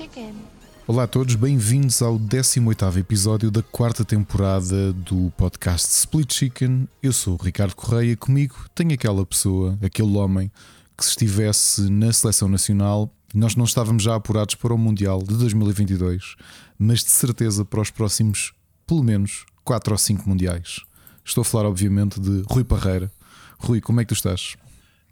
Chicken. 0.00 0.34
Olá 0.86 1.02
a 1.02 1.06
todos, 1.06 1.34
bem-vindos 1.34 2.00
ao 2.00 2.18
18º 2.18 2.96
episódio 2.96 3.50
da 3.50 3.62
quarta 3.62 4.02
temporada 4.02 4.94
do 4.94 5.30
podcast 5.36 5.86
Split 5.90 6.32
Chicken. 6.32 6.88
Eu 7.02 7.12
sou 7.12 7.34
o 7.34 7.42
Ricardo 7.44 7.76
Correia, 7.76 8.16
comigo 8.16 8.54
tenho 8.74 8.94
aquela 8.94 9.26
pessoa, 9.26 9.78
aquele 9.82 10.16
homem 10.16 10.50
que 10.96 11.04
se 11.04 11.10
estivesse 11.10 11.90
na 11.90 12.10
seleção 12.14 12.48
nacional, 12.48 13.12
nós 13.34 13.54
não 13.54 13.66
estávamos 13.66 14.02
já 14.02 14.14
apurados 14.14 14.54
para 14.54 14.72
o 14.72 14.78
Mundial 14.78 15.22
de 15.22 15.36
2022, 15.36 16.34
mas 16.78 17.00
de 17.00 17.10
certeza 17.10 17.62
para 17.62 17.82
os 17.82 17.90
próximos, 17.90 18.54
pelo 18.86 19.04
menos, 19.04 19.44
4 19.64 19.92
ou 19.92 19.98
5 19.98 20.26
Mundiais. 20.26 20.80
Estou 21.22 21.42
a 21.42 21.44
falar, 21.44 21.68
obviamente, 21.68 22.18
de 22.18 22.42
Rui 22.48 22.64
Parreira. 22.64 23.12
Rui, 23.58 23.82
como 23.82 24.00
é 24.00 24.04
que 24.04 24.08
tu 24.08 24.14
estás? 24.14 24.56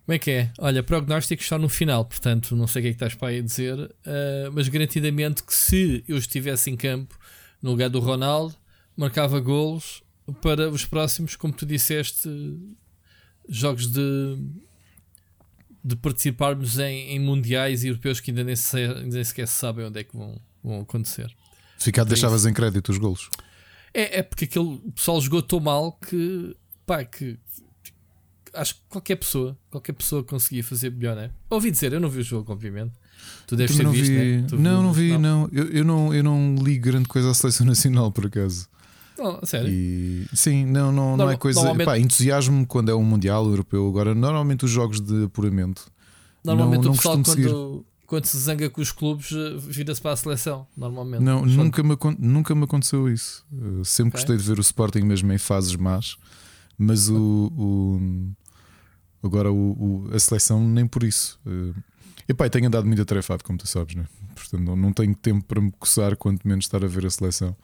Como 0.09 0.17
é 0.17 0.19
que 0.19 0.31
é? 0.31 0.51
Olha, 0.59 0.83
prognóstico 0.83 1.43
está 1.43 1.59
no 1.59 1.69
final, 1.69 2.03
portanto, 2.03 2.57
não 2.57 2.67
sei 2.67 2.81
o 2.81 2.83
que 2.83 2.89
é 2.89 2.91
que 2.93 2.97
estás 2.97 3.15
para 3.15 3.29
aí 3.29 3.43
dizer, 3.43 3.79
uh, 3.79 4.51
mas 4.55 4.67
garantidamente 4.67 5.43
que 5.43 5.55
se 5.55 6.03
eu 6.09 6.17
estivesse 6.17 6.71
em 6.71 6.77
campo 6.79 7.15
no 7.61 7.73
lugar 7.73 7.91
do 7.91 8.01
Ronaldo, 8.01 8.57
marcava 8.97 9.39
golos 9.39 10.03
para 10.41 10.71
os 10.71 10.87
próximos, 10.87 11.37
como 11.37 11.53
tu 11.53 11.67
disseste, 11.67 12.27
jogos 13.51 13.93
de, 13.93 14.39
de 15.85 15.95
participarmos 15.95 16.79
em, 16.79 17.11
em 17.11 17.21
mundiais 17.21 17.85
europeus 17.85 18.19
que 18.19 18.31
ainda 18.31 18.45
nem, 18.45 18.57
se, 18.57 18.89
nem 19.05 19.23
sequer 19.23 19.47
se 19.47 19.59
sabem 19.59 19.85
onde 19.85 20.01
é 20.01 20.05
que 20.05 20.17
vão, 20.17 20.41
vão 20.65 20.81
acontecer. 20.81 21.31
Ficado, 21.79 22.09
deixavas 22.09 22.47
em 22.47 22.55
crédito 22.55 22.89
os 22.89 22.97
golos? 22.97 23.29
É, 23.93 24.21
é 24.21 24.23
porque 24.23 24.47
aquele 24.47 24.79
pessoal 24.95 25.21
jogou 25.21 25.43
tão 25.43 25.61
mal 25.61 25.93
que, 25.93 26.57
pá, 26.87 27.05
que 27.05 27.39
acho 28.61 28.75
que 28.75 28.81
qualquer 28.89 29.17
pessoa, 29.17 29.57
qualquer 29.71 29.93
pessoa 29.93 30.23
conseguia 30.25 30.63
fazer 30.65 30.91
melhor, 30.91 31.17
né? 31.17 31.31
Ouvi 31.51 31.71
dizer, 31.71 31.93
eu 31.93 32.01
não 32.01 32.09
vi 32.11 32.21
o 32.21 32.25
jogo, 32.25 32.53
obviamente. 32.53 32.93
Tu 33.47 33.57
deves 33.57 33.77
ter 33.77 33.83
não 33.83 33.91
visto, 33.93 34.07
vi... 34.13 34.17
né? 34.43 34.47
Tu 34.49 34.57
não, 34.59 34.83
não 34.83 34.93
vi, 34.93 35.17
não. 35.19 35.49
Eu, 35.53 35.65
eu 35.71 35.85
não. 35.85 36.15
Eu 36.15 36.23
não 36.23 36.55
li 36.57 36.79
grande 36.79 37.09
coisa 37.09 37.31
à 37.31 37.35
seleção 37.35 37.67
nacional, 37.67 38.13
por 38.13 38.27
acaso. 38.27 38.69
Não, 39.19 39.41
sério. 39.45 39.69
E, 39.73 40.27
sim, 40.33 40.65
não, 40.65 40.93
não, 40.93 41.11
não 41.11 41.17
Norma- 41.17 41.33
é 41.33 41.37
coisa. 41.37 41.61
normalmente- 41.63 42.01
entusiasmo 42.05 42.65
quando 42.67 42.91
é 42.91 42.95
um 42.95 43.03
Mundial 43.03 43.45
Europeu. 43.47 43.89
Agora, 43.89 44.15
normalmente 44.15 44.65
os 44.65 44.71
jogos 44.71 45.01
de 45.01 45.25
apuramento. 45.25 45.91
Normalmente 46.45 46.85
não 46.85 46.93
o 46.93 46.97
pessoal, 46.97 47.17
costumo 47.17 47.35
seguir. 47.37 47.49
quando, 47.53 47.87
quando 48.07 48.25
se 48.27 48.39
zanga 48.39 48.71
com 48.71 48.81
os 48.81 48.93
clubes, 48.93 49.33
eh, 49.33 49.57
vira-se 49.59 50.01
para 50.01 50.13
a 50.13 50.17
seleção. 50.17 50.67
Normalmente. 50.77 51.21
Não, 51.23 51.45
nunca 51.45 51.83
me, 51.83 51.97
nunca 52.21 52.55
me 52.55 52.63
aconteceu 52.65 53.09
isso. 53.13 53.45
Uh, 53.53 53.85
sempre 53.85 54.21
Ok. 54.21 54.21
gostei 54.21 54.37
de 54.37 54.43
ver 54.45 54.59
o 54.59 54.63
Sporting 54.63 55.01
mesmo 55.03 55.33
em 55.33 55.39
fases 55.39 55.75
más, 55.75 56.17
mas 56.79 57.09
o, 57.11 57.53
o- 57.59 58.31
agora 59.23 59.51
o, 59.53 60.07
o- 60.07 60.15
a 60.15 60.19
seleção 60.19 60.67
nem 60.69 60.87
por 60.87 61.03
isso. 61.03 61.39
Uh, 61.47 61.75
e 62.29 62.35
pá, 62.35 62.47
e 62.47 62.51
tenho 62.51 62.67
andado 62.67 62.87
muito 62.87 63.01
atarefado, 63.03 63.43
como 63.45 63.59
tu 63.59 63.67
sabes, 63.67 63.95
né? 63.95 64.05
portanto 64.35 64.61
não, 64.63 64.77
não 64.77 64.93
tenho 64.93 65.15
tempo 65.17 65.45
para 65.45 65.61
me 65.61 65.73
coçar, 65.79 66.17
quanto 66.17 66.47
menos 66.47 66.65
estar 66.67 66.85
a 66.85 66.87
ver 66.89 67.05
a 67.07 67.11
seleção. 67.11 67.57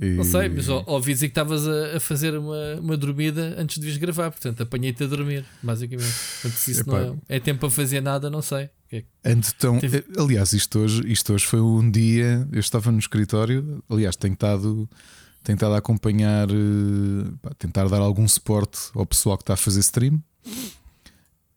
E- 0.00 0.14
Não 0.14 0.24
sei, 0.24 0.48
mas 0.48 0.68
ouvi 0.68 1.12
dizer 1.12 1.28
que 1.28 1.32
estavas 1.32 1.68
a, 1.68 1.96
a 1.96 2.00
fazer 2.00 2.36
uma, 2.36 2.74
uma 2.80 2.96
dormida 2.96 3.54
antes 3.58 3.76
de 3.76 3.82
vires 3.82 3.96
gravar, 3.98 4.30
portanto 4.30 4.60
apanhei-te 4.62 5.04
a 5.04 5.06
dormir, 5.06 5.44
basicamente. 5.62 6.12
Portanto, 6.42 6.58
se 6.58 6.70
isso 6.72 6.80
Epá. 6.80 7.00
não 7.00 7.20
é, 7.28 7.36
é 7.36 7.40
tempo 7.40 7.60
para 7.60 7.70
fazer 7.70 8.00
nada, 8.00 8.28
não 8.30 8.42
sei. 8.42 8.70
É 8.90 9.02
que- 9.02 9.06
Ando 9.24 9.46
tão. 9.58 9.78
Teve- 9.78 9.98
eh, 9.98 10.20
Aliás, 10.20 10.52
isto 10.52 10.78
hoje, 10.80 11.02
isto 11.06 11.32
hoje 11.32 11.44
foi 11.46 11.60
um 11.60 11.88
dia. 11.88 12.48
Eu 12.50 12.58
estava 12.60 12.90
no 12.90 12.98
escritório, 12.98 13.84
aliás, 13.88 14.16
tenho 14.16 14.34
estado, 14.34 14.88
tenho 15.44 15.54
estado 15.54 15.74
a 15.74 15.78
acompanhar, 15.78 16.48
eh, 16.50 17.30
pá, 17.40 17.50
tentar 17.56 17.86
dar 17.88 18.00
algum 18.00 18.26
suporte 18.26 18.78
ao 18.94 19.06
pessoal 19.06 19.36
que 19.36 19.42
está 19.44 19.54
a 19.54 19.56
fazer 19.56 19.78
stream. 19.80 20.20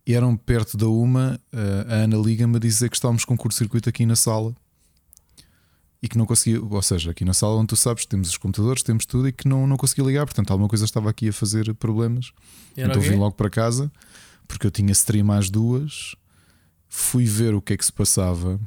E 0.05 0.13
eram 0.13 0.37
perto 0.37 0.77
da 0.77 0.87
uma, 0.87 1.39
eh, 1.51 1.85
a 1.89 1.93
Ana 2.03 2.15
liga-me 2.17 2.55
a 2.55 2.59
dizer 2.59 2.89
que 2.89 2.95
estávamos 2.95 3.25
com 3.25 3.35
curto-circuito 3.35 3.89
aqui 3.89 4.05
na 4.05 4.15
sala 4.15 4.55
e 6.01 6.07
que 6.07 6.17
não 6.17 6.25
conseguia, 6.25 6.61
ou 6.63 6.81
seja, 6.81 7.11
aqui 7.11 7.25
na 7.25 7.33
sala 7.33 7.55
onde 7.55 7.67
tu 7.67 7.75
sabes, 7.75 8.05
temos 8.05 8.29
os 8.29 8.37
computadores, 8.37 8.83
temos 8.83 9.05
tudo 9.05 9.27
e 9.27 9.33
que 9.33 9.47
não, 9.47 9.67
não 9.67 9.75
conseguia 9.75 10.05
ligar, 10.05 10.25
portanto, 10.25 10.51
alguma 10.51 10.69
coisa 10.69 10.85
estava 10.85 11.09
aqui 11.09 11.27
a 11.29 11.33
fazer 11.33 11.73
problemas. 11.75 12.31
Era 12.75 12.89
então 12.89 13.01
vim 13.01 13.15
logo 13.19 13.35
para 13.35 13.49
casa 13.49 13.91
porque 14.47 14.65
eu 14.65 14.71
tinha 14.71 14.91
stream 14.93 15.29
às 15.31 15.49
duas. 15.49 16.15
Fui 16.87 17.25
ver 17.25 17.53
o 17.53 17.61
que 17.61 17.73
é 17.73 17.77
que 17.77 17.83
se 17.85 17.91
passava. 17.91 18.57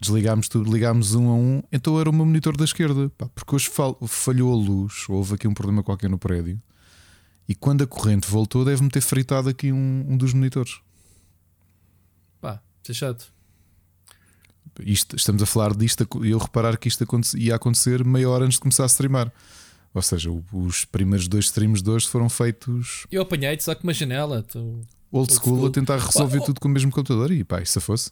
Desligámos 0.00 0.46
tudo, 0.48 0.70
ligámos 0.72 1.14
um 1.16 1.28
a 1.28 1.34
um. 1.34 1.62
Então 1.72 1.98
era 1.98 2.08
o 2.08 2.12
meu 2.12 2.24
monitor 2.24 2.56
da 2.56 2.64
esquerda. 2.64 3.08
Pá, 3.18 3.28
porque 3.34 3.56
hoje 3.56 3.68
fal- 3.68 3.98
falhou 4.06 4.52
a 4.52 4.56
luz. 4.56 5.06
Houve 5.08 5.34
aqui 5.34 5.48
um 5.48 5.54
problema 5.54 5.82
qualquer 5.82 6.08
no 6.08 6.18
prédio. 6.18 6.60
E 7.48 7.54
quando 7.54 7.84
a 7.84 7.86
corrente 7.86 8.28
voltou, 8.28 8.64
deve-me 8.64 8.90
ter 8.90 9.00
fritado 9.00 9.48
aqui 9.48 9.72
um, 9.72 10.04
um 10.08 10.16
dos 10.16 10.32
monitores. 10.32 10.80
Pá, 12.40 12.60
isso 12.82 12.92
é 12.92 12.94
chato. 12.94 13.32
Isto, 14.80 15.16
estamos 15.16 15.42
a 15.42 15.46
falar 15.46 15.74
disto 15.74 16.06
e 16.22 16.30
eu 16.30 16.38
reparar 16.38 16.76
que 16.76 16.88
isto 16.88 17.06
ia 17.36 17.54
acontecer 17.54 18.04
meia 18.04 18.28
hora 18.28 18.44
antes 18.44 18.56
de 18.56 18.60
começar 18.60 18.82
a 18.82 18.86
streamar. 18.86 19.32
Ou 19.94 20.02
seja, 20.02 20.30
os 20.52 20.84
primeiros 20.84 21.26
dois 21.26 21.46
streams 21.46 21.82
de 21.82 21.90
hoje 21.90 22.06
foram 22.06 22.28
feitos 22.28 23.06
Eu 23.10 23.22
apanhei-te 23.22 23.64
só 23.64 23.74
com 23.74 23.84
uma 23.84 23.94
janela. 23.94 24.42
Tu... 24.42 24.58
old 24.58 24.86
Old 25.10 25.32
school, 25.32 25.56
school. 25.56 25.66
a 25.68 25.70
tentar 25.70 25.98
resolver 25.98 26.40
oh. 26.40 26.44
tudo 26.44 26.60
com 26.60 26.68
o 26.68 26.70
mesmo 26.70 26.90
computador. 26.90 27.30
E 27.30 27.42
pá, 27.42 27.64
se 27.64 27.80
fosse. 27.80 28.10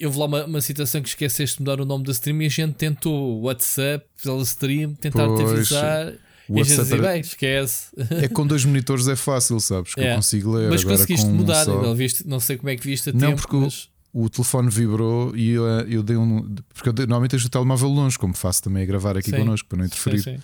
Eu 0.00 0.10
vi 0.10 0.18
lá 0.18 0.24
uma, 0.24 0.44
uma 0.46 0.60
situação 0.60 1.02
que 1.02 1.08
esqueceste 1.08 1.56
de 1.56 1.62
mudar 1.62 1.80
o 1.80 1.84
nome 1.84 2.04
da 2.04 2.12
stream 2.12 2.40
e 2.40 2.46
a 2.46 2.48
gente 2.48 2.74
tentou 2.74 3.42
WhatsApp, 3.42 4.06
pela 4.22 4.42
stream, 4.42 4.94
tentar-te 4.94 5.42
Pois, 5.42 5.52
avisar. 5.52 6.14
O 6.48 6.56
e 6.56 6.60
WhatsApp 6.60 6.82
dizia, 6.82 6.98
bem, 7.02 7.20
esquece. 7.20 7.86
É 8.10 8.28
com 8.28 8.46
dois 8.46 8.64
monitores 8.64 9.06
é 9.08 9.16
fácil, 9.16 9.58
sabes? 9.60 9.94
Que 9.94 10.00
eu 10.00 10.04
É. 10.04 10.14
consigo 10.16 10.52
ler. 10.52 10.68
mas 10.70 10.80
agora 10.82 10.96
conseguiste 10.98 11.26
com 11.26 11.32
um 11.32 11.36
mudar, 11.36 11.64
só. 11.64 11.82
não, 11.82 11.94
viste, 11.94 12.26
não 12.26 12.40
sei 12.40 12.56
como 12.56 12.68
é 12.70 12.76
que 12.76 12.86
viste 12.86 13.10
a 13.10 13.12
Não, 13.12 13.20
tempo, 13.30 13.42
porque 13.42 13.56
o- 13.56 13.60
mas 13.60 13.88
O 14.16 14.28
telefone 14.30 14.70
vibrou 14.70 15.34
e 15.36 15.50
eu, 15.50 15.64
eu 15.88 16.00
dei 16.00 16.16
um. 16.16 16.54
Porque 16.72 16.88
eu 16.88 16.92
normalmente 16.92 17.32
deixo 17.32 17.48
o 17.48 17.50
telemóvel 17.50 17.88
longe, 17.88 18.16
como 18.16 18.32
faço 18.32 18.62
também 18.62 18.84
a 18.84 18.86
gravar 18.86 19.16
aqui 19.18 19.28
Sim. 19.30 19.38
connosco 19.38 19.68
para 19.68 19.78
não 19.78 19.84
interferir. 19.86 20.22
Sim, 20.22 20.38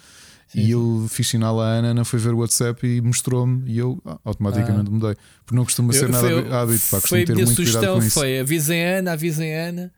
sim. 0.48 0.60
E 0.60 0.72
eu 0.72 1.06
fiz 1.08 1.28
sinal 1.28 1.60
à 1.60 1.66
Ana, 1.68 1.88
Ana 1.90 2.04
foi 2.04 2.18
ver 2.18 2.34
o 2.34 2.38
WhatsApp 2.38 2.84
e 2.84 3.00
mostrou-me 3.00 3.62
e 3.70 3.78
eu 3.78 4.02
ah, 4.04 4.18
automaticamente 4.24 4.90
mudei. 4.90 5.14
Porque 5.46 5.54
não 5.54 5.62
costuma 5.64 5.92
ser 5.92 6.06
Eu- 6.06 6.08
nada 6.08 6.28
foi- 6.28 6.52
hábito, 6.52 6.84
pá, 6.90 7.00
costumo 7.00 7.22
a 7.22 7.24
ter 7.24 7.32
muito 7.34 7.46
cuidado 7.46 7.54
sugestão 7.54 8.00
com 8.00 8.04
isso. 8.04 8.18
foi 8.18 8.40
avisem 8.40 8.84
a 8.84 8.98
Ana, 8.98 9.12
avisem 9.12 9.54
a 9.56 9.68
Ana 9.68 9.92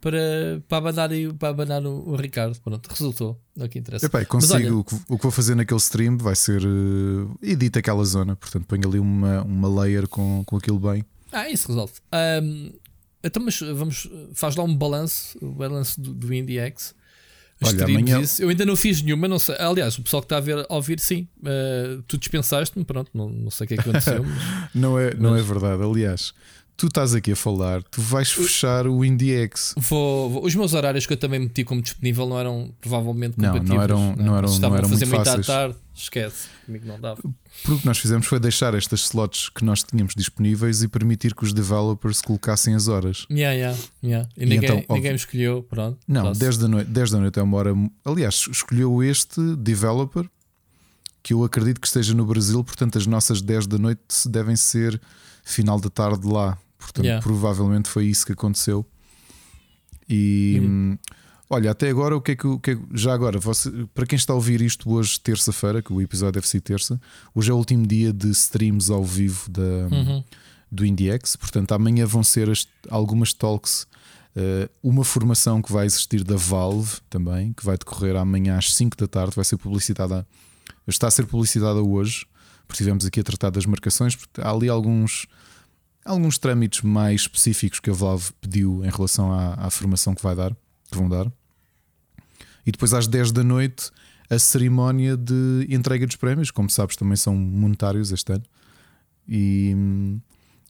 para, 0.00 0.62
para 0.68 0.78
abanar, 0.78 1.10
para 1.38 1.48
abanar 1.48 1.84
o, 1.86 2.10
o 2.10 2.16
Ricardo. 2.16 2.58
Pronto, 2.60 2.88
resultou. 2.88 3.40
É 3.58 3.64
o 3.64 3.68
que 3.68 3.78
interessa. 3.78 4.06
Epá, 4.06 4.18
Mas 4.32 4.50
olha- 4.50 4.70
consigo, 4.70 4.78
o, 4.80 4.84
que, 4.84 4.94
o 5.08 5.16
que 5.16 5.22
vou 5.22 5.32
fazer 5.32 5.54
naquele 5.54 5.80
stream 5.80 6.16
vai 6.18 6.36
ser 6.36 6.62
uh, 6.64 7.38
edita 7.42 7.78
aquela 7.80 8.04
zona, 8.04 8.36
portanto 8.36 8.64
ponho 8.66 8.86
ali 8.88 8.98
uma, 8.98 9.42
uma 9.42 9.82
layer 9.82 10.06
com, 10.08 10.42
com 10.46 10.56
aquilo 10.56 10.78
bem. 10.78 11.04
Ah, 11.32 11.48
isso 11.50 11.68
resolve. 11.68 11.92
Ahm, 12.12 12.70
então, 13.22 13.42
mas 13.44 13.58
vamos, 13.60 14.08
faz 14.34 14.54
lá 14.56 14.64
um 14.64 14.74
balanço, 14.74 15.36
o 15.42 15.50
balanço 15.52 16.00
do, 16.00 16.14
do 16.14 16.32
IndieX. 16.32 16.94
Olha, 17.60 17.84
amanhã- 17.86 18.20
isso. 18.20 18.40
Eu 18.40 18.50
ainda 18.50 18.64
não 18.64 18.76
fiz 18.76 19.02
nenhuma, 19.02 19.26
não 19.26 19.38
sei. 19.40 19.56
Aliás, 19.58 19.98
o 19.98 20.02
pessoal 20.02 20.22
que 20.22 20.26
está 20.26 20.36
a 20.36 20.40
ver, 20.40 20.64
a 20.68 20.74
ouvir, 20.76 21.00
sim. 21.00 21.26
Ah, 21.44 22.00
tu 22.06 22.16
dispensaste-me, 22.16 22.84
pronto, 22.84 23.10
não, 23.12 23.28
não 23.28 23.50
sei 23.50 23.64
o 23.64 23.68
que 23.68 23.74
é 23.74 23.76
que 23.78 23.82
aconteceu. 23.82 24.22
mas- 24.24 24.70
Não 24.72 24.96
é, 24.96 25.12
não 25.14 25.32
Mas- 25.32 25.40
é 25.40 25.42
verdade. 25.42 25.82
Aliás, 25.82 26.32
tu 26.78 26.86
estás 26.86 27.12
aqui 27.12 27.32
a 27.32 27.36
falar, 27.36 27.82
tu 27.82 28.00
vais 28.00 28.30
fechar 28.30 28.86
o 28.86 29.04
IndieX. 29.04 29.74
Vou, 29.76 30.30
vou- 30.30 30.44
os 30.46 30.54
meus 30.54 30.72
horários 30.74 31.04
que 31.06 31.12
eu 31.12 31.16
também 31.16 31.40
meti 31.40 31.64
como 31.64 31.82
disponível 31.82 32.26
não 32.28 32.38
eram 32.38 32.72
provavelmente 32.80 33.34
Não, 33.36 33.48
não 33.48 33.52
compatíveis. 33.54 33.82
eram- 33.82 34.16
não 34.16 34.36
eram- 34.38 34.48
Se 34.48 34.54
estavam 34.54 34.70
não 34.70 34.78
eram 34.78 34.88
fazer 34.88 35.04
muito 35.06 35.16
muito 35.28 35.28
à 35.28 35.42
tarde, 35.42 35.74
esquece. 35.94 36.46
Comigo 36.64 36.86
não 36.86 37.00
dava. 37.00 37.20
Porque 37.20 37.72
o 37.72 37.78
que 37.80 37.84
nós 37.86 37.98
fizemos 37.98 38.26
foi 38.28 38.38
deixar 38.38 38.74
estas 38.74 39.00
slots 39.00 39.48
que 39.48 39.64
nós 39.64 39.82
tínhamos 39.82 40.14
disponíveis 40.16 40.80
e 40.82 40.88
permitir 40.88 41.34
que 41.34 41.42
os 41.44 41.52
developers 41.52 42.20
colocassem 42.22 42.74
as 42.76 42.86
horas. 42.86 43.26
Yeah, 43.28 43.54
yeah, 43.56 43.78
yeah. 44.04 44.28
E, 44.36 44.44
E 44.44 44.46
ninguém, 44.46 44.78
então, 44.78 44.96
ninguém 44.96 45.10
me 45.10 45.16
escolheu. 45.16 45.64
Pronto, 45.68 45.98
Não, 46.06 46.22
posso. 46.22 46.38
10 46.40 46.56
da, 46.58 46.68
noite, 46.68 46.88
10 46.90 47.10
da 47.10 47.18
noite 47.18 47.38
é 47.38 47.42
uma 47.42 47.56
hora. 47.56 47.74
Aliás, 48.04 48.46
escolheu 48.50 49.02
este 49.02 49.40
developer 49.56 50.28
que 51.24 51.34
eu 51.34 51.42
acredito 51.42 51.80
que 51.80 51.86
esteja 51.88 52.14
no 52.14 52.24
Brasil, 52.24 52.62
portanto, 52.62 52.96
as 52.96 53.06
nossas 53.06 53.42
10 53.42 53.66
da 53.66 53.76
noite 53.78 54.00
devem 54.28 54.54
ser 54.54 55.00
final 55.42 55.80
da 55.80 55.90
tarde 55.90 56.26
lá. 56.26 56.56
Portanto, 56.88 57.04
Yeah. 57.04 57.22
provavelmente 57.22 57.88
foi 57.88 58.06
isso 58.06 58.24
que 58.24 58.32
aconteceu. 58.32 58.84
E 60.08 60.58
hum, 60.62 60.98
olha, 61.50 61.70
até 61.70 61.88
agora, 61.90 62.16
o 62.16 62.20
que 62.20 62.32
é 62.32 62.36
que, 62.36 62.46
o 62.46 62.58
que 62.58 62.70
é 62.72 62.76
que- 62.76 62.82
já 62.94 63.12
agora, 63.12 63.38
você, 63.38 63.70
para 63.94 64.06
quem 64.06 64.16
está 64.16 64.32
a 64.32 64.36
ouvir 64.36 64.60
isto 64.62 64.90
hoje, 64.90 65.20
terça-feira, 65.20 65.82
que 65.82 65.92
o 65.92 66.00
episódio 66.00 66.32
deve 66.34 66.48
ser 66.48 66.60
terça, 66.60 67.00
hoje 67.34 67.50
é 67.50 67.54
o 67.54 67.56
último 67.56 67.86
dia 67.86 68.12
de 68.12 68.30
streams 68.30 68.90
ao 68.90 69.04
vivo 69.04 69.50
da, 69.50 69.60
Uhum. 69.62 70.24
do 70.72 70.84
IndieX. 70.86 71.36
Portanto, 71.36 71.72
amanhã 71.72 72.06
vão 72.06 72.22
ser 72.22 72.48
as- 72.50 72.66
algumas 72.88 73.32
talks. 73.32 73.86
eh, 74.40 74.68
uma 74.84 75.02
formação 75.04 75.60
que 75.60 75.72
vai 75.72 75.84
existir 75.84 76.22
da 76.22 76.36
Valve 76.36 76.98
também, 77.10 77.52
que 77.54 77.64
vai 77.64 77.76
decorrer 77.76 78.14
amanhã 78.14 78.56
às 78.56 78.72
5 78.72 78.96
da 78.96 79.08
tarde, 79.08 79.34
vai 79.34 79.44
ser 79.44 79.56
publicitada, 79.56 80.24
está 80.86 81.08
a 81.08 81.10
ser 81.10 81.26
publicitada 81.26 81.80
hoje, 81.82 82.24
porque 82.64 82.74
estivemos 82.74 83.04
aqui 83.04 83.18
a 83.18 83.24
tratar 83.24 83.50
das 83.50 83.66
marcações. 83.66 84.16
Há 84.38 84.50
ali 84.52 84.68
alguns, 84.68 85.26
alguns 86.08 86.38
trâmites 86.38 86.82
mais 86.82 87.22
específicos 87.22 87.80
que 87.80 87.90
a 87.90 87.92
Valve 87.92 88.32
pediu 88.40 88.84
em 88.84 88.90
relação 88.90 89.32
à, 89.32 89.54
à 89.54 89.70
formação 89.70 90.14
que 90.14 90.22
vai 90.22 90.34
dar, 90.34 90.54
que 90.90 90.96
vão 90.96 91.08
dar. 91.08 91.30
E 92.66 92.72
depois 92.72 92.92
às 92.92 93.06
10 93.06 93.32
da 93.32 93.44
noite 93.44 93.90
a 94.30 94.38
cerimónia 94.38 95.16
de 95.16 95.66
entrega 95.70 96.06
dos 96.06 96.16
prémios, 96.16 96.50
como 96.50 96.68
sabes, 96.68 96.96
também 96.96 97.16
são 97.16 97.34
monetários 97.34 98.12
este 98.12 98.32
ano. 98.32 98.44
E, 99.26 99.74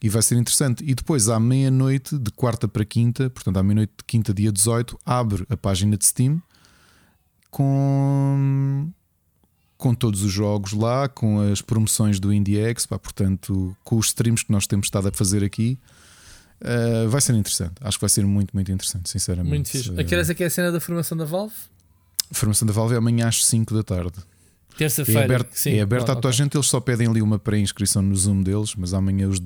e 0.02 0.08
vai 0.08 0.23
ser 0.23 0.37
interessante. 0.37 0.85
E 0.85 0.94
depois, 0.94 1.29
à 1.29 1.40
meia-noite, 1.40 2.17
de 2.17 2.31
quarta 2.31 2.69
para 2.69 2.85
quinta, 2.85 3.29
portanto, 3.31 3.56
à 3.56 3.62
meia-noite 3.62 3.93
de 3.99 4.05
quinta, 4.05 4.32
dia 4.32 4.52
18, 4.52 4.99
abre 5.05 5.44
a 5.49 5.56
página 5.56 5.96
de 5.96 6.06
Steam 6.06 6.40
com, 7.50 8.90
com 9.78 9.94
todos 9.94 10.25
os 10.25 10.32
jogos 10.32 10.72
lá, 10.72 11.08
com 11.08 11.40
as 11.40 11.62
promoções 11.62 12.19
do 12.19 12.32
IndieX, 12.32 12.84
pá, 12.84 12.98
portanto, 12.98 13.75
com 13.84 13.96
os 13.96 14.06
streams 14.06 14.44
que 14.44 14.50
nós 14.50 14.66
temos 14.66 14.88
estado 14.88 15.08
a 15.08 15.12
fazer 15.12 15.44
aqui. 15.44 15.78
Uh, 16.60 17.08
vai 17.08 17.20
ser 17.20 17.34
interessante, 17.36 17.75
acho 17.80 17.96
que 17.96 18.00
vai 18.00 18.10
ser 18.10 18.26
muito, 18.26 18.50
muito 18.52 18.72
interessante, 18.72 19.08
sinceramente. 19.08 19.48
Muito 19.48 19.70
fixe. 19.70 19.90
Uh, 19.90 20.00
Aquelas 20.00 20.28
aqui 20.28 20.42
é 20.42 20.48
a 20.48 20.50
cena 20.50 20.72
da 20.72 20.80
formação 20.80 21.16
da 21.16 21.25
Valve? 21.25 21.54
A 22.28 22.34
formação 22.34 22.66
da 22.66 22.75
Valve 22.75 22.96
é 22.96 22.98
amanhã 22.98 23.28
às 23.28 23.46
5 23.46 23.72
da 23.72 23.84
tarde. 23.84 24.19
Terça-feira. 24.76 25.20
É 25.20 25.25
aberto, 25.25 25.52
sim, 25.52 25.75
é 25.75 25.80
aberto 25.80 26.10
a 26.10 26.14
toda 26.16 26.19
okay. 26.19 26.30
a 26.30 26.32
gente, 26.32 26.56
eles 26.56 26.66
só 26.66 26.80
pedem 26.80 27.06
ali 27.06 27.22
uma 27.22 27.38
pré-inscrição 27.38 28.02
no 28.02 28.14
Zoom 28.16 28.42
deles, 28.42 28.75
mas 28.76 28.92
amanhã 28.92 29.28
os. 29.28 29.40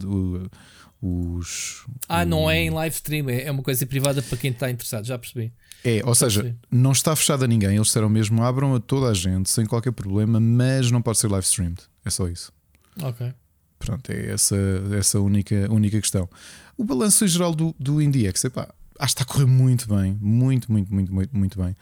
os 1.02 1.84
ah, 2.08 2.24
não 2.24 2.50
é 2.50 2.62
em 2.62 2.70
live 2.70 2.94
stream, 2.94 3.28
é, 3.28 3.44
é 3.44 3.50
uma 3.50 3.62
coisa 3.62 3.84
privada 3.84 4.22
para 4.22 4.38
quem 4.38 4.50
está 4.50 4.70
interessado, 4.70 5.04
já 5.04 5.18
percebi. 5.18 5.52
É, 5.84 6.00
ou 6.04 6.14
seja, 6.14 6.56
não 6.70 6.92
está 6.92 7.14
fechado 7.16 7.44
a 7.44 7.46
ninguém. 7.46 7.74
Eles 7.74 7.88
disseram 7.88 8.08
mesmo: 8.08 8.42
abram 8.42 8.74
a 8.74 8.80
toda 8.80 9.08
a 9.08 9.14
gente 9.14 9.50
sem 9.50 9.66
qualquer 9.66 9.92
problema, 9.92 10.38
mas 10.38 10.90
não 10.90 11.02
pode 11.02 11.18
ser 11.18 11.28
live 11.28 11.44
streamed. 11.44 11.82
É 12.04 12.10
só 12.10 12.28
isso. 12.28 12.52
Ok. 13.00 13.32
Pronto, 13.78 14.10
é 14.10 14.30
essa, 14.30 14.56
essa 14.96 15.20
única, 15.20 15.66
única 15.70 16.00
questão. 16.00 16.28
O 16.76 16.84
balanço 16.84 17.26
geral 17.26 17.52
do, 17.52 17.74
do 17.78 18.00
IndieX, 18.00 18.44
epá, 18.44 18.72
acho 18.98 19.14
que 19.14 19.22
está 19.22 19.30
a 19.30 19.34
correr 19.34 19.46
muito 19.46 19.88
bem. 19.88 20.16
Muito, 20.20 20.70
muito, 20.70 20.94
muito, 20.94 21.12
muito, 21.12 21.36
muito 21.36 21.60
bem. 21.60 21.76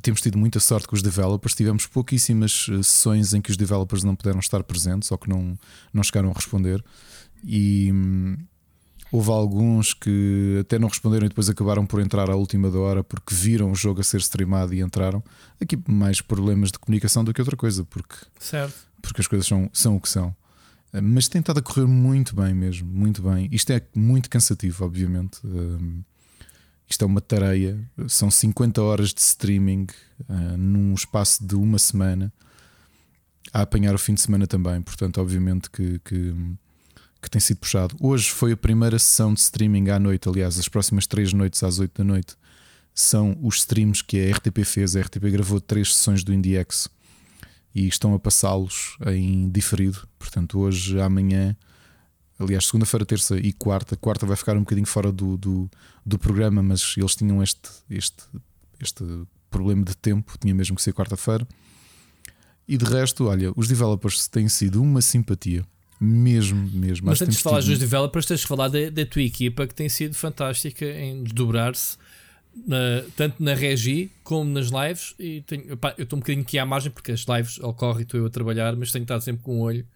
Temos 0.00 0.20
tido 0.20 0.38
muita 0.38 0.60
sorte 0.60 0.86
com 0.86 0.96
os 0.96 1.02
developers. 1.02 1.54
Tivemos 1.54 1.86
pouquíssimas 1.86 2.66
eh, 2.70 2.82
sessões 2.82 3.34
em 3.34 3.40
que 3.40 3.50
os 3.50 3.56
developers 3.56 4.02
não 4.02 4.14
puderam 4.14 4.40
estar 4.40 4.62
presentes 4.62 5.10
ou 5.10 5.18
que 5.18 5.28
não, 5.28 5.58
não 5.92 6.02
chegaram 6.02 6.30
a 6.30 6.32
responder. 6.32 6.82
E. 7.44 7.92
Houve 9.12 9.30
alguns 9.30 9.94
que 9.94 10.58
até 10.60 10.78
não 10.78 10.88
responderam 10.88 11.26
e 11.26 11.28
depois 11.28 11.48
acabaram 11.48 11.86
por 11.86 12.00
entrar 12.00 12.28
à 12.28 12.34
última 12.34 12.70
da 12.70 12.78
hora 12.78 13.04
porque 13.04 13.34
viram 13.34 13.70
o 13.70 13.74
jogo 13.74 14.00
a 14.00 14.04
ser 14.04 14.18
streamado 14.18 14.74
e 14.74 14.80
entraram. 14.80 15.22
Aqui 15.60 15.78
mais 15.88 16.20
problemas 16.20 16.72
de 16.72 16.78
comunicação 16.78 17.22
do 17.22 17.32
que 17.32 17.40
outra 17.40 17.56
coisa, 17.56 17.84
porque, 17.84 18.16
certo. 18.38 18.74
porque 19.00 19.20
as 19.20 19.26
coisas 19.26 19.46
são, 19.46 19.70
são 19.72 19.96
o 19.96 20.00
que 20.00 20.08
são. 20.08 20.34
Eh, 20.92 21.00
mas 21.00 21.28
tem 21.28 21.40
estado 21.40 21.58
a 21.58 21.62
correr 21.62 21.86
muito 21.86 22.34
bem 22.34 22.52
mesmo, 22.54 22.88
muito 22.90 23.22
bem. 23.22 23.48
Isto 23.52 23.72
é 23.72 23.82
muito 23.94 24.28
cansativo, 24.28 24.84
obviamente. 24.84 25.38
Um, 25.46 26.02
isto 26.88 27.02
é 27.02 27.06
uma 27.06 27.20
tareia, 27.20 27.78
são 28.06 28.30
50 28.30 28.80
horas 28.80 29.12
de 29.12 29.20
streaming 29.20 29.86
uh, 30.28 30.56
num 30.56 30.94
espaço 30.94 31.44
de 31.44 31.56
uma 31.56 31.78
semana 31.78 32.32
a 33.52 33.62
apanhar 33.62 33.94
o 33.94 33.98
fim 33.98 34.14
de 34.14 34.20
semana 34.20 34.46
também. 34.46 34.80
Portanto, 34.82 35.20
obviamente 35.20 35.68
que, 35.68 35.98
que 36.00 36.34
que 37.26 37.30
tem 37.30 37.40
sido 37.40 37.58
puxado. 37.58 37.96
Hoje 38.00 38.30
foi 38.30 38.52
a 38.52 38.56
primeira 38.56 39.00
sessão 39.00 39.34
de 39.34 39.40
streaming 39.40 39.90
à 39.90 39.98
noite. 39.98 40.28
Aliás, 40.28 40.58
as 40.60 40.68
próximas 40.68 41.08
três 41.08 41.32
noites 41.32 41.60
às 41.64 41.80
oito 41.80 41.98
da 41.98 42.04
noite 42.04 42.36
são 42.94 43.36
os 43.42 43.56
streams 43.56 44.00
que 44.02 44.16
a 44.20 44.36
RTP 44.36 44.64
fez. 44.64 44.94
A 44.94 45.00
RTP 45.00 45.24
gravou 45.24 45.60
três 45.60 45.92
sessões 45.92 46.22
do 46.22 46.32
IndieX 46.32 46.88
e 47.74 47.88
estão 47.88 48.14
a 48.14 48.18
passá-los 48.18 48.96
em 49.08 49.50
diferido. 49.50 50.06
Portanto, 50.20 50.60
hoje, 50.60 51.00
amanhã, 51.00 51.56
aliás, 52.38 52.66
segunda-feira, 52.66 53.04
terça 53.04 53.36
e 53.36 53.52
quarta. 53.52 53.96
Quarta 53.96 54.24
vai 54.24 54.36
ficar 54.36 54.56
um 54.56 54.60
bocadinho 54.60 54.86
fora 54.86 55.10
do, 55.10 55.36
do, 55.36 55.68
do 56.04 56.20
programa, 56.20 56.62
mas 56.62 56.94
eles 56.96 57.16
tinham 57.16 57.42
este, 57.42 57.68
este, 57.90 58.22
este 58.80 59.04
problema 59.50 59.84
de 59.84 59.96
tempo, 59.96 60.38
tinha 60.38 60.54
mesmo 60.54 60.76
que 60.76 60.82
ser 60.82 60.94
quarta-feira. 60.94 61.46
E 62.68 62.76
de 62.76 62.84
resto, 62.84 63.26
olha, 63.26 63.52
os 63.56 63.66
developers 63.66 64.28
têm 64.28 64.48
sido 64.48 64.80
uma 64.80 65.02
simpatia. 65.02 65.66
Mesmo, 65.98 66.68
mesmo. 66.72 67.06
Mas 67.06 67.22
antes 67.22 67.38
de 67.38 67.42
falar 67.42 67.60
dos 67.60 67.78
developers, 67.78 68.26
tens 68.26 68.40
de 68.40 68.46
falar 68.46 68.68
da, 68.68 68.90
da, 68.90 69.06
tua 69.06 69.22
equipa 69.22 69.66
que 69.66 69.74
tem 69.74 69.88
sido 69.88 70.14
fantástica 70.14 70.84
em 70.84 71.22
desdobrar-se 71.22 71.96
tanto 73.16 73.42
na 73.42 73.54
regi 73.54 74.10
como 74.22 74.50
nas 74.50 74.66
lives. 74.66 75.14
E 75.18 75.42
tenho, 75.42 75.74
opa, 75.74 75.94
eu 75.96 76.04
estou 76.04 76.16
um 76.18 76.20
bocadinho 76.20 76.42
aqui 76.42 76.58
à 76.58 76.66
margem 76.66 76.90
porque 76.90 77.12
as 77.12 77.24
lives 77.24 77.58
ocorrem 77.60 78.00
e 78.00 78.02
estou 78.02 78.20
eu 78.20 78.26
a 78.26 78.30
trabalhar, 78.30 78.74
mas 78.76 78.92
tenho 78.92 79.02
estado 79.02 79.22
sempre 79.22 79.42
com 79.42 79.52
o 79.52 79.58
um 79.58 79.60
olho 79.60 79.86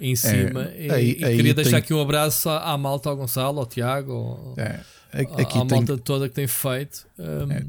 em 0.00 0.12
é, 0.12 0.16
cima. 0.16 0.70
É, 0.74 0.86
e, 0.86 0.90
aí, 0.90 1.10
e 1.10 1.36
queria 1.36 1.54
deixar 1.54 1.70
tem... 1.72 1.78
aqui 1.80 1.94
um 1.94 2.00
abraço 2.00 2.48
à, 2.48 2.72
à, 2.72 2.78
malta, 2.78 3.10
ao 3.10 3.16
Gonçalo, 3.16 3.60
ao 3.60 3.66
Tiago, 3.66 4.12
ao, 4.12 4.54
é, 4.56 4.80
aqui 5.12 5.58
à, 5.58 5.60
à 5.60 5.64
malta 5.64 5.96
toda 5.98 6.28
que 6.28 6.34
tem 6.34 6.46
feito. 6.46 7.06
Um, 7.18 7.52
é 7.52 7.64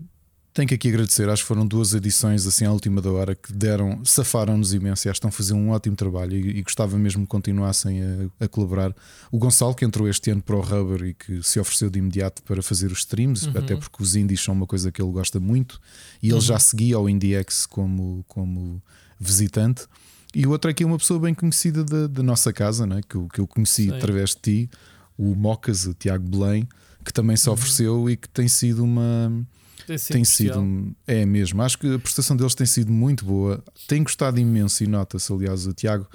tenho 0.55 0.69
que 0.69 0.73
aqui 0.73 0.87
agradecer, 0.87 1.27
acho 1.27 1.43
que 1.43 1.47
foram 1.49 1.67
duas 1.67 1.93
edições 1.93 2.47
assim 2.47 2.63
à 2.63 2.71
última 2.71 3.01
da 3.01 3.11
hora 3.11 3.35
que 3.35 3.51
deram, 3.51 3.99
safaram-nos 4.05 4.73
imenso 4.73 5.05
e 5.05 5.09
acho 5.09 5.19
que 5.19 5.27
estão 5.27 5.27
a 5.27 5.31
fazer 5.31 5.53
um 5.53 5.71
ótimo 5.71 5.97
trabalho 5.97 6.33
e, 6.33 6.59
e 6.59 6.61
gostava 6.63 6.97
mesmo 6.97 7.23
que 7.23 7.27
continuassem 7.27 8.01
a, 8.01 8.45
a, 8.45 8.47
colaborar. 8.47 8.95
O 9.29 9.37
Gonçalo, 9.37 9.75
que 9.75 9.83
entrou 9.83 10.07
este 10.07 10.31
ano 10.31 10.41
para 10.41 10.55
o 10.55 10.61
Rubber 10.61 11.09
e 11.09 11.13
que 11.13 11.43
se 11.43 11.59
ofereceu 11.59 11.89
de 11.89 11.99
imediato 11.99 12.41
para 12.41 12.63
fazer 12.63 12.89
os 12.89 12.99
streams, 12.99 13.45
uhum. 13.47 13.57
até 13.57 13.75
porque 13.75 14.01
os 14.01 14.15
indies 14.15 14.41
são 14.41 14.53
uma 14.53 14.65
coisa 14.65 14.93
que 14.93 15.01
ele 15.01 15.11
gosta 15.11 15.41
muito 15.41 15.77
e 16.23 16.27
ele 16.27 16.35
uhum. 16.35 16.41
já 16.41 16.57
seguia 16.57 16.95
ao 16.95 17.09
IndieX 17.09 17.65
como, 17.65 18.23
como 18.25 18.81
visitante. 19.19 19.85
E 20.33 20.47
o 20.47 20.51
outro 20.51 20.71
aqui 20.71 20.83
é 20.83 20.85
uma 20.85 20.97
pessoa 20.97 21.19
bem 21.19 21.33
conhecida 21.33 21.83
da, 21.83 22.07
da 22.07 22.23
nossa 22.23 22.53
casa, 22.53 22.87
né? 22.87 23.01
que, 23.05 23.15
eu, 23.15 23.27
que 23.27 23.41
eu 23.41 23.47
conheci 23.47 23.89
Sim. 23.89 23.91
através 23.91 24.29
de 24.29 24.37
ti, 24.37 24.69
o 25.17 25.35
Mocas, 25.35 25.85
o 25.85 25.93
Tiago 25.93 26.25
Belém, 26.25 26.65
que 27.03 27.11
também 27.11 27.35
se 27.35 27.49
uhum. 27.49 27.55
ofereceu 27.55 27.95
uhum. 27.95 28.09
e 28.09 28.15
que 28.15 28.29
tem 28.29 28.47
sido 28.47 28.85
uma 28.85 29.45
tem 29.85 29.97
sido, 29.97 30.13
tem 30.13 30.23
sido 30.23 30.95
é 31.05 31.25
mesmo. 31.25 31.61
Acho 31.61 31.77
que 31.77 31.95
a 31.95 31.99
prestação 31.99 32.35
deles 32.35 32.55
tem 32.55 32.65
sido 32.65 32.91
muito 32.91 33.25
boa. 33.25 33.63
Tem 33.87 34.03
gostado 34.03 34.39
imenso 34.39 34.83
e 34.83 34.87
nota-se, 34.87 35.31
aliás, 35.31 35.65
o 35.67 35.73
Tiago. 35.73 36.07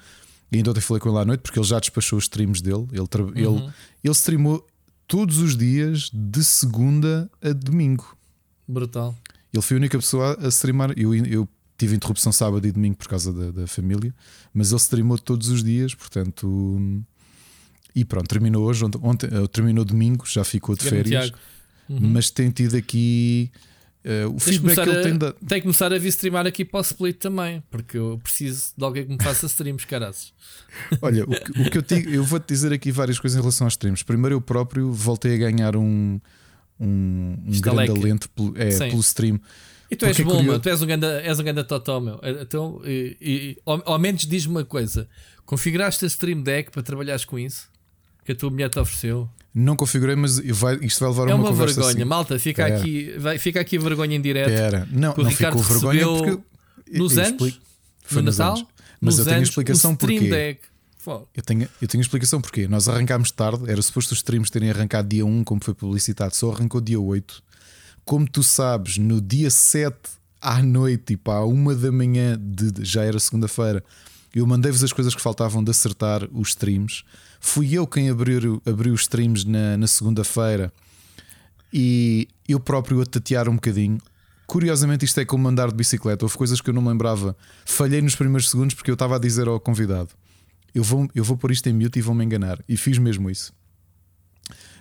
E 0.50 0.56
ainda 0.56 0.70
ontem 0.70 0.80
falei 0.80 1.00
com 1.00 1.08
ele 1.08 1.18
à 1.18 1.24
noite 1.24 1.40
porque 1.40 1.58
ele 1.58 1.66
já 1.66 1.78
despachou 1.78 2.18
os 2.18 2.24
streams 2.24 2.62
dele. 2.62 2.86
Ele, 2.92 3.00
uhum. 3.00 3.32
ele, 3.34 3.72
ele 4.02 4.12
streamou 4.12 4.66
todos 5.06 5.38
os 5.38 5.56
dias 5.56 6.10
de 6.12 6.42
segunda 6.44 7.30
a 7.42 7.52
domingo. 7.52 8.16
Brutal. 8.66 9.16
Ele 9.52 9.62
foi 9.62 9.76
a 9.76 9.78
única 9.78 9.98
pessoa 9.98 10.38
a 10.40 10.48
streamar. 10.48 10.92
Eu, 10.96 11.14
eu 11.14 11.48
tive 11.78 11.96
interrupção 11.96 12.32
sábado 12.32 12.66
e 12.66 12.72
domingo 12.72 12.96
por 12.96 13.08
causa 13.08 13.32
da, 13.32 13.50
da 13.50 13.66
família, 13.66 14.14
mas 14.52 14.70
ele 14.70 14.80
streamou 14.80 15.18
todos 15.18 15.48
os 15.48 15.62
dias, 15.62 15.94
portanto. 15.94 17.02
E 17.94 18.04
pronto, 18.04 18.28
terminou 18.28 18.64
hoje, 18.64 18.84
ontem, 18.84 19.00
ontem 19.02 19.28
terminou 19.48 19.84
domingo, 19.84 20.24
já 20.26 20.44
ficou 20.44 20.76
de 20.76 20.84
férias. 20.84 21.26
Tiago 21.26 21.38
uhum. 21.90 22.10
mas 22.10 22.30
tem 22.30 22.50
tido 22.50 22.76
aqui 22.76 23.50
uh, 24.04 24.34
o 24.34 24.38
feedback 24.38 24.82
que 24.82 24.88
ele 24.88 25.02
tem 25.02 25.18
dado. 25.18 25.34
Tem 25.46 25.58
que 25.58 25.62
começar 25.62 25.92
a 25.92 25.98
vir 25.98 26.08
streamar 26.08 26.46
aqui 26.46 26.64
para 26.64 26.78
o 26.78 26.82
split 26.82 27.16
também, 27.16 27.62
porque 27.70 27.98
eu 27.98 28.20
preciso 28.22 28.72
de 28.76 28.84
alguém 28.84 29.04
que 29.04 29.12
me 29.12 29.22
faça 29.22 29.46
streams, 29.46 29.86
caras. 29.86 30.32
Olha, 31.02 31.24
o 31.24 31.28
que, 31.28 31.62
o 31.62 31.70
que 31.70 31.78
eu, 31.78 31.82
te, 31.82 32.14
eu 32.14 32.24
vou-te 32.24 32.46
dizer 32.46 32.72
aqui 32.72 32.92
várias 32.92 33.18
coisas 33.18 33.36
em 33.36 33.40
relação 33.40 33.66
aos 33.66 33.74
streams. 33.74 34.04
Primeiro, 34.04 34.36
eu 34.36 34.40
próprio 34.40 34.92
voltei 34.92 35.34
a 35.34 35.38
ganhar 35.38 35.76
um, 35.76 36.20
um, 36.78 37.36
um 37.46 37.60
grande 37.60 37.90
alento 37.90 38.28
pelo, 38.30 38.54
é, 38.56 38.78
pelo 38.78 39.00
stream. 39.00 39.40
E 39.90 39.96
tu 39.96 40.06
és 40.06 40.20
é 40.20 40.22
bom, 40.22 40.40
meu, 40.40 40.60
tu 40.60 40.68
és 40.68 40.80
um 40.80 40.86
grande, 40.86 41.06
és 41.06 41.40
um 41.40 41.42
grande 41.42 41.64
totó, 41.64 41.98
meu. 41.98 42.20
Então, 42.40 42.80
e, 42.84 43.16
e, 43.20 43.58
ao, 43.66 43.82
ao 43.84 43.98
menos 43.98 44.24
diz-me 44.24 44.54
uma 44.54 44.64
coisa: 44.64 45.08
configuraste 45.44 46.04
a 46.04 46.08
Stream 46.08 46.42
Deck 46.42 46.70
para 46.70 46.80
trabalhares 46.80 47.24
com 47.24 47.36
isso? 47.36 47.68
Que 48.24 48.30
a 48.30 48.34
tua 48.36 48.50
mulher 48.50 48.70
te 48.70 48.78
ofereceu? 48.78 49.28
Não 49.52 49.74
configurei, 49.74 50.14
mas 50.14 50.38
vai, 50.38 50.76
isto 50.76 51.00
vai 51.00 51.08
levar 51.08 51.28
é 51.28 51.34
uma, 51.34 51.44
uma 51.44 51.50
conversa 51.50 51.74
vergonha, 51.74 51.96
assim. 51.96 52.04
malta. 52.04 52.38
Fica 52.38 52.66
aqui, 52.66 53.14
vai, 53.18 53.38
fica 53.38 53.60
aqui 53.60 53.76
a 53.76 53.80
vergonha 53.80 54.16
em 54.16 54.20
direto. 54.20 54.48
Pera. 54.48 54.88
Não, 54.90 55.14
não 55.16 55.30
ficou 55.30 55.60
vergonha 55.60 56.06
porque 56.06 56.38
nos 56.92 57.18
anos, 57.18 57.60
foi 58.02 58.22
no 58.22 58.30
Natal, 58.30 58.56
anos. 58.56 58.66
mas 59.00 59.18
eu 59.18 59.24
tenho 59.24 59.36
anos, 59.36 59.48
explicação 59.48 59.96
porquê. 59.96 60.58
Eu 61.34 61.42
tenho, 61.42 61.68
eu 61.80 61.88
tenho 61.88 62.00
explicação 62.00 62.40
porquê. 62.40 62.68
Nós 62.68 62.88
arrancámos 62.88 63.30
tarde, 63.30 63.68
era 63.68 63.80
suposto 63.82 64.12
os 64.12 64.18
streams 64.18 64.50
terem 64.50 64.70
arrancado 64.70 65.08
dia 65.08 65.24
1, 65.24 65.44
como 65.44 65.62
foi 65.64 65.74
publicitado, 65.74 66.34
só 66.34 66.52
arrancou 66.52 66.80
dia 66.80 67.00
8. 67.00 67.42
Como 68.04 68.28
tu 68.28 68.42
sabes, 68.42 68.98
no 68.98 69.20
dia 69.20 69.50
7 69.50 69.96
à 70.40 70.62
noite, 70.62 71.04
tipo 71.06 71.30
à 71.30 71.44
1 71.44 71.74
da 71.76 71.90
manhã, 71.90 72.38
de, 72.38 72.84
já 72.84 73.02
era 73.02 73.18
segunda-feira, 73.18 73.82
eu 74.34 74.46
mandei-vos 74.46 74.84
as 74.84 74.92
coisas 74.92 75.14
que 75.14 75.20
faltavam 75.20 75.62
de 75.64 75.70
acertar 75.70 76.28
os 76.32 76.50
streams. 76.50 77.02
Fui 77.40 77.72
eu 77.72 77.86
quem 77.86 78.10
abriu, 78.10 78.62
abriu 78.66 78.92
os 78.92 79.00
streams 79.00 79.46
na, 79.46 79.76
na 79.78 79.86
segunda-feira 79.86 80.70
e 81.72 82.28
eu 82.46 82.60
próprio 82.60 83.00
a 83.00 83.06
tatear 83.06 83.48
um 83.48 83.54
bocadinho. 83.54 83.98
Curiosamente, 84.46 85.04
isto 85.04 85.18
é 85.18 85.24
como 85.24 85.48
andar 85.48 85.68
de 85.68 85.74
bicicleta. 85.74 86.24
Houve 86.24 86.36
coisas 86.36 86.60
que 86.60 86.68
eu 86.68 86.74
não 86.74 86.86
lembrava. 86.86 87.36
Falhei 87.64 88.02
nos 88.02 88.14
primeiros 88.14 88.50
segundos 88.50 88.74
porque 88.74 88.90
eu 88.90 88.94
estava 88.94 89.16
a 89.16 89.18
dizer 89.18 89.48
ao 89.48 89.58
convidado: 89.58 90.10
Eu 90.74 90.84
vou, 90.84 91.08
eu 91.14 91.24
vou 91.24 91.36
pôr 91.36 91.50
isto 91.50 91.68
em 91.68 91.72
mute 91.72 91.98
e 91.98 92.02
vão-me 92.02 92.24
enganar. 92.24 92.62
E 92.68 92.76
fiz 92.76 92.98
mesmo 92.98 93.30
isso. 93.30 93.52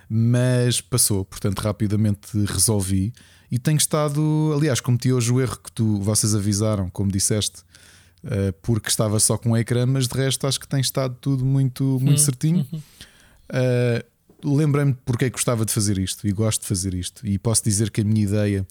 Mas 0.08 0.80
passou, 0.80 1.24
portanto, 1.24 1.60
rapidamente 1.60 2.36
resolvi. 2.44 3.12
E 3.50 3.58
tenho 3.58 3.78
estado, 3.78 4.52
aliás, 4.56 4.80
cometi 4.80 5.12
hoje 5.12 5.32
o 5.32 5.40
erro 5.40 5.56
que 5.56 5.72
tu, 5.72 6.00
vocês 6.00 6.34
avisaram, 6.34 6.90
como 6.90 7.10
disseste, 7.10 7.62
uh, 8.24 8.52
porque 8.62 8.88
estava 8.88 9.18
só 9.20 9.36
com 9.36 9.52
o 9.52 9.56
ecrã, 9.56 9.86
mas 9.86 10.08
de 10.08 10.16
resto 10.16 10.46
acho 10.46 10.60
que 10.60 10.68
tem 10.68 10.80
estado 10.80 11.16
tudo 11.20 11.44
muito, 11.44 11.84
muito 12.00 12.10
uhum. 12.10 12.16
certinho. 12.18 12.66
Uh, 12.72 14.10
Lembrei-me 14.42 14.94
porque 15.04 15.26
é 15.26 15.28
que 15.28 15.34
gostava 15.34 15.66
de 15.66 15.72
fazer 15.72 15.98
isto 15.98 16.26
e 16.26 16.32
gosto 16.32 16.62
de 16.62 16.66
fazer 16.66 16.94
isto. 16.94 17.26
E 17.26 17.38
posso 17.38 17.62
dizer 17.62 17.90
que 17.90 18.00
a 18.00 18.04
minha 18.04 18.22
ideia, 18.22 18.66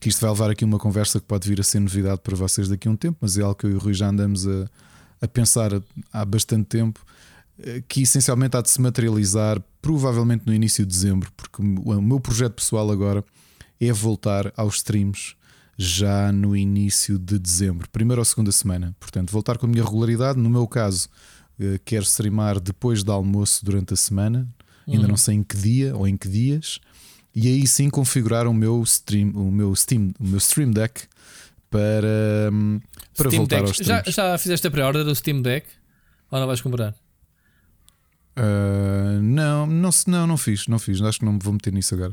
que 0.00 0.08
isto 0.08 0.20
vai 0.20 0.30
levar 0.30 0.50
aqui 0.50 0.64
uma 0.64 0.78
conversa 0.78 1.20
que 1.20 1.26
pode 1.26 1.48
vir 1.48 1.60
a 1.60 1.62
ser 1.62 1.78
novidade 1.78 2.20
para 2.22 2.34
vocês 2.34 2.68
daqui 2.68 2.88
a 2.88 2.90
um 2.90 2.96
tempo, 2.96 3.16
mas 3.20 3.38
é 3.38 3.42
algo 3.42 3.54
que 3.54 3.66
eu 3.66 3.70
e 3.70 3.74
o 3.74 3.78
Rui 3.78 3.94
já 3.94 4.08
andamos 4.08 4.46
a, 4.48 4.68
a 5.20 5.28
pensar 5.28 5.70
há 6.12 6.24
bastante 6.24 6.66
tempo. 6.66 7.00
eh, 7.58 7.82
que 7.88 8.02
essencialmente 8.02 8.56
há 8.56 8.60
de 8.60 8.70
se 8.70 8.80
materializar 8.80 9.62
provavelmente 9.80 10.44
no 10.46 10.52
início 10.52 10.84
de 10.84 10.92
dezembro, 10.92 11.30
porque 11.36 11.62
o 11.62 12.02
meu 12.02 12.20
projeto 12.20 12.54
pessoal 12.54 12.90
agora 12.90 13.24
é 13.80 13.92
voltar 13.92 14.52
aos 14.56 14.76
streams 14.76 15.34
já 15.76 16.32
no 16.32 16.56
início 16.56 17.18
de 17.18 17.38
dezembro, 17.38 17.88
primeira 17.90 18.20
ou 18.20 18.24
segunda 18.24 18.50
semana. 18.50 18.96
Portanto, 18.98 19.30
voltar 19.30 19.58
com 19.58 19.66
a 19.66 19.68
minha 19.68 19.84
regularidade. 19.84 20.38
No 20.38 20.48
meu 20.48 20.66
caso, 20.66 21.08
eh, 21.60 21.78
quero 21.84 22.04
streamar 22.04 22.58
depois 22.60 23.02
do 23.02 23.12
almoço 23.12 23.64
durante 23.64 23.94
a 23.94 23.96
semana, 23.96 24.48
ainda 24.86 25.02
uhum. 25.02 25.08
não 25.08 25.16
sei 25.16 25.36
em 25.36 25.42
que 25.42 25.56
dia 25.56 25.94
ou 25.96 26.06
em 26.08 26.16
que 26.16 26.28
dias, 26.28 26.80
e 27.34 27.48
aí 27.48 27.66
sim 27.66 27.90
configurar 27.90 28.46
o 28.46 28.54
meu 28.54 28.82
stream, 28.82 29.30
o 29.34 29.50
meu 29.50 29.74
Steam, 29.76 30.14
o 30.18 30.26
meu 30.26 30.38
Stream 30.38 30.70
Deck 30.70 31.02
para, 31.70 32.50
hum, 32.50 32.80
para 33.16 33.30
voltar 33.30 33.56
Deck. 33.56 33.68
aos 33.68 33.80
streams. 33.80 34.10
Já, 34.10 34.30
já 34.30 34.38
fizeste 34.38 34.66
a 34.66 34.70
pré-order 34.70 35.04
do 35.04 35.14
Steam 35.14 35.42
Deck? 35.42 35.66
Ou 36.30 36.40
não 36.40 36.46
vais 36.46 36.60
comprar? 36.60 36.94
Uh, 38.38 39.20
não, 39.22 39.66
não, 39.66 39.90
não, 40.06 40.26
não 40.26 40.36
fiz, 40.36 40.66
não 40.66 40.78
fiz. 40.78 41.00
Acho 41.00 41.18
que 41.20 41.24
não 41.24 41.34
me 41.34 41.38
vou 41.42 41.52
meter 41.52 41.72
nisso 41.72 41.94
agora. 41.94 42.12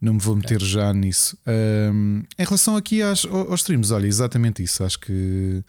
Não 0.00 0.14
me 0.14 0.20
vou 0.20 0.34
meter 0.34 0.56
okay. 0.56 0.68
já 0.68 0.92
nisso. 0.94 1.36
Um, 1.92 2.22
em 2.38 2.44
relação 2.44 2.74
aqui 2.74 3.02
às, 3.02 3.24
aos 3.26 3.60
streams, 3.60 3.92
olha, 3.92 4.06
exatamente 4.06 4.62
isso. 4.62 4.82
Acho 4.82 4.98
que 4.98 5.62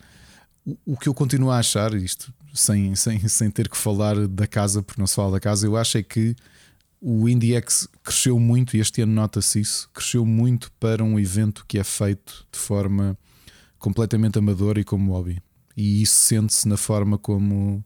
o, 0.65 0.77
o, 0.85 0.97
que 0.97 1.09
eu 1.09 1.13
continuo 1.13 1.51
a 1.51 1.57
achar, 1.57 1.93
isto 1.93 2.33
sem, 2.53 2.95
sem, 2.95 3.27
sem 3.27 3.49
ter 3.49 3.67
que 3.67 3.77
falar 3.77 4.27
da 4.27 4.47
casa, 4.47 4.81
porque 4.81 5.01
não 5.01 5.07
se 5.07 5.15
fala 5.15 5.31
da 5.31 5.39
casa, 5.39 5.65
eu 5.65 5.75
acho 5.75 5.97
é 5.97 6.03
que 6.03 6.35
o 7.01 7.27
IndieX 7.27 7.87
cresceu 8.03 8.39
muito, 8.39 8.77
e 8.77 8.79
este 8.79 9.01
ano 9.01 9.13
nota-se 9.13 9.59
isso, 9.59 9.89
cresceu 9.93 10.25
muito 10.25 10.71
para 10.79 11.03
um 11.03 11.19
evento 11.19 11.65
que 11.67 11.79
é 11.79 11.83
feito 11.83 12.45
de 12.51 12.59
forma 12.59 13.17
completamente 13.79 14.37
amadora 14.37 14.79
e 14.79 14.83
como 14.83 15.11
hobby. 15.11 15.41
E 15.75 16.03
isso 16.03 16.13
sente-se 16.13 16.67
na 16.67 16.77
forma 16.77 17.17
como 17.17 17.83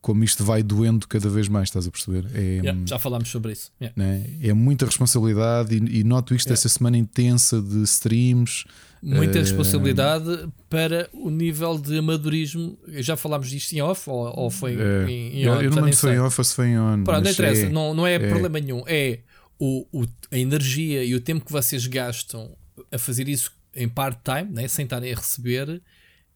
como 0.00 0.22
isto 0.22 0.44
vai 0.44 0.62
doendo 0.62 1.06
cada 1.08 1.28
vez 1.28 1.48
mais, 1.48 1.68
estás 1.68 1.86
a 1.86 1.90
perceber? 1.90 2.26
É, 2.34 2.40
yeah, 2.58 2.80
já 2.86 2.98
falámos 2.98 3.28
sobre 3.28 3.52
isso. 3.52 3.72
Yeah. 3.80 3.94
Né? 3.96 4.24
É 4.40 4.52
muita 4.52 4.86
responsabilidade 4.86 5.76
e, 5.76 6.00
e 6.00 6.04
noto 6.04 6.34
isto 6.34 6.46
yeah. 6.46 6.54
essa 6.58 6.68
semana 6.68 6.96
intensa 6.96 7.60
de 7.60 7.82
streams. 7.82 8.64
Muita 9.02 9.38
uh... 9.38 9.42
responsabilidade 9.42 10.48
para 10.70 11.08
o 11.12 11.30
nível 11.30 11.78
de 11.78 11.98
amadorismo. 11.98 12.78
Já 12.88 13.16
falámos 13.16 13.50
disto 13.50 13.72
em 13.72 13.80
off 13.80 14.08
ou, 14.08 14.32
ou 14.38 14.50
foi 14.50 14.76
é. 14.80 15.10
em, 15.10 15.42
em 15.42 15.48
on? 15.48 15.60
Eu 15.60 15.70
não 15.70 15.82
lembro 15.82 15.92
se 15.92 16.00
foi 16.00 16.14
em 16.14 16.20
off 16.20 16.40
ou 16.40 16.44
se 16.44 16.54
foi 16.54 16.66
em 16.68 16.78
on. 16.78 17.04
Pronto, 17.04 17.24
não 17.24 17.30
interessa, 17.30 17.66
é, 17.66 17.68
não, 17.68 17.94
não 17.94 18.06
é, 18.06 18.14
é, 18.14 18.18
problema 18.18 18.60
nenhum. 18.60 18.82
É 18.86 19.20
o, 19.58 19.86
o, 19.92 20.06
a 20.30 20.38
energia 20.38 21.04
e 21.04 21.14
o 21.14 21.20
tempo 21.20 21.44
que 21.44 21.52
vocês 21.52 21.86
gastam 21.86 22.56
a 22.92 22.98
fazer 22.98 23.28
isso 23.28 23.52
em 23.74 23.88
part-time, 23.88 24.52
né? 24.52 24.68
sem 24.68 24.84
estarem 24.84 25.12
a 25.12 25.16
receber. 25.16 25.82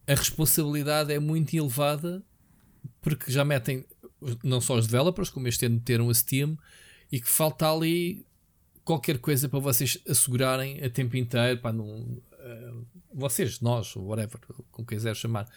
A 0.06 0.14
responsabilidade 0.14 1.12
é 1.12 1.18
muito 1.18 1.54
elevada 1.54 2.22
porque 3.00 3.30
já 3.30 3.44
metem 3.44 3.84
não 4.42 4.60
só 4.60 4.76
os 4.76 4.86
developers, 4.86 5.30
como 5.30 5.48
este 5.48 5.66
ano 5.66 5.80
ter 5.80 6.00
um 6.00 6.12
Steam, 6.12 6.58
e 7.10 7.20
que 7.20 7.28
falta 7.28 7.70
ali 7.70 8.26
qualquer 8.84 9.18
coisa 9.18 9.48
para 9.48 9.58
vocês 9.58 9.98
assegurarem 10.08 10.82
a 10.82 10.90
tempo 10.90 11.16
inteiro, 11.16 11.60
para 11.60 11.72
não, 11.72 11.86
uh, 11.86 12.86
vocês, 13.12 13.60
nós, 13.60 13.94
whatever, 13.96 14.38
como 14.70 14.86
quiser 14.86 15.14
chamar, 15.16 15.48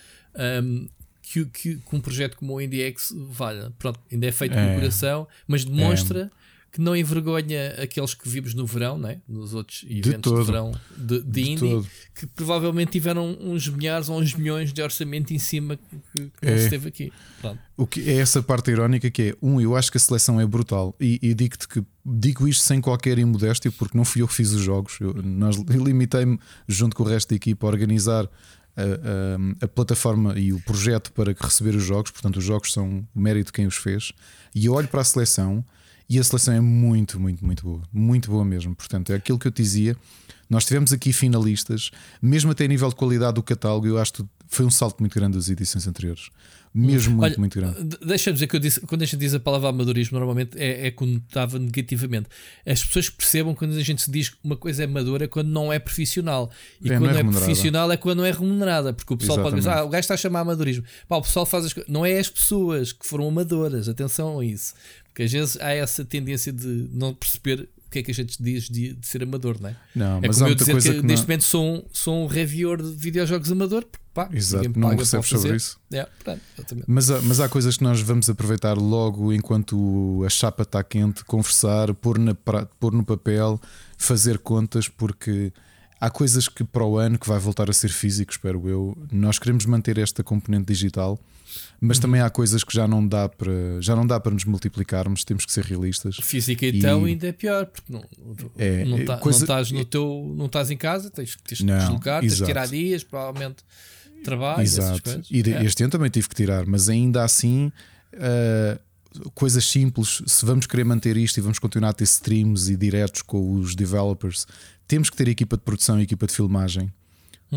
um, 0.64 0.88
que, 1.22 1.46
que, 1.46 1.76
que, 1.78 1.96
um 1.96 2.02
projeto 2.02 2.38
como 2.38 2.54
o 2.54 2.62
IndieX 2.62 3.14
valha. 3.16 3.72
Pronto, 3.80 4.00
ainda 4.12 4.28
é 4.28 4.32
feito 4.32 4.56
é. 4.58 4.68
com 4.68 4.80
coração, 4.80 5.28
mas 5.48 5.64
demonstra. 5.64 6.32
É 6.40 6.43
que 6.74 6.82
não 6.82 6.96
envergonha 6.96 7.76
aqueles 7.80 8.16
que 8.16 8.28
vimos 8.28 8.56
no 8.56 8.66
verão, 8.66 8.98
né? 8.98 9.22
nos 9.28 9.54
outros 9.54 9.86
eventos 9.88 10.32
de, 10.32 10.40
de 10.40 10.44
verão 10.44 10.72
de, 10.98 11.22
de, 11.22 11.44
de 11.44 11.60
todo. 11.60 11.88
que 12.16 12.26
provavelmente 12.26 12.94
tiveram 12.94 13.38
uns 13.40 13.70
milhares 13.70 14.10
ou 14.10 14.20
uns 14.20 14.34
milhões 14.34 14.74
de 14.74 14.82
orçamento 14.82 15.32
em 15.32 15.38
cima 15.38 15.78
que, 15.78 15.98
que 16.16 16.32
não 16.42 16.54
é. 16.54 16.58
se 16.58 16.72
teve 16.72 16.88
aqui. 16.88 17.14
Pronto. 17.40 17.60
O 17.78 17.86
que 17.86 18.10
é 18.10 18.16
essa 18.16 18.42
parte 18.42 18.72
irónica 18.72 19.12
que 19.12 19.22
é, 19.22 19.36
um, 19.40 19.62
eu 19.62 19.76
acho 19.76 19.92
que 19.92 19.98
a 19.98 20.00
seleção 20.00 20.42
é 20.42 20.48
brutal 20.48 20.96
e, 21.00 21.20
e 21.22 21.36
digo-te 21.36 21.68
que 21.68 21.86
digo 22.04 22.48
isto 22.48 22.64
sem 22.64 22.82
qualquer 22.82 23.20
imodéstia, 23.20 23.72
porque 23.72 23.96
não 23.96 24.04
fui 24.04 24.24
eu 24.24 24.28
que 24.28 24.34
fiz 24.34 24.52
os 24.52 24.62
jogos, 24.62 24.98
eu, 25.00 25.14
nós 25.22 25.56
limitei-me 25.58 26.40
junto 26.68 26.96
com 26.96 27.04
o 27.04 27.06
resto 27.06 27.30
da 27.30 27.36
equipa 27.36 27.68
a 27.68 27.70
organizar 27.70 28.28
a, 28.76 28.82
a, 28.82 29.66
a, 29.66 29.68
plataforma 29.68 30.40
e 30.40 30.52
o 30.52 30.60
projeto 30.60 31.14
para 31.14 31.36
receber 31.40 31.76
os 31.76 31.84
jogos, 31.84 32.10
portanto, 32.10 32.38
os 32.38 32.44
jogos 32.44 32.74
são 32.74 33.08
o 33.14 33.20
mérito 33.20 33.48
de 33.48 33.54
quem 33.54 33.68
os 33.68 33.76
fez, 33.76 34.12
e 34.56 34.66
eu 34.66 34.74
olho 34.74 34.88
para 34.88 35.02
a 35.02 35.04
seleção 35.04 35.64
e 36.10 36.20
a 36.20 36.24
seleção 36.24 36.54
é 36.54 36.62
muito, 36.62 37.20
muito, 37.20 37.46
muito 37.46 37.64
boa. 37.64 37.82
Muito 37.92 38.32
boa 38.32 38.46
mesmo. 38.46 38.76
Portanto, 38.76 39.12
é 39.12 39.16
aquilo 39.16 39.40
que 39.40 39.48
eu 39.48 39.52
te 39.52 39.62
dizia. 39.62 39.96
Nós 40.50 40.66
tivemos 40.66 40.94
aqui 40.94 41.12
finalistas, 41.12 41.90
mesmo 42.22 42.52
até 42.52 42.66
a 42.66 42.68
nível 42.68 42.90
de 42.90 42.96
qualidade 42.96 43.36
do 43.36 43.44
catálogo, 43.44 43.88
eu 43.88 43.98
acho 43.98 44.14
que 44.14 44.26
foi 44.48 44.66
um 44.66 44.72
salto 44.72 45.00
muito 45.00 45.16
grande 45.16 45.38
das 45.38 45.50
edições 45.50 45.88
anteriores. 45.88 46.30
Mesmo 46.76 47.18
muito, 47.18 47.24
Olha, 47.24 47.36
muito 47.38 47.60
grande. 47.60 47.98
Deixa-me 48.04 48.34
dizer 48.34 48.48
que 48.48 48.56
eu 48.56 48.60
disse, 48.60 48.82
quando 48.82 49.04
a 49.04 49.06
gente 49.06 49.18
diz 49.18 49.36
a 49.36 49.40
palavra 49.40 49.70
amadorismo, 49.70 50.18
normalmente 50.18 50.58
é, 50.58 50.88
é 50.88 50.92
conotava 50.92 51.60
negativamente. 51.60 52.28
As 52.66 52.84
pessoas 52.84 53.12
percebam 53.12 53.54
quando 53.54 53.76
a 53.76 53.84
gente 53.84 54.02
se 54.02 54.10
diz 54.10 54.30
que 54.30 54.38
uma 54.44 54.58
coisa 54.58 54.82
é 54.82 54.86
amadora 54.86 55.28
quando 55.28 55.50
não 55.50 55.72
é 55.72 55.78
profissional. 55.78 56.50
E 56.82 56.92
é, 56.92 56.98
quando 56.98 57.16
é, 57.16 57.20
é 57.20 57.24
profissional 57.24 57.92
é 57.92 57.98
quando 57.98 58.20
não 58.20 58.26
é 58.26 58.32
remunerada. 58.32 58.92
Porque 58.92 59.14
o 59.14 59.18
pessoal 59.18 59.38
Exatamente. 59.38 59.64
pode 59.64 59.74
dizer, 59.74 59.84
ah, 59.84 59.86
o 59.86 59.90
gajo 59.90 60.00
está 60.00 60.16
a 60.16 60.18
chamar 60.18 60.40
amadorismo. 60.40 60.84
Pá, 61.08 61.18
o 61.18 61.22
pessoal 61.22 61.46
faz 61.46 61.66
as 61.66 61.74
coisas. 61.74 61.92
Não 61.92 62.04
é 62.04 62.18
as 62.18 62.28
pessoas 62.28 62.92
que 62.92 63.06
foram 63.06 63.28
amadoras, 63.28 63.88
atenção 63.88 64.40
a 64.40 64.44
isso. 64.44 64.74
Porque 65.14 65.24
às 65.24 65.32
vezes 65.32 65.58
há 65.62 65.72
essa 65.72 66.04
tendência 66.04 66.52
de 66.52 66.90
não 66.92 67.14
perceber 67.14 67.70
o 67.86 67.90
que 67.92 68.00
é 68.00 68.04
que 68.04 68.10
a 68.10 68.14
gente 68.16 68.42
diz 68.42 68.68
de, 68.68 68.94
de 68.94 69.08
ser 69.08 69.22
amador, 69.22 69.62
não 69.62 69.70
é? 69.70 69.76
Não, 69.96 70.18
é 70.18 70.28
mas 70.28 70.38
como 70.38 70.48
há 70.48 70.50
eu 70.50 70.56
dizer 70.56 70.74
que, 70.74 70.82
que 70.82 71.02
neste 71.04 71.22
não... 71.22 71.28
momento 71.28 71.44
sou 71.44 71.64
um, 71.64 71.84
sou 71.94 72.24
um 72.24 72.26
reviewer 72.26 72.82
de 72.82 72.90
videojogos 72.90 73.52
amador, 73.52 73.86
porque 73.86 74.04
pá, 74.12 74.28
Exato, 74.34 74.72
não 74.76 74.96
recebes 74.96 75.30
sobre 75.30 75.56
isso. 75.56 75.80
É, 75.92 76.04
portanto, 76.04 76.42
mas, 76.88 77.12
há, 77.12 77.22
mas 77.22 77.40
há 77.40 77.48
coisas 77.48 77.78
que 77.78 77.84
nós 77.84 78.02
vamos 78.02 78.28
aproveitar 78.28 78.76
logo 78.76 79.32
enquanto 79.32 80.24
a 80.26 80.30
chapa 80.30 80.64
está 80.64 80.84
quente, 80.84 81.24
conversar, 81.26 81.94
pôr, 81.94 82.18
na, 82.18 82.34
pôr 82.34 82.92
no 82.92 83.06
papel, 83.06 83.62
fazer 83.96 84.40
contas, 84.40 84.88
porque 84.88 85.54
há 86.02 86.10
coisas 86.10 86.50
que 86.50 86.64
para 86.64 86.84
o 86.84 86.98
ano 86.98 87.20
que 87.20 87.28
vai 87.28 87.38
voltar 87.38 87.70
a 87.70 87.74
ser 87.74 87.90
físico, 87.90 88.32
espero 88.32 88.68
eu. 88.68 88.98
Nós 89.12 89.38
queremos 89.38 89.68
manter 89.68 90.00
esta 90.00 90.24
componente 90.24 90.66
digital 90.66 91.20
mas 91.80 91.98
uhum. 91.98 92.02
também 92.02 92.22
há 92.22 92.30
coisas 92.30 92.64
que 92.64 92.74
já 92.74 92.88
não 92.88 93.06
dá 93.06 93.28
para 93.28 93.82
já 93.82 93.96
não 93.96 94.06
dá 94.06 94.20
para 94.20 94.32
nos 94.32 94.46
multiplicarmos, 94.46 95.24
temos 95.24 95.46
que 95.46 95.52
ser 95.52 95.64
realistas. 95.66 96.18
Física 96.22 96.66
então 96.66 97.08
e... 97.08 97.12
ainda 97.12 97.28
é 97.28 97.32
pior, 97.32 97.66
porque 97.66 97.92
não, 97.92 98.04
é, 98.58 98.86
não, 98.86 99.06
tá, 99.06 99.18
coisa... 99.18 99.40
não, 99.40 99.44
estás 99.44 99.72
no 99.72 99.86
teu, 99.86 100.34
não 100.36 100.46
estás 100.46 100.72
em 100.72 100.78
casa, 100.78 101.10
tens, 101.10 101.38
tens 101.48 101.60
que 101.60 101.66
deslocar, 101.66 102.22
tens 102.22 102.40
que 102.40 102.46
tirar 102.46 102.68
dias, 102.68 103.04
provavelmente 103.04 103.64
trabalho. 104.24 104.62
Exato. 104.62 105.22
E 105.30 105.42
é. 105.42 105.66
este 105.66 105.84
ano 105.84 105.92
também 105.92 106.10
tive 106.10 106.30
que 106.30 106.36
tirar, 106.36 106.66
mas 106.66 106.90
ainda 106.90 107.24
assim. 107.24 107.72
Uh, 108.14 108.80
coisas 109.34 109.66
simples, 109.66 110.24
se 110.26 110.44
vamos 110.44 110.66
querer 110.66 110.84
manter 110.84 111.16
isto 111.18 111.38
e 111.38 111.42
vamos 111.42 111.60
continuar 111.60 111.90
a 111.90 111.94
ter 111.94 112.04
streams 112.06 112.72
e 112.72 112.76
diretos 112.76 113.22
com 113.22 113.54
os 113.56 113.76
developers, 113.76 114.48
temos 114.88 115.10
que 115.10 115.16
ter 115.16 115.28
equipa 115.28 115.56
de 115.56 115.64
produção 115.64 116.00
e 116.00 116.04
equipa 116.04 116.26
de 116.26 116.34
filmagem. 116.34 116.92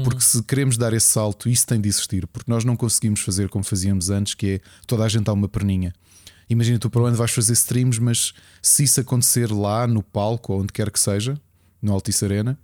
Porque 0.05 0.21
se 0.21 0.43
queremos 0.43 0.77
dar 0.77 0.93
esse 0.93 1.07
salto, 1.07 1.49
isso 1.49 1.67
tem 1.67 1.81
de 1.81 1.89
existir, 1.89 2.27
porque 2.27 2.51
nós 2.51 2.65
não 2.65 2.77
conseguimos 2.77 3.21
fazer 3.21 3.49
como 3.49 3.65
fazíamos 3.65 4.11
antes, 4.11 4.35
que 4.35 4.47
é 4.47 4.61
toda 4.87 5.05
a 5.05 5.09
gente 5.09 5.29
a 5.29 5.33
uma 5.33 5.49
perninha. 5.49 5.93
Imagina, 6.49 6.79
tu 6.79 6.89
para 6.89 7.03
onde 7.03 7.17
vais 7.17 7.31
fazer 7.31 7.53
streams, 7.55 8.01
mas 8.01 8.33
se 8.63 8.85
isso 8.85 9.01
acontecer 9.01 9.51
lá 9.51 9.87
no 9.87 10.03
palco 10.03 10.53
ou 10.53 10.61
onde 10.61 10.73
quer 10.73 10.91
que 10.91 11.01
seja, 11.01 11.39
no 11.83 11.93
Altice 11.93 12.25
Arena, 12.25 12.59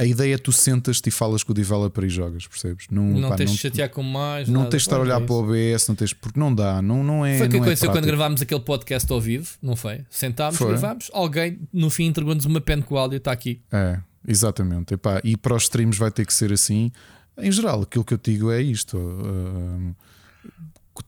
a 0.00 0.04
ideia 0.06 0.34
é 0.34 0.38
tu 0.38 0.50
sentas-te 0.50 1.08
e 1.08 1.10
falas 1.10 1.42
com 1.42 1.52
o 1.52 1.54
developer 1.54 2.04
e 2.04 2.08
jogas, 2.08 2.46
percebes? 2.46 2.86
Não, 2.90 3.04
não 3.04 3.28
pá, 3.28 3.36
tens 3.36 3.50
de 3.50 3.58
chatear 3.58 3.90
com 3.90 4.02
mais. 4.02 4.48
Não 4.48 4.62
tens 4.62 4.82
de 4.82 4.88
estar 4.88 4.96
a 4.96 5.00
olhar 5.00 5.20
para 5.20 5.34
o 5.34 5.40
OBS, 5.40 5.88
não 5.88 5.94
tens, 5.94 6.14
porque 6.14 6.40
não 6.40 6.54
dá, 6.54 6.80
não, 6.80 7.04
não 7.04 7.26
é. 7.26 7.36
Foi 7.36 7.46
o 7.48 7.50
que 7.50 7.56
é 7.56 7.60
aconteceu 7.60 7.90
é 7.90 7.92
quando 7.92 8.06
gravámos 8.06 8.40
aquele 8.40 8.60
podcast 8.60 9.12
ao 9.12 9.20
vivo, 9.20 9.50
não 9.60 9.76
foi? 9.76 10.00
Sentámos, 10.08 10.56
foi. 10.56 10.68
gravámos, 10.68 11.10
alguém 11.12 11.60
no 11.70 11.90
fim 11.90 12.04
entregou-nos 12.04 12.46
uma 12.46 12.62
pen 12.62 12.80
com 12.80 12.94
o 12.94 12.98
áudio, 12.98 13.18
está 13.18 13.30
aqui. 13.30 13.60
É, 13.70 14.00
Exatamente. 14.26 14.94
Epá, 14.94 15.20
e 15.24 15.36
para 15.36 15.54
os 15.54 15.64
streams 15.64 15.98
vai 15.98 16.10
ter 16.10 16.26
que 16.26 16.34
ser 16.34 16.52
assim. 16.52 16.92
Em 17.38 17.50
geral, 17.50 17.82
aquilo 17.82 18.04
que 18.04 18.14
eu 18.14 18.20
digo 18.22 18.50
é 18.50 18.60
isto. 18.60 18.96
Uh, 18.96 19.94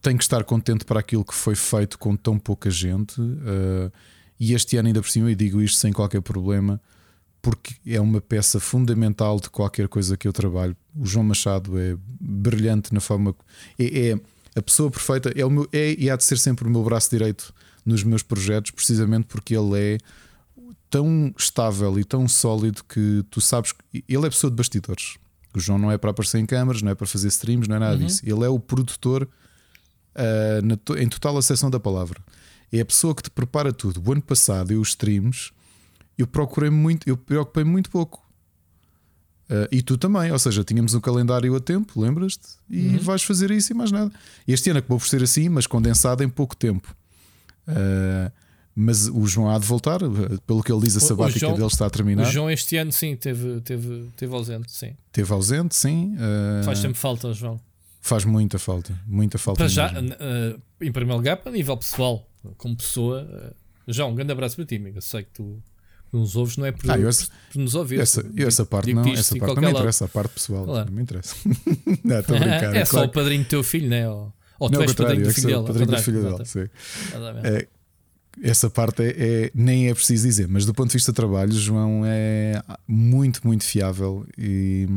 tenho 0.01 0.17
que 0.17 0.23
estar 0.23 0.43
contente 0.43 0.85
para 0.85 0.99
aquilo 0.99 1.23
que 1.23 1.33
foi 1.33 1.55
feito 1.55 1.97
com 1.97 2.15
tão 2.15 2.37
pouca 2.37 2.69
gente. 2.69 3.19
Uh, 3.21 3.91
e 4.39 4.53
este 4.53 4.77
ano, 4.77 4.87
ainda 4.87 5.01
por 5.01 5.09
cima, 5.09 5.31
e 5.31 5.35
digo 5.35 5.61
isto 5.61 5.77
sem 5.77 5.93
qualquer 5.93 6.21
problema, 6.21 6.81
porque 7.41 7.75
é 7.85 8.01
uma 8.01 8.19
peça 8.19 8.59
fundamental 8.59 9.39
de 9.39 9.49
qualquer 9.49 9.87
coisa 9.87 10.17
que 10.17 10.27
eu 10.27 10.33
trabalho. 10.33 10.75
O 10.95 11.05
João 11.05 11.25
Machado 11.25 11.79
é 11.79 11.95
brilhante 12.19 12.93
na 12.93 12.99
forma. 12.99 13.35
É, 13.77 14.09
é 14.09 14.19
a 14.55 14.61
pessoa 14.61 14.89
perfeita, 14.91 15.31
é, 15.35 15.45
o 15.45 15.49
meu, 15.49 15.67
é 15.71 15.95
e 15.97 16.09
há 16.09 16.15
de 16.15 16.23
ser 16.23 16.37
sempre 16.37 16.67
o 16.67 16.69
meu 16.69 16.83
braço 16.83 17.09
direito 17.09 17.53
nos 17.85 18.03
meus 18.03 18.23
projetos, 18.23 18.71
precisamente 18.71 19.25
porque 19.25 19.55
ele 19.55 19.79
é 19.79 19.97
tão 20.93 21.33
estável 21.35 21.99
e 21.99 22.03
tão 22.03 22.27
sólido 22.27 22.83
que 22.83 23.25
tu 23.31 23.41
sabes 23.41 23.71
que 23.71 24.05
ele 24.07 24.27
é 24.27 24.29
pessoa 24.29 24.51
de 24.51 24.55
bastidores. 24.55 25.17
O 25.51 25.59
João 25.59 25.79
não 25.79 25.91
é 25.91 25.97
para 25.97 26.11
aparecer 26.11 26.37
em 26.37 26.45
câmaras, 26.45 26.83
não 26.83 26.91
é 26.91 26.93
para 26.93 27.07
fazer 27.07 27.29
streams, 27.29 27.67
não 27.67 27.77
é 27.77 27.79
nada 27.79 27.95
uhum. 27.95 28.05
disso. 28.05 28.21
Ele 28.23 28.45
é 28.45 28.47
o 28.47 28.59
produtor 28.59 29.23
uh, 29.23 30.61
na, 30.63 31.01
em 31.01 31.09
total 31.09 31.35
acessão 31.35 31.71
da 31.71 31.79
palavra. 31.79 32.21
É 32.71 32.79
a 32.79 32.85
pessoa 32.85 33.15
que 33.15 33.23
te 33.23 33.31
prepara 33.31 33.73
tudo. 33.73 34.07
O 34.07 34.11
ano 34.11 34.21
passado, 34.21 34.71
eu 34.71 34.79
os 34.79 34.89
streams, 34.89 35.51
eu 36.15 36.27
procurei 36.27 36.69
muito, 36.69 37.09
eu 37.09 37.17
preocupei 37.17 37.63
muito 37.63 37.89
pouco. 37.89 38.23
Uh, 39.49 39.65
e 39.71 39.81
tu 39.81 39.97
também, 39.97 40.31
ou 40.31 40.37
seja, 40.37 40.63
tínhamos 40.63 40.93
um 40.93 41.01
calendário 41.01 41.55
a 41.55 41.59
tempo, 41.59 41.99
lembras-te? 41.99 42.49
E 42.69 42.89
uhum. 42.89 42.99
vais 42.99 43.23
fazer 43.23 43.49
isso 43.49 43.73
e 43.73 43.75
mais 43.75 43.91
nada. 43.91 44.11
Este 44.47 44.69
ano 44.69 44.77
acabou 44.77 44.99
por 44.99 45.07
ser 45.07 45.23
assim, 45.23 45.49
mas 45.49 45.65
condensado 45.65 46.23
em 46.23 46.29
pouco 46.29 46.55
tempo. 46.55 46.95
Uh, 47.67 48.31
mas 48.75 49.07
o 49.07 49.25
João 49.27 49.49
há 49.49 49.59
de 49.59 49.65
voltar, 49.65 49.99
pelo 50.47 50.63
que 50.63 50.71
ele 50.71 50.81
diz, 50.81 50.97
a 50.97 50.99
sabática 50.99 51.39
João, 51.39 51.53
dele 51.53 51.67
está 51.67 51.85
a 51.85 51.89
terminar. 51.89 52.27
O 52.27 52.31
João 52.31 52.49
este 52.49 52.75
ano 52.77 52.91
sim, 52.91 53.15
teve, 53.15 53.61
teve, 53.61 54.09
teve 54.15 54.33
ausente, 54.33 54.71
sim. 54.71 54.95
Teve 55.11 55.31
ausente, 55.31 55.75
sim. 55.75 56.15
Uh, 56.15 56.63
faz 56.63 56.79
sempre 56.79 56.97
falta, 56.97 57.31
João. 57.33 57.59
Faz 58.01 58.25
muita 58.25 58.57
falta, 58.57 58.99
muita 59.05 59.37
falta. 59.37 59.59
Para 59.59 59.67
já, 59.67 59.91
uh, 59.91 60.61
em 60.81 60.91
primeiro 60.91 61.17
lugar, 61.17 61.37
para 61.37 61.51
nível 61.51 61.77
pessoal, 61.77 62.27
como 62.57 62.75
pessoa. 62.75 63.23
Uh, 63.23 63.91
João, 63.91 64.11
um 64.11 64.15
grande 64.15 64.31
abraço 64.31 64.55
para 64.55 64.65
ti, 64.65 64.75
amigo. 64.75 64.97
Eu 64.97 65.01
sei 65.01 65.23
que 65.23 65.29
tu 65.31 65.61
nos 66.11 66.35
ouves, 66.35 66.57
não 66.57 66.65
é 66.65 66.71
por, 66.71 66.89
ah, 66.91 66.97
eu, 66.97 67.09
por 67.51 67.59
nos 67.59 67.75
ouvir. 67.75 67.99
Essa, 67.99 68.23
essa 68.37 68.65
parte 68.65 68.93
não, 68.93 69.07
essa 69.13 69.35
parte 69.35 69.55
não 69.55 69.61
me 69.61 69.69
interessa, 69.69 70.05
a 70.05 70.07
parte 70.07 70.33
pessoal 70.33 70.65
claro. 70.65 70.85
não 70.85 70.95
me 70.95 71.01
interessa. 71.01 71.35
não, 72.03 72.19
estou 72.19 72.35
a 72.35 72.39
brincar. 72.39 72.73
é, 72.75 72.79
é 72.79 72.85
só 72.85 73.03
o 73.03 73.09
padrinho 73.09 73.43
do 73.43 73.47
teu 73.47 73.63
filho, 73.63 73.89
né? 73.89 74.07
Ou, 74.09 74.33
ou 74.59 74.69
não, 74.69 74.79
tu 74.79 74.81
és 74.83 74.93
padrinho 74.93 75.23
do 75.25 75.33
filho 75.33 75.47
dele. 75.47 75.67
Padrinho 75.67 75.87
do 75.87 75.97
filho 75.97 76.23
dele, 76.23 76.45
sim. 76.45 76.69
É, 77.43 77.67
essa 78.41 78.69
parte 78.69 79.03
é, 79.03 79.09
é, 79.09 79.51
nem 79.53 79.89
é 79.89 79.93
preciso 79.93 80.25
dizer, 80.25 80.47
mas 80.47 80.65
do 80.65 80.73
ponto 80.73 80.87
de 80.87 80.93
vista 80.93 81.11
de 81.11 81.15
trabalho, 81.15 81.51
João 81.51 82.03
é 82.05 82.61
muito, 82.87 83.45
muito 83.45 83.63
fiável 83.63 84.25
e, 84.37 84.87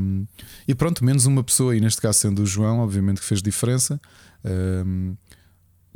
e 0.67 0.75
pronto, 0.75 1.05
menos 1.05 1.27
uma 1.27 1.45
pessoa, 1.45 1.77
e 1.77 1.81
neste 1.81 2.01
caso 2.01 2.19
sendo 2.19 2.43
o 2.43 2.47
João, 2.47 2.79
obviamente 2.79 3.21
que 3.21 3.27
fez 3.27 3.43
diferença. 3.43 4.01
Um, 4.45 5.15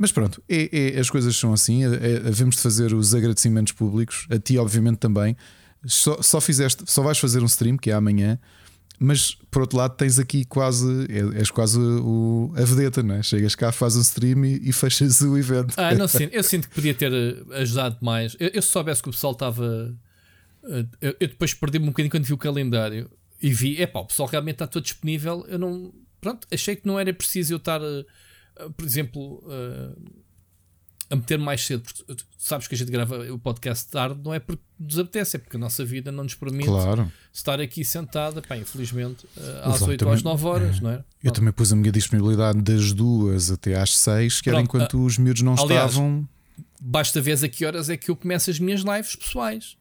mas 0.01 0.11
pronto, 0.11 0.41
é, 0.49 0.95
é, 0.95 0.99
as 0.99 1.11
coisas 1.11 1.35
são 1.37 1.53
assim. 1.53 1.83
É, 1.83 2.27
havemos 2.27 2.55
de 2.55 2.61
fazer 2.63 2.91
os 2.91 3.13
agradecimentos 3.13 3.71
públicos, 3.71 4.25
a 4.31 4.39
ti, 4.39 4.57
obviamente, 4.57 4.97
também. 4.97 5.37
Só, 5.85 6.19
só 6.23 6.41
fizeste, 6.41 6.83
só 6.87 7.03
vais 7.03 7.19
fazer 7.19 7.41
um 7.43 7.45
stream 7.45 7.77
que 7.77 7.91
é 7.91 7.93
amanhã. 7.93 8.39
Mas 9.03 9.33
por 9.49 9.63
outro 9.63 9.79
lado, 9.79 9.95
tens 9.95 10.19
aqui 10.19 10.45
quase, 10.45 11.07
é, 11.09 11.39
és 11.39 11.49
quase 11.49 11.79
o, 11.79 12.53
a 12.55 12.63
vedeta, 12.63 13.01
não 13.01 13.15
é? 13.15 13.23
Chegas 13.23 13.55
cá, 13.55 13.71
fazes 13.71 13.97
um 13.97 14.01
stream 14.01 14.45
e, 14.45 14.69
e 14.69 14.71
fechas 14.71 15.21
o 15.21 15.35
evento. 15.35 15.73
Ah, 15.75 15.95
não 15.95 16.07
sinto. 16.07 16.31
Eu 16.31 16.43
sinto 16.43 16.69
que 16.69 16.75
podia 16.75 16.93
ter 16.93 17.11
eh, 17.11 17.61
ajudado 17.61 17.97
mais. 17.99 18.37
Eu, 18.39 18.49
eu 18.53 18.61
se 18.61 18.67
soubesse 18.67 19.01
que 19.01 19.09
o 19.09 19.11
pessoal 19.11 19.33
estava. 19.33 19.91
Eh, 20.65 20.85
eu, 21.01 21.15
eu 21.19 21.27
depois 21.29 21.51
perdi-me 21.51 21.85
um 21.85 21.87
bocadinho 21.87 22.11
quando 22.11 22.25
vi 22.25 22.33
o 22.33 22.37
calendário 22.37 23.09
e 23.41 23.51
vi, 23.51 23.81
é 23.81 23.87
pá, 23.87 24.01
o 24.01 24.05
pessoal 24.05 24.29
realmente 24.29 24.53
está 24.55 24.67
todo 24.67 24.83
disponível. 24.83 25.47
Eu 25.47 25.57
não. 25.57 25.91
Pronto, 26.21 26.47
achei 26.53 26.75
que 26.75 26.85
não 26.85 26.99
era 26.99 27.11
preciso 27.11 27.53
eu 27.53 27.57
estar, 27.57 27.81
eh, 27.81 28.05
por 28.77 28.85
exemplo 28.85 29.43
a 31.11 31.15
meter 31.17 31.37
mais 31.37 31.65
cedo, 31.65 31.83
porque 31.83 32.23
sabes 32.37 32.69
que 32.69 32.73
a 32.73 32.77
gente 32.77 32.89
grava 32.89 33.17
o 33.33 33.37
podcast 33.37 33.85
tarde, 33.89 34.17
não 34.23 34.33
é 34.33 34.39
porque 34.39 34.63
nos 34.79 34.97
apetece, 34.97 35.35
é 35.35 35.39
porque 35.39 35.57
a 35.57 35.59
nossa 35.59 35.83
vida 35.83 36.09
não 36.09 36.23
nos 36.23 36.35
permite 36.35 36.67
claro. 36.67 37.11
estar 37.33 37.59
aqui 37.59 37.83
sentada, 37.83 38.41
pá, 38.41 38.55
infelizmente, 38.55 39.27
eh, 39.37 39.61
às 39.61 39.81
8 39.81 40.05
ou 40.05 40.11
às 40.13 40.23
9 40.23 40.47
horas, 40.47 40.77
é. 40.77 40.81
não 40.81 40.89
é? 40.89 41.03
Eu 41.21 41.33
também 41.33 41.51
pus 41.51 41.73
a 41.73 41.75
minha 41.75 41.91
disponibilidade 41.91 42.61
das 42.61 42.93
duas 42.93 43.51
até 43.51 43.75
às 43.75 43.95
6, 43.97 44.39
que 44.39 44.49
era 44.49 44.61
enquanto 44.61 44.97
uh, 44.97 45.05
os 45.05 45.17
miúdos 45.17 45.41
não 45.41 45.53
aliás, 45.59 45.91
estavam. 45.91 46.27
Basta 46.79 47.19
ver 47.19 47.43
a 47.43 47.49
que 47.49 47.65
horas 47.65 47.89
é 47.89 47.97
que 47.97 48.09
eu 48.09 48.15
começo 48.15 48.49
as 48.49 48.57
minhas 48.57 48.81
lives 48.81 49.15
pessoais. 49.17 49.75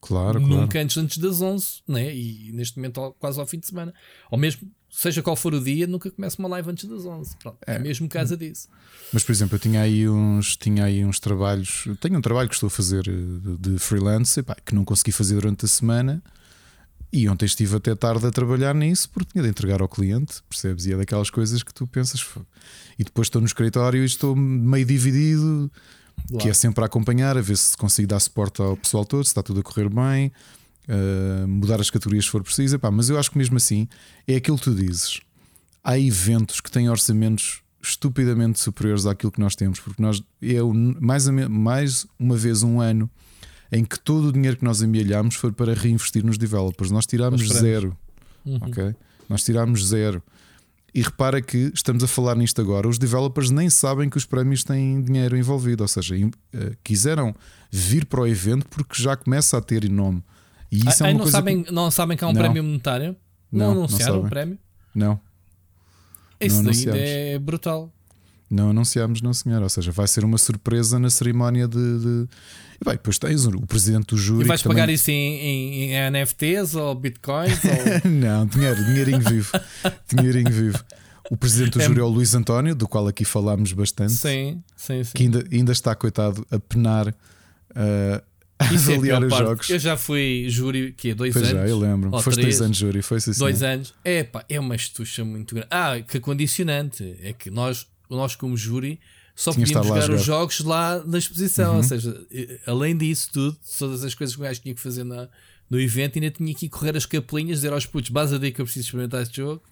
Claro, 0.00 0.38
Nunca 0.38 0.68
claro. 0.68 0.84
antes, 0.84 0.96
antes 0.96 1.18
das 1.18 1.40
11, 1.40 1.66
né? 1.88 2.14
e 2.14 2.52
neste 2.52 2.76
momento 2.76 3.14
quase 3.18 3.40
ao 3.40 3.46
fim 3.46 3.58
de 3.58 3.66
semana. 3.66 3.92
Ou 4.30 4.38
mesmo 4.38 4.70
seja 4.96 5.22
qual 5.22 5.36
for 5.36 5.52
o 5.52 5.60
dia, 5.60 5.86
nunca 5.86 6.10
começo 6.10 6.38
uma 6.38 6.48
live 6.48 6.70
antes 6.70 6.88
das 6.88 7.04
11. 7.04 7.36
Pronto, 7.36 7.58
é. 7.66 7.74
é 7.74 7.78
mesmo 7.78 8.08
casa 8.08 8.34
disso. 8.34 8.66
Mas, 9.12 9.22
por 9.22 9.32
exemplo, 9.32 9.56
eu 9.56 9.58
tinha 9.58 9.82
aí 9.82 10.08
uns, 10.08 10.56
tinha 10.56 10.84
aí 10.84 11.04
uns 11.04 11.20
trabalhos. 11.20 11.86
Tenho 12.00 12.16
um 12.16 12.22
trabalho 12.22 12.48
que 12.48 12.54
estou 12.54 12.68
a 12.68 12.70
fazer 12.70 13.06
eh, 13.06 13.12
de 13.60 13.78
freelance 13.78 14.42
pá, 14.42 14.56
que 14.64 14.74
não 14.74 14.86
consegui 14.86 15.12
fazer 15.12 15.34
durante 15.34 15.66
a 15.66 15.68
semana. 15.68 16.22
E 17.12 17.28
ontem 17.28 17.44
estive 17.44 17.76
até 17.76 17.94
tarde 17.94 18.26
a 18.26 18.30
trabalhar 18.30 18.74
nisso 18.74 19.10
porque 19.10 19.32
tinha 19.32 19.44
de 19.44 19.50
entregar 19.50 19.82
ao 19.82 19.88
cliente, 19.88 20.42
percebes? 20.48 20.86
E 20.86 20.94
é 20.94 20.96
daquelas 20.96 21.28
coisas 21.28 21.62
que 21.62 21.74
tu 21.74 21.86
pensas. 21.86 22.26
E 22.98 23.04
depois 23.04 23.26
estou 23.26 23.40
no 23.40 23.46
escritório 23.46 24.02
e 24.02 24.06
estou 24.06 24.34
meio 24.34 24.86
dividido, 24.86 25.70
que 26.40 26.48
é 26.48 26.54
sempre 26.54 26.82
a 26.82 26.86
acompanhar, 26.86 27.36
a 27.36 27.42
ver 27.42 27.58
se 27.58 27.76
consigo 27.76 28.08
dar 28.08 28.18
suporte 28.18 28.62
ao 28.62 28.76
pessoal 28.76 29.04
todo, 29.04 29.24
se 29.24 29.28
está 29.28 29.42
tudo 29.42 29.60
a 29.60 29.62
correr 29.62 29.90
bem 29.90 30.32
uh, 30.88 31.46
mudar 31.48 31.80
as 31.80 31.90
categorias 31.90 32.24
se 32.24 32.30
for 32.30 32.42
preciso. 32.42 32.76
Epá, 32.76 32.90
mas 32.90 33.08
eu 33.08 33.18
acho 33.18 33.30
que 33.30 33.38
mesmo 33.38 33.56
assim 33.56 33.88
é 34.26 34.36
aquilo 34.36 34.58
que 34.58 34.64
tu 34.64 34.74
dizes. 34.74 35.20
Há 35.82 35.98
eventos 35.98 36.60
que 36.60 36.70
têm 36.70 36.88
orçamentos 36.88 37.62
estupidamente 37.82 38.58
superiores 38.58 39.06
àquilo 39.06 39.30
que 39.30 39.40
nós 39.40 39.54
temos, 39.54 39.78
porque 39.78 40.02
nós 40.02 40.22
é 40.42 40.60
mais, 41.00 41.28
mais 41.28 42.06
uma 42.18 42.36
vez 42.36 42.62
um 42.62 42.80
ano 42.80 43.08
em 43.70 43.84
que 43.84 43.98
todo 43.98 44.28
o 44.28 44.32
dinheiro 44.32 44.56
que 44.56 44.64
nós 44.64 44.82
amealhamos 44.82 45.34
foi 45.34 45.52
para 45.52 45.74
reinvestir 45.74 46.24
nos 46.24 46.38
developers. 46.38 46.90
Nós 46.90 47.06
tirámos 47.06 47.46
zero. 47.48 47.96
Uhum. 48.44 48.58
Ok? 48.62 48.94
Nós 49.28 49.42
tirámos 49.42 49.86
zero. 49.86 50.22
E 50.94 51.02
repara 51.02 51.42
que 51.42 51.70
estamos 51.74 52.02
a 52.02 52.06
falar 52.06 52.36
nisto 52.36 52.60
agora. 52.60 52.88
Os 52.88 52.98
developers 52.98 53.50
nem 53.50 53.68
sabem 53.68 54.08
que 54.08 54.16
os 54.16 54.24
prémios 54.24 54.64
têm 54.64 55.02
dinheiro 55.02 55.36
envolvido, 55.36 55.82
ou 55.82 55.88
seja, 55.88 56.16
uh, 56.16 56.30
quiseram 56.82 57.34
vir 57.70 58.06
para 58.06 58.20
o 58.20 58.26
evento 58.26 58.66
porque 58.68 59.02
já 59.02 59.16
começa 59.16 59.58
a 59.58 59.60
ter 59.60 59.88
nome. 59.90 60.22
E 60.70 60.78
isso 60.88 61.02
é 61.02 61.06
uma 61.06 61.12
não, 61.12 61.18
coisa 61.20 61.32
sabem, 61.32 61.62
que... 61.62 61.72
não 61.72 61.90
sabem 61.90 62.16
que 62.16 62.24
há 62.24 62.28
um 62.28 62.32
não. 62.32 62.40
prémio 62.40 62.64
monetário? 62.64 63.16
Não, 63.50 63.66
não 63.66 63.84
anunciaram 63.84 64.20
o 64.20 64.28
prémio? 64.28 64.58
Não. 64.94 65.20
Isso 66.40 66.62
daí 66.62 66.86
é 66.88 67.38
brutal. 67.38 67.92
Não 68.48 68.70
anunciámos, 68.70 69.20
não 69.20 69.34
senhor. 69.34 69.62
Ou 69.62 69.68
seja, 69.68 69.90
vai 69.90 70.06
ser 70.06 70.24
uma 70.24 70.38
surpresa 70.38 70.98
na 70.98 71.10
cerimónia 71.10 71.66
de. 71.66 71.76
de... 71.76 72.28
E 72.80 72.84
bem, 72.84 72.94
depois 72.94 73.18
tens 73.18 73.44
o 73.46 73.66
presidente 73.66 74.06
do 74.06 74.16
júri. 74.16 74.44
E 74.44 74.48
vais 74.48 74.62
pagar 74.62 74.82
também... 74.82 74.94
isso 74.94 75.10
em, 75.10 75.92
em, 75.92 76.10
NFTs 76.10 76.74
ou 76.74 76.94
bitcoins? 76.94 77.58
Ou... 78.04 78.10
não, 78.10 78.46
dinheiro, 78.46 78.84
dinheirinho 78.84 79.20
vivo. 79.20 79.52
dinheirinho 80.14 80.52
vivo. 80.52 80.78
O 81.30 81.36
presidente 81.36 81.72
do 81.72 81.80
é... 81.80 81.84
júri 81.86 82.00
é 82.00 82.02
o 82.02 82.08
Luís 82.08 82.34
António, 82.34 82.74
do 82.74 82.86
qual 82.86 83.08
aqui 83.08 83.24
falámos 83.24 83.72
bastante. 83.72 84.12
Sim, 84.12 84.62
sim, 84.76 85.02
sim. 85.02 85.12
Que 85.14 85.22
ainda, 85.24 85.44
ainda 85.50 85.72
está, 85.72 85.94
coitado, 85.94 86.46
a 86.50 86.58
penar. 86.58 87.08
Uh, 87.08 87.14
é 87.74 88.22
avaliar 88.58 89.22
é 89.22 89.26
os 89.26 89.30
parte. 89.30 89.44
jogos. 89.44 89.70
Eu 89.70 89.78
já 89.78 89.96
fui 89.96 90.46
júri, 90.48 90.92
que 90.92 91.10
é 91.10 91.14
dois 91.14 91.32
pois 91.32 91.46
anos. 91.46 91.62
já, 91.62 91.68
eu 91.68 91.78
lembro. 91.78 92.10
Foste 92.10 92.40
três, 92.40 92.58
dois 92.58 92.62
anos 92.62 92.76
júri, 92.76 93.02
foi 93.02 93.18
assim. 93.18 93.32
Dois 93.32 93.62
anos. 93.62 93.94
É 94.04 94.24
pá, 94.24 94.44
é 94.48 94.58
uma 94.58 94.74
estucha 94.74 95.24
muito 95.24 95.54
grande. 95.54 95.68
Ah, 95.70 96.00
que 96.00 96.20
condicionante. 96.20 97.16
É 97.22 97.32
que 97.32 97.50
nós, 97.50 97.86
nós 98.08 98.34
como 98.34 98.56
júri, 98.56 98.98
só 99.34 99.52
Tinha 99.52 99.66
podíamos 99.66 99.88
jogar, 99.88 100.00
jogar, 100.02 100.14
os 100.14 100.24
jogos 100.24 100.60
lá 100.60 101.02
na 101.04 101.18
exposição. 101.18 101.72
Uhum. 101.72 101.76
Ou 101.78 101.82
seja, 101.82 102.26
além 102.66 102.96
disso 102.96 103.30
tudo, 103.32 103.56
todas 103.78 104.04
as 104.04 104.14
coisas 104.14 104.34
que 104.34 104.40
o 104.40 104.44
gajo 104.44 104.60
tinha 104.60 104.74
que 104.74 104.80
fazer 104.80 105.04
na, 105.04 105.28
no 105.68 105.80
evento, 105.80 106.16
ainda 106.18 106.30
tinha 106.30 106.54
que 106.54 106.66
ir 106.66 106.68
correr 106.68 106.96
as 106.96 107.04
capelinhas, 107.04 107.58
dizer 107.58 107.72
aos 107.72 107.86
putos, 107.86 108.10
base 108.10 108.34
a 108.34 108.38
que 108.38 108.60
eu 108.60 108.64
preciso 108.64 108.86
experimentar 108.86 109.22
este 109.22 109.36
jogo 109.36 109.62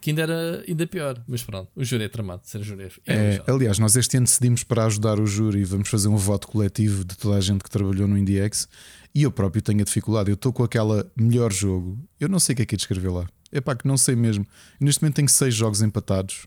que 0.00 0.10
ainda 0.10 0.22
era 0.22 0.64
ainda 0.66 0.86
pior, 0.86 1.22
mas 1.26 1.42
pronto, 1.42 1.68
o 1.74 1.84
júri 1.84 2.04
é 2.04 2.08
tramado, 2.08 2.42
ser 2.44 2.62
júri 2.62 2.88
é, 3.06 3.42
é 3.46 3.50
Aliás, 3.50 3.78
nós 3.78 3.96
este 3.96 4.16
ano 4.16 4.26
decidimos 4.26 4.62
para 4.62 4.84
ajudar 4.86 5.18
o 5.18 5.26
júri, 5.26 5.64
vamos 5.64 5.88
fazer 5.88 6.08
um 6.08 6.16
voto 6.16 6.46
coletivo 6.46 7.04
de 7.04 7.16
toda 7.16 7.36
a 7.36 7.40
gente 7.40 7.64
que 7.64 7.70
trabalhou 7.70 8.06
no 8.06 8.16
IndieX 8.16 8.68
e 9.14 9.22
eu 9.22 9.32
próprio 9.32 9.60
tenho 9.60 9.80
a 9.80 9.84
dificuldade. 9.84 10.30
Eu 10.30 10.34
estou 10.34 10.52
com 10.52 10.62
aquela 10.62 11.10
melhor 11.16 11.52
jogo, 11.52 11.98
eu 12.20 12.28
não 12.28 12.38
sei 12.38 12.52
o 12.52 12.56
que 12.56 12.62
é 12.62 12.66
que 12.66 12.74
é 12.74 12.76
de 12.76 12.82
escrever 12.82 13.10
lá. 13.10 13.26
É 13.50 13.60
pá, 13.60 13.74
que 13.74 13.86
não 13.86 13.96
sei 13.96 14.14
mesmo. 14.14 14.46
neste 14.78 15.02
momento 15.02 15.16
tenho 15.16 15.28
seis 15.28 15.54
jogos 15.54 15.82
empatados 15.82 16.46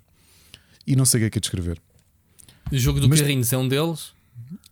e 0.85 0.95
não 0.95 1.05
sei 1.05 1.19
o 1.19 1.21
que 1.21 1.25
é 1.25 1.29
que 1.31 1.37
é 1.39 1.41
de 1.41 1.47
escrever. 1.47 1.81
O 2.71 2.77
jogo 2.77 2.99
do 2.99 3.09
mas, 3.09 3.19
Carrinhos 3.19 3.51
é 3.51 3.57
um 3.57 3.67
deles? 3.67 4.13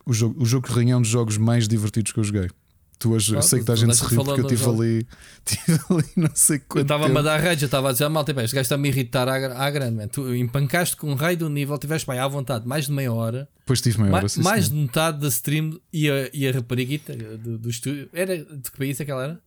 O 0.06 0.14
jogo, 0.14 0.42
o 0.42 0.46
jogo 0.46 0.68
Carrinhos 0.68 0.94
é 0.94 0.98
um 0.98 1.02
dos 1.02 1.12
jogos 1.12 1.38
mais 1.38 1.68
divertidos 1.68 2.12
que 2.12 2.20
eu 2.20 2.24
joguei. 2.24 2.50
Tu 3.00 3.14
hoje, 3.14 3.34
eu 3.34 3.42
sei 3.42 3.64
que 3.64 3.72
a 3.72 3.76
gente 3.76 3.96
se 3.96 4.04
riu 4.04 4.26
porque 4.26 4.42
eu 4.42 4.46
estive 4.46 4.70
ali, 4.70 5.08
tive 5.46 5.80
ali 5.90 6.12
não 6.18 6.30
sei 6.34 6.60
quanto. 6.60 6.80
Eu 6.80 6.82
estava-me 6.82 7.18
a 7.18 7.22
dar 7.22 7.40
rage, 7.40 7.64
eu 7.64 7.68
estava 7.68 7.90
a 7.90 7.92
dizer, 7.94 8.10
mal, 8.10 8.26
tipo, 8.26 8.42
este 8.42 8.54
gajo 8.54 8.64
está-me 8.64 8.90
a 8.90 8.92
irritar 8.92 9.30
à, 9.30 9.36
à 9.66 9.72
grande, 9.72 9.96
man. 9.96 10.10
Tu 10.10 10.36
empancaste 10.36 10.98
com 10.98 11.10
um 11.10 11.16
raio 11.16 11.38
do 11.38 11.50
nível, 11.50 11.78
tiveste 11.78 12.06
bem, 12.06 12.20
à 12.20 12.28
vontade, 12.28 12.68
mais 12.68 12.88
de 12.88 12.92
meia 12.92 13.14
hora. 13.14 13.48
Pois 13.66 13.80
tive 13.80 14.02
meia 14.02 14.14
hora, 14.14 14.28
Ma 14.36 14.44
Mais 14.44 14.66
sim. 14.66 14.74
de 14.74 14.82
metade 14.82 15.22
da 15.22 15.30
stream 15.30 15.80
e 15.94 16.12
a, 16.12 16.30
e 16.34 16.46
a 16.46 16.52
rapariguita 16.52 17.16
do, 17.16 17.58
do 17.58 17.70
estúdio. 17.70 18.10
Era 18.12 18.38
de 18.38 18.70
que 18.70 18.78
país 18.78 19.00
é 19.00 19.06
que 19.06 19.12
ela 19.12 19.24
era? 19.24 19.42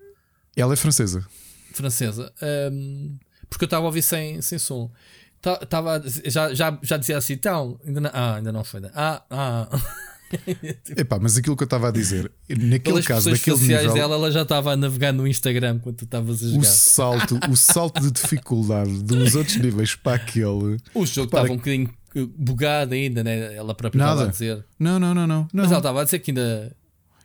Ela 0.57 0.73
é 0.73 0.77
francesa. 0.77 1.23
Francesa. 1.75 2.33
Um, 2.73 3.19
porque 3.51 3.65
eu 3.65 3.67
estava 3.67 3.85
a 3.85 3.87
ouvir 3.87 4.01
sem, 4.01 4.41
sem 4.41 4.59
som. 4.59 4.91
Tava, 5.69 6.03
já, 6.25 6.55
já, 6.55 6.79
já 6.81 6.97
dizia 6.97 7.19
assim, 7.19 7.35
então, 7.35 7.79
ainda 7.85 8.01
não, 8.01 8.11
ah, 8.15 8.37
ainda 8.37 8.51
não 8.51 8.65
foi. 8.65 8.81
Né? 8.81 8.91
Ah, 8.95 9.23
ah. 9.29 9.69
Epá, 10.97 11.19
mas 11.21 11.37
aquilo 11.37 11.57
que 11.57 11.63
eu 11.63 11.67
estava 11.67 11.89
a 11.89 11.91
dizer, 11.91 12.31
naquele 12.49 12.81
Pelas 12.81 13.07
caso, 13.07 13.31
naquele 13.31 13.59
nível. 13.59 13.95
dela, 13.95 14.15
ela 14.15 14.31
já 14.31 14.43
estava 14.43 14.73
a 14.73 14.77
navegar 14.77 15.13
no 15.13 15.27
Instagram 15.27 15.79
quando 15.79 15.97
tu 15.97 16.05
estavas 16.05 16.43
a 16.43 16.49
jogar. 16.49 16.61
O 16.61 16.65
salto, 16.65 17.41
o 17.51 17.57
salto 17.57 18.01
de 18.01 18.11
dificuldade 18.11 19.03
dos 19.03 19.35
outros 19.35 19.57
níveis 19.57 19.95
para 19.95 20.17
aquele. 20.17 20.79
O 20.95 21.07
jogo 21.07 21.27
estava 21.27 21.53
um 21.53 21.57
bocadinho 21.57 21.91
bugado 22.37 22.95
ainda, 22.95 23.25
né? 23.25 23.55
Ela 23.55 23.75
própria 23.75 24.01
estava 24.01 24.25
a 24.25 24.27
dizer. 24.27 24.65
Não, 24.79 24.99
não, 24.99 25.15
não, 25.15 25.27
não. 25.27 25.49
Mas 25.53 25.67
ela 25.67 25.79
estava 25.79 26.01
a 26.01 26.05
dizer 26.05 26.19
que 26.19 26.31
ainda. 26.31 26.75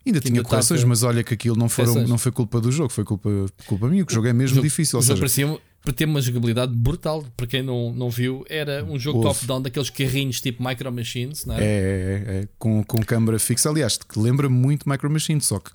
Ainda 0.06 0.22
tinha 0.22 0.42
correções, 0.42 0.84
mas 0.86 1.04
olha 1.04 1.22
que 1.22 1.34
aquilo 1.34 1.58
não, 1.58 1.68
foram, 1.68 2.08
não 2.08 2.18
foi 2.18 2.32
culpa 2.32 2.62
do 2.62 2.72
jogo, 2.72 2.90
foi 2.90 3.04
culpa, 3.04 3.30
culpa 3.66 3.90
minha. 3.90 4.06
Que 4.06 4.12
o 4.14 4.16
jogo 4.16 4.28
é 4.28 4.32
mesmo 4.32 4.60
o 4.60 4.62
difícil. 4.62 5.00
O 5.00 5.02
jogo 5.02 5.20
parecia, 5.20 5.46
para 5.46 5.60
ter 5.94 6.06
uma 6.06 6.22
jogabilidade 6.22 6.74
brutal. 6.76 7.26
Para 7.36 7.48
quem 7.48 7.62
não, 7.62 7.92
não 7.94 8.10
viu, 8.10 8.46
era 8.50 8.84
um 8.84 8.98
jogo 8.98 9.22
top-down 9.22 9.62
daqueles 9.62 9.90
carrinhos 9.90 10.42
tipo 10.42 10.66
Micro 10.66 10.92
Machines, 10.92 11.46
não 11.46 11.56
é? 11.56 11.64
É, 11.64 11.66
é, 11.66 12.38
é, 12.42 12.48
com, 12.58 12.84
com 12.84 13.00
câmara 13.00 13.40
fixa. 13.40 13.70
Aliás, 13.70 13.98
que 13.98 14.20
lembra 14.20 14.50
muito 14.50 14.90
Micro 14.90 15.10
Machines, 15.10 15.46
só 15.46 15.60
que 15.60 15.72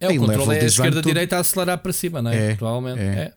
É, 0.00 0.08
o 0.08 0.18
controle 0.18 0.56
é 0.56 0.60
a 0.62 0.64
esquerda-direita 0.64 1.36
a 1.36 1.40
acelerar 1.40 1.78
para 1.78 1.92
cima, 1.92 2.22
não 2.22 2.30
é? 2.30 2.52
é 2.52 2.54
Provavelmente. 2.54 3.00
É, 3.00 3.32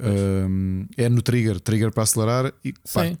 é, 0.00 0.46
um, 0.46 0.86
é 0.96 1.08
no 1.08 1.22
trigger, 1.22 1.60
trigger 1.60 1.92
para 1.92 2.02
acelerar 2.02 2.52
e 2.64 2.72
pá, 2.92 3.12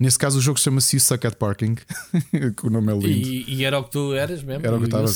Nesse 0.00 0.18
caso, 0.18 0.38
o 0.38 0.40
jogo 0.40 0.58
chama-se 0.58 0.96
You 0.96 1.00
Suck 1.00 1.26
at 1.26 1.34
Parking, 1.34 1.74
que 2.56 2.66
o 2.66 2.70
nome 2.70 2.90
é 2.90 2.96
lindo. 2.96 3.06
E, 3.06 3.44
e, 3.46 3.64
era 3.66 3.78
o 3.78 3.84
que 3.84 3.90
tu 3.90 4.14
eras 4.14 4.42
mesmo. 4.42 4.66
Era 4.66 4.76
o 4.76 4.78
que 4.78 4.86
estava. 4.86 5.06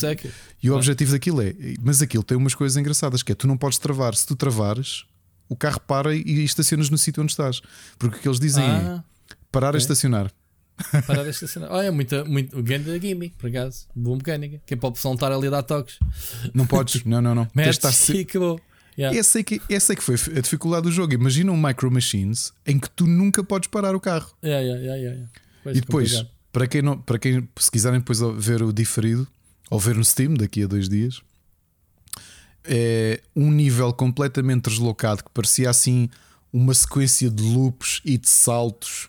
E 0.62 0.70
o 0.70 0.76
objetivo 0.76 1.12
daquilo 1.12 1.40
é, 1.40 1.54
mas 1.82 2.02
aquilo 2.02 2.22
tem 2.22 2.36
umas 2.36 2.54
coisas 2.54 2.76
engraçadas, 2.76 3.22
que 3.22 3.32
é 3.32 3.34
tu 3.34 3.46
não 3.46 3.56
podes 3.56 3.78
travar. 3.78 4.14
Se 4.14 4.26
tu 4.26 4.36
travares, 4.36 5.06
o 5.48 5.56
carro 5.56 5.80
para 5.80 6.14
e 6.14 6.44
estacionas 6.44 6.90
no 6.90 6.98
sítio 6.98 7.22
onde 7.22 7.32
estás. 7.32 7.60
Porque 7.98 8.18
o 8.18 8.20
que 8.20 8.28
eles 8.28 8.40
dizem 8.40 8.64
é, 8.64 8.68
ah, 8.68 9.04
é 9.30 9.34
parar 9.50 9.68
okay. 9.68 9.78
a 9.78 9.82
estacionar. 9.82 10.30
Parar 11.06 11.22
a 11.22 11.30
estacionar. 11.30 11.70
Olha, 11.72 11.86
é 11.86 11.90
muito, 11.90 12.62
grande 12.62 12.98
gimmick, 13.00 13.36
por 13.36 13.48
acaso. 13.48 13.86
Boa 13.94 14.16
mecânica. 14.16 14.60
Que 14.66 14.74
é 14.74 14.76
para 14.76 14.88
o 14.88 14.92
pessoal 14.92 15.14
estar 15.14 15.32
ali 15.32 15.46
a 15.46 15.50
dar 15.50 15.62
toques. 15.62 15.98
Não 16.52 16.66
podes, 16.66 17.04
não, 17.04 17.20
não, 17.20 17.34
não. 17.34 17.48
Metes 17.54 18.08
e 18.08 18.20
acabou. 18.20 18.60
Yeah. 18.96 19.18
Essa, 19.18 19.40
é 19.40 19.42
que, 19.42 19.60
essa 19.68 19.92
é 19.92 19.96
que 19.96 20.02
foi 20.02 20.14
a 20.36 20.40
dificuldade 20.40 20.84
do 20.84 20.92
jogo. 20.92 21.12
Imagina 21.12 21.50
um 21.50 21.60
Micro 21.60 21.90
Machines 21.90 22.52
em 22.64 22.78
que 22.78 22.88
tu 22.88 23.06
nunca 23.06 23.42
podes 23.42 23.68
parar 23.68 23.94
o 23.94 24.00
carro. 24.00 24.32
Yeah, 24.42 24.64
yeah, 24.64 24.96
yeah, 24.96 25.28
e 25.66 25.80
depois, 25.80 26.24
para 26.52 26.68
quem, 26.68 26.82
não, 26.82 26.96
para 26.98 27.18
quem 27.18 27.48
se 27.58 27.70
quiserem 27.70 27.98
depois 27.98 28.20
ver 28.38 28.62
o 28.62 28.72
diferido 28.72 29.26
ou 29.70 29.80
ver 29.80 29.96
no 29.96 30.04
Steam 30.04 30.34
daqui 30.34 30.62
a 30.62 30.66
dois 30.66 30.88
dias, 30.88 31.20
é 32.64 33.20
um 33.34 33.50
nível 33.50 33.92
completamente 33.92 34.70
deslocado 34.70 35.24
que 35.24 35.30
parecia 35.30 35.70
assim 35.70 36.08
uma 36.52 36.72
sequência 36.72 37.30
de 37.30 37.42
loops 37.42 38.00
e 38.04 38.16
de 38.16 38.28
saltos 38.28 39.08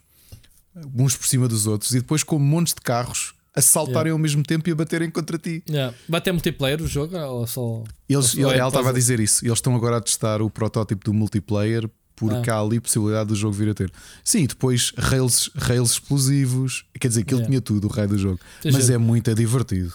uns 0.96 1.16
por 1.16 1.28
cima 1.28 1.48
dos 1.48 1.68
outros, 1.68 1.92
e 1.92 2.00
depois 2.00 2.24
com 2.24 2.38
montes 2.38 2.74
de 2.74 2.82
carros 2.82 3.34
a 3.56 3.62
saltarem 3.62 4.08
yeah. 4.08 4.14
ao 4.14 4.20
mesmo 4.20 4.44
tempo 4.44 4.68
e 4.68 4.72
a 4.74 4.76
baterem 4.76 5.10
contra 5.10 5.38
ti. 5.38 5.64
Yeah. 5.70 5.96
Vai 6.10 6.20
ter 6.20 6.34
multiplayer 6.34 6.82
o 6.82 6.88
jogo 6.88 7.18
ou 7.18 7.48
só. 7.48 7.84
Eles, 8.10 8.34
ou 8.36 8.50
ele, 8.50 8.60
ela 8.60 8.68
estava 8.68 8.90
a 8.90 8.94
dizer 8.94 9.20
isso. 9.22 9.46
Eles 9.46 9.58
estão 9.58 9.74
agora 9.74 9.98
a 9.98 10.02
testar 10.02 10.42
o 10.42 10.50
protótipo 10.50 11.06
do 11.06 11.14
multiplayer 11.14 11.90
porque 12.18 12.50
ah. 12.50 12.56
há 12.56 12.62
ali 12.62 12.80
possibilidade 12.80 13.30
do 13.30 13.36
jogo 13.36 13.54
vir 13.54 13.70
a 13.70 13.74
ter. 13.74 13.92
Sim, 14.24 14.44
e 14.44 14.48
depois 14.48 14.92
rails, 14.98 15.50
rails 15.56 15.92
explosivos. 15.92 16.86
Quer 17.00 17.08
dizer, 17.08 17.24
que 17.24 17.34
ele 17.34 17.42
yeah. 17.42 17.50
tinha 17.50 17.62
tudo, 17.62 17.88
o 17.88 17.90
rei 17.90 18.08
do 18.08 18.18
jogo. 18.18 18.40
Mas 18.64 18.90
é 18.90 18.98
muito 18.98 19.34
divertido. 19.34 19.94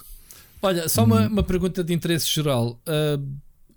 Olha, 0.62 0.88
só 0.88 1.05
uma, 1.05 1.23
hum. 1.23 1.29
uma 1.29 1.42
pergunta 1.42 1.85
de 1.85 1.92
interesse 1.92 2.27
geral. 2.31 2.81
Uh, 2.87 3.23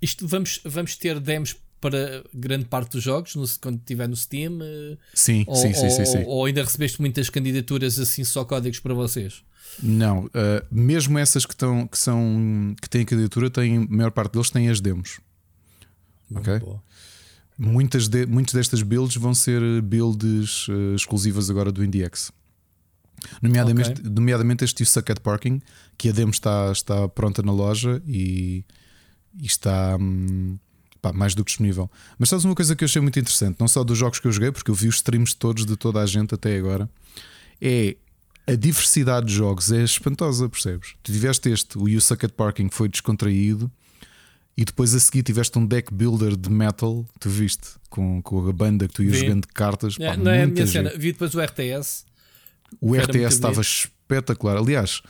isto 0.04 0.28
vamos, 0.28 0.60
vamos 0.66 0.96
ter 0.98 1.20
demos 1.20 1.56
para 1.80 2.24
grande 2.34 2.66
parte 2.66 2.92
dos 2.92 3.04
jogos 3.04 3.36
no, 3.36 3.46
quando 3.62 3.78
estiver 3.78 4.08
no 4.08 4.16
Steam? 4.16 4.60
Sim, 5.14 5.44
ou, 5.48 5.56
sim, 5.56 5.74
sim, 5.74 5.86
ou, 5.86 5.92
sim, 5.92 6.06
sim, 6.06 6.24
Ou 6.26 6.46
ainda 6.46 6.64
recebeste 6.64 7.02
muitas 7.02 7.30
candidaturas 7.30 8.00
assim, 8.00 8.24
só 8.24 8.46
códigos 8.46 8.80
para 8.80 8.94
vocês? 8.94 9.44
Não, 9.82 10.26
uh, 10.26 10.30
mesmo 10.72 11.18
essas 11.18 11.46
que, 11.46 11.54
estão, 11.54 11.88
que, 11.88 11.98
são, 11.98 12.76
que 12.82 12.90
têm 12.90 13.04
candidatura, 13.06 13.50
têm, 13.50 13.78
a 13.78 13.88
maior 13.90 14.12
parte 14.12 14.34
deles 14.34 14.50
têm 14.50 14.70
as 14.70 14.80
demos. 14.80 15.20
Ok? 16.34 16.62
Muitas, 17.58 18.08
de, 18.08 18.26
muitas 18.26 18.54
destas 18.54 18.82
builds 18.82 19.16
vão 19.16 19.34
ser 19.34 19.82
builds 19.82 20.68
uh, 20.68 20.96
exclusivas 20.96 21.50
agora 21.50 21.72
do 21.72 21.84
IndieX. 21.84 22.32
Nomeadamente, 23.42 24.02
okay. 24.02 24.12
nomeadamente 24.12 24.66
este 24.66 24.86
Sucket 24.86 25.20
Parking, 25.20 25.62
que 25.98 26.10
a 26.10 26.12
demo 26.12 26.32
está, 26.32 26.72
está 26.72 27.08
pronta 27.08 27.42
na 27.42 27.52
loja 27.52 28.02
e, 28.08 28.66
e 29.40 29.46
está 29.46 29.98
hum, 30.00 30.58
pá, 31.02 31.12
mais 31.12 31.36
do 31.36 31.44
que 31.44 31.52
disponível. 31.52 31.90
Mas 32.18 32.30
sabes 32.30 32.46
uma 32.46 32.56
coisa 32.56 32.76
que 32.76 32.84
eu 32.84 32.88
achei 32.88 33.02
muito 33.02 33.20
interessante, 33.20 33.58
não 33.60 33.68
só 33.68 33.84
dos 33.84 33.98
jogos 33.98 34.20
que 34.20 34.28
eu 34.28 34.32
joguei, 34.32 34.52
porque 34.52 34.72
eu 34.72 34.76
vi 34.76 34.88
os 34.88 34.96
streams 34.96 35.36
todos 35.36 35.66
de 35.66 35.76
toda 35.76 36.02
a 36.02 36.06
gente 36.06 36.34
até 36.34 36.58
agora, 36.58 36.90
é 37.62 37.96
a 38.46 38.56
diversidade 38.56 39.28
de 39.28 39.34
jogos 39.34 39.72
é 39.72 39.84
espantosa, 39.84 40.50
percebes? 40.50 40.96
Tu 41.02 41.14
tiveste 41.14 41.50
este, 41.50 41.78
o 41.78 41.88
You 41.88 42.02
Suck 42.02 42.26
at 42.26 42.32
Parking, 42.34 42.70
foi 42.70 42.90
descontraído, 42.90 43.72
e 44.56 44.64
depois 44.66 44.94
a 44.94 45.00
seguir 45.00 45.24
tiveste 45.24 45.58
um 45.58 45.66
deck 45.66 45.94
builder 45.94 46.36
de 46.36 46.50
metal, 46.50 47.06
tu 47.20 47.30
viste, 47.30 47.70
com, 47.90 48.22
com 48.22 48.48
a 48.48 48.54
banda 48.54 48.88
que 48.88 48.94
tu 48.94 49.04
ias 49.04 49.14
Vi. 49.14 49.20
jogando 49.22 49.48
cartas. 49.48 49.98
É, 50.00 50.16
não 50.16 50.32
é 50.32 50.44
a 50.44 50.48
minha 50.48 50.68
cena, 50.68 50.92
vi 50.92 51.12
depois 51.12 51.34
o 51.34 51.42
RTS. 51.42 52.06
O 52.80 52.96
RTS 52.96 53.36
estava 53.36 53.62
espetacular. 53.62 54.58
Aliás, 54.58 55.02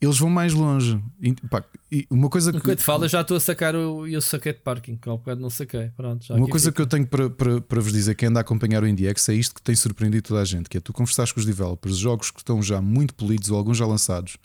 eles 0.00 0.18
vão 0.18 0.28
mais 0.28 0.52
longe. 0.52 1.00
E, 1.20 1.32
pá, 1.32 1.64
e 1.90 2.06
uma 2.10 2.28
coisa 2.28 2.52
que. 2.52 2.58
Enquanto 2.58 2.80
fala, 2.80 3.08
já 3.08 3.20
estou 3.20 3.36
a 3.36 3.40
sacar 3.40 3.74
o 3.74 4.06
eu 4.06 4.20
saquei 4.20 4.52
de 4.52 4.60
parking, 4.60 4.96
que 4.96 5.08
ao 5.08 5.18
bocado 5.18 5.40
não 5.40 5.50
saquei. 5.50 5.90
Pronto, 5.96 6.32
uma 6.34 6.48
coisa 6.48 6.70
fica. 6.70 6.76
que 6.76 6.82
eu 6.82 6.86
tenho 6.86 7.06
para, 7.06 7.30
para, 7.30 7.60
para 7.60 7.80
vos 7.80 7.92
dizer, 7.92 8.14
que 8.14 8.26
anda 8.26 8.40
a 8.40 8.42
acompanhar 8.42 8.82
o 8.82 8.86
IndieX, 8.86 9.28
é 9.28 9.34
isto 9.34 9.54
que 9.54 9.62
tem 9.62 9.74
surpreendido 9.74 10.28
toda 10.28 10.40
a 10.40 10.44
gente: 10.44 10.68
que 10.68 10.78
é 10.78 10.80
tu 10.80 10.92
conversares 10.92 11.32
com 11.32 11.40
os 11.40 11.46
developers, 11.46 11.96
jogos 11.96 12.30
que 12.30 12.40
estão 12.40 12.62
já 12.62 12.80
muito 12.80 13.14
polidos 13.14 13.50
ou 13.50 13.56
alguns 13.56 13.78
já 13.78 13.86
lançados. 13.86 14.36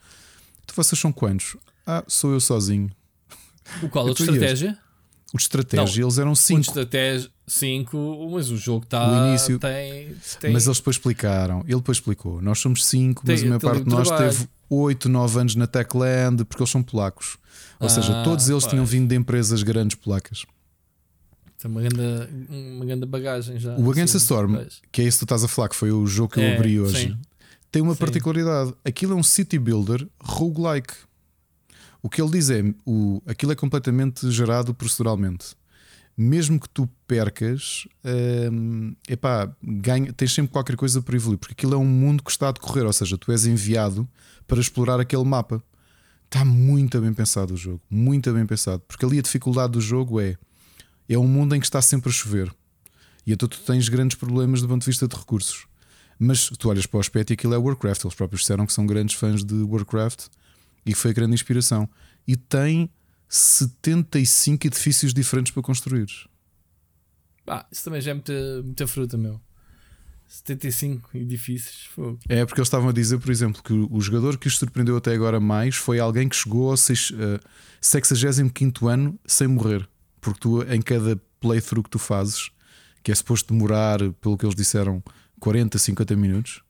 Tu 0.65 0.73
vocês 0.75 0.99
são 0.99 1.11
quantos? 1.11 1.57
Ah, 1.85 2.03
sou 2.07 2.31
eu 2.31 2.39
sozinho. 2.39 2.89
O 3.81 3.89
qual? 3.89 4.05
O 4.09 4.13
de 4.13 4.21
estratégia? 4.21 4.77
O 5.33 5.37
de 5.37 5.43
estratégia, 5.43 6.01
não, 6.01 6.07
eles 6.07 6.17
eram 6.17 6.35
5. 6.35 6.57
O 6.57 6.61
de 6.61 6.67
estratégia 6.67 7.31
5, 7.47 8.29
mas 8.31 8.49
o 8.49 8.57
jogo 8.57 8.83
está. 8.83 9.07
O 9.07 9.27
início. 9.27 9.59
Tem, 9.59 10.15
tem... 10.39 10.53
Mas 10.53 10.65
eles 10.65 10.77
depois 10.77 10.95
explicaram. 10.95 11.61
Ele 11.65 11.75
depois 11.75 11.97
explicou. 11.97 12.41
Nós 12.41 12.59
somos 12.59 12.85
5, 12.85 13.23
mas 13.25 13.41
a 13.41 13.45
maior 13.45 13.59
parte 13.59 13.83
de 13.83 13.89
nós 13.89 14.07
trabalho. 14.07 14.31
teve 14.31 14.49
8, 14.69 15.09
9 15.09 15.39
anos 15.39 15.55
na 15.55 15.67
Techland, 15.67 16.45
porque 16.45 16.61
eles 16.61 16.71
são 16.71 16.83
polacos. 16.83 17.37
Ou 17.79 17.87
ah, 17.87 17.89
seja, 17.89 18.23
todos 18.23 18.49
eles 18.49 18.65
tinham 18.65 18.85
vindo 18.85 19.07
de 19.07 19.15
empresas 19.15 19.63
grandes 19.63 19.95
polacas. 19.95 20.45
Tem 21.57 21.69
uma 21.69 21.81
grande, 21.81 22.29
uma 22.49 22.85
grande 22.85 23.05
bagagem 23.05 23.59
já. 23.59 23.75
O 23.75 23.91
Against 23.91 24.13
the 24.13 24.17
Storm, 24.19 24.55
que 24.91 25.01
é 25.01 25.05
isso 25.05 25.17
que 25.17 25.25
tu 25.25 25.25
estás 25.25 25.43
a 25.43 25.47
falar, 25.47 25.69
que 25.69 25.75
foi 25.75 25.91
o 25.91 26.05
jogo 26.05 26.33
que 26.33 26.39
eu 26.39 26.43
é, 26.43 26.55
abri 26.55 26.79
hoje, 26.79 27.09
sim. 27.09 27.17
tem 27.69 27.81
uma 27.81 27.93
sim. 27.93 27.99
particularidade. 27.99 28.73
Aquilo 28.85 29.13
é 29.13 29.15
um 29.15 29.23
city 29.23 29.59
builder 29.59 30.07
roguelike. 30.21 30.93
O 32.01 32.09
que 32.09 32.21
ele 32.21 32.31
diz 32.31 32.49
é: 32.49 32.63
o, 32.85 33.21
aquilo 33.25 33.51
é 33.51 33.55
completamente 33.55 34.29
gerado 34.31 34.73
proceduralmente. 34.73 35.53
Mesmo 36.21 36.59
que 36.59 36.67
tu 36.67 36.89
percas, 37.07 37.87
hum, 38.51 38.93
epá, 39.07 39.49
ganha, 39.63 40.11
tens 40.11 40.33
sempre 40.33 40.51
qualquer 40.51 40.75
coisa 40.75 41.01
para 41.01 41.15
evoluir, 41.15 41.37
porque 41.37 41.53
aquilo 41.53 41.73
é 41.73 41.77
um 41.77 41.85
mundo 41.85 42.21
que 42.21 42.29
está 42.29 42.49
a 42.49 42.51
decorrer, 42.51 42.85
ou 42.85 42.91
seja, 42.91 43.17
tu 43.17 43.31
és 43.31 43.45
enviado 43.45 44.07
para 44.45 44.59
explorar 44.59 44.99
aquele 44.99 45.23
mapa. 45.23 45.63
Está 46.25 46.43
muito 46.43 46.99
bem 46.99 47.13
pensado 47.13 47.53
o 47.53 47.57
jogo, 47.57 47.81
muito 47.89 48.31
bem 48.33 48.45
pensado, 48.45 48.83
porque 48.87 49.05
ali 49.05 49.19
a 49.19 49.21
dificuldade 49.21 49.73
do 49.73 49.81
jogo 49.81 50.19
é 50.19 50.37
é 51.07 51.17
um 51.17 51.27
mundo 51.27 51.55
em 51.55 51.59
que 51.59 51.65
está 51.65 51.81
sempre 51.81 52.09
a 52.09 52.13
chover 52.13 52.53
e 53.29 53.31
então 53.31 53.47
tu 53.47 53.59
tens 53.61 53.87
grandes 53.89 54.17
problemas 54.17 54.59
do 54.59 54.67
ponto 54.67 54.81
de 54.81 54.87
vista 54.87 55.07
de 55.07 55.15
recursos. 55.15 55.67
Mas 56.17 56.49
tu 56.49 56.67
olhas 56.67 56.87
para 56.87 56.97
o 56.97 56.99
aspecto 56.99 57.29
e 57.29 57.33
aquilo 57.33 57.53
é 57.53 57.57
Warcraft. 57.57 58.03
Eles 58.03 58.15
próprios 58.15 58.41
disseram 58.41 58.65
que 58.65 58.73
são 58.73 58.87
grandes 58.87 59.15
fãs 59.15 59.43
de 59.43 59.53
Warcraft 59.53 60.27
e 60.83 60.95
foi 60.95 61.11
a 61.11 61.13
grande 61.13 61.35
inspiração. 61.35 61.87
E 62.27 62.35
tem 62.35 62.89
75 63.29 64.65
edifícios 64.65 65.13
diferentes 65.13 65.53
para 65.53 65.61
construir. 65.61 66.07
Ah, 67.47 67.65
isso 67.71 67.83
também 67.83 68.01
já 68.01 68.11
é 68.11 68.13
muita, 68.15 68.33
muita 68.63 68.87
fruta, 68.87 69.17
meu. 69.17 69.39
75 70.27 71.09
edifícios. 71.15 71.85
Fogo. 71.93 72.19
É 72.27 72.45
porque 72.45 72.59
eles 72.59 72.67
estavam 72.67 72.89
a 72.89 72.91
dizer, 72.93 73.19
por 73.19 73.31
exemplo, 73.31 73.63
que 73.63 73.73
o 73.73 74.01
jogador 74.01 74.37
que 74.37 74.47
os 74.47 74.57
surpreendeu 74.57 74.97
até 74.97 75.13
agora 75.13 75.39
mais 75.39 75.75
foi 75.75 75.99
alguém 75.99 76.27
que 76.27 76.35
chegou 76.35 76.69
ao 76.69 76.75
uh, 76.75 77.39
65 77.81 78.87
ano 78.87 79.19
sem 79.25 79.47
morrer. 79.47 79.87
Porque 80.21 80.39
tu, 80.39 80.63
em 80.63 80.81
cada 80.81 81.19
playthrough 81.39 81.83
que 81.83 81.89
tu 81.89 81.99
fazes, 81.99 82.51
que 83.01 83.11
é 83.11 83.15
suposto 83.15 83.53
demorar, 83.53 83.99
pelo 84.21 84.37
que 84.37 84.45
eles 84.45 84.55
disseram, 84.55 85.03
40, 85.39 85.77
50 85.77 86.15
minutos. 86.15 86.61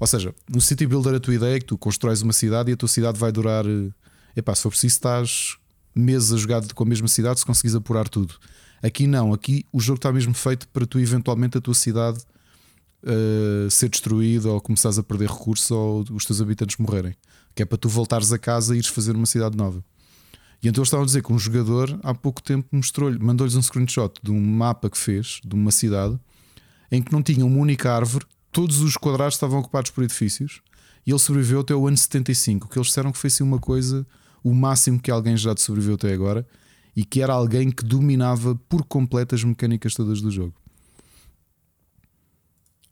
Ou 0.00 0.06
seja, 0.06 0.34
no 0.48 0.60
City 0.60 0.86
Builder, 0.86 1.14
a 1.14 1.20
tua 1.20 1.34
ideia 1.34 1.56
é 1.56 1.60
que 1.60 1.66
tu 1.66 1.78
constróis 1.78 2.22
uma 2.22 2.32
cidade 2.32 2.70
e 2.70 2.74
a 2.74 2.76
tua 2.76 2.88
cidade 2.88 3.18
vai 3.18 3.30
durar. 3.30 3.64
Eh, 3.66 3.90
epá, 4.34 4.54
se 4.54 4.62
for 4.62 4.70
preciso, 4.70 4.94
estás 4.94 5.56
meses 5.96 6.32
a 6.32 6.36
jogar 6.36 6.62
com 6.72 6.82
a 6.84 6.86
mesma 6.86 7.08
cidade 7.08 7.40
se 7.40 7.46
conseguis 7.46 7.74
apurar 7.74 8.08
tudo. 8.08 8.34
Aqui 8.82 9.06
não, 9.06 9.32
aqui 9.32 9.64
o 9.72 9.80
jogo 9.80 9.96
está 9.96 10.12
mesmo 10.12 10.34
feito 10.34 10.68
para 10.68 10.86
tu 10.86 10.98
eventualmente 10.98 11.58
a 11.58 11.60
tua 11.60 11.74
cidade 11.74 12.18
uh, 13.02 13.70
ser 13.70 13.88
destruída 13.88 14.50
ou 14.50 14.60
começares 14.60 14.98
a 14.98 15.02
perder 15.02 15.28
recursos 15.28 15.70
ou 15.70 16.04
os 16.12 16.24
teus 16.24 16.40
habitantes 16.40 16.76
morrerem. 16.76 17.14
Que 17.54 17.62
é 17.62 17.66
para 17.66 17.78
tu 17.78 17.88
voltares 17.88 18.32
a 18.32 18.38
casa 18.38 18.74
e 18.74 18.78
ires 18.78 18.88
fazer 18.88 19.16
uma 19.16 19.26
cidade 19.26 19.56
nova. 19.56 19.82
E 20.62 20.68
então 20.68 20.80
eles 20.80 20.88
estavam 20.88 21.04
a 21.04 21.06
dizer 21.06 21.22
que 21.22 21.32
um 21.32 21.38
jogador 21.38 21.98
há 22.02 22.14
pouco 22.14 22.42
tempo 22.42 22.68
mostrou-lhe, 22.72 23.18
mandou-lhes 23.18 23.54
um 23.54 23.62
screenshot 23.62 24.14
de 24.22 24.30
um 24.30 24.40
mapa 24.40 24.90
que 24.90 24.98
fez 24.98 25.40
de 25.44 25.54
uma 25.54 25.70
cidade 25.70 26.18
em 26.90 27.02
que 27.02 27.12
não 27.12 27.22
tinha 27.22 27.44
uma 27.44 27.58
única 27.58 27.92
árvore, 27.92 28.24
todos 28.52 28.80
os 28.80 28.96
quadrados 28.96 29.34
estavam 29.34 29.58
ocupados 29.58 29.90
por 29.90 30.04
edifícios 30.04 30.60
e 31.06 31.10
ele 31.10 31.18
sobreviveu 31.18 31.60
até 31.60 31.74
o 31.74 31.86
ano 31.86 31.96
75. 31.96 32.68
Que 32.68 32.78
eles 32.78 32.88
disseram 32.88 33.12
que 33.12 33.18
foi 33.18 33.28
assim 33.28 33.44
uma 33.44 33.58
coisa, 33.58 34.06
o 34.46 34.54
máximo 34.54 35.00
que 35.00 35.10
alguém 35.10 35.36
já 35.36 35.52
sobreviveu 35.56 35.96
até 35.96 36.12
agora 36.12 36.46
e 36.94 37.04
que 37.04 37.20
era 37.20 37.32
alguém 37.32 37.68
que 37.68 37.84
dominava 37.84 38.54
por 38.68 38.84
completo 38.84 39.34
as 39.34 39.42
mecânicas 39.42 39.92
todas 39.92 40.20
do 40.20 40.30
jogo. 40.30 40.54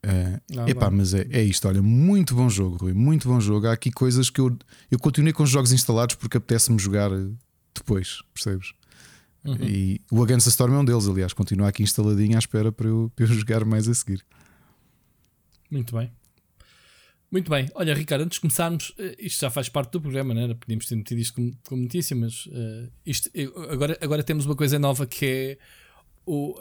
Uh, 0.04 0.40
não, 0.50 0.68
epá, 0.68 0.90
não. 0.90 0.98
mas 0.98 1.14
é, 1.14 1.28
é 1.30 1.44
isto, 1.44 1.68
olha, 1.68 1.80
muito 1.80 2.34
bom 2.34 2.50
jogo, 2.50 2.76
Rui, 2.78 2.92
muito 2.92 3.28
bom 3.28 3.40
jogo. 3.40 3.68
Há 3.68 3.72
aqui 3.72 3.92
coisas 3.92 4.28
que 4.30 4.40
eu, 4.40 4.58
eu 4.90 4.98
continuei 4.98 5.32
com 5.32 5.44
os 5.44 5.50
jogos 5.50 5.70
instalados 5.70 6.16
porque 6.16 6.38
apetece-me 6.38 6.76
jogar 6.76 7.10
depois, 7.72 8.20
percebes? 8.34 8.72
Uhum. 9.44 9.56
E 9.62 10.00
o 10.10 10.24
Against 10.24 10.46
the 10.46 10.50
Storm 10.50 10.74
é 10.74 10.78
um 10.78 10.84
deles, 10.84 11.06
aliás, 11.06 11.32
continua 11.32 11.68
aqui 11.68 11.84
instaladinho 11.84 12.34
à 12.34 12.40
espera 12.40 12.72
para 12.72 12.88
eu, 12.88 13.12
para 13.14 13.26
eu 13.26 13.28
jogar 13.32 13.64
mais 13.64 13.86
a 13.86 13.94
seguir. 13.94 14.26
Muito 15.70 15.96
bem. 15.96 16.10
Muito 17.34 17.50
bem. 17.50 17.68
Olha, 17.74 17.92
Ricardo, 17.92 18.22
antes 18.22 18.36
de 18.36 18.42
começarmos, 18.42 18.94
eh, 18.96 19.16
isto 19.18 19.40
já 19.40 19.50
faz 19.50 19.68
parte 19.68 19.90
do 19.90 20.00
programa, 20.00 20.32
né? 20.32 20.54
Podíamos 20.54 20.86
ter 20.86 20.94
metido 20.94 21.18
isto 21.18 21.34
como, 21.34 21.52
como 21.68 21.82
notícia, 21.82 22.14
mas 22.14 22.46
uh, 22.46 22.88
isto, 23.04 23.28
agora, 23.68 23.98
agora 24.00 24.22
temos 24.22 24.46
uma 24.46 24.54
coisa 24.54 24.78
nova 24.78 25.04
que 25.04 25.26
é. 25.26 25.58
O, 26.24 26.54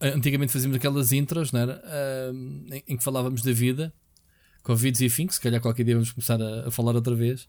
antigamente 0.00 0.52
fazíamos 0.52 0.78
aquelas 0.78 1.12
intros, 1.12 1.52
né? 1.52 1.64
Uh, 1.64 2.74
em, 2.74 2.82
em, 2.88 2.96
que 2.96 3.04
falávamos 3.04 3.40
da 3.42 3.52
vida, 3.52 3.94
Covid 4.64 5.00
e 5.00 5.06
afim, 5.06 5.28
se 5.28 5.40
calhar 5.40 5.60
qualquer 5.60 5.84
dia 5.84 5.94
vamos 5.94 6.10
começar 6.10 6.42
a, 6.42 6.66
a 6.66 6.70
falar 6.72 6.96
outra 6.96 7.14
vez. 7.14 7.46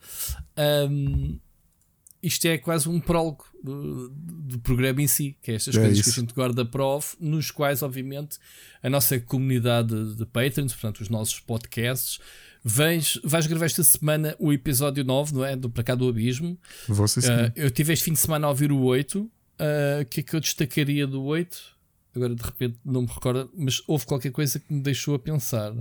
Um, 0.55 1.39
isto 2.25 2.45
é 2.47 2.57
quase 2.57 2.89
um 2.89 2.99
prólogo 2.99 3.45
do, 3.63 4.09
do, 4.09 4.59
programa 4.59 5.01
em 5.01 5.07
si, 5.07 5.37
que 5.41 5.51
é 5.51 5.55
estas 5.55 5.75
é 5.75 5.79
coisas 5.79 5.99
isso. 5.99 6.13
que 6.13 6.19
a 6.19 6.21
gente 6.21 6.33
guarda 6.33 6.65
prof, 6.65 7.15
nos 7.19 7.51
quais, 7.51 7.83
obviamente, 7.83 8.39
a 8.81 8.89
nossa 8.89 9.19
comunidade 9.19 10.15
de, 10.15 10.25
patrons, 10.25 10.73
portanto, 10.73 11.01
os 11.01 11.09
nossos 11.09 11.39
podcasts, 11.39 12.19
vais, 12.63 13.19
vais 13.23 13.45
gravar 13.45 13.65
esta 13.65 13.83
semana 13.83 14.35
o 14.39 14.51
episódio 14.51 15.03
9, 15.03 15.35
não 15.35 15.45
é? 15.45 15.55
Do 15.55 15.69
Para 15.69 15.83
Cá 15.83 15.93
do 15.93 16.09
Abismo. 16.09 16.57
uh, 17.27 17.51
eu 17.55 17.69
tive 17.69 17.93
este 17.93 18.05
fim 18.05 18.13
de 18.13 18.19
semana 18.19 18.47
a 18.47 18.49
ouvir 18.49 18.71
o 18.71 18.81
8. 18.81 19.19
O 19.19 19.23
uh, 19.23 20.05
que 20.09 20.21
é 20.21 20.23
que 20.23 20.35
eu 20.35 20.39
destacaria 20.39 21.05
do 21.05 21.23
8? 21.23 21.75
Agora 22.15 22.33
de 22.33 22.43
repente 22.43 22.79
não 22.83 23.03
me 23.03 23.07
recordo, 23.07 23.51
mas 23.55 23.83
houve 23.85 24.05
qualquer 24.05 24.31
coisa 24.31 24.59
que 24.59 24.73
me 24.73 24.81
deixou 24.81 25.13
a 25.13 25.19
pensar. 25.19 25.73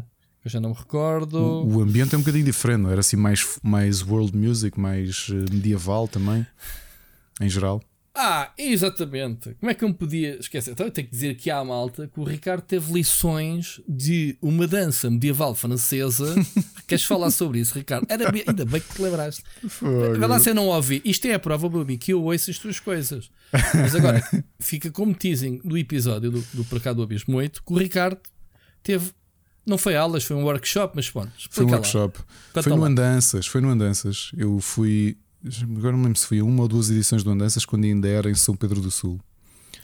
Eu 0.44 0.50
já 0.50 0.60
não 0.60 0.70
me 0.70 0.76
recordo. 0.76 1.38
O, 1.38 1.76
o, 1.76 1.82
ambiente 1.82 2.14
é 2.14 2.18
um 2.18 2.20
bocadinho 2.20 2.44
diferente, 2.44 2.82
não? 2.82 2.90
era 2.90 3.00
assim 3.00 3.16
mais, 3.16 3.58
mais 3.62 4.02
world 4.02 4.36
music, 4.36 4.78
mais 4.78 5.28
eh, 5.30 5.52
medieval 5.52 6.06
também, 6.06 6.46
em 7.40 7.48
geral. 7.48 7.82
Ah, 8.16 8.52
exatamente. 8.56 9.56
Como 9.58 9.70
é 9.70 9.74
que 9.74 9.82
eu 9.82 9.88
me 9.88 9.94
podia 9.94 10.38
esquecer? 10.38 10.70
Então 10.70 10.86
eu 10.86 10.92
tenho 10.92 11.08
que 11.08 11.12
dizer 11.12 11.30
aqui 11.30 11.50
à 11.50 11.64
malta 11.64 12.06
que 12.06 12.20
o 12.20 12.22
Ricardo 12.22 12.62
teve 12.62 12.92
lições 12.92 13.80
de 13.88 14.38
uma 14.40 14.68
dança 14.68 15.10
medieval 15.10 15.52
francesa. 15.54 16.32
Queres 16.86 17.04
falar 17.04 17.32
sobre 17.32 17.58
isso, 17.58 17.74
Ricardo? 17.74 18.06
Era 18.08 18.30
bem, 18.30 18.44
ainda 18.46 18.64
bem 18.64 18.80
que 18.80 18.94
te 18.94 19.02
lembraste. 19.02 19.42
Vê 20.16 20.26
lá 20.26 20.38
se 20.38 20.50
eu 20.50 20.54
não 20.54 20.68
ouvi. 20.68 21.02
Isto 21.04 21.26
é 21.26 21.34
a 21.34 21.40
prova, 21.40 21.68
Bubi, 21.68 21.98
que 21.98 22.12
eu 22.12 22.22
ouço 22.22 22.52
as 22.52 22.58
tuas 22.58 22.78
coisas. 22.78 23.30
Mas 23.74 23.96
agora, 23.96 24.22
fica 24.60 24.92
como 24.92 25.12
teasing 25.12 25.60
do 25.64 25.76
episódio 25.76 26.30
do, 26.30 26.40
do 26.52 26.64
Para 26.66 26.78
Cá 26.78 26.92
do 26.92 27.02
Abismo 27.02 27.36
8 27.36 27.64
que 27.64 27.72
o 27.72 27.76
Ricardo 27.76 28.20
teve 28.80 29.12
não 29.66 29.78
foi 29.78 29.96
aulas, 29.96 30.24
foi 30.24 30.36
um 30.36 30.44
workshop, 30.44 30.94
mas 30.94 31.08
pronto. 31.10 31.32
Foi 31.50 31.64
um 31.64 31.70
workshop. 31.70 32.18
Foi 32.52 32.72
no 32.72 32.80
lá. 32.80 32.88
Andanças, 32.88 33.46
foi 33.46 33.60
no 33.60 33.68
Andanças. 33.68 34.30
Eu 34.36 34.60
fui, 34.60 35.16
agora 35.76 35.96
não 35.96 36.04
lembro 36.04 36.18
se 36.18 36.26
fui 36.26 36.42
uma 36.42 36.62
ou 36.62 36.68
duas 36.68 36.90
edições 36.90 37.22
do 37.22 37.30
Andanças 37.30 37.64
quando 37.64 37.84
ainda 37.84 38.08
era 38.08 38.30
em 38.30 38.34
São 38.34 38.54
Pedro 38.54 38.80
do 38.80 38.90
Sul. 38.90 39.20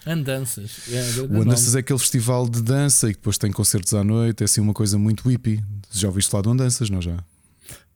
Andanças. 0.06 0.88
É, 0.90 1.20
o 1.22 1.42
Andanças 1.42 1.74
é 1.74 1.80
aquele 1.80 1.98
festival 1.98 2.48
de 2.48 2.62
dança 2.62 3.08
e 3.08 3.12
depois 3.12 3.38
tem 3.38 3.52
concertos 3.52 3.92
à 3.94 4.02
noite, 4.04 4.42
é 4.42 4.44
assim 4.44 4.60
uma 4.60 4.74
coisa 4.74 4.98
muito 4.98 5.28
hippie. 5.28 5.62
Já 5.90 6.08
ouviste 6.08 6.30
falar 6.30 6.42
do 6.42 6.50
Andanças, 6.50 6.88
não 6.90 7.00
já? 7.00 7.22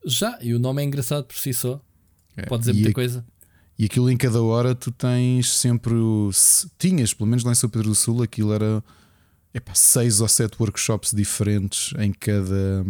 Já, 0.04 0.38
e 0.40 0.54
o 0.54 0.58
nome 0.58 0.82
é 0.82 0.84
engraçado 0.84 1.24
por 1.24 1.36
si 1.36 1.52
só. 1.54 1.80
É. 2.36 2.46
Pode 2.46 2.60
dizer 2.60 2.72
e 2.72 2.74
muita 2.74 2.90
a, 2.90 2.94
coisa. 2.94 3.24
E 3.78 3.84
aquilo 3.86 4.10
em 4.10 4.16
cada 4.16 4.42
hora 4.42 4.74
tu 4.74 4.90
tens 4.90 5.52
sempre. 5.52 5.94
Tinhas, 6.78 7.14
pelo 7.14 7.28
menos 7.28 7.44
lá 7.44 7.52
em 7.52 7.54
São 7.54 7.70
Pedro 7.70 7.88
do 7.88 7.94
Sul, 7.94 8.22
aquilo 8.22 8.52
era 8.52 8.82
epá, 9.54 9.74
seis 9.74 10.20
ou 10.20 10.28
sete 10.28 10.56
workshops 10.60 11.12
diferentes 11.14 11.94
em 11.98 12.12
cada 12.12 12.84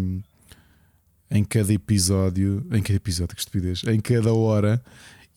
em 1.30 1.42
cada 1.42 1.72
episódio, 1.72 2.64
em 2.70 2.80
cada 2.80 2.94
episódio, 2.94 3.34
que 3.34 3.40
estupidez, 3.40 3.82
em 3.84 3.98
cada 3.98 4.32
hora, 4.32 4.82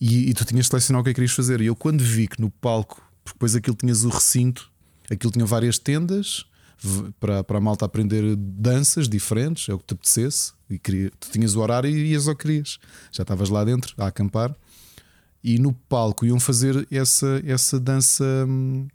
e, 0.00 0.30
e 0.30 0.34
tu 0.34 0.44
tinhas 0.44 0.66
de 0.66 0.70
selecionar 0.70 1.00
o 1.00 1.04
que 1.04 1.10
é 1.10 1.12
que 1.12 1.16
querias 1.16 1.32
fazer. 1.32 1.60
E 1.60 1.66
eu, 1.66 1.74
quando 1.74 2.02
vi 2.02 2.28
que 2.28 2.40
no 2.40 2.50
palco, 2.50 3.02
porque 3.24 3.34
depois 3.36 3.56
aquilo 3.56 3.74
tinhas 3.74 4.04
o 4.04 4.08
recinto, 4.08 4.70
aquilo 5.10 5.32
tinha 5.32 5.44
várias 5.44 5.76
tendas 5.76 6.46
para, 7.18 7.42
para 7.42 7.58
a 7.58 7.60
malta 7.60 7.84
aprender 7.84 8.36
danças 8.36 9.08
diferentes, 9.08 9.68
é 9.68 9.74
o 9.74 9.78
que 9.78 9.86
te 9.86 9.94
apetecesse, 9.94 10.52
e 10.70 10.78
queria, 10.78 11.10
tu 11.18 11.30
tinhas 11.30 11.56
o 11.56 11.60
horário 11.60 11.90
e 11.90 12.12
ias 12.12 12.26
que 12.26 12.34
querias. 12.36 12.78
Já 13.10 13.22
estavas 13.22 13.48
lá 13.48 13.64
dentro 13.64 13.92
a 13.98 14.06
acampar, 14.06 14.54
e 15.42 15.58
no 15.58 15.72
palco 15.72 16.24
iam 16.24 16.38
fazer 16.38 16.86
essa, 16.90 17.42
essa 17.44 17.80
dança. 17.80 18.24
Hum, 18.46 18.86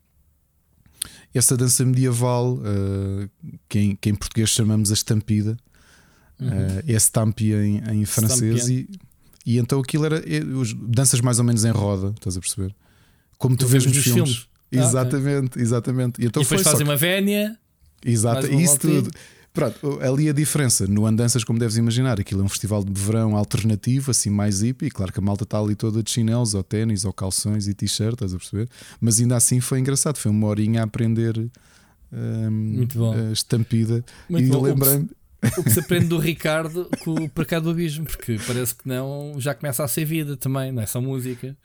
essa 1.33 1.57
dança 1.57 1.83
medieval, 1.83 2.53
uh, 2.53 3.29
que, 3.67 3.79
em, 3.79 3.95
que, 3.95 4.09
em, 4.09 4.15
português 4.15 4.49
chamamos 4.49 4.91
a 4.91 4.93
estampida, 4.93 5.57
uhum. 6.39 6.47
uh, 6.47 6.83
é 6.87 6.93
stampi 6.93 7.53
em, 7.53 7.81
em 7.91 8.05
francês, 8.05 8.69
e, 8.69 8.89
e, 9.45 9.57
então 9.57 9.79
aquilo 9.79 10.05
era 10.05 10.17
é, 10.19 10.41
danças 10.87 11.21
mais 11.21 11.39
ou 11.39 11.45
menos 11.45 11.65
em 11.65 11.71
roda, 11.71 12.13
estás 12.15 12.37
a 12.37 12.39
perceber? 12.39 12.75
Como 13.37 13.57
tu, 13.57 13.67
vês 13.67 13.85
nos 13.85 13.97
filmes. 13.97 14.13
filmes. 14.13 14.47
Exatamente, 14.71 15.43
ah, 15.43 15.45
okay. 15.45 15.61
exatamente. 15.61 16.21
E, 16.21 16.25
então 16.25 16.41
e 16.41 16.45
depois 16.45 16.61
fazem 16.61 16.85
uma 16.85 16.95
vénia. 16.95 17.57
Exato, 18.05 18.47
isso 18.53 18.79
tudo. 18.79 19.11
Pronto, 19.53 19.99
ali 20.01 20.27
a 20.27 20.33
diferença 20.33 20.87
no 20.87 21.05
Andanças, 21.05 21.43
como 21.43 21.59
deves 21.59 21.77
imaginar, 21.77 22.19
aquilo 22.19 22.41
é 22.41 22.43
um 22.43 22.49
festival 22.49 22.83
de 22.83 22.91
verão 22.99 23.37
alternativo, 23.37 24.09
assim 24.09 24.31
mais 24.31 24.61
hippie. 24.61 24.89
Claro 24.89 25.13
que 25.13 25.19
a 25.19 25.21
malta 25.21 25.43
está 25.43 25.59
ali 25.59 25.75
toda 25.75 26.01
de 26.01 26.09
chinelos, 26.09 26.55
ou 26.55 26.63
ténis, 26.63 27.05
ou 27.05 27.13
calções 27.13 27.67
e 27.67 27.73
t-shirt, 27.75 28.13
estás 28.13 28.33
a 28.33 28.37
perceber? 28.37 28.67
Mas 28.99 29.19
ainda 29.19 29.35
assim 29.35 29.59
foi 29.59 29.79
engraçado, 29.79 30.17
foi 30.17 30.31
uma 30.31 30.47
horinha 30.47 30.81
a 30.81 30.85
aprender 30.85 31.37
um, 32.11 32.49
Muito 32.49 32.97
bom. 32.97 33.31
estampida. 33.31 34.03
Muito 34.27 34.47
e 34.47 34.59
lembrei-me. 34.59 35.09
O 35.57 35.63
que 35.63 35.69
se 35.69 35.79
aprende 35.79 36.07
do 36.07 36.17
Ricardo 36.17 36.89
com 37.03 37.15
o 37.15 37.45
Cá 37.45 37.59
do 37.59 37.69
Abismo, 37.69 38.05
porque 38.05 38.39
parece 38.47 38.73
que 38.73 38.87
não, 38.87 39.35
já 39.37 39.53
começa 39.53 39.83
a 39.83 39.87
ser 39.87 40.05
vida 40.05 40.37
também, 40.37 40.71
não 40.71 40.81
é 40.81 40.85
só 40.85 41.01
música. 41.01 41.55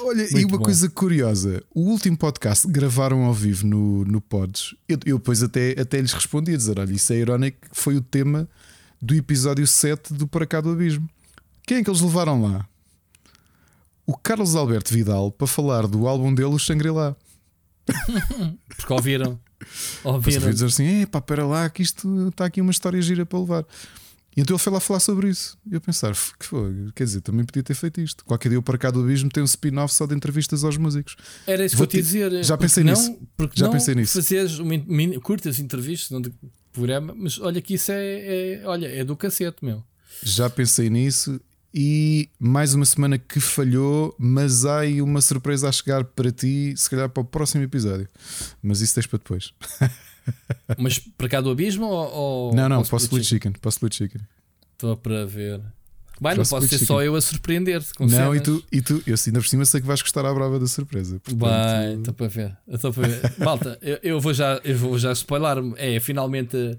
Olha, 0.00 0.22
Muito 0.22 0.38
e 0.38 0.44
uma 0.44 0.58
bom. 0.58 0.64
coisa 0.64 0.88
curiosa: 0.88 1.62
o 1.74 1.80
último 1.82 2.16
podcast 2.16 2.66
gravaram 2.66 3.24
ao 3.24 3.34
vivo 3.34 3.66
no, 3.66 4.04
no 4.04 4.20
Pods. 4.20 4.74
Eu, 4.88 4.98
eu 5.04 5.18
depois 5.18 5.42
até, 5.42 5.78
até 5.78 6.00
lhes 6.00 6.12
respondi 6.12 6.54
a 6.54 6.56
dizer: 6.56 6.78
olha, 6.78 6.92
isso 6.92 7.12
é 7.12 7.16
irónico, 7.16 7.58
foi 7.72 7.96
o 7.96 8.00
tema 8.00 8.48
do 9.00 9.14
episódio 9.14 9.66
7 9.66 10.14
do 10.14 10.26
Para 10.26 10.46
Cá 10.46 10.60
do 10.60 10.70
Abismo. 10.70 11.08
Quem 11.66 11.78
é 11.78 11.84
que 11.84 11.90
eles 11.90 12.00
levaram 12.00 12.40
lá? 12.42 12.66
O 14.06 14.16
Carlos 14.16 14.56
Alberto 14.56 14.92
Vidal 14.92 15.30
para 15.30 15.46
falar 15.46 15.86
do 15.86 16.08
álbum 16.08 16.34
dele, 16.34 16.54
o 16.54 16.58
Shangri-La. 16.58 17.14
porque 18.76 18.92
ouviram. 18.92 19.38
Depois 20.04 20.36
ouvi 20.36 20.52
dizer 20.52 20.66
assim: 20.66 21.06
pá, 21.06 21.18
espera 21.18 21.46
lá, 21.46 21.68
que 21.68 21.82
isto 21.82 22.28
está 22.28 22.46
aqui 22.46 22.60
uma 22.60 22.70
história 22.70 23.00
gira 23.00 23.24
para 23.24 23.38
levar. 23.38 23.64
E 24.34 24.40
então 24.40 24.56
ele 24.56 24.62
foi 24.62 24.72
lá 24.72 24.80
falar 24.80 25.00
sobre 25.00 25.28
isso. 25.28 25.58
E 25.70 25.74
eu 25.74 25.80
pensar, 25.80 26.14
que 26.38 26.46
foi? 26.46 26.90
Quer 26.94 27.04
dizer, 27.04 27.20
também 27.20 27.44
podia 27.44 27.62
ter 27.62 27.74
feito 27.74 28.00
isto. 28.00 28.24
Qualquer 28.24 28.48
dia 28.48 28.58
o 28.58 28.62
Para 28.62 28.78
Cá 28.78 28.90
do 28.90 29.02
Abismo 29.02 29.28
tem 29.28 29.42
um 29.42 29.46
spin-off 29.46 29.92
só 29.92 30.06
de 30.06 30.14
entrevistas 30.14 30.64
aos 30.64 30.78
músicos. 30.78 31.16
Era 31.46 31.64
isso 31.64 31.76
que 31.76 31.82
eu 31.82 31.86
te 31.86 32.00
dizer. 32.00 32.42
Já 32.42 32.56
pensei 32.56 32.82
não, 32.82 32.94
nisso. 32.94 33.18
Porque 33.36 33.58
já 33.58 33.66
não 33.66 33.72
pensei 33.72 33.94
nisso. 33.94 34.14
Fazeres 34.14 34.58
uma, 34.58 34.78
curtas 35.20 35.58
entrevistas, 35.58 36.10
não 36.10 36.20
de 36.20 36.32
programa, 36.72 37.14
mas 37.14 37.38
olha 37.38 37.60
que 37.60 37.74
isso 37.74 37.92
é, 37.92 38.60
é, 38.60 38.62
olha, 38.64 38.86
é 38.86 39.04
do 39.04 39.14
cacete, 39.14 39.62
meu. 39.62 39.84
Já 40.22 40.48
pensei 40.48 40.88
nisso 40.88 41.38
e 41.74 42.28
mais 42.38 42.74
uma 42.74 42.84
semana 42.84 43.18
que 43.18 43.40
falhou, 43.40 44.14
mas 44.18 44.64
há 44.64 44.80
aí 44.80 45.00
uma 45.00 45.20
surpresa 45.20 45.68
a 45.68 45.72
chegar 45.72 46.04
para 46.04 46.30
ti, 46.30 46.74
se 46.76 46.88
calhar 46.90 47.08
para 47.08 47.22
o 47.22 47.24
próximo 47.24 47.64
episódio. 47.64 48.08
Mas 48.62 48.80
isso 48.80 48.94
deixa 48.94 49.08
para 49.08 49.18
depois. 49.18 49.52
mas 50.76 50.98
para 50.98 51.28
cá 51.28 51.40
do 51.40 51.50
abismo 51.50 51.86
ou. 51.86 52.54
não, 52.54 52.68
não, 52.68 52.82
para 52.82 52.94
o 52.94 52.98
Split 52.98 53.24
Chicken. 53.24 53.52
Para 53.52 53.68
o 53.68 53.70
Split 53.70 53.94
Chicken. 53.94 54.20
Estou 54.72 54.96
para 54.96 55.24
ver. 55.24 55.60
Bem, 56.20 56.36
não 56.36 56.44
posso 56.44 56.60
ser 56.68 56.78
chicken. 56.78 56.86
só 56.86 57.02
eu 57.02 57.16
a 57.16 57.20
surpreender-te. 57.20 57.90
Não, 57.98 58.34
e 58.34 58.40
tu, 58.40 58.62
e 58.70 58.80
tu, 58.80 59.02
eu 59.06 59.16
ainda 59.26 59.40
por 59.40 59.48
cima 59.48 59.64
sei 59.64 59.80
que 59.80 59.86
vais 59.86 60.00
gostar 60.02 60.24
à 60.24 60.32
brava 60.32 60.58
da 60.58 60.66
surpresa. 60.66 61.18
Portanto... 61.18 61.50
Bem, 61.50 61.98
estou 61.98 62.14
para 62.14 62.28
ver. 62.28 62.56
Estou 62.68 62.92
para 62.92 63.08
ver. 63.08 63.34
Malta, 63.38 63.78
eu, 63.82 63.98
eu, 64.02 64.20
vou 64.20 64.32
já, 64.32 64.60
eu 64.62 64.76
vou 64.76 64.96
já 64.98 65.10
spoiler-me. 65.12 65.74
É 65.76 65.98
finalmente 65.98 66.78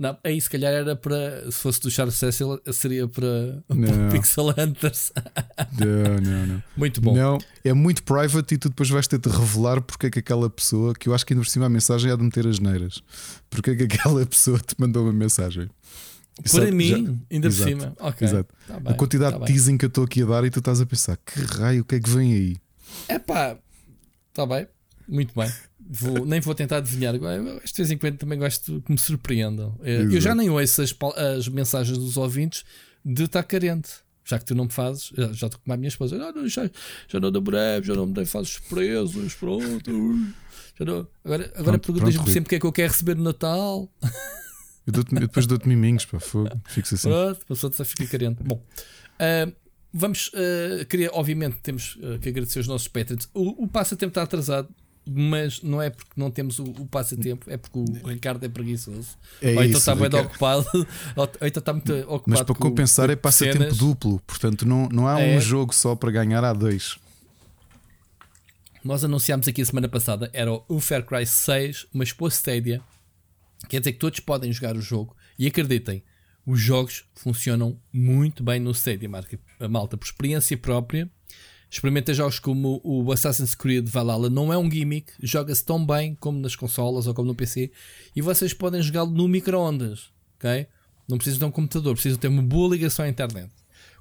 não, 0.00 0.16
aí 0.24 0.40
se 0.40 0.48
calhar 0.48 0.72
era 0.72 0.96
para. 0.96 1.44
Se 1.50 1.58
fosse 1.58 1.78
do 1.78 1.90
Charles 1.90 2.14
Cecil, 2.14 2.58
seria 2.72 3.06
para, 3.06 3.62
para 3.68 4.10
Pixel 4.10 4.48
Hunters. 4.48 5.12
não, 5.78 6.20
não, 6.22 6.46
não. 6.46 6.62
Muito 6.74 7.02
bom. 7.02 7.14
Não, 7.14 7.36
é 7.62 7.74
muito 7.74 8.02
private 8.02 8.54
e 8.54 8.56
tu 8.56 8.70
depois 8.70 8.88
vais 8.88 9.06
ter 9.06 9.18
de 9.18 9.28
revelar 9.28 9.82
porque 9.82 10.06
é 10.06 10.10
que 10.10 10.18
aquela 10.18 10.48
pessoa, 10.48 10.94
que 10.94 11.06
eu 11.06 11.14
acho 11.14 11.26
que 11.26 11.34
ainda 11.34 11.44
por 11.44 11.50
cima 11.50 11.66
a 11.66 11.68
mensagem 11.68 12.10
é 12.10 12.16
de 12.16 12.22
meter 12.22 12.46
as 12.46 12.58
neiras. 12.58 13.02
Porque 13.50 13.72
é 13.72 13.76
que 13.76 13.82
aquela 13.82 14.24
pessoa 14.24 14.58
te 14.58 14.74
mandou 14.78 15.02
uma 15.02 15.12
mensagem. 15.12 15.68
Para 16.50 16.72
mim, 16.72 16.88
já, 16.88 16.96
ainda 17.30 17.48
exato, 17.48 17.62
por 17.62 17.68
cima. 17.68 17.96
Okay. 18.00 18.26
Exato. 18.26 18.54
Tá 18.66 18.80
bem, 18.80 18.92
a 18.94 18.96
quantidade 18.96 19.38
tá 19.38 19.44
de 19.44 19.52
teasing 19.52 19.76
que 19.76 19.84
eu 19.84 19.88
estou 19.88 20.04
aqui 20.04 20.22
a 20.22 20.26
dar 20.26 20.44
e 20.46 20.50
tu 20.50 20.60
estás 20.60 20.80
a 20.80 20.86
pensar: 20.86 21.18
que 21.18 21.40
raio, 21.42 21.82
o 21.82 21.84
que 21.84 21.96
é 21.96 22.00
que 22.00 22.08
vem 22.08 22.32
aí? 22.32 22.56
É 23.06 23.18
pá, 23.18 23.58
está 24.30 24.46
bem, 24.46 24.66
muito 25.06 25.34
bem. 25.34 25.52
Vou, 25.92 26.24
nem 26.24 26.38
vou 26.38 26.54
tentar 26.54 26.76
adivinhar. 26.76 27.12
De 27.12 27.18
vez 27.18 27.90
em 27.90 27.98
quando 27.98 28.16
também 28.16 28.38
gosto 28.38 28.80
que 28.80 28.92
me 28.92 28.98
surpreendam. 28.98 29.76
Eh, 29.82 30.02
eu 30.02 30.20
já 30.20 30.36
nem 30.36 30.48
ouço 30.48 30.82
as, 30.82 30.94
as 31.36 31.48
mensagens 31.48 31.98
dos 31.98 32.16
ouvintes 32.16 32.64
de 33.04 33.24
estar 33.24 33.42
carente. 33.42 33.90
Já 34.24 34.38
que 34.38 34.44
tu 34.44 34.54
não 34.54 34.66
me 34.66 34.70
fazes, 34.70 35.10
já, 35.16 35.32
já 35.32 35.46
estou 35.48 35.60
com 35.64 35.72
a 35.72 35.76
minha 35.76 35.88
esposa. 35.88 36.16
Ah, 36.16 36.46
já, 36.46 36.70
já 37.08 37.18
não 37.18 37.32
namoramos, 37.32 37.84
já 37.88 37.94
não 37.94 38.06
me 38.06 38.12
dei 38.12 38.24
fazes 38.24 38.50
surpresas, 38.50 39.34
pronto. 39.34 39.90
Já 40.78 40.84
não, 40.84 41.08
agora 41.24 41.52
agora 41.56 41.78
perguntas-me 41.78 42.30
sempre 42.30 42.46
o 42.46 42.48
que 42.50 42.54
é 42.54 42.60
que 42.60 42.66
eu 42.66 42.72
quero 42.72 42.92
receber 42.92 43.16
no 43.16 43.24
Natal. 43.24 43.92
Eu, 44.86 44.92
dou 44.92 45.04
eu 45.10 45.20
depois 45.20 45.46
dou-te 45.46 45.68
miminhos, 45.68 46.04
para 46.04 46.20
fogo. 46.20 46.48
Fico 46.68 46.94
assim. 46.94 47.08
Pronto, 47.08 47.46
passou 47.46 47.70
a 47.76 47.84
ficar 47.84 48.06
carente. 48.06 48.42
Bom, 48.44 48.56
uh, 48.56 49.52
vamos. 49.92 50.28
Uh, 50.28 50.84
queria, 50.86 51.10
obviamente, 51.12 51.56
temos 51.62 51.96
uh, 51.96 52.18
que 52.20 52.28
agradecer 52.28 52.60
os 52.60 52.68
nossos 52.68 52.86
patrons. 52.86 53.28
O, 53.34 53.64
o 53.64 53.68
passatempo 53.68 54.10
está 54.10 54.22
atrasado 54.22 54.68
mas 55.12 55.60
não 55.62 55.82
é 55.82 55.90
porque 55.90 56.12
não 56.16 56.30
temos 56.30 56.60
o, 56.60 56.64
o 56.64 56.86
passatempo, 56.86 57.50
é 57.50 57.56
porque 57.56 57.78
o 57.78 58.08
Ricardo 58.08 58.44
é 58.44 58.48
preguiçoso. 58.48 59.08
É 59.42 59.56
ou 59.56 59.64
então 59.64 59.78
está 59.78 59.94
bem 59.94 60.20
ocupado, 60.20 60.66
ou 61.16 61.28
então 61.42 61.60
está 61.60 61.72
muito 61.72 61.92
ocupado. 61.92 62.22
Mas 62.26 62.42
para 62.42 62.54
compensar 62.54 63.06
com, 63.06 63.12
é 63.12 63.16
passatempo 63.16 63.74
duplo, 63.74 64.20
portanto 64.24 64.64
não, 64.64 64.88
não 64.88 65.08
há 65.08 65.20
é. 65.20 65.36
um 65.36 65.40
jogo 65.40 65.74
só 65.74 65.96
para 65.96 66.12
ganhar, 66.12 66.44
há 66.44 66.52
dois. 66.52 66.96
Nós 68.84 69.02
anunciámos 69.02 69.48
aqui 69.48 69.60
a 69.60 69.66
semana 69.66 69.88
passada, 69.88 70.30
era 70.32 70.50
o 70.52 70.80
Far 70.80 71.04
Cry 71.04 71.26
6, 71.26 71.88
mas 71.92 72.12
para 72.12 72.28
Stadia. 72.28 72.80
Quer 73.68 73.80
dizer 73.80 73.92
que 73.92 73.98
todos 73.98 74.20
podem 74.20 74.52
jogar 74.52 74.76
o 74.76 74.80
jogo. 74.80 75.14
E 75.38 75.46
acreditem, 75.46 76.02
os 76.46 76.60
jogos 76.60 77.04
funcionam 77.14 77.78
muito 77.92 78.42
bem 78.42 78.60
no 78.60 78.70
Stadia, 78.70 79.10
a 79.58 79.68
malta, 79.68 79.96
por 79.96 80.06
experiência 80.06 80.56
própria. 80.56 81.10
Experimenta 81.70 82.12
jogos 82.12 82.40
como 82.40 82.80
o 82.82 83.12
Assassin's 83.12 83.54
Creed 83.54 83.88
Valhalla, 83.88 84.28
não 84.28 84.52
é 84.52 84.58
um 84.58 84.68
gimmick, 84.68 85.12
joga-se 85.22 85.64
tão 85.64 85.86
bem 85.86 86.16
como 86.18 86.40
nas 86.40 86.56
consolas 86.56 87.06
ou 87.06 87.14
como 87.14 87.28
no 87.28 87.34
PC. 87.34 87.70
E 88.14 88.20
vocês 88.20 88.52
podem 88.52 88.82
jogá-lo 88.82 89.10
no 89.10 89.28
micro-ondas, 89.28 90.10
ok? 90.36 90.66
Não 91.08 91.16
precisam 91.16 91.38
de 91.38 91.44
um 91.44 91.50
computador, 91.50 91.94
precisam 91.94 92.18
ter 92.18 92.26
uma 92.26 92.42
boa 92.42 92.74
ligação 92.74 93.04
à 93.04 93.08
internet. 93.08 93.50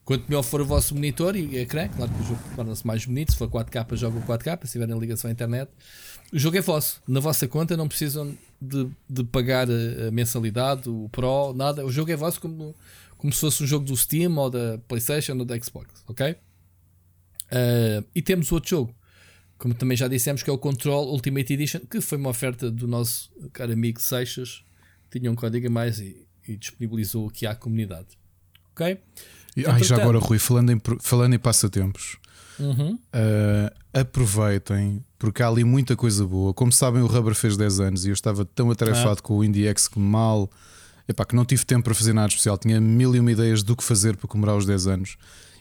Quanto 0.04 0.28
melhor 0.28 0.42
for 0.42 0.60
o 0.62 0.66
vosso 0.66 0.96
monitor 0.96 1.36
e 1.36 1.58
ecrã, 1.58 1.88
claro 1.88 2.12
que 2.12 2.22
o 2.22 2.26
jogo 2.26 2.40
torna-se 2.56 2.88
mais 2.88 3.06
bonito. 3.06 3.32
Se 3.32 3.38
for 3.38 3.48
4K, 3.48 3.96
joga 3.96 4.20
4K. 4.22 4.66
Se 4.66 4.72
tiverem 4.72 4.98
ligação 4.98 5.30
à 5.30 5.32
internet, 5.32 5.70
o 6.34 6.40
jogo 6.40 6.58
é 6.58 6.62
vosso. 6.62 7.00
Na 7.08 7.20
vossa 7.20 7.48
conta 7.48 7.78
não 7.78 7.88
precisam 7.88 8.36
de, 8.60 8.90
de 9.08 9.24
pagar 9.26 9.68
a 9.70 10.10
mensalidade, 10.10 10.90
o 10.90 11.08
Pro, 11.12 11.54
nada. 11.54 11.86
O 11.86 11.92
jogo 11.92 12.12
é 12.12 12.16
vosso 12.16 12.42
como, 12.42 12.76
como 13.20 13.32
se 13.32 13.40
fosse 13.40 13.64
um 13.64 13.68
jogo 13.68 13.86
do 13.86 13.96
Steam 13.96 14.36
ou 14.36 14.50
da 14.50 14.80
PlayStation 14.88 15.38
ou 15.38 15.46
da 15.46 15.56
Xbox, 15.60 16.04
ok? 16.08 16.36
Uh, 17.52 18.06
e 18.14 18.22
temos 18.22 18.52
outro 18.52 18.70
jogo, 18.70 18.96
como 19.58 19.74
também 19.74 19.98
já 19.98 20.08
dissemos, 20.08 20.44
que 20.44 20.50
é 20.50 20.54
o 20.54 20.58
Control 20.58 21.12
Ultimate 21.12 21.54
Edition, 21.54 21.80
que 21.82 22.00
foi 22.00 22.18
uma 22.18 22.30
oferta 22.30 22.70
do 22.70 22.88
nosso 22.88 23.32
caro 23.52 23.74
amigo 23.74 24.00
Seixas, 24.00 24.64
tinha 25.12 25.32
um 25.32 25.36
código 25.36 25.68
a 25.68 25.70
mais 25.70 26.00
e, 26.00 26.28
e 26.48 26.56
disponibilizou 26.56 27.28
aqui 27.28 27.46
à 27.46 27.56
comunidade, 27.56 28.08
ok? 28.72 29.00
Ai, 29.68 29.84
já 29.84 29.98
agora, 29.98 30.20
Rui, 30.20 30.40
falando 30.40 30.72
em, 30.72 30.82
falando 31.02 31.34
em 31.34 31.40
passatempos, 31.40 32.18
uhum. 32.60 32.94
uh, 32.94 33.76
aproveitem, 33.94 35.04
porque 35.18 35.44
há 35.44 35.48
ali 35.48 35.64
muita 35.64 35.96
coisa 35.96 36.26
boa. 36.26 36.54
Como 36.54 36.72
sabem, 36.72 37.02
o 37.02 37.08
Rubber 37.08 37.36
fez 37.36 37.58
10 37.58 37.80
anos 37.80 38.06
e 38.06 38.10
eu 38.10 38.14
estava 38.14 38.46
tão 38.46 38.72
atarefado 38.72 39.20
ah. 39.20 39.22
com 39.22 39.38
o 39.38 39.44
IndieX 39.44 39.88
que 39.88 40.00
mal. 40.00 40.50
Epá, 41.08 41.26
que 41.26 41.36
não 41.36 41.44
tive 41.44 41.66
tempo 41.66 41.86
para 41.86 41.96
fazer 41.96 42.14
nada 42.14 42.28
especial. 42.28 42.58
Tinha 42.58 42.80
mil 42.80 43.16
e 43.16 43.20
uma 43.20 43.32
ideias 43.32 43.64
do 43.64 43.76
que 43.76 43.84
fazer 43.84 44.16
para 44.16 44.28
comemorar 44.28 44.56
os 44.56 44.66
10 44.66 44.88
anos. 44.88 45.18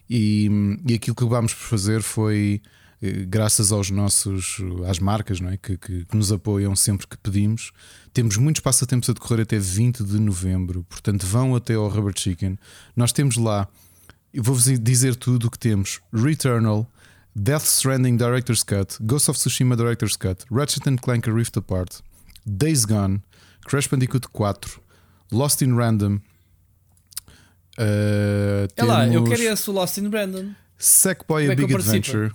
E, 0.09 0.51
e 0.87 0.95
aquilo 0.95 1.15
que 1.15 1.25
acabámos 1.25 1.53
por 1.53 1.65
fazer 1.65 2.03
foi 2.03 2.63
eh, 3.03 3.25
graças 3.27 3.71
aos 3.73 3.91
nossos 3.91 4.57
às 4.89 4.99
marcas 4.99 5.41
não 5.41 5.51
é? 5.51 5.57
que, 5.57 5.77
que, 5.77 6.05
que, 6.05 6.17
nos 6.17 6.33
apoiam 6.33 6.75
sempre 6.75 7.07
que 7.07 7.17
pedimos. 7.19 7.73
Temos 8.13 8.37
muitos 8.37 8.61
passatempos 8.61 9.11
a 9.11 9.13
decorrer 9.13 9.43
até 9.43 9.59
20 9.59 10.03
de 10.03 10.19
novembro, 10.19 10.85
portanto 10.89 11.27
vão 11.27 11.55
até 11.55 11.75
ao 11.75 11.89
Rubber 11.89 12.15
Chicken. 12.17 12.59
Nós 12.97 13.13
temos 13.13 13.37
lá 13.37 13.69
eu 14.33 14.43
vou-vos 14.43 14.65
dizer 14.79 15.17
tudo 15.17 15.47
o 15.47 15.51
que 15.51 15.59
temos: 15.59 16.01
Returnal, 16.13 16.87
Death 17.35 17.65
Stranding 17.65 18.17
Director's 18.17 18.63
Cut, 18.63 18.97
Ghost 19.03 19.31
of 19.31 19.39
Tsushima 19.39 19.77
Director's 19.77 20.17
Cut, 20.17 20.45
Ratchet 20.51 20.85
Clank 21.01 21.31
Rift 21.31 21.57
Apart, 21.57 22.03
Days 22.47 22.85
Gone, 22.85 23.23
Crash 23.67 23.89
Bandicoot 23.89 24.29
4, 24.33 24.81
Lost 25.33 25.63
in 25.63 25.77
Random. 25.77 26.21
Uh, 27.79 28.67
é 28.77 28.85
lá, 28.85 29.07
eu 29.07 29.23
queria 29.23 29.53
esse 29.53 29.71
Lost 29.71 29.99
in 29.99 30.09
Random. 30.09 30.51
Sackboy 30.77 31.47
é 31.47 31.53
A 31.53 31.55
Big 31.55 31.73
Adventure. 31.73 32.33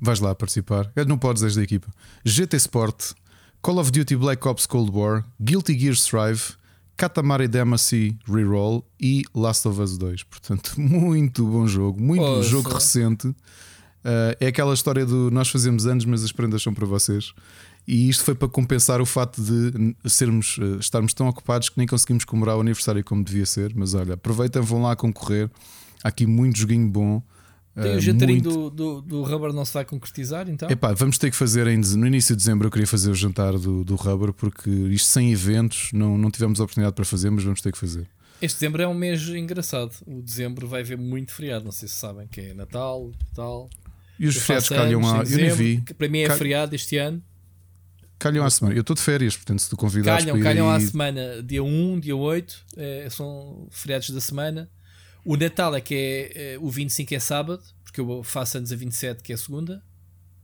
Vais 0.00 0.20
lá 0.20 0.34
participar. 0.34 0.90
Não 1.06 1.18
podes 1.18 1.42
desde 1.42 1.60
a 1.60 1.62
equipa. 1.62 1.88
GT 2.24 2.56
Sport, 2.56 3.12
Call 3.60 3.78
of 3.78 3.90
Duty 3.90 4.16
Black 4.16 4.46
Ops 4.48 4.64
Cold 4.66 4.90
War, 4.90 5.24
Guilty 5.38 5.78
Gear 5.78 5.92
Strive, 5.92 6.54
Katamari 6.96 7.46
Damacy 7.46 8.18
Reroll 8.26 8.84
e 8.98 9.22
Last 9.34 9.68
of 9.68 9.80
Us 9.80 9.98
2. 9.98 10.22
Portanto, 10.24 10.74
muito 10.80 11.46
bom 11.46 11.66
jogo, 11.66 12.00
muito 12.00 12.22
Poxa. 12.22 12.48
jogo 12.48 12.70
recente. 12.70 13.28
Uh, 13.28 14.32
é 14.40 14.46
aquela 14.46 14.72
história 14.72 15.04
do 15.04 15.30
nós 15.30 15.50
fazemos 15.50 15.86
anos, 15.86 16.06
mas 16.06 16.24
as 16.24 16.32
prendas 16.32 16.62
são 16.62 16.72
para 16.72 16.86
vocês. 16.86 17.34
E 17.86 18.08
isto 18.08 18.24
foi 18.24 18.34
para 18.34 18.48
compensar 18.48 19.00
o 19.00 19.06
facto 19.06 19.42
de 19.42 19.96
sermos, 20.08 20.58
uh, 20.58 20.78
estarmos 20.78 21.12
tão 21.12 21.28
ocupados 21.28 21.68
que 21.68 21.78
nem 21.78 21.86
conseguimos 21.86 22.24
comemorar 22.24 22.56
o 22.56 22.60
aniversário 22.60 23.02
como 23.02 23.24
devia 23.24 23.46
ser. 23.46 23.72
Mas 23.74 23.94
olha, 23.94 24.14
aproveitem, 24.14 24.62
vão 24.62 24.82
lá 24.82 24.94
concorrer. 24.94 25.50
Há 26.02 26.08
aqui 26.08 26.26
muito 26.26 26.58
joguinho 26.58 26.88
bom. 26.88 27.22
Tem 27.74 27.94
o 27.94 27.96
uh, 27.96 28.00
jantarinho 28.00 28.42
muito... 28.42 28.70
do, 28.70 29.00
do, 29.00 29.02
do 29.02 29.22
Rubber 29.22 29.52
não 29.52 29.64
se 29.64 29.72
vai 29.72 29.84
concretizar 29.84 30.48
então? 30.48 30.68
Epá, 30.68 30.92
vamos 30.92 31.18
ter 31.18 31.30
que 31.30 31.36
fazer 31.36 31.66
em, 31.66 31.78
no 31.78 32.06
início 32.06 32.36
de 32.36 32.40
dezembro. 32.40 32.66
Eu 32.66 32.70
queria 32.70 32.86
fazer 32.86 33.10
o 33.10 33.14
jantar 33.14 33.58
do, 33.58 33.82
do 33.82 33.96
Rubber 33.96 34.32
porque 34.32 34.70
isto 34.70 35.08
sem 35.08 35.32
eventos 35.32 35.90
não, 35.92 36.18
não 36.18 36.30
tivemos 36.30 36.60
oportunidade 36.60 36.94
para 36.94 37.04
fazer, 37.04 37.30
mas 37.30 37.42
vamos 37.42 37.60
ter 37.60 37.72
que 37.72 37.78
fazer. 37.78 38.06
Este 38.42 38.56
dezembro 38.56 38.82
é 38.82 38.88
um 38.88 38.94
mês 38.94 39.28
engraçado. 39.28 39.92
O 40.06 40.22
dezembro 40.22 40.66
vai 40.66 40.80
haver 40.80 40.96
muito 40.96 41.32
feriado. 41.32 41.64
Não 41.64 41.72
sei 41.72 41.88
se 41.88 41.94
sabem 41.94 42.26
que 42.26 42.40
é 42.40 42.54
Natal, 42.54 43.12
tal. 43.34 43.68
E 44.18 44.26
os 44.26 44.36
feriados 44.36 44.68
calham 44.68 45.06
a. 45.06 45.22
Eu 45.24 45.36
nem 45.36 45.50
vi. 45.50 45.82
Para 45.96 46.08
mim 46.08 46.20
é 46.20 46.26
Cal... 46.26 46.36
feriado 46.38 46.74
este 46.74 46.96
ano. 46.96 47.22
Calham 48.20 48.44
à 48.44 48.50
semana. 48.50 48.76
Eu 48.76 48.82
estou 48.82 48.94
de 48.94 49.00
férias, 49.00 49.34
portanto, 49.34 49.60
se 49.60 49.70
tu 49.70 49.78
convidares 49.78 50.26
calham, 50.26 50.40
calham 50.42 50.70
à 50.70 50.78
semana, 50.78 51.42
dia 51.42 51.64
1, 51.64 52.00
dia 52.00 52.14
8, 52.14 52.66
é, 52.76 53.08
são 53.08 53.66
feriados 53.70 54.10
da 54.10 54.20
semana. 54.20 54.70
O 55.24 55.38
Natal 55.38 55.74
é 55.74 55.80
que 55.80 55.94
é, 55.94 56.52
é, 56.52 56.58
o 56.58 56.68
25 56.68 57.14
é 57.14 57.18
sábado, 57.18 57.62
porque 57.82 57.98
eu 57.98 58.22
faço 58.22 58.58
anos 58.58 58.70
a 58.70 58.76
27, 58.76 59.22
que 59.22 59.32
é 59.32 59.36
segunda. 59.38 59.82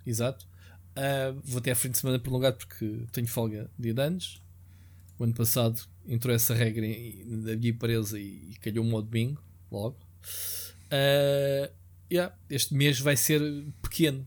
Exato. 0.07 0.47
Uh, 0.97 1.39
vou 1.45 1.59
até 1.59 1.71
a 1.71 1.75
frente 1.75 1.93
de 1.93 1.99
semana 1.99 2.19
prolongado 2.19 2.57
porque 2.57 3.05
tenho 3.13 3.29
folga 3.29 3.71
dia 3.79 3.93
de 3.93 4.01
anos. 4.01 4.43
O 5.19 5.25
ano 5.25 5.35
passado 5.35 5.79
entrou 6.09 6.35
essa 6.35 6.55
regra 6.55 6.87
da 6.87 7.57
minha 7.57 7.71
empresa 7.71 8.19
e, 8.19 8.53
e 8.53 8.59
calhou-me 8.61 8.93
ao 8.95 9.03
domingo, 9.03 9.43
logo. 9.71 9.99
Uh, 10.87 11.71
yeah, 12.11 12.35
este 12.49 12.75
mês 12.75 12.99
vai 13.01 13.19
ser 13.19 13.43
pequeno 13.83 14.27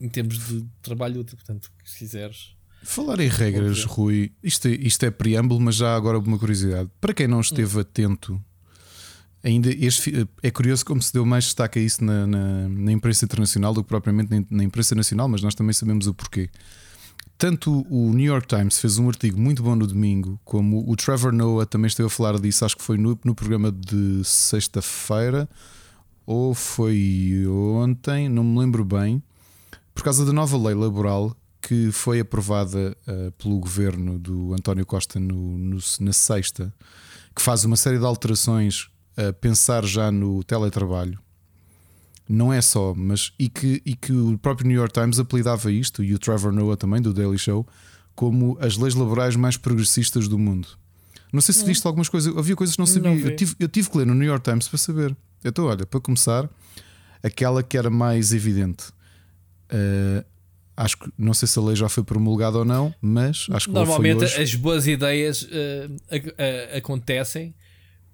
em 0.00 0.08
termos 0.08 0.38
de 0.48 0.66
trabalho 0.82 1.20
útil, 1.20 1.36
portanto, 1.36 1.70
se 1.84 1.98
quiseres. 1.98 2.53
Falar 2.84 3.18
em 3.20 3.28
regras, 3.28 3.84
Rui, 3.84 4.30
isto 4.42 4.68
é, 4.68 4.72
isto 4.72 5.04
é 5.04 5.10
preâmbulo, 5.10 5.60
mas 5.60 5.76
já 5.76 5.96
agora 5.96 6.18
uma 6.18 6.38
curiosidade. 6.38 6.90
Para 7.00 7.14
quem 7.14 7.26
não 7.26 7.40
esteve 7.40 7.76
hum. 7.76 7.80
atento 7.80 8.40
ainda 9.44 9.70
este, 9.70 10.26
é 10.42 10.50
curioso 10.50 10.84
como 10.86 11.02
se 11.02 11.12
deu 11.12 11.24
mais 11.26 11.44
destaque 11.44 11.78
a 11.78 11.82
isso 11.82 12.02
na, 12.02 12.26
na, 12.26 12.68
na 12.68 12.92
imprensa 12.92 13.26
internacional 13.26 13.74
do 13.74 13.82
que 13.82 13.88
propriamente 13.88 14.34
na, 14.34 14.44
na, 14.50 14.64
imprensa 14.64 14.94
nacional, 14.94 15.28
mas 15.28 15.42
nós 15.42 15.54
também 15.54 15.74
sabemos 15.74 16.06
o 16.06 16.14
porquê. 16.14 16.48
Tanto 17.36 17.84
o 17.90 18.12
New 18.14 18.24
York 18.24 18.46
Times 18.46 18.78
fez 18.78 18.96
um 18.96 19.08
artigo 19.08 19.38
muito 19.38 19.62
bom 19.62 19.76
no 19.76 19.86
domingo, 19.86 20.40
como 20.44 20.90
o 20.90 20.96
Trevor 20.96 21.32
Noah 21.32 21.66
também 21.66 21.88
esteve 21.88 22.06
a 22.06 22.10
falar 22.10 22.40
disso, 22.40 22.64
acho 22.64 22.76
que 22.76 22.82
foi 22.82 22.96
no, 22.96 23.18
no 23.22 23.34
programa 23.34 23.70
de 23.70 24.22
sexta-feira 24.24 25.48
ou 26.24 26.54
foi 26.54 27.44
ontem, 27.46 28.28
não 28.30 28.42
me 28.42 28.60
lembro 28.60 28.84
bem, 28.84 29.22
por 29.94 30.02
causa 30.02 30.24
da 30.24 30.32
nova 30.32 30.56
lei 30.56 30.74
laboral 30.74 31.36
que 31.66 31.90
foi 31.90 32.20
aprovada 32.20 32.94
uh, 33.08 33.32
pelo 33.32 33.58
governo 33.58 34.18
do 34.18 34.52
António 34.52 34.84
Costa 34.84 35.18
no, 35.18 35.56
no, 35.56 35.78
na 36.00 36.12
sexta, 36.12 36.72
que 37.34 37.40
faz 37.40 37.64
uma 37.64 37.74
série 37.76 37.98
de 37.98 38.04
alterações 38.04 38.90
a 39.16 39.32
pensar 39.32 39.82
já 39.86 40.12
no 40.12 40.44
teletrabalho. 40.44 41.18
Não 42.28 42.52
é 42.52 42.60
só, 42.60 42.92
mas 42.94 43.32
e 43.38 43.48
que, 43.48 43.80
e 43.84 43.96
que 43.96 44.12
o 44.12 44.36
próprio 44.36 44.68
New 44.68 44.76
York 44.76 44.92
Times 44.92 45.18
apelidava 45.18 45.72
isto, 45.72 46.04
e 46.04 46.14
o 46.14 46.18
Trevor 46.18 46.52
Noah 46.52 46.76
também, 46.76 47.00
do 47.00 47.14
Daily 47.14 47.38
Show, 47.38 47.66
como 48.14 48.58
as 48.60 48.76
leis 48.76 48.94
laborais 48.94 49.34
mais 49.34 49.56
progressistas 49.56 50.28
do 50.28 50.38
mundo. 50.38 50.68
Não 51.32 51.40
sei 51.40 51.54
se 51.54 51.62
hum. 51.62 51.66
viste 51.66 51.86
algumas 51.86 52.10
coisas, 52.10 52.36
havia 52.36 52.54
coisas 52.54 52.76
que 52.76 52.78
não 52.78 52.86
sabia. 52.86 53.10
Não 53.10 53.18
eu, 53.18 53.36
tive, 53.36 53.56
eu 53.58 53.68
tive 53.68 53.88
que 53.88 53.98
ler 53.98 54.06
no 54.06 54.14
New 54.14 54.28
York 54.28 54.44
Times 54.44 54.68
para 54.68 54.78
saber. 54.78 55.16
Então, 55.42 55.64
olha, 55.64 55.86
para 55.86 56.00
começar, 56.00 56.48
aquela 57.22 57.62
que 57.62 57.78
era 57.78 57.88
mais 57.88 58.34
evidente. 58.34 58.88
Uh, 59.72 60.33
acho 60.76 60.98
que 60.98 61.10
não 61.16 61.34
sei 61.34 61.48
se 61.48 61.58
a 61.58 61.62
lei 61.62 61.76
já 61.76 61.88
foi 61.88 62.02
promulgada 62.02 62.58
ou 62.58 62.64
não, 62.64 62.94
mas 63.00 63.46
acho 63.50 63.68
que 63.68 63.74
normalmente 63.74 64.24
as 64.24 64.54
boas 64.54 64.86
ideias 64.86 65.42
uh, 65.42 65.46
uh, 65.46 66.76
acontecem 66.76 67.54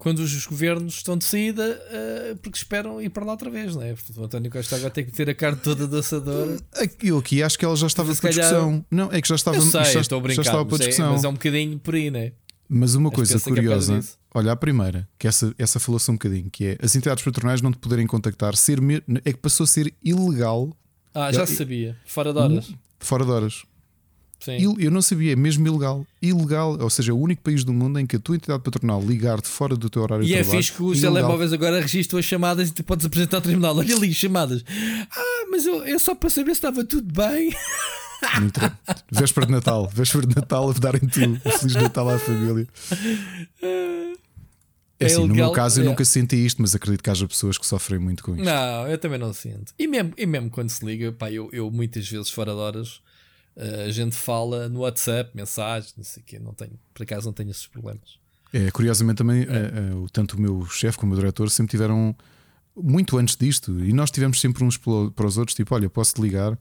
quando 0.01 0.17
os 0.19 0.47
governos 0.47 0.95
estão 0.95 1.15
de 1.15 1.23
saída 1.25 1.79
uh, 1.91 2.35
porque 2.37 2.57
esperam 2.57 2.99
ir 2.99 3.09
para 3.09 3.23
lá 3.23 3.33
outra 3.33 3.51
vez, 3.51 3.75
não 3.75 3.83
é? 3.83 3.93
O 4.17 4.23
António 4.23 4.49
Costa 4.49 4.75
agora 4.75 4.89
tem 4.89 5.05
que 5.05 5.11
ter 5.11 5.29
a 5.29 5.35
carne 5.35 5.59
toda 5.61 5.87
da 5.87 5.99
assadora. 5.99 6.57
Eu 7.03 7.19
aqui 7.19 7.43
acho 7.43 7.57
que 7.57 7.63
ela 7.63 7.75
já 7.75 7.85
estava 7.85 8.15
para 8.15 8.29
discussão. 8.29 8.83
Não, 8.89 9.11
é 9.11 9.21
que 9.21 9.27
já 9.27 9.35
estava, 9.35 9.57
eu 9.57 9.61
sei, 9.61 9.85
já, 9.85 10.01
estou 10.01 10.17
a 10.17 10.21
brincar, 10.21 10.41
já 10.43 10.49
estava 10.49 10.65
para 10.65 10.77
discussão. 10.79 11.09
É, 11.09 11.11
mas 11.11 11.23
é 11.23 11.27
um 11.27 11.33
bocadinho 11.33 11.77
por 11.77 11.93
aí, 11.93 12.09
não 12.09 12.19
é? 12.19 12.33
Mas 12.73 12.95
uma 12.95 13.11
coisa 13.11 13.37
curiosa, 13.39 13.97
é 13.97 14.01
olha, 14.33 14.53
a 14.53 14.55
primeira, 14.55 15.07
que 15.19 15.27
essa, 15.27 15.53
essa 15.57 15.77
falou-se 15.79 16.09
um 16.09 16.13
bocadinho, 16.13 16.49
que 16.49 16.65
é 16.65 16.77
as 16.81 16.95
entidades 16.95 17.21
patronais 17.21 17.61
não 17.61 17.69
te 17.69 17.77
poderem 17.77 18.07
contactar, 18.07 18.55
ser, 18.55 18.79
é 19.25 19.33
que 19.33 19.39
passou 19.39 19.65
a 19.65 19.67
ser 19.67 19.93
ilegal. 20.01 20.75
Ah, 21.13 21.31
já 21.31 21.43
é, 21.43 21.45
sabia, 21.45 21.97
fora 22.05 22.31
de 22.33 22.39
horas. 22.39 22.73
Fora 22.99 23.25
de 23.25 23.31
horas. 23.31 23.63
Sim. 24.41 24.75
Eu 24.79 24.89
não 24.89 25.03
sabia, 25.03 25.33
é 25.33 25.35
mesmo 25.35 25.67
ilegal. 25.67 26.05
Ilegal, 26.19 26.75
ou 26.81 26.89
seja, 26.89 27.13
o 27.13 27.19
único 27.19 27.43
país 27.43 27.63
do 27.63 27.71
mundo 27.71 27.99
em 27.99 28.07
que 28.07 28.15
a 28.15 28.19
tua 28.19 28.35
entidade 28.35 28.63
patronal 28.63 28.99
ligar-te 28.99 29.47
fora 29.47 29.75
do 29.75 29.87
teu 29.87 30.01
horário 30.01 30.23
e 30.23 30.27
de 30.27 30.33
trabalho. 30.33 30.51
E 30.51 30.55
é 30.55 30.57
fixe 30.57 30.71
que 30.75 30.81
os 30.81 30.99
telemóveis 30.99 31.53
agora 31.53 31.79
registram 31.79 32.17
as 32.17 32.25
chamadas 32.25 32.69
e 32.69 32.73
tu 32.73 32.83
podes 32.83 33.05
apresentar 33.05 33.37
ao 33.37 33.41
tribunal. 33.41 33.77
Olha 33.77 33.95
ali, 33.95 34.11
chamadas. 34.11 34.65
Ah, 35.15 35.45
mas 35.51 35.65
eu, 35.67 35.83
é 35.83 35.97
só 35.99 36.15
para 36.15 36.29
saber 36.31 36.51
se 36.51 36.53
estava 36.53 36.83
tudo 36.83 37.05
bem. 37.13 37.55
véspera 39.11 39.45
de 39.45 39.51
Natal, 39.51 39.87
véspera 39.93 40.25
de 40.25 40.35
Natal 40.35 40.71
a 40.71 40.73
darem-te 40.73 41.23
o 41.45 41.51
Feliz 41.59 41.75
Natal 41.75 42.09
à 42.09 42.17
família. 42.17 42.67
É 45.01 45.07
assim, 45.07 45.27
no 45.27 45.33
meu 45.33 45.51
caso 45.51 45.81
eu 45.81 45.85
é. 45.85 45.89
nunca 45.89 46.05
senti 46.05 46.35
isto, 46.35 46.61
mas 46.61 46.75
acredito 46.75 47.03
que 47.03 47.09
haja 47.09 47.27
pessoas 47.27 47.57
que 47.57 47.65
sofrem 47.65 47.99
muito 47.99 48.23
com 48.23 48.35
isto. 48.35 48.43
Não, 48.43 48.87
eu 48.87 48.97
também 48.97 49.17
não 49.17 49.33
sinto. 49.33 49.73
E 49.77 49.87
mesmo, 49.87 50.13
e 50.15 50.25
mesmo 50.25 50.49
quando 50.49 50.69
se 50.69 50.85
liga, 50.85 51.11
pá, 51.11 51.31
eu, 51.31 51.49
eu 51.51 51.71
muitas 51.71 52.07
vezes 52.07 52.29
fora 52.29 52.51
de 52.51 52.57
horas 52.57 53.01
uh, 53.55 53.87
a 53.87 53.91
gente 53.91 54.15
fala 54.15 54.69
no 54.69 54.81
WhatsApp, 54.81 55.31
mensagens, 55.33 55.93
não 55.97 56.03
sei 56.03 56.21
o 56.21 56.25
quê, 56.25 56.39
não 56.39 56.53
tenho, 56.53 56.79
por 56.93 57.03
acaso 57.03 57.25
não 57.25 57.33
tenho 57.33 57.49
esses 57.49 57.65
problemas. 57.65 58.19
É, 58.53 58.69
curiosamente 58.69 59.17
também, 59.17 59.43
é. 59.43 59.93
uh, 59.93 60.03
uh, 60.03 60.09
tanto 60.11 60.37
o 60.37 60.41
meu 60.41 60.65
chefe 60.67 60.97
como 60.97 61.11
o 61.11 61.15
meu 61.15 61.21
diretor 61.21 61.49
sempre 61.49 61.71
tiveram 61.71 62.15
muito 62.75 63.17
antes 63.17 63.35
disto, 63.35 63.79
e 63.79 63.91
nós 63.91 64.11
tivemos 64.11 64.39
sempre 64.39 64.63
uns 64.63 64.77
para 64.77 65.25
os 65.25 65.37
outros, 65.37 65.55
tipo, 65.55 65.73
olha, 65.73 65.89
posso 65.89 66.13
te 66.13 66.21
ligar. 66.21 66.53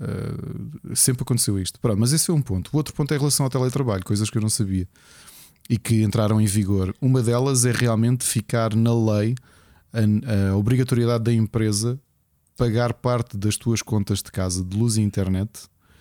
Uh, 0.00 0.94
sempre 0.94 1.22
aconteceu 1.22 1.58
isto. 1.58 1.80
Pronto, 1.80 1.98
mas 1.98 2.12
esse 2.12 2.30
é 2.30 2.34
um 2.34 2.40
ponto. 2.40 2.70
O 2.72 2.76
outro 2.76 2.94
ponto 2.94 3.12
é 3.12 3.16
em 3.16 3.18
relação 3.18 3.44
ao 3.44 3.50
teletrabalho, 3.50 4.04
coisas 4.04 4.30
que 4.30 4.38
eu 4.38 4.42
não 4.42 4.48
sabia 4.48 4.86
e 5.68 5.76
que 5.76 6.02
entraram 6.02 6.40
em 6.40 6.46
vigor. 6.46 6.94
Uma 7.00 7.22
delas 7.22 7.64
é 7.64 7.72
realmente 7.72 8.24
ficar 8.24 8.74
na 8.74 8.94
lei 8.94 9.34
a, 9.92 10.50
a 10.50 10.56
obrigatoriedade 10.56 11.24
da 11.24 11.32
empresa 11.32 12.00
pagar 12.56 12.92
parte 12.92 13.36
das 13.36 13.56
tuas 13.56 13.80
contas 13.82 14.22
de 14.22 14.32
casa 14.32 14.64
de 14.64 14.76
luz 14.76 14.96
e 14.96 15.00
internet. 15.00 15.50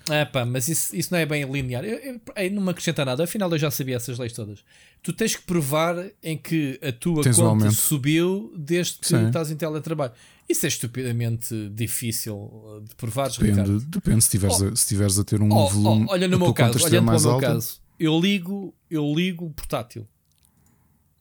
É 0.10 0.24
pá, 0.24 0.46
mas 0.46 0.68
isso, 0.70 0.96
isso 0.96 1.10
não 1.12 1.20
é 1.20 1.26
bem 1.26 1.44
linear. 1.44 1.84
Eu, 1.84 1.98
eu, 1.98 2.22
eu, 2.36 2.52
não 2.52 2.62
me 2.62 2.70
acrescenta 2.70 3.04
nada. 3.04 3.24
Afinal, 3.24 3.52
eu 3.52 3.58
já 3.58 3.70
sabia 3.70 3.98
essas 3.98 4.18
leis 4.18 4.32
todas. 4.32 4.64
Tu 5.04 5.12
tens 5.14 5.36
que 5.36 5.44
provar 5.44 5.96
em 6.24 6.38
que 6.38 6.80
a 6.82 6.92
tua 6.92 7.24
tens 7.24 7.36
conta 7.36 7.66
um 7.66 7.72
subiu 7.72 8.54
desde 8.58 9.00
que 9.00 9.08
Sim. 9.08 9.28
estás 9.28 9.52
em 9.52 9.56
teletrabalho. 9.56 10.14
Isso 10.48 10.66
é 10.66 10.70
estupidamente 10.70 11.70
difícil 11.70 12.36
uh, 12.36 12.82
de 12.88 12.96
provar. 12.96 13.30
Depende, 13.30 13.86
depende 13.86 14.22
se 14.22 14.28
estiveres, 14.28 14.62
oh, 14.62 14.68
a, 14.68 14.76
se 14.76 14.88
tiveres 14.88 15.20
a 15.20 15.24
ter 15.26 15.42
um 15.42 15.52
oh, 15.52 15.68
volume. 15.68 16.06
Oh, 16.08 16.14
olha, 16.14 16.28
no 16.28 16.40
meu 16.40 16.54
caso, 16.54 16.84
olhando 16.86 17.06
para 17.06 17.18
o 17.18 17.22
meu 17.22 17.32
alta. 17.32 17.48
caso, 17.48 17.80
eu 18.00 18.20
ligo, 18.20 18.74
eu 18.90 19.14
ligo 19.14 19.46
o 19.46 19.50
portátil 19.50 20.08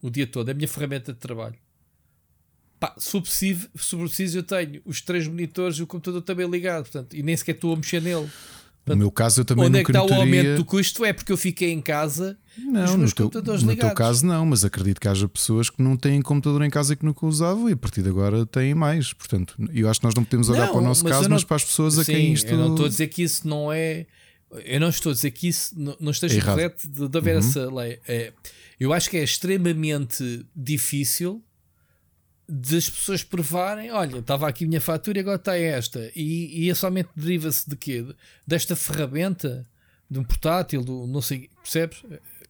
o 0.03 0.11
dia 0.11 0.27
todo, 0.27 0.49
é 0.49 0.53
a 0.53 0.55
minha 0.55 0.69
ferramenta 0.69 1.13
de 1.13 1.19
trabalho. 1.19 1.57
Pá, 2.79 2.95
se 2.99 3.19
preciso, 3.21 3.69
eu 4.39 4.43
tenho 4.43 4.83
os 4.85 5.01
três 5.01 5.27
monitores 5.27 5.79
e 5.79 5.83
o 5.83 5.87
computador 5.87 6.23
também 6.23 6.49
ligado, 6.49 6.83
portanto, 6.83 7.17
e 7.17 7.23
nem 7.23 7.37
sequer 7.37 7.55
estou 7.55 7.73
a 7.73 7.77
mexer 7.77 8.03
nele. 8.03 8.29
Portanto, 8.85 8.89
no 8.89 8.97
meu 8.97 9.11
caso, 9.11 9.41
eu 9.41 9.45
também 9.45 9.65
onde 9.65 9.81
é 9.81 9.85
que 9.85 9.91
está 9.91 10.05
o 10.05 10.15
aumento 10.15 10.59
do 10.59 10.65
custo? 10.65 11.05
É 11.05 11.13
porque 11.13 11.33
eu 11.33 11.37
fiquei 11.37 11.73
em 11.73 11.81
casa 11.81 12.39
não, 12.57 12.97
no 12.97 13.13
computadores 13.13 13.63
teu, 13.63 13.71
ligados. 13.71 13.75
No 13.75 13.77
teu 13.77 13.95
caso, 13.95 14.25
não, 14.25 14.47
mas 14.47 14.65
acredito 14.65 15.01
que 15.01 15.09
haja 15.09 15.29
pessoas 15.29 15.69
que 15.69 15.83
não 15.83 15.97
têm 15.97 16.23
computador 16.23 16.63
em 16.63 16.71
casa 16.71 16.93
e 16.93 16.97
que 16.97 17.05
nunca 17.05 17.27
usavam 17.27 17.69
e 17.69 17.73
a 17.73 17.77
partir 17.77 18.03
de 18.03 18.11
agora 18.11 18.47
têm 18.47 18.75
mais. 18.77 19.13
Portanto, 19.13 19.57
eu 19.73 19.91
acho 19.91 19.99
que 19.99 20.07
nós 20.07 20.15
não 20.15 20.23
podemos 20.23 20.49
olhar 20.51 20.67
não, 20.67 20.73
para 20.73 20.81
o 20.81 20.85
nosso 20.85 21.03
mas 21.03 21.13
caso, 21.13 21.29
não, 21.29 21.35
mas 21.35 21.43
para 21.43 21.57
as 21.57 21.65
pessoas 21.65 21.99
a 21.99 22.05
quem 22.05 22.33
isto. 22.33 22.49
Eu 22.49 22.59
não 22.59 22.71
estou 22.71 22.87
a 22.87 22.89
dizer 22.89 23.09
que 23.09 23.23
isso 23.23 23.49
não 23.49 23.73
é 23.73 24.07
eu 24.51 24.81
não 24.81 24.89
estou 24.89 25.11
a 25.11 25.15
dizer 25.15 25.31
que 25.33 25.49
isso 25.49 25.79
não, 25.79 25.97
não 25.99 26.11
esteja 26.11 26.37
Errado. 26.37 26.55
correto 26.55 26.89
de, 26.89 27.09
de 27.09 27.19
haver 27.19 27.35
uhum. 27.35 27.39
essa 27.39 27.75
lei. 27.75 28.01
É, 28.07 28.33
eu 28.79 28.93
acho 28.93 29.11
que 29.11 29.17
é 29.17 29.23
extremamente 29.23 30.47
difícil 30.55 31.43
das 32.49 32.89
pessoas 32.89 33.23
provarem: 33.25 33.91
olha, 33.91 34.19
estava 34.19 34.49
aqui 34.49 34.65
a 34.65 34.69
minha 34.69 34.81
fatura 34.81 35.19
e 35.19 35.21
agora 35.21 35.37
está 35.37 35.57
esta. 35.57 36.11
E, 36.15 36.65
e 36.65 36.71
é 36.71 36.75
somente 36.75 37.09
deriva-se 37.17 37.69
de 37.69 37.77
quê? 37.77 38.07
Desta 38.47 38.77
ferramenta, 38.77 39.67
de 40.09 40.19
um 40.19 40.25
portátil, 40.25 40.83
do 40.83 41.07
não 41.07 41.21
sei, 41.21 41.51
percebes? 41.63 42.03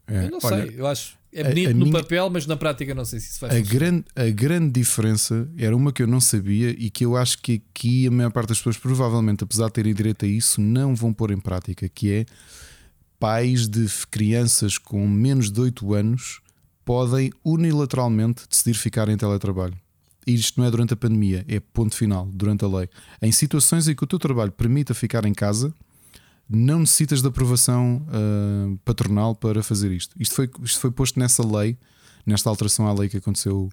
É, 0.06 0.26
eu 0.26 0.30
não 0.30 0.38
olha, 0.42 0.66
sei, 0.66 0.74
eu 0.78 0.86
acho. 0.86 1.16
É 1.36 1.44
bonito 1.44 1.68
a, 1.68 1.70
a 1.70 1.74
no 1.74 1.86
minha, 1.86 1.92
papel, 2.00 2.30
mas 2.30 2.46
na 2.46 2.56
prática 2.56 2.94
não 2.94 3.04
sei 3.04 3.20
se 3.20 3.30
isso 3.30 3.38
faz 3.38 3.54
a 3.54 3.60
grande, 3.60 4.04
a 4.16 4.30
grande 4.30 4.70
diferença 4.70 5.46
era 5.58 5.76
uma 5.76 5.92
que 5.92 6.02
eu 6.02 6.06
não 6.06 6.20
sabia 6.20 6.70
e 6.70 6.88
que 6.88 7.04
eu 7.04 7.14
acho 7.14 7.38
que 7.42 7.62
aqui 7.70 8.06
a 8.06 8.10
maior 8.10 8.30
parte 8.30 8.48
das 8.48 8.58
pessoas, 8.58 8.78
provavelmente, 8.78 9.44
apesar 9.44 9.66
de 9.66 9.72
terem 9.74 9.92
direito 9.92 10.24
a 10.24 10.28
isso, 10.28 10.60
não 10.60 10.94
vão 10.94 11.12
pôr 11.12 11.30
em 11.30 11.38
prática, 11.38 11.88
que 11.88 12.10
é 12.10 12.26
pais 13.18 13.68
de 13.68 13.86
crianças 14.10 14.78
com 14.78 15.06
menos 15.06 15.50
de 15.50 15.60
8 15.60 15.92
anos 15.92 16.40
podem 16.86 17.32
unilateralmente 17.44 18.44
decidir 18.48 18.74
ficar 18.74 19.08
em 19.08 19.16
teletrabalho. 19.16 19.76
E 20.26 20.34
isto 20.34 20.58
não 20.58 20.66
é 20.66 20.70
durante 20.70 20.94
a 20.94 20.96
pandemia, 20.96 21.44
é 21.46 21.60
ponto 21.60 21.94
final, 21.94 22.26
durante 22.32 22.64
a 22.64 22.68
lei. 22.68 22.88
Em 23.20 23.30
situações 23.30 23.86
em 23.88 23.94
que 23.94 24.02
o 24.02 24.06
teu 24.06 24.18
trabalho 24.18 24.52
permita 24.52 24.94
ficar 24.94 25.24
em 25.24 25.34
casa, 25.34 25.74
não 26.48 26.80
necessitas 26.80 27.22
de 27.22 27.28
aprovação 27.28 28.06
uh, 28.08 28.76
patronal 28.84 29.34
para 29.34 29.62
fazer 29.62 29.90
isto. 29.90 30.14
Isto 30.18 30.34
foi, 30.34 30.50
isto 30.62 30.80
foi 30.80 30.90
posto 30.90 31.18
nessa 31.18 31.46
lei, 31.46 31.76
nesta 32.24 32.48
alteração 32.48 32.86
à 32.86 32.92
lei 32.92 33.08
que 33.08 33.16
aconteceu 33.16 33.70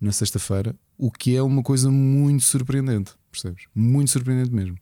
na 0.00 0.12
sexta-feira, 0.12 0.74
o 0.96 1.10
que 1.10 1.36
é 1.36 1.42
uma 1.42 1.62
coisa 1.62 1.90
muito 1.90 2.44
surpreendente, 2.44 3.12
percebes? 3.30 3.64
Muito 3.74 4.10
surpreendente 4.10 4.52
mesmo. 4.52 4.76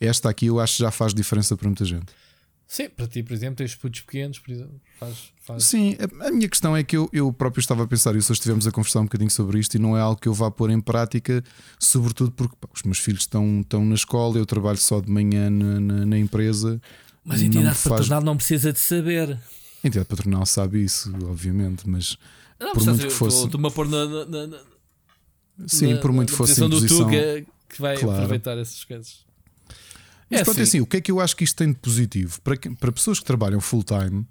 Esta 0.00 0.28
aqui 0.28 0.46
eu 0.46 0.60
acho 0.60 0.76
que 0.76 0.82
já 0.82 0.90
faz 0.90 1.14
diferença 1.14 1.56
para 1.56 1.68
muita 1.68 1.84
gente. 1.84 2.06
Sim, 2.68 2.88
para 2.88 3.06
ti, 3.06 3.22
por 3.22 3.32
exemplo, 3.32 3.56
tens 3.56 3.76
putos 3.76 4.00
pequenos, 4.00 4.40
por 4.40 4.50
exemplo, 4.50 4.80
faz, 4.98 5.32
faz. 5.40 5.64
Sim, 5.64 5.96
a, 6.20 6.30
minha 6.32 6.48
questão 6.48 6.76
é 6.76 6.82
que 6.82 6.96
eu, 6.96 7.08
eu 7.12 7.32
próprio 7.32 7.60
estava 7.60 7.84
a 7.84 7.86
pensar, 7.86 8.14
e 8.14 8.18
hoje 8.18 8.32
estivemos 8.32 8.66
a 8.66 8.72
conversar 8.72 9.00
um 9.00 9.04
bocadinho 9.04 9.30
sobre 9.30 9.60
isto, 9.60 9.76
e 9.76 9.78
não 9.78 9.96
é 9.96 10.00
algo 10.00 10.20
que 10.20 10.26
eu 10.26 10.34
vá 10.34 10.50
pôr 10.50 10.70
em 10.70 10.80
prática, 10.80 11.44
sobretudo 11.78 12.32
porque 12.32 12.56
pá, 12.60 12.68
os 12.74 12.82
meus 12.82 12.98
filhos 12.98 13.20
estão, 13.20 13.60
estão 13.60 13.84
na 13.84 13.94
escola, 13.94 14.36
eu 14.38 14.44
trabalho 14.44 14.78
só 14.78 15.00
de 15.00 15.08
manhã 15.08 15.48
na, 15.48 15.78
na, 15.78 16.06
na 16.06 16.18
empresa. 16.18 16.80
Mas 17.24 17.40
a 17.40 17.44
entidade 17.44 17.76
faz... 17.76 18.00
patronal 18.00 18.22
não 18.22 18.36
precisa 18.36 18.72
de 18.72 18.80
saber. 18.80 19.38
A 19.84 19.86
entidade 19.86 20.08
patronal 20.08 20.44
sabe 20.44 20.82
isso, 20.82 21.14
obviamente, 21.24 21.88
mas 21.88 22.18
não, 22.58 22.72
por 22.72 22.84
muito 22.84 23.06
que 23.06 23.12
fosse. 23.12 23.44
Estou-me 23.44 23.68
a 23.68 23.70
pôr 23.70 23.88
na, 23.88 24.24
na, 24.26 24.46
na, 24.46 24.58
Sim, 25.66 25.96
por 25.98 26.10
muito 26.10 26.30
que 26.30 26.36
fosse. 26.36 26.60
do 26.60 26.86
Tuga 26.86 27.44
que 27.68 27.80
vai 27.80 27.96
claro. 27.96 28.14
aproveitar 28.14 28.58
essas 28.58 28.82
coisas. 28.84 29.25
Mas 30.30 30.40
é 30.40 30.44
pronto, 30.44 30.60
assim. 30.60 30.62
assim, 30.62 30.80
o 30.80 30.86
que 30.86 30.96
é 30.96 31.00
que 31.00 31.10
eu 31.10 31.20
acho 31.20 31.36
que 31.36 31.44
isto 31.44 31.56
tem 31.56 31.68
de 31.68 31.78
positivo? 31.78 32.40
Para, 32.40 32.56
para 32.78 32.92
pessoas 32.92 33.18
que 33.18 33.24
trabalham 33.24 33.60
full 33.60 33.82
time, 33.82 34.26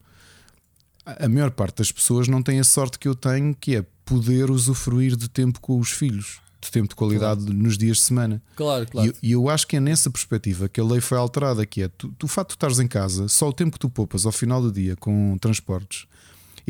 a 1.05 1.29
maior 1.29 1.51
parte 1.51 1.77
das 1.77 1.91
pessoas 1.91 2.27
não 2.27 2.41
tem 2.41 2.59
a 2.59 2.63
sorte 2.63 2.99
que 2.99 3.07
eu 3.07 3.15
tenho, 3.15 3.55
que 3.55 3.75
é 3.75 3.85
poder 4.03 4.51
usufruir 4.51 5.15
de 5.15 5.29
tempo 5.29 5.59
com 5.59 5.79
os 5.79 5.91
filhos, 5.91 6.39
de 6.59 6.69
tempo 6.69 6.89
de 6.89 6.95
qualidade 6.95 7.41
claro. 7.43 7.57
nos 7.57 7.77
dias 7.77 7.97
de 7.97 8.03
semana. 8.03 8.41
Claro, 8.55 8.87
claro. 8.87 9.13
E, 9.21 9.29
e, 9.29 9.31
eu 9.31 9.49
acho 9.49 9.67
que 9.67 9.77
é 9.77 9.79
nessa 9.79 10.09
perspectiva 10.09 10.67
que 10.67 10.79
a 10.79 10.83
lei 10.83 10.99
foi 10.99 11.17
alterada, 11.17 11.65
que 11.65 11.83
é 11.83 11.87
tu, 11.87 12.09
tu, 12.17 12.25
o 12.25 12.27
facto 12.27 12.49
de 12.49 12.55
estares 12.55 12.79
em 12.79 12.87
casa, 12.87 13.27
só 13.27 13.47
o 13.47 13.53
tempo 13.53 13.73
que 13.73 13.79
tu 13.79 13.89
poupas 13.89 14.25
ao 14.25 14.31
final 14.31 14.61
do 14.61 14.71
dia 14.71 14.95
com 14.95 15.37
transportes 15.39 16.07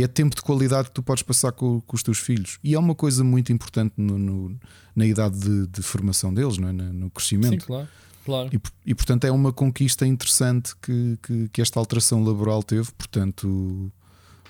é 0.03 0.07
tempo 0.07 0.35
de 0.35 0.41
qualidade 0.41 0.89
que 0.89 0.93
tu 0.93 1.01
podes 1.01 1.23
passar 1.23 1.51
com, 1.51 1.79
com 1.81 1.95
os 1.95 2.03
teus 2.03 2.19
filhos. 2.19 2.59
E 2.63 2.73
é 2.73 2.79
uma 2.79 2.93
coisa 2.93 3.23
muito 3.23 3.51
importante 3.53 3.93
no, 3.95 4.17
no, 4.17 4.59
na 4.95 5.05
idade 5.05 5.39
de, 5.39 5.67
de, 5.67 5.81
formação 5.81 6.33
deles, 6.33 6.57
não 6.57 6.67
é? 6.67 6.73
no 6.73 7.09
crescimento. 7.09 7.61
Sim, 7.61 7.67
claro. 7.67 7.87
Claro. 8.25 8.49
E, 8.51 8.59
e, 8.89 8.95
portanto 8.95 9.25
é 9.25 9.31
uma 9.31 9.53
conquista 9.53 10.05
interessante 10.05 10.75
que, 10.81 11.17
que, 11.21 11.49
que, 11.49 11.61
esta 11.61 11.79
alteração 11.79 12.23
laboral 12.23 12.63
teve. 12.63 12.91
Portanto, 12.93 13.91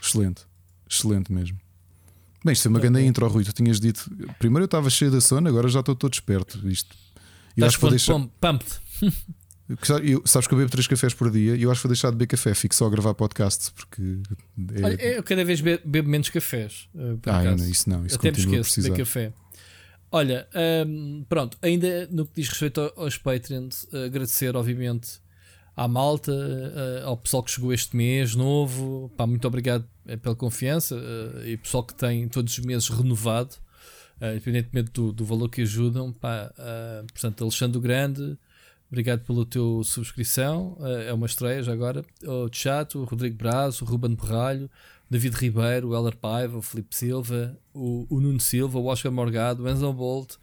excelente, 0.01 0.43
excelente 0.89 1.31
mesmo. 1.31 1.59
Bem, 2.43 2.53
isto 2.53 2.67
é 2.67 2.69
uma 2.69 2.79
grande 2.79 3.01
intro, 3.01 3.27
Rui. 3.27 3.43
Tu 3.43 3.51
tinhas 3.51 3.79
dito. 3.79 4.09
Primeiro 4.39 4.63
eu 4.63 4.65
estava 4.65 4.89
cheio 4.89 5.11
da 5.11 5.19
sono, 5.19 5.49
agora 5.49 5.67
já 5.67 5.81
estou 5.81 5.93
todo 5.93 6.13
esperto. 6.13 6.65
Isto. 6.67 6.95
Eu 7.57 7.67
acho 7.67 7.75
que 7.75 7.81
vou 7.81 7.89
deixar. 7.89 8.13
Pumped. 8.39 8.79
Eu, 10.03 10.21
sabes 10.25 10.47
que 10.47 10.53
eu 10.53 10.59
bebo 10.59 10.69
3 10.69 10.85
cafés 10.85 11.13
por 11.15 11.31
dia 11.31 11.55
e 11.55 11.63
eu 11.63 11.71
acho 11.71 11.81
que 11.81 11.87
vou 11.87 11.93
deixar 11.93 12.11
de 12.11 12.15
beber 12.15 12.27
café, 12.27 12.53
fico 12.53 12.75
só 12.75 12.85
a 12.85 12.89
gravar 12.89 13.15
podcasts 13.15 13.71
porque 13.71 14.19
é... 14.75 14.85
Olha, 14.85 15.01
eu 15.01 15.23
cada 15.23 15.43
vez 15.43 15.59
bebo 15.59 16.07
menos 16.07 16.29
cafés. 16.29 16.87
Uh, 16.93 17.19
ah, 17.25 17.43
não, 17.43 17.55
isso 17.67 17.89
não, 17.89 18.05
isso 18.05 18.15
Até 18.15 18.31
me 18.31 18.37
esqueço 18.37 18.79
de 18.79 18.89
beber 18.89 19.03
café. 19.03 19.33
Olha, 20.11 20.47
um, 20.87 21.25
pronto, 21.27 21.57
ainda 21.61 22.07
no 22.07 22.25
que 22.25 22.41
diz 22.41 22.49
respeito 22.49 22.93
aos 22.95 23.17
Patreons, 23.17 23.87
agradecer, 23.93 24.55
obviamente, 24.55 25.19
à 25.75 25.87
malta, 25.87 26.31
uh, 26.31 27.07
ao 27.07 27.17
pessoal 27.17 27.43
que 27.43 27.51
chegou 27.51 27.73
este 27.73 27.95
mês 27.95 28.33
novo. 28.33 29.11
Pá, 29.17 29.27
muito 29.27 29.45
obrigado 29.47 29.85
eh, 30.07 30.15
pela 30.15 30.35
confiança 30.35 30.95
uh, 30.95 31.45
e 31.45 31.57
pessoal 31.57 31.83
que 31.83 31.93
tem 31.93 32.27
todos 32.29 32.57
os 32.57 32.65
meses 32.65 32.87
renovado, 32.87 33.55
independentemente 34.21 34.91
do, 34.91 35.11
do, 35.11 35.25
valor 35.25 35.49
que 35.49 35.61
ajudam. 35.63 36.13
Pá, 36.13 36.49
portanto, 37.11 37.43
Alexandre 37.43 37.81
Grande, 37.81 38.37
obrigado 38.89 39.25
pela 39.25 39.45
tua 39.45 39.83
subscrição. 39.83 40.77
é 41.05 41.13
uma 41.13 41.25
estreia 41.25 41.61
já 41.61 41.73
agora. 41.73 42.05
O 42.23 42.47
Chato, 42.49 42.99
o 42.99 43.03
Rodrigo 43.03 43.35
Braz, 43.35 43.81
o 43.81 43.85
Ruben 43.85 44.15
Berralho. 44.15 44.69
David 45.09 45.35
Ribeiro, 45.35 45.89
o 45.89 45.95
Heller 45.95 46.15
Paiva, 46.15 46.57
o 46.57 46.61
Felipe 46.61 46.95
Silva, 46.95 47.57
o, 47.73 48.07
o 48.09 48.19
Nuno 48.19 48.39
Silva, 48.39 48.79
o 48.79 48.85
Oscar 48.85 49.11
Morgado, 49.11 49.63
o 49.63 49.69
Enzo 49.69 49.91
Bolt, 49.93 50.35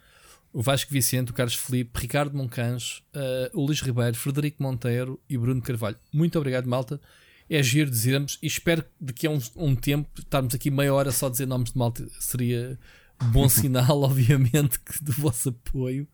o 0.52 0.62
Vasco 0.62 0.92
Vicente, 0.92 1.30
o 1.30 1.34
Carlos 1.34 1.54
Felipe, 1.54 1.98
Ricardo 1.98 2.36
Moncancho, 2.36 3.02
uh, 3.14 3.58
o 3.58 3.64
Luís 3.64 3.80
Ribeiro, 3.80 4.14
Frederico 4.16 4.62
Monteiro 4.62 5.20
e 5.28 5.36
Bruno 5.38 5.62
Carvalho. 5.62 5.96
Muito 6.12 6.38
obrigado, 6.38 6.68
malta. 6.68 7.00
É 7.48 7.62
giro 7.62 7.90
dizermos 7.90 8.38
e 8.42 8.46
espero 8.46 8.82
que 8.82 8.88
daqui 9.00 9.26
a 9.26 9.30
um, 9.30 9.38
um 9.56 9.74
tempo 9.74 10.08
estarmos 10.20 10.54
aqui 10.54 10.70
meia 10.70 10.94
hora 10.94 11.10
só 11.10 11.26
a 11.26 11.30
dizer 11.30 11.46
nomes 11.46 11.72
de 11.72 11.78
malta 11.78 12.06
seria 12.20 12.78
bom 13.30 13.48
sinal, 13.50 14.02
obviamente, 14.02 14.78
do 15.00 15.12
vosso 15.12 15.48
apoio, 15.48 16.06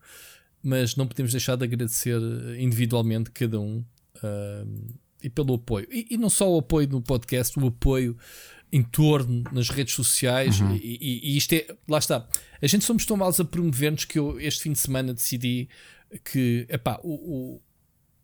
mas 0.63 0.95
não 0.95 1.07
podemos 1.07 1.31
deixar 1.31 1.55
de 1.55 1.65
agradecer 1.65 2.19
individualmente 2.57 3.31
cada 3.31 3.59
um. 3.59 3.83
Uh, 4.17 4.99
e 5.21 5.29
pelo 5.29 5.55
apoio. 5.55 5.87
E, 5.91 6.07
e, 6.11 6.17
não 6.17 6.29
só 6.29 6.51
o 6.51 6.59
apoio 6.59 6.87
no 6.87 7.01
podcast, 7.01 7.59
o 7.59 7.67
apoio 7.67 8.17
em 8.71 8.83
torno 8.83 9.43
nas 9.51 9.69
redes 9.69 9.93
sociais. 9.93 10.59
Uhum. 10.59 10.75
E, 10.75 10.97
e, 11.01 11.31
e, 11.33 11.37
isto 11.37 11.53
é, 11.53 11.67
lá 11.87 11.97
está. 11.97 12.27
A 12.61 12.67
gente 12.67 12.85
somos 12.85 13.05
tão 13.05 13.17
malos 13.17 13.39
a 13.39 13.45
promover-nos 13.45 14.05
que 14.05 14.19
eu 14.19 14.39
este 14.39 14.63
fim 14.63 14.73
de 14.73 14.79
semana 14.79 15.13
decidi 15.13 15.67
que 16.23 16.65
epá, 16.69 16.99
o, 17.03 17.13
o 17.55 17.61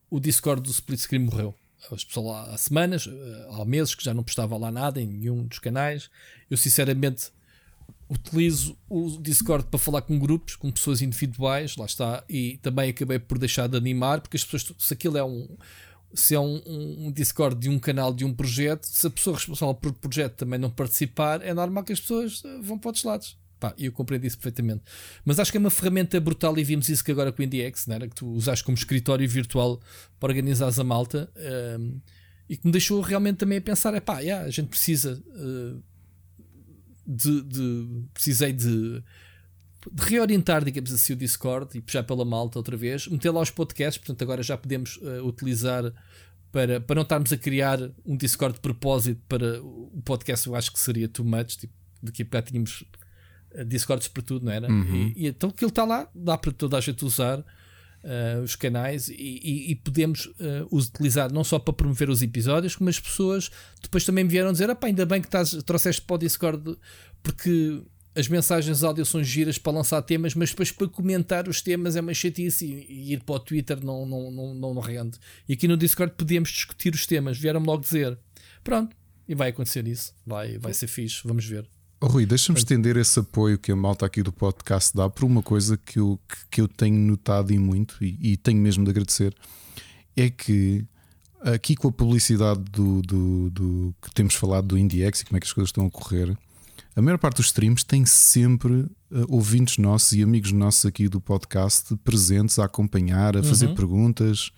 o 0.09 0.19
Discord 0.19 0.61
do 0.61 0.71
Split 0.71 0.99
Screen 0.99 1.23
morreu. 1.23 1.53
As 1.91 2.03
pessoas 2.03 2.25
lá 2.25 2.53
há 2.53 2.57
semanas, 2.57 3.07
eh, 3.07 3.47
há 3.51 3.65
meses 3.65 3.93
que 3.93 4.03
já 4.03 4.13
não 4.13 4.23
postava 4.23 4.57
lá 4.57 4.71
nada 4.71 5.01
em 5.01 5.05
nenhum 5.05 5.45
dos 5.45 5.59
canais. 5.59 6.09
Eu 6.49 6.57
sinceramente 6.57 7.31
utilizo 8.09 8.77
o 8.89 9.17
Discord 9.21 9.67
para 9.67 9.79
falar 9.79 10.01
com 10.03 10.17
grupos, 10.17 10.55
com 10.55 10.71
pessoas 10.71 11.01
individuais, 11.01 11.75
lá 11.75 11.85
está, 11.85 12.23
e 12.29 12.57
também 12.61 12.89
acabei 12.89 13.19
por 13.19 13.37
deixar 13.37 13.67
de 13.67 13.77
animar, 13.77 14.21
porque 14.21 14.37
as 14.37 14.43
pessoas, 14.43 14.73
se 14.79 14.93
aquilo 14.93 15.17
é 15.17 15.23
um 15.23 15.47
se 16.15 16.35
é 16.35 16.39
um, 16.39 16.61
um, 16.65 17.11
Discord 17.11 17.59
de 17.59 17.69
um 17.69 17.77
canal 17.77 18.13
de 18.13 18.25
um 18.25 18.33
projeto, 18.33 18.85
se 18.85 19.05
a 19.05 19.09
pessoa 19.09 19.35
responsável 19.35 19.75
por 19.75 19.93
projeto 19.93 20.35
também 20.35 20.59
não 20.59 20.69
participar, 20.69 21.41
é 21.41 21.53
normal 21.53 21.83
que 21.83 21.93
as 21.93 21.99
pessoas 21.99 22.41
eh, 22.45 22.59
vão 22.61 22.77
para 22.77 22.89
outros 22.89 23.03
lados. 23.03 23.37
Pá, 23.59 23.73
eu 23.77 23.91
compreendo 23.91 24.25
isso 24.25 24.37
perfeitamente. 24.37 24.83
Mas 25.23 25.39
acho 25.39 25.51
que 25.51 25.57
é 25.57 25.59
uma 25.59 25.69
ferramenta 25.69 26.19
brutal 26.19 26.57
e 26.57 26.63
vimos 26.63 26.89
isso 26.89 27.03
que 27.03 27.11
agora 27.11 27.31
com 27.31 27.41
o 27.41 27.45
IndieX, 27.45 27.87
né? 27.87 27.99
que 27.99 28.15
tu 28.15 28.27
usaste 28.27 28.63
como 28.63 28.77
escritório 28.77 29.27
virtual 29.27 29.79
para 30.19 30.29
organizar 30.29 30.71
a 30.77 30.83
malta 30.83 31.29
um, 31.35 31.41
ehm, 31.41 32.01
e 32.49 32.57
que 32.57 32.65
me 32.65 32.71
deixou 32.71 33.01
realmente 33.01 33.37
também 33.37 33.57
a 33.57 33.61
pensar: 33.61 33.93
é 33.93 33.99
pá, 33.99 34.19
yeah, 34.19 34.45
a 34.45 34.49
gente 34.49 34.67
precisa 34.67 35.21
uh, 35.29 35.83
de, 37.07 37.41
de, 37.41 37.87
Precisei 38.13 38.53
de, 38.53 39.03
de, 39.91 40.03
reorientar, 40.03 40.63
digamos 40.63 40.93
assim, 40.93 41.13
o 41.13 41.15
Discord 41.15 41.77
e 41.77 41.81
puxar 41.81 42.03
pela 42.03 42.25
malta 42.25 42.59
outra 42.59 42.75
vez, 42.77 43.07
meter 43.07 43.31
lá 43.31 43.41
os 43.41 43.49
podcasts, 43.49 43.97
portanto, 43.97 44.21
agora 44.21 44.43
já 44.43 44.57
podemos 44.57 44.97
uh, 44.97 45.25
utilizar. 45.25 45.91
Para, 46.51 46.79
para 46.79 46.95
não 46.95 47.01
estarmos 47.01 47.33
a 47.33 47.37
criar 47.37 47.77
um 48.05 48.15
Discord 48.15 48.55
de 48.55 48.61
propósito 48.61 49.21
para 49.27 49.61
o 49.61 50.01
podcast, 50.05 50.47
eu 50.47 50.55
acho 50.55 50.71
que 50.71 50.79
seria 50.79 51.05
too 51.05 51.25
much. 51.25 51.57
Tipo, 51.57 51.73
daqui 52.01 52.21
a 52.21 52.25
bocado 52.25 52.47
tínhamos 52.47 52.85
Discords 53.63 54.07
para 54.07 54.23
tudo, 54.23 54.45
não 54.45 54.51
era? 54.51 54.69
Uhum. 54.69 55.13
E, 55.15 55.25
e, 55.25 55.27
então 55.27 55.49
aquilo 55.49 55.69
está 55.69 55.85
lá, 55.85 56.09
dá 56.13 56.37
para 56.37 56.51
toda 56.51 56.77
a 56.77 56.81
gente 56.81 57.05
usar 57.05 57.39
uh, 57.39 58.41
os 58.43 58.55
canais 58.55 59.07
e, 59.07 59.13
e, 59.15 59.71
e 59.71 59.75
podemos 59.75 60.25
uh, 60.25 60.67
utilizar 60.71 61.31
não 61.31 61.43
só 61.43 61.59
para 61.59 61.73
promover 61.73 62.09
os 62.09 62.21
episódios, 62.21 62.75
como 62.75 62.89
as 62.89 62.99
pessoas 62.99 63.51
depois 63.81 64.03
também 64.03 64.23
me 64.23 64.29
vieram 64.29 64.51
dizer: 64.51 64.69
ainda 64.81 65.05
bem 65.05 65.21
que 65.21 65.27
estás, 65.27 65.51
trouxeste 65.63 66.01
para 66.01 66.15
o 66.15 66.17
Discord, 66.17 66.77
porque 67.23 67.81
as 68.15 68.27
mensagens 68.29 68.83
áudio 68.83 69.05
são 69.05 69.21
giras 69.23 69.57
para 69.57 69.73
lançar 69.73 70.01
temas, 70.01 70.33
mas 70.33 70.49
depois 70.49 70.71
para 70.71 70.87
comentar 70.87 71.49
os 71.49 71.61
temas 71.61 71.95
é 71.95 72.01
uma 72.01 72.13
chatice 72.13 72.65
e, 72.65 73.13
ir 73.13 73.23
para 73.23 73.35
o 73.35 73.39
Twitter 73.39 73.83
não, 73.83 74.05
não, 74.05 74.31
não, 74.31 74.73
não, 74.73 74.79
rende. 74.79 75.19
E 75.47 75.53
aqui 75.53 75.67
no 75.67 75.75
Discord 75.75 76.13
podemos 76.15 76.49
discutir 76.49 76.93
os 76.93 77.05
temas, 77.05 77.37
vieram-me 77.37 77.67
logo 77.67 77.81
dizer: 77.81 78.17
pronto, 78.63 78.95
e 79.27 79.35
vai 79.35 79.49
acontecer 79.49 79.85
isso, 79.87 80.13
vai, 80.25 80.57
vai 80.57 80.73
ser 80.73 80.87
fixe, 80.87 81.21
vamos 81.25 81.45
ver. 81.45 81.67
Oh, 81.99 82.07
Rui, 82.07 82.25
deixa-me 82.25 82.57
estender 82.57 82.97
esse 82.97 83.19
apoio 83.19 83.57
que 83.57 83.71
a 83.71 83.75
malta 83.75 84.05
aqui 84.05 84.21
do 84.21 84.31
podcast 84.31 84.95
dá 84.95 85.09
por 85.09 85.25
uma 85.25 85.41
coisa 85.41 85.77
que 85.77 85.99
eu, 85.99 86.19
que 86.51 86.61
eu 86.61 86.67
tenho 86.67 86.97
notado 86.97 87.51
e 87.51 87.57
muito, 87.57 87.97
e, 88.01 88.17
e 88.21 88.37
tenho 88.37 88.59
mesmo 88.59 88.83
de 88.83 88.91
agradecer, 88.91 89.35
é 90.15 90.29
que 90.29 90.85
aqui 91.41 91.75
com 91.75 91.87
a 91.87 91.91
publicidade 91.91 92.61
do, 92.71 93.01
do, 93.01 93.49
do, 93.49 93.95
que 94.01 94.13
temos 94.13 94.35
falado 94.35 94.67
do 94.67 94.77
IndieX 94.77 95.21
e 95.21 95.25
como 95.25 95.37
é 95.37 95.39
que 95.39 95.47
as 95.47 95.53
coisas 95.53 95.69
estão 95.69 95.85
a 95.85 95.91
correr, 95.91 96.35
a 96.95 97.01
maior 97.01 97.17
parte 97.17 97.37
dos 97.37 97.47
streams 97.47 97.83
tem 97.83 98.05
sempre 98.05 98.71
uh, 98.71 98.89
ouvintes 99.27 99.77
nossos 99.77 100.13
e 100.13 100.23
amigos 100.23 100.53
nossos 100.53 100.85
aqui 100.85 101.09
do 101.09 101.19
podcast 101.19 101.93
presentes 101.97 102.57
a 102.57 102.65
acompanhar, 102.65 103.35
a 103.35 103.43
fazer 103.43 103.67
uhum. 103.67 103.75
perguntas, 103.75 104.51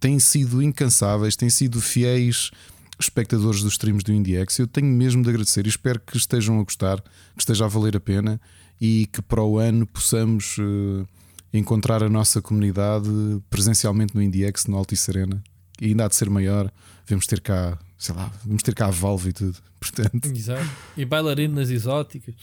têm 0.00 0.18
sido 0.18 0.62
incansáveis, 0.62 1.36
têm 1.36 1.50
sido 1.50 1.80
fiéis 1.82 2.50
espectadores 2.98 3.62
dos 3.62 3.72
streams 3.72 4.02
do 4.02 4.12
IndieX. 4.12 4.58
Eu 4.58 4.66
tenho 4.66 4.86
mesmo 4.86 5.22
de 5.22 5.28
agradecer 5.28 5.66
e 5.66 5.68
espero 5.68 6.00
que 6.00 6.16
estejam 6.16 6.58
a 6.58 6.62
gostar, 6.62 7.02
que 7.02 7.40
esteja 7.40 7.66
a 7.66 7.68
valer 7.68 7.96
a 7.96 8.00
pena 8.00 8.40
e 8.80 9.06
que 9.12 9.20
para 9.20 9.42
o 9.42 9.58
ano 9.58 9.86
possamos 9.86 10.56
uh, 10.58 11.06
encontrar 11.52 12.02
a 12.02 12.08
nossa 12.08 12.40
comunidade 12.40 13.08
presencialmente 13.50 14.14
no 14.14 14.22
IndieX, 14.22 14.66
no 14.66 14.78
Altice 14.78 15.10
Arena. 15.10 15.42
E 15.78 15.88
ainda 15.88 16.06
há 16.06 16.08
de 16.08 16.16
ser 16.16 16.30
maior, 16.30 16.72
vamos 17.06 17.26
ter 17.26 17.40
cá, 17.40 17.78
sei 18.04 18.14
lá, 18.14 18.30
vamos 18.44 18.62
ter 18.62 18.74
cá 18.74 18.86
a 18.86 18.90
Valve 18.90 19.30
e 19.30 19.32
tudo. 19.32 19.56
Portanto... 19.80 20.26
Exato. 20.26 20.68
E 20.96 21.04
bailarinas 21.04 21.70
exóticas. 21.70 22.34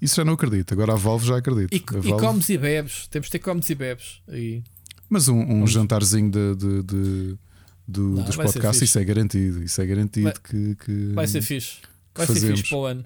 Isso 0.00 0.16
já 0.16 0.24
não 0.24 0.32
acredito, 0.32 0.72
agora 0.72 0.94
a 0.94 0.96
Valve 0.96 1.26
já 1.26 1.36
acredito. 1.36 1.74
E, 1.74 1.84
Valve... 1.92 2.08
e 2.08 2.12
comes 2.18 2.48
e 2.48 2.58
bebes, 2.58 3.06
temos 3.08 3.26
de 3.26 3.32
ter 3.32 3.38
comes 3.38 3.68
e 3.68 3.74
bebes. 3.74 4.20
E... 4.28 4.62
Mas 5.08 5.28
um, 5.28 5.38
um 5.38 5.66
jantarzinho 5.66 6.30
de, 6.30 6.56
de, 6.56 6.82
de 6.82 7.38
do, 7.86 8.02
não, 8.02 8.24
dos 8.24 8.36
podcasts, 8.36 8.82
isso 8.82 8.98
é 8.98 9.04
garantido. 9.04 9.62
Isso 9.62 9.80
é 9.80 9.86
garantido 9.86 10.24
vai, 10.24 10.34
que, 10.34 10.76
que, 10.76 11.12
Vai 11.12 11.26
ser 11.26 11.42
fixe. 11.42 11.78
Vai 12.14 12.26
ser 12.26 12.40
fixe 12.40 12.68
para 12.68 12.78
o 12.78 12.84
ano. 12.84 13.04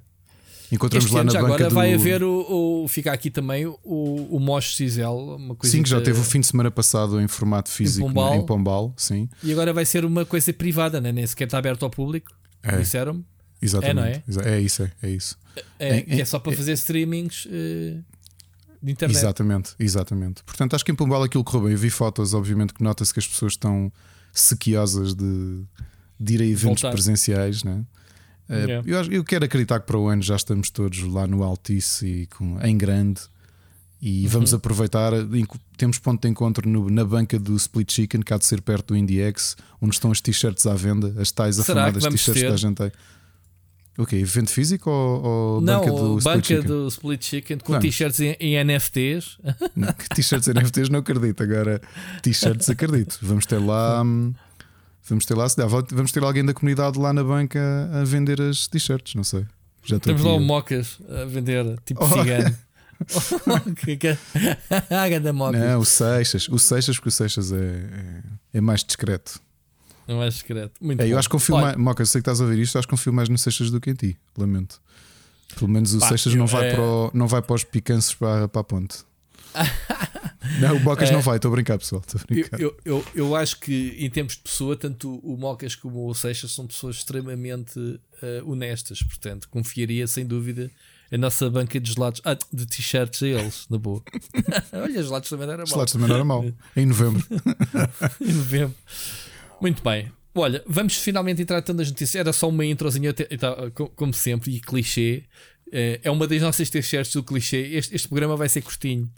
Encontramos 0.71 1.05
este 1.05 1.15
lá 1.15 1.23
na 1.23 1.33
banca 1.33 1.47
agora 1.47 1.69
do... 1.69 1.75
vai 1.75 1.95
haver 1.95 2.23
o, 2.23 2.83
o. 2.83 2.89
Fica 2.89 3.13
aqui 3.13 3.31
também 3.31 3.67
o, 3.67 3.77
o 3.85 4.41
Mosh 4.41 4.77
Cisel. 4.77 5.37
Uma 5.37 5.55
coisa 5.55 5.77
sim, 5.77 5.83
que 5.83 5.89
já 5.89 6.01
teve 6.01 6.19
o 6.19 6.25
fim 6.25 6.41
de 6.41 6.47
semana 6.47 6.71
passado 6.71 7.21
em 7.21 7.29
formato 7.29 7.71
físico 7.71 8.07
em 8.07 8.13
Pombal. 8.13 8.35
Em 8.35 8.47
Pombal 8.47 8.95
sim. 8.97 9.29
E 9.43 9.53
agora 9.53 9.73
vai 9.73 9.85
ser 9.85 10.05
uma 10.05 10.25
coisa 10.25 10.53
privada, 10.53 11.01
né? 11.01 11.13
nem 11.13 11.27
sequer 11.27 11.45
está 11.45 11.59
aberto 11.59 11.85
ao 11.85 11.91
público. 11.91 12.33
É. 12.63 12.79
Disseram-me. 12.79 13.25
Exatamente. 13.63 14.25
É, 14.29 14.33
não 14.33 14.43
é? 14.43 14.57
é 14.57 14.61
isso, 14.61 14.83
é, 14.83 14.93
é 15.03 15.11
isso. 15.11 15.39
É, 15.79 15.99
é, 15.99 16.21
é 16.21 16.25
só 16.25 16.39
para 16.39 16.53
fazer 16.53 16.73
streamings 16.73 17.47
uh, 17.47 18.05
de 18.83 18.93
internet. 18.93 19.17
Exatamente, 19.17 19.75
exatamente. 19.79 20.43
Portanto, 20.43 20.75
acho 20.75 20.85
que 20.85 20.93
em 20.93 20.95
Pombal 20.95 21.23
aquilo 21.23 21.45
correu 21.45 21.65
bem. 21.65 21.73
Eu 21.73 21.79
vi 21.79 21.91
fotos, 21.91 22.35
obviamente, 22.35 22.75
que 22.75 22.83
nota-se 22.83 23.13
que 23.13 23.21
as 23.21 23.27
pessoas 23.27 23.53
estão 23.53 23.91
sequiosas 24.33 25.15
de, 25.15 25.63
de 26.21 26.35
ir 26.35 26.43
a 26.43 26.45
eventos 26.45 26.83
Voltar. 26.83 26.91
presenciais, 26.93 27.65
né? 27.65 27.83
Yeah. 28.49 28.89
Eu, 28.89 29.03
eu, 29.13 29.25
quero 29.25 29.45
acreditar 29.45 29.81
que 29.81 29.87
para 29.87 29.99
o 29.99 30.07
ano 30.09 30.23
já 30.23 30.37
estamos 30.37 30.71
todos 30.71 31.01
lá 31.03 31.27
no 31.27 31.43
Altice 31.43 32.07
e 32.07 32.27
com, 32.27 32.61
em 32.63 32.79
grande 32.79 33.23
e 34.01 34.25
uhum. 34.25 34.29
vamos 34.29 34.55
aproveitar. 34.55 35.13
Temos 35.77 35.99
ponto 35.99 36.23
de 36.23 36.29
encontro 36.29 36.69
no, 36.69 36.89
na 36.91 37.05
banca 37.05 37.39
do 37.39 37.57
Split 37.57 37.93
Chicken, 37.93 38.21
que 38.23 38.33
há 38.33 38.39
de 38.39 38.45
ser 38.45 38.61
perto 38.61 38.89
do 38.89 38.97
IndieX, 38.97 39.57
onde 39.81 39.95
estão 39.95 40.11
as 40.11 40.21
t-shirts 40.21 40.67
à 40.67 40.75
venda, 40.75 41.15
as 41.21 41.31
tais 41.31 41.59
afamadas 41.59 42.05
t-shirts 42.05 42.43
que 42.43 42.47
a 42.47 42.57
gente 42.57 42.77
tem. 42.77 42.93
O 43.99 44.03
okay, 44.03 44.21
evento 44.21 44.51
físico 44.51 44.91
ou, 44.91 45.25
ou 45.25 45.61
Não, 45.63 45.81
banca 45.81 45.91
do 45.91 46.17
banca 46.17 46.39
Split 46.39 46.47
Chicken? 46.47 46.67
do 46.67 46.89
Split 46.89 47.25
Chicken 47.25 47.59
com 47.59 47.79
t-shirts 47.79 48.21
em, 48.21 48.37
em, 48.39 48.63
NFTs. 48.63 49.39
t-shirts 50.15 50.49
em 50.49 50.53
NFTs 50.53 50.91
não 50.91 50.99
acredito, 50.99 51.43
agora 51.43 51.81
t-shirts 52.21 52.69
acredito. 52.69 53.19
Vamos 53.23 53.47
ter 53.47 53.59
lá. 53.59 54.03
Hum, 54.03 54.35
vamos 55.09 55.27
ter 55.27 55.35
lá, 55.35 55.47
vamos 55.91 56.13
ter 56.13 56.23
alguém 56.23 56.45
da 56.45 56.55
comunidade 56.55 56.99
lá 56.99 57.13
na 57.13 57.25
banca 57.25 57.61
a 57.93 58.05
vender 58.05 58.41
as 58.41 58.67
t-shirts, 58.67 59.15
não 59.15 59.25
sei. 59.25 59.45
Já 59.85 60.01
Temos 60.01 60.23
lá 60.23 60.35
o 60.35 60.41
Mocas 60.41 60.99
a 61.09 61.25
vender, 61.25 61.65
tipo 61.85 62.05
oh. 62.05 62.09
cigano. 62.09 62.57
Haga 64.91 65.33
moca. 65.33 65.59
Não, 65.59 65.81
o 65.81 65.85
Seixas, 65.85 66.49
o 66.49 66.59
Seixas, 66.59 66.97
porque 66.97 67.09
o 67.09 67.13
Seixas 67.13 67.53
é, 67.53 67.57
é, 67.57 68.23
é 68.55 68.61
mais 68.61 68.83
discreto. 68.83 69.41
É 70.09 70.15
mais 70.15 70.37
secreto. 70.37 70.73
Muito 70.81 71.01
é, 71.01 71.09
eu 71.09 71.19
acho 71.19 71.29
que 71.29 71.33
confio 71.33 71.57
mais. 71.57 71.77
Moca, 71.77 72.03
eu 72.03 72.07
sei 72.07 72.21
que 72.21 72.23
estás 72.23 72.41
a 72.41 72.45
ouvir 72.45 72.61
isto, 72.61 72.79
acho 72.79 72.87
que 72.87 72.91
confio 72.93 73.13
mais 73.13 73.29
no 73.29 73.37
Seixas 73.37 73.71
do 73.71 73.81
que 73.81 73.91
em 73.91 73.95
ti. 73.95 74.17
Lamento. 74.37 74.81
Pelo 75.57 75.69
menos 75.71 75.95
o 75.95 75.99
Pá, 75.99 76.09
Seixas 76.09 76.35
não, 76.35 76.47
vai 76.47 76.69
é... 76.69 76.75
para 76.75 76.83
o, 76.83 77.11
não 77.13 77.27
vai 77.27 77.43
para 77.43 77.55
os 77.55 77.65
picanços 77.65 78.15
para, 78.15 78.49
para 78.49 78.61
a 78.61 78.65
ponte. 78.65 78.99
Não, 80.61 80.77
o 80.77 80.81
Mocas 80.81 81.11
é... 81.11 81.13
não 81.13 81.21
vai, 81.21 81.37
estou 81.37 81.51
a 81.51 81.55
brincar, 81.55 81.79
pessoal. 81.79 82.03
A 82.15 82.27
brincar. 82.27 82.61
Eu, 82.61 82.77
eu, 82.85 83.05
eu, 83.15 83.37
acho 83.37 83.59
que, 83.61 83.97
em 83.99 84.09
termos 84.11 84.35
de 84.35 84.41
pessoa, 84.41 84.77
tanto 84.77 85.19
o 85.23 85.37
Mocas 85.37 85.75
como 85.75 86.09
o 86.09 86.15
Seixas 86.15 86.53
são 86.53 86.67
pessoas 86.67 86.97
extremamente 86.97 87.79
uh, 87.79 88.01
honestas. 88.51 89.03
Portanto, 89.03 89.49
confiaria 89.49 90.07
sem 90.07 90.27
dúvida 90.27 90.71
a 91.11 91.17
nossa 91.17 91.49
banca 91.49 91.79
de 91.79 91.93
gelados, 91.93 92.21
ah, 92.25 92.37
de 92.53 92.67
t-shirts 92.67 93.23
a 93.23 93.29
eles, 93.29 93.67
na 93.71 93.79
boa. 93.79 94.03
Olha, 94.73 95.03
gelados 95.03 95.29
também 95.29 95.47
não 95.47 95.55
era 95.55 95.63
mal. 95.63 95.69
Gelados 95.69 95.93
também 95.93 96.09
não 96.09 96.15
era 96.15 96.25
mal. 96.25 96.45
Em 96.77 96.87
novembro. 96.87 97.25
em 98.21 98.33
novembro. 98.33 98.75
Muito 99.61 99.83
bem. 99.83 100.11
Olha, 100.35 100.63
vamos 100.67 100.97
finalmente 100.97 101.41
entrar 101.41 101.59
então 101.61 101.75
nas 101.75 101.89
notícias. 101.89 102.21
Era 102.21 102.33
só 102.33 102.49
uma 102.49 102.65
introzinha, 102.65 103.15
como 103.95 104.13
sempre, 104.13 104.55
e 104.55 104.61
clichê. 104.61 105.25
Eh, 105.73 106.01
é 106.03 106.11
uma 106.11 106.27
das 106.27 106.41
nossas 106.41 106.71
t-shirts 106.71 107.13
do 107.13 107.23
clichê. 107.23 107.59
Este, 107.75 107.95
este 107.95 108.09
programa 108.09 108.37
vai 108.37 108.49
ser 108.49 108.63
curtinho. 108.63 109.11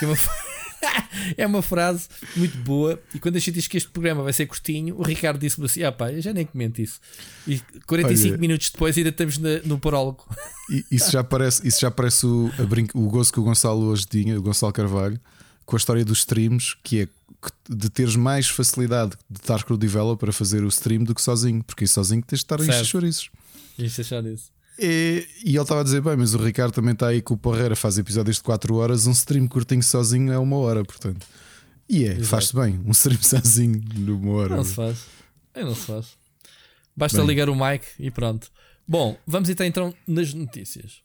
É 0.00 0.06
uma, 0.06 0.16
é 1.38 1.46
uma 1.46 1.62
frase 1.62 2.08
muito 2.36 2.56
boa. 2.58 3.00
E 3.14 3.18
quando 3.18 3.36
a 3.36 3.38
gente 3.38 3.52
diz 3.52 3.68
que 3.68 3.76
este 3.76 3.90
programa 3.90 4.22
vai 4.22 4.32
ser 4.32 4.46
curtinho, 4.46 4.96
o 4.98 5.02
Ricardo 5.02 5.38
disse-me 5.38 5.66
assim: 5.66 5.82
Ah, 5.82 5.92
pá, 5.92 6.12
eu 6.12 6.20
já 6.20 6.32
nem 6.32 6.44
comento 6.44 6.80
isso. 6.80 7.00
E 7.46 7.60
45 7.86 8.28
Olha, 8.28 8.38
minutos 8.38 8.70
depois 8.70 8.96
ainda 8.96 9.10
estamos 9.10 9.38
na, 9.38 9.60
no 9.64 9.78
prólogo. 9.78 10.24
Isso 10.90 11.10
já 11.10 11.22
parece, 11.22 11.66
isso 11.66 11.80
já 11.80 11.90
parece 11.90 12.26
o, 12.26 12.50
o 12.94 13.08
gozo 13.08 13.32
que 13.32 13.40
o 13.40 13.42
Gonçalo 13.42 13.84
hoje 13.84 14.06
tinha, 14.06 14.38
o 14.38 14.42
Gonçalo 14.42 14.72
Carvalho, 14.72 15.20
com 15.64 15.76
a 15.76 15.78
história 15.78 16.04
dos 16.04 16.18
streams, 16.18 16.76
que 16.82 17.02
é 17.02 17.08
de 17.68 17.90
teres 17.90 18.14
mais 18.14 18.48
facilidade 18.48 19.16
de 19.28 19.40
estar 19.40 19.62
com 19.64 19.74
o 19.74 19.76
developer 19.76 20.18
para 20.18 20.32
fazer 20.32 20.62
o 20.62 20.68
stream 20.68 21.02
do 21.02 21.14
que 21.14 21.20
sozinho, 21.20 21.62
porque 21.64 21.86
sozinho 21.86 22.22
tens 22.22 22.38
de 22.38 22.44
estar 22.44 22.60
a 22.60 22.64
encher 22.64 22.84
chouriços. 22.84 23.30
Encher 23.78 24.04
chouriços. 24.04 24.52
E, 24.78 25.26
e 25.44 25.50
ele 25.50 25.60
estava 25.62 25.80
a 25.80 25.84
dizer: 25.84 26.00
bem, 26.00 26.16
mas 26.16 26.34
o 26.34 26.38
Ricardo 26.38 26.72
também 26.72 26.92
está 26.92 27.08
aí 27.08 27.22
com 27.22 27.34
o 27.34 27.36
Porreira, 27.36 27.76
faz 27.76 27.98
episódios 27.98 28.36
de 28.36 28.42
4 28.42 28.74
horas, 28.74 29.06
um 29.06 29.12
stream 29.12 29.46
curtinho 29.46 29.82
sozinho 29.82 30.32
é 30.32 30.38
uma 30.38 30.56
hora, 30.56 30.84
portanto. 30.84 31.26
E 31.88 32.04
é, 32.04 32.14
faz-se 32.20 32.54
bem, 32.54 32.80
um 32.86 32.90
stream 32.92 33.20
sozinho 33.22 33.78
de 33.78 34.10
uma 34.10 34.32
hora. 34.32 34.56
Não 34.56 34.64
se 34.64 34.74
faz. 34.74 35.04
É, 35.54 35.62
não 35.62 35.74
se 35.74 35.86
faz. 35.86 36.06
Basta 36.96 37.18
bem. 37.18 37.26
ligar 37.26 37.48
o 37.48 37.54
mic 37.54 37.84
e 37.98 38.10
pronto. 38.10 38.50
Bom, 38.86 39.16
vamos 39.26 39.48
então, 39.48 39.66
então 39.66 39.94
nas 40.06 40.34
notícias. 40.34 41.02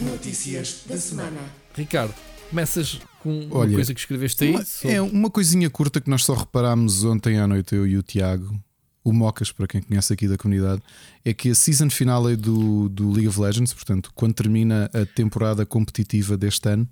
Notícias 0.00 0.82
da 0.86 0.98
semana. 0.98 1.40
Ricardo, 1.74 2.14
Começas 2.48 3.00
com 3.22 3.40
uma 3.40 3.56
Olha, 3.56 3.74
coisa 3.74 3.92
que 3.92 4.00
escreveste 4.00 4.44
aí? 4.44 4.50
Uma, 4.52 4.64
É 4.84 5.02
uma 5.02 5.30
coisinha 5.30 5.68
curta 5.68 6.00
que 6.00 6.08
nós 6.08 6.24
só 6.24 6.34
reparámos 6.34 7.04
ontem 7.04 7.38
à 7.38 7.46
noite, 7.46 7.74
eu 7.74 7.86
e 7.86 7.96
o 7.96 8.02
Tiago, 8.02 8.58
o 9.06 9.12
Mocas, 9.12 9.52
para 9.52 9.68
quem 9.68 9.80
conhece 9.80 10.12
aqui 10.12 10.26
da 10.26 10.36
comunidade, 10.36 10.82
é 11.24 11.32
que 11.32 11.50
a 11.50 11.54
season 11.54 11.88
final 11.88 12.28
é 12.28 12.34
do, 12.34 12.88
do 12.88 13.12
League 13.12 13.28
of 13.28 13.40
Legends, 13.40 13.72
portanto, 13.72 14.10
quando 14.16 14.34
termina 14.34 14.90
a 14.92 15.06
temporada 15.06 15.64
competitiva 15.64 16.36
deste 16.36 16.68
ano, 16.68 16.88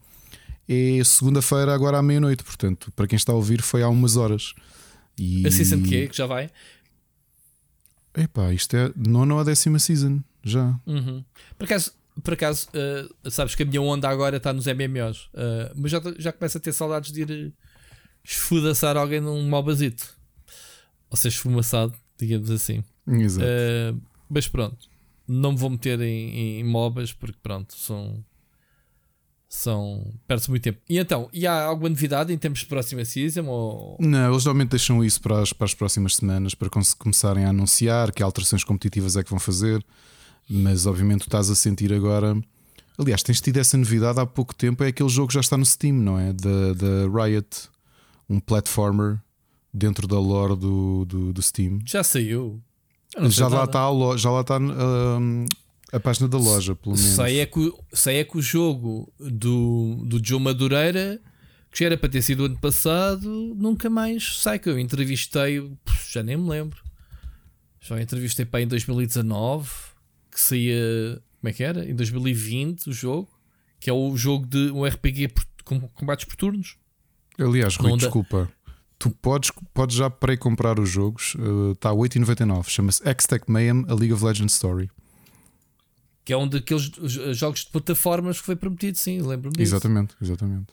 é 0.69 1.03
segunda-feira, 1.05 1.75
agora 1.75 1.99
à 1.99 2.03
meia-noite. 2.03 2.45
Portanto, 2.45 2.93
para 2.95 3.09
quem 3.09 3.17
está 3.17 3.33
a 3.33 3.35
ouvir, 3.35 3.61
foi 3.61 3.83
há 3.83 3.89
umas 3.89 4.17
horas. 4.17 4.55
E... 5.19 5.45
A 5.45 5.51
season 5.51 5.83
que 5.83 5.97
é? 5.97 6.07
Que 6.07 6.17
já 6.17 6.27
vai? 6.27 6.51
Epá, 8.17 8.53
isto 8.53 8.77
é 8.77 8.93
nono 8.97 9.41
a 9.41 9.43
décima 9.43 9.81
season, 9.81 10.21
já. 10.41 10.79
Uhum. 10.87 11.25
Por 11.59 11.65
acaso, 11.65 11.93
por 12.23 12.35
acaso 12.35 12.69
uh, 12.69 13.31
sabes 13.31 13.57
que 13.57 13.65
a 13.65 13.67
minha 13.67 13.83
onda 13.83 14.09
agora 14.09 14.37
está 14.37 14.53
nos 14.53 14.67
MMOs, 14.67 15.25
uh, 15.27 15.31
eh, 15.35 15.73
mas 15.75 15.91
já, 15.91 16.01
já 16.17 16.33
começo 16.33 16.59
a 16.59 16.61
ter 16.61 16.73
saudades 16.73 17.11
de 17.11 17.23
ir 17.23 17.53
esfudaçar 18.23 18.97
alguém 18.97 19.21
num 19.21 19.43
mobazito. 19.49 20.17
Ou 21.11 21.17
seja, 21.17 21.37
esfumaçado, 21.37 21.95
digamos 22.27 22.51
assim. 22.51 22.83
Exato. 23.07 23.47
Uh, 23.47 24.01
mas 24.29 24.49
pronto, 24.49 24.89
não 25.27 25.53
me 25.53 25.59
vou 25.59 25.71
meter 25.71 26.01
em, 26.01 26.61
em 26.61 26.65
MOBAs 26.65 27.13
porque 27.13 27.39
pronto, 27.43 27.75
são 27.75 28.25
são. 29.55 30.13
Perde-se 30.27 30.51
muito 30.51 30.63
tempo. 30.63 30.81
E 30.89 30.99
então, 30.99 31.29
e 31.33 31.47
há 31.47 31.65
alguma 31.65 31.89
novidade 31.89 32.33
em 32.33 32.37
termos 32.37 32.61
de 32.61 32.67
próxima 32.67 33.05
season? 33.05 33.47
Ou... 33.47 33.97
Não, 34.01 34.33
eles 34.33 34.45
normalmente 34.45 34.71
deixam 34.71 35.03
isso 35.05 35.21
para 35.21 35.41
as, 35.41 35.53
para 35.53 35.65
as 35.65 35.75
próximas 35.75 36.17
semanas 36.17 36.55
para 36.55 36.69
começarem 36.99 37.45
a 37.45 37.51
anunciar 37.51 38.13
que 38.13 38.23
alterações 38.23 38.65
competitivas 38.65 39.17
é 39.17 39.23
que 39.23 39.31
vão 39.31 39.39
fazer. 39.39 39.85
Mas 40.51 40.87
obviamente 40.87 41.21
tu 41.21 41.29
estás 41.29 41.49
a 41.51 41.55
sentir 41.55 41.93
agora. 41.93 42.37
Aliás, 42.99 43.23
tens 43.23 43.41
tido 43.41 43.59
essa 43.59 43.77
novidade 43.77 44.19
há 44.21 44.27
pouco 44.27 44.55
tempo. 44.55 44.83
É 44.83 44.89
aquele 44.89 45.09
jogo 45.09 45.29
que 45.29 45.35
já 45.35 45.41
está 45.41 45.57
no 45.57 45.65
Steam, 45.65 45.95
não 45.95 46.19
é? 46.19 46.33
Da 46.33 47.25
Riot, 47.25 47.69
um 48.29 48.41
platformer 48.41 49.21
dentro 49.75 50.07
da 50.07 50.19
lore 50.19 50.55
do, 50.55 51.05
do, 51.05 51.33
do 51.33 51.43
Steam. 51.43 51.81
Já 51.85 52.05
saiu. 52.05 52.63
Já 53.29 53.49
lá, 53.49 53.65
está, 53.65 53.89
já 54.17 54.31
lá 54.31 54.41
está 54.41 54.59
um, 54.59 55.47
a 55.93 56.01
página 56.01 56.29
da 56.29 56.39
loja, 56.39 56.75
pelo 56.75 56.97
menos. 56.97 57.11
Sei 57.13 57.41
é 57.41 57.47
que, 57.47 57.73
sei 57.93 58.19
é 58.19 58.25
que 58.25 58.39
o 58.39 58.43
jogo 58.43 59.13
do, 59.19 60.03
do 60.07 60.25
Joe 60.25 60.41
Madureira, 60.41 61.21
que 61.71 61.81
já 61.81 61.87
era 61.87 61.97
para 61.97 62.09
ter 62.09 62.23
sido 62.23 62.45
ano 62.45 62.59
passado, 62.59 63.55
nunca 63.57 63.91
mais 63.91 64.39
sai. 64.39 64.59
Que 64.59 64.69
eu 64.69 64.79
entrevistei, 64.79 65.71
já 66.11 66.23
nem 66.23 66.37
me 66.37 66.49
lembro. 66.49 66.83
Já 67.81 68.01
entrevistei 68.01 68.45
para 68.45 68.63
em 68.63 68.67
2019, 68.67 69.69
que 70.31 70.41
saía. 70.41 71.23
Como 71.41 71.51
é 71.51 71.53
que 71.53 71.63
era? 71.63 71.89
Em 71.89 71.95
2020 71.95 72.89
o 72.89 72.93
jogo, 72.93 73.29
que 73.79 73.91
é 73.91 73.93
o 73.93 74.17
jogo 74.17 74.47
de 74.47 74.71
um 74.71 74.85
RPG 74.85 75.31
com 75.65 75.81
combates 75.81 76.25
por 76.25 76.37
turnos. 76.37 76.77
Aliás, 77.39 77.77
Rui, 77.77 77.97
desculpa. 77.97 78.51
Tu 79.05 79.11
podes, 79.11 79.53
podes 79.75 79.97
já 79.97 80.09
pré-comprar 80.09 80.81
os 80.81 80.89
jogos, 80.89 81.37
está 81.75 81.93
uh, 81.93 82.03
a 82.03 82.09
8,99. 82.09 82.71
Chama-se 82.71 83.07
X-Tech 83.07 83.45
Mayhem, 83.47 83.85
a 83.87 83.93
League 83.93 84.15
of 84.15 84.25
Legends 84.25 84.55
Story 84.55 84.91
que 86.25 86.33
é 86.33 86.37
um 86.39 86.49
daqueles 86.49 86.91
jogos 87.37 87.67
de 87.67 87.71
plataformas 87.71 88.41
que 88.41 88.47
foi 88.47 88.57
prometido, 88.57 88.97
sim, 88.97 89.21
lembro-me 89.21 89.59
disso. 89.59 89.75
Exatamente, 89.75 90.17
exatamente. 90.23 90.73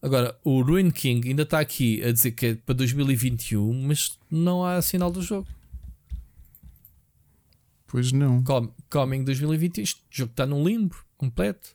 Agora, 0.00 0.38
o 0.44 0.62
Ruin 0.62 0.92
King 0.92 1.30
ainda 1.30 1.42
está 1.42 1.58
aqui 1.58 2.00
a 2.04 2.12
dizer 2.12 2.30
que 2.30 2.46
é 2.46 2.54
para 2.54 2.76
2021, 2.76 3.72
mas 3.88 4.16
não 4.30 4.64
há 4.64 4.80
sinal 4.80 5.10
do 5.10 5.20
jogo. 5.20 5.48
Pois 7.88 8.12
não. 8.12 8.40
Com, 8.44 8.72
coming 8.88 9.24
2021, 9.24 9.82
este 9.82 10.00
jogo 10.12 10.30
está 10.30 10.46
num 10.46 10.64
limbo 10.64 10.94
completo. 11.16 11.74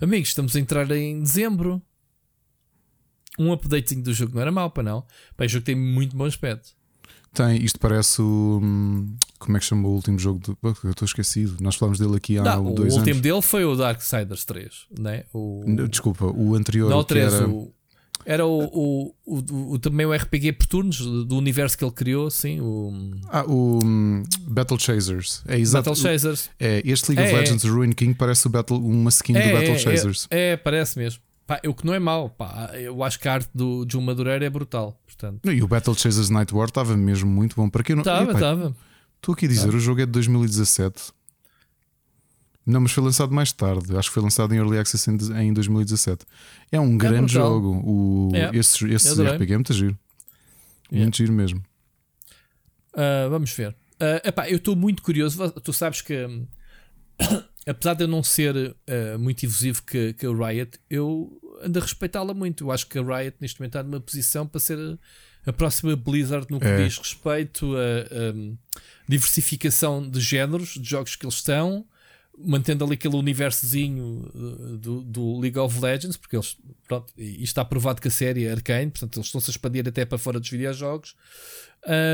Amigos, 0.00 0.30
estamos 0.30 0.56
a 0.56 0.58
entrar 0.58 0.90
em 0.90 1.20
dezembro. 1.20 1.80
Um 3.38 3.52
updating 3.52 4.02
do 4.02 4.12
jogo 4.12 4.34
não 4.34 4.42
era 4.42 4.52
mau, 4.52 4.70
para 4.70 4.82
não. 4.82 5.04
Pá, 5.36 5.44
o 5.44 5.48
jogo 5.48 5.64
tem 5.64 5.74
muito 5.74 6.16
bom 6.16 6.24
aspecto. 6.24 6.70
Tem, 7.32 7.64
isto 7.64 7.80
parece 7.80 8.20
o. 8.20 8.60
Hum, 8.62 9.16
como 9.38 9.56
é 9.56 9.60
que 9.60 9.66
chama 9.66 9.88
o 9.88 9.92
último 9.92 10.18
jogo? 10.18 10.38
De, 10.38 10.54
eu 10.62 10.90
estou 10.90 11.06
esquecido. 11.06 11.56
Nós 11.60 11.76
falámos 11.76 11.98
dele 11.98 12.16
aqui 12.16 12.36
há 12.36 12.42
não, 12.42 12.74
dois 12.74 12.92
anos. 12.92 12.94
O 12.94 12.98
último 12.98 13.20
dele 13.22 13.40
foi 13.40 13.64
o 13.64 13.74
Darksiders 13.74 14.44
3, 14.44 14.86
né? 14.98 15.24
o 15.32 15.64
Desculpa, 15.88 16.26
o 16.26 16.54
anterior. 16.54 16.90
Não, 16.90 16.98
o 16.98 17.04
3, 17.04 17.32
era... 17.32 17.48
O, 17.48 17.72
era 18.24 18.46
o, 18.46 18.64
o, 18.64 19.14
o, 19.24 19.72
o, 19.72 19.78
também 19.78 20.06
o 20.06 20.12
RPG 20.12 20.52
por 20.52 20.66
turnos 20.66 20.98
do 20.98 21.36
universo 21.36 21.76
que 21.76 21.84
ele 21.84 21.92
criou, 21.92 22.30
sim. 22.30 22.60
O... 22.60 22.92
Ah, 23.28 23.44
o 23.46 23.78
um, 23.82 24.22
Battle 24.42 24.78
Chasers. 24.78 25.42
É 25.48 25.58
exato. 25.58 25.90
Battle 25.90 26.02
Chasers. 26.02 26.50
É, 26.60 26.82
este 26.84 27.12
League 27.12 27.22
é, 27.22 27.32
of 27.32 27.40
Legends, 27.40 27.64
é. 27.64 27.68
Ruin 27.68 27.92
King, 27.92 28.14
parece 28.14 28.46
o 28.46 28.50
Battle, 28.50 28.78
uma 28.78 29.08
skin 29.08 29.36
é, 29.36 29.48
do 29.48 29.52
Battle 29.54 29.74
é, 29.74 29.78
Chasers. 29.78 30.28
É, 30.30 30.50
é, 30.50 30.56
parece 30.56 30.98
mesmo. 30.98 31.20
Pá, 31.46 31.60
o 31.66 31.74
que 31.74 31.84
não 31.84 31.92
é 31.92 31.98
mau, 31.98 32.30
pá, 32.30 32.70
eu 32.74 33.02
acho 33.02 33.18
que 33.18 33.28
a 33.28 33.34
arte 33.34 33.50
do 33.54 33.84
João 33.88 34.04
Madureira 34.04 34.44
é 34.44 34.50
brutal. 34.50 34.98
Portanto. 35.06 35.50
E 35.50 35.62
o 35.62 35.68
Battle 35.68 35.94
Chasers 35.94 36.30
Night 36.30 36.54
War 36.54 36.68
estava 36.68 36.96
mesmo 36.96 37.30
muito 37.30 37.56
bom. 37.56 37.68
Para 37.68 37.82
quem 37.82 37.96
não 37.96 38.02
Estava, 38.02 38.32
estava. 38.32 38.76
Estou 39.16 39.34
aqui 39.34 39.46
a 39.46 39.48
dizer, 39.48 39.74
o 39.74 39.80
jogo 39.80 40.00
é 40.00 40.06
de 40.06 40.12
2017. 40.12 41.12
Não, 42.64 42.80
mas 42.80 42.92
foi 42.92 43.02
lançado 43.02 43.32
mais 43.34 43.52
tarde. 43.52 43.96
Acho 43.96 44.08
que 44.08 44.14
foi 44.14 44.22
lançado 44.22 44.54
em 44.54 44.58
Early 44.58 44.78
Access 44.78 45.10
em 45.10 45.52
2017. 45.52 46.24
É 46.70 46.80
um 46.80 46.94
é 46.94 46.96
grande 46.96 47.32
brutal. 47.32 47.50
jogo. 47.50 47.68
O, 47.84 48.30
é. 48.34 48.56
Esse, 48.56 48.88
esse 48.92 49.22
RPG 49.22 49.52
é 49.52 49.56
muito 49.56 49.72
giro. 49.72 49.98
Yeah. 50.90 51.04
Muito 51.04 51.16
giro 51.16 51.32
mesmo. 51.32 51.62
Uh, 52.94 53.30
vamos 53.30 53.50
ver. 53.52 53.70
Uh, 53.94 54.28
epá, 54.28 54.48
eu 54.48 54.56
estou 54.56 54.76
muito 54.76 55.02
curioso. 55.02 55.50
Tu 55.50 55.72
sabes 55.72 56.02
que 56.02 56.26
apesar 57.66 57.94
de 57.94 58.04
eu 58.04 58.08
não 58.08 58.22
ser 58.22 58.54
uh, 58.56 59.18
muito 59.18 59.44
efusivo 59.44 59.82
que, 59.82 60.12
que 60.14 60.26
a 60.26 60.30
Riot, 60.30 60.78
eu 60.90 61.40
ando 61.62 61.78
a 61.78 61.82
respeitá-la 61.82 62.34
muito. 62.34 62.64
Eu 62.64 62.72
acho 62.72 62.86
que 62.86 62.98
a 62.98 63.02
Riot 63.02 63.36
neste 63.40 63.60
momento 63.60 63.76
está 63.76 63.82
numa 63.82 64.00
posição 64.00 64.46
para 64.46 64.60
ser 64.60 64.78
a, 64.78 65.50
a 65.50 65.52
próxima 65.52 65.94
Blizzard 65.94 66.46
no 66.50 66.58
que 66.58 66.66
é. 66.66 66.84
diz 66.84 66.98
respeito 66.98 67.74
a, 67.76 67.80
a, 67.80 68.80
diversificação 69.08 70.08
de 70.08 70.20
géneros 70.20 70.74
de 70.74 70.88
jogos 70.88 71.16
que 71.16 71.24
eles 71.24 71.36
estão, 71.36 71.86
mantendo 72.38 72.84
ali 72.84 72.94
aquele 72.94 73.16
universozinho 73.16 74.30
eh, 74.34 74.76
do, 74.78 75.02
do 75.02 75.38
League 75.38 75.58
of 75.58 75.78
Legends, 75.78 76.16
porque 76.16 76.34
eles, 76.34 76.56
pronto, 76.88 77.12
isto 77.16 77.42
está 77.42 77.64
provado 77.64 78.00
que 78.00 78.08
a 78.08 78.10
série 78.10 78.46
é 78.46 78.52
arcane, 78.52 78.90
portanto 78.90 79.16
eles 79.16 79.26
estão-se 79.26 79.50
a 79.50 79.52
expandir 79.52 79.86
até 79.86 80.04
para 80.04 80.16
fora 80.16 80.40
dos 80.40 80.48
videojogos. 80.48 81.14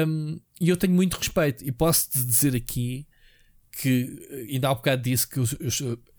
Um, 0.06 0.40
e 0.60 0.68
eu 0.68 0.76
tenho 0.76 0.92
muito 0.92 1.16
respeito, 1.16 1.64
e 1.64 1.70
posso-te 1.70 2.18
dizer 2.18 2.56
aqui 2.56 3.06
que 3.78 4.26
eh, 4.28 4.54
ainda 4.54 4.68
há 4.68 4.72
um 4.72 4.74
bocado 4.74 5.02
disse 5.02 5.26
que 5.26 5.40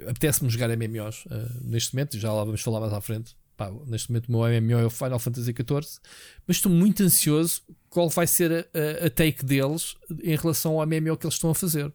apetece-me 0.07 0.49
jogar 0.49 0.69
MMOs 0.69 1.25
uh, 1.25 1.33
eh, 1.33 1.49
neste 1.61 1.93
momento, 1.93 2.17
já 2.17 2.31
lá 2.31 2.45
vamos 2.45 2.61
falar 2.61 2.79
mais 2.79 2.93
à 2.93 3.01
frente. 3.01 3.35
Pá, 3.57 3.69
neste 3.85 4.09
momento 4.09 4.29
o 4.29 4.31
meu 4.31 4.61
MMO 4.61 4.79
é 4.79 4.85
o 4.85 4.89
Final 4.89 5.19
Fantasy 5.19 5.51
XIV, 5.51 5.99
mas 6.47 6.55
estou 6.55 6.71
muito 6.71 7.03
ansioso 7.03 7.61
qual 7.89 8.09
vai 8.09 8.25
ser 8.25 8.69
a, 8.73 9.05
a, 9.05 9.09
take 9.09 9.43
deles 9.43 9.97
em 10.23 10.37
relação 10.37 10.79
ao 10.79 10.87
MMO 10.87 11.17
que 11.17 11.25
eles 11.25 11.33
estão 11.33 11.49
a 11.49 11.55
fazer. 11.55 11.93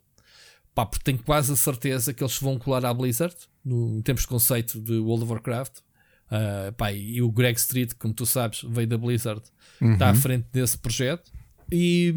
Pá, 0.75 0.85
porque 0.85 1.05
tenho 1.05 1.23
quase 1.23 1.53
a 1.53 1.57
certeza 1.57 2.13
que 2.13 2.23
eles 2.23 2.37
vão 2.37 2.59
colar 2.59 2.85
à 2.85 2.93
Blizzard, 2.93 3.35
no, 3.65 3.97
em 3.97 4.03
termos 4.03 4.23
de 4.23 4.29
conceito 4.29 4.79
de 4.79 4.99
World 4.99 5.25
of 5.25 5.33
Warcraft. 5.33 5.79
Uh, 6.27 6.73
pá, 6.77 6.93
e 6.93 7.23
o 7.23 7.33
Greg 7.33 7.59
Street, 7.59 7.93
como 7.99 8.13
tu 8.13 8.27
sabes, 8.27 8.63
veio 8.69 8.87
da 8.87 8.99
Blizzard, 8.99 9.43
uhum. 9.81 9.95
está 9.95 10.11
à 10.11 10.15
frente 10.15 10.47
desse 10.53 10.77
projeto. 10.77 11.33
E 11.73 12.15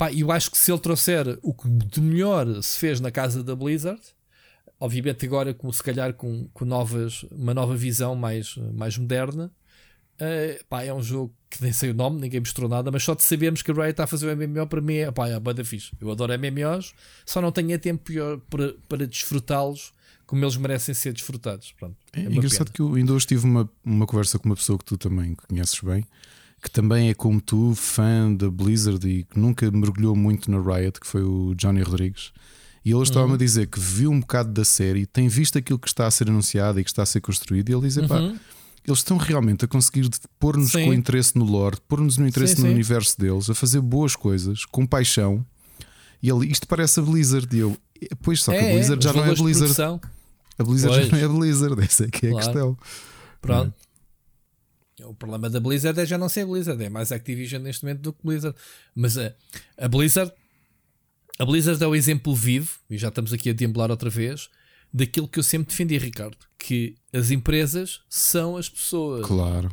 Pá, 0.00 0.10
eu 0.10 0.32
acho 0.32 0.50
que 0.50 0.56
se 0.56 0.72
ele 0.72 0.80
trouxer 0.80 1.38
o 1.42 1.52
que 1.52 1.68
de 1.68 2.00
melhor 2.00 2.62
se 2.62 2.78
fez 2.78 3.00
na 3.00 3.10
casa 3.10 3.44
da 3.44 3.54
Blizzard, 3.54 4.00
obviamente 4.80 5.26
agora 5.26 5.52
com, 5.52 5.70
se 5.70 5.82
calhar 5.82 6.14
com, 6.14 6.48
com 6.54 6.64
novas, 6.64 7.22
uma 7.24 7.52
nova 7.52 7.76
visão 7.76 8.16
mais, 8.16 8.56
mais 8.72 8.96
moderna, 8.96 9.52
uh, 10.18 10.64
pá, 10.70 10.82
é 10.82 10.94
um 10.94 11.02
jogo 11.02 11.36
que 11.50 11.62
nem 11.62 11.70
sei 11.70 11.90
o 11.90 11.94
nome, 11.94 12.18
ninguém 12.18 12.40
mostrou 12.40 12.66
nada, 12.66 12.90
mas 12.90 13.04
só 13.04 13.14
de 13.14 13.22
sabermos 13.22 13.60
que 13.60 13.70
a 13.70 13.74
Riot 13.74 13.90
está 13.90 14.04
a 14.04 14.06
fazer 14.06 14.26
o 14.26 14.34
MMO 14.34 14.66
para 14.68 14.80
mim 14.80 14.94
é, 14.94 15.10
pá, 15.10 15.28
é 15.28 15.38
banda 15.38 15.62
fixe. 15.62 15.92
Eu 16.00 16.10
adoro 16.10 16.32
MMOs, 16.32 16.94
só 17.26 17.42
não 17.42 17.52
tenho 17.52 17.78
tempo 17.78 18.10
para, 18.48 18.72
para 18.88 19.06
desfrutá-los 19.06 19.92
como 20.24 20.42
eles 20.42 20.56
merecem 20.56 20.94
ser 20.94 21.12
desfrutados. 21.12 21.72
Pronto, 21.72 21.98
é, 22.14 22.20
é 22.20 22.24
engraçado 22.24 22.68
pena. 22.68 22.74
que 22.74 22.80
eu 22.80 22.94
ainda 22.94 23.12
hoje 23.12 23.26
tive 23.26 23.44
uma, 23.44 23.70
uma 23.84 24.06
conversa 24.06 24.38
com 24.38 24.48
uma 24.48 24.56
pessoa 24.56 24.78
que 24.78 24.84
tu 24.86 24.96
também 24.96 25.34
conheces 25.34 25.78
bem 25.80 26.06
que 26.62 26.70
também 26.70 27.08
é 27.08 27.14
como 27.14 27.40
tu, 27.40 27.74
fã 27.74 28.32
da 28.32 28.50
Blizzard 28.50 29.06
e 29.08 29.24
que 29.24 29.38
nunca 29.38 29.70
mergulhou 29.70 30.14
muito 30.14 30.50
na 30.50 30.58
Riot, 30.60 31.00
que 31.00 31.06
foi 31.06 31.22
o 31.22 31.54
Johnny 31.54 31.82
Rodrigues. 31.82 32.32
E 32.84 32.92
ele 32.92 33.02
estava-me 33.02 33.30
uhum. 33.30 33.34
a 33.34 33.38
dizer 33.38 33.66
que 33.66 33.78
viu 33.78 34.10
um 34.10 34.20
bocado 34.20 34.52
da 34.52 34.64
série, 34.64 35.06
tem 35.06 35.28
visto 35.28 35.58
aquilo 35.58 35.78
que 35.78 35.88
está 35.88 36.06
a 36.06 36.10
ser 36.10 36.28
anunciado 36.28 36.80
e 36.80 36.84
que 36.84 36.90
está 36.90 37.02
a 37.02 37.06
ser 37.06 37.20
construído, 37.20 37.68
e 37.68 37.74
ele 37.74 37.82
diz: 37.82 37.96
uhum. 37.96 38.08
pá, 38.08 38.20
eles 38.86 39.00
estão 39.00 39.16
realmente 39.16 39.64
a 39.64 39.68
conseguir 39.68 40.08
pôr-nos 40.38 40.72
com 40.72 40.92
interesse 40.92 41.36
no 41.36 41.44
lore, 41.44 41.76
pôr-nos 41.86 42.16
no 42.16 42.26
interesse 42.26 42.56
sim, 42.56 42.62
no 42.62 42.68
sim. 42.68 42.74
universo 42.74 43.18
deles, 43.18 43.50
a 43.50 43.54
fazer 43.54 43.80
boas 43.80 44.16
coisas, 44.16 44.64
com 44.64 44.86
paixão. 44.86 45.44
E 46.22 46.28
ele, 46.30 46.50
isto 46.50 46.66
parece 46.66 47.00
a 47.00 47.02
Blizzard. 47.02 47.54
E 47.54 47.60
eu, 47.60 47.76
pois, 48.22 48.42
só 48.42 48.52
que 48.52 48.58
é, 48.58 48.70
a 48.70 48.74
Blizzard 48.74 49.06
é, 49.06 49.08
já 49.08 49.14
não 49.14 49.24
é 49.24 49.34
Blizzard. 49.34 50.00
A 50.58 50.64
Blizzard 50.64 50.96
pois. 50.96 51.08
já 51.08 51.16
não 51.16 51.24
é 51.24 51.38
Blizzard, 51.38 51.82
essa 51.82 52.04
é 52.04 52.08
que 52.08 52.26
é 52.26 52.30
claro. 52.30 52.36
a 52.36 52.52
questão. 52.52 52.78
Pronto. 53.40 53.74
O 55.10 55.14
problema 55.14 55.50
da 55.50 55.58
Blizzard 55.58 55.98
é 55.98 56.06
já 56.06 56.16
não 56.16 56.28
ser 56.28 56.46
Blizzard, 56.46 56.82
é 56.84 56.88
mais 56.88 57.10
Activision 57.10 57.60
neste 57.62 57.84
momento 57.84 58.00
do 58.00 58.12
que 58.12 58.20
Blizzard. 58.24 58.56
Mas 58.94 59.18
a, 59.18 59.32
a 59.76 59.88
Blizzard, 59.88 60.32
a 61.38 61.44
Blizzard 61.44 61.82
é 61.82 61.86
o 61.86 61.94
exemplo 61.96 62.34
vivo, 62.34 62.70
e 62.88 62.96
já 62.96 63.08
estamos 63.08 63.32
aqui 63.32 63.50
a 63.50 63.52
deambular 63.52 63.90
outra 63.90 64.08
vez, 64.08 64.48
daquilo 64.92 65.26
que 65.26 65.38
eu 65.38 65.42
sempre 65.42 65.68
defendi, 65.70 65.98
Ricardo, 65.98 66.36
que 66.58 66.94
as 67.12 67.30
empresas 67.32 68.00
são 68.08 68.56
as 68.56 68.68
pessoas. 68.68 69.26
Claro. 69.26 69.68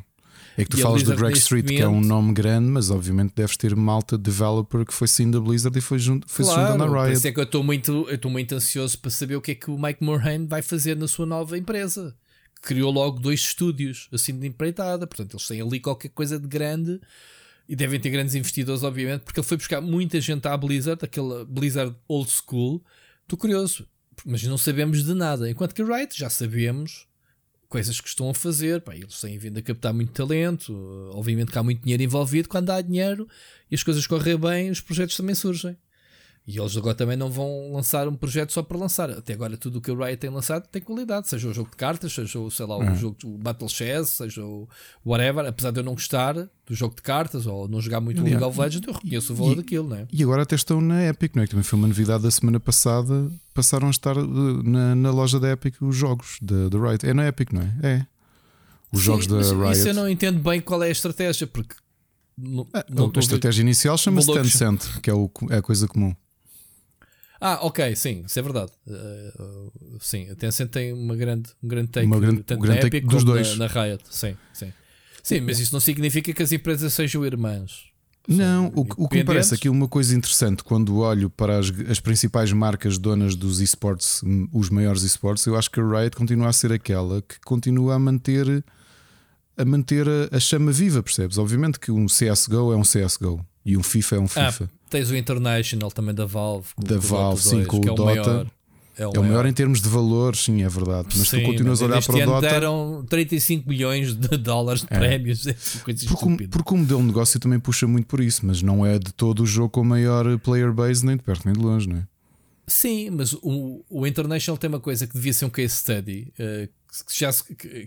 É 0.57 0.63
que 0.63 0.71
tu 0.71 0.79
E 0.79 0.81
falas 0.81 1.03
do 1.03 1.15
Greg 1.15 1.37
Street, 1.37 1.67
que 1.67 1.75
é 1.79 1.87
um 1.87 1.91
momento- 1.91 2.07
nome 2.07 2.33
grande, 2.33 2.67
mas 2.67 2.89
obviamente 2.89 3.31
deves 3.35 3.55
ter 3.57 3.75
malta 3.75 4.17
developer 4.17 4.83
que 4.85 4.93
foi 4.93 5.07
saindo 5.07 5.39
da 5.39 5.45
Blizzard 5.45 5.77
e 5.77 5.81
foi, 5.81 5.99
junto, 5.99 6.27
foi 6.27 6.43
se 6.45 6.49
juntando 6.49 6.77
Claro, 6.77 6.79
na 6.79 6.97
por 6.97 7.03
Riot. 7.05 7.17
isso 7.17 7.27
é 7.27 7.31
que 7.31 7.39
eu 7.39 7.43
estou 7.43 7.63
muito, 7.63 7.91
eu 8.09 8.15
estou 8.15 8.31
muito 8.31 8.55
ansioso 8.55 8.97
para 8.97 9.11
saber 9.11 9.35
o 9.35 9.41
que 9.41 9.51
é 9.51 9.55
que 9.55 9.69
o 9.69 9.77
Mike 9.79 10.03
Morhaime 10.03 10.47
vai 10.47 10.63
fazer 10.63 10.95
na 10.97 11.07
sua 11.07 11.27
nova 11.27 11.55
empresa. 11.59 12.15
Criou 12.61 12.91
logo 12.91 13.19
dois 13.19 13.41
estúdios 13.41 14.07
assim 14.11 14.37
de 14.37 14.47
empreitada, 14.47 15.05
portanto 15.07 15.33
eles 15.33 15.47
têm 15.47 15.61
ali 15.61 15.79
qualquer 15.79 16.09
coisa 16.09 16.39
de 16.39 16.47
grande 16.47 16.99
e 17.67 17.75
devem 17.75 17.99
ter 17.99 18.09
grandes 18.09 18.35
investidores, 18.35 18.83
obviamente, 18.83 19.21
porque 19.21 19.39
ele 19.39 19.47
foi 19.47 19.57
buscar 19.57 19.81
muita 19.81 20.21
gente 20.21 20.47
à 20.47 20.55
Blizzard, 20.55 21.03
aquela 21.03 21.45
Blizzard 21.45 21.95
old 22.07 22.31
school. 22.31 22.83
Estou 23.23 23.37
curioso, 23.37 23.87
mas 24.25 24.43
não 24.43 24.57
sabemos 24.57 25.03
de 25.03 25.13
nada. 25.13 25.49
Enquanto 25.49 25.75
que 25.75 25.81
a 25.81 25.85
Riot 25.85 26.17
já 26.17 26.29
sabemos 26.29 27.07
coisas 27.67 27.99
que 27.99 28.07
estão 28.07 28.29
a 28.29 28.33
fazer. 28.33 28.81
Pá, 28.81 28.95
eles 28.95 29.19
têm 29.19 29.37
vindo 29.37 29.57
a 29.57 29.61
captar 29.61 29.93
muito 29.93 30.11
talento, 30.11 30.73
obviamente 31.11 31.51
que 31.51 31.57
há 31.57 31.63
muito 31.63 31.81
dinheiro 31.81 32.03
envolvido. 32.03 32.49
Quando 32.49 32.69
há 32.69 32.81
dinheiro 32.81 33.27
e 33.69 33.75
as 33.75 33.83
coisas 33.83 34.05
correm 34.07 34.37
bem, 34.37 34.69
os 34.69 34.81
projetos 34.81 35.15
também 35.15 35.35
surgem. 35.35 35.77
E 36.49 36.57
eles 36.57 36.77
agora 36.77 36.95
também 36.95 37.17
não 37.17 37.29
vão 37.29 37.73
lançar 37.73 38.07
um 38.07 38.15
projeto 38.15 38.53
só 38.53 38.63
para 38.63 38.77
lançar. 38.77 39.09
Até 39.09 39.33
agora, 39.33 39.57
tudo 39.57 39.79
o 39.79 39.81
que 39.81 39.91
a 39.91 39.93
Riot 39.93 40.15
tem 40.15 40.29
lançado 40.29 40.65
tem 40.71 40.81
qualidade, 40.81 41.27
seja 41.27 41.49
o 41.49 41.53
jogo 41.53 41.69
de 41.69 41.75
cartas, 41.75 42.13
seja 42.13 42.39
o, 42.39 42.49
sei 42.49 42.65
lá, 42.65 42.77
o 42.77 42.95
jogo 42.95 43.17
o 43.25 43.37
Battle 43.37 43.67
Chess, 43.67 44.11
seja 44.11 44.45
o 44.45 44.65
whatever. 45.05 45.45
Apesar 45.45 45.71
de 45.71 45.81
eu 45.81 45.83
não 45.83 45.91
gostar 45.93 46.33
do 46.35 46.49
jogo 46.73 46.95
de 46.95 47.01
cartas 47.01 47.45
ou 47.45 47.67
não 47.67 47.81
jogar 47.81 47.99
muito 47.99 48.19
Yeah. 48.21 48.39
League 48.39 48.49
of 48.49 48.59
Legends, 48.61 48.87
eu 48.87 48.93
reconheço 48.93 49.33
o 49.33 49.35
valor 49.35 49.51
E- 49.51 49.55
daquilo, 49.57 49.89
não 49.89 49.97
é? 49.97 50.07
E 50.09 50.23
agora 50.23 50.43
até 50.43 50.55
estão 50.55 50.79
na 50.79 51.05
Epic, 51.07 51.35
não 51.35 51.43
é? 51.43 51.47
Que 51.47 51.51
também 51.51 51.63
foi 51.65 51.77
uma 51.79 51.87
novidade 51.89 52.23
da 52.23 52.31
semana 52.31 52.61
passada. 52.61 53.29
Passaram 53.53 53.87
a 53.87 53.91
estar 53.91 54.17
uh, 54.17 54.63
na, 54.63 54.95
na 54.95 55.11
loja 55.11 55.41
da 55.41 55.49
Epic 55.51 55.75
os 55.81 55.97
jogos 55.97 56.37
da 56.41 56.69
da 56.69 56.79
Riot. 56.79 57.05
É 57.05 57.13
na 57.13 57.27
Epic, 57.27 57.51
não 57.51 57.61
é? 57.61 57.73
É. 57.83 58.05
Os 58.89 59.01
Sim, 59.01 59.05
jogos 59.07 59.27
da 59.27 59.41
Riot. 59.41 59.71
Isso 59.79 59.89
eu 59.89 59.93
não 59.93 60.07
entendo 60.07 60.39
bem 60.39 60.61
qual 60.61 60.81
é 60.81 60.87
a 60.87 60.91
estratégia, 60.91 61.45
porque. 61.45 61.75
Não, 62.37 62.65
Ah, 62.73 62.85
não 62.89 63.03
a 63.03 63.07
estou 63.07 63.19
a 63.19 63.23
estratégia 63.23 63.61
inicial 63.63 63.97
chama-se. 63.97 64.31
Tencent, 64.31 65.01
que 65.01 65.09
é, 65.09 65.13
o, 65.13 65.29
é 65.49 65.57
a 65.57 65.61
coisa 65.61 65.87
comum. 65.89 66.15
Ah, 67.39 67.59
ok, 67.61 67.95
sim, 67.95 68.23
isso 68.25 68.37
é 68.39 68.41
verdade. 68.41 68.71
Uh, 68.87 69.41
uh, 69.43 69.97
sim, 69.99 70.29
a 70.29 70.35
Tencent 70.35 70.69
tem 70.71 70.91
uma 70.93 71.15
grande, 71.15 71.49
um 71.63 71.67
grande 71.67 71.89
take, 71.89 72.05
Uma 72.07 72.19
grande- 72.19 72.43
tanto 72.43 72.59
um 72.59 72.61
grande 72.61 72.77
na 72.79 72.81
take 72.83 72.97
Epic 72.97 73.09
dos 73.09 73.23
como 73.23 73.33
dois. 73.33 73.57
Na, 73.57 73.67
na 73.67 73.81
Riot. 73.83 74.03
Sim, 74.09 74.35
sim. 74.53 74.73
Sim, 75.23 75.41
mas 75.41 75.59
isso 75.59 75.73
não 75.73 75.79
significa 75.79 76.31
que 76.33 76.41
as 76.41 76.51
empresas 76.51 76.93
sejam 76.93 77.25
irmãs. 77.25 77.83
Não, 78.27 78.67
o, 78.75 78.83
que- 78.85 78.93
o 78.97 79.07
que 79.07 79.17
me 79.17 79.23
parece 79.23 79.53
aqui 79.55 79.69
uma 79.69 79.87
coisa 79.87 80.15
interessante 80.15 80.61
quando 80.63 80.97
olho 80.97 81.29
para 81.29 81.59
as, 81.59 81.67
as 81.89 81.99
principais 81.99 82.51
marcas 82.51 82.97
donas 82.97 83.35
dos 83.35 83.59
esportes, 83.61 84.21
hum, 84.23 84.47
os 84.51 84.69
maiores 84.69 85.03
esportes, 85.03 85.45
eu 85.45 85.55
acho 85.55 85.69
que 85.71 85.79
a 85.79 85.83
Riot 85.83 86.15
continua 86.15 86.49
a 86.49 86.53
ser 86.53 86.71
aquela 86.73 87.21
que 87.21 87.39
continua 87.45 87.95
a 87.95 87.99
manter 87.99 88.63
a 89.55 89.65
manter 89.65 90.07
a, 90.07 90.35
a 90.35 90.39
chama 90.39 90.71
viva, 90.71 91.01
percebes? 91.01 91.37
Obviamente 91.37 91.79
que 91.79 91.89
um 91.91 92.05
CSGO 92.07 92.71
é 92.73 92.75
um 92.75 92.83
CSGO 92.83 93.45
e 93.67 93.77
um 93.77 93.83
FIFA 93.83 94.15
é 94.15 94.19
um 94.19 94.25
Ah, 94.35 94.51
FIFA. 94.51 94.69
tens 94.89 95.09
o 95.11 95.15
International 95.15 95.91
também 95.91 96.15
da 96.15 96.25
Valve. 96.25 96.69
Da 96.77 96.87
com 96.87 96.95
o 96.95 97.01
Valve, 97.01 97.43
Dota 97.43 97.49
sim, 97.49 97.55
2, 97.57 97.67
com 97.67 97.77
o 97.77 97.81
é 97.81 97.85
Dota. 97.85 98.03
maior. 98.03 98.47
É 98.99 99.03
é 99.03 99.07
o 99.07 99.21
maior 99.23 99.45
em 99.45 99.53
termos 99.53 99.79
de 99.79 99.87
valores, 99.89 100.39
sim, 100.39 100.63
é 100.63 100.67
verdade. 100.69 101.09
Mas 101.15 101.29
Sim, 101.29 101.41
tu 101.41 101.45
continuas 101.45 101.83
a 101.83 101.85
olhar 101.85 102.03
para 102.03 102.15
o 102.15 102.25
Dota. 102.25 102.41
deram 102.49 103.05
35 103.07 103.69
milhões 103.69 104.15
de 104.15 104.37
dólares 104.37 104.81
de 104.81 104.87
prémios. 104.87 105.45
É 105.45 105.53
Porque, 106.07 106.25
o- 106.45 106.49
porque 106.49 106.73
o 106.73 106.77
modelo 106.77 107.01
de 107.01 107.05
negócio 107.05 107.39
também 107.39 107.59
puxa 107.59 107.85
muito 107.85 108.07
por 108.07 108.19
isso, 108.19 108.43
mas 108.43 108.63
não 108.63 108.83
é 108.83 108.97
de 108.97 109.13
todo 109.13 109.43
o 109.43 109.45
jogo 109.45 109.69
com 109.69 109.83
maior 109.83 110.39
player 110.39 110.73
base, 110.73 111.05
nem 111.05 111.15
de 111.15 111.21
perto 111.21 111.45
nem 111.45 111.53
de 111.53 111.59
longe, 111.59 111.87
não 111.87 111.97
é? 111.97 112.07
Sim, 112.65 113.11
mas 113.11 113.33
o, 113.33 113.85
o 113.87 114.07
International 114.07 114.57
tem 114.57 114.67
uma 114.67 114.79
coisa 114.79 115.05
que 115.05 115.13
devia 115.13 115.31
ser 115.31 115.45
um 115.45 115.49
case 115.51 115.75
study, 115.75 116.33
eh, 116.39 116.67
que, 117.07 117.19
já 117.19 117.31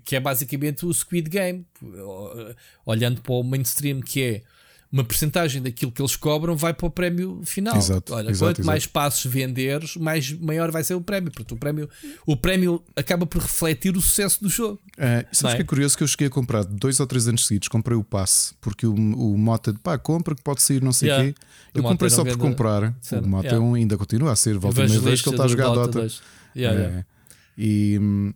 que- 0.05 0.17
é 0.17 0.21
basicamente 0.21 0.87
o 0.87 0.95
Squid 0.95 1.29
Game, 1.29 1.67
Eh, 1.83 2.55
olhando 2.87 3.21
para 3.21 3.33
o 3.35 3.43
mainstream, 3.43 4.01
que 4.01 4.23
é 4.23 4.43
uma 4.93 5.05
percentagem 5.05 5.63
daquilo 5.63 5.93
que 5.93 6.03
eles 6.03 6.17
cobram 6.17 6.57
vai 6.57 6.75
para 6.75 6.87
o 6.87 6.91
prémio 6.91 7.41
final. 7.45 7.77
Exato, 7.77 8.13
Olha, 8.13 8.31
exato, 8.31 8.39
quanto 8.51 8.57
exato. 8.59 8.67
mais 8.67 8.87
passos 8.87 9.31
venderes, 9.31 9.97
mais 9.97 10.33
maior 10.33 10.71
vai 10.73 10.83
ser 10.83 10.95
o 10.95 11.01
prémio, 11.01 11.31
porque 11.31 11.55
o 11.55 11.57
prémio, 11.57 11.89
o 12.27 12.37
prémio 12.37 12.83
acaba 12.97 13.25
por 13.25 13.41
refletir 13.41 13.97
o 13.97 14.01
sucesso 14.01 14.43
do 14.43 14.49
jogo. 14.49 14.81
É, 14.99 15.25
sabes 15.33 15.55
é? 15.55 15.57
que 15.59 15.63
é 15.63 15.65
curioso 15.65 15.97
que 15.97 16.03
eu 16.03 16.09
cheguei 16.09 16.27
a 16.27 16.31
comprar 16.31 16.65
dois 16.65 16.99
ou 16.99 17.07
três 17.07 17.29
anos 17.29 17.47
seguidos, 17.47 17.69
comprei 17.69 17.97
o 17.97 18.03
passe, 18.03 18.53
porque 18.61 18.85
o, 18.85 18.93
o 18.95 19.39
Mota 19.39 19.73
de 19.73 19.79
pá, 19.79 19.97
compra 19.97 20.35
que 20.35 20.43
pode 20.43 20.61
sair 20.61 20.83
não 20.83 20.93
sei 20.93 21.09
o 21.09 21.11
Yeah. 21.13 21.33
quê. 21.33 21.39
O 21.75 21.79
Eu 21.79 21.83
comprei 21.85 22.11
só 22.11 22.25
por 22.25 22.37
comprar. 22.37 22.93
Certo, 23.01 23.25
O 23.25 23.29
Mota 23.29 23.47
yeah. 23.47 23.65
é 23.65 23.69
um, 23.69 23.75
ainda 23.75 23.97
continua 23.97 24.33
a 24.33 24.37
ser, 24.37 24.59
volta 24.59 24.83
e 24.85 24.89
meia 24.89 25.01
vez 25.01 25.23
que 25.23 25.29
ele 25.29 25.35
está 25.37 25.45
a 25.45 25.49
jogar 25.49 25.69
do 25.69 25.75
Dota. 25.75 26.07
Yeah, 26.57 26.81
É. 26.81 26.83
yeah. 26.85 27.07
E, 27.57 27.99
hum, 28.01 28.35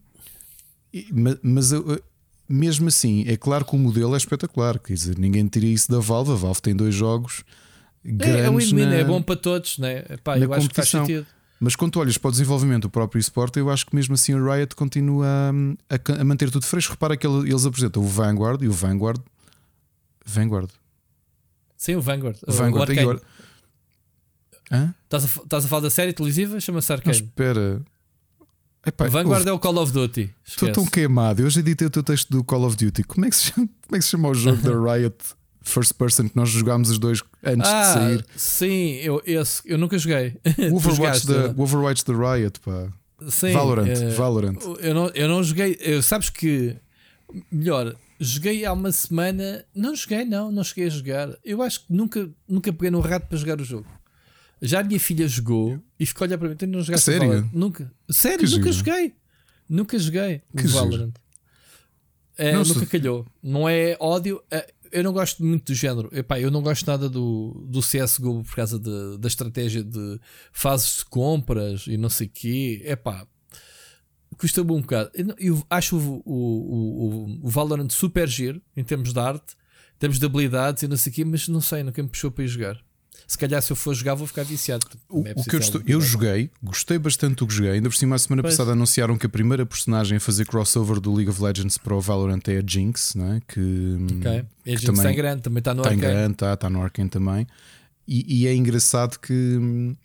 e- 0.92 1.08
ma- 1.12 1.38
mas 1.42 1.72
eu- 1.72 2.00
mesmo 2.48 2.88
assim, 2.88 3.24
é 3.26 3.36
claro 3.36 3.64
que 3.64 3.74
o 3.74 3.78
modelo 3.78 4.14
é 4.14 4.16
espetacular. 4.18 4.78
Quer 4.78 4.94
dizer, 4.94 5.18
ninguém 5.18 5.46
tira 5.46 5.66
isso 5.66 5.90
da 5.90 5.98
Valve. 5.98 6.32
A 6.32 6.34
Valve 6.34 6.60
tem 6.60 6.74
dois 6.76 6.94
jogos 6.94 7.42
É, 8.04 8.08
é 8.08 8.12
grandes. 8.12 8.70
win-win, 8.70 8.86
na- 8.86 8.94
é 8.96 9.04
bom 9.04 9.22
para 9.22 9.36
todos, 9.36 9.78
né? 9.78 10.02
Pá, 10.22 10.38
eu 10.38 10.52
acho 10.52 10.68
que 10.68 10.74
faz 10.74 10.88
competição. 10.90 11.06
sentido. 11.06 11.26
Mas 11.60 11.74
quando 11.76 11.92
tu 11.92 12.00
olhas 12.00 12.18
para 12.18 12.28
o 12.28 12.32
desenvolvimento 12.32 12.82
do 12.82 12.90
próprio 12.90 13.18
esporte, 13.18 13.58
eu 13.58 13.70
acho 13.70 13.86
que 13.86 13.94
mesmo 13.94 14.14
assim 14.14 14.34
a 14.34 14.54
Riot 14.56 14.74
continua 14.74 15.26
a, 15.88 16.20
a 16.20 16.24
manter 16.24 16.50
tudo 16.50 16.66
fresco. 16.66 16.92
Repara 16.92 17.16
que 17.16 17.26
ele- 17.26 17.48
eles 17.48 17.64
apresentam 17.64 18.02
o 18.02 18.06
Vanguard 18.06 18.60
e 18.62 18.68
o 18.68 18.72
Vanguard. 18.72 19.20
Vanguard. 20.26 20.70
Sim, 21.76 21.94
o 21.96 22.00
Vanguard. 22.02 22.36
O 22.46 22.52
Vanguard 22.52 22.90
o. 22.90 23.20
Hã? 24.70 24.94
Estás 25.04 25.24
a, 25.24 25.26
estás 25.42 25.64
a 25.64 25.68
falar 25.68 25.82
da 25.82 25.90
série 25.90 26.12
televisiva? 26.12 26.58
Chama-se 26.60 26.90
Não, 26.90 26.96
Arcane. 26.96 27.16
espera. 27.16 27.82
Epá, 28.86 29.06
Vanguard 29.08 29.38
ouve, 29.40 29.48
é 29.50 29.52
o 29.52 29.58
Call 29.58 29.78
of 29.78 29.92
Duty. 29.92 30.30
Estou 30.46 30.70
tão 30.72 30.84
queimado. 30.86 31.42
Eu 31.42 31.50
já 31.50 31.60
editei 31.60 31.86
o 31.86 31.90
teu 31.90 32.02
texto 32.02 32.30
do 32.30 32.44
Call 32.44 32.64
of 32.64 32.76
Duty. 32.76 33.02
Como 33.04 33.24
é 33.26 33.30
que 33.30 33.36
se 33.36 33.44
chama, 33.52 33.68
como 33.86 33.96
é 33.96 33.98
que 33.98 34.04
se 34.04 34.10
chama 34.10 34.28
o 34.28 34.34
jogo 34.34 34.60
da 34.62 34.70
Riot 34.94 35.16
First 35.62 35.94
Person 35.94 36.28
que 36.28 36.36
nós 36.36 36.50
jogámos 36.50 36.90
os 36.90 36.98
dois 36.98 37.22
antes 37.42 37.68
de 37.68 37.74
Ah, 37.74 37.94
sair? 37.94 38.26
sim, 38.36 38.92
eu, 38.96 39.22
esse, 39.24 39.62
eu 39.64 39.78
nunca 39.78 39.96
joguei. 39.98 40.36
O 40.70 40.76
Overwatch, 40.76 41.26
da, 41.26 41.48
o 41.56 41.60
Overwatch 41.62 42.04
da 42.04 42.34
Riot, 42.34 42.60
pá. 42.60 42.88
Sim, 43.30 43.52
Valorant, 43.52 43.86
eh, 43.88 44.10
Valorant. 44.10 44.58
Eu 44.80 44.94
não, 44.94 45.08
eu 45.08 45.28
não 45.28 45.42
joguei. 45.42 45.78
Eu, 45.80 46.02
sabes 46.02 46.28
que. 46.28 46.76
Melhor, 47.50 47.96
joguei 48.20 48.66
há 48.66 48.72
uma 48.74 48.92
semana. 48.92 49.64
Não 49.74 49.94
joguei, 49.94 50.24
não, 50.26 50.52
não 50.52 50.62
cheguei 50.62 50.86
a 50.88 50.90
jogar. 50.90 51.30
Eu 51.42 51.62
acho 51.62 51.80
que 51.80 51.86
nunca, 51.94 52.28
nunca 52.46 52.70
peguei 52.72 52.90
no 52.90 53.00
rato 53.00 53.26
para 53.26 53.38
jogar 53.38 53.58
o 53.60 53.64
jogo. 53.64 53.86
Já 54.66 54.80
a 54.80 54.84
minha 54.84 54.98
filha 55.00 55.28
jogou 55.28 55.78
e 56.00 56.06
ficou 56.06 56.24
a 56.24 56.28
olhar 56.28 56.38
para 56.38 56.48
mim. 56.48 56.56
Tu 56.56 56.66
não 56.66 56.80
jogaste 56.82 57.04
Sério? 57.04 57.28
Valorant? 57.28 57.50
Nunca. 57.52 57.92
Sério, 58.10 58.38
Que 58.46 58.56
nunca 58.56 58.72
giro. 58.72 58.84
joguei. 58.86 59.14
Nunca 59.68 59.98
joguei 59.98 60.42
Que. 60.56 60.66
Valorant. 60.68 61.12
É, 62.36 62.52
Não, 62.52 62.64
nunca 62.64 62.80
se- 62.80 62.86
calhou. 62.86 63.26
Não 63.42 63.68
é 63.68 63.96
ódio. 64.00 64.42
é- 64.50 64.72
eu 64.90 65.02
não 65.04 65.12
gosto 65.12 65.44
muito 65.44 65.72
do 65.72 65.74
género. 65.74 66.08
Epá, 66.12 66.38
eu 66.40 66.50
não 66.50 66.62
gosto 66.62 66.86
nada 66.86 67.08
do, 67.08 67.66
do 67.68 67.80
CSGO 67.80 68.42
por 68.44 68.54
causa 68.54 68.78
de- 68.78 69.18
da 69.18 69.28
estratégia 69.28 69.82
de 69.84 70.20
fases 70.52 70.98
de 70.98 71.04
compras 71.06 71.86
e 71.86 71.96
não 71.96 72.08
sei 72.08 72.26
o 72.26 72.30
quê. 72.30 72.82
Epá, 72.84 73.26
custa-me 74.38 74.72
um 74.72 74.80
bocado. 74.80 75.10
Eu, 75.14 75.34
eu 75.38 75.66
acho 75.68 75.96
o, 75.96 76.22
o, 76.24 77.26
o, 77.26 77.40
o 77.42 77.48
Valorant 77.48 77.90
super 77.90 78.28
giro 78.28 78.62
em 78.76 78.82
termos 78.84 79.12
de 79.12 79.18
arte, 79.18 79.54
em 79.96 79.98
termos 79.98 80.18
de 80.18 80.26
habilidades 80.26 80.82
e 80.82 80.88
não 80.88 80.96
sei 80.96 81.12
o 81.12 81.14
quê, 81.14 81.24
mas 81.24 81.48
não 81.48 81.60
sei, 81.60 81.82
nunca 81.82 82.02
me 82.02 82.08
puxou 82.08 82.30
para 82.30 82.44
ir 82.44 82.48
jogar. 82.48 82.80
Se 83.26 83.38
calhar 83.38 83.60
se 83.62 83.72
eu 83.72 83.76
for 83.76 83.94
jogar 83.94 84.14
vou 84.14 84.26
ficar 84.26 84.42
viciado. 84.44 84.86
O, 85.08 85.26
É 85.26 85.32
o 85.36 85.42
que 85.44 85.56
eu, 85.56 85.60
estou- 85.60 85.82
eu 85.86 86.00
joguei, 86.00 86.50
gostei 86.62 86.98
bastante 86.98 87.36
do 87.36 87.46
que 87.46 87.54
joguei. 87.54 87.72
Ainda 87.72 87.88
por 87.88 87.96
cima, 87.96 88.16
a 88.16 88.18
semana 88.18 88.42
Pois. 88.42 88.54
passada 88.54 88.72
anunciaram 88.72 89.16
que 89.16 89.26
a 89.26 89.28
primeira 89.28 89.64
personagem 89.64 90.16
a 90.18 90.20
fazer 90.20 90.46
crossover 90.46 91.00
do 91.00 91.12
League 91.14 91.30
of 91.30 91.42
Legends 91.42 91.78
para 91.78 91.94
o 91.94 92.00
Valorant 92.00 92.42
é 92.48 92.58
a 92.58 92.62
Jinx, 92.66 93.14
não 93.14 93.32
é? 93.34 93.40
que, 93.48 93.96
Ok. 94.18 94.30
E 94.30 94.36
a 94.36 94.42
que 94.64 94.70
gente 94.72 94.86
também 94.86 95.00
está 95.00 95.12
em 95.12 95.16
grande, 95.16 95.42
também 95.42 95.58
está 95.58 95.74
no 95.74 95.82
está 95.82 95.92
em 95.92 95.96
arcade. 95.96 96.14
grande, 96.14 96.32
está, 96.32 96.52
está 96.54 96.70
no 96.70 96.82
Arkane 96.82 97.08
também. 97.10 97.46
E, 98.06 98.42
e 98.42 98.46
é 98.46 98.54
engraçado 98.54 99.18
que 99.18 99.32
hum, 99.32 99.96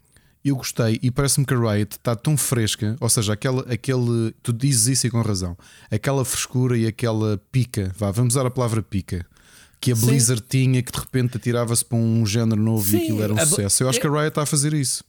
eu 0.44 0.56
gostei 0.56 0.98
e 1.04 1.12
parece-me 1.12 1.46
que 1.46 1.54
a 1.54 1.58
Riot 1.60 1.98
está 1.98 2.16
tão 2.16 2.38
fresca, 2.38 2.96
ou 3.02 3.10
seja, 3.10 3.34
aquela, 3.34 3.62
aquele, 3.72 4.34
tu 4.42 4.54
dizes 4.54 4.88
isso 4.88 5.08
e 5.08 5.10
com 5.10 5.22
razão, 5.22 5.58
aquela 5.92 6.24
frescura 6.24 6.78
e 6.78 6.88
aquela 6.88 7.38
pica, 7.52 7.92
vá, 7.98 8.10
vamos 8.12 8.36
usar 8.36 8.46
a 8.48 8.50
palavra 8.50 8.82
pica. 8.82 9.26
Que 9.82 9.94
a 9.94 9.96
Sim. 9.96 10.08
Blizzard 10.08 10.44
tinha, 10.50 10.82
que 10.84 10.92
de 10.92 11.00
repente 11.00 11.38
atirava-se 11.38 11.86
para 11.86 11.98
um 11.98 12.26
género 12.26 12.62
novo 12.62 12.86
Sim, 12.90 12.98
e 12.98 13.02
aquilo 13.04 13.24
era 13.24 13.34
um 13.34 13.38
a 13.38 13.46
sucesso. 13.46 13.84
Eu 13.84 13.90
acho 13.90 13.98
é- 13.98 14.02
que 14.02 14.08
a 14.08 14.12
Riot 14.12 14.28
está 14.28 14.42
a 14.42 14.46
fazer 14.46 14.74
isso. 14.74 15.04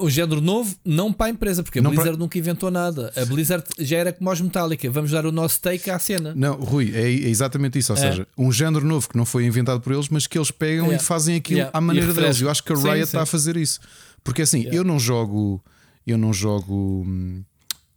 O 0.00 0.08
género 0.08 0.40
novo, 0.40 0.74
não 0.84 1.12
para 1.12 1.26
a 1.26 1.30
empresa, 1.30 1.62
porque 1.62 1.78
a 1.78 1.82
Não 1.82 1.90
para- 1.90 2.00
Blizzard 2.00 2.18
nunca 2.18 2.38
inventou 2.38 2.70
nada. 2.70 3.12
A 3.14 3.24
Blizzard 3.26 3.62
já 3.78 3.98
era 3.98 4.12
como 4.12 4.30
os 4.32 4.40
Metallica. 4.40 4.90
Vamos 4.90 5.10
dar 5.10 5.26
o 5.26 5.30
nosso 5.30 5.60
take 5.60 5.90
à 5.90 5.98
cena. 5.98 6.32
Não, 6.34 6.54
Rui, 6.56 6.90
é, 6.94 7.02
é 7.02 7.28
exatamente 7.28 7.78
isso. 7.78 7.92
Ou 7.92 7.98
É. 7.98 8.00
seja, 8.00 8.26
um 8.38 8.50
género 8.50 8.84
novo 8.86 9.06
que 9.08 9.16
não 9.18 9.26
foi 9.26 9.44
inventado 9.44 9.80
por 9.82 9.92
eles, 9.92 10.08
mas 10.08 10.26
que 10.26 10.38
eles 10.38 10.50
pegam 10.50 10.86
Yeah. 10.86 10.96
e 10.96 10.98
fazem 11.06 11.36
aquilo 11.36 11.68
à 11.72 11.80
maneira 11.80 12.12
deles. 12.14 12.40
Eu 12.40 12.50
acho 12.50 12.64
que 12.64 12.72
a 12.72 12.76
Sim, 12.76 12.82
Riot 12.84 12.96
sim. 12.96 13.02
está 13.02 13.22
a 13.22 13.26
fazer 13.26 13.56
isso. 13.56 13.78
Porque 14.24 14.42
assim, 14.42 14.66
eu 14.72 14.82
não 14.82 14.98
jogo. 14.98 15.62
Eu 16.06 16.16
não 16.18 16.32
jogo. 16.32 17.06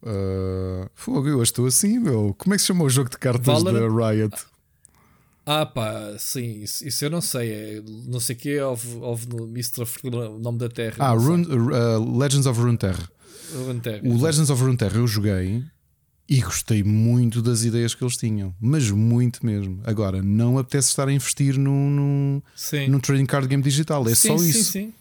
ah, 0.05 0.89
fogo, 0.95 1.27
eu 1.27 1.41
estou 1.41 1.65
assim, 1.65 1.97
meu. 1.99 2.35
Como 2.37 2.53
é 2.53 2.57
que 2.57 2.61
se 2.61 2.67
chama 2.67 2.83
o 2.83 2.89
jogo 2.89 3.09
de 3.09 3.17
cartas 3.17 3.45
Valorant? 3.45 3.89
da 3.95 4.09
Riot? 4.11 4.35
Ah, 5.51 5.65
pá, 5.65 6.15
sim, 6.19 6.61
isso, 6.61 6.87
isso 6.87 7.03
eu 7.05 7.09
não 7.09 7.21
sei. 7.21 7.51
É, 7.51 7.81
não 8.05 8.19
sei 8.19 8.35
o 8.35 8.39
que, 8.39 8.59
houve, 8.59 8.97
houve 8.97 9.27
no 9.29 9.45
Mr. 9.45 9.83
o 10.03 10.37
nome 10.37 10.59
da 10.59 10.69
Terra. 10.69 10.97
Ah. 10.99 11.13
Rune- 11.13 11.47
ah, 11.73 11.97
Legends 11.97 12.45
of 12.45 12.59
Runeterra. 12.61 13.09
Runeterra. 13.51 14.01
O 14.07 14.21
Legends 14.21 14.51
of 14.51 14.61
Runeterra 14.61 14.97
eu 14.97 15.07
joguei 15.07 15.63
e 16.29 16.39
gostei 16.41 16.83
muito 16.83 17.41
das 17.41 17.63
ideias 17.63 17.95
que 17.95 18.03
eles 18.03 18.15
tinham, 18.15 18.53
mas 18.61 18.91
muito 18.91 19.43
mesmo. 19.43 19.81
Agora, 19.85 20.21
não 20.21 20.59
apetece 20.59 20.89
estar 20.89 21.07
a 21.07 21.11
investir 21.11 21.57
num, 21.57 21.89
num, 21.89 22.41
num 22.87 22.99
trading 22.99 23.25
card 23.25 23.47
game 23.47 23.63
digital, 23.63 24.07
é 24.07 24.13
sim, 24.13 24.27
só 24.27 24.37
sim, 24.37 24.49
isso. 24.49 24.71
Sim, 24.71 24.93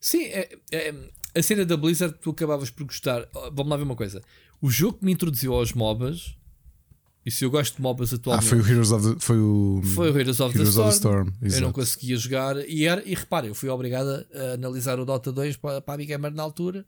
sim. 0.00 0.24
É, 0.24 0.58
é, 0.72 0.94
a 1.32 1.42
cena 1.44 1.64
da 1.64 1.76
Blizzard, 1.76 2.16
tu 2.20 2.30
acabavas 2.30 2.70
por 2.70 2.82
gostar. 2.86 3.28
Vamos 3.52 3.68
lá 3.68 3.76
ver 3.76 3.84
uma 3.84 3.94
coisa. 3.94 4.20
O 4.60 4.68
jogo 4.68 4.98
que 4.98 5.04
me 5.04 5.12
introduziu 5.12 5.54
aos 5.54 5.72
MOBAs 5.72 6.34
e 7.24 7.30
se 7.30 7.44
eu 7.44 7.50
gosto 7.50 7.76
de 7.76 7.82
MOBAs 7.82 8.12
atualmente. 8.12 8.46
Ah, 8.46 8.48
foi 8.48 8.58
o 8.58 8.66
Heroes 8.66 8.90
of 8.90 9.14
the, 9.14 9.20
foi 9.20 9.38
o, 9.38 9.80
foi 9.94 10.10
o 10.10 10.18
Heroes 10.18 10.40
of 10.40 10.56
Heroes 10.56 10.74
the 10.74 10.88
Storm. 10.88 11.28
Of 11.28 11.38
the 11.38 11.46
Storm. 11.46 11.54
Eu 11.54 11.60
não 11.60 11.72
conseguia 11.72 12.16
jogar. 12.16 12.56
E, 12.68 12.84
era, 12.86 13.02
e 13.06 13.14
repara, 13.14 13.46
eu 13.46 13.54
fui 13.54 13.68
obrigado 13.68 14.26
a 14.34 14.54
analisar 14.54 14.98
o 14.98 15.04
Dota 15.04 15.30
2 15.30 15.56
para, 15.56 15.80
para 15.80 15.94
a 15.94 15.96
Big 15.96 16.08
Gamer 16.08 16.32
na 16.32 16.42
altura. 16.42 16.84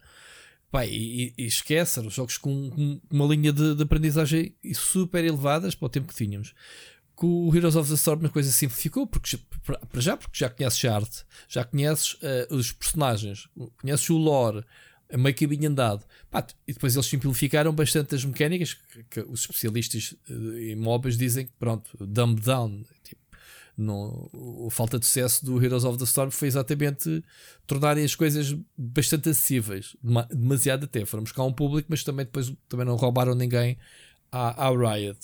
Pai, 0.73 0.89
e, 0.91 1.33
e 1.39 1.47
esquece, 1.47 2.01
eram 2.01 2.11
jogos 2.11 2.37
com, 2.37 2.69
com 2.69 3.01
uma 3.09 3.27
linha 3.27 3.53
de, 3.53 3.77
de, 3.77 3.83
aprendizagem 3.85 4.57
super 4.75 5.25
elevadas 5.25 5.77
para 5.77 5.87
o 5.87 5.89
tempo 5.89 6.09
que 6.09 6.17
tínhamos. 6.17 6.53
Com 7.15 7.49
o 7.49 7.55
Heroes 7.55 7.77
of 7.77 7.89
the 7.89 7.95
Storm 7.95 8.27
a 8.27 8.29
coisa 8.29 8.51
simplificou, 8.51 9.07
porque, 9.07 9.39
para 9.65 10.01
já, 10.01 10.17
porque 10.17 10.37
já 10.37 10.51
conheces 10.51 10.85
a 10.85 10.97
arte, 10.97 11.25
já 11.49 11.65
conheces 11.65 12.15
uh, 12.15 12.53
os 12.53 12.73
personagens, 12.73 13.49
conheces 13.81 14.11
o 14.11 14.17
lore, 14.17 14.65
meio 15.17 15.35
caminho 15.35 15.69
andado. 15.69 16.05
Pá, 16.31 16.47
e 16.67 16.73
depois 16.73 16.95
eles 16.95 17.07
simplificaram 17.07 17.73
bastante 17.73 18.15
as 18.15 18.25
mecânicas 18.25 18.75
que, 18.75 19.05
que 19.05 19.21
os 19.21 19.41
especialistas 19.41 20.15
eh, 20.29 20.73
em 20.73 20.77
MOBAs 20.77 21.17
dizem 21.17 21.47
que, 21.47 21.53
pronto, 21.59 21.91
dumb 22.01 22.41
down. 22.41 22.83
Tipo, 23.03 23.21
no, 23.77 24.31
a 24.67 24.71
falta 24.71 24.99
de 24.99 25.07
sucesso 25.07 25.45
do 25.45 25.63
Heroes 25.63 25.85
of 25.85 25.99
the 25.99 26.05
Storm 26.05 26.31
foi 26.31 26.49
exatamente 26.49 27.25
tornarem 27.67 28.05
as 28.05 28.15
coisas 28.15 28.57
bastante 28.77 29.29
acessíveis, 29.29 29.97
demasiado 30.31 30.85
até. 30.85 31.05
Foram 31.05 31.25
buscar 31.25 31.43
um 31.45 31.53
público, 31.53 31.89
mas 31.91 32.05
também 32.05 32.25
depois 32.25 32.53
também 32.69 32.87
não 32.87 32.97
roubaram 32.97 33.35
ninguém 33.35 33.77
à, 34.31 34.67
à 34.67 34.71
Riot. 34.71 35.19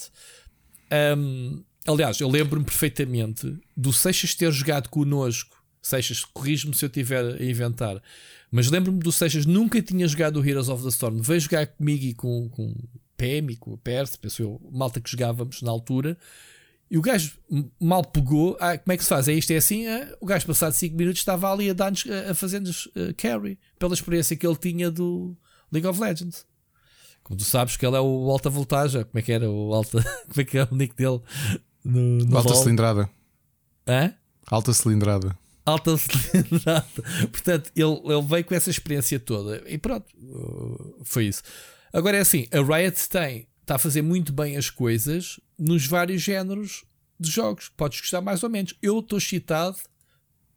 Um, 1.17 1.63
aliás, 1.87 2.21
eu 2.21 2.29
lembro-me 2.29 2.65
perfeitamente 2.65 3.57
do 3.77 3.93
Seixas 3.93 4.35
ter 4.35 4.51
jogado 4.53 4.89
connosco. 4.89 5.60
Seixas, 5.83 6.25
corrijo-me 6.25 6.75
se 6.75 6.85
eu 6.85 6.89
estiver 6.89 7.41
a 7.41 7.45
inventar 7.45 8.03
mas 8.51 8.69
lembro-me 8.69 8.99
do 8.99 9.13
Seixas 9.13 9.47
nunca 9.47 9.81
tinha 9.81 10.07
jogado 10.09 10.41
o 10.41 10.47
Heroes 10.47 10.69
of 10.69 10.83
the 10.83 10.89
Storm. 10.89 11.21
Veio 11.21 11.41
jogar 11.41 11.67
comigo 11.69 12.05
e 12.05 12.15
com, 12.15 12.49
com 12.49 12.75
PM 13.17 13.53
e 13.53 13.57
com 13.57 13.73
o 13.73 13.79
Perse, 13.79 14.19
penso 14.19 14.43
eu, 14.43 14.61
malta 14.73 15.01
que 15.01 15.11
jogávamos 15.11 15.63
na 15.63 15.71
altura. 15.71 16.19
E 16.91 16.99
o 16.99 17.03
gajo 17.03 17.39
mal 17.81 18.05
pegou. 18.05 18.57
Ah, 18.59 18.77
como 18.77 18.93
é 18.93 18.97
que 18.97 19.05
se 19.05 19.09
faz? 19.09 19.29
É 19.29 19.33
isto, 19.33 19.53
é 19.53 19.57
assim? 19.57 19.87
Ah, 19.87 20.17
o 20.21 20.27
gajo, 20.27 20.45
passado 20.47 20.73
5 20.73 20.97
minutos, 20.97 21.21
estava 21.21 21.53
ali 21.53 21.71
a, 21.71 21.73
dar 21.73 21.93
a 22.29 22.35
fazer-nos 22.35 22.87
uh, 22.87 23.15
carry 23.17 23.57
pela 23.79 23.95
experiência 23.95 24.37
que 24.37 24.45
ele 24.45 24.57
tinha 24.57 24.91
do 24.91 25.37
League 25.71 25.87
of 25.87 26.01
Legends. 26.01 26.45
Como 27.23 27.39
tu 27.39 27.45
sabes 27.45 27.77
que 27.77 27.87
ele 27.87 27.95
é 27.95 28.01
o 28.01 28.29
alta 28.29 28.51
voltagem. 28.51 29.05
Como 29.05 29.19
é 29.21 29.23
que 29.23 29.31
era 29.31 29.49
o 29.49 29.73
alta? 29.73 30.03
Como 30.27 30.41
é 30.41 30.45
que 30.45 30.59
é 30.59 30.65
o 30.69 30.75
nick 30.75 30.97
dele? 30.97 31.21
No, 31.85 32.19
no 32.25 32.37
alta 32.37 32.57
cilindrada. 32.57 33.09
Hã? 33.87 34.13
Alta 34.49 34.73
cilindrada 34.73 35.39
alta 35.65 35.97
cilindrada. 35.97 36.87
Portanto, 37.31 37.71
ele, 37.75 38.01
ele 38.05 38.23
veio 38.23 38.45
com 38.45 38.55
essa 38.55 38.71
experiência 38.71 39.19
toda 39.19 39.63
e 39.67 39.79
pronto, 39.79 40.07
uh, 40.17 41.01
foi 41.05 41.27
isso. 41.27 41.43
Agora 41.93 42.17
é 42.17 42.21
assim: 42.21 42.47
a 42.53 42.61
Riot 42.61 43.09
tem, 43.09 43.47
está 43.61 43.77
a 43.77 43.79
fazer 43.79 44.03
muito 44.03 44.33
bem 44.33 44.57
as 44.57 44.71
coisas 44.71 45.41
nos 45.59 45.87
vários 45.87 46.23
géneros 46.23 46.85
de 47.19 47.31
jogos. 47.31 47.69
Podes 47.69 48.01
gostar 48.01 48.21
mais 48.21 48.43
ou 48.43 48.51
menos. 48.51 48.75
Eu 48.83 49.01
estou 49.01 49.19
excitado 49.19 49.77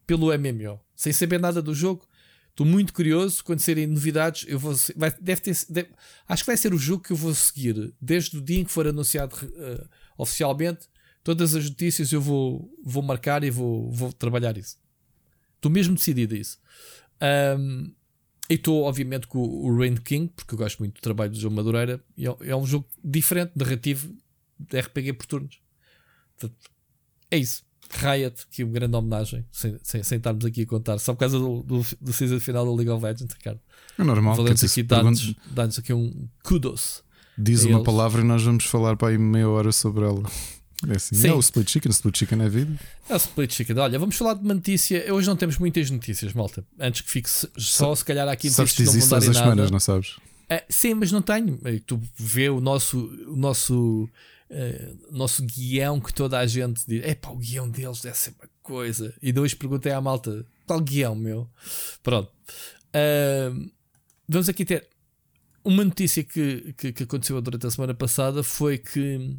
pelo 0.06 0.26
MMO, 0.38 0.80
sem 0.94 1.12
saber 1.12 1.40
nada 1.40 1.60
do 1.60 1.74
jogo. 1.74 2.06
Estou 2.50 2.64
muito 2.64 2.92
curioso 2.92 3.42
quando 3.42 3.58
serem 3.58 3.86
novidades. 3.86 4.44
Eu 4.48 4.60
vou, 4.60 4.74
vai, 4.96 5.12
deve 5.20 5.40
ter, 5.40 5.56
deve, 5.68 5.88
acho 6.28 6.44
que 6.44 6.46
vai 6.46 6.56
ser 6.56 6.72
o 6.72 6.78
jogo 6.78 7.02
que 7.02 7.12
eu 7.12 7.16
vou 7.16 7.34
seguir 7.34 7.92
desde 8.00 8.38
o 8.38 8.40
dia 8.40 8.60
em 8.60 8.64
que 8.64 8.70
for 8.70 8.86
anunciado 8.86 9.34
uh, 9.34 9.88
oficialmente. 10.16 10.88
Todas 11.24 11.56
as 11.56 11.68
notícias 11.68 12.12
eu 12.12 12.20
vou, 12.20 12.72
vou 12.84 13.02
marcar 13.02 13.42
e 13.42 13.50
vou, 13.50 13.90
vou 13.90 14.12
trabalhar 14.12 14.56
isso. 14.56 14.76
Estou 15.64 15.72
mesmo 15.72 15.94
decidido 15.94 16.34
a 16.34 16.38
isso. 16.38 16.58
Um, 17.58 17.90
e 18.50 18.54
estou, 18.54 18.82
obviamente, 18.82 19.26
com 19.26 19.38
o 19.38 19.74
Rain 19.74 19.96
King, 19.96 20.30
porque 20.36 20.54
eu 20.54 20.58
gosto 20.58 20.78
muito 20.78 20.96
do 20.96 21.00
trabalho 21.00 21.30
do 21.30 21.40
João 21.40 21.54
Madureira. 21.54 21.98
E 22.18 22.26
é, 22.26 22.36
é 22.42 22.54
um 22.54 22.66
jogo 22.66 22.86
diferente, 23.02 23.52
narrativo, 23.56 24.14
de 24.58 24.78
RPG 24.78 25.14
por 25.14 25.24
turnos. 25.24 25.58
Portanto, 26.38 26.70
é 27.30 27.38
isso. 27.38 27.64
Riot, 27.90 28.46
que 28.50 28.60
é 28.60 28.64
uma 28.66 28.74
grande 28.74 28.94
homenagem, 28.94 29.46
sem, 29.50 29.78
sem, 29.82 30.02
sem 30.02 30.18
estarmos 30.18 30.44
aqui 30.44 30.62
a 30.62 30.66
contar, 30.66 30.98
só 30.98 31.14
por 31.14 31.20
causa 31.20 31.38
do, 31.38 31.62
do, 31.62 31.86
do 31.98 32.12
season 32.12 32.38
final 32.40 32.66
da 32.66 32.72
League 32.72 32.90
of 32.90 33.02
Legends, 33.02 33.34
Ricardo. 33.34 33.60
É 33.98 34.04
normal. 34.04 34.34
Valemos 34.36 34.64
aqui, 34.64 34.82
dá-nos 34.82 35.34
dá 35.50 35.64
aqui 35.64 35.94
um 35.94 36.28
kudos. 36.42 37.02
Diz 37.38 37.64
uma 37.64 37.76
eles. 37.76 37.84
palavra 37.84 38.20
e 38.20 38.24
nós 38.24 38.42
vamos 38.42 38.66
falar 38.66 38.96
para 38.96 39.08
aí 39.08 39.18
meia 39.18 39.48
hora 39.48 39.72
sobre 39.72 40.04
ela. 40.04 40.22
É 40.88 40.96
assim. 40.96 41.14
Sim. 41.14 41.28
É 41.28 41.32
o 41.32 41.40
Split 41.40 41.70
Chicken, 41.70 41.90
o 41.90 41.92
Split 41.92 42.18
Chicken 42.18 42.42
é 42.42 42.48
vida. 42.48 42.78
É 43.08 43.14
o 43.14 43.16
Split 43.16 43.52
Chicken. 43.52 43.78
Olha, 43.78 43.98
vamos 43.98 44.16
falar 44.16 44.34
de 44.34 44.40
uma 44.40 44.54
notícia. 44.54 45.12
Hoje 45.12 45.28
não 45.28 45.36
temos 45.36 45.58
muitas 45.58 45.90
notícias, 45.90 46.32
malta. 46.32 46.64
Antes 46.78 47.02
que 47.02 47.10
fique 47.10 47.30
só, 47.56 47.94
se 47.94 48.04
calhar, 48.04 48.28
aqui 48.28 48.48
notícias 48.48 49.04
sabes 49.04 49.28
que 49.28 49.34
não 49.34 49.34
semanas, 49.34 49.70
não 49.70 49.80
sabes? 49.80 50.16
É, 50.48 50.64
sim, 50.68 50.94
mas 50.94 51.10
não 51.10 51.22
tenho. 51.22 51.58
Tu 51.86 52.00
vê 52.16 52.48
o 52.48 52.60
nosso, 52.60 52.98
o 53.26 53.36
nosso, 53.36 54.08
uh, 54.50 54.98
nosso 55.10 55.42
guião 55.44 56.00
que 56.00 56.12
toda 56.12 56.38
a 56.38 56.46
gente 56.46 56.82
diz: 56.86 57.02
é 57.04 57.14
pá, 57.14 57.30
o 57.30 57.36
guião 57.36 57.68
deles 57.68 58.00
deve 58.00 58.16
ser 58.16 58.34
uma 58.38 58.48
coisa. 58.62 59.14
E 59.22 59.32
depois 59.32 59.54
perguntei 59.54 59.92
à 59.92 60.00
malta: 60.00 60.44
qual 60.66 60.80
guião, 60.80 61.14
meu? 61.14 61.48
Pronto. 62.02 62.30
Uh, 62.94 63.70
vamos 64.28 64.48
aqui 64.48 64.64
ter 64.64 64.86
uma 65.64 65.82
notícia 65.84 66.22
que, 66.22 66.74
que, 66.76 66.92
que 66.92 67.02
aconteceu 67.04 67.40
durante 67.40 67.66
a 67.66 67.70
semana 67.70 67.94
passada: 67.94 68.42
foi 68.42 68.76
que 68.78 69.36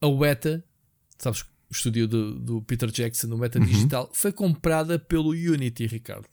a 0.00 0.08
Weta, 0.08 0.64
sabes, 1.18 1.42
o 1.42 1.72
estúdio 1.72 2.08
do, 2.08 2.38
do 2.38 2.62
Peter 2.62 2.90
Jackson, 2.90 3.28
no 3.28 3.38
Meta 3.38 3.58
uhum. 3.58 3.66
Digital, 3.66 4.10
foi 4.12 4.32
comprada 4.32 4.98
pelo 4.98 5.30
Unity, 5.30 5.86
Ricardo. 5.86 6.26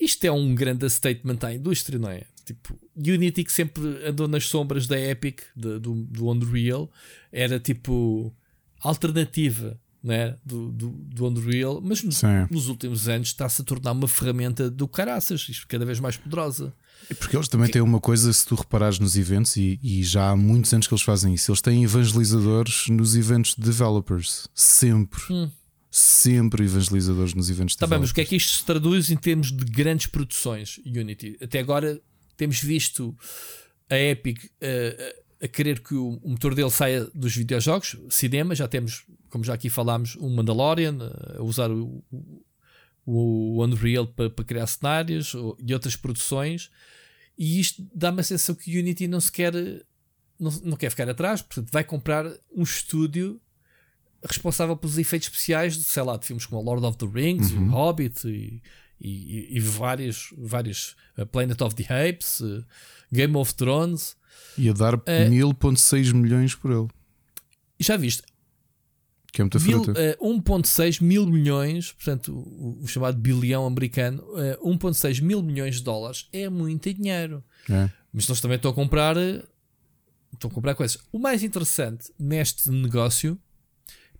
Isto 0.00 0.24
é 0.24 0.32
um 0.32 0.54
grande 0.54 0.88
statement 0.88 1.38
à 1.42 1.52
indústria, 1.52 1.98
não 1.98 2.08
é? 2.08 2.24
Tipo, 2.44 2.78
Unity 2.96 3.44
que 3.44 3.52
sempre 3.52 3.82
andou 4.04 4.26
nas 4.26 4.46
sombras 4.46 4.86
da 4.86 4.98
Epic, 4.98 5.42
de, 5.54 5.78
do, 5.78 5.94
do 6.04 6.28
Unreal, 6.28 6.90
era 7.30 7.60
tipo 7.60 8.34
alternativa 8.80 9.80
né, 10.02 10.36
do, 10.44 10.72
do, 10.72 10.88
do 10.90 11.26
Unreal, 11.26 11.80
mas 11.82 12.02
nos 12.50 12.68
últimos 12.68 13.08
anos 13.08 13.28
está-se 13.28 13.62
a 13.62 13.64
tornar 13.64 13.92
uma 13.92 14.08
ferramenta 14.08 14.68
do 14.70 14.88
caraças, 14.88 15.46
isto 15.48 15.66
cada 15.68 15.84
vez 15.84 16.00
mais 16.00 16.16
poderosa. 16.16 16.74
Porque 17.18 17.36
eles 17.36 17.48
também 17.48 17.68
têm 17.68 17.82
uma 17.82 18.00
coisa, 18.00 18.32
se 18.32 18.46
tu 18.46 18.54
reparares 18.54 18.98
nos 18.98 19.16
eventos, 19.16 19.56
e, 19.56 19.78
e, 19.82 20.02
já 20.02 20.30
há 20.30 20.36
muitos 20.36 20.72
anos 20.72 20.86
que 20.86 20.94
eles 20.94 21.02
fazem 21.02 21.34
isso, 21.34 21.50
eles 21.50 21.60
têm 21.60 21.84
evangelizadores 21.84 22.88
nos 22.88 23.14
eventos 23.16 23.54
de 23.54 23.62
developers. 23.62 24.48
Sempre. 24.54 25.20
Hum. 25.30 25.50
Sempre 25.90 26.64
evangelizadores 26.64 27.34
nos 27.34 27.50
eventos 27.50 27.74
de 27.74 27.78
tá 27.78 27.86
developers. 27.86 27.90
Bem, 27.90 28.00
mas 28.00 28.10
o 28.10 28.14
que 28.14 28.20
é 28.22 28.24
que 28.24 28.36
isto 28.36 28.58
se 28.58 28.64
traduz 28.64 29.10
em 29.10 29.16
termos 29.16 29.52
de 29.52 29.64
grandes 29.64 30.06
produções 30.06 30.80
Unity? 30.86 31.36
Até 31.40 31.58
agora 31.58 32.00
temos 32.36 32.60
visto 32.60 33.14
a 33.90 33.98
Epic 33.98 34.42
uh, 34.44 35.21
a 35.42 35.48
querer 35.48 35.80
que 35.80 35.94
o, 35.94 36.20
o, 36.22 36.30
motor 36.30 36.54
dele 36.54 36.70
saia 36.70 37.04
dos 37.12 37.34
videojogos, 37.34 37.96
cinema, 38.08 38.54
já 38.54 38.68
temos, 38.68 39.04
como 39.28 39.42
já 39.42 39.54
aqui 39.54 39.68
falámos, 39.68 40.14
um 40.16 40.30
Mandalorian, 40.30 40.98
uh, 40.98 41.40
a 41.40 41.42
usar 41.42 41.70
o, 41.70 42.04
o, 43.04 43.58
o 43.58 43.64
Unreal 43.64 44.06
para, 44.06 44.30
para 44.30 44.44
criar 44.44 44.66
cenários 44.68 45.34
e 45.58 45.74
outras 45.74 45.96
produções. 45.96 46.70
E 47.36 47.58
isto 47.58 47.84
dá-me 47.92 48.20
a 48.20 48.22
sensação 48.22 48.54
que 48.54 48.76
o 48.76 48.80
Unity 48.80 49.08
não 49.08 49.20
se 49.20 49.32
quer, 49.32 49.52
não, 50.38 50.50
não 50.62 50.76
quer 50.76 50.90
ficar 50.90 51.08
atrás, 51.08 51.42
portanto, 51.42 51.70
vai 51.72 51.82
comprar 51.82 52.24
um 52.54 52.62
estúdio 52.62 53.40
responsável 54.24 54.76
pelos 54.76 54.96
efeitos 54.98 55.26
especiais, 55.26 55.76
de, 55.76 55.82
sei 55.82 56.04
lá, 56.04 56.16
de 56.16 56.24
filmes 56.24 56.46
como 56.46 56.62
Lord 56.62 56.86
of 56.86 56.96
the 56.98 57.06
Rings, 57.06 57.50
uhum. 57.50 57.66
o 57.66 57.70
Hobbit 57.70 58.28
e, 58.28 58.62
e, 59.00 59.56
e 59.56 59.60
vários, 59.60 60.32
vários 60.38 60.94
uh, 61.18 61.26
Planet 61.26 61.60
of 61.60 61.74
the 61.74 61.82
Apes, 61.82 62.38
uh, 62.40 62.64
Game 63.12 63.36
of 63.36 63.52
Thrones. 63.54 64.16
E 64.56 64.68
a 64.68 64.72
dar 64.72 64.94
uh, 64.94 65.00
1000.6 65.06 66.12
milhões 66.12 66.54
por 66.54 66.70
ele. 66.70 66.88
Já 67.78 67.96
viste? 67.96 68.22
Que 69.32 69.40
é 69.40 69.44
muita 69.44 69.58
fruta. 69.58 69.92
Uh, 70.20 70.40
1,6 70.42 71.02
mil 71.02 71.26
milhões, 71.26 71.92
portanto, 71.92 72.32
o, 72.34 72.82
o 72.82 72.86
chamado 72.86 73.18
bilhão 73.18 73.66
americano, 73.66 74.22
uh, 74.60 74.68
1,6 74.68 75.22
mil 75.22 75.42
milhões 75.42 75.76
de 75.76 75.82
dólares 75.82 76.28
é 76.32 76.50
muito 76.50 76.92
dinheiro. 76.92 77.42
É. 77.68 77.88
Mas 78.12 78.28
eles 78.28 78.40
também 78.40 78.56
estão 78.56 78.70
a 78.70 78.74
comprar. 78.74 79.16
Estão 79.16 80.50
a 80.50 80.54
comprar 80.54 80.74
coisas. 80.74 80.98
O 81.10 81.18
mais 81.18 81.42
interessante 81.42 82.12
neste 82.18 82.70
negócio, 82.70 83.38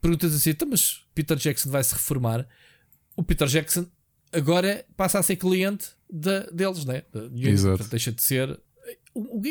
perguntas 0.01 0.35
assim: 0.35 0.51
então, 0.51 0.69
mas 0.69 1.05
Peter 1.15 1.37
Jackson 1.37 1.71
vai 1.71 1.85
se 1.85 1.93
reformar? 1.93 2.47
O 3.15 3.23
Peter 3.23 3.47
Jackson 3.47 3.87
agora 4.33 4.85
passa 4.97 5.19
a 5.19 5.23
ser 5.23 5.37
cliente 5.37 5.91
de, 6.11 6.51
deles, 6.53 6.87
né? 6.87 7.03
Exato. 7.35 7.85
deixa 7.85 8.11
de 8.11 8.23
ser. 8.23 8.59
O, 9.15 9.39
o, 9.39 9.43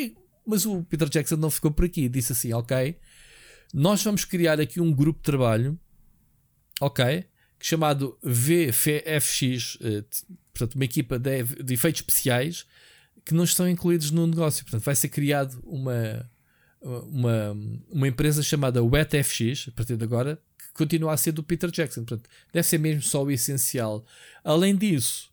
mas 0.46 0.66
o 0.66 0.82
Peter 0.82 1.08
Jackson 1.08 1.36
não 1.36 1.50
ficou 1.50 1.70
por 1.70 1.84
aqui. 1.84 2.08
Disse 2.08 2.32
assim: 2.32 2.52
ok 2.52 2.96
nós 3.72 4.02
vamos 4.02 4.24
criar 4.24 4.60
aqui 4.60 4.80
um 4.80 4.92
grupo 4.92 5.20
de 5.20 5.24
trabalho, 5.24 5.78
ok? 6.80 7.24
Chamado 7.58 8.18
VFX, 8.22 9.78
eh, 9.80 10.04
portanto, 10.52 10.74
uma 10.74 10.84
equipa 10.84 11.18
de, 11.18 11.42
de 11.42 11.74
efeitos 11.74 12.00
especiais 12.00 12.66
que 13.24 13.32
não 13.32 13.44
estão 13.44 13.68
incluídos 13.68 14.10
no 14.10 14.26
negócio. 14.26 14.64
Portanto, 14.64 14.84
vai 14.84 14.94
ser 14.94 15.08
criado 15.08 15.58
uma, 15.64 16.30
uma, 16.82 17.56
uma 17.88 18.08
empresa 18.08 18.42
chamada 18.42 18.82
WetFX, 18.82 19.68
a 19.68 19.72
partir 19.72 19.96
de 19.96 20.04
agora, 20.04 20.38
que 20.58 20.72
continua 20.74 21.14
a 21.14 21.16
ser 21.16 21.32
do 21.32 21.42
Peter 21.42 21.70
Jackson. 21.70 22.04
Portanto, 22.04 22.28
deve 22.52 22.66
ser 22.66 22.78
mesmo 22.78 23.02
só 23.02 23.24
o 23.24 23.30
essencial. 23.30 24.04
Além 24.44 24.76
disso, 24.76 25.31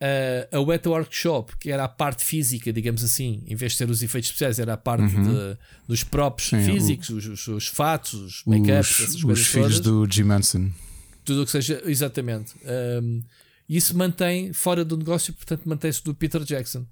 a, 0.00 0.56
a 0.56 0.60
Wet 0.60 0.86
Workshop, 0.88 1.56
que 1.58 1.70
era 1.70 1.84
a 1.84 1.88
parte 1.88 2.24
física, 2.24 2.72
digamos 2.72 3.02
assim, 3.02 3.42
em 3.46 3.54
vez 3.54 3.72
de 3.72 3.78
ter 3.78 3.90
os 3.90 4.02
efeitos 4.02 4.28
especiais, 4.28 4.58
era 4.58 4.74
a 4.74 4.76
parte 4.76 5.16
uhum. 5.16 5.22
de, 5.22 5.58
dos 5.88 6.04
próprios 6.04 6.50
Sim, 6.50 6.62
físicos, 6.64 7.08
o, 7.08 7.16
os, 7.16 7.26
os, 7.26 7.48
os, 7.48 7.66
fatos, 7.66 8.14
os 8.14 8.42
make-ups, 8.46 9.00
essas 9.00 9.22
coisas. 9.22 9.44
Os 9.44 9.50
filhos 9.50 9.80
todas. 9.80 10.08
do 10.08 10.12
Jim 10.12 10.24
Manson. 10.24 10.70
Tudo 11.24 11.42
o 11.42 11.44
que 11.44 11.50
seja, 11.50 11.82
exatamente. 11.86 12.54
Um, 13.02 13.22
isso 13.68 13.96
mantém 13.96 14.52
fora 14.52 14.84
do 14.84 14.96
negócio, 14.96 15.32
portanto, 15.32 15.62
mantém-se 15.64 16.04
do 16.04 16.14
Peter 16.14 16.42
Jackson. 16.44 16.86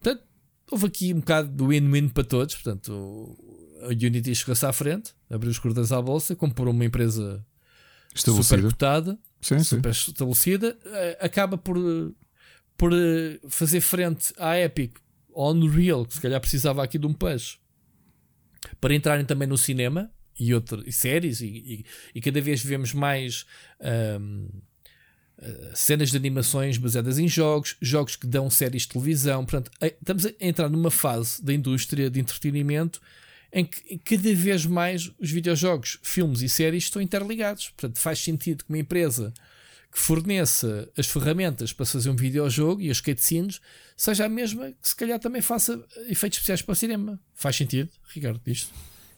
Portanto, 0.00 0.24
houve 0.70 0.86
aqui 0.86 1.14
um 1.14 1.20
bocado 1.20 1.48
do 1.48 1.68
win-win 1.68 2.08
para 2.08 2.24
todos. 2.24 2.54
Portanto, 2.54 3.38
a 3.82 3.86
Unity 3.86 4.34
chegou-se 4.34 4.66
à 4.66 4.72
frente, 4.72 5.12
abriu 5.30 5.50
os 5.50 5.58
cordões 5.58 5.92
à 5.92 6.02
bolsa, 6.02 6.36
comprou 6.36 6.72
uma 6.72 6.84
empresa 6.84 7.44
super 8.14 8.62
cotada, 8.62 9.18
sim, 9.40 9.58
super 9.60 9.94
sim. 9.94 10.10
estabelecida, 10.10 10.76
eh, 10.84 11.18
acaba 11.20 11.56
por 11.56 11.78
por 12.76 12.92
eh, 12.92 13.38
fazer 13.48 13.80
frente 13.80 14.32
à 14.36 14.58
Epic, 14.58 14.96
ao 15.34 15.52
Unreal, 15.52 16.04
que 16.04 16.14
se 16.14 16.20
calhar 16.20 16.40
precisava 16.40 16.82
aqui 16.82 16.98
de 16.98 17.06
um 17.06 17.12
push, 17.12 17.58
para 18.80 18.94
entrarem 18.94 19.24
também 19.24 19.48
no 19.48 19.58
cinema 19.58 20.10
e, 20.38 20.54
outras 20.54 20.86
e 20.86 20.92
séries, 20.92 21.40
e, 21.40 21.46
e, 21.46 21.84
e, 22.14 22.20
cada 22.20 22.40
vez 22.40 22.62
vemos 22.62 22.92
mais 22.92 23.46
um, 24.20 24.48
eh, 25.38 25.72
cenas 25.74 26.10
de 26.10 26.16
animações 26.16 26.78
baseadas 26.78 27.18
em 27.18 27.26
jogos, 27.26 27.76
jogos 27.80 28.16
que 28.16 28.26
dão 28.26 28.48
séries 28.48 28.82
de 28.82 28.88
televisão. 28.88 29.44
Portanto, 29.44 29.70
estamos 29.80 30.26
a 30.26 30.32
entrar 30.40 30.68
numa 30.68 30.90
fase 30.90 31.42
da 31.44 31.52
indústria 31.52 32.08
de 32.08 32.20
entretenimento 32.20 33.00
em 33.52 33.64
que 33.64 33.98
cada 33.98 34.34
vez 34.34 34.64
mais 34.64 35.10
os 35.18 35.30
videojogos, 35.30 35.98
filmes 36.02 36.40
e 36.42 36.48
séries 36.48 36.84
estão 36.84 37.02
interligados. 37.02 37.70
Portanto, 37.70 37.98
faz 37.98 38.18
sentido 38.20 38.64
que 38.64 38.70
uma 38.70 38.78
empresa 38.78 39.34
que 39.92 39.98
forneça 39.98 40.88
as 40.96 41.06
ferramentas 41.06 41.70
para 41.70 41.84
fazer 41.84 42.08
um 42.08 42.16
videojogo 42.16 42.80
e 42.80 42.90
as 42.90 42.98
cutscenes 42.98 43.60
seja 43.94 44.24
a 44.24 44.28
mesma 44.28 44.72
que 44.72 44.88
se 44.88 44.96
calhar 44.96 45.18
também 45.18 45.42
faça 45.42 45.84
efeitos 46.08 46.38
especiais 46.38 46.62
para 46.62 46.72
o 46.72 46.76
cinema. 46.76 47.20
Faz 47.34 47.56
sentido, 47.56 47.90
Ricardo, 48.08 48.40
isto? 48.46 48.72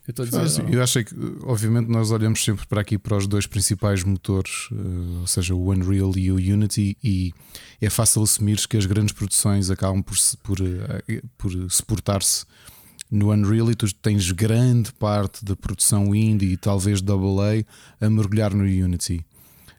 Eu, 0.06 0.10
estou 0.10 0.24
a 0.24 0.26
dizer, 0.26 0.62
Faz, 0.62 0.74
eu 0.74 0.82
acho 0.82 1.04
que, 1.04 1.14
obviamente, 1.44 1.88
nós 1.88 2.10
olhamos 2.10 2.44
sempre 2.44 2.66
para 2.66 2.80
aqui 2.80 2.98
para 2.98 3.16
os 3.16 3.26
dois 3.26 3.46
principais 3.46 4.02
motores, 4.02 4.68
uh, 4.70 5.20
ou 5.20 5.26
seja, 5.26 5.54
o 5.54 5.70
Unreal 5.70 6.12
e 6.18 6.30
o 6.30 6.34
Unity, 6.34 6.98
e 7.02 7.32
é 7.80 7.88
fácil 7.88 8.22
assumir 8.22 8.58
que 8.68 8.76
as 8.76 8.84
grandes 8.84 9.14
produções 9.14 9.70
acabam 9.70 10.02
por, 10.02 10.16
por, 10.42 10.60
uh, 10.60 11.28
por 11.38 11.70
suportar-se 11.70 12.44
no 13.10 13.30
Unreal 13.30 13.70
e 13.70 13.74
tu 13.74 13.90
tens 13.94 14.30
grande 14.32 14.92
parte 14.92 15.44
da 15.44 15.54
produção 15.54 16.14
indie 16.14 16.52
e 16.52 16.56
talvez 16.56 17.00
AA 17.00 17.64
a 18.04 18.10
mergulhar 18.10 18.52
no 18.52 18.64
Unity 18.64 19.24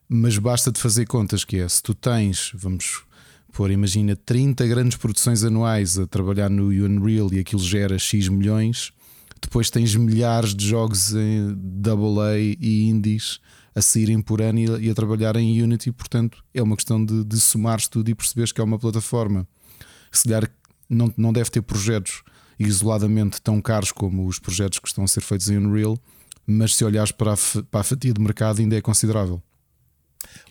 mas 0.07 0.37
basta 0.37 0.71
de 0.71 0.79
fazer 0.79 1.05
contas 1.05 1.43
que 1.43 1.57
é, 1.57 1.67
se 1.67 1.81
tu 1.81 1.93
tens, 1.93 2.51
vamos 2.53 3.03
pôr, 3.51 3.71
imagina 3.71 4.15
30 4.15 4.67
grandes 4.67 4.97
produções 4.97 5.43
anuais 5.43 5.97
a 5.97 6.05
trabalhar 6.05 6.49
no 6.49 6.67
Unreal 6.67 7.33
e 7.33 7.39
aquilo 7.39 7.61
gera 7.61 7.97
X 7.97 8.27
milhões, 8.27 8.91
depois 9.41 9.69
tens 9.69 9.95
milhares 9.95 10.53
de 10.53 10.67
jogos 10.67 11.13
em 11.13 11.57
AA 11.85 12.39
e 12.39 12.89
indies 12.89 13.39
a 13.73 13.81
saírem 13.81 14.21
por 14.21 14.41
ano 14.41 14.79
e 14.79 14.89
a, 14.89 14.93
trabalhar 14.93 15.35
em 15.35 15.61
Unity, 15.61 15.91
portanto 15.91 16.43
é 16.53 16.61
uma 16.61 16.75
questão 16.75 17.03
de, 17.03 17.23
de 17.23 17.39
somares 17.39 17.87
tudo 17.87 18.09
e 18.09 18.15
perceberes 18.15 18.51
que 18.51 18.61
é 18.61 18.63
uma 18.63 18.79
plataforma. 18.79 19.47
Se 20.11 20.23
calhar 20.23 20.49
não, 20.89 21.13
não 21.17 21.33
deve 21.33 21.49
ter 21.49 21.61
projetos 21.61 22.23
isoladamente 22.57 23.41
tão 23.41 23.61
caros 23.61 23.91
como 23.91 24.27
os 24.27 24.39
projetos 24.39 24.79
que 24.79 24.87
estão 24.87 25.03
a 25.03 25.07
ser 25.07 25.21
feitos 25.21 25.49
em 25.49 25.57
Unreal, 25.57 25.97
mas 26.47 26.75
se 26.75 26.85
olhares 26.85 27.11
para 27.11 27.33
a, 27.33 27.37
para 27.69 27.81
a 27.81 27.83
fatia 27.83 28.13
de 28.13 28.21
mercado 28.21 28.61
ainda 28.61 28.77
é 28.77 28.81
considerável. 28.81 29.41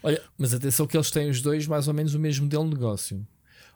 Olha, 0.03 0.21
mas 0.39 0.55
atenção 0.55 0.87
que 0.87 0.97
eles 0.97 1.11
têm 1.11 1.31
os 1.31 1.41
dois 1.41 1.67
mais 1.67 1.89
ou 1.89 1.95
menos 1.95 2.15
o 2.15 2.19
mesmo 2.19 2.45
modelo 2.45 2.65
de 2.65 2.75
negócio. 2.75 3.27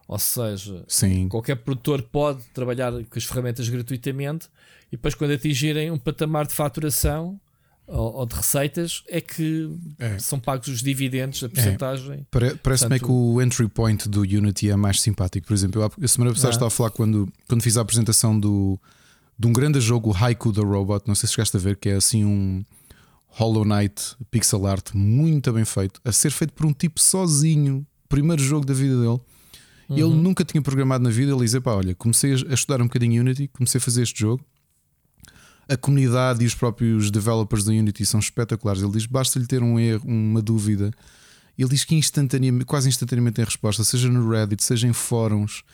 Ou 0.07 0.19
seja, 0.19 0.85
Sim. 0.89 1.29
qualquer 1.29 1.57
produtor 1.57 2.01
pode 2.03 2.43
trabalhar 2.55 2.93
com 2.93 3.19
as 3.19 3.25
ferramentas 3.25 3.69
gratuitamente 3.69 4.49
e 4.91 4.97
depois, 4.97 5.15
quando 5.15 5.33
atingirem 5.33 5.91
um 5.91 5.99
patamar 5.99 6.47
de 6.47 6.55
faturação 6.55 7.39
ou, 7.87 8.15
ou 8.15 8.27
de 8.27 8.35
receitas, 8.35 9.03
é 9.09 9.21
que 9.21 9.71
é. 9.99 10.19
são 10.19 10.41
pagos 10.41 10.69
os 10.69 10.83
dividendos, 10.83 11.43
a 11.45 11.49
porcentagem. 11.49 12.27
É. 12.33 12.55
Parece-me 12.63 12.99
que 12.99 13.11
o 13.11 13.41
entry 13.41 13.69
point 13.69 14.09
do 14.09 14.23
Unity 14.23 14.71
é 14.71 14.77
mais 14.77 15.01
simpático. 15.01 15.47
Por 15.47 15.55
exemplo, 15.55 15.83
eu, 15.83 16.05
a 16.05 16.09
semana 16.09 16.33
passada 16.33 16.49
ah. 16.49 16.53
estava 16.53 16.69
a 16.69 16.71
falar 16.71 16.91
quando, 16.91 17.31
quando 17.47 17.63
fiz 17.63 17.77
a 17.77 17.83
apresentação 17.83 18.39
do, 18.39 18.79
de 19.39 19.47
um 19.47 19.53
grande 19.53 19.81
jogo, 19.81 20.15
Haiku 20.15 20.53
the 20.53 20.63
Robot. 20.63 21.05
Não 21.07 21.15
sei 21.15 21.27
se 21.27 21.35
chegaste 21.35 21.57
a 21.57 21.61
ver, 21.61 21.77
que 21.77 21.91
é 21.91 21.95
assim 21.95 22.25
um 22.25 22.65
Hollow 23.29 23.65
Knight 23.65 24.17
pixel 24.31 24.67
art 24.67 24.91
muito 24.95 25.53
bem 25.53 25.65
feito, 25.65 26.01
a 26.05 26.13
ser 26.13 26.31
feito 26.31 26.53
por 26.53 26.67
um 26.67 26.73
tipo 26.73 27.01
sozinho, 27.01 27.87
primeiro 28.09 28.43
jogo 28.43 28.67
da 28.67 28.75
vida 28.75 28.97
dele. 28.97 29.21
Uhum. 29.89 29.97
Ele 29.97 30.15
nunca 30.15 30.45
tinha 30.45 30.61
programado 30.61 31.05
na 31.05 31.11
vida. 31.11 31.33
Ele 31.33 31.41
dizia: 31.41 31.61
pá, 31.61 31.73
olha, 31.73 31.95
comecei 31.95 32.33
a 32.33 32.55
estudar 32.55 32.81
um 32.81 32.87
bocadinho 32.87 33.21
Unity, 33.21 33.49
comecei 33.49 33.79
a 33.79 33.83
fazer 33.83 34.03
este 34.03 34.21
jogo. 34.21 34.45
A 35.69 35.77
comunidade 35.77 36.43
e 36.43 36.47
os 36.47 36.55
próprios 36.55 37.11
developers 37.11 37.65
da 37.65 37.73
Unity 37.73 38.05
são 38.05 38.21
espetaculares. 38.21 38.83
Ele 38.83 38.93
diz: 38.93 39.07
basta-lhe 39.07 39.47
ter 39.47 39.63
um 39.63 39.79
erro, 39.79 40.07
uma 40.07 40.43
dúvida. 40.43 40.91
Ele 41.57 41.69
diz 41.69 41.85
que 41.85 41.95
instantaneamente, 41.95 42.65
quase 42.65 42.89
instantaneamente 42.89 43.37
tem 43.37 43.45
resposta, 43.45 43.83
seja 43.83 44.09
no 44.09 44.31
Reddit, 44.31 44.63
seja 44.63 44.87
em 44.87 44.93
fóruns, 44.93 45.65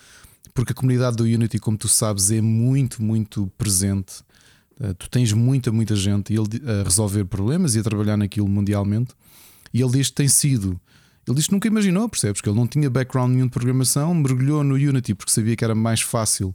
porque 0.55 0.73
a 0.73 0.75
comunidade 0.75 1.17
do 1.17 1.25
Unity, 1.25 1.59
como 1.59 1.77
tu 1.77 1.89
sabes, 1.89 2.31
é 2.31 2.41
muito, 2.41 3.03
muito 3.03 3.47
presente. 3.59 4.25
Eh, 4.81 4.95
tu 4.95 5.09
tens 5.09 5.33
muita, 5.33 5.71
muita 5.71 5.95
gente 5.95 6.35
a 6.37 6.83
resolver 6.83 7.25
problemas 7.25 7.75
e 7.75 7.79
a 7.79 7.83
trabalhar 7.83 8.17
naquilo 8.17 8.49
mundialmente. 8.49 9.15
E 9.73 9.81
ele 9.81 9.93
diz 9.93 10.09
que 10.09 10.15
tem 10.15 10.29
sido. 10.29 10.81
Ele 11.27 11.37
diz 11.37 11.47
que 11.47 11.53
nunca 11.53 11.69
imaginou, 11.69 12.09
percebes? 12.09 12.41
Que 12.41 12.49
ele 12.49 12.57
não 12.57 12.67
tinha 12.67 12.91
background 12.91 13.33
nenhum 13.33 13.47
de 13.47 13.53
programação, 13.53 14.15
mergulhou 14.15 14.63
no 14.63 14.75
Unity 14.75 15.15
porque 15.15 15.33
sabia 15.33 15.57
que 15.57 15.65
era 15.65 15.75
mais 15.75 16.01
fácil. 16.01 16.55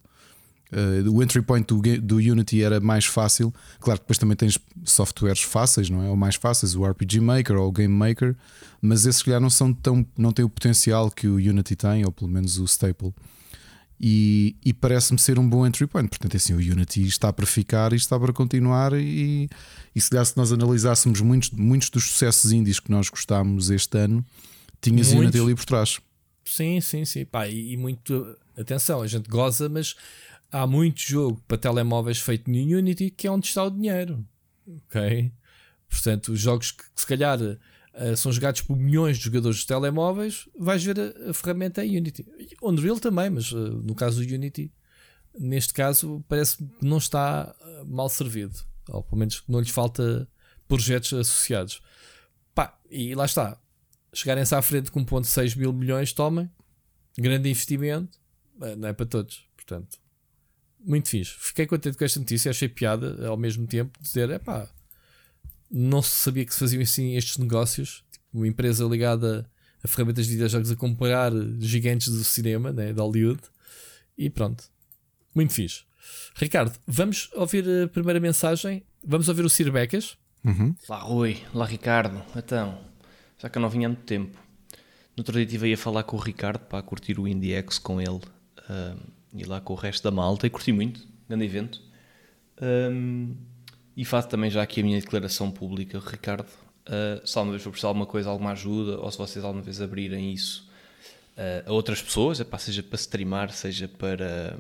Uh, 0.72 1.12
o 1.12 1.24
entry 1.24 1.42
point 1.42 1.66
do, 1.66 1.82
do, 2.00 2.18
Unity 2.18 2.62
era 2.62 2.80
mais 2.80 3.06
fácil. 3.06 3.52
Claro 3.80 4.00
que 4.00 4.04
depois 4.04 4.20
também 4.20 4.38
tens 4.38 4.60
softwares 4.86 5.42
fáceis, 5.42 5.90
não 5.90 6.04
é? 6.04 6.10
Ou 6.10 6.16
mais 6.16 6.36
fáceis, 6.36 6.76
o 6.76 6.86
RPG 6.86 7.20
Maker 7.20 7.58
ou 7.58 7.70
o 7.70 7.72
Game 7.72 7.94
Maker, 7.94 8.36
mas 8.80 9.08
esses, 9.08 9.24
se 9.24 9.40
não, 9.40 9.50
são 9.50 9.74
tão, 9.74 10.06
não 10.16 10.32
têm 10.32 10.46
o 10.46 10.50
potencial 10.50 11.10
que 11.10 11.28
o 11.28 11.38
Unity 11.38 11.76
tem, 11.76 12.06
ou 12.06 12.12
pelo 12.12 12.30
menos 12.30 12.60
o 12.60 12.66
Staple. 12.66 13.12
E, 14.02 14.56
e 14.64 14.74
parece-me 14.74 15.20
ser 15.20 15.38
um 15.38 15.48
bom 15.48 15.68
entry 15.68 15.86
point. 15.86 16.08
Portanto, 16.08 16.34
é 16.34 16.38
assim, 16.38 16.54
o 16.54 16.58
Unity 16.58 17.06
está 17.06 17.34
para 17.34 17.46
ficar 17.46 17.92
e 17.92 17.98
está 17.98 18.18
para 18.18 18.32
continuar. 18.32 18.94
E, 18.94 19.50
e 19.94 20.02
se, 20.02 20.10
se 20.26 20.38
nós 20.38 20.54
analisássemos 20.54 21.20
muitos, 21.20 21.50
muitos 21.50 21.90
dos 21.90 22.06
sucessos 22.06 22.52
indies 22.52 22.80
que 22.80 22.90
nós 22.90 23.10
gostámos 23.10 23.70
este 23.70 23.98
ano, 23.98 24.26
tinhas 24.80 25.12
Unity 25.12 25.40
ali 25.40 25.54
por 25.54 25.66
trás. 25.66 26.00
Sim, 26.46 26.80
sim, 26.80 27.04
sim. 27.04 27.26
Pá, 27.26 27.48
e, 27.48 27.74
e, 27.74 27.78
muito. 27.78 28.38
Atenção, 28.58 29.02
a 29.02 29.08
gente 29.08 29.30
goza, 29.30 29.68
mas 29.68 29.96
há 30.52 30.66
muito 30.66 31.02
jogo 31.02 31.42
para 31.48 31.58
telemóveis 31.58 32.20
feito 32.20 32.50
no 32.50 32.58
Unity 32.58 33.10
que 33.10 33.28
é 33.28 33.32
onde 33.32 33.48
está 33.48 33.64
o 33.64 33.70
dinheiro. 33.70 34.26
Ok? 34.86 35.32
Portanto, 35.90 36.32
os 36.32 36.40
jogos 36.40 36.72
que, 36.72 36.84
que 36.84 37.02
se 37.02 37.08
calhar 37.08 37.38
uh, 38.00 38.16
são 38.16 38.32
jogados 38.32 38.62
por 38.62 38.76
milhões 38.76 39.18
de 39.18 39.26
jogadores 39.26 39.60
de 39.60 39.68
telemóveis, 39.68 40.48
vais 40.58 40.84
ver 40.84 40.98
a, 41.00 41.30
a 41.30 41.34
ferramenta 41.34 41.82
Unity. 41.82 42.26
Unreal 42.62 43.00
também, 43.00 43.30
mas 43.30 43.52
uh, 43.52 43.58
no 43.58 43.94
caso 43.94 44.24
do 44.24 44.34
Unity, 44.34 44.72
neste 45.38 45.74
caso, 45.74 46.24
parece 46.28 46.58
que 46.58 46.68
não 46.82 46.98
está 46.98 47.56
eh, 47.62 47.84
mal 47.86 48.10
servido. 48.10 48.60
Ou 48.90 49.04
pelo 49.04 49.20
menos 49.20 49.44
não 49.48 49.60
lhes 49.60 49.70
falta 49.70 50.28
projetos 50.68 51.14
associados. 51.14 51.82
Pá, 52.56 52.78
e 52.90 53.14
lá 53.14 53.26
está. 53.26 53.60
Chegarem-se 54.14 54.56
à 54.56 54.62
frente 54.62 54.92
com 54.92 55.06
1,6 55.06 55.56
mil 55.56 55.72
milhões, 55.72 56.12
tomem. 56.12 56.50
Grande 57.18 57.50
investimento. 57.50 58.18
Não 58.78 58.90
é 58.90 58.94
para 58.94 59.06
todos. 59.06 59.48
Portanto, 59.56 60.00
muito 60.80 61.10
fixe. 61.10 61.36
Fiquei 61.38 61.68
contente 61.68 61.98
com 61.98 62.04
esta 62.04 62.20
notícia. 62.20 62.50
Achei 62.50 62.68
piada 62.68 63.28
ao 63.28 63.38
mesmo 63.38 63.68
tempo 63.68 63.98
dizer: 64.02 64.30
é 64.30 64.40
pá, 64.40 64.68
não 65.70 66.02
se 66.02 66.12
sabia 66.12 66.46
que 66.46 66.54
se 66.54 66.60
faziam 66.60 66.82
assim 66.82 67.16
estes 67.16 67.38
negócios. 67.38 68.04
Tipo, 68.12 68.26
uma 68.34 68.48
empresa 68.48 68.86
ligada 68.86 69.50
a 69.84 69.88
ferramentas 69.88 70.26
de 70.26 70.34
videojogos 70.34 70.72
a 70.72 70.76
comprar 70.76 71.32
gigantes 71.60 72.10
do 72.10 72.24
cinema, 72.24 72.72
né, 72.72 72.92
de 72.92 73.00
Hollywood. 73.00 73.42
E 74.18 74.30
pronto. 74.30 74.64
Muito 75.34 75.54
fixe. 75.54 75.84
Ricardo, 76.36 76.78
vamos 76.88 77.30
ouvir 77.34 77.66
a 77.84 77.88
primeira 77.88 78.20
mensagem. 78.20 78.84
Vamos 79.06 79.30
ouvir 79.30 79.46
o 79.46 79.50
Sir 79.50 79.72
Becas. 79.72 80.18
Uhum. 80.44 80.76
Lá 80.88 81.00
Rui, 81.00 81.38
lá 81.54 81.66
Ricardo. 81.66 82.22
Então, 82.36 82.80
já 83.38 83.50
que 83.50 83.58
eu 83.58 83.62
não 83.62 83.70
vinha 83.70 83.88
há 83.88 83.90
muito 83.90 84.04
tempo. 84.04 84.38
No 85.16 85.22
outro 85.22 85.34
dia 85.34 85.44
estive 85.44 85.74
a 85.74 85.78
falar 85.78 86.04
com 86.04 86.16
o 86.16 86.20
Ricardo 86.20 86.60
para 86.60 86.82
curtir 86.82 87.20
o 87.20 87.28
IndieX 87.28 87.78
com 87.78 88.00
ele 88.00 88.10
uh, 88.10 89.00
e 89.34 89.44
lá 89.44 89.60
com 89.60 89.74
o 89.74 89.76
resto 89.76 90.04
da 90.04 90.12
malta 90.12 90.48
e 90.48 90.50
curti 90.50 90.72
muito. 90.72 91.06
Grande 91.28 91.46
evento. 91.46 91.82
Um, 92.62 93.36
e 94.00 94.06
faço 94.06 94.30
também 94.30 94.50
já 94.50 94.62
aqui 94.62 94.80
a 94.80 94.84
minha 94.84 94.98
declaração 94.98 95.52
pública, 95.52 96.00
Ricardo. 96.00 96.48
Uh, 96.88 97.28
se 97.28 97.38
alguma 97.38 97.52
vez 97.52 97.64
for 97.64 97.72
precisar 97.72 97.88
de 97.88 97.90
alguma 97.90 98.06
coisa, 98.06 98.30
alguma 98.30 98.52
ajuda, 98.52 98.98
ou 98.98 99.12
se 99.12 99.18
vocês 99.18 99.44
alguma 99.44 99.62
vez 99.62 99.82
abrirem 99.82 100.32
isso, 100.32 100.70
a 101.66 101.72
outras 101.72 102.02
pessoas, 102.02 102.40
epá, 102.40 102.58
seja 102.58 102.84
para 102.84 102.98
streamar, 102.98 103.50
seja 103.52 103.88
para, 103.88 104.58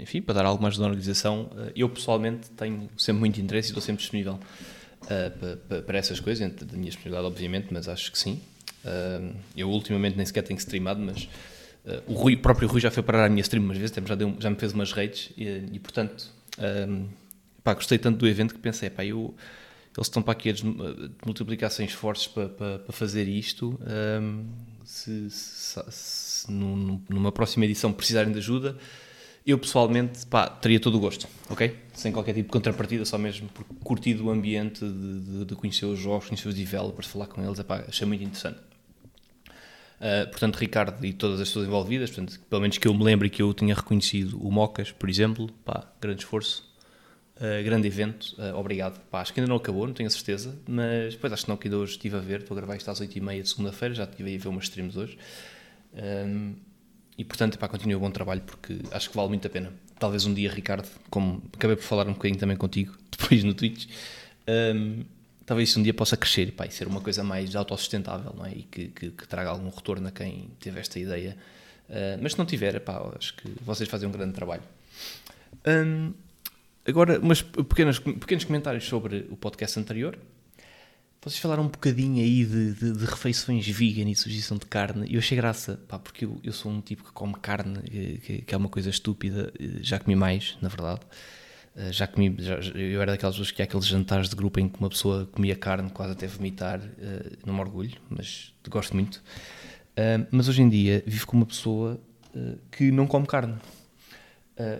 enfim, 0.00 0.20
para 0.20 0.34
dar 0.34 0.44
algo 0.44 0.60
mais 0.62 0.74
de 0.74 0.82
organização. 0.82 1.50
eu 1.74 1.88
pessoalmente 1.88 2.50
tenho 2.50 2.88
sempre 2.96 3.20
muito 3.20 3.40
interesse 3.40 3.68
e 3.68 3.70
estou 3.70 3.82
sempre 3.82 4.02
disponível 4.02 4.40
uh, 5.02 5.56
para, 5.68 5.82
para, 5.82 5.98
essas 5.98 6.20
coisas, 6.20 6.46
dentro 6.46 6.66
da 6.66 6.72
minha 6.72 6.86
disponibilidade, 6.86 7.26
obviamente, 7.26 7.68
mas 7.70 7.88
acho 7.88 8.12
que 8.12 8.18
sim. 8.18 8.40
Uh, 8.84 9.34
eu 9.56 9.68
ultimamente 9.70 10.16
nem 10.16 10.24
sequer 10.24 10.42
tenho 10.42 10.58
streamado, 10.58 11.00
mas 11.00 11.28
uh, 11.84 12.02
o, 12.06 12.14
Rui, 12.14 12.34
o 12.34 12.38
próprio 12.38 12.68
Rui 12.68 12.80
já 12.80 12.90
foi 12.90 13.02
parar 13.02 13.24
a 13.24 13.28
minha 13.28 13.42
stream 13.42 13.64
umas 13.64 13.78
vezes, 13.78 13.96
já, 14.04 14.14
deu, 14.14 14.36
já 14.38 14.50
me 14.50 14.56
fez 14.56 14.72
umas 14.72 14.92
redes 14.92 15.30
e, 15.36 15.44
e 15.72 15.78
portanto, 15.78 16.32
pá, 17.66 17.74
gostei 17.74 17.98
tanto 17.98 18.18
do 18.18 18.28
evento 18.28 18.54
que 18.54 18.60
pensei, 18.60 18.88
pá, 18.88 19.04
eu, 19.04 19.34
eles 19.96 20.06
estão 20.06 20.22
para 20.22 20.32
aqui 20.32 20.50
a 20.50 20.54
multiplicar 21.26 21.68
sem 21.68 21.84
esforços 21.84 22.28
para, 22.28 22.48
para, 22.48 22.78
para 22.78 22.92
fazer 22.92 23.26
isto. 23.26 23.76
Um, 24.22 24.44
se, 24.84 25.28
se, 25.28 25.82
se 25.90 26.52
numa 26.52 27.32
próxima 27.32 27.64
edição 27.64 27.92
precisarem 27.92 28.32
de 28.32 28.38
ajuda, 28.38 28.78
eu 29.44 29.58
pessoalmente 29.58 30.24
pá, 30.26 30.48
teria 30.48 30.78
todo 30.78 30.96
o 30.96 31.00
gosto, 31.00 31.26
ok? 31.50 31.76
Sem 31.92 32.12
qualquer 32.12 32.34
tipo 32.34 32.46
de 32.46 32.52
contrapartida, 32.52 33.04
só 33.04 33.18
mesmo 33.18 33.48
por 33.48 33.64
curtir 33.82 34.14
o 34.20 34.30
ambiente, 34.30 34.84
de, 34.84 35.20
de, 35.20 35.44
de, 35.46 35.54
conhecer 35.56 35.86
os 35.86 35.98
jogos, 35.98 36.28
conhecer 36.28 36.48
os 36.48 36.54
developers, 36.54 37.08
falar 37.08 37.26
com 37.26 37.44
eles, 37.44 37.58
epá, 37.58 37.84
achei 37.88 38.06
muito 38.06 38.22
interessante. 38.22 38.60
Uh, 39.96 40.30
portanto, 40.30 40.54
Ricardo 40.56 41.04
e 41.04 41.12
todas 41.12 41.40
as 41.40 41.48
pessoas 41.48 41.66
envolvidas, 41.66 42.10
portanto, 42.10 42.38
pelo 42.48 42.62
menos 42.62 42.78
que 42.78 42.86
eu 42.86 42.94
me 42.94 43.02
lembre 43.02 43.28
que 43.28 43.42
eu 43.42 43.52
tinha 43.52 43.74
reconhecido 43.74 44.38
o 44.40 44.52
Mocas, 44.52 44.92
por 44.92 45.08
exemplo, 45.08 45.50
pá, 45.64 45.90
grande 46.00 46.20
esforço, 46.20 46.65
uh, 47.36 47.64
grande 47.64 47.86
evento, 47.86 48.34
uh, 48.38 48.56
obrigado. 48.56 49.00
Pá, 49.10 49.20
acho 49.20 49.32
que 49.32 49.40
ainda 49.40 49.48
não 49.48 49.56
acabou, 49.56 49.86
não 49.86 49.94
tenho 49.94 50.06
a 50.06 50.10
certeza, 50.10 50.56
mas 50.66 51.14
depois 51.14 51.32
acho 51.32 51.44
que 51.44 51.48
não, 51.48 51.56
que 51.56 51.68
ainda 51.68 51.78
hoje 51.78 51.92
estive 51.92 52.16
a 52.16 52.20
ver, 52.20 52.40
estou 52.40 52.56
a 52.56 52.60
gravar 52.60 52.76
isto 52.76 52.90
às 52.90 53.00
8h30 53.00 53.42
de 53.42 53.48
segunda-feira, 53.48 53.94
já 53.94 54.04
estive 54.04 54.34
a 54.34 54.38
ver 54.38 54.48
umas 54.48 54.64
streams 54.64 54.96
hoje. 54.96 55.18
Um, 55.94 56.54
e 57.18 57.24
portanto, 57.24 57.58
pá, 57.58 57.68
continue 57.68 57.94
o 57.94 58.00
bom 58.00 58.10
trabalho 58.10 58.42
porque 58.42 58.78
acho 58.90 59.08
que 59.08 59.16
vale 59.16 59.28
muito 59.28 59.46
a 59.46 59.50
pena. 59.50 59.72
Talvez 59.98 60.26
um 60.26 60.34
dia, 60.34 60.50
Ricardo, 60.50 60.88
como 61.08 61.42
acabei 61.54 61.76
por 61.76 61.82
falar 61.82 62.06
um 62.06 62.12
bocadinho 62.12 62.38
também 62.38 62.56
contigo, 62.56 62.94
depois 63.10 63.42
no 63.42 63.54
Twitch, 63.54 63.86
um, 64.74 65.04
talvez 65.46 65.70
isso 65.70 65.80
um 65.80 65.82
dia 65.82 65.94
possa 65.94 66.16
crescer 66.16 66.52
pá, 66.52 66.66
e 66.66 66.70
ser 66.70 66.86
uma 66.86 67.00
coisa 67.00 67.24
mais 67.24 67.56
autossustentável 67.56 68.34
não 68.36 68.44
é? 68.44 68.52
e 68.52 68.62
que, 68.64 68.88
que, 68.88 69.10
que 69.10 69.28
traga 69.28 69.48
algum 69.48 69.70
retorno 69.70 70.08
a 70.08 70.10
quem 70.10 70.50
teve 70.60 70.78
esta 70.78 70.98
ideia. 70.98 71.36
Uh, 71.88 72.18
mas 72.20 72.32
se 72.32 72.38
não 72.38 72.44
tiver, 72.44 72.78
pá, 72.80 73.10
acho 73.16 73.34
que 73.34 73.48
vocês 73.62 73.88
fazem 73.88 74.08
um 74.08 74.12
grande 74.12 74.34
trabalho. 74.34 74.62
Um, 75.66 76.12
agora, 76.86 77.18
umas 77.20 77.42
pequenas, 77.42 77.98
pequenos 77.98 78.44
comentários 78.44 78.84
sobre 78.84 79.26
o 79.30 79.36
podcast 79.36 79.78
anterior. 79.78 80.18
Vocês 81.22 81.40
falaram 81.40 81.64
um 81.64 81.68
bocadinho 81.68 82.22
aí 82.22 82.44
de, 82.44 82.72
de, 82.74 82.92
de, 82.92 83.04
refeições 83.04 83.66
vegan 83.66 84.08
e 84.08 84.14
sugestão 84.14 84.56
de 84.56 84.66
carne. 84.66 85.12
Eu 85.12 85.18
achei 85.18 85.36
graça, 85.36 85.80
pá, 85.88 85.98
porque 85.98 86.24
eu, 86.24 86.38
eu 86.44 86.52
sou 86.52 86.70
um 86.70 86.80
tipo 86.80 87.02
que 87.02 87.10
come 87.10 87.34
carne, 87.34 87.80
que, 88.20 88.42
que, 88.42 88.54
é 88.54 88.56
uma 88.56 88.68
coisa 88.68 88.90
estúpida. 88.90 89.52
Já 89.80 89.98
comi 89.98 90.14
mais, 90.14 90.56
na 90.62 90.68
verdade. 90.68 91.00
Eh, 91.74 91.92
já 91.92 92.06
comi, 92.06 92.36
já, 92.38 92.54
eu 92.54 93.02
era 93.02 93.10
daquelas 93.10 93.34
pessoas 93.34 93.50
que 93.50 93.60
há 93.60 93.64
aqueles 93.64 93.86
jantares 93.86 94.28
de 94.28 94.36
grupo 94.36 94.60
em 94.60 94.68
que 94.68 94.78
uma 94.78 94.88
pessoa 94.88 95.26
comia 95.32 95.56
carne 95.56 95.90
quase 95.90 96.12
até 96.12 96.28
vomitar. 96.28 96.80
Eh, 96.80 97.32
não 97.44 97.54
me 97.54 97.60
orgulho, 97.60 97.98
mas 98.08 98.52
gosto 98.68 98.94
muito. 98.94 99.20
Eh, 99.96 100.24
mas 100.30 100.48
hoje 100.48 100.62
em 100.62 100.68
dia 100.68 101.02
vivo 101.06 101.26
com 101.26 101.36
uma 101.36 101.46
pessoa 101.46 102.00
que 102.70 102.90
não 102.92 103.06
come 103.06 103.26
carne. 103.26 103.56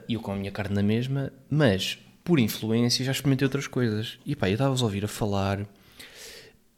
E 0.09 0.15
eu 0.15 0.21
como 0.21 0.37
a 0.37 0.41
minha 0.41 0.51
carne 0.51 0.75
na 0.75 0.83
mesma, 0.83 1.33
mas 1.51 1.99
por 2.25 2.39
influência 2.39 3.05
já 3.05 3.13
experimentei 3.13 3.45
outras 3.47 3.67
coisas. 3.67 4.19
E 4.25 4.35
pá, 4.35 4.49
eu 4.49 4.55
estava-vos 4.55 4.83
a 4.83 4.85
ouvir 4.85 5.05
a 5.05 5.09
falar 5.09 5.67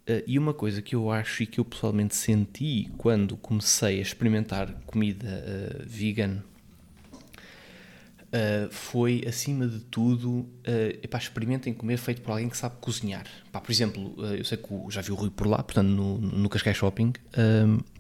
Uh, 0.09 0.25
e 0.27 0.39
uma 0.39 0.55
coisa 0.55 0.81
que 0.81 0.95
eu 0.97 1.11
acho 1.11 1.43
e 1.43 1.47
que 1.47 1.61
eu 1.61 1.65
pessoalmente 1.67 2.17
senti 2.17 2.91
quando 2.97 3.37
comecei 3.37 3.99
a 3.99 4.01
experimentar 4.01 4.73
comida 4.87 5.27
uh, 5.29 5.85
vegan 5.87 6.43
uh, 8.29 8.71
foi, 8.71 9.23
acima 9.29 9.69
de 9.69 9.81
tudo, 9.81 10.31
uh, 10.31 10.49
epá, 11.03 11.19
experimentem 11.19 11.75
comer 11.75 11.99
feito 11.99 12.23
por 12.23 12.31
alguém 12.31 12.49
que 12.49 12.57
sabe 12.57 12.77
cozinhar. 12.81 13.27
Pá, 13.53 13.61
por 13.61 13.71
exemplo, 13.71 14.15
eu 14.35 14.45
sei 14.45 14.57
que 14.57 14.73
já 14.89 15.03
vi 15.03 15.13
o 15.13 15.15
Rui 15.15 15.29
por 15.29 15.47
lá, 15.47 15.63
portanto, 15.63 15.89
no, 15.89 16.17
no 16.17 16.49
Cascais 16.49 16.79
Shopping, 16.79 17.13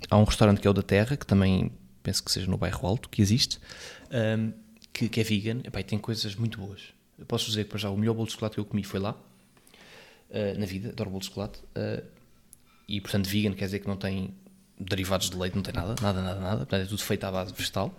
há 0.09 0.17
um 0.17 0.25
restaurante 0.25 0.63
que 0.63 0.67
é 0.67 0.71
o 0.71 0.75
da 0.75 0.83
Terra, 0.83 1.15
que 1.15 1.27
também 1.27 1.71
penso 2.03 2.25
que 2.25 2.33
seja 2.33 2.51
no 2.51 2.57
bairro 2.57 2.87
Alto, 2.87 3.11
que 3.11 3.21
existe, 3.21 3.59
que, 4.93 5.09
que, 5.09 5.21
é 5.21 5.25
vegan, 5.25 5.61
epá, 5.65 5.81
e 5.81 5.85
tem 5.85 5.99
coisas 5.99 6.35
muito 6.35 6.59
boas. 6.59 6.83
Eu 7.19 7.27
posso 7.27 7.47
dizer 7.47 7.65
que, 7.65 7.71
para 7.71 7.79
já, 7.79 7.91
o 7.91 7.97
melhor 7.97 8.15
bolo 8.15 8.27
de 8.27 8.33
chocolate 8.33 8.55
que 8.55 8.61
eu 8.61 8.65
comi 8.65 8.85
foi 8.85 9.01
lá 9.01 9.13
uh, 9.13 10.59
na 10.59 10.67
vida, 10.67 10.91
adoro 10.91 11.11
bolo 11.11 11.21
de 11.21 11.27
chocolate. 11.27 11.59
Uh, 11.77 12.05
e, 12.89 13.01
portanto, 13.01 13.27
vegan 13.27 13.53
quer 13.53 13.67
dizer 13.67 13.81
que 13.81 13.89
não 13.89 13.97
tem 13.97 14.35
derivados 14.79 15.29
de 15.29 15.37
leite, 15.37 15.57
não 15.57 15.63
tem 15.63 15.75
nada, 15.75 15.95
nada, 16.01 16.23
nada, 16.23 16.41
nada. 16.41 16.57
Portanto, 16.59 16.83
é 16.83 16.87
tudo 16.87 17.03
feito 17.03 17.25
à 17.25 17.31
base 17.31 17.53
vegetal, 17.53 17.95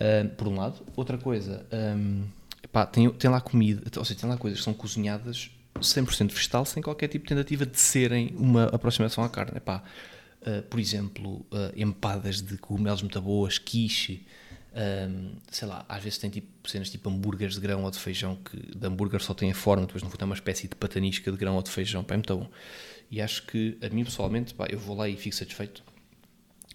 uh, 0.00 0.28
por 0.36 0.48
um 0.48 0.56
lado. 0.56 0.84
Outra 0.94 1.16
coisa, 1.16 1.66
um, 1.72 2.24
epá, 2.62 2.86
tem, 2.86 3.08
tem 3.10 3.30
lá 3.30 3.40
comida, 3.40 3.82
ou 3.96 4.04
seja, 4.04 4.20
tem 4.20 4.28
lá 4.28 4.36
coisas 4.36 4.58
que 4.58 4.64
são 4.64 4.74
cozinhadas 4.74 5.50
100% 5.80 6.32
vegetal, 6.32 6.64
sem 6.64 6.82
qualquer 6.82 7.08
tipo 7.08 7.24
de 7.24 7.28
tentativa 7.28 7.66
de 7.66 7.78
serem 7.78 8.34
uma 8.36 8.64
aproximação 8.64 9.22
à 9.24 9.28
carne. 9.28 9.56
Epá, 9.56 9.82
uh, 10.42 10.62
por 10.62 10.80
exemplo, 10.80 11.46
uh, 11.52 11.72
empadas 11.76 12.42
de 12.42 12.58
cogumelos 12.58 13.02
muito 13.02 13.20
boas, 13.20 13.58
quiche, 13.58 14.26
um, 14.76 15.32
sei 15.50 15.66
lá, 15.66 15.86
às 15.88 16.02
vezes 16.02 16.18
tem 16.18 16.28
tipo 16.28 16.68
cenas 16.68 16.90
tipo 16.90 17.08
hambúrgueres 17.08 17.54
de 17.54 17.60
grão 17.60 17.82
ou 17.84 17.90
de 17.90 17.98
feijão 17.98 18.36
que 18.36 18.76
de 18.76 18.86
hambúrguer 18.86 19.22
só 19.22 19.32
tem 19.32 19.50
a 19.50 19.54
forma, 19.54 19.86
depois 19.86 20.02
não 20.02 20.10
fundo 20.10 20.22
é 20.22 20.24
uma 20.26 20.34
espécie 20.34 20.68
de 20.68 20.74
patanisca 20.74 21.32
de 21.32 21.38
grão 21.38 21.56
ou 21.56 21.62
de 21.62 21.70
feijão, 21.70 22.04
pá, 22.04 22.14
é 22.14 22.16
muito 22.18 22.36
bom. 22.36 22.50
E 23.10 23.20
acho 23.22 23.46
que 23.46 23.78
a 23.80 23.88
mim 23.88 24.04
pessoalmente, 24.04 24.52
pá, 24.52 24.66
eu 24.68 24.78
vou 24.78 24.96
lá 24.96 25.08
e 25.08 25.16
fico 25.16 25.34
satisfeito. 25.34 25.82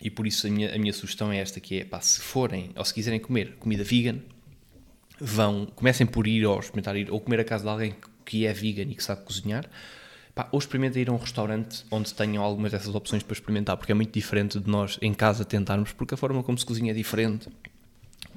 E 0.01 0.09
por 0.09 0.25
isso 0.25 0.47
a 0.47 0.49
minha, 0.49 0.73
a 0.73 0.79
minha 0.79 0.93
sugestão 0.93 1.31
é 1.31 1.37
esta 1.37 1.59
que 1.59 1.79
é, 1.79 1.85
pá, 1.85 2.01
se 2.01 2.19
forem 2.19 2.71
ou 2.75 2.83
se 2.83 2.93
quiserem 2.93 3.19
comer 3.19 3.55
comida 3.57 3.83
vegan, 3.83 4.19
vão, 5.19 5.67
comecem 5.67 6.07
por 6.07 6.25
ir 6.25 6.43
ou 6.45 6.59
experimentar 6.59 6.95
ir 6.97 7.11
ou 7.11 7.21
comer 7.21 7.39
a 7.41 7.43
casa 7.43 7.63
de 7.63 7.69
alguém 7.69 7.95
que 8.25 8.47
é 8.47 8.53
vegan 8.53 8.89
e 8.89 8.95
que 8.95 9.03
sabe 9.03 9.23
cozinhar. 9.23 9.69
Pá, 10.33 10.49
ou 10.51 10.57
experimentem 10.57 11.03
ir 11.03 11.09
a 11.09 11.13
um 11.13 11.17
restaurante 11.17 11.85
onde 11.91 12.11
tenham 12.15 12.41
algumas 12.41 12.71
dessas 12.71 12.95
opções 12.95 13.21
para 13.21 13.33
experimentar, 13.33 13.77
porque 13.77 13.91
é 13.91 13.95
muito 13.95 14.11
diferente 14.11 14.59
de 14.59 14.69
nós 14.69 14.97
em 15.01 15.13
casa 15.13 15.45
tentarmos, 15.45 15.91
porque 15.91 16.15
a 16.15 16.17
forma 16.17 16.41
como 16.41 16.57
se 16.57 16.65
cozinha 16.65 16.91
é 16.91 16.95
diferente 16.95 17.47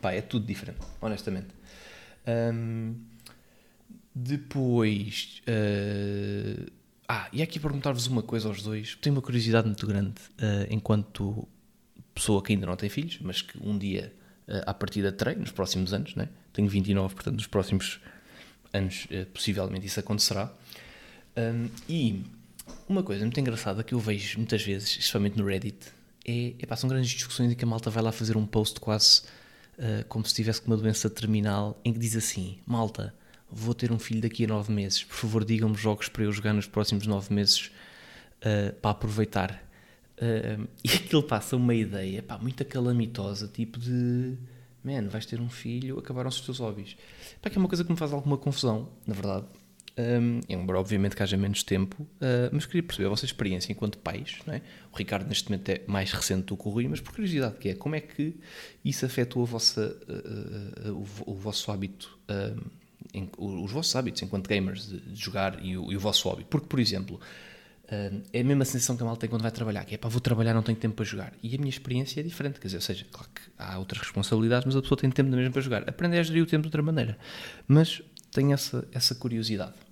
Pá, 0.00 0.12
é 0.12 0.20
tudo 0.20 0.46
diferente, 0.46 0.80
honestamente. 1.00 1.48
Um, 2.26 2.94
depois. 4.14 5.42
Uh, 5.48 6.70
ah, 7.08 7.28
e 7.32 7.42
aqui 7.42 7.60
perguntar-vos 7.60 8.06
uma 8.06 8.22
coisa 8.22 8.48
aos 8.48 8.62
dois. 8.62 8.96
Tenho 9.00 9.14
uma 9.16 9.22
curiosidade 9.22 9.66
muito 9.66 9.86
grande, 9.86 10.20
uh, 10.38 10.66
enquanto 10.70 11.46
pessoa 12.14 12.42
que 12.42 12.52
ainda 12.52 12.66
não 12.66 12.76
tem 12.76 12.88
filhos, 12.88 13.18
mas 13.20 13.42
que 13.42 13.58
um 13.62 13.76
dia, 13.76 14.12
uh, 14.48 14.62
à 14.66 14.72
partida, 14.72 15.12
terei, 15.12 15.34
nos 15.34 15.50
próximos 15.50 15.92
anos, 15.92 16.14
né? 16.14 16.28
tenho 16.52 16.68
29, 16.68 17.14
portanto, 17.14 17.34
nos 17.34 17.46
próximos 17.46 18.00
anos, 18.72 19.06
uh, 19.06 19.26
possivelmente 19.26 19.86
isso 19.86 20.00
acontecerá. 20.00 20.50
Um, 21.36 21.68
e 21.88 22.22
uma 22.88 23.02
coisa 23.02 23.22
muito 23.24 23.38
engraçada 23.38 23.82
que 23.82 23.92
eu 23.92 23.98
vejo 23.98 24.38
muitas 24.38 24.62
vezes, 24.62 24.88
especialmente 24.90 25.36
no 25.36 25.44
Reddit, 25.44 25.88
é, 26.26 26.54
é 26.58 26.76
são 26.76 26.88
grandes 26.88 27.10
discussões 27.10 27.52
em 27.52 27.54
que 27.54 27.64
a 27.64 27.66
malta 27.66 27.90
vai 27.90 28.02
lá 28.02 28.12
fazer 28.12 28.36
um 28.36 28.46
post 28.46 28.80
quase 28.80 29.22
uh, 29.78 30.04
como 30.08 30.24
se 30.24 30.30
estivesse 30.30 30.60
com 30.60 30.68
uma 30.68 30.76
doença 30.76 31.08
terminal, 31.08 31.80
em 31.84 31.92
que 31.92 31.98
diz 31.98 32.16
assim: 32.16 32.58
Malta, 32.66 33.14
vou 33.50 33.74
ter 33.74 33.92
um 33.92 33.98
filho 33.98 34.20
daqui 34.20 34.44
a 34.44 34.48
nove 34.48 34.72
meses, 34.72 35.04
por 35.04 35.16
favor 35.16 35.44
digam-me 35.44 35.76
jogos 35.76 36.08
para 36.08 36.24
eu 36.24 36.32
jogar 36.32 36.52
nos 36.52 36.66
próximos 36.66 37.06
nove 37.06 37.32
meses 37.32 37.70
uh, 38.40 38.72
para 38.80 38.90
aproveitar. 38.90 39.62
Uh, 40.16 40.68
e 40.82 40.88
aquilo 40.94 41.22
passa 41.22 41.56
uma 41.56 41.74
ideia 41.74 42.22
pá, 42.22 42.38
muito 42.38 42.64
calamitosa, 42.64 43.48
tipo 43.48 43.78
de 43.78 44.36
man, 44.82 45.08
vais 45.08 45.26
ter 45.26 45.40
um 45.40 45.48
filho, 45.48 45.98
acabaram-se 45.98 46.40
os 46.40 46.44
teus 46.44 46.58
hobbies. 46.58 46.96
Pá, 47.40 47.48
que 47.50 47.56
é 47.56 47.60
uma 47.60 47.68
coisa 47.68 47.84
que 47.84 47.90
me 47.90 47.96
faz 47.96 48.12
alguma 48.12 48.36
confusão, 48.36 48.88
na 49.06 49.14
verdade. 49.14 49.46
Um, 49.96 50.40
embora 50.48 50.80
obviamente 50.80 51.14
que 51.14 51.22
haja 51.22 51.36
menos 51.36 51.62
tempo, 51.62 52.02
uh, 52.02 52.50
mas 52.50 52.66
queria 52.66 52.82
perceber 52.82 53.06
a 53.06 53.10
vossa 53.10 53.24
experiência 53.24 53.70
enquanto 53.70 53.96
pais. 53.98 54.38
Não 54.44 54.54
é? 54.54 54.60
O 54.92 54.96
Ricardo 54.96 55.28
neste 55.28 55.48
momento 55.48 55.68
é 55.68 55.82
mais 55.86 56.10
recente 56.10 56.46
do 56.46 56.56
que 56.56 56.66
o 56.66 56.70
Rui, 56.70 56.88
mas 56.88 57.00
por 57.00 57.12
curiosidade 57.12 57.56
que 57.58 57.68
é, 57.68 57.74
como 57.74 57.94
é 57.94 58.00
que 58.00 58.34
isso 58.84 59.06
afetou 59.06 59.42
a 59.42 59.46
vossa, 59.46 59.96
uh, 60.08 60.90
uh, 60.90 61.06
o, 61.26 61.32
o, 61.32 61.34
vosso 61.34 61.70
hábito, 61.70 62.18
em, 63.12 63.30
os 63.38 63.70
vossos 63.70 63.94
hábitos 63.94 64.20
enquanto 64.22 64.48
gamers 64.48 64.88
de, 64.88 64.98
de 64.98 65.20
jogar 65.20 65.64
e 65.64 65.78
o, 65.78 65.92
e 65.92 65.96
o, 65.96 66.00
vosso 66.00 66.28
hobby? 66.28 66.44
Porque, 66.44 66.66
por 66.66 66.80
exemplo, 66.80 67.20
é 68.32 68.40
a 68.40 68.44
mesma 68.44 68.64
sensação 68.64 68.96
que 68.96 69.02
a 69.04 69.06
malta 69.06 69.20
tem 69.20 69.30
quando 69.30 69.42
vai 69.42 69.52
trabalhar, 69.52 69.84
que 69.84 69.94
é 69.94 69.98
para 69.98 70.10
vou 70.10 70.20
trabalhar, 70.20 70.54
não 70.54 70.62
tenho 70.62 70.76
tempo 70.76 70.96
para 70.96 71.04
jogar. 71.04 71.32
E 71.40 71.54
a 71.54 71.58
minha 71.58 71.70
experiência 71.70 72.18
é 72.18 72.22
diferente, 72.24 72.58
quer 72.58 72.66
dizer, 72.66 72.78
ou 72.78 72.82
seja, 72.82 73.06
claro 73.12 73.28
que 73.32 73.42
há 73.56 73.78
outras 73.78 74.00
responsabilidades, 74.00 74.66
mas 74.66 74.74
a 74.74 74.82
pessoa 74.82 74.98
tem 74.98 75.08
tempo 75.08 75.30
mesmo 75.30 75.52
para 75.52 75.62
jogar. 75.62 75.88
Aprender 75.88 76.18
a 76.18 76.22
gerir 76.24 76.42
o 76.42 76.46
tempo 76.46 76.62
de 76.62 76.68
outra 76.68 76.82
maneira. 76.82 77.16
Mas 77.68 78.02
tenho 78.34 78.52
essa, 78.52 78.86
essa 78.92 79.14
curiosidade. 79.14 79.83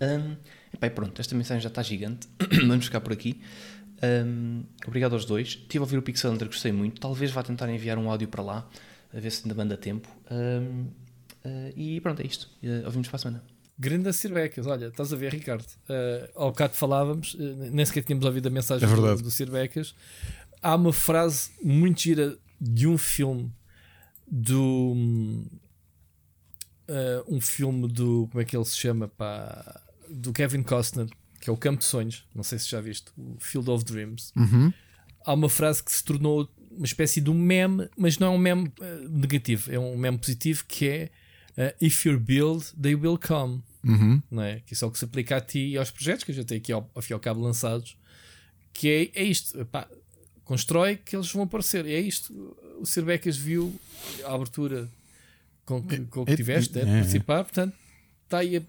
Um, 0.00 0.36
epá, 0.72 0.90
pronto, 0.90 1.20
esta 1.20 1.34
mensagem 1.34 1.62
já 1.62 1.68
está 1.68 1.82
gigante. 1.82 2.28
Vamos 2.66 2.86
ficar 2.86 3.00
por 3.00 3.12
aqui. 3.12 3.40
Um, 4.02 4.64
obrigado 4.86 5.14
aos 5.14 5.24
dois. 5.24 5.48
Estive 5.48 5.78
a 5.78 5.82
ouvir 5.82 5.96
o 5.96 6.02
Pixel 6.02 6.32
Under, 6.32 6.46
gostei 6.46 6.72
muito. 6.72 7.00
Talvez 7.00 7.30
vá 7.30 7.42
tentar 7.42 7.68
enviar 7.70 7.98
um 7.98 8.10
áudio 8.10 8.28
para 8.28 8.42
lá, 8.42 8.68
a 9.14 9.20
ver 9.20 9.30
se 9.30 9.42
ainda 9.44 9.54
manda 9.54 9.76
tempo. 9.76 10.08
Um, 10.30 10.82
uh, 10.82 10.92
ah, 11.44 11.72
e 11.74 12.00
pronto, 12.00 12.20
é 12.20 12.26
isto. 12.26 12.50
Uh, 12.62 12.84
ouvimos 12.84 13.08
para 13.08 13.16
a 13.16 13.18
semana. 13.20 13.42
Grande 13.78 14.10
Cirbecas, 14.12 14.66
olha, 14.66 14.86
estás 14.86 15.12
a 15.12 15.16
ver, 15.16 15.32
Ricardo? 15.32 15.66
Uh, 15.88 16.30
ao 16.34 16.50
bocado 16.50 16.74
falávamos, 16.74 17.34
uh, 17.34 17.70
nem 17.70 17.84
sequer 17.84 18.02
tínhamos 18.02 18.24
ouvido 18.24 18.46
a 18.46 18.50
mensagem 18.50 18.88
é 18.88 18.94
do, 18.94 19.22
do 19.22 19.30
Cirbecas. 19.30 19.94
há 20.62 20.74
uma 20.74 20.94
frase 20.94 21.50
muito 21.62 22.00
gira 22.00 22.38
de 22.60 22.86
um 22.86 22.96
filme 22.96 23.52
do. 24.26 24.94
Uh, 26.88 27.24
um 27.28 27.40
filme 27.40 27.86
do. 27.86 28.28
Como 28.30 28.40
é 28.40 28.44
que 28.44 28.56
ele 28.56 28.64
se 28.64 28.76
chama? 28.76 29.08
Pá, 29.08 29.82
do 30.10 30.32
Kevin 30.32 30.62
Costner, 30.62 31.08
que 31.40 31.50
é 31.50 31.52
o 31.52 31.56
Campo 31.56 31.78
de 31.80 31.84
Sonhos. 31.84 32.24
Não 32.34 32.42
sei 32.42 32.58
se 32.58 32.68
já 32.70 32.80
viste, 32.80 33.10
o 33.16 33.36
Field 33.38 33.70
of 33.70 33.84
Dreams. 33.84 34.32
Uhum. 34.36 34.72
Há 35.24 35.34
uma 35.34 35.48
frase 35.48 35.82
que 35.82 35.90
se 35.92 36.02
tornou 36.04 36.48
uma 36.70 36.84
espécie 36.86 37.20
de 37.20 37.30
um 37.30 37.34
meme, 37.34 37.88
mas 37.96 38.18
não 38.18 38.28
é 38.28 38.30
um 38.30 38.38
meme 38.38 38.68
uh, 38.80 39.08
negativo, 39.08 39.72
é 39.72 39.78
um 39.78 39.96
meme 39.96 40.18
positivo 40.18 40.64
que 40.68 40.86
é 40.88 41.10
uh, 41.56 41.84
If 41.84 42.04
you 42.06 42.18
build, 42.20 42.64
they 42.80 42.94
will 42.94 43.18
come. 43.18 43.62
Uhum. 43.84 44.22
Não 44.30 44.42
é? 44.42 44.60
Que 44.66 44.74
é 44.74 44.76
só 44.76 44.90
que 44.90 44.98
se 44.98 45.04
aplica 45.04 45.36
a 45.36 45.40
ti 45.40 45.68
e 45.70 45.76
aos 45.78 45.90
projetos 45.90 46.24
que 46.24 46.32
a 46.32 46.34
gente 46.34 46.46
tem 46.46 46.58
aqui 46.58 46.72
ao, 46.72 46.90
ao 46.94 47.00
fim 47.02 47.12
e 47.12 47.14
ao 47.14 47.20
cabo 47.20 47.40
lançados. 47.40 47.96
Que 48.72 49.10
é, 49.14 49.20
é 49.20 49.24
isto, 49.24 49.58
Epá, 49.60 49.88
constrói 50.44 50.96
que 50.96 51.16
eles 51.16 51.30
vão 51.32 51.42
aparecer. 51.44 51.86
É 51.86 51.98
isto. 51.98 52.32
O 52.80 52.84
Sir 52.84 53.04
Becas 53.04 53.36
viu 53.36 53.74
a 54.24 54.34
abertura 54.34 54.88
com 55.64 55.82
que, 55.82 55.98
com 56.06 56.24
que 56.26 56.32
É- 56.32 56.36
tiveste, 56.36 56.78
é- 56.78 56.84
de 56.84 56.90
é. 56.90 56.94
participar, 56.94 57.44
portanto, 57.44 57.74
está 58.24 58.38
aí 58.38 58.56
a 58.58 58.62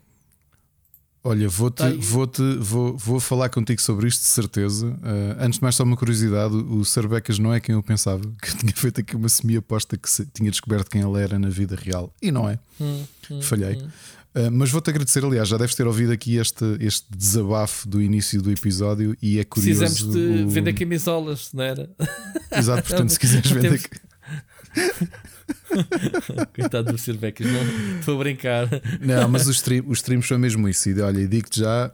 Olha, 1.27 1.49
vou-te, 1.49 1.75
Tá 1.77 1.89
vou-te, 1.99 2.41
vou, 2.57 2.97
vou 2.97 3.19
falar 3.19 3.49
contigo 3.49 3.81
sobre 3.81 4.07
isto 4.07 4.21
de 4.21 4.27
certeza. 4.27 4.87
Uh, 4.87 5.35
antes 5.43 5.59
de 5.59 5.63
mais, 5.63 5.75
só 5.75 5.83
uma 5.83 5.97
curiosidade: 5.97 6.55
o 6.55 6.85
Sir 6.85 7.05
Becas 7.07 7.37
não 7.37 7.53
é 7.53 7.59
quem 7.59 7.75
eu 7.75 7.83
pensava, 7.83 8.21
que 8.41 8.49
eu 8.49 8.57
tinha 8.57 8.73
feito 8.73 9.01
aqui 9.01 9.13
uma 9.15 9.27
semi-aposta 9.27 9.97
que 9.97 10.07
tinha 10.33 10.49
descoberto 10.49 10.89
quem 10.89 11.01
ele 11.01 11.21
era 11.21 11.37
na 11.37 11.49
vida 11.49 11.75
real. 11.75 12.13
E 12.21 12.31
não 12.31 12.47
é. 12.49 12.57
Hum, 12.79 13.03
hum, 13.29 13.41
Falhei. 13.41 13.75
hum. 13.75 13.87
Uh, 14.35 14.51
mas 14.51 14.69
vou-te 14.71 14.89
agradecer, 14.89 15.25
aliás, 15.25 15.49
já 15.49 15.57
deves 15.57 15.75
ter 15.75 15.85
ouvido 15.85 16.13
aqui 16.13 16.37
este, 16.37 16.63
este 16.79 17.05
desabafo 17.13 17.89
do 17.89 18.01
início 18.01 18.41
do 18.41 18.49
episódio 18.49 19.17
e 19.21 19.37
é 19.39 19.43
curioso. 19.43 19.79
Precisamos 19.81 20.15
de 20.15 20.43
o- 20.43 20.49
vender 20.49 20.71
camisolas, 20.73 21.49
não 21.53 21.63
era? 21.63 21.89
Exato, 22.55 22.83
portanto, 22.87 23.09
se 23.09 23.19
quiseres 23.19 23.51
vender. 23.51 23.81
Coitado 26.55 26.91
do 26.91 26.97
Sir 26.97 27.17
Becas, 27.17 27.47
não 27.47 27.99
estou 27.99 28.15
a 28.15 28.19
brincar. 28.19 28.67
Não, 28.99 29.27
mas 29.29 29.47
os, 29.47 29.57
stream, 29.57 29.85
os 29.87 29.99
streams 29.99 30.27
são 30.27 30.37
mesmo 30.37 30.67
isso. 30.67 30.89
E 30.89 30.99
olha, 31.01 31.27
digo-te 31.27 31.59
já, 31.59 31.91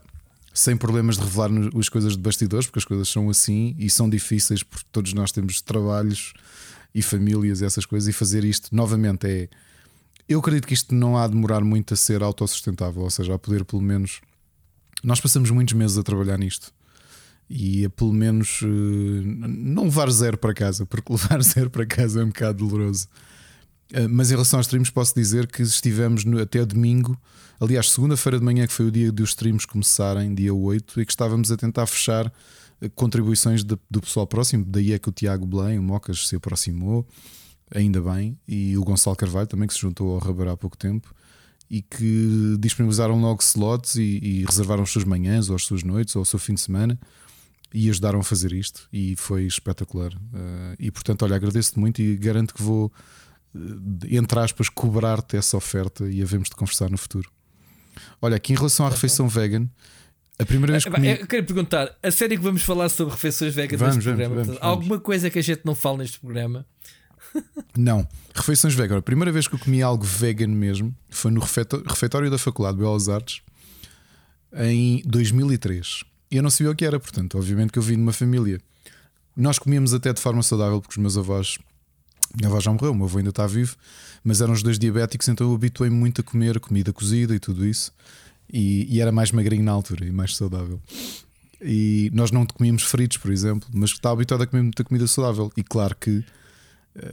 sem 0.53 0.77
problemas 0.77 1.17
de 1.17 1.23
revelar 1.23 1.49
as 1.77 1.89
coisas 1.89 2.13
de 2.13 2.19
bastidores, 2.19 2.67
porque 2.67 2.79
as 2.79 2.85
coisas 2.85 3.09
são 3.09 3.29
assim 3.29 3.75
e 3.79 3.89
são 3.89 4.09
difíceis, 4.09 4.61
porque 4.63 4.85
todos 4.91 5.13
nós 5.13 5.31
temos 5.31 5.61
trabalhos 5.61 6.33
e 6.93 7.01
famílias 7.01 7.61
e 7.61 7.65
essas 7.65 7.85
coisas, 7.85 8.07
e 8.07 8.13
fazer 8.13 8.43
isto 8.43 8.73
novamente 8.75 9.27
é. 9.27 9.49
Eu 10.29 10.39
acredito 10.39 10.67
que 10.67 10.73
isto 10.73 10.93
não 10.93 11.17
há 11.17 11.27
de 11.27 11.33
demorar 11.33 11.61
muito 11.61 11.93
a 11.93 11.97
ser 11.97 12.23
autossustentável, 12.23 13.01
ou 13.01 13.09
seja, 13.09 13.33
a 13.33 13.39
poder 13.39 13.65
pelo 13.65 13.81
menos. 13.81 14.21
Nós 15.03 15.19
passamos 15.19 15.49
muitos 15.49 15.73
meses 15.73 15.97
a 15.97 16.03
trabalhar 16.03 16.37
nisto. 16.37 16.71
E 17.49 17.85
a 17.85 17.89
pelo 17.89 18.13
menos 18.13 18.61
eh, 18.63 18.65
não 18.65 19.83
levar 19.83 20.09
zero 20.09 20.37
para 20.37 20.53
casa, 20.53 20.85
porque 20.85 21.11
levar 21.11 21.41
zero 21.43 21.69
para 21.69 21.85
casa 21.85 22.21
é 22.21 22.23
um 22.23 22.27
bocado 22.27 22.65
doloroso. 22.65 23.07
Uh, 23.95 24.09
Mas 24.09 24.29
em 24.31 24.33
relação 24.33 24.59
aos 24.59 24.65
streams, 24.65 24.91
posso 24.91 25.13
dizer 25.13 25.47
que 25.47 25.61
estivemos 25.61 26.25
no- 26.25 26.39
até 26.41 26.65
domingo, 26.65 27.17
aliás, 27.59 27.89
segunda-feira 27.91 28.39
de 28.39 28.45
manhã, 28.45 28.65
que 28.65 28.73
foi 28.73 28.87
o 28.87 28.91
dia 28.91 29.11
dos 29.11 29.29
streams 29.29 29.65
começarem, 29.67 30.33
dia 30.33 30.53
8, 30.53 30.99
e 31.01 31.05
que 31.05 31.11
estávamos 31.11 31.51
a 31.51 31.57
tentar 31.57 31.85
fechar 31.85 32.27
uh, 32.27 32.89
contribuições 32.95 33.63
de- 33.63 33.77
do 33.89 34.01
pessoal 34.01 34.25
próximo. 34.25 34.65
Daí 34.67 34.93
é 34.93 34.99
que 34.99 35.09
o 35.09 35.11
Tiago 35.11 35.45
Belém, 35.45 35.77
o 35.77 35.83
Mocas, 35.83 36.27
se 36.27 36.35
aproximou, 36.35 37.07
ainda 37.73 38.01
bem, 38.01 38.37
e 38.47 38.75
o 38.77 38.83
Gonçalo 38.83 39.15
Carvalho 39.15 39.47
também, 39.47 39.67
que 39.67 39.73
se 39.73 39.79
juntou 39.81 40.13
ao 40.13 40.19
Rabar 40.19 40.47
há 40.47 40.57
pouco 40.57 40.77
tempo, 40.77 41.13
e 41.69 41.81
que 41.81 42.55
disponibilizaram 42.59 43.19
logo 43.19 43.41
slots 43.41 43.95
e, 43.95 44.19
e 44.21 44.45
reservaram 44.45 44.83
as 44.83 44.89
suas 44.91 45.05
manhãs, 45.05 45.49
ou 45.49 45.55
as 45.55 45.63
suas 45.63 45.81
noites, 45.83 46.15
ou 46.15 46.21
o 46.21 46.25
seu 46.25 46.37
fim 46.39 46.53
de 46.55 46.61
semana. 46.61 46.99
E 47.73 47.89
ajudaram 47.89 48.19
a 48.19 48.23
fazer 48.23 48.53
isto, 48.53 48.87
e 48.93 49.15
foi 49.15 49.45
espetacular. 49.45 50.13
Uh, 50.13 50.75
e 50.77 50.91
portanto, 50.91 51.23
olha, 51.23 51.35
agradeço-te 51.35 51.79
muito 51.79 51.99
e 52.03 52.15
garanto 52.15 52.53
que 52.53 52.61
vou 52.61 52.91
entre 54.09 54.39
aspas, 54.39 54.69
cobrar-te 54.69 55.37
essa 55.37 55.55
oferta 55.57 56.09
e 56.09 56.21
havemos 56.21 56.49
de 56.49 56.55
conversar 56.55 56.89
no 56.89 56.97
futuro. 56.97 57.29
Olha, 58.21 58.35
aqui 58.35 58.53
em 58.53 58.55
relação 58.55 58.85
à 58.85 58.89
refeição 58.89 59.27
vegan, 59.27 59.67
a 60.39 60.45
primeira 60.45 60.73
vez 60.73 60.83
que 60.83 60.89
comi. 60.89 61.09
Eu 61.09 61.27
quero 61.27 61.45
perguntar: 61.45 61.95
a 62.01 62.11
sério 62.11 62.37
que 62.37 62.43
vamos 62.43 62.63
falar 62.63 62.89
sobre 62.89 63.13
refeições 63.13 63.53
vegan 63.53 63.77
Vamos, 63.77 63.97
neste 63.97 64.09
vamos, 64.09 64.25
programa? 64.25 64.43
vamos. 64.45 64.61
Alguma 64.61 64.99
coisa 64.99 65.29
que 65.29 65.39
a 65.39 65.43
gente 65.43 65.61
não 65.63 65.75
fala 65.75 65.99
neste 65.99 66.19
programa? 66.19 66.65
Não, 67.75 68.07
refeições 68.35 68.75
vegan. 68.75 68.99
A 68.99 69.01
primeira 69.01 69.31
vez 69.31 69.47
que 69.47 69.55
eu 69.55 69.59
comi 69.59 69.81
algo 69.81 70.03
vegan 70.03 70.49
mesmo 70.49 70.95
foi 71.09 71.31
no 71.31 71.39
refeitório 71.39 72.29
da 72.29 72.37
Faculdade 72.37 72.77
de 72.77 72.83
Belas 72.83 73.09
Artes 73.09 73.41
em 74.55 75.01
2003. 75.05 76.03
E 76.29 76.37
eu 76.37 76.43
não 76.43 76.51
sabia 76.51 76.71
o 76.71 76.75
que 76.75 76.85
era, 76.85 76.99
portanto, 76.99 77.37
obviamente 77.37 77.71
que 77.71 77.79
eu 77.79 77.83
vim 77.83 77.95
de 77.95 78.01
uma 78.01 78.13
família. 78.13 78.61
Nós 79.35 79.57
comíamos 79.57 79.93
até 79.95 80.13
de 80.13 80.21
forma 80.21 80.43
saudável, 80.43 80.79
porque 80.79 80.93
os 80.93 80.97
meus 80.97 81.17
avós. 81.17 81.57
Minha 82.37 82.49
avó 82.49 82.59
já 82.59 82.71
morreu, 82.71 82.91
o 82.91 82.95
meu 82.95 83.05
avô 83.05 83.17
ainda 83.19 83.29
está 83.29 83.45
vivo, 83.45 83.75
mas 84.23 84.41
eram 84.41 84.53
os 84.53 84.63
dois 84.63 84.79
diabéticos, 84.79 85.27
então 85.27 85.47
eu 85.49 85.55
habituei-me 85.55 85.95
muito 85.95 86.21
a 86.21 86.23
comer 86.23 86.59
comida 86.59 86.91
cozida 86.91 87.35
e 87.35 87.39
tudo 87.39 87.65
isso. 87.65 87.93
E, 88.51 88.87
e 88.93 89.01
era 89.01 89.11
mais 89.11 89.31
magrinho 89.31 89.63
na 89.63 89.71
altura 89.71 90.05
e 90.05 90.11
mais 90.11 90.35
saudável. 90.35 90.79
E 91.61 92.11
nós 92.13 92.31
não 92.31 92.45
comíamos 92.45 92.83
fritos, 92.83 93.17
por 93.17 93.31
exemplo, 93.31 93.67
mas 93.73 93.91
estava 93.91 94.13
habituado 94.15 94.41
a 94.41 94.47
comer 94.47 94.63
muita 94.63 94.83
comida 94.83 95.07
saudável. 95.07 95.51
E 95.55 95.63
claro 95.63 95.95
que 95.95 96.23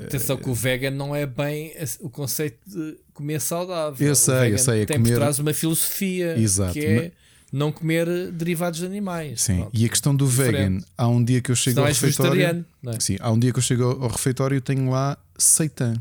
Atenção 0.04 0.36
que 0.36 0.50
o 0.50 0.54
vegan 0.54 0.90
não 0.90 1.16
é 1.16 1.24
bem 1.24 1.72
o 2.00 2.10
conceito 2.10 2.58
de 2.66 2.98
comer 3.14 3.40
saudável. 3.40 4.06
Eu 4.06 4.14
sei, 4.14 4.52
eu 4.52 4.58
sei, 4.58 4.82
é 4.82 4.86
tem 4.86 4.98
comer- 4.98 5.10
por 5.12 5.16
trás 5.18 5.38
uma 5.38 5.54
filosofia 5.54 6.36
Exato, 6.38 6.74
que 6.74 6.84
é 6.84 7.12
não 7.52 7.72
comer 7.72 8.30
derivados 8.32 8.78
de 8.80 8.86
animais. 8.86 9.42
Sim, 9.42 9.56
Pronto. 9.56 9.70
e 9.74 9.84
a 9.84 9.88
questão 9.88 10.14
do 10.14 10.26
Diferente. 10.26 10.54
vegan, 10.80 10.84
há 10.96 11.08
um 11.08 11.22
dia 11.24 11.40
que 11.40 11.50
eu 11.50 11.56
chego 11.56 11.74
Senão 11.74 11.86
ao 11.86 11.92
refeitório. 11.92 12.42
é? 12.86 13.00
Sim, 13.00 13.16
há 13.20 13.30
um 13.30 13.38
dia 13.38 13.52
que 13.52 13.58
eu 13.58 13.62
chego 13.62 13.84
ao 13.84 14.08
refeitório 14.08 14.56
e 14.56 14.60
tenho 14.60 14.88
lá 14.90 15.18
seitan. 15.36 15.94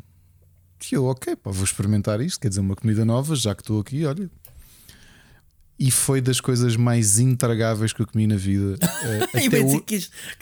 E 0.91 0.95
eu, 0.95 1.05
ok, 1.05 1.35
pá, 1.35 1.51
vou 1.51 1.63
experimentar 1.65 2.21
isto, 2.21 2.39
quer 2.39 2.49
dizer, 2.49 2.61
uma 2.61 2.75
comida 2.75 3.03
nova, 3.03 3.35
já 3.35 3.53
que 3.55 3.61
estou 3.61 3.79
aqui, 3.81 4.05
olha. 4.05 4.29
E 5.81 5.89
foi 5.91 6.19
das 6.19 6.41
coisas 6.41 6.75
mais 6.75 7.19
intragáveis 7.19 7.93
que 7.93 8.01
eu 8.01 8.07
comi 8.07 8.27
na 8.27 8.35
vida. 8.35 8.77
Eh, 9.31 9.47
até 9.47 9.59
o- 9.61 9.79
que, 9.81 9.97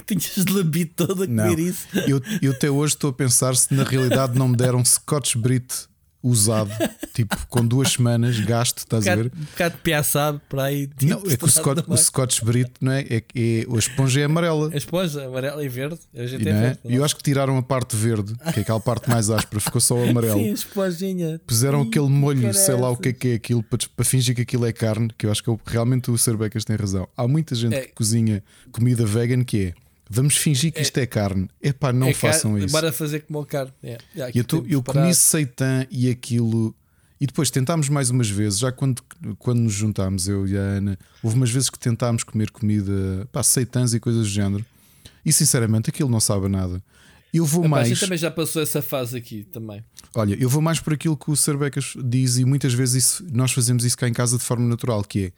que 0.06 0.16
tinhas 0.16 0.46
lambido 0.48 0.92
todo 0.96 1.24
a 1.24 1.28
Não. 1.28 1.44
comer 1.44 1.60
isso. 1.60 1.88
eu, 2.08 2.20
eu 2.42 2.52
até 2.52 2.70
hoje 2.72 2.96
estou 2.96 3.12
a 3.12 3.14
pensar 3.14 3.56
se 3.56 3.72
na 3.74 3.84
realidade 3.84 4.38
não 4.38 4.48
me 4.48 4.58
deram 4.58 4.84
Scotch 4.84 5.36
Brit 5.36 5.88
usado, 6.22 6.72
tipo 7.14 7.36
com 7.48 7.66
duas 7.66 7.94
semanas, 7.94 8.40
gasto, 8.40 8.80
Um 8.80 8.84
estás 8.84 9.08
a 9.08 9.16
ver? 9.16 9.26
um 9.36 9.44
bocado 9.46 9.76
de 9.76 9.82
piaçado 9.82 10.42
para 10.50 10.64
aí. 10.64 10.88
tipo, 10.88 11.06
Não, 11.06 11.32
é 11.32 11.38
que 11.38 11.46
o 11.46 11.48
Scotch, 11.50 11.84
o 11.88 11.98
Scotch 11.98 12.40
não 12.82 12.92
é, 12.92 13.02
é, 13.02 13.24
é- 13.36 13.66
a 13.74 13.78
esponja 13.78 14.22
é 14.22 14.24
amarela. 14.26 14.70
A 14.74 14.78
esponja 14.78 15.26
amarela 15.26 15.64
e 15.64 15.70
verde. 15.70 16.00
A 16.16 16.26
gente 16.26 16.44
E 16.44 16.50
é 16.50 16.52
não 16.54 16.60
é? 16.60 16.64
verde. 16.64 16.80
Eu 16.86 17.04
acho 17.06 17.16
que 17.16 17.24
tiraram 17.24 17.58
a 17.58 17.62
parte 17.64 17.96
verde, 17.96 18.34
que 18.54 18.60
é 18.60 18.62
aquela 18.62 18.80
parte 18.80 19.10
mais 19.10 19.30
áspera, 19.30 19.60
ficou 19.62 19.80
só 19.80 20.04
amarelo. 20.04 20.40
Sim, 20.40 20.52
esponjinha. 20.52 21.40
Puseram 21.46 21.84
Ih, 21.84 21.88
aquele 21.88 22.10
molho, 22.10 22.54
sei 22.54 22.76
lá 22.76 22.90
o 22.90 22.98
que 22.98 23.10
é 23.10 23.14
que 23.14 23.28
é 23.30 23.34
aquilo, 23.36 23.64
para, 23.64 23.80
para 23.96 24.06
fingir 24.06 24.36
que 24.36 24.42
aquilo 24.42 24.66
é 24.66 24.74
carne, 24.74 25.10
que 25.18 25.26
eu 25.26 25.32
acho 25.32 25.42
que 25.44 25.50
eu- 25.50 25.60
realmente 25.66 26.10
o 26.12 26.18
Sr. 26.18 26.38
Becas 26.38 26.66
tem 26.66 26.76
razão. 26.76 27.08
Há 27.16 27.28
muita 27.28 27.56
gente 27.56 27.76
É. 27.76 27.82
que 27.82 27.94
cozinha 27.94 28.44
comida 28.72 29.06
vegan 29.06 29.44
que 29.44 29.68
é 29.68 29.74
vamos 30.10 30.36
fingir 30.38 30.72
que 30.72 30.82
isto 30.82 30.98
é 30.98 31.06
carne. 31.06 31.50
Epá, 31.62 31.92
não 31.94 32.08
É 32.08 32.14
façam 32.14 32.54
car- 32.56 32.64
isso. 32.64 32.72
Bora 32.72 32.92
fazer 32.92 33.22
como 33.22 33.46
carne. 33.46 33.74
É. 33.84 33.98
Já, 34.16 34.30
eu, 34.34 34.44
tô- 34.44 34.66
eu 34.68 34.82
comi 34.84 35.14
seitan 35.14 35.86
e 35.92 36.10
aquilo. 36.10 36.76
E 37.20 37.26
depois 37.26 37.50
tentámos 37.50 37.90
mais 37.90 38.10
umas 38.12 38.30
vezes, 38.30 38.60
já 38.60 38.72
quando, 38.72 39.02
quando 39.40 39.60
nos 39.60 39.74
juntámos, 39.74 40.28
eu 40.28 40.48
e 40.48 40.56
a 40.56 40.62
Ana, 40.62 41.00
houve 41.24 41.36
umas 41.36 41.50
vezes 41.50 41.70
que 41.70 41.80
tentámos 41.80 42.24
comer 42.24 42.52
comida, 42.52 43.28
pá, 43.32 43.42
seitãs 43.42 43.94
e 43.96 44.00
coisas 44.00 44.22
do 44.24 44.30
género. 44.30 44.64
E 45.26 45.34
sinceramente 45.34 45.90
aquilo 45.90 46.10
não 46.10 46.20
sabe 46.20 46.48
nada. 46.48 46.82
Eu 47.34 47.44
vou 47.46 47.62
Epá, 47.62 47.68
A 47.68 47.70
mais. 47.80 47.88
gente 47.90 48.00
também 48.00 48.18
já 48.18 48.30
passou 48.32 48.62
essa 48.62 48.82
fase 48.82 49.18
aqui 49.18 49.44
também. 49.52 49.84
Olha, 50.16 50.36
eu 50.40 50.48
vou 50.48 50.62
mais 50.62 50.80
por 50.80 50.94
aquilo 50.94 51.18
que 51.18 51.30
o 51.30 51.36
Sr. 51.36 51.58
Becas 51.58 51.94
diz, 52.06 52.38
e 52.38 52.46
muitas 52.46 52.74
vezes 52.74 53.04
isso- 53.04 53.26
nós 53.34 53.52
fazemos 53.52 53.84
isso 53.84 53.98
cá 53.98 54.08
em 54.08 54.14
casa 54.14 54.38
de 54.38 54.44
forma 54.44 54.66
natural, 54.68 55.04
que 55.04 55.26
é 55.26 55.32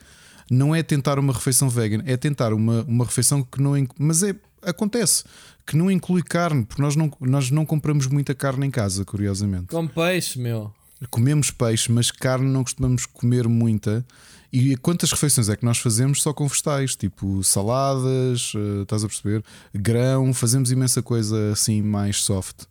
não 0.50 0.76
é 0.76 0.82
tentar 0.84 1.20
uma 1.20 1.34
refeição 1.34 1.70
vegan, 1.70 2.02
é 2.06 2.18
tentar 2.18 2.54
uma, 2.54 2.84
uma 2.88 3.06
refeição 3.06 3.44
que 3.44 3.62
não 3.62 3.74
mas 3.98 4.24
é 4.24 4.36
acontece 4.62 5.24
que 5.70 5.78
não 5.78 5.92
inclui 5.92 6.24
carne, 6.24 6.66
porque 6.66 6.82
nós 6.82 6.96
não, 6.96 7.12
nós 7.22 7.52
não 7.52 7.64
compramos 7.64 8.08
muita 8.08 8.34
carne 8.34 8.66
em 8.66 8.72
casa, 8.72 9.06
curiosamente. 9.06 9.68
Com 9.68 9.88
peixe, 9.88 10.40
meu. 10.40 10.74
Comemos 11.12 11.52
peixe, 11.52 11.92
mas 11.92 12.10
carne 12.10 12.50
não 12.50 12.64
costumamos 12.64 13.06
comer 13.06 13.48
muita. 13.48 14.04
E 14.52 14.76
quantas 14.78 15.12
refeições 15.12 15.48
é 15.48 15.56
que 15.56 15.64
nós 15.64 15.78
fazemos 15.78 16.24
só 16.24 16.34
com 16.34 16.48
vegetais? 16.48 16.96
Tipo 16.96 17.44
saladas, 17.44 18.52
eh, 18.56 18.82
estás 18.82 19.04
a 19.04 19.08
perceber? 19.08 19.44
Grão, 19.72 20.34
fazemos 20.34 20.72
imensa 20.72 21.04
coisa 21.04 21.52
assim 21.52 21.84
mais 21.84 22.24
soft. 22.24 22.64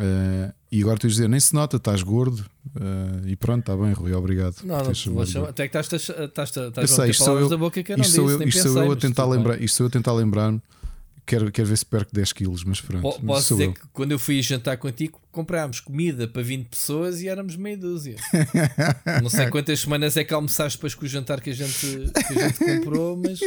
Eh, 0.00 0.52
e 0.70 0.82
agora 0.82 0.98
tu 0.98 1.06
a 1.06 1.10
dizer, 1.10 1.28
nem 1.28 1.40
se 1.40 1.54
nota, 1.54 1.76
estás 1.76 2.02
gordo. 2.02 2.44
Eh, 2.78 3.30
e 3.30 3.36
pronto, 3.36 3.60
está 3.60 3.76
bem, 3.76 3.92
Rui, 3.92 4.12
obrigado. 4.12 4.56
Não, 4.64 4.82
não 4.84 4.94
chamar. 4.94 5.24
gordo. 5.24 5.46
Até 5.46 5.66
que 5.68 5.76
estás, 5.78 6.10
a- 6.10 6.24
estás, 6.24 6.56
a- 6.58 6.68
estás 6.68 6.90
Eu 6.90 6.94
a 6.94 6.96
sei, 7.02 7.10
isto 7.10 7.24
sou 7.24 7.38
eu, 7.40 7.48
da 7.48 7.56
boca 7.56 7.82
que 7.82 7.92
eu 7.92 7.96
não 7.96 8.04
isto 8.04 8.14
sou 8.16 8.26
disse, 8.28 8.42
eu, 8.42 8.48
isto 8.48 8.68
sou 8.72 8.82
eu 8.84 8.92
a 8.92 8.96
tentar 8.96 9.24
lembrar, 9.26 9.60
isto 9.60 9.76
sou 9.76 9.84
eu 9.86 9.88
a 9.88 9.90
tentar 9.92 10.12
lembrar 10.12 10.54
quero, 11.28 11.52
quero 11.52 11.68
ver 11.68 11.76
se 11.78 11.84
perco 11.86 12.10
10 12.12 12.32
quilos, 12.32 12.64
mas 12.64 12.80
pronto. 12.80 13.02
Po- 13.02 13.20
Posso 13.26 13.54
dizer 13.54 13.66
eu. 13.66 13.72
que 13.74 13.80
quando 13.92 14.12
eu 14.12 14.18
fui 14.18 14.40
jantar 14.42 14.76
contigo, 14.78 15.20
comprámos 15.30 15.78
comida 15.80 16.26
para 16.26 16.42
20 16.42 16.66
pessoas 16.68 17.20
e 17.20 17.28
éramos 17.28 17.54
meia 17.56 17.76
dúzia. 17.76 18.16
Não 19.22 19.30
sei 19.30 19.48
quantas 19.48 19.80
semanas 19.80 20.16
é 20.16 20.24
que 20.24 20.32
almoçaste 20.34 20.78
depois 20.78 20.94
com 20.94 21.04
o 21.04 21.08
jantar 21.08 21.40
que 21.40 21.50
a 21.50 21.54
gente, 21.54 21.70
que 22.26 22.38
a 22.38 22.48
gente 22.48 22.58
comprou, 22.58 23.16
mas, 23.16 23.38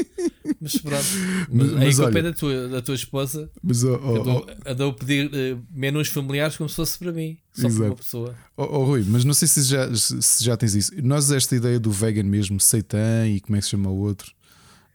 mas 0.61 0.77
pronto. 0.77 1.03
Mas- 1.51 1.71
Mas, 1.71 1.81
aí 1.81 1.95
com 1.95 2.01
a 2.01 2.05
olha- 2.05 2.13
pena 2.13 2.31
da 2.31 2.37
tua, 2.37 2.67
da 2.67 2.81
tua 2.81 2.95
esposa, 2.95 3.49
Mas, 3.61 3.83
oh, 3.83 3.99
oh, 4.01 4.15
andou, 4.21 4.47
andou 4.65 4.89
a 4.91 4.93
pedir 4.93 5.29
eh, 5.33 5.57
menus 5.73 6.07
familiares 6.07 6.55
como 6.57 6.69
se 6.69 6.75
fosse 6.75 6.97
para 6.99 7.11
mim, 7.11 7.37
só 7.53 7.61
para 7.63 7.69
Exato. 7.69 7.85
uma 7.85 7.95
pessoa. 7.95 8.35
oh, 8.57 8.63
oh, 8.63 8.83
Rui, 8.85 9.03
mas 9.07 9.23
não 9.25 9.33
sei 9.33 9.47
se 9.47 9.63
já, 9.63 9.93
se 9.95 10.43
já 10.43 10.55
tens 10.55 10.75
isso. 10.75 10.91
Nós, 11.03 11.31
esta 11.31 11.55
ideia 11.55 11.79
do 11.79 11.91
vegan 11.91 12.23
mesmo, 12.23 12.59
seitan 12.59 13.27
e 13.27 13.39
como 13.41 13.55
é 13.55 13.59
que 13.59 13.65
se 13.65 13.71
chama 13.71 13.89
o 13.89 13.97
outro, 13.97 14.31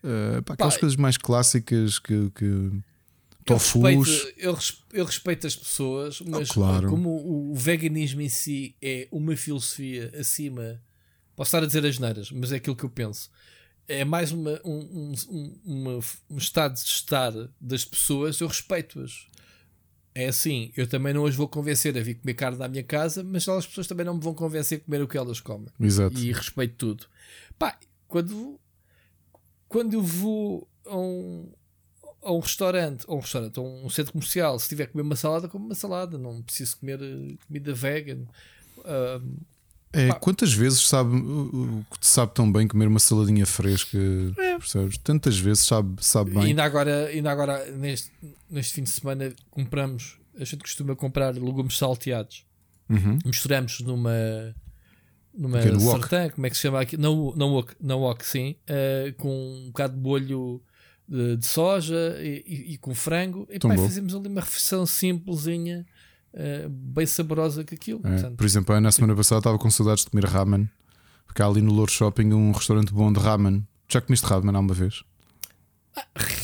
uh, 0.07 0.43
pá, 0.43 0.55
aquelas 0.55 0.74
Pá, 0.74 0.81
coisas 0.81 0.97
mais 0.97 1.16
clássicas 1.16 1.99
que. 1.99 2.31
que 2.35 2.45
Eu 2.45 2.83
tofus. 3.45 3.83
respeito, 4.09 4.35
eu, 4.39 4.59
eu 4.93 5.05
respeito 5.05 5.47
as 5.47 5.55
pessoas, 5.57 6.20
mas 6.20 6.51
claro. 6.51 6.89
como 6.89 7.11
o, 7.11 7.53
o 7.53 7.55
veganismo 7.55 8.20
em 8.20 8.28
si 8.28 8.74
é 8.83 9.07
uma 9.12 9.37
filosofia 9.37 10.12
acima, 10.19 10.83
posso 11.37 11.49
estar 11.49 11.62
a 11.62 11.66
dizer 11.66 11.85
as 11.87 11.99
neiras, 11.99 12.31
mas 12.33 12.51
é 12.53 12.57
aquilo 12.57 12.74
que 12.77 12.85
eu 12.85 12.91
penso. 12.91 13.31
É 13.89 14.05
mais 14.05 14.33
uma, 14.33 14.61
um, 14.65 14.73
um, 14.81 15.15
um- 15.31 15.61
uma- 15.65 16.01
um 16.28 16.39
estado 16.39 16.74
de 16.74 16.81
estar 16.81 17.33
das 17.61 17.85
pessoas, 17.85 18.41
eu 18.41 18.49
respeito-as. 18.49 19.27
É 20.12 20.27
assim, 20.28 20.73
eu 20.77 20.87
também 20.89 21.12
não 21.15 21.24
as 21.27 21.37
vou 21.37 21.47
convencer 21.47 21.97
a 21.97 22.01
vir 22.01 22.15
comer 22.16 22.35
carne 22.35 22.59
na 22.59 22.66
minha 22.66 22.83
casa, 22.83 23.23
mas 23.23 23.47
as 23.49 23.66
pessoas 23.66 23.87
também 23.87 24.05
não 24.05 24.15
me 24.15 24.20
vão 24.20 24.35
convencer 24.35 24.78
a 24.78 24.81
comer 24.81 25.03
o 25.03 25.07
que 25.07 25.16
elas 25.16 25.39
comem 25.41 25.69
Exato. 25.78 26.19
e 26.19 26.33
respeito 26.33 26.74
tudo. 26.77 27.07
Pá, 27.59 27.78
quando, 28.09 28.59
quando 29.68 29.94
eu 29.94 30.02
vou 30.02 30.68
a 30.86 30.97
um, 30.97 31.51
a 32.22 32.32
um 32.32 32.38
restaurante, 32.40 33.05
a 33.09 33.14
um 33.14 33.20
restaurante, 33.20 33.59
a 33.59 33.62
um 33.62 33.88
centro 33.90 34.12
comercial, 34.12 34.59
se 34.59 34.68
tiver 34.68 34.86
que 34.86 34.93
comer 34.93 35.02
uma 35.02 35.16
salada, 35.16 35.48
como 35.48 35.66
uma 35.66 35.74
salada, 35.74 36.16
não 36.18 36.43
preciso 36.43 36.76
comer 36.78 37.01
eh, 37.02 37.34
comida 37.47 37.72
vegan. 37.74 38.24
Ah, 38.84 39.20
É, 39.93 40.09
Pá. 40.09 40.14
quantas 40.16 40.52
vezes 40.52 40.86
sabe, 40.86 41.10
sabe 42.02 42.34
tão 42.34 42.51
bem 42.52 42.68
comer 42.68 42.86
uma 42.86 42.98
saladinha 42.98 43.47
fresca? 43.47 43.97
É. 44.38 44.59
Percebes? 44.59 44.98
Tantas 44.98 45.38
vezes 45.38 45.64
sabe, 45.64 46.05
sabe 46.05 46.32
bem. 46.32 46.44
ainda 46.47 46.64
agora, 46.64 47.06
ainda 47.06 47.30
agora 47.30 47.64
neste, 47.72 48.12
neste 48.51 48.74
fim 48.74 48.82
de 48.82 48.90
semana, 48.90 49.32
compramos. 49.51 50.18
A 50.38 50.44
gente 50.44 50.59
costuma 50.59 50.94
comprar 50.94 51.34
legumes 51.34 51.78
salteados. 51.78 52.44
Uhum. 52.88 53.18
misturamos 53.24 53.80
numa 53.80 54.12
numa 55.36 55.58
é 55.58 55.62
wok? 55.84 56.00
sartã, 56.00 56.30
como 56.30 56.46
é 56.46 56.50
que 56.50 56.56
se 56.56 56.62
chama 56.62 56.80
aqui? 56.80 56.96
Não, 56.96 57.32
não 57.36 57.52
wok, 57.52 57.74
não 57.80 58.00
wok, 58.00 58.24
sim, 58.26 58.56
eh, 58.66 59.14
com 59.18 59.28
um 59.28 59.66
bocado 59.66 59.94
de 59.94 60.00
bolho 60.00 60.62
de, 61.08 61.36
de 61.36 61.46
soja 61.46 62.16
e, 62.20 62.42
e- 62.46 62.72
e 62.74 62.78
com 62.78 62.94
frango. 62.94 63.46
E 63.50 63.58
bom. 63.76 63.82
fazemos 63.88 64.14
ali 64.14 64.28
uma 64.28 64.40
refeição 64.40 64.84
simplesinha, 64.86 65.86
eh, 66.32 66.66
bem 66.68 67.06
saborosa 67.06 67.62
que 67.64 67.74
aquilo. 67.74 68.00
É, 68.04 68.10
Portanto, 68.10 68.36
Por 68.36 68.44
exemplo, 68.46 68.74
a 68.74 68.78
Ana, 68.78 68.90
semana 68.92 69.14
passada 69.14 69.38
estava 69.40 69.58
com 69.58 69.70
saudades 69.70 70.04
de 70.04 70.10
comer 70.10 70.24
ramen. 70.24 70.68
Porque 71.26 71.42
há 71.42 71.46
ali 71.46 71.60
no 71.60 71.72
Louro 71.72 71.90
Shopping 71.92 72.32
um 72.32 72.50
restaurante 72.52 72.92
bom 72.94 73.12
de 73.12 73.20
ramen. 73.20 73.66
Já 73.88 74.00
comeste 74.00 74.24
ramen 74.26 74.54
alguma 74.54 74.72
vez? 74.74 75.04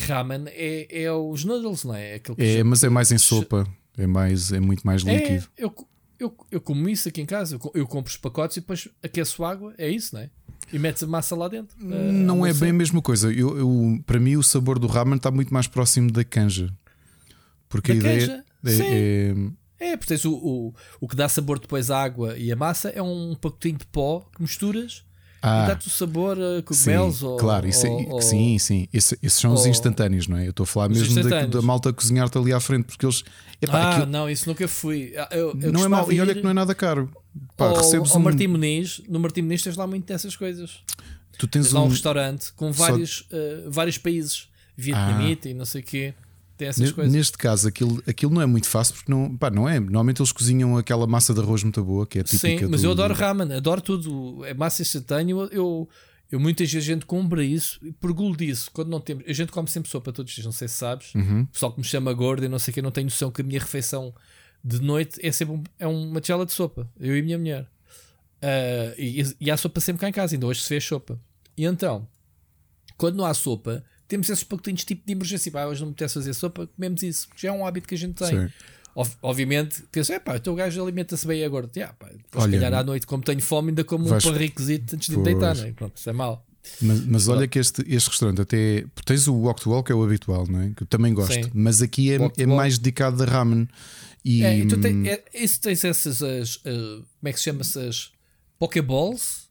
ramen 0.06 0.44
é, 0.48 1.02
é 1.04 1.12
os 1.12 1.44
noodles, 1.44 1.84
não 1.84 1.94
é? 1.94 2.14
Aquilo 2.14 2.36
É, 2.38 2.58
chama- 2.58 2.70
mas 2.70 2.84
é 2.84 2.88
mais 2.88 3.12
em 3.12 3.18
sopa. 3.18 3.66
É, 3.96 4.06
mais, 4.06 4.52
é 4.52 4.60
muito 4.60 4.86
mais 4.86 5.04
É, 5.06 5.14
líquido. 5.14 5.48
eu, 5.56 5.70
co- 5.70 5.86
eu, 6.22 6.36
eu 6.50 6.60
como 6.60 6.88
isso 6.88 7.08
aqui 7.08 7.20
em 7.20 7.26
casa. 7.26 7.56
Eu, 7.56 7.70
eu 7.74 7.86
compro 7.86 8.10
os 8.10 8.16
pacotes 8.16 8.56
e 8.56 8.60
depois 8.60 8.88
aqueço 9.02 9.44
água, 9.44 9.74
é 9.78 9.88
isso, 9.88 10.14
não 10.14 10.22
é? 10.22 10.30
E 10.72 10.78
metes 10.78 11.02
a 11.02 11.06
massa 11.06 11.34
lá 11.36 11.48
dentro. 11.48 11.76
Eh, 11.80 12.12
não 12.12 12.46
é 12.46 12.52
bem 12.54 12.70
a 12.70 12.72
mesma 12.72 13.02
coisa. 13.02 13.32
Eu, 13.32 13.58
eu- 13.58 14.02
para 14.06 14.18
mim, 14.18 14.36
o 14.36 14.42
sabor 14.42 14.78
do 14.78 14.86
ramen 14.86 15.16
está 15.16 15.30
muito 15.30 15.52
mais 15.52 15.66
próximo 15.66 16.10
da 16.10 16.24
canja. 16.24 16.72
Porque 17.68 17.92
Da 17.94 17.94
a 17.94 18.14
ideia 18.14 18.26
canja? 18.28 18.44
é, 18.64 18.70
Sim. 18.70 19.52
é- 19.80 19.90
É, 19.92 19.96
porque 19.96 20.14
o, 20.28 20.32
o, 20.32 20.74
o 21.00 21.08
que 21.08 21.16
dá 21.16 21.28
sabor 21.28 21.58
depois 21.58 21.90
à 21.90 22.00
água 22.02 22.38
e 22.38 22.52
a 22.52 22.56
massa 22.56 22.88
é 22.90 23.02
um 23.02 23.34
pacotinho 23.34 23.78
de 23.78 23.86
pó 23.86 24.20
que 24.34 24.40
misturas 24.40 25.04
Ah, 25.42 25.66
dá-te 25.66 25.88
o 25.88 25.90
sabor 25.90 26.38
a 26.40 26.56
sim, 26.58 26.62
cogumelos 26.62 27.22
ou, 27.22 27.36
claro, 27.36 27.66
isso 27.68 27.84
é- 27.84 27.90
ou- 27.90 28.10
ou- 28.12 28.22
sim, 28.22 28.56
sim. 28.58 28.86
Esse- 28.92 29.18
esses 29.20 29.40
são 29.40 29.52
os 29.52 29.62
ou- 29.62 29.66
instantâneos, 29.68 30.28
não 30.28 30.36
é? 30.38 30.46
Eu 30.46 30.50
estou 30.50 30.62
a 30.62 30.66
falar 30.68 30.90
Os 30.90 30.98
mesmo 30.98 31.28
da, 31.28 31.46
da 31.46 31.60
malta 31.62 31.92
cozinhar-te 31.92 32.38
ali 32.38 32.52
à 32.52 32.60
frente, 32.60 32.84
porque 32.84 33.04
eles. 33.04 33.24
Epá, 33.60 33.78
Ah, 33.78 33.90
aquilo 33.96 34.06
não, 34.06 34.30
isso 34.30 34.48
nunca 34.48 34.68
fui. 34.68 35.12
Ah, 35.16 35.28
Eu, 35.32 35.48
eu 35.60 35.72
não 35.72 35.84
é 35.84 35.88
mal. 35.88 36.10
E 36.12 36.20
olha 36.20 36.34
que 36.34 36.42
não 36.42 36.50
é 36.50 36.54
nada 36.54 36.74
caro. 36.74 37.10
Pá, 37.56 37.66
ao, 37.70 37.76
recebes 37.76 38.12
ao 38.12 38.18
um. 38.18 38.22
Martim 38.22 38.46
Muniz, 38.46 39.02
no 39.08 39.18
Martim 39.18 39.42
Muniz 39.42 39.62
tens 39.62 39.76
lá 39.76 39.86
muito 39.86 40.06
dessas 40.06 40.36
coisas. 40.36 40.78
Tu 41.38 41.46
tens 41.48 41.64
Tens 41.66 41.72
lá 41.72 41.80
um 41.82 41.86
um. 41.86 41.88
restaurante 41.88 42.52
com 42.54 42.72
só- 42.72 42.86
vários, 42.86 43.26
eh, 43.32 43.64
vários 43.66 43.98
países, 43.98 44.46
vietnamita 44.76 45.48
e 45.48 45.54
não 45.54 45.64
sei 45.64 45.80
o 45.80 45.84
quê. 45.84 46.14
Tem 46.62 46.68
essas 46.68 46.92
coisas. 46.92 47.12
Neste 47.12 47.36
caso, 47.38 47.66
aquilo, 47.68 48.02
aquilo 48.06 48.32
não 48.32 48.40
é 48.42 48.46
muito 48.46 48.68
fácil 48.68 48.94
porque 48.94 49.10
não, 49.10 49.36
pá, 49.36 49.50
não 49.50 49.68
é. 49.68 49.78
Normalmente 49.80 50.20
eles 50.20 50.32
cozinham 50.32 50.76
aquela 50.76 51.06
massa 51.06 51.32
de 51.34 51.40
arroz 51.40 51.62
muito 51.62 51.82
boa, 51.84 52.06
que 52.06 52.18
é 52.18 52.22
típica 52.22 52.64
Sim, 52.64 52.66
mas 52.70 52.82
do- 52.82 52.86
eu 52.88 52.92
adoro 52.92 53.14
ramen, 53.14 53.52
adoro 53.52 53.80
tudo. 53.80 54.44
É 54.44 54.54
massa 54.54 54.82
instantânea. 54.82 55.32
Eu, 55.50 55.88
eu, 56.30 56.40
muitas 56.40 56.72
vezes 56.72 56.88
a 56.88 56.92
gente 56.94 57.04
compra 57.06 57.44
isso 57.44 57.78
e 57.84 57.92
pergulo 57.92 58.36
disso. 58.36 58.70
Quando 58.72 58.88
não 58.88 59.00
temos, 59.00 59.24
a 59.26 59.32
gente 59.32 59.52
come 59.52 59.68
sempre 59.68 59.90
sopa 59.90 60.12
todos 60.12 60.30
os 60.30 60.34
dias, 60.34 60.44
não 60.44 60.52
sei 60.52 60.68
se 60.68 60.74
sabes. 60.74 61.14
Uhum. 61.14 61.42
O 61.42 61.46
pessoal 61.48 61.72
que 61.72 61.78
me 61.80 61.84
chama 61.84 62.12
gordo 62.12 62.44
e 62.44 62.48
não 62.48 62.58
sei 62.58 62.72
o 62.72 62.74
que, 62.74 62.82
não 62.82 62.90
tem 62.90 63.04
noção 63.04 63.30
que 63.30 63.40
a 63.40 63.44
minha 63.44 63.60
refeição 63.60 64.14
de 64.64 64.80
noite 64.80 65.18
é 65.22 65.32
sempre 65.32 65.54
um- 65.56 65.62
é 65.78 65.86
uma 65.86 66.20
tigela 66.20 66.46
de 66.46 66.52
sopa. 66.52 66.88
Eu 67.00 67.16
e 67.16 67.20
a 67.20 67.22
minha 67.22 67.38
mulher. 67.38 67.66
Ah, 68.40 68.94
e, 68.98 69.22
e 69.40 69.50
há 69.50 69.56
sopa 69.56 69.80
sempre 69.80 70.00
cá 70.00 70.08
em 70.08 70.12
casa, 70.12 70.34
ainda 70.34 70.46
hoje 70.46 70.60
se 70.62 70.68
fez 70.68 70.84
sopa. 70.84 71.20
E 71.56 71.64
então, 71.64 72.08
quando 72.96 73.16
não 73.16 73.24
há 73.24 73.34
sopa, 73.34 73.84
temos 74.12 74.28
esses 74.28 74.44
pacotinhos 74.44 74.84
tipo 74.84 75.02
de 75.06 75.12
emergência. 75.12 75.50
Pá, 75.50 75.64
hoje 75.66 75.80
não 75.80 75.88
me 75.88 75.92
apetece 75.92 76.14
fazer 76.14 76.34
sopa, 76.34 76.66
comemos 76.76 77.02
isso. 77.02 77.28
Já 77.36 77.48
é 77.48 77.52
um 77.52 77.66
hábito 77.66 77.88
que 77.88 77.94
a 77.94 77.98
gente 77.98 78.14
tem. 78.14 78.28
Sim. 78.28 78.48
Ob- 78.94 79.10
Obviamente, 79.22 79.82
penso, 79.90 80.12
é 80.12 80.18
pá, 80.18 80.36
o 80.36 80.40
teu 80.40 80.54
gajo 80.54 80.82
alimenta-se 80.82 81.26
bem 81.26 81.42
agora. 81.44 81.66
Yeah, 81.74 81.94
pá, 81.98 82.08
depois, 82.08 82.44
se 82.44 82.50
calhar 82.50 82.74
à 82.74 82.84
noite, 82.84 83.06
como 83.06 83.22
tenho 83.22 83.40
fome, 83.40 83.70
ainda 83.70 83.82
como 83.84 84.04
vais- 84.04 84.24
um 84.26 84.32
parriquezito 84.32 84.94
antes 84.96 85.08
de 85.08 85.14
Pois. 85.14 85.24
deitar, 85.24 85.56
não 85.56 85.64
é? 85.64 85.72
Pronto, 85.72 85.96
isso 85.96 86.10
é 86.10 86.12
mau. 86.12 86.46
Mas, 86.80 87.00
mas 87.06 87.26
olha 87.28 87.48
que 87.48 87.58
este, 87.58 87.82
este 87.88 88.08
restaurante 88.10 88.42
até. 88.42 88.84
Tens 89.06 89.26
o 89.26 89.34
walk 89.34 89.60
to 89.62 89.70
walk, 89.70 89.86
que 89.86 89.92
é 89.92 89.94
o 89.94 90.04
habitual, 90.04 90.46
não 90.46 90.60
é? 90.60 90.70
Que 90.76 90.82
eu 90.82 90.86
também 90.86 91.12
gosto. 91.14 91.32
Sim. 91.32 91.50
Mas 91.54 91.80
aqui 91.82 92.12
é, 92.12 92.18
é 92.36 92.46
mais 92.46 92.78
dedicado 92.78 93.20
a 93.22 93.26
ramen. 93.26 93.66
E, 94.24 94.44
É, 94.44 94.58
e 94.58 94.66
tu 94.68 94.78
tem, 94.80 94.94
hum, 94.94 95.06
é, 95.06 95.24
isso 95.34 95.60
tens 95.60 95.82
essas, 95.84 96.22
as, 96.22 96.60
ah, 96.64 96.70
como 97.18 97.28
é 97.28 97.32
que 97.32 97.38
se 97.38 97.44
chama 97.44 97.62
essas 97.62 98.12
Pokeballs, 98.58 99.41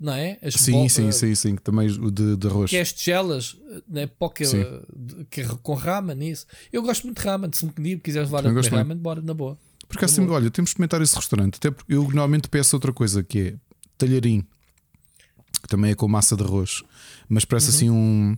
não 0.00 0.14
é? 0.14 0.38
As 0.42 0.54
sim, 0.54 0.72
bol- 0.72 0.88
sim, 0.88 1.12
sim, 1.12 1.34
sim. 1.34 1.56
que 1.56 1.62
Também 1.62 1.86
de, 1.88 2.36
de 2.36 2.46
arroz. 2.46 2.70
Que 2.70 2.76
é 2.76 2.80
as 2.80 2.92
tigelas, 2.92 3.56
né? 3.88 4.08
Sim. 4.44 4.62
ah, 4.62 4.82
de- 4.96 5.24
que 5.26 5.42
é 5.42 5.44
com 5.62 5.74
ramen, 5.74 6.30
isso. 6.30 6.46
Eu 6.72 6.82
gosto 6.82 7.04
muito 7.04 7.20
de 7.20 7.26
ramen. 7.28 7.50
Se 7.52 7.66
me 7.66 7.72
pedir, 7.72 8.00
quiseres 8.00 8.28
levar 8.28 8.38
a 8.38 8.42
Também 8.42 8.54
comer 8.54 8.62
gosto 8.62 8.70
muito. 8.72 8.88
ramen, 8.88 8.96
bora 9.02 9.20
na 9.20 9.34
boa. 9.34 9.58
Porque 9.86 10.04
assim, 10.04 10.26
olha, 10.28 10.50
temos 10.50 10.68
de 10.68 10.72
experimentar 10.72 11.02
esse 11.02 11.14
restaurante. 11.16 11.56
Até 11.56 11.70
porque 11.70 11.92
eu 11.92 12.02
normalmente 12.04 12.48
peço 12.48 12.74
outra 12.76 12.92
coisa 12.92 13.22
que 13.22 13.38
é 13.40 13.54
talharim, 13.98 14.46
que 15.62 15.68
também 15.68 15.90
é 15.90 15.94
com 15.94 16.08
massa 16.08 16.36
de 16.36 16.42
arroz, 16.44 16.82
mas 17.28 17.44
parece 17.44 17.68
Uhum. 17.70 17.74
assim 17.76 17.90
um. 17.90 18.36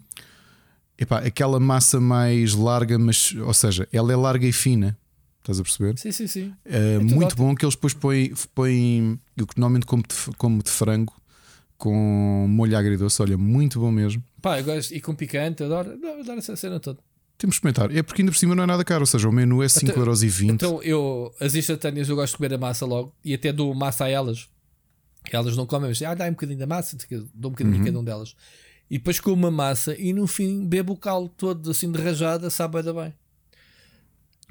Epá, 0.99 1.19
aquela 1.19 1.59
massa 1.61 2.01
mais 2.01 2.55
larga, 2.55 2.99
mas, 2.99 3.35
ou 3.35 3.53
seja, 3.55 3.89
ela 3.93 4.13
é 4.13 4.17
larga 4.17 4.47
e 4.47 4.53
fina. 4.53 4.97
Estás 5.41 5.59
a 5.59 5.63
perceber? 5.65 5.99
Sim, 5.99 6.13
sim, 6.13 6.27
sim. 6.29 6.55
É 6.65 6.99
tudo 7.01 7.15
muito 7.17 7.37
bom 7.37 7.55
que 7.55 7.65
eles 7.65 7.75
depois 7.75 7.93
põem, 7.93 8.33
põem 8.55 9.19
eu 9.37 9.45
que 9.47 9.59
normalmente 9.59 9.85
como 9.87 10.03
de, 10.03 10.15
como 10.37 10.63
de 10.63 10.71
frango 10.71 11.13
com 11.83 12.47
molho 12.49 12.79
agridoce. 12.79 13.21
Olha, 13.21 13.37
muito 13.37 13.81
bom 13.81 13.91
mesmo. 13.91 14.23
Pá, 14.41 14.61
eu 14.61 14.65
gosto, 14.65 14.95
e 14.95 15.01
com 15.01 15.17
picante, 15.17 15.65
adoro, 15.65 15.91
adoro, 15.91 16.39
essa 16.39 16.55
cena 16.55 16.79
toda. 16.79 17.01
Temos 17.37 17.55
de 17.55 17.59
experimentar. 17.59 17.91
É 17.97 18.05
porque 18.05 18.23
ainda 18.23 18.31
por 18.31 18.39
cima 18.39 18.55
não 18.55 18.63
é 18.63 18.67
nada 18.69 18.85
caro, 18.85 19.03
ou 19.03 19.07
seja, 19.07 19.29
o 19.29 19.33
menu 19.33 19.65
é 19.65 19.67
5,20€. 19.67 20.49
Então 20.55 20.81
eu, 20.85 21.35
as 21.41 21.57
instantâneas 21.57 22.09
eu 22.09 22.15
gosto 22.15 22.35
de 22.35 22.37
comer 22.37 22.55
a 22.55 22.59
massa 22.59 22.87
logo 22.87 23.13
e 23.25 23.35
até 23.35 23.53
dou 23.53 23.75
massa 23.75 24.05
a 24.05 24.09
elas. 24.09 24.49
Elas 25.33 25.57
não 25.57 25.67
comem, 25.67 25.89
mas 25.89 26.01
ah, 26.03 26.15
dá 26.15 26.27
um 26.27 26.31
bocadinho 26.31 26.61
da 26.61 26.69
massa, 26.69 26.97
dou 27.35 27.49
um 27.49 27.53
bocadinho 27.53 27.75
Uhum. 27.77 27.83
a 27.83 27.87
cada 27.87 27.99
um 27.99 28.05
delas. 28.05 28.37
E 28.89 28.99
depois 28.99 29.19
com 29.19 29.33
uma 29.33 29.51
massa 29.51 29.97
e 29.99 30.13
no 30.13 30.29
fim 30.29 30.65
bebo 30.65 30.93
o 30.93 30.97
caldo 30.97 31.31
todo 31.37 31.69
assim 31.69 31.91
de 31.91 32.01
rajada, 32.01 32.49
sabe 32.49 32.79
ainda 32.79 32.95
bem. 32.95 33.13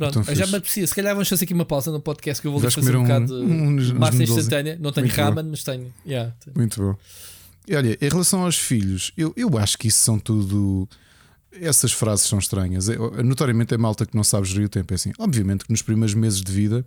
Pronto, 0.10 0.20
Então 0.22 0.36
já 0.36 0.48
me 0.48 0.56
apetecia. 0.58 0.88
Se 0.88 0.96
calhar 0.96 1.14
vamos 1.14 1.30
fazer 1.30 1.44
aqui 1.46 1.54
uma 1.54 1.66
pausa 1.66 1.92
no 1.92 2.00
podcast 2.02 2.42
que 2.42 2.48
eu 2.48 2.52
vou 2.52 2.60
Vais 2.62 2.74
fazer 2.74 2.96
um, 2.96 3.00
um- 3.00 3.04
bocado 3.04 3.26
de 3.28 3.34
uns- 3.34 3.84
uns 3.86 3.92
massa 3.94 4.24
instantânea. 4.24 4.78
Não 4.80 4.92
tenho 4.92 5.06
Muito 5.08 5.16
bom. 5.18 5.24
ramen, 5.24 5.46
mas 5.52 5.64
tenho. 5.64 5.94
Yeah. 6.06 6.34
Muito 6.56 6.82
bom. 6.82 6.96
E 7.68 7.76
olha, 7.76 7.98
em 8.02 8.10
relação 8.10 8.44
aos 8.44 8.58
filhos, 8.58 9.12
eu, 9.16 9.34
eu 9.38 9.58
acho 9.58 9.78
que 9.78 9.88
isso 9.88 10.00
são 10.00 10.18
tudo. 10.20 10.88
Essas 11.54 11.92
frases 11.92 12.26
são 12.28 12.40
estranhas. 12.40 12.88
É, 12.90 12.96
notoriamente 13.24 13.74
é 13.74 13.78
malta 13.78 14.06
que 14.06 14.16
não 14.16 14.24
sabe 14.24 14.48
gerir 14.48 14.66
o 14.66 14.70
tempo. 14.70 14.94
É 14.94 14.96
assim, 14.96 15.12
obviamente 15.20 15.66
que 15.66 15.72
nos 15.72 15.82
primeiros 15.82 16.14
meses 16.16 16.42
de 16.42 16.52
vida 16.52 16.86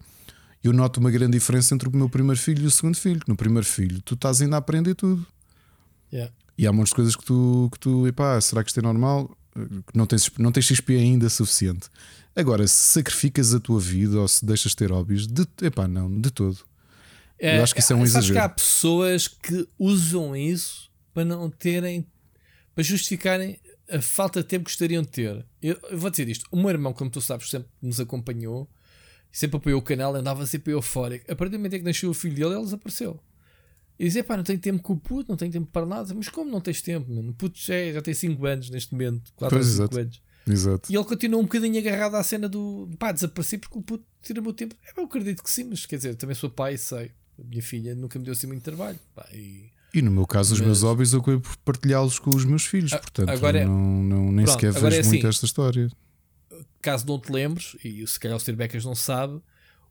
eu 0.62 0.73
noto 0.73 0.99
uma 0.99 1.11
grande 1.11 1.32
diferença 1.39 1.74
entre 1.74 1.89
o 1.89 1.95
meu 1.95 2.09
primeiro 2.09 2.41
filho 2.41 2.62
e 2.65 2.66
o 2.66 2.70
segundo 2.70 2.97
filho. 2.97 3.20
No 3.28 3.36
primeiro 3.36 3.66
filho, 3.66 4.01
tu 4.03 4.15
estás 4.15 4.41
ainda 4.41 4.57
a 4.57 4.59
aprender 4.59 4.95
tudo. 4.95 5.24
Yeah. 6.12 6.32
E 6.57 6.66
há 6.66 6.73
muitas 6.73 6.93
coisas 6.93 7.15
que 7.16 7.24
tu, 7.24 7.69
que 7.73 7.78
tu 7.78 8.07
epá, 8.07 8.41
será 8.41 8.62
que 8.65 8.70
isto 8.70 8.78
é 8.81 8.82
normal? 8.82 9.36
Não 9.94 10.06
tens, 10.06 10.31
não 10.39 10.51
tens 10.51 10.66
XP 10.66 10.97
ainda 10.97 11.28
suficiente. 11.28 11.89
Agora, 12.35 12.66
se 12.66 12.93
sacrificas 12.93 13.55
a 13.55 13.60
tua 13.60 13.78
vida 13.78 14.18
ou 14.18 14.26
se 14.26 14.44
deixas 14.44 14.74
ter 14.74 14.90
hobbies, 14.90 15.26
de, 15.26 15.47
epá, 15.62 15.86
não, 15.86 16.20
de 16.20 16.31
todo. 16.31 16.59
Eu 17.39 17.62
acho 17.62 17.74
que 17.74 17.81
isso 17.81 17.93
é 17.93 17.97
um 17.97 18.01
sabes 18.01 18.12
exagero. 18.12 18.35
que 18.35 18.39
há 18.40 18.48
pessoas 18.48 19.28
que 19.28 19.68
usam 19.78 20.35
isso 20.35 20.90
para 21.12 21.24
não 21.24 21.51
terem, 21.51 22.06
para 22.74 22.82
justificarem 22.82 23.59
a 23.90 24.01
falta 24.01 24.43
de 24.43 24.48
tempo 24.48 24.64
que 24.64 24.70
gostariam 24.70 25.02
de 25.02 25.09
ter. 25.09 25.47
Eu, 25.62 25.78
eu, 25.90 25.98
vou 25.98 26.10
dizer 26.10 26.28
isto: 26.28 26.47
o 26.51 26.56
meu 26.56 26.70
irmão, 26.70 26.93
como 26.93 27.10
tu 27.10 27.20
sabes, 27.20 27.48
sempre 27.51 27.68
nos 27.81 28.01
acompanhou, 28.01 28.68
sempre 29.31 29.56
apoiou 29.56 29.78
o 29.78 29.82
canal, 29.82 30.14
andava 30.14 30.47
sempre 30.47 30.72
eufórico. 30.72 31.31
A 31.31 31.36
partir 31.36 31.52
do 31.52 31.59
momento 31.59 31.74
em 31.74 31.78
que 31.81 31.85
nasceu 31.85 32.10
o 32.10 32.14
filho 32.14 32.35
dele, 32.35 32.55
ele 32.55 32.64
desapareceu. 32.64 33.20
E 33.99 34.05
dizia, 34.05 34.25
pá, 34.25 34.37
não 34.37 34.45
tenho 34.45 34.59
tempo 34.59 34.83
com 34.83 34.95
o 34.95 34.97
puto, 34.97 35.31
não 35.31 35.37
tenho 35.37 35.53
tempo 35.53 35.69
para 35.71 35.87
nada. 35.87 36.12
Mas 36.15 36.29
como 36.29 36.51
não 36.51 36.61
tens 36.61 36.83
tempo, 36.83 37.12
mano? 37.12 37.31
O 37.31 37.35
puto 37.35 37.59
já, 37.59 37.75
é, 37.75 37.93
já 37.93 38.03
tem 38.03 38.12
5 38.12 38.45
anos 38.47 38.71
neste 38.71 38.93
momento, 38.93 39.33
4 39.37 39.57
ou 39.57 39.65
5 39.65 39.99
anos. 39.99 40.21
Exato. 40.47 40.93
E 40.93 40.97
ele 40.97 41.05
continua 41.05 41.41
um 41.41 41.45
bocadinho 41.45 41.79
agarrado 41.79 42.16
à 42.16 42.23
cena 42.23 42.49
do 42.49 42.89
pá, 42.99 43.12
desaparecer 43.12 43.59
porque 43.59 43.79
o 43.79 43.83
puto 43.83 44.05
tira 44.23 44.41
o 44.41 44.43
meu 44.43 44.53
tempo. 44.53 44.75
É, 44.85 45.01
eu 45.01 45.05
acredito 45.05 45.43
que 45.43 45.51
sim, 45.51 45.65
mas 45.65 45.87
quer 45.87 45.97
dizer, 45.97 46.16
também 46.16 46.35
sou 46.35 46.51
pai 46.51 46.75
e 46.75 46.79
sei. 46.79 47.12
A 47.39 47.45
minha 47.45 47.62
filha 47.62 47.95
nunca 47.95 48.19
me 48.19 48.25
deu 48.25 48.33
assim 48.33 48.47
muito 48.47 48.62
trabalho. 48.62 48.99
Pá, 49.15 49.27
e... 49.33 49.71
e... 49.93 50.03
no 50.03 50.11
meu 50.11 50.27
caso, 50.27 50.55
os 50.55 50.61
meus 50.61 50.83
hobbies 50.83 51.12
eu 51.12 51.21
acabei 51.21 51.41
por 51.41 51.57
partilhá-los 51.59 52.19
com 52.19 52.31
os 52.31 52.45
meus 52.45 52.65
filhos, 52.66 52.91
portanto 52.91 53.31
agora 53.31 53.61
é... 53.61 53.65
não, 53.65 54.03
não, 54.03 54.33
nem 54.33 54.45
Pronto, 54.45 54.61
sequer 54.61 54.73
vejo 54.73 54.97
é 54.97 54.99
assim, 55.01 55.09
muito 55.11 55.27
esta 55.27 55.47
história. 55.47 55.91
Caso 56.83 57.07
não 57.07 57.19
te 57.19 57.33
lembres, 57.33 57.77
e 57.83 58.07
se 58.07 58.21
calhar 58.21 58.37
o 58.37 58.41
Sr. 58.41 58.55
Becas 58.55 58.85
não 58.85 58.95
sabe, 58.95 59.41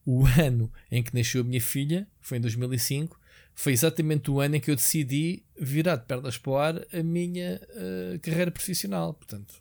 o 0.05 0.23
ano 0.39 0.71
em 0.91 1.01
que 1.01 1.15
nasceu 1.15 1.41
a 1.41 1.43
minha 1.43 1.61
filha 1.61 2.07
foi 2.21 2.37
em 2.37 2.41
2005. 2.41 3.22
Foi 3.55 3.71
exatamente 3.73 4.31
o 4.31 4.39
ano 4.39 4.55
em 4.55 4.59
que 4.59 4.71
eu 4.71 4.75
decidi 4.75 5.43
virar 5.59 5.95
de 5.95 6.05
pernas 6.05 6.37
para 6.37 6.51
o 6.51 6.57
ar 6.57 6.85
a 6.91 7.03
minha 7.03 7.61
uh, 7.69 8.19
carreira 8.19 8.51
profissional. 8.51 9.13
Portanto, 9.13 9.53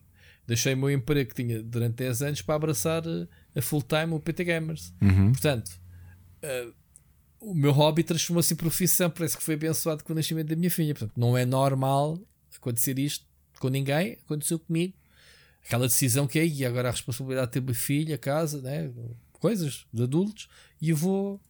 deixei 0.47 0.75
o 0.75 0.77
meu 0.77 0.91
emprego 0.91 1.31
que 1.31 1.43
tinha 1.43 1.63
durante 1.63 1.97
10 1.97 2.23
anos 2.23 2.43
para 2.43 2.55
abraçar 2.55 3.07
uh, 3.07 3.29
a 3.55 3.61
full 3.61 3.83
time 3.83 4.15
o 4.15 4.21
PT 4.21 4.45
Gamers. 4.45 4.95
Uhum. 5.01 5.33
Portanto, 5.33 5.71
uh, 6.43 6.75
o 7.41 7.55
meu 7.55 7.73
hobby 7.73 8.03
transformou-se 8.03 8.55
em 8.55 8.57
profissão. 8.57 9.11
Parece 9.11 9.37
que 9.37 9.43
foi 9.43 9.55
abençoado 9.55 10.03
com 10.05 10.13
o 10.13 10.17
nascimento 10.17 10.49
da 10.49 10.57
minha 10.57 10.71
filha. 10.71 10.95
Portanto, 10.95 11.19
não 11.19 11.37
é 11.37 11.45
normal 11.45 12.19
acontecer 12.57 12.99
isto 12.99 13.27
com 13.59 13.69
ninguém. 13.69 14.19
Aconteceu 14.25 14.59
comigo. 14.59 14.95
Aquela 15.65 15.87
decisão 15.87 16.27
que 16.27 16.39
é, 16.39 16.47
e 16.47 16.65
agora 16.65 16.89
a 16.89 16.93
responsabilidade 16.93 17.49
de 17.49 17.53
ter 17.53 17.61
uma 17.61 17.75
filha, 17.75 18.19
casa, 18.19 18.61
né? 18.63 18.91
coisas 19.43 19.87
de 19.93 20.05
adultos, 20.05 20.49
e 20.81 20.91
eu 20.91 20.97
vou 20.97 21.41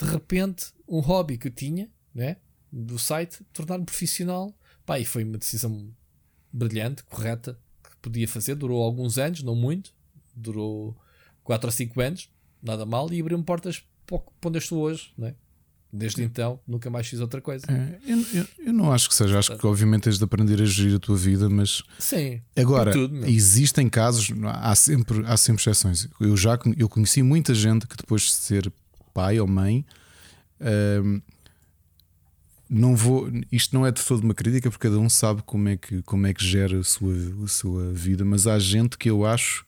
de 0.00 0.10
repente 0.10 0.72
um 0.88 1.00
hobby 1.00 1.36
que 1.38 1.48
eu 1.48 1.52
tinha 1.52 1.90
né? 2.14 2.36
do 2.72 2.98
site 2.98 3.44
tornar-me 3.52 3.84
profissional. 3.84 4.54
Pá, 4.84 4.98
e 4.98 5.04
foi 5.04 5.24
uma 5.24 5.38
decisão 5.38 5.88
brilhante, 6.52 7.04
correta, 7.04 7.58
que 7.82 7.96
podia 8.02 8.26
fazer. 8.26 8.54
Durou 8.54 8.82
alguns 8.82 9.18
anos, 9.18 9.42
não 9.42 9.54
muito, 9.54 9.92
durou 10.34 10.96
4 11.44 11.68
ou 11.68 11.72
5 11.72 12.00
anos, 12.00 12.30
nada 12.62 12.84
mal, 12.84 13.12
e 13.12 13.20
abriu-me 13.20 13.44
portas 13.44 13.84
para 14.06 14.20
onde 14.46 14.58
eu 14.58 14.60
estou 14.60 14.80
hoje, 14.80 15.12
né? 15.16 15.34
Desde 15.92 16.22
então, 16.22 16.60
nunca 16.68 16.88
mais 16.88 17.08
fiz 17.08 17.18
outra 17.18 17.40
coisa. 17.40 17.66
É, 17.68 17.98
eu, 18.06 18.24
eu, 18.32 18.46
eu, 18.66 18.72
não 18.72 18.92
acho 18.92 19.08
que 19.08 19.14
seja. 19.14 19.40
Acho 19.40 19.56
que, 19.56 19.66
obviamente, 19.66 20.02
tens 20.02 20.18
de 20.18 20.22
aprender 20.22 20.62
a 20.62 20.64
gerir 20.64 20.94
a 20.94 20.98
tua 21.00 21.16
vida, 21.16 21.50
mas. 21.50 21.82
Sim. 21.98 22.40
Agora, 22.56 22.92
tudo, 22.92 23.26
existem 23.26 23.88
casos, 23.88 24.28
há 24.44 24.72
sempre, 24.76 25.26
há 25.26 25.36
sempre 25.36 25.60
exceções. 25.60 26.08
Eu 26.20 26.36
já 26.36 26.56
eu 26.76 26.88
conheci 26.88 27.24
muita 27.24 27.52
gente 27.54 27.88
que, 27.88 27.96
depois 27.96 28.22
de 28.22 28.30
ser 28.30 28.72
pai 29.20 29.38
ou 29.38 29.46
mãe, 29.46 29.84
hum, 31.04 31.20
não 32.70 32.96
vou. 32.96 33.30
Isto 33.52 33.74
não 33.74 33.86
é 33.86 33.92
de 33.92 34.02
toda 34.02 34.24
uma 34.24 34.32
crítica, 34.32 34.70
porque 34.70 34.88
cada 34.88 34.98
um 34.98 35.10
sabe 35.10 35.42
como 35.44 35.68
é 35.68 35.76
que, 35.76 36.00
como 36.02 36.26
é 36.26 36.32
que 36.32 36.42
gera 36.42 36.78
a 36.78 36.84
sua, 36.84 37.14
a 37.44 37.48
sua 37.48 37.92
vida, 37.92 38.24
mas 38.24 38.46
há 38.46 38.58
gente 38.58 38.96
que 38.96 39.10
eu 39.10 39.26
acho 39.26 39.66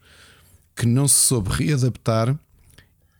que 0.75 0.87
não 0.87 1.07
se 1.07 1.17
soube 1.17 1.51
readaptar. 1.51 2.35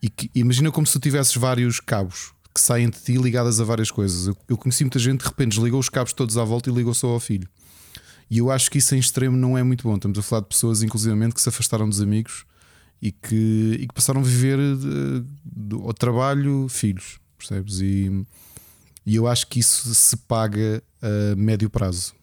E 0.01 0.09
que, 0.09 0.29
imagina 0.35 0.71
como 0.71 0.87
se 0.87 0.93
tu 0.93 0.99
tivesses 0.99 1.35
vários 1.35 1.79
cabos 1.79 2.33
que 2.53 2.59
saem 2.59 2.89
de 2.89 2.99
ti 2.99 3.13
ligadas 3.13 3.61
a 3.61 3.63
várias 3.63 3.89
coisas. 3.91 4.27
Eu, 4.27 4.37
eu 4.49 4.57
conheci 4.57 4.83
muita 4.83 4.99
gente 4.99 5.21
de 5.21 5.27
repente 5.27 5.51
desligou 5.55 5.79
os 5.79 5.87
cabos 5.87 6.13
todos 6.13 6.37
à 6.37 6.43
volta 6.43 6.69
e 6.69 6.73
ligou 6.73 6.93
só 6.93 7.07
ao 7.09 7.19
filho. 7.19 7.47
E 8.29 8.39
eu 8.39 8.49
acho 8.51 8.69
que 8.71 8.79
isso 8.79 8.95
em 8.95 8.99
extremo 8.99 9.37
não 9.37 9.57
é 9.57 9.63
muito 9.63 9.87
bom. 9.87 9.95
Estamos 9.95 10.17
a 10.17 10.21
falar 10.21 10.41
de 10.41 10.47
pessoas, 10.47 10.81
inclusivamente, 10.81 11.35
que 11.35 11.41
se 11.41 11.47
afastaram 11.47 11.87
dos 11.87 12.01
amigos 12.01 12.45
e 13.03 13.11
que, 13.11 13.77
e 13.81 13.85
que 13.85 13.93
passaram 13.93 14.21
a 14.21 14.23
viver 14.23 14.57
de, 14.57 15.25
de, 15.43 15.75
ao 15.75 15.93
trabalho, 15.93 16.69
filhos, 16.69 17.19
percebes? 17.37 17.81
E, 17.81 18.25
e 19.05 19.15
eu 19.17 19.27
acho 19.27 19.45
que 19.47 19.59
isso 19.59 19.93
se 19.93 20.15
paga 20.15 20.81
a 21.01 21.35
médio 21.35 21.69
prazo. 21.69 22.13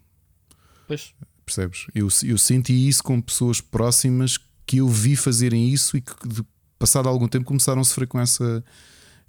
Pois. 0.89 1.13
Percebes? 1.45 1.87
Eu, 1.95 2.09
eu 2.25 2.39
senti 2.39 2.73
isso 2.89 3.05
com 3.05 3.21
pessoas 3.21 3.61
próximas 3.61 4.39
que 4.65 4.79
eu 4.79 4.89
vi 4.89 5.17
fazerem 5.17 5.69
isso 5.69 5.99
e 5.99 6.01
que, 6.01 6.15
de, 6.27 6.43
passado 6.79 7.11
algum 7.11 7.29
tempo, 7.29 7.45
começaram 7.45 7.83
a 7.83 7.85
sofrer 7.85 8.07
com 8.07 8.19
essa 8.19 8.65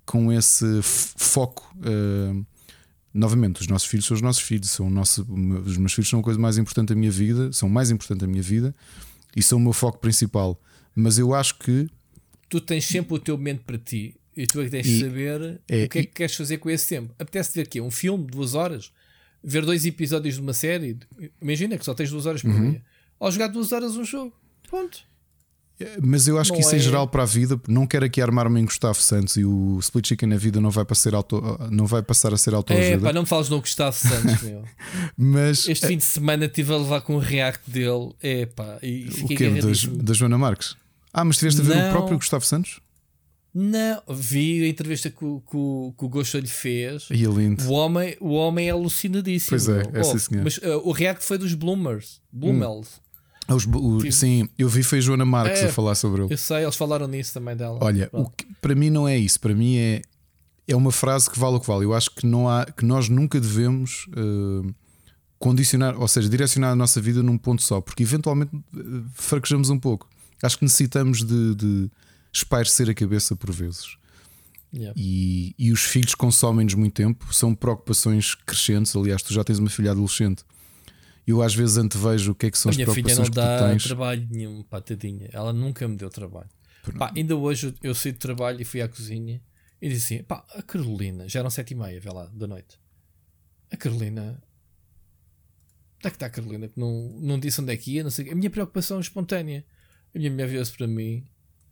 com 0.06 0.32
esse 0.32 0.82
foco. 0.82 1.70
Uh, 1.78 2.46
novamente, 3.14 3.60
os 3.60 3.68
nossos 3.68 3.90
filhos 3.90 4.06
são 4.06 4.16
os 4.16 4.22
nossos 4.22 4.42
filhos, 4.42 4.70
são 4.70 4.90
nosso, 4.90 5.28
os 5.66 5.78
meus 5.78 5.92
filhos 5.92 6.10
são 6.10 6.22
a 6.22 6.24
coisa 6.24 6.40
mais 6.40 6.58
importante 6.58 6.90
da 6.90 6.96
minha 6.96 7.12
vida, 7.12 7.52
são 7.52 7.68
mais 7.68 7.92
importante 7.92 8.22
da 8.22 8.28
minha 8.28 8.42
vida 8.42 8.74
e 9.36 9.44
são 9.44 9.58
o 9.58 9.62
meu 9.62 9.74
foco 9.74 10.00
principal. 10.00 10.58
Mas 10.96 11.18
eu 11.18 11.34
acho 11.34 11.58
que 11.58 11.88
tu 12.50 12.60
tens 12.60 12.86
sempre 12.86 13.14
o 13.14 13.20
teu 13.20 13.38
momento 13.38 13.64
para 13.64 13.78
ti 13.78 14.16
e 14.36 14.46
tu 14.46 14.62
é 14.62 14.66
que 14.66 14.72
tens 14.72 14.86
de 14.86 15.00
saber 15.00 15.60
é, 15.68 15.86
o 15.86 15.90
que 15.90 16.00
é 16.00 16.02
que 16.04 16.10
e, 16.10 16.14
queres 16.14 16.36
fazer 16.36 16.58
com 16.58 16.70
esse 16.70 16.88
tempo. 16.88 17.14
Apetece 17.20 17.54
ver 17.56 17.62
aqui 17.62 17.82
um 17.82 17.92
filme 17.92 18.26
de 18.26 18.32
duas 18.32 18.56
horas, 18.56 18.92
ver 19.44 19.66
dois 19.66 19.86
episódios 19.86 20.36
de 20.36 20.42
uma 20.42 20.54
série. 20.54 20.98
Imagina 21.42 21.78
que 21.78 21.86
só 21.86 21.94
tens 21.94 22.10
duas 22.10 22.26
horas 22.26 22.42
por 22.42 22.52
uhum. 22.52 22.72
dia, 22.72 22.84
ou 23.20 23.32
jogar 23.32 23.48
duas 23.48 23.72
horas 23.72 23.96
um 23.96 24.04
jogo. 24.04 24.34
Ponto. 24.70 25.11
Mas 26.02 26.28
eu 26.28 26.38
acho 26.38 26.50
não 26.50 26.58
que 26.58 26.64
isso 26.64 26.76
é... 26.76 26.78
em 26.78 26.82
geral 26.82 27.08
para 27.08 27.24
a 27.24 27.26
vida, 27.26 27.60
não 27.68 27.86
quero 27.88 28.06
aqui 28.06 28.22
armar-me 28.22 28.60
em 28.60 28.66
Gustavo 28.66 29.00
Santos 29.00 29.36
e 29.38 29.46
o 29.46 29.78
Split 29.80 30.08
Chicken 30.08 30.30
na 30.30 30.38
vida 30.38 30.60
não 30.60 30.70
vai 30.70 30.86
passar, 30.86 31.14
auto, 31.14 31.42
não 31.70 31.86
vai 31.86 32.02
passar 32.02 32.34
a 32.34 32.38
ser 32.38 32.54
autoajuda. 32.54 32.86
É, 32.86 32.98
pá, 32.98 33.14
não 33.14 33.22
me 33.22 33.28
fales 33.28 33.50
no 33.50 33.60
Gustavo 33.60 33.96
Santos, 33.96 34.42
meu. 34.42 34.64
Mas, 35.18 35.68
este 35.68 35.88
fim 35.88 35.98
de 35.98 36.04
semana 36.04 36.46
estive 36.46 36.74
a 36.74 36.78
levar 36.78 37.02
com 37.02 37.16
o 37.16 37.20
react 37.20 37.70
dele. 37.70 38.14
É 38.22 38.46
pá, 38.46 38.78
e 38.82 39.10
o 39.24 39.28
que 39.28 39.50
da, 39.50 40.04
da 40.04 40.14
Joana 40.14 40.38
Marques? 40.38 40.76
Ah, 41.14 41.26
mas 41.26 41.38
tiveste 41.38 41.60
a 41.60 41.64
ver 41.64 41.76
não. 41.76 41.90
o 41.90 41.92
próprio 41.92 42.18
Gustavo 42.18 42.46
Santos? 42.46 42.80
Não, 43.54 44.02
vi 44.10 44.64
a 44.64 44.68
entrevista 44.68 45.10
que, 45.10 45.18
que, 45.18 45.94
que 45.98 46.38
o 46.38 46.40
lhe 46.40 46.48
fez. 46.48 47.08
E 47.12 47.26
é 47.26 47.28
lindo. 47.28 47.68
O 47.68 47.74
homem, 47.74 48.16
o 48.22 48.32
homem 48.32 48.70
é 48.70 48.72
alucinadíssimo. 48.72 49.50
Pois 49.50 49.68
é, 49.68 49.82
é 49.82 50.00
oh, 50.00 50.18
sim, 50.18 50.38
Mas 50.42 50.58
uh, 50.58 50.82
o 50.86 50.92
react 50.92 51.26
foi 51.26 51.38
dos 51.38 51.54
Bloomers. 51.54 52.22
Bloomels. 52.32 52.88
Hum. 52.88 53.11
Os, 53.48 53.66
o, 53.66 54.12
sim, 54.12 54.48
eu 54.58 54.70
vi 54.70 54.84
foi 54.84 55.00
a 55.00 55.02
Joana 55.02 55.26
Marques 55.26 55.62
é, 55.62 55.66
a 55.66 55.70
falar 55.74 55.96
sobre 55.96 56.24
ele. 56.24 56.34
Eu 56.34 56.38
sei, 56.38 56.64
eles 56.64 56.76
falaram 56.76 57.08
nisso 57.08 57.34
também 57.34 57.56
dela. 57.56 57.80
Olha, 57.82 58.10
que, 58.38 58.46
para 58.62 58.76
mim 58.76 58.90
não 58.90 59.08
é 59.08 59.18
isso. 59.18 59.40
Para 59.40 59.54
mim 59.54 59.78
é, 59.78 60.02
é 60.68 60.76
uma 60.76 60.92
frase 60.92 61.30
que 61.30 61.38
vale 61.38 61.56
o 61.56 61.60
que 61.60 61.68
vale. 61.68 61.86
Eu 61.86 61.94
acho 61.94 62.12
que, 62.12 62.26
não 62.26 62.48
há, 62.48 62.66
que 62.66 62.86
nós 62.86 63.10
nunca 63.10 63.40
devemos 63.40 64.08
uh, 64.10 64.74
condicionar, 65.40 66.00
ou 66.00 66.08
seja, 66.08 66.30
direcionar 66.30 66.72
a 66.72 66.76
nossa 66.76 67.02
vida 67.02 67.22
num 67.22 67.38
ponto 67.38 67.62
só, 67.62 67.82
porque 67.82 68.04
eventualmente 68.04 68.56
uh, 68.56 69.06
fraquejamos 69.14 69.70
um 69.70 69.80
pouco. 69.80 70.08
Acho 70.42 70.58
que 70.58 70.64
necessitamos 70.64 71.24
de, 71.24 71.56
de 71.56 71.92
espairecer 72.32 72.90
a 72.90 72.94
cabeça 72.94 73.36
por 73.36 73.52
vezes. 73.52 73.98
Yeah. 74.74 74.94
E, 74.96 75.54
e 75.60 75.72
os 75.72 75.82
filhos 75.82 76.16
consomem-nos 76.16 76.76
muito 76.76 76.94
tempo, 76.94 77.34
são 77.34 77.54
preocupações 77.54 78.36
crescentes. 78.36 78.96
Aliás, 78.96 79.22
tu 79.22 79.34
já 79.34 79.44
tens 79.44 79.60
uma 79.60 79.70
filha 79.70 79.92
adolescente 79.92 80.46
eu 81.26 81.42
às 81.42 81.54
vezes 81.54 81.78
antevejo 81.78 82.32
o 82.32 82.36
que 82.36 82.48
é 82.48 82.52
que 82.52 82.58
são 82.58 82.70
a 82.70 82.72
as 82.72 82.78
minha 82.78 82.92
filha 82.92 83.16
não 83.16 83.30
dá 83.30 83.78
trabalho 83.78 84.28
nenhum, 84.30 84.64
patadinha. 84.64 85.30
Ela 85.32 85.54
nunca 85.54 85.88
me 85.88 85.96
deu 85.96 86.10
trabalho. 86.10 86.50
Pá, 86.98 87.12
ainda 87.16 87.36
hoje 87.36 87.76
eu 87.84 87.94
saí 87.94 88.12
de 88.12 88.18
trabalho 88.18 88.60
e 88.60 88.66
fui 88.66 88.82
à 88.82 88.88
cozinha 88.88 89.42
e 89.82 89.90
disse 89.90 90.16
assim: 90.16 90.24
pá, 90.24 90.46
a 90.56 90.62
Carolina, 90.62 91.28
já 91.28 91.40
eram 91.40 91.50
sete 91.50 91.72
e 91.72 91.76
meia, 91.76 92.00
vê 92.00 92.10
lá, 92.10 92.26
da 92.26 92.48
noite. 92.48 92.80
A 93.72 93.78
Carolina. 93.78 94.42
Onde 95.98 96.08
é 96.08 96.10
que 96.10 96.16
está 96.16 96.26
a 96.26 96.30
Carolina? 96.32 96.68
Que 96.68 96.80
não, 96.80 97.16
não 97.20 97.40
disse 97.40 97.62
onde 97.62 97.72
é 97.72 97.78
que 97.78 97.94
ia, 97.94 98.04
não 98.04 98.10
sei. 98.10 98.32
A 98.32 98.36
minha 98.36 98.50
preocupação 98.50 98.98
é 98.98 99.02
espontânea. 99.02 99.64
A 100.14 100.18
minha 100.18 100.32
mulher 100.32 100.48
viu-se 100.48 100.76
para 100.76 100.88
mim 100.88 101.24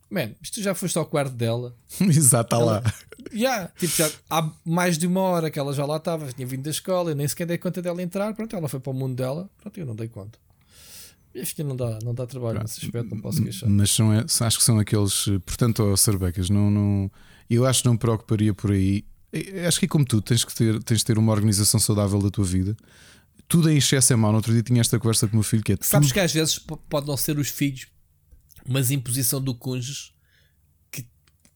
Man, 0.10 0.32
isto 0.42 0.62
já 0.62 0.74
foste 0.74 0.98
ao 0.98 1.06
quarto 1.06 1.34
dela. 1.34 1.76
Exato, 2.02 2.56
está 2.56 2.66
lá. 2.66 2.82
Yeah, 3.32 3.72
tipo, 3.78 3.96
já 3.96 4.10
há 4.30 4.50
mais 4.66 4.98
de 4.98 5.06
uma 5.06 5.22
hora 5.22 5.52
que 5.52 5.60
ela 5.60 5.72
já 5.72 5.86
lá 5.86 5.98
estava, 5.98 6.32
tinha 6.32 6.48
vindo 6.48 6.64
da 6.64 6.72
escola, 6.72 7.12
eu 7.12 7.16
nem 7.16 7.28
sequer 7.28 7.46
dei 7.46 7.58
conta 7.58 7.82
dela 7.82 8.02
entrar. 8.02 8.34
Pronto, 8.34 8.56
ela 8.56 8.68
foi 8.68 8.80
para 8.80 8.92
o 8.92 8.94
mundo 8.94 9.16
dela, 9.16 9.50
pronto, 9.62 9.80
eu 9.80 9.86
não 9.86 9.96
dei 9.96 10.08
conta. 10.08 10.40
Acho 11.40 11.56
que 11.56 11.64
não 11.64 11.76
dá, 11.76 12.00
não 12.04 12.14
dá 12.14 12.26
trabalho 12.26 12.56
pronto. 12.56 12.68
nesse 12.68 12.84
aspecto, 12.84 13.14
não 13.14 13.22
posso 13.22 13.44
queixar. 13.44 13.70
Mas 13.70 13.92
são, 13.92 14.10
acho 14.12 14.58
que 14.58 14.64
são 14.64 14.80
aqueles, 14.80 15.26
portanto, 15.46 15.84
oh, 15.84 15.96
Sarbecas, 15.96 16.50
não, 16.50 16.72
não, 16.72 17.12
eu 17.48 17.68
acho 17.68 17.82
que 17.82 17.86
não 17.86 17.94
me 17.94 18.00
preocuparia 18.00 18.54
por 18.54 18.72
aí. 18.72 19.06
Acho 19.68 19.80
que 19.80 19.86
é 19.86 19.88
como 19.88 20.06
tu, 20.06 20.24
tens 20.24 20.44
que 20.44 20.56
ter, 20.56 20.82
tens 20.84 21.00
de 21.00 21.06
ter 21.06 21.20
uma 21.20 21.32
organização 21.32 21.80
saudável 21.80 22.20
da 22.20 22.32
tua 22.32 22.46
vida. 22.46 22.76
Tudo 23.48 23.70
em 23.70 23.78
excesso 23.78 24.12
é 24.12 24.16
mau. 24.16 24.32
No 24.32 24.38
outro 24.38 24.52
dia 24.52 24.64
tinha 24.64 24.82
esta 24.82 24.98
conversa 24.98 25.28
com 25.28 25.34
o 25.34 25.36
meu 25.38 25.44
filho 25.44 25.64
que 25.64 25.74
é 25.74 25.78
Sabes 25.82 26.08
tudo... 26.08 26.14
que 26.16 26.20
às 26.20 26.34
vezes 26.34 26.58
pode 26.58 27.08
não 27.08 27.16
ser 27.16 27.38
os 27.38 27.48
filhos 27.48 27.88
mas 28.70 28.92
imposição 28.92 29.42
do 29.42 29.56
cônjuge 29.56 30.14
que 30.92 31.06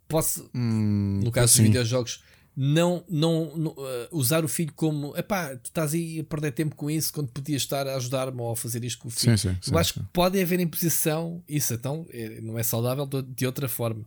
posso, 0.07 0.49
hum, 0.53 1.21
no 1.23 1.31
caso 1.31 1.53
dos 1.53 1.65
videojogos, 1.65 2.23
não, 2.55 3.03
não, 3.09 3.55
não 3.55 3.71
uh, 3.71 4.07
usar 4.11 4.43
o 4.43 4.47
filho 4.47 4.73
como 4.75 5.15
epá, 5.17 5.55
tu 5.55 5.65
estás 5.65 5.93
aí 5.93 6.19
a 6.19 6.23
perder 6.23 6.51
tempo 6.51 6.75
com 6.75 6.89
isso 6.89 7.11
quando 7.13 7.31
podias 7.31 7.61
estar 7.61 7.87
a 7.87 7.95
ajudar-me 7.95 8.39
ou 8.39 8.51
a 8.51 8.55
fazer 8.55 8.83
isto 8.83 8.99
com 8.99 9.07
o 9.07 9.11
filho. 9.11 9.37
Sim, 9.37 9.49
sim, 9.49 9.57
Eu 9.57 9.73
sim, 9.73 9.75
acho 9.75 9.93
que 9.95 9.99
pode 10.11 10.41
haver 10.41 10.59
imposição, 10.59 11.43
isso 11.47 11.73
então 11.73 12.05
é, 12.09 12.41
não 12.41 12.57
é 12.57 12.63
saudável 12.63 13.05
de, 13.05 13.21
de 13.21 13.45
outra 13.45 13.67
forma. 13.67 14.05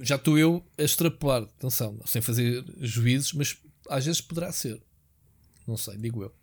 Já 0.00 0.16
estou 0.16 0.38
eu 0.38 0.64
a 0.78 0.82
extrapolar, 0.82 1.42
atenção, 1.42 2.00
sem 2.06 2.22
fazer 2.22 2.64
juízos, 2.80 3.32
mas 3.34 3.56
às 3.88 4.04
vezes 4.04 4.20
poderá 4.20 4.50
ser. 4.50 4.80
Não 5.66 5.76
sei, 5.76 5.96
digo 5.96 6.22
eu. 6.22 6.34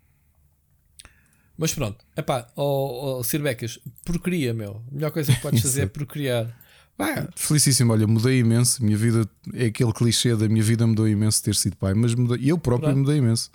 Mas 1.60 1.74
pronto, 1.74 2.02
epá, 2.16 2.50
oh, 2.56 3.18
oh, 3.18 3.22
Sir 3.22 3.42
Becas, 3.42 3.78
porcaria, 4.02 4.54
meu. 4.54 4.82
A 4.90 4.94
melhor 4.94 5.10
coisa 5.10 5.30
que 5.30 5.42
podes 5.42 5.60
fazer 5.60 5.82
é 5.82 5.86
procriar. 5.86 6.58
Vai. 6.96 7.28
Felicíssimo, 7.36 7.92
olha, 7.92 8.06
mudei 8.06 8.38
imenso. 8.38 8.82
Minha 8.82 8.96
vida 8.96 9.28
é 9.52 9.66
aquele 9.66 9.92
clichê 9.92 10.34
da 10.34 10.48
minha 10.48 10.62
vida 10.62 10.86
mudou 10.86 11.06
imenso 11.06 11.44
ter 11.44 11.54
sido 11.54 11.76
pai, 11.76 11.92
mas 11.92 12.14
mudei, 12.14 12.50
eu 12.50 12.56
próprio 12.56 12.88
pronto. 12.88 13.00
mudei 13.00 13.18
imenso. 13.18 13.50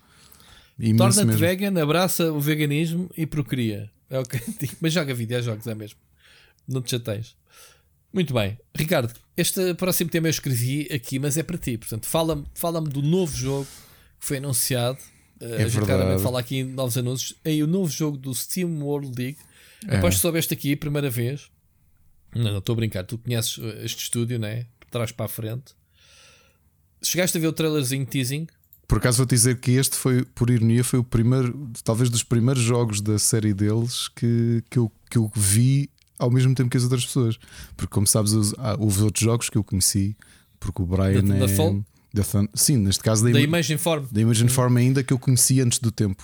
imenso 0.77 1.15
Torna-te 1.15 1.35
vegan, 1.35 1.81
abraça 1.81 2.31
o 2.31 2.39
veganismo 2.39 3.09
e 3.17 3.25
procria. 3.25 3.89
É 4.07 4.19
o 4.19 4.23
que 4.23 4.39
Mas 4.79 4.93
joga 4.93 5.11
videojogos, 5.11 5.65
é 5.65 5.73
mesmo. 5.73 5.97
Não 6.67 6.83
te 6.83 6.91
chateias. 6.91 7.35
Muito 8.13 8.35
bem, 8.35 8.55
Ricardo, 8.75 9.11
este 9.35 9.73
próximo 9.73 10.11
tema 10.11 10.27
eu 10.27 10.31
escrevi 10.31 10.87
aqui, 10.93 11.17
mas 11.17 11.37
é 11.37 11.43
para 11.43 11.57
ti. 11.57 11.75
Portanto, 11.75 12.05
fala-me 12.05 12.45
fala 12.53 12.79
do 12.79 13.01
novo 13.01 13.35
jogo 13.35 13.67
que 14.19 14.27
foi 14.27 14.37
anunciado. 14.37 14.99
É 15.39 15.63
a 15.63 15.67
gente 15.67 15.85
claramente 15.85 16.21
fala 16.21 16.39
aqui 16.39 16.57
em 16.57 16.63
novos 16.63 16.97
anúncios. 16.97 17.37
É 17.43 17.51
o 17.61 17.67
novo 17.67 17.91
jogo 17.91 18.17
do 18.17 18.33
Steam 18.33 18.81
World 18.81 19.11
League. 19.17 19.37
É. 19.87 19.97
Após 19.97 20.15
que 20.15 20.21
soubeste 20.21 20.53
aqui, 20.53 20.75
primeira 20.75 21.09
vez. 21.09 21.49
Não, 22.33 22.51
não 22.51 22.59
estou 22.59 22.73
a 22.73 22.75
brincar. 22.77 23.03
Tu 23.03 23.17
conheces 23.17 23.57
este 23.83 24.03
estúdio, 24.03 24.39
né? 24.39 24.65
De 24.81 24.87
trás 24.89 25.11
para 25.11 25.25
a 25.25 25.29
frente. 25.29 25.73
Chegaste 27.01 27.37
a 27.37 27.41
ver 27.41 27.47
o 27.47 27.53
trailerzinho 27.53 28.05
teasing? 28.05 28.47
Por 28.87 28.99
acaso 28.99 29.17
vou 29.17 29.25
dizer 29.25 29.59
que 29.59 29.71
este 29.71 29.95
foi, 29.95 30.23
por 30.23 30.49
ironia, 30.49 30.83
foi 30.83 30.99
o 30.99 31.03
primeiro, 31.03 31.71
talvez 31.83 32.09
dos 32.09 32.23
primeiros 32.23 32.61
jogos 32.61 33.01
da 33.01 33.17
série 33.17 33.53
deles 33.53 34.07
que, 34.09 34.63
que, 34.69 34.77
eu, 34.77 34.91
que 35.09 35.17
eu 35.17 35.31
vi 35.35 35.89
ao 36.19 36.29
mesmo 36.29 36.53
tempo 36.53 36.69
que 36.69 36.77
as 36.77 36.83
outras 36.83 37.05
pessoas. 37.05 37.37
Porque, 37.75 37.91
como 37.91 38.05
sabes, 38.05 38.33
houve 38.79 39.03
outros 39.03 39.23
jogos 39.23 39.49
que 39.49 39.57
eu 39.57 39.63
conheci, 39.63 40.15
porque 40.59 40.81
o 40.81 40.85
Brian 40.85 41.23
da, 41.23 41.35
é. 41.35 41.39
Da 41.39 41.47
Fall? 41.47 41.83
Sim, 42.53 42.77
neste 42.77 43.03
caso 43.03 43.23
da, 43.23 43.31
da 43.31 43.39
Image 43.39 43.73
Inform. 43.73 44.05
Da 44.11 44.21
Image 44.21 44.43
Inform 44.43 44.77
ainda 44.77 45.03
que 45.03 45.13
eu 45.13 45.19
conheci 45.19 45.61
antes 45.61 45.79
do 45.79 45.91
tempo. 45.91 46.23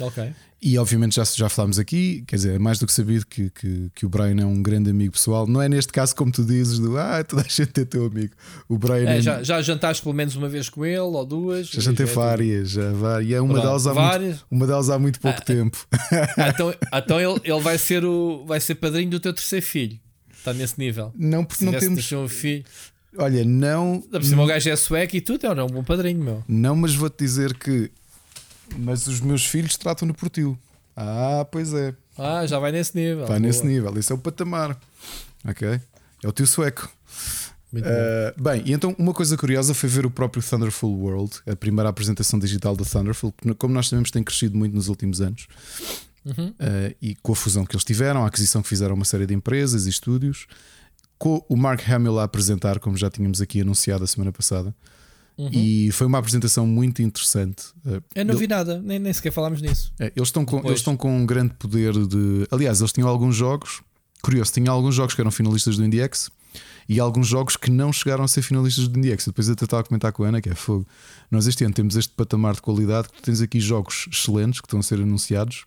Ok. 0.00 0.32
E 0.60 0.78
obviamente 0.78 1.16
já, 1.16 1.24
já 1.24 1.48
falámos 1.50 1.78
aqui, 1.78 2.24
quer 2.26 2.36
dizer, 2.36 2.54
é 2.54 2.58
mais 2.58 2.78
do 2.78 2.86
que 2.86 2.92
sabido 2.92 3.26
que, 3.26 3.50
que, 3.50 3.90
que, 3.94 4.06
o 4.06 4.08
Brian 4.08 4.40
é 4.40 4.44
um 4.44 4.62
grande 4.62 4.90
amigo 4.90 5.12
pessoal. 5.12 5.46
Não 5.46 5.60
é 5.60 5.68
neste 5.68 5.92
caso 5.92 6.16
como 6.16 6.32
tu 6.32 6.42
dizes, 6.44 6.78
do 6.78 6.96
ah, 6.98 7.22
toda 7.22 7.42
a 7.42 7.44
gente 7.48 7.78
é 7.78 7.84
teu 7.84 8.06
amigo. 8.06 8.34
O 8.66 8.78
Brian 8.78 9.08
é, 9.08 9.18
é... 9.18 9.20
Já, 9.20 9.42
já 9.42 9.60
jantaste 9.60 10.02
pelo 10.02 10.14
menos 10.14 10.34
uma 10.34 10.48
vez 10.48 10.68
com 10.70 10.84
ele 10.84 10.98
ou 10.98 11.26
duas? 11.26 11.68
Já 11.68 11.82
jantei 11.82 12.06
várias, 12.06 12.70
já 12.70 12.90
várias. 12.90 13.30
E 13.30 13.34
é 13.34 13.40
uma, 13.40 13.60
delas 13.60 13.86
há 13.86 13.94
muito, 13.94 14.46
uma 14.50 14.66
delas 14.66 14.90
há 14.90 14.98
muito 14.98 15.20
pouco 15.20 15.38
ah, 15.38 15.44
tempo. 15.44 15.86
Ah, 15.92 16.48
então 16.48 16.74
então 16.92 17.20
ele, 17.20 17.40
ele 17.44 17.60
vai, 17.60 17.76
ser 17.76 18.04
o, 18.04 18.44
vai 18.46 18.58
ser 18.58 18.76
padrinho 18.76 19.10
do 19.10 19.20
teu 19.20 19.34
terceiro 19.34 19.64
filho. 19.64 20.00
Está 20.36 20.54
nesse 20.54 20.78
nível. 20.78 21.12
Não, 21.14 21.44
porque 21.44 21.64
não 21.64 21.72
temos. 21.72 22.10
Um 22.12 22.28
filho. 22.28 22.64
Olha, 23.18 23.44
não. 23.44 24.00
Por 24.00 24.24
cima 24.24 24.42
o 24.42 24.46
gajo 24.46 24.68
é 24.68 24.76
sueco 24.76 25.16
e 25.16 25.20
tudo, 25.20 25.46
é 25.46 25.64
um 25.64 25.68
bom 25.68 25.84
padrinho, 25.84 26.22
meu. 26.22 26.44
Não, 26.48 26.76
mas 26.76 26.94
vou-te 26.94 27.18
dizer 27.24 27.54
que 27.54 27.90
mas 28.74 29.06
os 29.06 29.20
meus 29.20 29.44
filhos 29.44 29.76
tratam-no 29.76 30.14
por 30.14 30.28
tio. 30.28 30.58
Ah, 30.96 31.46
pois 31.50 31.72
é. 31.72 31.94
Ah, 32.18 32.46
já 32.46 32.58
vai 32.58 32.72
nesse 32.72 32.96
nível. 32.96 33.26
Vai 33.26 33.38
nesse 33.38 33.64
nível. 33.64 33.96
Esse 33.98 34.10
é 34.10 34.14
o 34.14 34.18
patamar. 34.18 34.78
Ok? 35.44 35.68
É 35.68 36.28
o 36.28 36.32
tio 36.32 36.46
sueco. 36.46 36.90
Uh, 37.72 38.42
bem, 38.42 38.62
e 38.64 38.72
então 38.72 38.94
uma 38.98 39.12
coisa 39.12 39.36
curiosa 39.36 39.74
foi 39.74 39.88
ver 39.88 40.06
o 40.06 40.10
próprio 40.10 40.42
Thunderful 40.42 40.90
World, 40.90 41.40
a 41.46 41.54
primeira 41.54 41.90
apresentação 41.90 42.38
digital 42.38 42.74
do 42.74 42.86
Thunderful, 42.86 43.32
que, 43.32 43.52
como 43.54 43.74
nós 43.74 43.88
sabemos, 43.88 44.10
tem 44.10 44.22
crescido 44.22 44.56
muito 44.56 44.74
nos 44.74 44.88
últimos 44.88 45.20
anos. 45.20 45.46
Uhum. 46.24 46.48
Uh, 46.48 46.96
e 47.02 47.14
com 47.16 47.32
a 47.32 47.36
fusão 47.36 47.66
que 47.66 47.74
eles 47.74 47.84
tiveram, 47.84 48.24
a 48.24 48.28
aquisição 48.28 48.62
que 48.62 48.68
fizeram 48.68 48.94
uma 48.94 49.04
série 49.04 49.26
de 49.26 49.34
empresas 49.34 49.86
e 49.86 49.90
estúdios, 49.90 50.46
com 51.18 51.44
o 51.48 51.56
Mark 51.56 51.88
Hamill 51.88 52.18
a 52.18 52.24
apresentar, 52.24 52.78
como 52.78 52.96
já 52.96 53.10
tínhamos 53.10 53.40
aqui 53.40 53.60
anunciado 53.60 54.04
a 54.04 54.06
semana 54.06 54.32
passada. 54.32 54.74
Uhum. 55.38 55.50
E 55.52 55.90
foi 55.92 56.06
uma 56.06 56.18
apresentação 56.18 56.66
muito 56.66 57.02
interessante. 57.02 57.64
É 58.14 58.24
novidade, 58.24 58.78
nem, 58.82 58.98
nem 58.98 59.12
sequer 59.12 59.30
falámos 59.32 59.60
nisso. 59.60 59.92
É, 59.98 60.10
eles, 60.16 60.28
estão 60.28 60.46
com, 60.46 60.60
eles 60.60 60.78
estão 60.78 60.96
com 60.96 61.14
um 61.14 61.26
grande 61.26 61.54
poder 61.54 61.92
de. 62.06 62.46
Aliás, 62.50 62.80
eles 62.80 62.92
tinham 62.92 63.08
alguns 63.08 63.36
jogos. 63.36 63.82
Curioso, 64.22 64.52
tinham 64.52 64.74
alguns 64.74 64.94
jogos 64.94 65.14
que 65.14 65.20
eram 65.20 65.30
finalistas 65.30 65.76
do 65.76 65.84
IndieX 65.84 66.30
e 66.88 66.98
alguns 66.98 67.26
jogos 67.26 67.56
que 67.56 67.70
não 67.70 67.92
chegaram 67.92 68.24
a 68.24 68.28
ser 68.28 68.42
finalistas 68.42 68.88
do 68.88 68.98
IndieX. 68.98 69.26
Depois 69.26 69.46
eu 69.46 69.52
até 69.52 69.64
estava 69.64 69.82
a 69.82 69.84
comentar 69.84 70.10
com 70.10 70.24
a 70.24 70.28
Ana 70.28 70.40
que 70.40 70.48
é 70.48 70.54
fogo. 70.54 70.86
Nós 71.30 71.46
este 71.46 71.64
ano 71.64 71.74
temos 71.74 71.96
este 71.96 72.12
patamar 72.14 72.54
de 72.54 72.62
qualidade 72.62 73.08
que 73.08 73.14
tu 73.14 73.22
tens 73.22 73.40
aqui 73.40 73.60
jogos 73.60 74.08
excelentes 74.10 74.60
que 74.60 74.66
estão 74.66 74.80
a 74.80 74.82
ser 74.82 75.00
anunciados. 75.00 75.64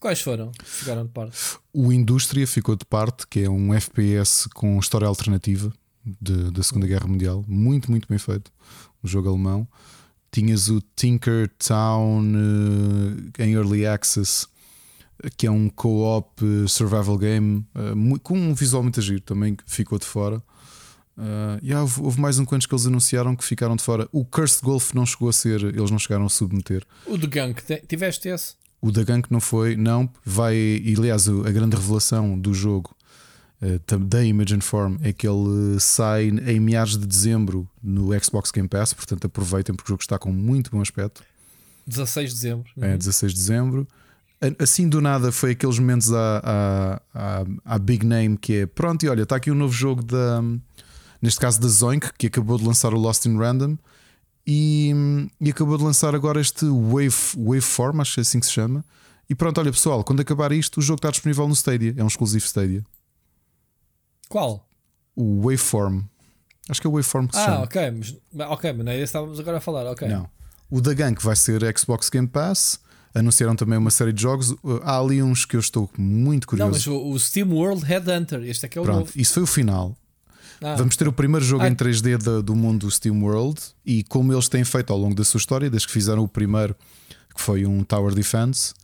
Quais 0.00 0.20
foram? 0.20 0.52
Ficaram 0.62 1.04
de 1.04 1.10
parte. 1.10 1.36
O 1.72 1.92
Indústria 1.92 2.46
ficou 2.46 2.76
de 2.76 2.84
parte, 2.84 3.26
que 3.26 3.40
é 3.40 3.50
um 3.50 3.74
FPS 3.74 4.48
com 4.54 4.78
história 4.78 5.08
alternativa 5.08 5.72
de, 6.04 6.50
da 6.52 6.62
Segunda 6.62 6.86
Guerra 6.86 7.06
Mundial. 7.06 7.44
Muito, 7.48 7.90
muito 7.90 8.06
bem 8.08 8.18
feito 8.18 8.52
um 9.02 9.08
jogo 9.08 9.28
alemão. 9.28 9.66
Tinhas 10.30 10.68
o 10.68 10.80
Tinker 10.94 11.50
Town 11.58 12.22
uh, 12.22 13.42
em 13.42 13.54
Early 13.54 13.86
Access, 13.86 14.46
que 15.36 15.46
é 15.46 15.50
um 15.50 15.68
co-op 15.68 16.44
uh, 16.44 16.68
survival 16.68 17.18
game 17.18 17.66
uh, 17.74 18.20
com 18.20 18.38
um 18.38 18.54
visual 18.54 18.82
muito 18.82 19.00
agir, 19.00 19.20
também 19.20 19.56
ficou 19.66 19.98
de 19.98 20.04
fora. 20.04 20.42
Uh, 21.16 21.58
yeah, 21.64 21.80
houve, 21.80 22.00
houve, 22.02 22.20
mais 22.20 22.38
um 22.38 22.44
quantos 22.44 22.68
que 22.68 22.72
eles 22.72 22.86
anunciaram 22.86 23.34
que 23.34 23.44
ficaram 23.44 23.74
de 23.74 23.82
fora. 23.82 24.08
O 24.12 24.24
Cursed 24.24 24.62
Golf 24.62 24.92
não 24.94 25.04
chegou 25.04 25.28
a 25.28 25.32
ser, 25.32 25.60
eles 25.64 25.90
não 25.90 25.98
chegaram 25.98 26.26
a 26.26 26.28
submeter. 26.28 26.84
O 27.06 27.18
The 27.18 27.26
Gunk, 27.26 27.62
tiveste 27.88 28.28
esse? 28.28 28.54
O 28.80 28.92
The 28.92 29.04
Gunk 29.04 29.30
não 29.30 29.40
foi, 29.40 29.76
não. 29.76 30.08
Vai, 30.24 30.54
e 30.56 30.94
aliás, 30.96 31.28
a 31.28 31.50
grande 31.50 31.76
revelação 31.76 32.38
do 32.38 32.54
jogo 32.54 32.96
eh, 33.60 33.80
da 33.98 34.24
Image 34.24 34.60
Form 34.60 34.96
é 35.02 35.12
que 35.12 35.26
ele 35.26 35.80
sai 35.80 36.28
em 36.28 36.60
meados 36.60 36.96
de 36.96 37.06
dezembro 37.06 37.68
no 37.82 38.10
Xbox 38.22 38.52
Game 38.52 38.68
Pass, 38.68 38.94
portanto 38.94 39.26
aproveitem 39.26 39.74
porque 39.74 39.90
o 39.90 39.94
jogo 39.94 40.02
está 40.02 40.18
com 40.18 40.32
muito 40.32 40.70
bom 40.70 40.80
aspecto. 40.80 41.22
16 41.86 42.30
de 42.30 42.34
dezembro. 42.36 42.70
É, 42.80 42.96
16 42.96 43.32
de 43.32 43.38
dezembro. 43.38 43.88
Assim 44.60 44.88
do 44.88 45.00
nada 45.00 45.32
foi 45.32 45.52
aqueles 45.52 45.80
momentos 45.80 46.12
à, 46.12 47.00
à, 47.12 47.44
à, 47.64 47.78
Big 47.78 48.06
Name 48.06 48.36
que 48.36 48.58
é 48.58 48.66
pronto, 48.66 49.04
e 49.04 49.08
olha, 49.08 49.22
está 49.22 49.34
aqui 49.34 49.50
um 49.50 49.54
novo 49.54 49.72
jogo 49.72 50.04
da 50.04 50.40
neste 51.20 51.40
caso 51.40 51.60
da 51.60 51.66
Zoink, 51.66 52.10
que 52.16 52.28
acabou 52.28 52.56
de 52.56 52.64
lançar 52.64 52.94
o 52.94 52.96
Lost 52.96 53.26
in 53.26 53.36
Random 53.36 53.76
e, 54.50 54.94
e 55.38 55.50
acabou 55.50 55.76
de 55.76 55.84
lançar 55.84 56.14
agora 56.14 56.40
este 56.40 56.64
Wave, 56.64 57.36
Waveform, 57.36 58.00
acho 58.00 58.14
que 58.14 58.20
é 58.20 58.22
assim 58.22 58.40
que 58.40 58.46
se 58.46 58.52
chama. 58.52 58.82
E 59.28 59.34
pronto, 59.34 59.60
olha 59.60 59.70
pessoal, 59.70 60.02
quando 60.02 60.20
acabar 60.20 60.52
isto, 60.52 60.78
o 60.78 60.82
jogo 60.82 60.96
está 60.96 61.10
disponível 61.10 61.46
no 61.46 61.52
Stadia, 61.52 61.94
é 61.94 62.02
um 62.02 62.06
exclusivo 62.06 62.46
Stadia. 62.46 62.82
Qual? 64.26 64.66
O 65.14 65.42
Waveform. 65.42 66.00
Acho 66.66 66.80
que 66.80 66.86
é 66.86 66.90
o 66.90 66.94
Waveform 66.94 67.26
que 67.26 67.36
se 67.36 67.42
ah, 67.42 67.44
chama. 67.44 67.60
ok, 67.64 67.90
mas, 67.90 68.16
ok, 68.48 68.72
mas 68.72 68.86
não 68.86 68.92
é 68.92 68.94
esse 68.94 69.00
que 69.00 69.04
estávamos 69.04 69.38
agora 69.38 69.58
a 69.58 69.60
falar. 69.60 69.84
Ok. 69.84 70.08
Não. 70.08 70.26
O 70.70 70.80
da 70.80 70.94
Gank 70.94 71.22
vai 71.22 71.36
ser 71.36 71.60
Xbox 71.78 72.08
Game 72.08 72.26
Pass. 72.26 72.80
Anunciaram 73.14 73.54
também 73.54 73.78
uma 73.78 73.90
série 73.90 74.14
de 74.14 74.22
jogos. 74.22 74.54
Há 74.82 74.98
ali 74.98 75.22
uns 75.22 75.44
que 75.44 75.56
eu 75.56 75.60
estou 75.60 75.90
muito 75.98 76.46
curioso. 76.46 76.70
Não, 76.70 76.74
mas 76.74 76.86
o, 76.86 77.10
o 77.10 77.18
Steam 77.18 77.52
World 77.52 77.84
Headhunter, 77.84 78.42
este 78.44 78.64
é 78.64 78.68
que 78.70 78.78
é 78.78 78.80
o 78.80 78.84
Pronto, 78.84 78.98
novo. 79.00 79.12
Isso 79.14 79.34
foi 79.34 79.42
o 79.42 79.46
final. 79.46 79.94
Ah. 80.62 80.74
Vamos 80.74 80.96
ter 80.96 81.06
o 81.06 81.12
primeiro 81.12 81.44
jogo 81.44 81.62
ah. 81.62 81.68
em 81.68 81.74
3D 81.74 82.18
do, 82.18 82.42
do 82.42 82.56
mundo 82.56 82.90
Steam 82.90 83.22
World 83.22 83.60
e 83.84 84.02
como 84.04 84.32
eles 84.32 84.48
têm 84.48 84.64
feito 84.64 84.92
ao 84.92 84.98
longo 84.98 85.14
da 85.14 85.24
sua 85.24 85.38
história, 85.38 85.70
desde 85.70 85.86
que 85.86 85.92
fizeram 85.92 86.24
o 86.24 86.28
primeiro, 86.28 86.74
que 87.34 87.40
foi 87.40 87.64
um 87.64 87.84
Tower 87.84 88.14
Defense. 88.14 88.74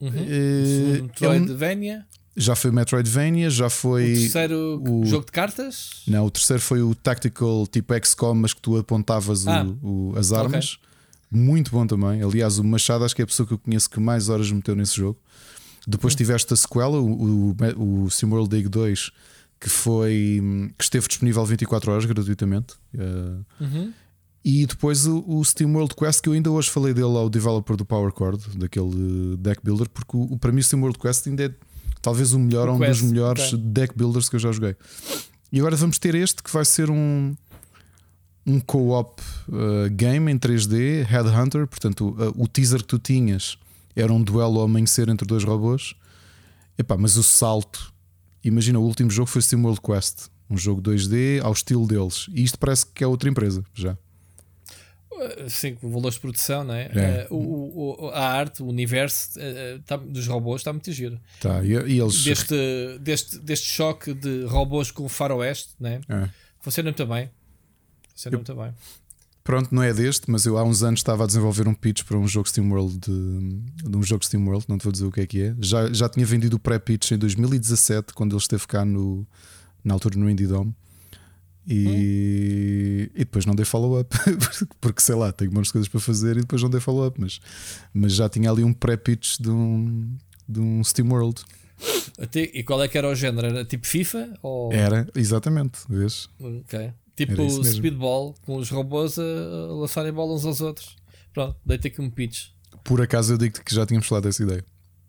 Uhum. 0.00 0.10
Eh, 0.14 0.98
é, 0.98 1.02
Metroidvania. 1.02 2.06
Já 2.36 2.56
foi 2.56 2.70
o 2.70 2.74
Metroidvania, 2.74 3.50
já 3.50 3.68
foi. 3.68 4.12
O 4.12 4.20
terceiro 4.20 4.82
o... 4.88 5.04
jogo 5.04 5.26
de 5.26 5.32
cartas? 5.32 6.02
Não, 6.06 6.24
o 6.24 6.30
terceiro 6.30 6.62
foi 6.62 6.82
o 6.82 6.94
Tactical 6.94 7.66
tipo 7.66 7.94
XCOM, 8.04 8.34
mas 8.34 8.54
que 8.54 8.60
tu 8.60 8.76
apontavas 8.78 9.46
ah, 9.46 9.64
o, 9.82 10.12
o, 10.12 10.18
as 10.18 10.32
armas. 10.32 10.78
Okay. 10.78 10.92
Muito 11.30 11.70
bom 11.70 11.86
também. 11.86 12.22
Aliás, 12.22 12.58
o 12.58 12.64
Machado 12.64 13.04
acho 13.04 13.14
que 13.14 13.22
é 13.22 13.24
a 13.24 13.26
pessoa 13.26 13.46
que 13.46 13.54
eu 13.54 13.58
conheço 13.58 13.88
que 13.88 14.00
mais 14.00 14.28
horas 14.28 14.50
meteu 14.50 14.74
nesse 14.74 14.96
jogo. 14.96 15.18
Depois 15.86 16.14
hum. 16.14 16.16
tiveste 16.16 16.52
a 16.52 16.56
sequela, 16.56 16.98
o, 17.00 17.50
o, 17.50 18.04
o 18.04 18.10
SimWorld 18.10 18.52
League 18.52 18.68
2, 18.68 19.10
que 19.62 19.70
foi 19.70 20.42
que 20.76 20.82
esteve 20.82 21.06
disponível 21.06 21.44
24 21.44 21.92
horas 21.92 22.04
gratuitamente. 22.04 22.74
Uh, 22.92 23.44
uhum. 23.60 23.92
E 24.44 24.66
depois 24.66 25.06
o, 25.06 25.24
o 25.24 25.44
Steam 25.44 25.72
World 25.72 25.94
Quest, 25.94 26.20
que 26.20 26.28
eu 26.28 26.32
ainda 26.32 26.50
hoje 26.50 26.68
falei 26.68 26.92
dele 26.92 27.16
ao 27.16 27.30
developer 27.30 27.76
do 27.76 27.84
Power 27.84 28.12
Chord, 28.12 28.58
daquele 28.58 29.36
deck 29.38 29.60
builder, 29.62 29.88
porque 29.88 30.16
o, 30.16 30.36
para 30.36 30.50
mim 30.50 30.58
o 30.58 30.64
Steam 30.64 30.80
World 30.80 30.98
Quest 30.98 31.28
ainda 31.28 31.44
é 31.44 31.54
Talvez 32.02 32.32
o 32.32 32.38
melhor 32.38 32.68
ou 32.68 32.74
um 32.74 32.78
dos 32.80 33.00
melhores 33.00 33.52
okay. 33.52 33.58
deck 33.64 33.96
builders 33.96 34.28
que 34.28 34.34
eu 34.34 34.40
já 34.40 34.50
joguei. 34.50 34.74
E 35.52 35.60
agora 35.60 35.76
vamos 35.76 36.00
ter 36.00 36.16
este 36.16 36.42
que 36.42 36.52
vai 36.52 36.64
ser 36.64 36.90
um 36.90 37.34
um 38.44 38.58
co-op 38.58 39.22
uh, 39.48 39.88
game 39.92 40.28
em 40.32 40.36
3D, 40.36 41.04
Headhunter. 41.04 41.64
Portanto, 41.68 42.08
uh, 42.18 42.42
o 42.42 42.48
teaser 42.48 42.80
que 42.80 42.88
tu 42.88 42.98
tinhas 42.98 43.56
era 43.94 44.12
um 44.12 44.20
duelo 44.20 44.58
ao 44.58 44.64
amanhecer 44.64 45.08
entre 45.08 45.24
dois 45.24 45.44
robôs. 45.44 45.94
Epá, 46.76 46.96
mas 46.96 47.16
o 47.16 47.22
salto, 47.22 47.91
imagina, 48.44 48.78
o 48.78 48.82
último 48.82 49.10
jogo 49.10 49.28
foi 49.28 49.42
SteamWorld 49.42 49.80
Quest, 49.80 50.28
um 50.48 50.56
jogo 50.56 50.82
2D 50.82 51.42
ao 51.42 51.52
estilo 51.52 51.86
deles. 51.86 52.26
E 52.32 52.42
isto 52.42 52.58
parece 52.58 52.86
que 52.86 53.02
é 53.02 53.06
outra 53.06 53.28
empresa 53.28 53.64
já. 53.74 53.96
Eh, 55.22 55.48
sim, 55.48 55.76
valores 55.82 56.14
de 56.14 56.20
produção, 56.20 56.64
não 56.64 56.74
é? 56.74 56.90
é. 56.94 57.26
Uh, 57.30 57.34
o, 57.34 58.04
o, 58.04 58.08
a 58.10 58.28
arte, 58.28 58.62
o 58.62 58.66
universo 58.66 59.38
uh, 59.38 59.80
tá, 59.82 59.96
dos 59.96 60.26
robôs 60.26 60.60
está 60.60 60.72
muito 60.72 60.90
giro. 60.92 61.20
Tá, 61.40 61.62
e, 61.64 61.70
e, 61.70 62.00
eles... 62.00 62.22
deste, 62.24 62.98
deste, 63.00 63.38
deste 63.38 63.68
choque 63.68 64.12
de 64.14 64.44
robôs 64.44 64.90
com 64.90 65.04
o 65.04 65.08
faroeste, 65.08 65.70
não 65.78 65.90
é? 65.90 66.00
é. 66.08 66.28
Funciona 66.60 66.90
muito 66.90 67.06
bem. 67.06 67.30
Funciona 68.10 68.34
eu, 68.34 68.38
muito 68.38 68.54
bem. 68.54 68.74
Pronto, 69.44 69.74
não 69.74 69.82
é 69.82 69.92
deste, 69.92 70.30
mas 70.30 70.46
eu 70.46 70.56
há 70.56 70.62
uns 70.62 70.82
anos 70.84 71.00
estava 71.00 71.24
a 71.24 71.26
desenvolver 71.26 71.66
um 71.66 71.74
pitch 71.74 72.04
para 72.04 72.16
um 72.16 72.28
jogo 72.28 72.48
SteamWorld 72.48 72.98
de, 72.98 73.90
de 73.90 73.96
um 73.96 74.02
jogo 74.02 74.24
SteamWorld, 74.24 74.66
não 74.68 74.78
te 74.78 74.84
vou 74.84 74.92
dizer 74.92 75.04
o 75.04 75.10
que 75.10 75.20
é 75.20 75.26
que 75.26 75.42
é. 75.42 75.56
Já, 75.58 75.92
já 75.92 76.08
tinha 76.08 76.24
vendido 76.24 76.56
o 76.56 76.58
pré-pitch 76.60 77.10
em 77.10 77.18
2017, 77.18 78.14
quando 78.14 78.32
ele 78.32 78.40
esteve 78.40 78.66
cá 78.68 78.84
no, 78.84 79.26
na 79.82 79.94
altura 79.94 80.16
no 80.16 80.30
Indie 80.30 80.46
Dome. 80.46 80.74
E, 81.66 81.86
hum. 81.86 83.12
e 83.14 83.18
depois 83.18 83.46
não 83.46 83.54
dei 83.54 83.64
follow-up, 83.64 84.16
porque 84.80 85.00
sei 85.00 85.14
lá, 85.14 85.32
tenho 85.32 85.52
muitas 85.52 85.72
coisas 85.72 85.88
para 85.88 86.00
fazer 86.00 86.36
e 86.36 86.40
depois 86.40 86.62
não 86.62 86.70
dei 86.70 86.80
follow-up, 86.80 87.20
mas, 87.20 87.40
mas 87.92 88.12
já 88.12 88.28
tinha 88.28 88.50
ali 88.50 88.62
um 88.62 88.72
pré-pitch 88.72 89.38
de 89.40 89.50
um, 89.50 90.16
de 90.48 90.60
um 90.60 90.82
SteamWorld. 90.82 91.42
E 92.34 92.62
qual 92.62 92.82
é 92.82 92.88
que 92.88 92.96
era 92.96 93.08
o 93.08 93.14
género? 93.14 93.48
Era 93.48 93.64
tipo 93.64 93.86
FIFA? 93.86 94.34
Ou... 94.42 94.72
Era, 94.72 95.08
exatamente, 95.16 95.80
vês? 95.88 96.28
Ok. 96.38 96.92
Tipo 97.16 97.64
speedball, 97.64 98.34
com 98.42 98.56
os 98.56 98.70
robôs 98.70 99.18
a, 99.18 99.22
lançarem 99.22 100.12
bola 100.12 100.34
uns 100.34 100.44
aos 100.44 100.60
outros. 100.60 100.96
Pronto, 101.32 101.56
deita 101.64 101.88
aqui 101.88 102.00
um 102.00 102.10
pitch. 102.10 102.48
Por 102.84 103.00
acaso 103.00 103.34
eu 103.34 103.38
digo 103.38 103.62
que 103.62 103.74
já 103.74 103.86
tínhamos 103.86 104.06
falado 104.06 104.24
dessa 104.24 104.42
ideia. 104.42 104.64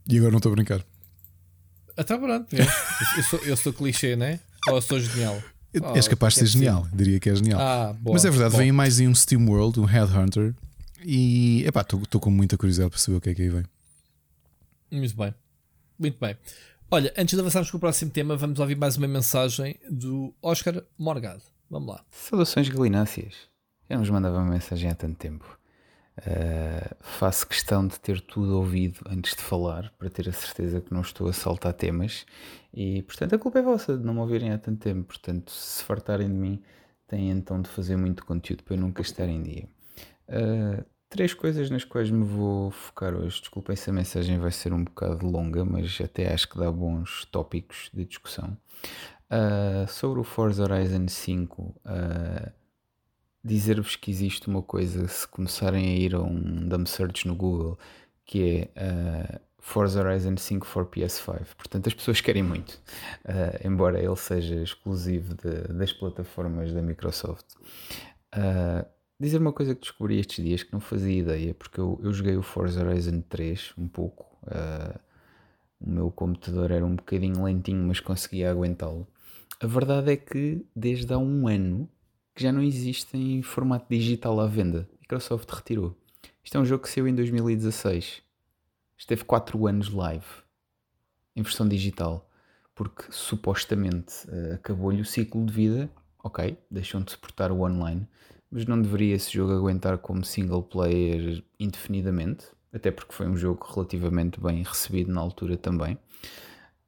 E 0.07 0.17
agora 0.17 0.31
não 0.31 0.37
estou 0.37 0.51
a 0.51 0.55
brincar. 0.55 0.85
Até 1.95 2.15
tá 2.15 2.17
pronto. 2.17 2.47
eu, 2.55 3.23
sou, 3.23 3.39
eu 3.39 3.57
sou 3.57 3.73
clichê, 3.73 4.15
né? 4.15 4.39
Ou 4.67 4.75
eu 4.75 4.81
sou 4.81 4.99
genial? 4.99 5.41
Oh, 5.81 5.95
És 5.95 6.07
capaz 6.07 6.35
de 6.35 6.41
ser 6.41 6.45
genial, 6.47 6.87
diria 6.93 7.19
que 7.19 7.29
é 7.29 7.35
genial. 7.35 7.59
Ah, 7.59 7.93
boa, 7.99 8.13
Mas 8.13 8.25
é 8.25 8.29
verdade, 8.29 8.51
bom. 8.51 8.57
vem 8.59 8.71
mais 8.71 8.99
em 8.99 9.07
um 9.07 9.15
Steam 9.15 9.47
World, 9.49 9.79
um 9.79 9.85
Headhunter. 9.85 10.53
E 11.03 11.63
epá, 11.65 11.81
estou 11.81 12.21
com 12.21 12.29
muita 12.29 12.57
curiosidade 12.57 12.91
para 12.91 12.99
saber 12.99 13.17
o 13.17 13.21
que 13.21 13.29
é 13.29 13.35
que 13.35 13.41
aí 13.41 13.49
vem. 13.49 13.63
Muito 14.91 15.15
bem. 15.15 15.33
Muito 15.97 16.19
bem. 16.19 16.37
Olha, 16.91 17.11
antes 17.17 17.33
de 17.33 17.39
avançarmos 17.41 17.71
com 17.71 17.77
o 17.77 17.79
próximo 17.79 18.11
tema, 18.11 18.37
vamos 18.37 18.59
ouvir 18.59 18.75
mais 18.77 18.97
uma 18.97 19.07
mensagem 19.07 19.75
do 19.89 20.33
Oscar 20.41 20.83
Morgado. 20.97 21.41
Vamos 21.73 21.89
lá. 21.89 22.05
Saudações 22.11 22.69
galináceas. 22.69 23.49
Já 23.89 23.97
nos 23.97 24.07
mandava 24.07 24.37
uma 24.37 24.51
mensagem 24.51 24.91
há 24.91 24.93
tanto 24.93 25.17
tempo. 25.17 25.57
Uh, 26.19 26.95
faço 26.99 27.47
questão 27.47 27.87
de 27.87 27.99
ter 27.99 28.21
tudo 28.21 28.57
ouvido 28.57 28.99
antes 29.09 29.35
de 29.35 29.41
falar, 29.41 29.91
para 29.97 30.07
ter 30.07 30.29
a 30.29 30.31
certeza 30.31 30.79
que 30.79 30.93
não 30.93 31.01
estou 31.01 31.27
a 31.27 31.33
saltar 31.33 31.73
temas. 31.73 32.27
E, 32.71 33.01
portanto, 33.01 33.33
a 33.33 33.39
culpa 33.39 33.57
é 33.57 33.63
vossa 33.63 33.97
de 33.97 34.05
não 34.05 34.13
me 34.13 34.19
ouvirem 34.19 34.51
há 34.51 34.57
tanto 34.59 34.81
tempo. 34.81 35.05
Portanto, 35.05 35.49
se 35.49 35.83
fartarem 35.83 36.27
de 36.27 36.35
mim, 36.35 36.61
têm 37.07 37.31
então 37.31 37.59
de 37.59 37.67
fazer 37.67 37.97
muito 37.97 38.23
conteúdo 38.23 38.63
para 38.63 38.75
eu 38.75 38.79
nunca 38.79 39.01
estar 39.01 39.27
em 39.27 39.41
dia. 39.41 39.67
Uh, 40.29 40.85
três 41.09 41.33
coisas 41.33 41.71
nas 41.71 41.83
quais 41.83 42.11
me 42.11 42.23
vou 42.23 42.69
focar 42.69 43.15
hoje. 43.15 43.39
Desculpem 43.39 43.75
se 43.75 43.89
a 43.89 43.93
mensagem 43.93 44.37
vai 44.37 44.51
ser 44.51 44.73
um 44.73 44.83
bocado 44.83 45.25
longa, 45.25 45.65
mas 45.65 45.99
até 45.99 46.31
acho 46.31 46.49
que 46.49 46.59
dá 46.59 46.71
bons 46.71 47.25
tópicos 47.31 47.89
de 47.91 48.05
discussão. 48.05 48.55
Uh, 49.33 49.87
sobre 49.87 50.19
o 50.19 50.23
Forza 50.23 50.61
Horizon 50.61 51.07
5, 51.07 51.61
uh, 51.63 52.51
dizer-vos 53.43 53.95
que 53.95 54.11
existe 54.11 54.47
uma 54.47 54.61
coisa, 54.61 55.07
se 55.07 55.27
começarem 55.27 55.83
a 55.83 55.97
ir 55.97 56.13
a 56.13 56.21
um 56.21 56.67
dumb 56.67 56.87
search 56.87 57.27
no 57.27 57.33
Google, 57.33 57.79
que 58.27 58.69
é 58.75 59.35
uh, 59.35 59.39
Forza 59.57 60.01
Horizon 60.01 60.37
5 60.37 60.67
for 60.67 60.85
PS5. 60.85 61.47
Portanto, 61.57 61.87
as 61.87 61.95
pessoas 61.95 62.21
querem 62.21 62.43
muito, 62.43 62.79
embora 63.65 63.97
ele 63.97 64.15
seja 64.17 64.61
exclusivo 64.61 65.33
de, 65.33 65.73
das 65.73 65.91
plataformas 65.91 66.71
da 66.71 66.83
Microsoft. 66.83 67.55
dizer 69.19 69.39
uma 69.39 69.53
coisa 69.53 69.73
que 69.73 69.81
descobri 69.81 70.19
estes 70.19 70.45
dias 70.45 70.61
que 70.61 70.71
não 70.71 70.79
fazia 70.79 71.17
ideia, 71.17 71.55
porque 71.55 71.79
eu, 71.79 71.99
eu 72.03 72.13
joguei 72.13 72.35
o 72.35 72.43
Forza 72.43 72.85
Horizon 72.85 73.21
3 73.21 73.73
um 73.79 73.87
pouco. 73.87 74.37
o 75.81 75.89
meu 75.89 76.11
computador 76.11 76.69
era 76.69 76.85
um 76.85 76.95
bocadinho 76.95 77.43
lentinho, 77.43 77.83
mas 77.87 77.99
conseguia 77.99 78.51
aguentá-lo. 78.51 79.07
A 79.63 79.65
verdade 79.65 80.11
é 80.11 80.17
que 80.17 80.65
desde 80.75 81.13
há 81.13 81.17
um 81.17 81.47
ano 81.47 81.89
que 82.35 82.43
já 82.43 82.51
não 82.51 82.61
existe 82.61 83.15
em 83.15 83.41
formato 83.41 83.85
digital 83.89 84.41
à 84.41 84.45
venda. 84.45 84.89
Microsoft 84.99 85.49
retirou. 85.49 85.95
Isto 86.43 86.57
é 86.57 86.59
um 86.59 86.65
jogo 86.65 86.83
que 86.83 86.89
saiu 86.89 87.07
em 87.07 87.15
2016. 87.15 88.21
Esteve 88.97 89.23
4 89.23 89.65
anos 89.65 89.89
live 89.89 90.25
em 91.33 91.41
versão 91.41 91.65
digital. 91.65 92.29
Porque 92.75 93.05
supostamente 93.09 94.27
uh, 94.27 94.55
acabou-lhe 94.55 94.99
o 94.99 95.05
ciclo 95.05 95.45
de 95.45 95.53
vida. 95.53 95.89
Ok, 96.21 96.57
deixam 96.69 97.01
de 97.01 97.11
suportar 97.11 97.49
o 97.49 97.61
online. 97.61 98.05
Mas 98.51 98.65
não 98.65 98.81
deveria 98.81 99.15
esse 99.15 99.31
jogo 99.31 99.53
aguentar 99.53 99.97
como 99.97 100.25
single 100.25 100.63
player 100.63 101.41
indefinidamente. 101.57 102.47
Até 102.73 102.91
porque 102.91 103.13
foi 103.13 103.29
um 103.29 103.37
jogo 103.37 103.65
relativamente 103.73 104.41
bem 104.41 104.61
recebido 104.61 105.09
na 105.13 105.21
altura 105.21 105.55
também. 105.55 105.97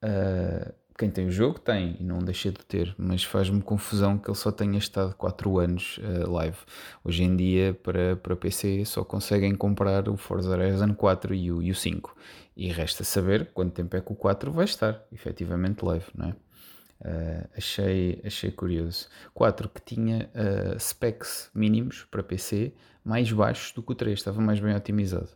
Uh, 0.04 0.74
quem 0.98 1.10
tem 1.10 1.28
o 1.28 1.32
jogo 1.32 1.60
tem 1.60 1.98
e 2.00 2.04
não 2.04 2.20
deixa 2.20 2.52
de 2.52 2.60
ter, 2.66 2.96
mas 2.98 3.24
faz-me 3.24 3.62
confusão 3.62 4.18
que 4.18 4.30
ele 4.30 4.38
só 4.38 4.52
tenha 4.52 4.78
estado 4.78 5.14
4 5.16 5.60
anos 5.60 5.98
uh, 5.98 6.32
live. 6.32 6.58
Hoje 7.04 7.24
em 7.24 7.36
dia, 7.36 7.78
para, 7.84 8.16
para 8.16 8.36
PC, 8.36 8.86
só 8.86 9.04
conseguem 9.04 9.54
comprar 9.56 10.08
o 10.08 10.16
Forza 10.16 10.50
Horizon 10.50 10.94
4 10.94 11.36
e 11.36 11.52
o, 11.52 11.62
e 11.62 11.70
o 11.70 11.76
5. 11.76 12.16
E 12.56 12.72
resta 12.72 13.04
saber 13.04 13.52
quanto 13.54 13.74
tempo 13.74 13.96
é 13.98 14.02
que 14.02 14.12
o 14.12 14.16
4 14.16 14.52
vai 14.52 14.66
estar 14.66 15.04
efetivamente 15.12 15.84
live, 15.84 16.06
não 16.16 16.30
é? 16.30 16.36
Uh, 17.02 17.50
achei, 17.58 18.22
achei 18.26 18.52
curioso. 18.52 19.10
4 19.34 19.68
que 19.68 19.82
tinha 19.82 20.30
uh, 20.34 20.80
specs 20.80 21.50
mínimos 21.54 22.08
para 22.10 22.24
PC 22.24 22.74
mais 23.04 23.30
baixos 23.32 23.74
do 23.74 23.84
que 23.84 23.92
o 23.92 23.96
3, 23.96 24.18
estava 24.18 24.40
mais 24.42 24.62
bem 24.62 24.74
otimizado. 24.74 25.30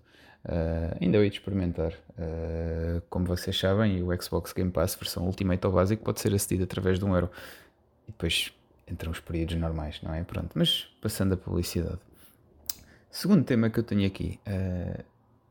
Uh, 0.45 0.97
ainda 1.01 1.17
hei 1.17 1.29
de 1.29 1.37
experimentar. 1.37 1.93
Uh, 2.17 3.01
como 3.09 3.25
vocês 3.25 3.57
sabem, 3.57 4.01
o 4.01 4.21
Xbox 4.21 4.53
Game 4.53 4.71
Pass 4.71 4.95
versão 4.95 5.25
Ultimate 5.25 5.65
ou 5.67 5.73
básico 5.73 6.03
pode 6.03 6.21
ser 6.21 6.33
acedido 6.33 6.63
através 6.63 6.97
de 6.97 7.05
um 7.05 7.13
euro. 7.13 7.29
E 8.07 8.11
depois 8.11 8.53
entram 8.89 9.11
os 9.11 9.19
períodos 9.19 9.55
normais, 9.55 10.01
não 10.01 10.13
é? 10.13 10.23
Pronto, 10.23 10.51
mas 10.55 10.87
passando 11.01 11.33
a 11.33 11.37
publicidade. 11.37 11.99
Segundo 13.11 13.43
tema 13.43 13.69
que 13.69 13.79
eu 13.79 13.83
tenho 13.83 14.05
aqui. 14.07 14.39
Uh, 14.47 15.03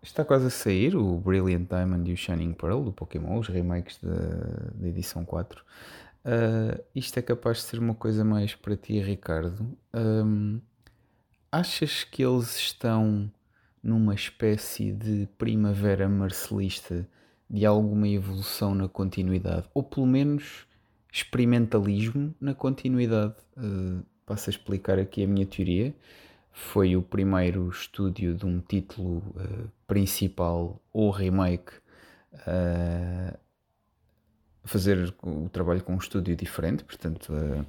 está 0.02 0.24
quase 0.24 0.46
a 0.46 0.50
sair 0.50 0.96
o 0.96 1.18
Brilliant 1.18 1.68
Diamond 1.68 2.08
e 2.08 2.14
o 2.14 2.16
Shining 2.16 2.52
Pearl 2.52 2.82
do 2.82 2.92
Pokémon, 2.92 3.38
os 3.38 3.48
remakes 3.48 3.98
da 4.02 4.88
edição 4.88 5.24
4. 5.24 5.62
Uh, 6.24 6.82
isto 6.94 7.18
é 7.18 7.22
capaz 7.22 7.58
de 7.58 7.64
ser 7.64 7.78
uma 7.78 7.94
coisa 7.94 8.24
mais 8.24 8.54
para 8.54 8.76
ti, 8.76 9.00
Ricardo. 9.00 9.76
Um, 9.94 10.60
achas 11.50 12.04
que 12.04 12.22
eles 12.22 12.56
estão 12.56 13.30
numa 13.88 14.14
espécie 14.14 14.92
de 14.92 15.26
primavera 15.38 16.08
marcelista 16.08 17.08
de 17.48 17.64
alguma 17.64 18.06
evolução 18.06 18.74
na 18.74 18.86
continuidade, 18.86 19.66
ou 19.72 19.82
pelo 19.82 20.06
menos 20.06 20.66
experimentalismo 21.10 22.34
na 22.38 22.54
continuidade. 22.54 23.34
Uh, 23.56 24.04
passo 24.26 24.50
a 24.50 24.52
explicar 24.52 24.98
aqui 24.98 25.24
a 25.24 25.26
minha 25.26 25.46
teoria. 25.46 25.94
Foi 26.52 26.96
o 26.96 27.02
primeiro 27.02 27.68
estúdio 27.70 28.34
de 28.34 28.44
um 28.44 28.60
título 28.60 29.18
uh, 29.18 29.70
principal 29.86 30.78
ou 30.92 31.10
remake 31.10 31.72
uh, 32.34 33.38
fazer 34.64 35.14
o 35.22 35.48
trabalho 35.48 35.82
com 35.82 35.94
um 35.94 35.98
estúdio 35.98 36.36
diferente, 36.36 36.84
portanto, 36.84 37.32
uh, 37.32 37.64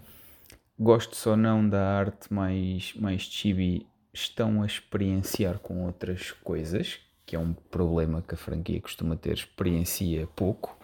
gosto 0.77 1.15
só 1.15 1.37
não 1.37 1.67
da 1.67 1.81
arte 1.81 2.33
mais, 2.33 2.93
mais 2.95 3.21
chibi 3.21 3.87
estão 4.21 4.61
a 4.61 4.65
experienciar 4.65 5.59
com 5.59 5.85
outras 5.85 6.31
coisas, 6.31 6.99
que 7.25 7.35
é 7.35 7.39
um 7.39 7.53
problema 7.53 8.21
que 8.21 8.33
a 8.33 8.37
franquia 8.37 8.81
costuma 8.81 9.15
ter, 9.15 9.33
experiencia 9.33 10.27
pouco. 10.35 10.77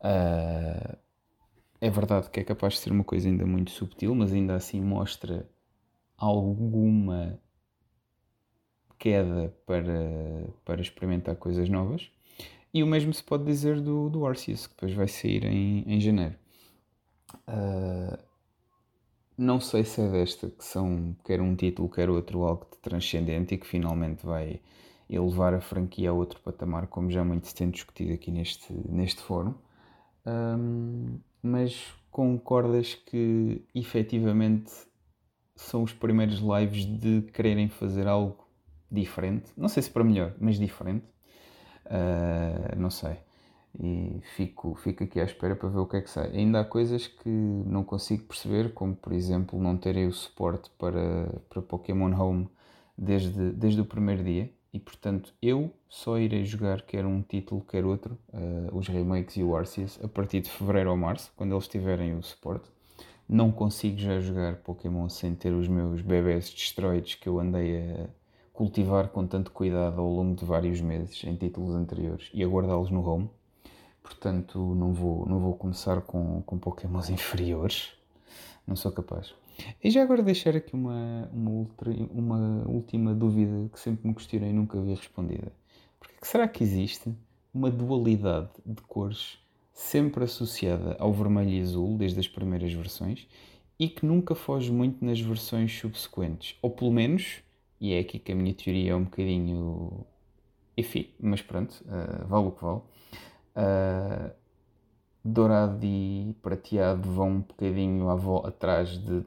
Uh, 0.00 0.96
é 1.80 1.90
verdade 1.90 2.30
que 2.30 2.40
é 2.40 2.44
capaz 2.44 2.74
de 2.74 2.80
ser 2.80 2.92
uma 2.92 3.04
coisa 3.04 3.28
ainda 3.28 3.44
muito 3.44 3.70
subtil, 3.70 4.14
mas 4.14 4.32
ainda 4.32 4.54
assim 4.54 4.80
mostra 4.80 5.48
alguma 6.16 7.38
queda 8.98 9.54
para, 9.66 10.48
para 10.64 10.80
experimentar 10.80 11.36
coisas 11.36 11.68
novas. 11.68 12.10
E 12.72 12.82
o 12.82 12.86
mesmo 12.86 13.12
se 13.12 13.22
pode 13.22 13.44
dizer 13.44 13.80
do, 13.80 14.08
do 14.08 14.26
Arceus, 14.26 14.66
que 14.66 14.74
depois 14.74 14.92
vai 14.94 15.06
sair 15.06 15.44
em, 15.44 15.84
em 15.86 16.00
janeiro. 16.00 16.34
Uh, 17.46 18.18
não 19.36 19.60
sei 19.60 19.84
se 19.84 20.00
é 20.00 20.08
desta 20.08 20.48
que 20.48 20.64
são, 20.64 21.16
quer 21.24 21.40
um 21.40 21.54
título, 21.56 21.88
quer 21.88 22.08
outro, 22.08 22.44
algo 22.44 22.66
de 22.70 22.78
transcendente 22.78 23.54
e 23.54 23.58
que 23.58 23.66
finalmente 23.66 24.24
vai 24.24 24.60
elevar 25.08 25.54
a 25.54 25.60
franquia 25.60 26.10
a 26.10 26.12
outro 26.12 26.40
patamar, 26.40 26.86
como 26.86 27.10
já 27.10 27.24
muito 27.24 27.48
se 27.48 27.54
tem 27.54 27.70
discutido 27.70 28.12
aqui 28.12 28.30
neste, 28.30 28.72
neste 28.88 29.20
fórum. 29.22 29.54
Um, 30.26 31.18
mas 31.42 31.92
concordas 32.10 32.94
que 32.94 33.62
efetivamente 33.74 34.72
são 35.56 35.82
os 35.82 35.92
primeiros 35.92 36.38
lives 36.38 36.86
de 36.86 37.22
quererem 37.32 37.68
fazer 37.68 38.06
algo 38.06 38.48
diferente? 38.90 39.52
Não 39.56 39.68
sei 39.68 39.82
se 39.82 39.90
para 39.90 40.04
melhor, 40.04 40.34
mas 40.40 40.58
diferente. 40.58 41.04
Uh, 41.86 42.78
não 42.78 42.90
sei 42.90 43.18
e 43.78 44.20
fico, 44.36 44.74
fico 44.76 45.04
aqui 45.04 45.20
à 45.20 45.24
espera 45.24 45.56
para 45.56 45.68
ver 45.68 45.78
o 45.78 45.86
que 45.86 45.96
é 45.96 46.00
que 46.00 46.10
sai. 46.10 46.30
Ainda 46.36 46.60
há 46.60 46.64
coisas 46.64 47.06
que 47.06 47.28
não 47.28 47.82
consigo 47.82 48.24
perceber, 48.24 48.72
como 48.72 48.94
por 48.94 49.12
exemplo 49.12 49.60
não 49.60 49.76
terem 49.76 50.06
o 50.06 50.12
suporte 50.12 50.70
para, 50.78 51.40
para 51.48 51.62
Pokémon 51.62 52.12
Home 52.14 52.48
desde, 52.96 53.50
desde 53.52 53.80
o 53.80 53.84
primeiro 53.84 54.22
dia 54.22 54.50
e 54.72 54.78
portanto 54.78 55.32
eu 55.40 55.72
só 55.88 56.18
irei 56.18 56.44
jogar 56.44 56.82
quer 56.82 57.06
um 57.06 57.22
título 57.22 57.62
quer 57.62 57.84
outro, 57.84 58.18
uh, 58.32 58.76
os 58.76 58.88
remakes 58.88 59.36
e 59.36 59.42
o 59.42 59.56
Arceus, 59.56 59.98
a 60.02 60.08
partir 60.08 60.40
de 60.40 60.50
fevereiro 60.50 60.90
ou 60.90 60.96
março, 60.96 61.32
quando 61.36 61.54
eles 61.54 61.68
tiverem 61.68 62.16
o 62.16 62.22
suporte. 62.22 62.68
Não 63.28 63.50
consigo 63.50 63.98
já 63.98 64.20
jogar 64.20 64.56
Pokémon 64.56 65.08
sem 65.08 65.34
ter 65.34 65.52
os 65.52 65.66
meus 65.66 66.02
bebés 66.02 66.50
destroides 66.50 67.14
que 67.14 67.28
eu 67.28 67.40
andei 67.40 67.78
a 67.78 68.08
cultivar 68.52 69.08
com 69.08 69.26
tanto 69.26 69.50
cuidado 69.50 70.00
ao 70.00 70.08
longo 70.08 70.36
de 70.36 70.44
vários 70.44 70.80
meses 70.80 71.24
em 71.24 71.34
títulos 71.34 71.74
anteriores 71.74 72.30
e 72.34 72.42
a 72.44 72.46
guardá-los 72.46 72.90
no 72.90 73.04
home. 73.06 73.30
Portanto, 74.04 74.58
não 74.74 74.92
vou, 74.92 75.26
não 75.26 75.40
vou 75.40 75.54
começar 75.54 76.02
com, 76.02 76.42
com 76.42 76.58
Pokémons 76.58 77.08
inferiores. 77.10 77.92
Não 78.66 78.76
sou 78.76 78.92
capaz. 78.92 79.34
E 79.82 79.90
já 79.90 80.02
agora 80.02 80.22
deixar 80.22 80.54
aqui 80.54 80.74
uma, 80.74 81.28
uma, 81.32 81.50
ultra, 81.50 81.90
uma 82.12 82.64
última 82.68 83.14
dúvida 83.14 83.68
que 83.72 83.80
sempre 83.80 84.06
me 84.06 84.14
questionei 84.14 84.50
e 84.50 84.52
nunca 84.52 84.80
vi 84.80 84.94
respondida. 84.94 85.50
Porque 85.98 86.14
será 86.22 86.46
que 86.46 86.62
existe 86.62 87.12
uma 87.52 87.70
dualidade 87.70 88.50
de 88.64 88.82
cores 88.82 89.38
sempre 89.72 90.24
associada 90.24 90.96
ao 90.98 91.12
vermelho 91.12 91.50
e 91.50 91.60
azul 91.60 91.96
desde 91.96 92.20
as 92.20 92.28
primeiras 92.28 92.72
versões 92.72 93.26
e 93.78 93.88
que 93.88 94.04
nunca 94.04 94.34
foge 94.34 94.70
muito 94.70 95.04
nas 95.04 95.20
versões 95.20 95.72
subsequentes? 95.72 96.58
Ou 96.60 96.70
pelo 96.70 96.92
menos, 96.92 97.42
e 97.80 97.94
é 97.94 98.00
aqui 98.00 98.18
que 98.18 98.32
a 98.32 98.34
minha 98.34 98.52
teoria 98.52 98.92
é 98.92 98.94
um 98.94 99.04
bocadinho 99.04 100.04
enfim, 100.76 101.08
mas 101.20 101.40
pronto, 101.40 101.72
uh, 101.82 102.26
vale 102.26 102.48
o 102.48 102.52
que 102.52 102.64
vale. 102.64 102.80
Uh, 103.56 104.32
dourado 105.24 105.84
e 105.84 106.36
prateado 106.42 107.10
vão 107.10 107.30
um 107.30 107.40
bocadinho 107.40 108.08
atrás 108.44 108.98
de 108.98 109.24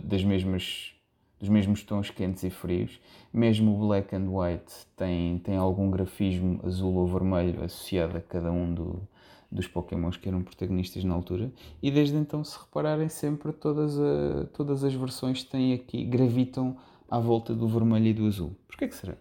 das 0.00 0.24
mesmas, 0.24 0.94
dos 1.38 1.48
mesmos 1.48 1.82
tons 1.82 2.10
quentes 2.10 2.42
e 2.42 2.50
frios. 2.50 3.00
Mesmo 3.32 3.74
o 3.74 3.86
black 3.86 4.14
and 4.14 4.28
white 4.30 4.72
tem, 4.96 5.38
tem 5.38 5.56
algum 5.56 5.90
grafismo 5.90 6.60
azul 6.64 6.94
ou 6.94 7.06
vermelho 7.06 7.62
associado 7.62 8.16
a 8.16 8.20
cada 8.20 8.50
um 8.50 8.72
do, 8.72 9.06
dos 9.50 9.66
Pokémons 9.66 10.16
que 10.16 10.28
eram 10.28 10.42
protagonistas 10.42 11.04
na 11.04 11.14
altura. 11.14 11.52
E 11.82 11.90
desde 11.90 12.16
então, 12.16 12.42
se 12.42 12.58
repararem, 12.58 13.08
sempre 13.08 13.52
todas, 13.52 13.98
a, 13.98 14.46
todas 14.52 14.82
as 14.84 14.94
versões 14.94 15.44
têm 15.44 15.74
aqui, 15.74 16.04
gravitam 16.04 16.76
à 17.10 17.18
volta 17.18 17.54
do 17.54 17.68
vermelho 17.68 18.06
e 18.06 18.14
do 18.14 18.26
azul. 18.26 18.56
Porquê 18.66 18.88
que 18.88 18.94
será? 18.94 19.16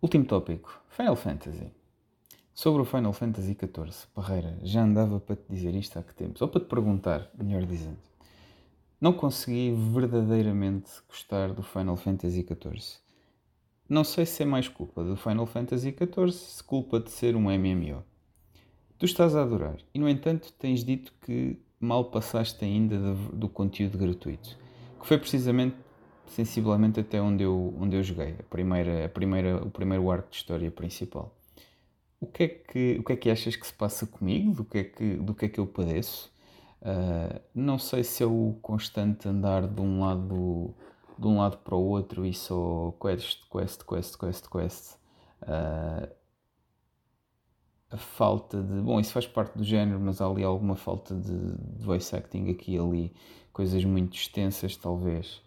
Último 0.00 0.24
tópico: 0.24 0.80
Final 0.88 1.16
Fantasy. 1.16 1.81
Sobre 2.54 2.82
o 2.82 2.84
Final 2.84 3.14
Fantasy 3.14 3.56
XIV, 3.58 4.08
Parreira, 4.14 4.58
já 4.62 4.82
andava 4.82 5.18
para 5.18 5.36
te 5.36 5.44
dizer 5.48 5.74
isto 5.74 5.98
há 5.98 6.02
que 6.02 6.14
tempos, 6.14 6.42
ou 6.42 6.48
para 6.48 6.60
te 6.60 6.66
perguntar, 6.66 7.30
melhor 7.34 7.64
dizendo. 7.64 7.96
Não 9.00 9.14
consegui 9.14 9.74
verdadeiramente 9.94 10.90
gostar 11.08 11.54
do 11.54 11.62
Final 11.62 11.96
Fantasy 11.96 12.46
XIV. 12.46 12.98
Não 13.88 14.04
sei 14.04 14.26
se 14.26 14.42
é 14.42 14.46
mais 14.46 14.68
culpa 14.68 15.02
do 15.02 15.16
Final 15.16 15.46
Fantasy 15.46 15.96
XIV, 15.96 16.30
se 16.30 16.62
culpa 16.62 17.00
de 17.00 17.10
ser 17.10 17.34
um 17.36 17.50
MMO. 17.50 18.04
Tu 18.98 19.06
estás 19.06 19.34
a 19.34 19.42
adorar 19.42 19.78
e, 19.94 19.98
no 19.98 20.06
entanto, 20.06 20.52
tens 20.58 20.84
dito 20.84 21.10
que 21.22 21.58
mal 21.80 22.04
passaste 22.04 22.62
ainda 22.66 22.98
do, 22.98 23.14
do 23.34 23.48
conteúdo 23.48 23.96
gratuito, 23.96 24.58
que 25.00 25.06
foi 25.06 25.16
precisamente, 25.16 25.74
sensivelmente, 26.26 27.00
até 27.00 27.20
onde 27.20 27.44
eu, 27.44 27.74
onde 27.80 27.96
eu 27.96 28.02
joguei, 28.02 28.36
a 28.38 28.42
primeira, 28.42 29.06
a 29.06 29.08
primeira, 29.08 29.56
o 29.56 29.70
primeiro 29.70 30.10
arco 30.10 30.28
de 30.30 30.36
história 30.36 30.70
principal. 30.70 31.34
O 32.22 32.26
que, 32.26 32.44
é 32.44 32.48
que, 32.48 32.96
o 33.00 33.02
que 33.02 33.12
é 33.14 33.16
que 33.16 33.30
achas 33.30 33.56
que 33.56 33.66
se 33.66 33.74
passa 33.74 34.06
comigo? 34.06 34.54
Do 34.54 34.64
que 34.64 34.78
é 34.78 34.84
que, 34.84 35.16
do 35.16 35.34
que, 35.34 35.46
é 35.46 35.48
que 35.48 35.58
eu 35.58 35.66
padeço? 35.66 36.32
Uh, 36.80 37.40
não 37.52 37.80
sei 37.80 38.04
se 38.04 38.22
é 38.22 38.26
o 38.26 38.56
constante 38.62 39.28
andar 39.28 39.66
de 39.66 39.80
um 39.80 40.00
lado 40.00 40.72
de 41.18 41.26
um 41.26 41.38
lado 41.38 41.58
para 41.58 41.74
o 41.74 41.80
outro 41.80 42.24
e 42.24 42.32
só 42.32 42.94
quest, 43.00 43.40
quest, 43.50 43.84
quest, 43.84 44.16
quest, 44.16 44.48
quest. 44.48 44.94
Uh, 45.42 46.08
a 47.90 47.96
falta 47.96 48.62
de. 48.62 48.80
Bom, 48.80 49.00
isso 49.00 49.12
faz 49.12 49.26
parte 49.26 49.58
do 49.58 49.64
género, 49.64 49.98
mas 49.98 50.20
há 50.20 50.26
ali 50.26 50.44
alguma 50.44 50.76
falta 50.76 51.16
de, 51.16 51.56
de 51.56 51.84
voice 51.84 52.14
acting 52.14 52.50
aqui 52.50 52.76
e 52.76 52.78
ali, 52.78 53.12
coisas 53.52 53.84
muito 53.84 54.14
extensas, 54.14 54.76
talvez. 54.76 55.42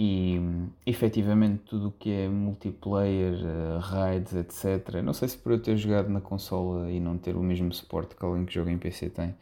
E 0.00 0.40
efetivamente 0.86 1.64
tudo 1.64 1.88
o 1.88 1.90
que 1.90 2.08
é 2.08 2.28
multiplayer, 2.28 3.34
uh, 3.44 3.78
raids, 3.80 4.32
etc. 4.32 5.02
Não 5.02 5.12
sei 5.12 5.26
se 5.26 5.36
por 5.36 5.50
eu 5.50 5.60
ter 5.60 5.76
jogado 5.76 6.08
na 6.08 6.20
consola 6.20 6.88
e 6.88 7.00
não 7.00 7.18
ter 7.18 7.34
o 7.34 7.42
mesmo 7.42 7.72
suporte 7.72 8.14
que 8.14 8.24
alguém 8.24 8.44
que 8.44 8.54
joga 8.54 8.70
em 8.70 8.78
PC 8.78 9.10
tem, 9.10 9.34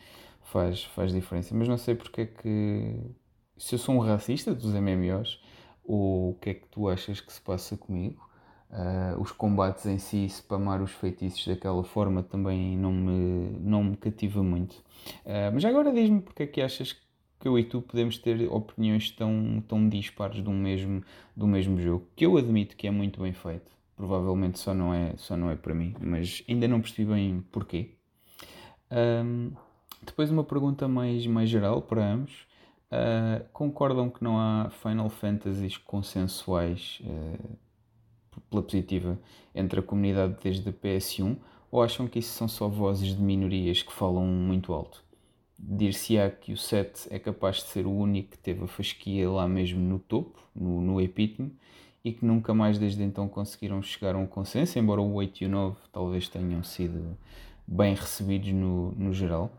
faz, 0.45 0.85
faz 0.85 1.12
diferença. 1.12 1.55
Mas 1.55 1.69
não 1.69 1.77
sei 1.77 1.95
porque 1.95 2.23
é 2.23 2.27
que. 2.27 2.97
Se 3.59 3.74
eu 3.74 3.78
sou 3.78 3.97
um 3.97 3.99
racista 3.99 4.55
dos 4.55 4.73
MMOs, 4.73 5.43
ou 5.85 6.31
o 6.31 6.35
que 6.41 6.51
é 6.51 6.55
que 6.55 6.66
tu 6.69 6.89
achas 6.89 7.20
que 7.20 7.33
se 7.33 7.41
passa 7.41 7.77
comigo? 7.77 8.27
Uh, 8.70 9.20
os 9.20 9.33
combates 9.33 9.87
em 9.87 9.99
si, 9.99 10.27
spamar 10.28 10.83
os 10.83 10.91
feitiços 10.91 11.47
daquela 11.47 11.85
forma 11.85 12.23
também 12.23 12.77
não 12.77 12.93
me, 12.93 13.59
não 13.61 13.85
me 13.85 13.97
cativa 13.97 14.43
muito. 14.43 14.73
Uh, 15.24 15.53
mas 15.53 15.65
agora 15.66 15.93
diz-me 15.93 16.20
porque 16.20 16.43
é 16.45 16.47
que 16.47 16.62
achas 16.62 16.93
que 16.93 17.06
eu 17.45 17.59
e 17.59 17.65
tu 17.65 17.83
podemos 17.83 18.19
ter 18.19 18.51
opiniões 18.51 19.11
tão, 19.11 19.63
tão 19.69 19.89
dispares 19.89 20.43
do 20.43 20.51
mesmo, 20.51 21.03
do 21.37 21.47
mesmo 21.47 21.81
jogo, 21.81 22.07
que 22.17 22.25
eu 22.27 22.37
admito 22.37 22.77
que 22.77 22.87
é 22.87 22.91
muito 22.91 23.21
bem 23.21 23.33
feito. 23.33 23.71
Provavelmente 23.97 24.59
só 24.59 24.75
não 24.75 24.93
é, 24.93 25.15
só 25.17 25.37
não 25.37 25.51
é 25.51 25.57
para 25.57 25.75
mim, 25.75 25.95
mas 26.01 26.45
ainda 26.49 26.69
não 26.69 26.81
percebi 26.81 27.13
bem 27.13 27.45
porquê. 27.51 27.95
Um, 28.91 29.53
depois 30.03 30.31
uma 30.31 30.45
pergunta 30.45 30.87
mais, 30.87 31.27
mais 31.27 31.49
geral 31.49 31.83
para 31.83 32.05
ambos. 32.05 32.47
Uh, 32.87 33.45
concordam 33.53 34.09
que 34.09 34.23
não 34.23 34.39
há 34.39 34.71
Final 34.71 35.09
Fantasies 35.09 35.77
consensuais 35.77 37.01
uh, 37.03 37.57
pela 38.49 38.63
positiva 38.63 39.19
entre 39.55 39.81
a 39.81 39.83
comunidade 39.83 40.37
desde 40.43 40.69
a 40.69 40.73
PS1 40.73 41.37
ou 41.71 41.83
acham 41.83 42.07
que 42.07 42.21
isso 42.21 42.33
são 42.33 42.47
só 42.47 42.69
vozes 42.69 43.17
de 43.17 43.21
minorias 43.21 43.83
que 43.83 43.93
falam 43.93 44.25
muito 44.25 44.73
alto? 44.73 45.06
Dir-se-á 45.59 46.31
que 46.31 46.53
o 46.53 46.57
7 46.57 47.09
é 47.11 47.19
capaz 47.19 47.57
de 47.57 47.65
ser 47.65 47.87
o 47.87 47.91
único 47.91 48.31
que 48.33 48.39
teve 48.39 48.65
a 48.65 48.66
fasquia 48.66 49.28
lá 49.31 49.49
mesmo 49.49 49.81
no 49.81 49.99
topo, 49.99 50.39
no, 50.55 50.81
no 50.81 51.01
epítome, 51.01 51.53
e 52.05 52.12
que 52.12 52.24
nunca 52.24 52.55
mais 52.55 52.78
desde 52.78 53.03
então 53.03 53.27
conseguiram 53.28 53.83
chegar 53.83 54.15
a 54.15 54.19
um 54.19 54.27
consenso, 54.27 54.78
embora 54.78 55.01
o 55.01 55.15
8 55.15 55.43
e 55.43 55.47
o 55.47 55.49
9 55.49 55.77
talvez 55.93 56.28
tenham 56.28 56.62
sido 56.62 57.16
bem 57.66 57.95
recebidos 57.95 58.53
no, 58.53 58.93
no 58.93 59.12
geral. 59.12 59.51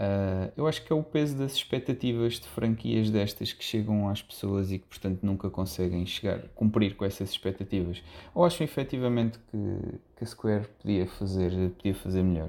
Uh, 0.00 0.50
eu 0.56 0.66
acho 0.66 0.82
que 0.82 0.90
é 0.90 0.96
o 0.96 1.02
peso 1.02 1.36
das 1.36 1.52
expectativas 1.52 2.40
de 2.40 2.48
franquias 2.48 3.10
destas 3.10 3.52
que 3.52 3.62
chegam 3.62 4.08
às 4.08 4.22
pessoas 4.22 4.72
e 4.72 4.78
que, 4.78 4.86
portanto, 4.86 5.18
nunca 5.22 5.50
conseguem 5.50 6.06
chegar, 6.06 6.38
cumprir 6.54 6.96
com 6.96 7.04
essas 7.04 7.28
expectativas. 7.28 8.02
Ou 8.34 8.42
acham 8.42 8.64
efetivamente 8.64 9.38
que, 9.50 9.98
que 10.16 10.24
a 10.24 10.26
Square 10.26 10.68
podia 10.80 11.06
fazer, 11.06 11.50
podia 11.72 11.94
fazer 11.94 12.22
melhor. 12.22 12.48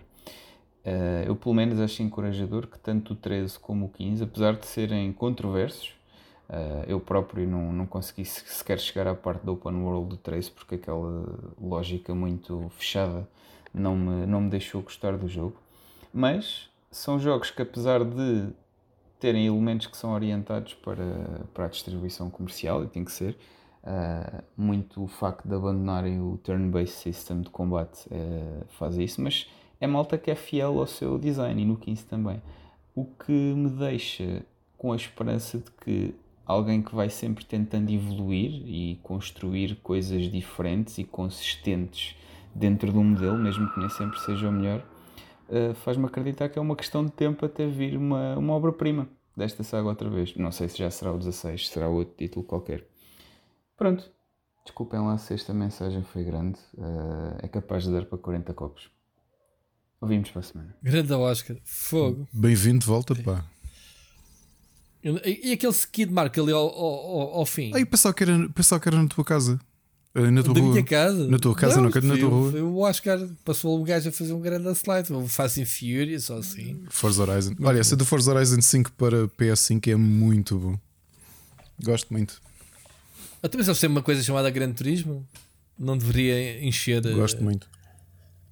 Uh, 0.85 1.27
eu, 1.27 1.35
pelo 1.35 1.53
menos, 1.53 1.79
acho 1.79 2.01
encorajador 2.01 2.67
que 2.67 2.79
tanto 2.79 3.13
o 3.13 3.15
13 3.15 3.59
como 3.59 3.85
o 3.85 3.89
15, 3.89 4.23
apesar 4.23 4.55
de 4.55 4.65
serem 4.65 5.13
controversos, 5.13 5.93
uh, 6.49 6.83
eu 6.87 6.99
próprio 6.99 7.47
não, 7.47 7.71
não 7.71 7.85
consegui 7.85 8.25
sequer 8.25 8.79
chegar 8.79 9.07
à 9.07 9.13
parte 9.13 9.45
do 9.45 9.53
Open 9.53 9.75
World 9.75 10.09
do 10.09 10.17
13 10.17 10.51
porque 10.51 10.75
aquela 10.75 11.23
lógica 11.61 12.15
muito 12.15 12.71
fechada 12.77 13.27
não 13.73 13.95
me, 13.95 14.25
não 14.25 14.41
me 14.41 14.49
deixou 14.49 14.81
gostar 14.81 15.17
do 15.17 15.27
jogo. 15.27 15.55
Mas 16.13 16.69
são 16.89 17.19
jogos 17.19 17.51
que, 17.51 17.61
apesar 17.61 18.03
de 18.03 18.49
terem 19.19 19.45
elementos 19.45 19.87
que 19.87 19.95
são 19.95 20.11
orientados 20.13 20.73
para, 20.73 21.45
para 21.53 21.65
a 21.65 21.67
distribuição 21.67 22.29
comercial, 22.29 22.83
e 22.83 22.87
tem 22.87 23.05
que 23.05 23.11
ser, 23.11 23.37
uh, 23.83 24.43
muito 24.57 25.03
o 25.03 25.07
facto 25.07 25.47
de 25.47 25.55
abandonarem 25.55 26.19
o 26.19 26.37
turn-based 26.43 26.97
system 26.97 27.41
de 27.41 27.49
combate 27.49 28.07
uh, 28.07 28.65
faz 28.69 28.97
isso, 28.97 29.21
mas 29.21 29.47
é 29.81 29.87
malta 29.87 30.17
que 30.17 30.29
é 30.29 30.35
fiel 30.35 30.79
ao 30.79 30.85
seu 30.85 31.17
design 31.17 31.59
e 31.59 31.65
no 31.65 31.75
15 31.75 32.05
também. 32.05 32.41
O 32.95 33.03
que 33.03 33.31
me 33.31 33.69
deixa 33.69 34.45
com 34.77 34.93
a 34.93 34.95
esperança 34.95 35.57
de 35.57 35.71
que 35.83 36.15
alguém 36.45 36.81
que 36.81 36.93
vai 36.93 37.09
sempre 37.09 37.43
tentando 37.43 37.91
evoluir 37.91 38.51
e 38.65 38.99
construir 39.01 39.75
coisas 39.81 40.29
diferentes 40.29 40.99
e 40.99 41.03
consistentes 41.03 42.15
dentro 42.53 42.91
de 42.91 42.97
um 42.97 43.03
modelo, 43.03 43.37
mesmo 43.37 43.71
que 43.73 43.79
nem 43.79 43.89
sempre 43.89 44.19
seja 44.19 44.49
o 44.49 44.51
melhor, 44.51 44.85
uh, 45.49 45.73
faz-me 45.75 46.05
acreditar 46.05 46.49
que 46.49 46.59
é 46.59 46.61
uma 46.61 46.75
questão 46.75 47.03
de 47.03 47.11
tempo 47.11 47.45
até 47.45 47.65
vir 47.65 47.97
uma, 47.97 48.37
uma 48.37 48.53
obra-prima 48.53 49.07
desta 49.35 49.63
saga 49.63 49.87
outra 49.87 50.09
vez. 50.09 50.35
Não 50.35 50.51
sei 50.51 50.67
se 50.67 50.77
já 50.77 50.91
será 50.91 51.11
o 51.11 51.17
16, 51.17 51.69
será 51.69 51.87
outro 51.87 52.13
título 52.15 52.45
qualquer. 52.45 52.85
Pronto. 53.75 54.11
Desculpem 54.63 54.99
lá 54.99 55.17
se 55.17 55.33
esta 55.33 55.53
mensagem 55.53 56.03
foi 56.03 56.23
grande. 56.23 56.59
Uh, 56.75 57.37
é 57.41 57.47
capaz 57.47 57.83
de 57.85 57.91
dar 57.91 58.05
para 58.05 58.17
40 58.17 58.53
copos. 58.53 58.91
Ouvimos 60.01 60.31
para 60.31 60.39
a 60.39 60.43
semana. 60.43 60.75
Grande 60.81 61.13
Oscar. 61.13 61.55
Fogo. 61.63 62.27
Bem-vindo 62.33 62.79
de 62.79 62.85
volta, 62.87 63.13
pá. 63.13 63.45
E, 65.03 65.49
e 65.49 65.51
aquele 65.53 65.71
skid 65.71 66.11
mark 66.11 66.35
ali 66.39 66.51
ao, 66.51 66.67
ao, 66.67 67.33
ao 67.35 67.45
fim? 67.45 67.71
Aí 67.75 67.85
pensava 67.85 68.13
que, 68.13 68.23
era, 68.23 68.49
pensava 68.49 68.81
que 68.81 68.89
era 68.89 69.01
na 69.01 69.07
tua 69.07 69.23
casa. 69.23 69.59
Eh, 70.15 70.31
na 70.31 70.41
tua 70.41 70.55
da 70.55 70.59
rua. 70.59 70.71
minha 70.71 70.83
casa? 70.83 71.27
Na 71.27 71.37
tua 71.37 71.55
casa, 71.55 71.75
não, 71.79 71.89
não 71.89 72.01
na 72.01 72.17
tua 72.17 72.29
rua. 72.29 72.51
Eu, 72.51 72.67
o 72.67 72.79
Oscar 72.79 73.19
passou 73.45 73.79
um 73.79 73.83
gajo 73.83 74.09
a 74.09 74.11
fazer 74.11 74.33
um 74.33 74.41
grande 74.41 74.67
slide, 74.71 75.13
um 75.13 75.27
Fast 75.27 75.61
and 75.61 75.65
Furious 75.67 76.31
ou 76.31 76.39
assim. 76.39 76.83
Forza 76.89 77.21
Horizon. 77.21 77.53
Olha, 77.61 77.79
essa 77.79 77.95
do 77.95 78.03
Forza 78.03 78.33
Horizon 78.33 78.59
5 78.59 78.91
para 78.93 79.27
PS5 79.27 79.87
é 79.87 79.95
muito 79.95 80.57
bom. 80.57 80.79
Gosto 81.83 82.11
muito. 82.11 82.41
Até 83.41 83.55
mas 83.57 83.67
eles 83.67 83.79
têm 83.79 83.89
uma 83.89 84.03
coisa 84.03 84.23
chamada 84.23 84.49
Grande 84.49 84.73
Turismo. 84.73 85.27
Não 85.77 85.95
deveria 85.95 86.63
encher. 86.63 87.05
Eh, 87.05 87.13
Gosto 87.13 87.43
muito. 87.43 87.67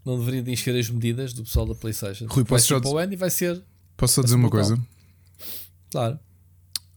Não 0.06 0.18
deveria 0.18 0.52
encher 0.52 0.76
as 0.78 0.90
medidas 0.90 1.34
do 1.34 1.44
pessoal 1.44 1.66
da 1.66 1.76
PlayStation. 1.76 2.26
Rui, 2.26 2.44
posso 2.44 2.50
vai 2.50 2.60
já 2.60 2.76
ser 2.76 2.82
para 2.82 2.90
o 2.90 2.98
ano 2.98 3.14
e 3.14 3.16
vai 3.16 3.30
ser. 3.30 3.62
Posso 3.98 4.14
só 4.16 4.22
dizer 4.22 4.36
uma 4.36 4.50
coisa? 4.50 4.80
Claro. 5.92 6.20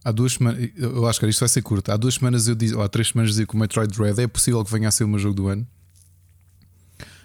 Há 0.04 0.10
duas 0.10 0.32
semanas, 0.32 0.70
eu 0.76 1.06
acho 1.06 1.20
que 1.20 1.26
isto 1.26 1.40
vai 1.40 1.48
ser 1.48 1.62
curto. 1.62 1.92
Há 1.92 1.96
duas 1.96 2.14
semanas 2.14 2.48
eu 2.48 2.54
disse, 2.54 2.74
ou 2.74 2.82
há 2.82 2.88
três 2.88 3.08
semanas 3.08 3.30
eu 3.30 3.32
dizia 3.32 3.46
que 3.46 3.54
o 3.54 3.58
Metroid 3.58 3.96
Dread 3.96 4.20
é 4.20 4.26
possível 4.26 4.64
que 4.64 4.70
venha 4.70 4.88
a 4.88 4.90
ser 4.90 5.04
o 5.04 5.08
meu 5.08 5.18
jogo 5.18 5.34
do 5.34 5.46
ano. 5.48 5.66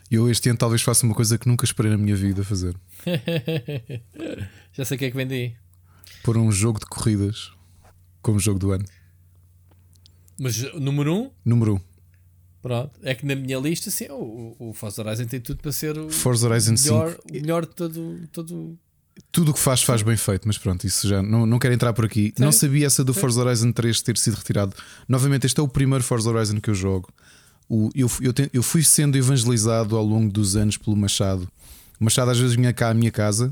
E 0.10 0.16
eu 0.16 0.30
este 0.30 0.49
ano 0.49 0.58
talvez 0.58 0.82
faça 0.82 1.06
uma 1.06 1.16
coisa 1.16 1.38
que 1.38 1.48
nunca 1.48 1.66
esperei 1.66 1.91
na 1.91 1.98
minha 1.98 2.16
vida 2.16 2.44
fazer. 2.44 2.76
Já 4.74 4.86
sei 4.86 4.95
o 4.95 4.99
que 4.99 5.06
é 5.06 5.12
que 5.12 5.18
vendi. 5.18 5.56
Pôr 6.24 6.38
um 6.38 6.52
jogo 6.52 6.80
de 6.80 6.86
corridas 6.86 7.52
como 8.22 8.40
jogo 8.40 8.60
do 8.60 8.72
ano. 8.72 8.86
Mas 10.40 10.74
número 10.76 11.14
1? 11.14 11.18
Um? 11.18 11.32
Número 11.44 11.74
1. 11.74 11.76
Um. 11.76 11.82
Pronto. 12.68 12.91
É 13.02 13.15
que 13.15 13.26
na 13.26 13.35
minha 13.35 13.57
lista, 13.60 13.89
sim, 13.89 14.07
o, 14.10 14.56
o 14.60 14.73
Forza 14.73 15.02
Horizon 15.02 15.26
tem 15.26 15.39
tudo 15.39 15.61
para 15.61 15.72
ser 15.72 15.98
o 15.98 16.10
Forza 16.10 16.48
Horizon 16.49 16.73
melhor, 16.73 17.10
5. 17.11 17.22
o 17.30 17.34
melhor 17.34 17.65
de 17.65 17.73
todo, 17.76 18.19
todo. 18.31 18.77
Tudo 19.31 19.52
o 19.52 19.53
que 19.53 19.60
faz, 19.60 19.81
faz 19.81 20.02
bem 20.03 20.15
feito, 20.18 20.48
mas 20.48 20.57
pronto, 20.57 20.85
isso 20.85 21.07
já 21.07 21.23
não, 21.23 21.45
não 21.45 21.57
quero 21.57 21.73
entrar 21.73 21.91
por 21.94 22.06
aqui. 22.06 22.34
Sim. 22.35 22.44
Não 22.44 22.52
sabia 22.52 22.85
essa 22.85 23.03
do 23.03 23.14
Sim. 23.14 23.19
Forza 23.22 23.41
Horizon 23.44 23.72
3 23.72 24.02
ter 24.02 24.18
sido 24.18 24.35
retirado. 24.35 24.76
Novamente, 25.07 25.45
este 25.48 25.60
é 25.60 25.64
o 25.64 25.68
primeiro 25.68 26.03
Forza 26.03 26.30
Horizon 26.30 26.60
que 26.60 26.69
eu 26.69 26.76
jogo. 26.76 27.10
O, 27.69 27.89
eu, 27.95 28.10
eu, 28.22 28.31
te- 28.34 28.49
eu 28.53 28.61
fui 28.61 28.84
sendo 28.84 29.18
evangelizado 29.18 29.95
ao 29.98 30.03
longo 30.06 30.31
dos 30.31 30.56
anos 30.56 30.77
pelo 30.77 30.95
Machado. 30.95 31.48
O 31.99 32.03
Machado 32.03 32.30
às 32.31 32.38
vezes 32.38 32.56
vinha 32.56 32.72
cá 32.73 32.89
à 32.89 32.94
minha 32.94 33.11
casa, 33.11 33.52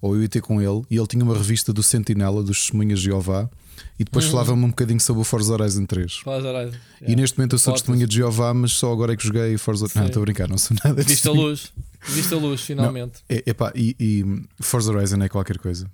ou 0.00 0.14
eu 0.14 0.22
ia 0.22 0.28
ter 0.28 0.40
com 0.42 0.60
ele, 0.62 0.82
e 0.90 0.96
ele 0.96 1.06
tinha 1.06 1.24
uma 1.24 1.36
revista 1.36 1.72
do 1.72 1.82
Sentinela, 1.82 2.42
dos 2.42 2.60
Testemunhas 2.60 3.00
de 3.00 3.06
Jeová, 3.06 3.50
e 3.98 4.04
depois 4.04 4.24
Uhum. 4.26 4.30
falava-me 4.32 4.64
um 4.64 4.68
bocadinho 4.70 5.00
sobre 5.00 5.22
o 5.22 5.24
Forza 5.24 5.52
Horizon 5.52 5.86
3. 5.86 6.16
Forza 6.18 6.48
Horizon. 6.48 6.76
E 7.06 7.16
neste 7.16 7.38
momento 7.38 7.54
eu 7.54 7.58
sou 7.58 7.72
testemunha 7.74 8.06
de 8.06 8.14
Jeová, 8.16 8.52
mas 8.54 8.72
só 8.72 8.92
agora 8.92 9.12
é 9.12 9.16
que 9.16 9.24
joguei 9.26 9.56
Forza 9.58 9.84
Não, 9.94 10.02
Sim. 10.02 10.06
estou 10.06 10.22
a 10.22 10.24
brincar, 10.24 10.48
não 10.48 10.58
sou 10.58 10.76
nada 10.84 11.02
Viste 11.02 11.28
a 11.28 11.32
luz. 11.32 11.72
Viste 12.08 12.32
a 12.34 12.36
luz, 12.38 12.60
finalmente. 12.62 13.20
É, 13.28 13.42
epá, 13.46 13.72
e, 13.74 13.94
e 14.00 14.24
Forza 14.62 14.90
Horizon 14.92 15.22
é 15.22 15.28
qualquer 15.28 15.58
coisa. 15.58 15.90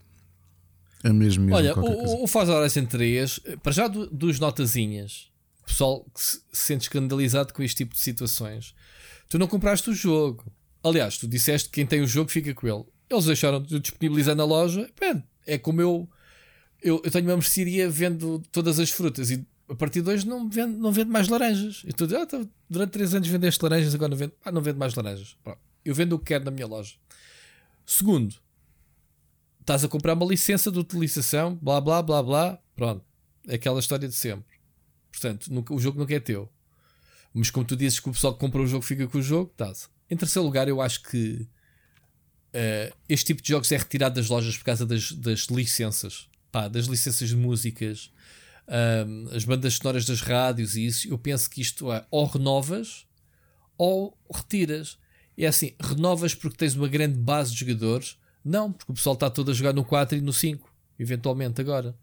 É 1.05 1.13
mesmo, 1.13 1.45
mesmo 1.45 1.55
Olha, 1.57 1.79
o, 1.79 2.25
o 2.25 2.27
Forza 2.27 2.53
Horizon 2.55 2.85
3, 2.87 3.41
para 3.63 3.73
já 3.73 3.87
do- 3.89 4.07
dos 4.09 4.39
notazinhas, 4.41 5.29
o 5.63 5.67
pessoal 5.67 6.05
que 6.15 6.21
se, 6.23 6.37
se 6.53 6.63
sente 6.67 6.83
escandalizado 6.83 7.53
com 7.53 7.63
este 7.63 7.77
tipo 7.79 7.95
de 7.95 8.01
situações. 8.01 8.75
Tu 9.29 9.39
não 9.39 9.47
compraste 9.47 9.91
o 9.91 9.95
jogo. 9.95 10.45
Aliás, 10.83 11.19
tu 11.19 11.27
disseste 11.29 11.69
que 11.69 11.75
quem 11.77 11.87
tem 11.87 12.01
o 12.01 12.07
jogo 12.07 12.31
fica 12.31 12.55
com 12.55 12.67
ele. 12.67 12.85
Eles 13.11 13.25
deixaram 13.25 13.61
de 13.61 13.79
disponibilizar 13.81 14.35
na 14.37 14.45
loja. 14.45 14.89
Bem, 14.99 15.23
é 15.47 15.59
como 15.59 15.81
eu, 15.81 16.09
eu. 16.87 17.01
Eu 17.05 17.11
tenho 17.11 17.27
uma 17.27 17.37
mercearia, 17.37 17.89
vendo 17.91 18.43
todas 18.53 18.79
as 18.79 18.91
frutas 18.91 19.31
e 19.31 19.47
a 19.69 19.75
partir 19.75 20.01
de 20.03 20.09
hoje 20.11 20.27
não 20.27 20.49
vendo, 20.49 20.79
não 20.79 20.93
vendo 20.93 21.11
mais 21.11 21.29
laranjas. 21.29 21.83
Eu 21.85 21.91
estou 21.91 22.05
a 22.05 22.09
dizer, 22.09 22.21
ah, 22.23 22.27
tá, 22.27 22.47
durante 22.71 22.91
3 22.91 23.15
anos 23.15 23.29
vendeste 23.29 23.63
laranjas, 23.63 23.95
agora 23.95 24.11
não 24.11 24.17
vendo, 24.17 24.33
ah, 24.45 24.53
não 24.53 24.63
vendo 24.63 24.79
mais 24.79 24.95
laranjas. 24.95 25.37
Pronto. 25.43 25.59
Eu 25.85 25.95
vendo 25.95 26.13
o 26.15 26.19
que 26.19 26.27
quero 26.27 26.45
na 26.45 26.51
minha 26.51 26.67
loja. 26.67 26.95
Segundo, 27.85 28.35
estás 29.61 29.85
a 29.85 29.89
comprar 29.89 30.15
uma 30.15 30.27
licença 30.27 30.71
de 30.71 30.79
utilização, 30.79 31.55
blá 31.61 31.81
blá 31.81 32.03
blá 32.03 32.23
blá, 32.23 32.59
pronto. 32.75 33.05
É 33.49 33.55
aquela 33.57 33.79
história 33.81 34.09
de 34.09 34.15
sempre. 34.15 34.57
Portanto, 35.11 35.53
nunca- 35.53 35.73
o 35.75 35.79
jogo 35.79 35.99
nunca 35.99 36.15
é 36.15 36.21
teu. 36.21 36.49
Mas 37.33 37.51
como 37.51 37.67
tu 37.67 37.77
dizes 37.77 38.01
que 38.01 38.09
o 38.09 38.13
pessoal 38.13 38.33
que 38.35 38.41
compra 38.41 38.61
o 38.63 38.67
jogo 38.67 38.83
fica 38.85 39.07
com 39.07 39.19
o 39.19 39.23
jogo, 39.23 39.51
estás. 39.51 39.89
Em 40.11 40.17
terceiro 40.17 40.45
lugar, 40.47 40.69
eu 40.69 40.81
acho 40.81 41.03
que 41.03 41.47
eh, 42.53 42.93
este 43.09 43.27
tipo 43.27 43.43
de 43.43 43.49
jogos 43.49 43.71
é 43.73 43.77
retirado 43.77 44.15
das 44.15 44.29
lojas 44.29 44.57
por 44.57 44.65
causa 44.65 44.87
das, 44.87 45.13
das 45.13 45.41
licenças, 45.47 46.29
pá, 46.57 46.69
das 46.69 46.87
licenças 46.87 47.28
de 47.28 47.37
músicas, 47.37 48.11
ahm, 48.66 49.28
as 49.37 49.45
bandas 49.45 49.74
sonoras 49.74 50.07
das 50.07 50.23
rádios 50.23 50.74
e 50.74 50.87
isso. 50.87 51.07
Eu 51.07 51.19
penso 51.19 51.51
que 51.51 51.61
isto 51.61 51.93
é 51.93 52.07
ou 52.11 52.24
renovas 52.24 53.05
ou 53.77 54.16
retiras. 54.33 54.97
E 55.37 55.45
é 55.45 55.49
assim, 55.49 55.74
renovas 55.78 56.35
porque 56.35 56.57
tens 56.57 56.74
uma 56.74 56.89
grande 56.89 57.19
base 57.19 57.53
de 57.53 57.61
jogadores? 57.61 58.16
Não, 58.43 58.73
porque 58.73 58.91
o 58.91 58.95
pessoal 58.95 59.12
está 59.12 59.28
todo 59.28 59.51
a 59.51 59.55
jogar 59.55 59.74
no 59.74 59.85
4 59.85 60.16
e 60.16 60.20
no 60.23 60.33
5, 60.33 60.66
eventualmente 60.99 61.61
agora. 61.61 61.95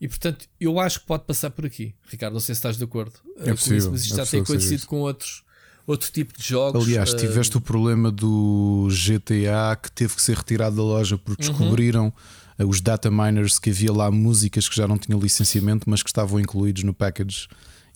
E 0.00 0.06
portanto, 0.06 0.46
eu 0.60 0.78
acho 0.78 1.00
que 1.00 1.06
pode 1.06 1.24
passar 1.24 1.50
por 1.50 1.66
aqui. 1.66 1.92
Ricardo, 2.08 2.34
não 2.34 2.40
sei 2.40 2.54
se 2.54 2.58
estás 2.60 2.76
de 2.76 2.84
acordo 2.84 3.14
eh, 3.38 3.46
com 3.46 3.50
possível, 3.56 3.78
isso, 3.78 3.90
mas 3.90 4.02
isto 4.02 4.14
é 4.14 4.24
já 4.24 4.30
tem 4.30 4.40
acontecido 4.42 4.86
com 4.86 5.00
outros, 5.00 5.42
outro 5.84 6.12
tipo 6.12 6.38
de 6.38 6.46
jogos. 6.46 6.84
Aliás, 6.86 7.12
eh, 7.14 7.16
tiveste 7.16 7.56
o 7.56 7.60
problema 7.60 8.12
do 8.12 8.86
GTA 8.92 9.74
que 9.82 9.90
teve 9.90 10.14
que 10.14 10.22
ser 10.22 10.36
retirado 10.36 10.76
da 10.76 10.82
loja 10.82 11.16
Uhum. 11.16 11.20
porque 11.24 11.42
descobriram 11.42 12.12
eh, 12.16 12.38
os 12.64 12.80
data 12.80 13.10
miners 13.10 13.58
que 13.58 13.70
havia 13.70 13.92
lá 13.92 14.10
músicas 14.10 14.68
que 14.68 14.74
já 14.76 14.86
não 14.88 14.98
tinham 14.98 15.20
licenciamento, 15.20 15.88
mas 15.88 16.02
que 16.02 16.08
estavam 16.10 16.40
incluídos 16.40 16.82
no 16.82 16.92
package 16.94 17.46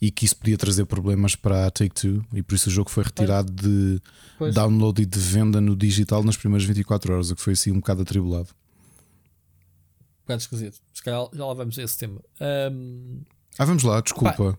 e 0.00 0.10
que 0.10 0.24
isso 0.24 0.36
podia 0.36 0.56
trazer 0.58 0.84
problemas 0.84 1.34
para 1.36 1.66
a 1.66 1.70
Take-Two 1.70 2.24
e 2.32 2.42
por 2.42 2.54
isso 2.54 2.68
o 2.68 2.72
jogo 2.72 2.90
foi 2.90 3.04
retirado 3.04 3.52
de 3.52 4.00
Pois. 4.38 4.54
download 4.54 5.00
e 5.00 5.06
de 5.06 5.18
venda 5.18 5.60
no 5.60 5.76
digital 5.76 6.22
nas 6.24 6.36
primeiras 6.36 6.66
24 6.66 7.12
horas, 7.12 7.30
o 7.30 7.36
que 7.36 7.42
foi 7.42 7.52
assim 7.52 7.70
um 7.70 7.76
bocado 7.76 8.02
atribulado. 8.02 8.48
um 8.48 10.22
bocado 10.24 10.40
esquisito. 10.42 10.78
Se 10.92 11.02
calhar 11.02 11.26
já 11.32 11.44
lá 11.46 11.54
vamos 11.54 11.78
a 11.78 11.82
esse 11.82 11.98
tema. 11.98 12.20
Ahm, 12.40 13.20
Ah, 13.58 13.64
vamos 13.64 13.82
lá, 13.82 14.00
desculpa. 14.00 14.58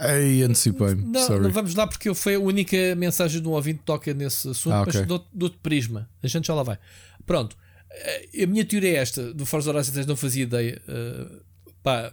Ei, 0.00 0.42
antecipei-me. 0.42 1.02
não, 1.02 1.26
Sorry. 1.26 1.42
não 1.42 1.50
vamos 1.50 1.74
lá 1.74 1.86
porque 1.86 2.12
foi 2.14 2.34
a 2.36 2.40
única 2.40 2.76
mensagem 2.96 3.40
de 3.42 3.48
um 3.48 3.52
ouvinte 3.52 3.78
que 3.80 3.84
toca 3.84 4.12
nesse 4.14 4.48
assunto, 4.48 4.72
Ah, 4.74 4.84
mas 4.86 4.94
ok. 4.94 5.06
de 5.06 5.12
outro, 5.12 5.28
de 5.34 5.44
outro 5.44 5.58
prisma. 5.60 6.08
A 6.22 6.26
gente 6.26 6.46
já 6.46 6.54
lá 6.54 6.62
vai. 6.62 6.78
Pronto. 7.26 7.56
Eh, 7.90 8.44
A 8.44 8.46
minha 8.46 8.64
teoria 8.64 8.90
é 8.90 8.94
esta: 8.96 9.32
do 9.34 9.44
Forza 9.46 9.70
Horizon 9.70 9.92
3 9.92 10.06
não 10.06 10.16
fazia 10.16 10.42
ideia. 10.44 10.80
Eh, 10.88 11.40
pá, 11.82 12.12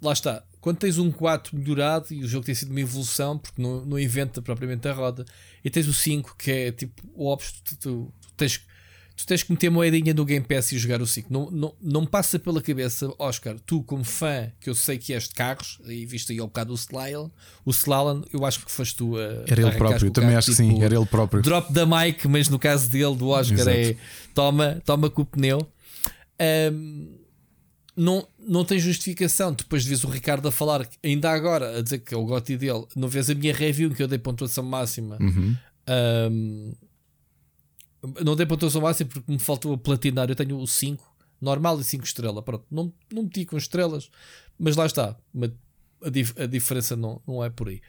lá 0.00 0.12
está. 0.12 0.44
Quando 0.60 0.78
tens 0.78 0.96
um 0.98 1.10
4 1.10 1.56
melhorado 1.56 2.12
e 2.14 2.22
o 2.22 2.28
jogo 2.28 2.46
tem 2.46 2.54
sido 2.54 2.70
uma 2.70 2.80
evolução, 2.80 3.36
porque 3.36 3.60
não, 3.60 3.84
não 3.84 3.98
inventa 3.98 4.40
propriamente 4.40 4.86
a 4.86 4.92
roda, 4.92 5.24
e 5.64 5.68
tens 5.70 5.88
o 5.88 5.94
5 5.94 6.36
que 6.36 6.50
é 6.52 6.72
tipo 6.72 7.02
o 7.14 7.26
óbvio, 7.26 7.50
tu, 7.64 7.76
tu- 7.76 8.12
tu 8.20 8.34
tens, 8.36 8.60
tu 9.16 9.26
tens 9.26 9.42
que 9.42 9.52
meter 9.52 9.70
moedinha 9.70 10.14
no 10.14 10.24
Game 10.24 10.44
Pass 10.44 10.72
e 10.72 10.78
jogar 10.78 11.02
o 11.02 11.06
5. 11.06 11.32
Não, 11.32 11.50
não, 11.50 11.74
não 11.80 12.06
passa 12.06 12.38
pela 12.38 12.60
cabeça, 12.60 13.12
Oscar, 13.18 13.56
tu 13.66 13.82
como 13.82 14.04
fã, 14.04 14.50
que 14.60 14.70
eu 14.70 14.74
sei 14.74 14.98
que 14.98 15.12
és 15.12 15.28
de 15.28 15.34
carros, 15.34 15.80
e 15.86 16.04
viste 16.06 16.32
aí 16.32 16.38
ao 16.38 16.46
bocado 16.46 16.72
o 16.72 16.76
Slalom, 16.76 17.30
o 17.64 17.70
Slalom, 17.70 18.22
eu 18.32 18.44
acho 18.44 18.64
que 18.64 18.70
foste 18.70 18.96
tu 18.96 19.16
a. 19.16 19.44
Era 19.46 19.62
ele 19.62 19.72
próprio, 19.72 20.08
o 20.08 20.12
também 20.12 20.30
carro, 20.30 20.38
acho 20.38 20.50
que 20.50 20.62
tipo, 20.62 20.76
sim, 20.76 20.82
era 20.82 20.94
ele 20.94 21.06
próprio. 21.06 21.42
Drop 21.42 21.72
da 21.72 21.86
mic, 21.86 22.26
mas 22.26 22.48
no 22.48 22.58
caso 22.58 22.88
dele, 22.90 23.16
do 23.16 23.28
Oscar, 23.28 23.58
Exato. 23.58 23.76
é 23.76 23.96
toma, 24.34 24.82
toma 24.84 25.10
com 25.10 25.22
o 25.22 25.26
pneu. 25.26 25.66
Ahm, 26.38 27.22
não, 27.96 28.26
não 28.38 28.64
tem 28.64 28.78
justificação. 28.78 29.52
Depois 29.52 29.82
de 29.82 29.88
vês 29.90 30.02
o 30.04 30.08
Ricardo 30.08 30.48
a 30.48 30.52
falar, 30.52 30.88
ainda 31.04 31.30
agora, 31.30 31.78
a 31.78 31.82
dizer 31.82 31.98
que 31.98 32.14
é 32.14 32.16
o 32.16 32.24
gote 32.24 32.56
dele, 32.56 32.84
não 32.96 33.08
vês 33.08 33.28
a 33.28 33.34
minha 33.34 33.54
review 33.54 33.90
que 33.90 34.02
eu 34.02 34.08
dei 34.08 34.18
pontuação 34.18 34.64
máxima. 34.64 35.18
Uhum. 35.20 35.56
Ahm, 35.86 36.72
não 38.24 38.34
dei 38.36 38.46
pontuação 38.46 38.80
máxima 38.80 39.10
porque 39.10 39.30
me 39.32 39.38
faltou 39.38 39.72
a 39.74 39.78
platinar. 39.78 40.28
Eu 40.28 40.36
tenho 40.36 40.56
o 40.58 40.66
5 40.66 41.04
normal 41.40 41.80
e 41.80 41.84
5 41.84 42.04
estrelas. 42.04 42.44
Pronto, 42.44 42.64
não, 42.70 42.92
não 43.12 43.22
meti 43.24 43.44
com 43.44 43.56
estrelas, 43.56 44.10
mas 44.58 44.76
lá 44.76 44.86
está. 44.86 45.16
A, 46.04 46.08
dif- 46.10 46.34
a 46.40 46.46
diferença 46.46 46.96
não, 46.96 47.22
não 47.26 47.44
é 47.44 47.50
por 47.50 47.68
aí. 47.68 47.80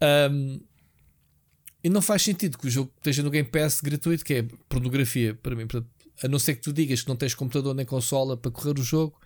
Ahm, 0.00 0.60
e 1.82 1.88
não 1.88 2.02
faz 2.02 2.22
sentido 2.22 2.58
que 2.58 2.66
o 2.66 2.70
jogo 2.70 2.92
esteja 2.98 3.22
no 3.22 3.30
Game 3.30 3.48
Pass 3.48 3.80
gratuito, 3.80 4.24
que 4.24 4.34
é 4.34 4.42
pornografia 4.68 5.34
para 5.34 5.54
mim. 5.56 5.66
Portanto, 5.66 5.90
a 6.22 6.28
não 6.28 6.38
ser 6.38 6.54
que 6.56 6.62
tu 6.62 6.72
digas 6.72 7.02
que 7.02 7.08
não 7.08 7.16
tens 7.16 7.34
computador 7.34 7.74
nem 7.74 7.86
consola 7.86 8.36
para 8.36 8.50
correr 8.50 8.78
o 8.78 8.82
jogo, 8.82 9.18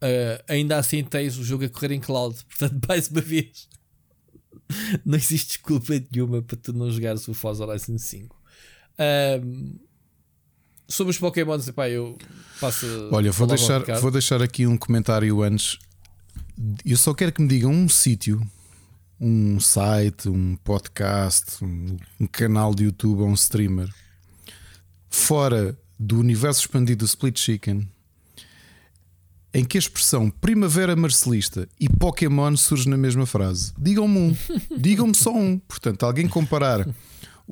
ah, 0.00 0.42
ainda 0.48 0.78
assim 0.78 1.04
tens 1.04 1.36
o 1.36 1.44
jogo 1.44 1.64
a 1.64 1.68
correr 1.68 1.92
em 1.92 2.00
cloud. 2.00 2.36
Portanto, 2.48 2.86
mais 2.88 3.08
uma 3.08 3.20
vez, 3.20 3.68
não 5.04 5.16
existe 5.18 5.48
desculpa 5.48 5.92
nenhuma 6.10 6.42
para 6.42 6.56
tu 6.56 6.72
não 6.72 6.90
jogares 6.90 7.26
o 7.28 7.34
Forza 7.34 7.64
Horizon 7.66 7.98
5. 7.98 8.39
Ahm, 9.00 9.78
sobre 10.86 11.12
os 11.12 11.18
Pokémons, 11.18 11.66
epá, 11.66 11.88
eu 11.88 12.18
passo. 12.60 12.86
Olha, 13.10 13.32
vou 13.32 13.46
deixar, 13.46 13.82
vou 13.98 14.10
deixar 14.10 14.42
aqui 14.42 14.66
um 14.66 14.76
comentário 14.76 15.42
antes. 15.42 15.78
Eu 16.84 16.98
só 16.98 17.14
quero 17.14 17.32
que 17.32 17.40
me 17.40 17.48
digam 17.48 17.72
um 17.72 17.88
sítio, 17.88 18.46
um 19.18 19.58
site, 19.58 20.28
um 20.28 20.56
podcast, 20.56 21.64
um, 21.64 21.96
um 22.20 22.26
canal 22.26 22.74
de 22.74 22.84
YouTube 22.84 23.22
ou 23.22 23.28
um 23.28 23.34
streamer 23.34 23.88
fora 25.08 25.76
do 25.98 26.18
universo 26.18 26.60
expandido 26.60 27.04
do 27.04 27.08
Split 27.08 27.38
Chicken 27.38 27.88
em 29.52 29.64
que 29.64 29.76
a 29.76 29.80
expressão 29.80 30.30
primavera 30.30 30.94
marcelista 30.94 31.68
e 31.78 31.88
Pokémon 31.88 32.56
surge 32.56 32.88
na 32.88 32.96
mesma 32.96 33.26
frase. 33.26 33.72
Digam-me 33.76 34.18
um, 34.18 34.36
digam-me 34.78 35.14
só 35.14 35.34
um. 35.34 35.58
Portanto, 35.58 36.04
alguém 36.04 36.28
comparar 36.28 36.86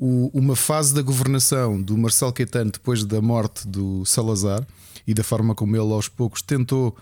o- 0.01 0.29
uma 0.33 0.55
fase 0.55 0.93
da 0.93 1.01
governação 1.01 1.81
do 1.81 1.97
Marcelo 1.97 2.31
Caetano 2.31 2.71
depois 2.71 3.03
da 3.03 3.21
morte 3.21 3.67
do 3.67 4.05
Salazar 4.05 4.65
e 5.05 5.13
da 5.13 5.23
forma 5.23 5.53
como 5.53 5.75
ele 5.75 5.91
aos 5.91 6.07
poucos 6.07 6.41
tentou 6.41 6.95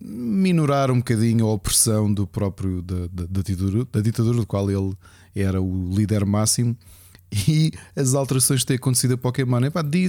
minorar 0.00 0.90
um 0.90 0.96
bocadinho 0.98 1.46
a 1.46 1.52
opressão 1.52 2.12
do 2.12 2.26
próprio 2.26 2.80
da, 2.80 3.06
da, 3.12 3.26
da 3.26 3.42
ditadura, 3.42 3.86
da 3.92 4.00
ditadura 4.00 4.36
do 4.38 4.46
qual 4.46 4.70
ele 4.70 4.94
era 5.34 5.60
o 5.60 5.90
líder 5.94 6.24
máximo 6.24 6.74
e 7.46 7.70
as 7.94 8.14
alterações 8.14 8.60
que 8.62 8.66
têm 8.68 8.76
acontecido 8.76 9.14
a 9.14 9.18
Pokémon. 9.18 9.60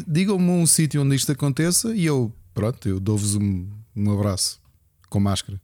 Digam-me 0.07 0.49
um 0.49 0.65
sítio 0.65 1.01
onde 1.01 1.15
isto 1.15 1.31
aconteça 1.33 1.93
e 1.93 2.05
eu, 2.05 2.31
pronto, 2.53 2.87
eu 2.87 2.99
dou-vos 2.99 3.35
um, 3.35 3.67
um 3.93 4.11
abraço 4.13 4.59
com 5.09 5.19
máscara. 5.19 5.59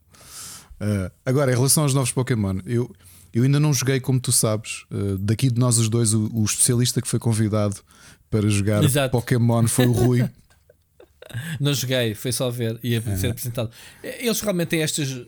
Uh, 0.80 1.10
agora, 1.24 1.50
em 1.50 1.54
relação 1.56 1.82
aos 1.82 1.94
novos 1.94 2.12
Pokémon, 2.12 2.58
eu, 2.66 2.94
eu 3.38 3.44
ainda 3.44 3.60
não 3.60 3.72
joguei, 3.72 4.00
como 4.00 4.20
tu 4.20 4.32
sabes. 4.32 4.84
Uh, 4.90 5.18
daqui 5.18 5.50
de 5.50 5.58
nós 5.58 5.78
os 5.78 5.88
dois, 5.88 6.12
o, 6.14 6.28
o 6.32 6.44
especialista 6.44 7.00
que 7.00 7.08
foi 7.08 7.18
convidado 7.18 7.76
para 8.30 8.48
jogar 8.48 8.84
Exato. 8.84 9.10
Pokémon 9.12 9.66
foi 9.66 9.86
o 9.86 9.92
Rui. 9.92 10.28
não 11.60 11.72
joguei, 11.74 12.14
foi 12.14 12.32
só 12.32 12.50
ver 12.50 12.78
e 12.82 12.90
ia 12.90 13.16
ser 13.16 13.30
apresentado. 13.30 13.70
Eles 14.02 14.40
realmente 14.40 14.68
têm 14.68 14.80
estes 14.80 15.26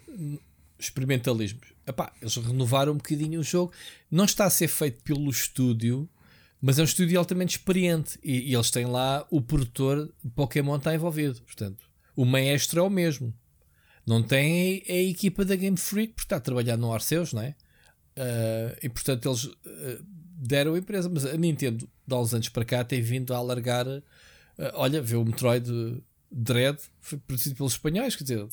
experimentalismos. 0.78 1.68
Epá, 1.86 2.12
eles 2.20 2.36
renovaram 2.36 2.92
um 2.92 2.96
bocadinho 2.96 3.40
o 3.40 3.42
jogo. 3.42 3.72
Não 4.10 4.24
está 4.24 4.44
a 4.44 4.50
ser 4.50 4.68
feito 4.68 5.02
pelo 5.02 5.28
estúdio, 5.30 6.08
mas 6.60 6.78
é 6.78 6.82
um 6.82 6.84
estúdio 6.84 7.18
altamente 7.18 7.58
experiente. 7.58 8.18
E, 8.22 8.50
e 8.50 8.54
eles 8.54 8.70
têm 8.70 8.86
lá 8.86 9.26
o 9.30 9.40
produtor 9.40 10.12
de 10.22 10.30
Pokémon 10.30 10.76
está 10.76 10.94
envolvido. 10.94 11.40
Portanto, 11.42 11.84
o 12.14 12.24
maestro 12.24 12.80
é 12.80 12.82
o 12.82 12.90
mesmo. 12.90 13.32
Não 14.06 14.22
tem 14.22 14.82
a, 14.88 14.92
a 14.92 14.96
equipa 14.96 15.44
da 15.44 15.56
Game 15.56 15.76
Freak, 15.76 16.14
porque 16.14 16.26
está 16.26 16.36
a 16.36 16.40
trabalhar 16.40 16.76
no 16.76 16.92
Arceus, 16.92 17.32
não 17.32 17.42
é? 17.42 17.54
Uh, 18.20 18.76
e 18.82 18.88
portanto 18.90 19.26
eles 19.26 19.44
uh, 19.44 20.04
deram 20.36 20.74
a 20.74 20.78
empresa, 20.78 21.08
mas 21.08 21.24
a 21.24 21.34
Nintendo, 21.38 21.88
de 22.06 22.14
há 22.14 22.18
uns 22.18 22.34
anos 22.34 22.50
para 22.50 22.66
cá, 22.66 22.84
tem 22.84 23.00
vindo 23.00 23.32
a 23.32 23.38
alargar. 23.38 23.86
Uh, 23.88 24.02
olha, 24.74 25.00
vê 25.00 25.16
o 25.16 25.24
Metroid 25.24 26.02
Dread, 26.30 26.78
foi 27.00 27.18
produzido 27.18 27.56
pelos 27.56 27.72
espanhóis, 27.72 28.14
quer 28.14 28.24
dizer, 28.24 28.46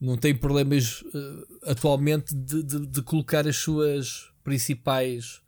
não 0.00 0.16
tem 0.16 0.34
problemas 0.34 1.04
atualmente 1.64 2.34
de, 2.34 2.60
de, 2.64 2.86
de, 2.86 3.02
colocar 3.02 3.46
as 3.46 3.56
suas 3.56 4.32
principais 4.42 5.40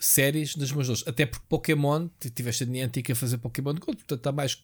séries 0.00 0.56
nas 0.56 0.72
mãos 0.72 1.06
Até 1.06 1.24
porque 1.24 1.46
Pokémon, 1.48 2.08
tiveste 2.34 2.64
a 2.64 2.66
Niantic 2.66 3.12
a 3.12 3.14
fazer 3.14 3.38
Pokémon 3.38 3.74
Gold, 3.74 3.98
portanto 3.98 4.18
está 4.18 4.32
mais 4.32 4.60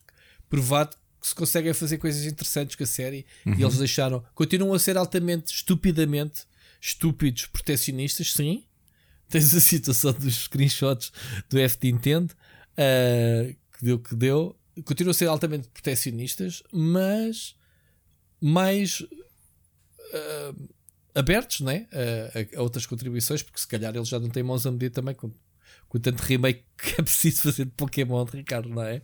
provado 0.51 0.97
que 1.21 1.29
se 1.29 1.35
conseguem 1.37 1.73
fazer 1.73 1.99
coisas 1.99 2.25
interessantes 2.27 2.75
com 2.75 2.83
a 2.83 2.87
série 2.87 3.25
uhum. 3.47 3.55
e 3.55 3.63
eles 3.63 3.79
deixaram, 3.79 4.25
continuam 4.35 4.75
a 4.75 4.79
ser 4.79 4.97
altamente, 4.97 5.55
estupidamente 5.55 6.48
estúpidos 6.81 7.47
protecionistas, 7.47 8.33
sim. 8.33 8.65
Tens 9.29 9.55
a 9.55 9.61
situação 9.61 10.13
dos 10.13 10.45
screenshots 10.45 11.13
do 11.51 11.59
F 11.59 11.79
Nintendo 11.83 12.35
uh, 12.73 13.55
que 13.77 13.85
deu 13.85 13.99
que 13.99 14.15
deu. 14.15 14.59
Continuam 14.85 15.11
a 15.11 15.15
ser 15.15 15.27
altamente 15.27 15.69
protecionistas, 15.69 16.63
mas 16.73 17.57
mais 18.41 19.01
uh, 19.01 20.69
abertos 21.15 21.61
né? 21.61 21.89
Uh, 21.93 22.57
a, 22.57 22.59
a, 22.59 22.63
outras 22.63 22.87
contribuições, 22.87 23.43
porque 23.43 23.61
se 23.61 23.67
calhar 23.67 23.95
eles 23.95 24.09
já 24.09 24.19
não 24.19 24.31
têm 24.31 24.43
mãos 24.43 24.67
a 24.67 24.71
medir 24.71 24.91
também 24.91 25.15
com, 25.15 25.31
com 25.89 25.99
tanto 25.99 26.23
remake 26.23 26.65
que 26.79 27.01
é 27.01 27.03
preciso 27.03 27.43
fazer 27.43 27.65
de 27.65 27.73
Pokémon, 27.73 28.25
Ricardo, 28.25 28.69
não 28.69 28.83
é? 28.83 29.03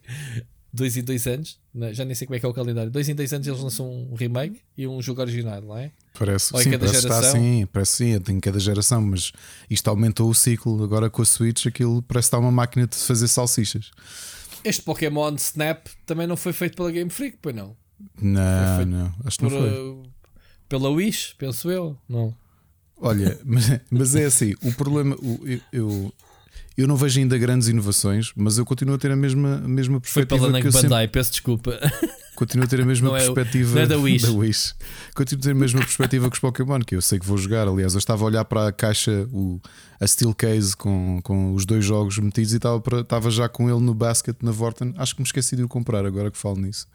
Dois 0.75 0.97
em 0.97 1.05
dois 1.05 1.27
anos, 1.27 1.59
é? 1.81 1.95
já 1.95 2.05
nem 2.05 2.15
sei 2.15 2.27
como 2.27 2.37
é 2.37 2.41
que 2.41 2.47
é 2.47 2.49
o 2.49 2.53
calendário. 2.53 2.91
Dois 2.91 3.09
em 3.09 3.15
dois 3.15 3.33
anos 3.33 3.47
eles 3.47 3.61
lançam 3.61 3.89
um 3.89 4.15
remake 4.15 4.61
e 4.77 4.87
um 4.87 5.01
jogo 5.01 5.21
original, 5.21 5.63
não 5.63 5.79
é? 5.79 5.93
Parece, 6.19 6.53
Ou 6.53 6.61
sim, 6.61 6.71
parece 6.71 7.01
geração. 7.01 7.11
Está 7.11 7.29
assim, 7.29 7.67
parece 7.73 7.93
sim, 7.93 8.21
tem 8.21 8.41
cada 8.41 8.59
geração, 8.59 9.01
mas 9.01 9.33
isto 9.71 9.89
aumentou 9.89 10.29
o 10.29 10.35
ciclo. 10.35 10.83
Agora 10.83 11.09
com 11.09 11.23
a 11.23 11.25
Switch, 11.25 11.67
aquilo 11.67 12.03
parece 12.03 12.27
estar 12.27 12.39
uma 12.39 12.51
máquina 12.51 12.87
de 12.87 12.97
fazer 12.97 13.29
salsichas. 13.29 13.93
Este 14.65 14.83
Pokémon 14.83 15.35
Snap 15.37 15.87
também 16.05 16.27
não 16.27 16.37
foi 16.37 16.53
feito 16.53 16.77
pela 16.77 16.91
Game 16.91 17.11
Freak, 17.11 17.39
pois 17.41 17.55
não? 17.55 17.77
Não, 18.21 18.85
não, 18.85 19.15
acho 19.25 19.39
que 19.39 19.45
não 19.45 19.51
foi. 19.51 19.71
Uh, 19.71 20.03
pela 20.69 20.91
Wish, 20.91 21.35
penso 21.39 21.71
eu, 21.71 21.97
não. 22.09 22.35
Olha, 22.97 23.39
mas, 23.45 23.81
mas 23.91 24.17
é 24.17 24.25
assim, 24.25 24.55
o 24.63 24.73
problema, 24.73 25.17
eu, 25.23 25.61
eu 25.73 26.15
eu 26.77 26.89
não 26.89 26.97
vejo 26.97 27.21
ainda 27.21 27.39
grandes 27.39 27.69
inovações, 27.69 28.33
mas 28.35 28.59
eu 28.59 28.65
continuo 28.65 28.97
a 28.97 28.99
ter 28.99 29.11
a 29.11 29.17
mesma, 29.17 29.63
a 29.65 29.69
mesma 29.69 30.01
perspectiva. 30.01 30.41
Foi 30.41 30.51
pela 30.51 30.61
que 30.61 30.67
eu 30.67 30.73
Bandai, 30.73 31.05
sempre... 31.05 31.13
peço 31.13 31.31
desculpa. 31.31 31.79
Continuo 32.35 32.65
a 32.65 32.69
ter 32.69 32.81
a 32.81 32.85
mesma 32.85 33.11
não 33.11 33.15
perspectiva 33.15 33.69
é 33.69 33.73
o, 33.73 33.75
não 33.75 33.83
é 33.83 33.87
da, 33.87 33.97
Wish. 33.97 34.27
da 34.27 34.33
Wish. 34.33 34.75
Continuo 35.15 35.41
a 35.41 35.43
ter 35.45 35.51
a 35.53 35.55
mesma 35.55 35.81
perspectiva 35.81 36.29
que 36.29 36.35
os 36.35 36.41
Pokémon, 36.41 36.81
que 36.81 36.97
eu 36.97 37.01
sei 37.01 37.21
que 37.21 37.25
vou 37.25 37.39
jogar. 37.39 37.69
Aliás, 37.69 37.95
eu 37.95 37.99
estava 37.99 38.25
a 38.25 38.27
olhar 38.27 38.45
para 38.45 38.67
a 38.67 38.73
caixa, 38.73 39.29
o, 39.33 39.61
a 40.01 40.07
Steel 40.07 40.35
Case 40.35 40.77
com, 40.77 41.21
com 41.23 41.55
os 41.55 41.65
dois 41.65 41.85
jogos 41.85 42.19
metidos 42.19 42.53
e 42.53 42.57
estava, 42.57 42.81
para, 42.81 43.01
estava 43.03 43.31
já 43.31 43.49
com 43.49 43.71
ele 43.71 43.81
no 43.81 43.95
basket 43.95 44.37
na 44.43 44.51
Vorten. 44.51 44.93
Acho 44.97 45.15
que 45.15 45.23
me 45.23 45.27
esqueci 45.27 45.55
de 45.55 45.63
o 45.63 45.69
comprar 45.69 46.05
agora 46.05 46.29
que 46.29 46.37
falo 46.37 46.57
nisso. 46.57 46.89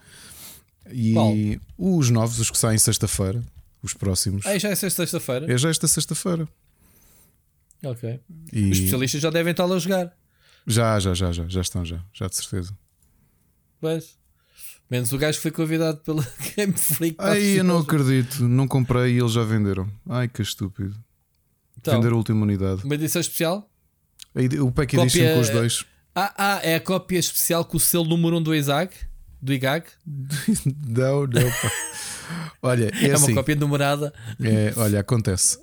E 0.91 1.14
Qual? 1.14 1.34
os 1.77 2.10
novos, 2.10 2.38
os 2.39 2.51
que 2.51 2.57
saem 2.57 2.77
sexta-feira, 2.77 3.41
os 3.81 3.93
próximos. 3.93 4.45
Ah, 4.45 4.57
já 4.57 4.69
é 4.69 4.76
sexta-feira? 4.76 5.51
É 5.51 5.57
já 5.57 5.69
esta 5.69 5.88
sexta-feira. 5.88 6.49
Ok. 7.84 8.19
E... 8.51 8.72
Os 8.72 8.77
especialistas 8.77 9.22
já 9.22 9.30
devem 9.30 9.51
estar 9.51 9.65
a 9.65 9.80
jogar. 9.80 10.14
Já, 10.68 10.99
já, 10.99 11.14
já, 11.14 11.31
já, 11.31 11.47
já 11.47 11.61
estão, 11.61 11.85
já, 11.85 12.03
já 12.14 12.27
de 12.27 12.35
certeza. 12.35 12.77
Pois. 13.80 14.18
Menos 14.89 15.11
o 15.14 15.18
gajo 15.18 15.38
que 15.38 15.43
foi 15.43 15.51
convidado 15.51 15.99
pela 15.99 16.26
Game 16.56 16.73
Freak. 16.73 17.15
Ai, 17.19 17.60
eu 17.60 17.64
não 17.64 17.77
acredito, 17.80 18.47
não 18.47 18.68
comprei 18.68 19.14
e 19.14 19.19
eles 19.19 19.31
já 19.31 19.43
venderam. 19.43 19.89
Ai, 20.10 20.27
que 20.27 20.41
estúpido. 20.41 20.95
Então, 21.77 21.93
Venderam 21.95 22.15
a 22.15 22.18
última 22.18 22.41
unidade. 22.41 22.84
Uma 22.84 22.95
edição 22.95 23.22
especial? 23.22 23.69
O 24.61 24.72
pack 24.72 24.95
cópia... 24.95 25.03
edition 25.03 25.34
com 25.34 25.39
os 25.39 25.49
dois. 25.49 25.85
Ah, 26.14 26.34
ah, 26.38 26.60
é 26.64 26.76
a 26.76 26.80
cópia 26.80 27.19
especial 27.19 27.64
com 27.64 27.77
o 27.77 27.80
selo 27.80 28.06
número 28.06 28.35
1 28.35 28.39
um 28.39 28.43
do 28.43 28.56
ISAG? 28.56 28.91
Do 29.41 29.53
IGAG? 29.53 29.85
não, 30.88 31.22
não, 31.22 31.49
pá. 31.49 31.72
Olha, 32.61 32.91
é, 32.93 33.07
é 33.07 33.14
assim, 33.14 33.31
uma 33.31 33.35
cópia 33.35 33.56
numerada. 33.56 34.14
É, 34.41 34.73
olha, 34.76 34.99
acontece. 34.99 35.60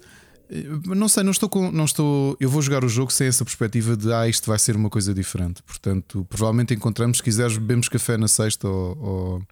Não 0.87 1.09
sei, 1.09 1.23
não 1.23 1.33
estou 1.33 1.49
com, 1.49 1.71
não 1.73 1.85
estou. 1.85 2.37
Eu 2.39 2.49
vou 2.49 2.63
jogar 2.63 2.85
o 2.85 2.89
jogo 2.89 3.13
sem 3.13 3.27
essa 3.27 3.45
perspectiva 3.45 3.97
de 3.97 4.13
ah, 4.13 4.29
isto 4.29 4.47
vai 4.47 4.59
ser 4.59 4.77
uma 4.77 4.89
coisa 4.89 5.13
diferente. 5.13 5.63
Portanto, 5.63 6.27
provavelmente 6.29 6.73
encontramos, 6.73 7.19
se 7.19 7.23
quiseres, 7.23 7.57
bebemos 7.59 7.89
café 7.89 8.17
na 8.17 8.29
sexta 8.29 8.69
ou, 8.69 9.43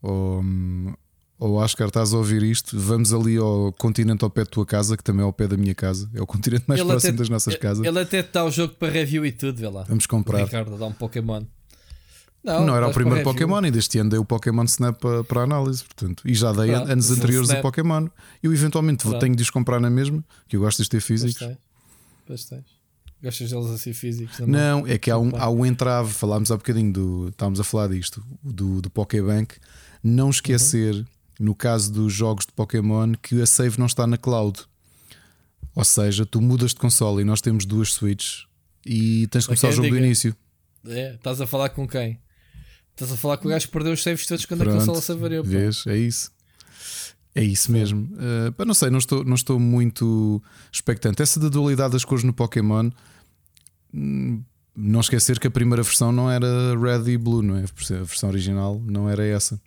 ou, 0.00 0.44
ou, 1.38 1.54
Oscar, 1.54 1.88
estás 1.88 2.14
a 2.14 2.18
ouvir 2.18 2.42
isto, 2.42 2.78
vamos 2.78 3.12
ali 3.12 3.36
ao 3.36 3.72
continente 3.72 4.22
ao 4.22 4.30
pé 4.30 4.42
da 4.42 4.50
tua 4.50 4.64
casa, 4.64 4.96
que 4.96 5.02
também 5.02 5.22
é 5.22 5.24
ao 5.24 5.32
pé 5.32 5.48
da 5.48 5.56
minha 5.56 5.74
casa, 5.74 6.08
é 6.14 6.22
o 6.22 6.26
continente 6.26 6.64
mais 6.66 6.80
ele 6.80 6.88
próximo 6.88 7.10
até, 7.10 7.18
das 7.18 7.28
nossas 7.28 7.56
casas. 7.56 7.84
Ele 7.84 7.98
até 7.98 8.20
está 8.20 8.44
o 8.44 8.50
jogo 8.50 8.74
para 8.74 8.92
review 8.92 9.26
e 9.26 9.32
tudo, 9.32 9.58
vê 9.58 9.68
lá. 9.68 9.82
Vamos 9.82 10.06
comprar. 10.06 10.42
O 10.42 10.44
Ricardo 10.44 10.78
dá 10.78 10.86
um 10.86 10.92
Pokémon. 10.92 11.44
Não, 12.44 12.66
não 12.66 12.76
era 12.76 12.86
o 12.86 12.92
primeiro 12.92 13.24
Pokémon, 13.24 13.64
e 13.64 13.70
deste 13.70 13.98
ano 13.98 14.10
dei 14.10 14.18
o 14.18 14.24
Pokémon 14.24 14.64
Snap 14.64 14.98
para, 15.00 15.24
para 15.24 15.42
análise, 15.42 15.82
portanto, 15.82 16.22
e 16.26 16.34
já 16.34 16.52
dei 16.52 16.72
Pronto, 16.72 16.92
anos 16.92 17.10
anteriores 17.10 17.48
do 17.48 17.56
Pokémon. 17.62 18.08
Eu 18.42 18.52
eventualmente 18.52 19.02
Pronto. 19.02 19.18
tenho 19.18 19.34
de 19.34 19.42
os 19.42 19.48
comprar 19.48 19.80
na 19.80 19.88
mesma, 19.88 20.22
que 20.46 20.56
eu 20.56 20.60
gosto 20.60 20.82
de 20.82 20.88
ter 20.90 21.00
físicos. 21.00 21.56
Pois 22.26 22.44
tens. 22.44 22.74
Gostas 23.22 23.50
deles 23.50 23.66
assim 23.70 23.94
físicos? 23.94 24.36
Também? 24.36 24.52
Não, 24.52 24.86
é 24.86 24.98
que 24.98 25.10
há 25.10 25.16
um, 25.16 25.34
há 25.34 25.48
um 25.48 25.64
entrave, 25.64 26.12
falámos 26.12 26.50
há 26.50 26.56
bocadinho 26.58 26.92
do. 26.92 27.28
Estávamos 27.28 27.58
a 27.58 27.64
falar 27.64 27.88
disto, 27.88 28.22
do, 28.42 28.82
do 28.82 28.90
Pokébank. 28.90 29.54
Não 30.02 30.28
esquecer, 30.28 30.94
uhum. 30.94 31.04
no 31.40 31.54
caso 31.54 31.90
dos 31.90 32.12
jogos 32.12 32.44
de 32.44 32.52
Pokémon, 32.52 33.14
que 33.22 33.40
a 33.40 33.46
save 33.46 33.78
não 33.78 33.86
está 33.86 34.06
na 34.06 34.18
cloud. 34.18 34.60
Ou 35.74 35.84
seja, 35.84 36.26
tu 36.26 36.42
mudas 36.42 36.72
de 36.72 36.76
console 36.76 37.22
e 37.22 37.24
nós 37.24 37.40
temos 37.40 37.64
duas 37.64 37.94
Switches 37.94 38.46
e 38.84 39.26
tens 39.28 39.44
de 39.44 39.48
começar 39.48 39.68
o 39.68 39.72
jogo 39.72 39.88
diga. 39.88 39.98
do 39.98 40.04
início. 40.04 40.36
É, 40.86 41.14
estás 41.14 41.40
a 41.40 41.46
falar 41.46 41.70
com 41.70 41.88
quem? 41.88 42.18
Estás 42.94 43.10
a 43.10 43.16
falar 43.16 43.38
com 43.38 43.48
o 43.48 43.50
gajo 43.50 43.66
que 43.66 43.72
perdeu 43.72 43.92
os 43.92 44.02
saves 44.02 44.24
todos 44.24 44.46
quando 44.46 44.60
Pronto, 44.60 44.76
a 44.76 44.78
consola 44.78 45.00
se 45.00 45.12
avariou. 45.12 45.42
Vês, 45.42 45.84
é 45.86 45.96
isso. 45.96 46.30
É 47.34 47.42
isso 47.42 47.72
mesmo. 47.72 48.08
Uh, 48.14 48.64
não 48.64 48.74
sei, 48.74 48.90
não 48.90 48.98
estou, 48.98 49.24
não 49.24 49.34
estou 49.34 49.58
muito 49.58 50.40
expectante. 50.70 51.20
Essa 51.20 51.40
da 51.40 51.48
dualidade 51.48 51.92
das 51.92 52.04
cores 52.04 52.22
no 52.22 52.32
Pokémon, 52.32 52.90
hum, 53.92 54.40
não 54.76 55.00
esquecer 55.00 55.40
que 55.40 55.48
a 55.48 55.50
primeira 55.50 55.82
versão 55.82 56.12
não 56.12 56.30
era 56.30 56.46
red 56.78 57.10
e 57.10 57.18
blue, 57.18 57.42
não 57.42 57.56
é? 57.56 57.64
A 57.64 58.04
versão 58.04 58.28
original 58.28 58.80
não 58.86 59.10
era 59.10 59.26
essa. 59.26 59.60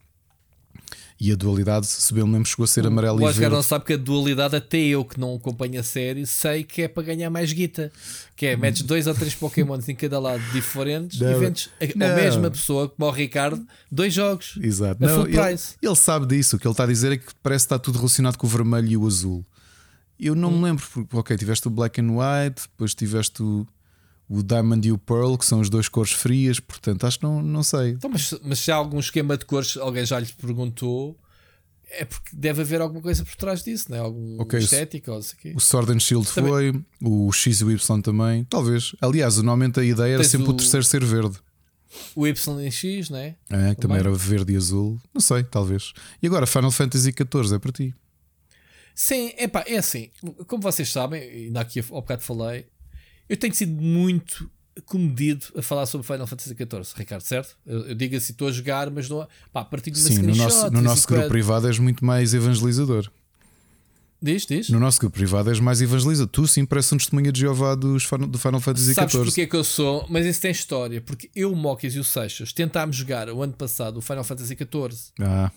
E 1.20 1.32
a 1.32 1.36
dualidade, 1.36 1.88
se 1.88 2.14
bem 2.14 2.24
me 2.24 2.34
lembro, 2.34 2.48
chegou 2.48 2.64
a 2.64 2.68
ser 2.68 2.86
amarelo 2.86 3.24
o 3.24 3.30
e 3.30 3.34
verde. 3.34 3.56
não 3.56 3.64
sabe 3.64 3.86
que 3.86 3.94
a 3.94 3.98
dualidade, 3.98 4.56
até 4.56 4.78
eu 4.78 5.04
que 5.04 5.20
não 5.20 5.36
acompanho 5.36 5.80
a 5.80 5.84
série, 5.84 6.28
sei 6.28 6.64
que 6.64 6.84
é 6.84 6.88
para 6.88 7.02
ganhar 7.02 7.32
mais 7.32 7.52
guita. 7.52 7.92
Que 8.36 8.46
é, 8.46 8.56
metes 8.56 8.84
dois 8.84 9.08
ou 9.08 9.16
três 9.16 9.34
Pokémons 9.34 9.90
em 9.90 9.96
cada 9.96 10.20
lado 10.20 10.44
diferentes 10.52 11.20
não, 11.20 11.32
e 11.32 11.40
vendes 11.40 11.70
a, 11.82 12.06
a, 12.06 12.16
mesma 12.16 12.52
pessoa, 12.52 12.88
como 12.88 13.10
o 13.10 13.12
Ricardo, 13.12 13.66
dois 13.92 14.14
jogos. 14.14 14.60
Exato. 14.62 15.02
não, 15.02 15.26
ele, 15.26 15.58
ele, 15.82 15.96
sabe 15.96 16.28
disso. 16.28 16.56
O 16.56 16.60
que 16.60 16.68
ele 16.68 16.74
está 16.74 16.84
a 16.84 16.88
dizer 16.88 17.12
é 17.12 17.18
que 17.18 17.34
parece 17.42 17.64
que 17.64 17.74
está 17.74 17.80
tudo 17.80 17.98
relacionado 17.98 18.38
com 18.38 18.46
o 18.46 18.50
vermelho 18.50 18.88
e 18.88 18.98
o 18.98 19.08
azul. 19.08 19.44
Eu 20.20 20.36
não 20.36 20.50
hum. 20.50 20.58
me 20.58 20.64
lembro, 20.66 20.86
porque, 20.94 21.18
ok, 21.18 21.36
tiveste 21.36 21.68
o 21.68 21.72
Black 21.72 22.00
and 22.00 22.12
White, 22.12 22.64
depois 22.72 22.94
tiveste 22.94 23.42
o 23.42 23.66
o 24.30 24.44
Diamond 24.44 24.88
e 24.88 24.92
o 24.92 24.98
Pearl, 24.98 25.36
que 25.38 25.46
são 25.46 25.62
as 25.62 25.70
duas 25.70 25.88
cores 25.88 26.12
frias, 26.12 26.60
portanto 26.60 27.06
acho 27.06 27.20
que 27.20 27.24
não, 27.24 27.42
não 27.42 27.64
sei. 27.64 27.92
Então, 27.92 28.10
mas, 28.10 28.34
mas 28.44 28.60
se 28.60 28.72
há 28.72 28.76
algum 28.76 29.00
esquema 29.00 29.38
de 29.38 29.46
cores, 29.46 29.78
alguém 29.78 30.06
já 30.06 30.20
lhe 30.20 30.28
perguntou, 30.28 31.18
é 31.90 32.04
porque 32.04 32.30
deve 32.34 32.62
haver 32.62 32.82
alguma 32.82 33.02
coisa 33.02 33.24
por 33.24 33.36
trás 33.36 33.64
disso, 33.64 33.86
não 33.90 33.98
é? 33.98 34.00
Algum 34.02 34.42
okay, 34.42 34.60
estética 34.60 35.12
ou 35.12 35.20
assim. 35.20 35.54
O 35.56 35.60
Sword 35.60 35.94
and 35.94 36.00
Shield 36.00 36.28
também. 36.34 36.52
foi, 36.52 36.84
o 37.02 37.32
X 37.32 37.62
e 37.62 37.64
o 37.64 37.72
Y 37.72 38.02
também, 38.02 38.44
talvez. 38.44 38.94
Aliás, 39.02 39.38
normalmente 39.38 39.80
a 39.80 39.84
ideia 39.84 40.16
era 40.16 40.24
sempre 40.24 40.48
o... 40.48 40.52
o 40.52 40.54
terceiro 40.54 40.86
ser 40.86 41.04
verde. 41.04 41.38
O 42.16 42.28
Y 42.28 42.62
e 42.62 42.72
X, 42.72 43.10
não 43.10 43.18
é? 43.18 43.36
É, 43.50 43.74
que 43.74 43.82
também 43.82 43.98
era 43.98 44.12
verde 44.12 44.54
e 44.54 44.58
azul. 44.58 45.00
Não 45.14 45.22
sei, 45.22 45.44
talvez. 45.44 45.94
E 46.22 46.28
agora 46.28 46.46
Final 46.46 46.72
Fantasy 46.72 47.12
XIV 47.12 47.56
é 47.56 47.60
para 47.60 47.72
ti. 47.72 47.96
Sim, 48.94 49.32
epá, 49.38 49.64
é 49.66 49.78
assim. 49.78 50.10
Como 50.48 50.62
vocês 50.62 50.92
sabem, 50.92 51.22
ainda 51.22 51.62
aqui 51.62 51.80
ao 51.80 52.02
bocado 52.02 52.24
falei, 52.24 52.66
eu 53.30 53.38
tenho 53.38 53.54
sido 53.54 53.82
muito 53.82 54.50
comedido 54.86 55.46
a 55.56 55.62
falar 55.62 55.86
sobre 55.86 56.06
Final 56.06 56.28
Fantasy 56.28 56.56
XIV, 56.56 56.94
Ricardo, 56.96 57.22
certo? 57.22 57.58
Eu, 57.66 57.88
eu 57.88 57.96
digo 57.96 58.16
assim, 58.16 58.32
estou 58.32 58.48
a 58.48 58.52
jogar, 58.52 58.90
mas 58.90 59.10
não. 59.10 59.28
Pá, 59.52 59.62
a 59.62 59.66
partir 59.66 59.92
de 59.92 60.00
uma 60.00 60.08
Sim, 60.08 60.22
no 60.22 60.36
nosso, 60.36 60.72
no 60.72 60.82
nosso 60.82 61.08
grupo 61.08 61.28
privado 61.28 61.68
és 61.68 61.80
muito 61.80 62.06
mais 62.06 62.34
evangelizador. 62.34 63.10
Diz, 64.20 64.48
diz. 64.48 64.70
No 64.70 64.80
nosso 64.80 65.00
grupo 65.00 65.16
privado 65.16 65.50
és 65.50 65.60
mais 65.60 65.80
evangelizador. 65.80 66.32
Tu 66.32 66.48
sim 66.48 66.66
parece 66.66 66.94
um 66.94 66.98
testemunha 66.98 67.32
de 67.32 67.40
Jeová 67.40 67.76
dos, 67.76 68.08
do 68.30 68.38
Final 68.38 68.60
Fantasy 68.60 68.86
XIV. 68.86 68.96
Sabes 68.96 69.16
porque 69.16 69.42
é 69.42 69.46
que 69.46 69.56
eu 69.56 69.64
sou? 69.64 70.08
Mas 70.10 70.26
isso 70.26 70.42
tem 70.42 70.52
história. 70.52 71.00
Porque 71.02 71.30
eu, 71.36 71.52
o 71.52 71.56
Mokis 71.56 71.96
e 71.96 72.00
o 72.00 72.04
Seixas 72.04 72.52
tentámos 72.52 72.96
jogar 72.96 73.30
o 73.30 73.44
ano 73.44 73.54
passado 73.54 73.98
o 73.98 74.02
Final 74.02 74.24
Fantasy 74.24 74.56
XIV. 74.56 75.12
Ah. 75.22 75.52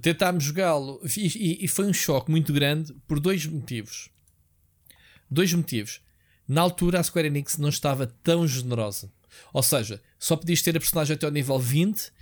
Tentámos 0.00 0.42
jogá-lo 0.42 1.00
e, 1.16 1.26
e, 1.26 1.64
e 1.64 1.68
foi 1.68 1.84
um 1.84 1.92
choque 1.92 2.30
muito 2.30 2.52
grande 2.52 2.92
por 3.06 3.20
dois 3.20 3.46
motivos. 3.46 4.08
Dois 5.30 5.52
motivos. 5.52 6.00
Na 6.52 6.60
altura 6.60 7.00
a 7.00 7.02
Square 7.02 7.28
Enix 7.28 7.56
não 7.56 7.70
estava 7.70 8.06
tão 8.06 8.46
generosa. 8.46 9.10
Ou 9.54 9.62
seja, 9.62 10.02
só 10.18 10.36
podias 10.36 10.60
ter 10.60 10.76
a 10.76 10.80
personagem 10.80 11.14
até 11.14 11.24
ao 11.24 11.32
nível 11.32 11.58
20 11.58 12.12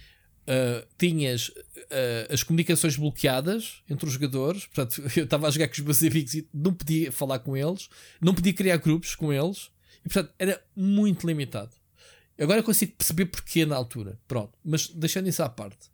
Uh, 0.41 0.85
tinhas 0.99 1.49
uh, 1.49 2.33
as 2.33 2.43
comunicações 2.43 2.97
bloqueadas 2.97 3.83
entre 3.89 4.07
os 4.07 4.15
jogadores. 4.15 4.67
Portanto, 4.67 5.01
eu 5.17 5.25
estava 5.25 5.47
a 5.47 5.51
jogar 5.51 5.69
com 5.69 5.75
os 5.75 5.81
meus 5.81 6.03
amigos 6.03 6.35
e 6.35 6.49
não 6.53 6.75
podia 6.75 7.13
falar 7.13 7.39
com 7.39 7.57
eles, 7.57 7.89
não 8.21 8.35
podia 8.35 8.53
criar 8.53 8.79
grupos 8.79 9.15
com 9.15 9.33
eles, 9.33 9.71
e 10.05 10.09
portanto 10.09 10.35
era 10.39 10.61
muito 10.75 11.25
limitado. 11.25 11.71
Agora 12.41 12.65
consigo 12.65 12.97
perceber 12.97 13.27
porquê 13.27 13.65
na 13.65 13.77
altura. 13.77 14.19
Pronto, 14.27 14.59
mas 14.65 14.89
deixando 14.89 15.29
isso 15.29 15.43
à 15.43 15.49
parte. 15.49 15.89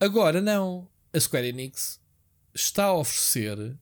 Agora 0.00 0.40
não. 0.40 0.88
A 1.12 1.20
Square 1.20 1.48
Enix 1.48 2.00
está 2.54 2.84
a 2.84 2.96
oferecer 2.96 3.76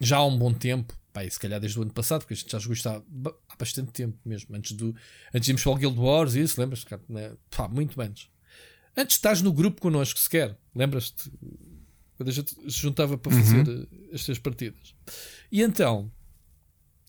já 0.00 0.16
há 0.16 0.26
um 0.26 0.36
bom 0.36 0.52
tempo, 0.52 0.92
pá, 1.12 1.28
se 1.28 1.38
calhar 1.38 1.60
desde 1.60 1.78
o 1.78 1.82
ano 1.82 1.92
passado, 1.92 2.20
porque 2.20 2.34
a 2.34 2.36
gente 2.36 2.50
já 2.50 2.58
jogou 2.58 2.74
isto 2.74 2.88
há, 2.88 3.02
há 3.48 3.56
bastante 3.56 3.92
tempo 3.92 4.16
mesmo, 4.24 4.54
antes, 4.56 4.72
do, 4.72 4.94
antes 5.34 5.46
de 5.46 5.50
irmos 5.50 5.62
para 5.62 5.72
o 5.72 5.76
Guild 5.76 5.98
Wars 5.98 6.34
e 6.34 6.40
isso, 6.40 6.60
lembras? 6.60 6.84
Né? 7.08 7.32
Pá, 7.50 7.68
muito 7.68 8.00
antes. 8.00 8.28
Antes 8.96 9.16
estás 9.16 9.40
no 9.40 9.52
grupo 9.52 9.80
connosco 9.80 10.18
sequer. 10.18 10.56
Lembras-te? 10.74 11.30
Quando 12.16 12.28
a 12.28 12.32
gente 12.32 12.54
se 12.54 12.78
juntava 12.78 13.16
para 13.16 13.32
fazer 13.32 13.68
uhum. 13.68 13.86
estas 14.12 14.38
partidas. 14.38 14.94
E 15.50 15.62
então, 15.62 16.10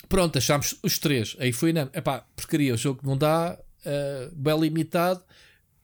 pronto, 0.08 0.38
achámos 0.38 0.76
os 0.82 0.98
três. 0.98 1.36
Aí 1.40 1.52
foi, 1.52 1.74
não, 1.74 1.90
epá, 1.94 2.22
porcaria, 2.36 2.74
o 2.74 2.78
jogo 2.78 3.02
não 3.04 3.18
dá, 3.18 3.60
uh, 3.86 4.36
bem 4.36 4.60
limitado. 4.60 5.22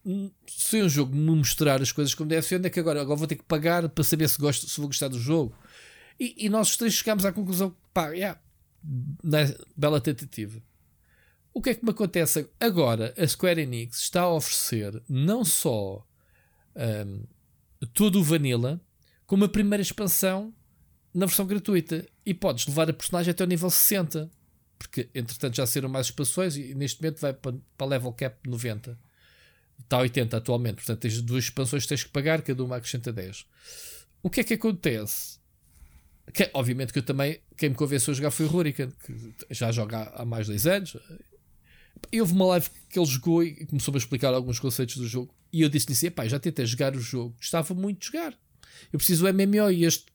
Hum, 0.06 0.32
se 0.48 0.80
é 0.80 0.84
um 0.84 0.90
jogo 0.90 1.14
me 1.14 1.36
mostrar 1.36 1.82
as 1.82 1.92
coisas 1.92 2.16
como 2.16 2.30
deve 2.30 2.48
ser, 2.48 2.56
onde 2.56 2.68
é 2.68 2.70
que 2.70 2.80
agora, 2.80 3.02
agora 3.02 3.18
vou 3.18 3.28
ter 3.28 3.36
que 3.36 3.44
pagar 3.44 3.88
para 3.90 4.04
saber 4.04 4.30
se, 4.30 4.40
gosto, 4.40 4.68
se 4.68 4.78
vou 4.78 4.88
gostar 4.88 5.10
do 5.10 5.20
jogo. 5.20 5.54
E, 6.20 6.46
e 6.46 6.50
nós 6.50 6.70
os 6.70 6.78
três 6.78 6.94
chegámos 6.94 7.26
à 7.26 7.32
conclusão: 7.32 7.76
pá, 7.94 8.10
yeah, 8.10 8.40
né, 9.24 9.56
bela 9.76 10.02
tentativa. 10.02 10.62
O 11.54 11.62
que 11.62 11.72
é 11.72 11.76
que 11.76 11.84
me 11.84 11.92
acontece 11.92 12.48
agora? 12.60 13.14
A 13.18 13.28
Square 13.28 13.62
Enix 13.62 14.00
está 14.00 14.22
a 14.22 14.34
oferecer 14.34 15.02
não 15.10 15.44
só 15.44 16.06
um, 16.76 17.24
todo 17.94 18.20
o 18.20 18.24
Vanilla, 18.24 18.80
como 19.26 19.46
a 19.46 19.50
primeira 19.50 19.82
expansão 19.82 20.54
na 21.14 21.26
versão 21.26 21.46
gratuita. 21.46 22.06
E 22.26 22.34
podes 22.34 22.68
levar 22.68 22.90
a 22.90 22.94
personagem 22.94 23.32
até 23.32 23.44
o 23.44 23.48
nível 23.48 23.70
60. 23.70 24.30
Porque 24.78 25.10
entretanto 25.14 25.58
já 25.58 25.66
saíram 25.66 25.90
mais 25.90 26.08
expansões 26.08 26.56
e 26.56 26.74
neste 26.74 27.02
momento 27.02 27.20
vai 27.20 27.34
para, 27.34 27.58
para 27.78 27.88
level 27.88 28.14
cap 28.14 28.48
90. 28.48 28.98
Está 29.80 29.98
a 29.98 30.02
80 30.02 30.38
atualmente. 30.38 30.76
Portanto, 30.76 31.00
tens 31.00 31.22
duas 31.22 31.46
expansões 31.46 31.84
que 31.84 31.90
tens 31.90 32.04
que 32.04 32.10
pagar, 32.10 32.42
cada 32.42 32.64
uma 32.64 32.78
acrescenta 32.78 33.12
10. 33.12 33.46
O 34.22 34.30
que 34.30 34.42
é 34.42 34.44
que 34.44 34.54
acontece? 34.54 35.39
Que, 36.34 36.50
obviamente 36.54 36.94
que 36.94 37.00
eu 37.00 37.04
também, 37.04 37.40
quem 37.58 37.70
me 37.70 37.76
convenceu 37.76 38.12
a 38.12 38.16
jogar 38.16 38.32
foi 38.32 38.46
o 38.46 38.64
que 38.74 38.90
já 39.52 39.72
joga 39.72 40.12
há 40.16 40.26
mais 40.26 40.46
de 40.46 40.52
10 40.54 40.68
anos, 40.68 40.98
e 42.12 42.22
houve 42.22 42.34
uma 42.34 42.46
live 42.48 42.70
que 42.90 43.00
ele 43.00 43.06
jogou 43.06 43.44
e 43.44 43.66
começou 43.66 43.94
a 43.94 43.98
explicar 43.98 44.34
alguns 44.34 44.60
conceitos 44.60 44.98
do 44.98 45.08
jogo. 45.08 45.34
E 45.52 45.62
eu 45.62 45.70
disse-lhe 45.70 45.94
assim: 45.94 46.30
já 46.30 46.40
tentei 46.40 46.66
jogar 46.66 46.96
o 46.96 47.00
jogo, 47.00 47.36
gostava 47.38 47.74
muito 47.74 48.00
de 48.00 48.08
jogar. 48.08 48.34
Eu 48.92 48.98
preciso 48.98 49.26
do 49.26 49.34
MMO 49.34 49.72
e 49.72 49.86
este. 49.86 50.06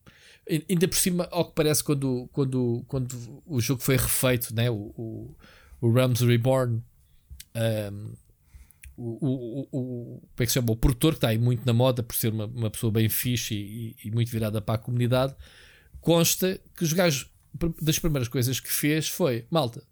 Ainda 0.69 0.87
por 0.87 0.97
cima, 0.97 1.27
ao 1.31 1.47
que 1.47 1.55
parece, 1.55 1.83
quando, 1.83 2.29
quando, 2.31 2.85
quando 2.87 3.43
o 3.47 3.61
jogo 3.61 3.81
foi 3.81 3.97
refeito, 3.97 4.55
né? 4.55 4.71
o, 4.71 4.93
o, 4.95 5.35
o 5.81 5.91
Realms 5.91 6.23
Reborn, 6.23 6.83
um, 7.55 8.13
o, 8.95 9.27
o, 9.27 9.69
o, 9.73 10.21
como 10.21 10.31
é 10.39 10.43
que 10.43 10.47
se 10.49 10.55
chama? 10.55 10.73
O 10.73 10.77
produtor, 10.77 11.13
que 11.13 11.17
está 11.17 11.29
aí 11.29 11.39
muito 11.39 11.65
na 11.65 11.73
moda 11.73 12.03
por 12.03 12.15
ser 12.15 12.31
uma, 12.31 12.45
uma 12.45 12.71
pessoa 12.71 12.93
bem 12.93 13.09
fixe 13.09 13.55
e, 13.55 13.97
e, 14.05 14.09
e 14.09 14.11
muito 14.11 14.31
virada 14.31 14.61
para 14.61 14.75
a 14.75 14.79
comunidade, 14.79 15.35
consta 16.05 16.61
que 16.77 16.85
os 16.85 16.93
gajos, 16.93 17.31
das 17.81 17.99
primeiras 17.99 18.29
coisas 18.29 18.61
que 18.61 18.71
fez 18.71 19.09
foi: 19.09 19.47
malta, 19.51 19.83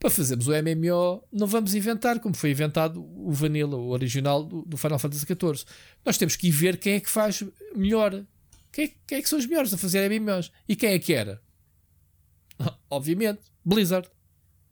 para 0.00 0.10
fazermos 0.10 0.48
o 0.48 0.52
MMO, 0.52 1.22
não 1.30 1.46
vamos 1.46 1.74
inventar 1.74 2.18
como 2.20 2.34
foi 2.34 2.50
inventado 2.50 3.04
o 3.04 3.30
Vanilla, 3.30 3.76
o 3.76 3.90
original 3.90 4.42
do, 4.42 4.62
do 4.62 4.76
Final 4.76 4.98
Fantasy 4.98 5.26
XIV. 5.26 5.64
Nós 6.04 6.16
temos 6.16 6.36
que 6.36 6.48
ir 6.48 6.52
ver 6.52 6.78
quem 6.78 6.94
é 6.94 7.00
que 7.00 7.10
faz 7.10 7.44
melhor. 7.76 8.24
Quem 8.72 8.86
é, 8.86 8.92
quem 9.06 9.18
é 9.18 9.22
que 9.22 9.28
são 9.28 9.38
os 9.38 9.46
melhores 9.46 9.74
a 9.74 9.78
fazer 9.78 10.08
MMOs? 10.08 10.50
E 10.68 10.74
quem 10.74 10.90
é 10.90 10.98
que 10.98 11.12
era? 11.12 11.42
Obviamente, 12.88 13.42
Blizzard, 13.64 14.08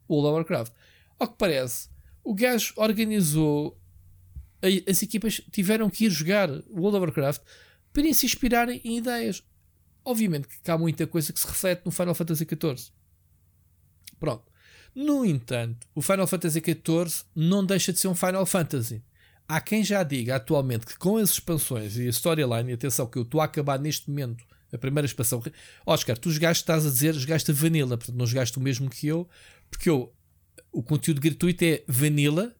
World 0.09 0.27
of 0.27 0.35
Warcraft. 0.35 0.73
Ao 1.19 1.27
que 1.27 1.37
parece, 1.37 1.89
o 2.23 2.33
gajo 2.33 2.73
organizou. 2.75 3.79
As 4.89 5.03
equipas 5.03 5.41
tiveram 5.51 5.89
que 5.89 6.05
ir 6.05 6.09
jogar 6.09 6.49
World 6.49 6.97
of 6.97 7.05
Warcraft 7.05 7.41
para 7.93 8.13
se 8.13 8.25
inspirarem 8.25 8.81
em 8.83 8.97
ideias. 8.97 9.43
Obviamente 10.07 10.47
que 10.47 10.71
há 10.71 10.77
muita 10.77 11.05
coisa 11.05 11.33
que 11.33 11.39
se 11.39 11.45
reflete 11.45 11.81
no 11.83 11.91
Final 11.91 12.15
Fantasy 12.15 12.45
XIV. 12.45 12.93
Pronto. 14.17 14.45
No 14.95 15.25
entanto, 15.25 15.85
o 15.93 16.01
Final 16.01 16.25
Fantasy 16.25 16.61
XIV 16.61 17.25
não 17.35 17.65
deixa 17.65 17.91
de 17.91 17.99
ser 17.99 18.07
um 18.07 18.15
Final 18.15 18.45
Fantasy. 18.45 19.03
Há 19.45 19.59
quem 19.59 19.83
já 19.83 20.03
diga 20.03 20.37
atualmente 20.37 20.85
que 20.85 20.97
com 20.97 21.17
as 21.17 21.31
expansões 21.31 21.97
e 21.97 22.07
a 22.07 22.09
storyline, 22.09 22.71
e 22.71 22.73
atenção 22.73 23.05
que 23.05 23.17
eu 23.17 23.23
estou 23.23 23.41
a 23.41 23.43
acabar 23.43 23.77
neste 23.77 24.09
momento 24.09 24.45
a 24.71 24.77
primeira 24.77 25.05
expansão. 25.05 25.43
Oscar, 25.85 26.17
tu 26.17 26.31
jogaste, 26.31 26.63
estás 26.63 26.85
a 26.85 26.89
dizer, 26.89 27.13
jogaste 27.13 27.51
Vanilla, 27.51 27.97
portanto 27.97 28.15
não 28.15 28.25
jogaste 28.25 28.57
o 28.57 28.61
mesmo 28.61 28.89
que 28.89 29.07
eu, 29.07 29.27
porque 29.69 29.89
eu, 29.89 30.15
o 30.71 30.81
conteúdo 30.81 31.19
gratuito 31.19 31.65
é 31.65 31.83
Vanilla, 31.85 32.55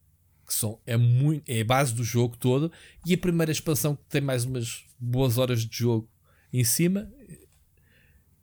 que 0.45 0.53
são, 0.53 0.81
é, 0.85 0.97
muito, 0.97 1.49
é 1.49 1.61
a 1.61 1.65
base 1.65 1.93
do 1.93 2.03
jogo 2.03 2.35
todo, 2.35 2.69
e 3.05 3.13
a 3.13 3.17
primeira 3.17 3.53
expansão 3.53 3.95
que 3.95 4.03
tem 4.09 4.19
mais 4.19 4.43
umas 4.43 4.83
boas 4.99 5.37
horas 5.37 5.65
de 5.65 5.77
jogo 5.77 6.09
em 6.59 6.63
cima. 6.63 7.11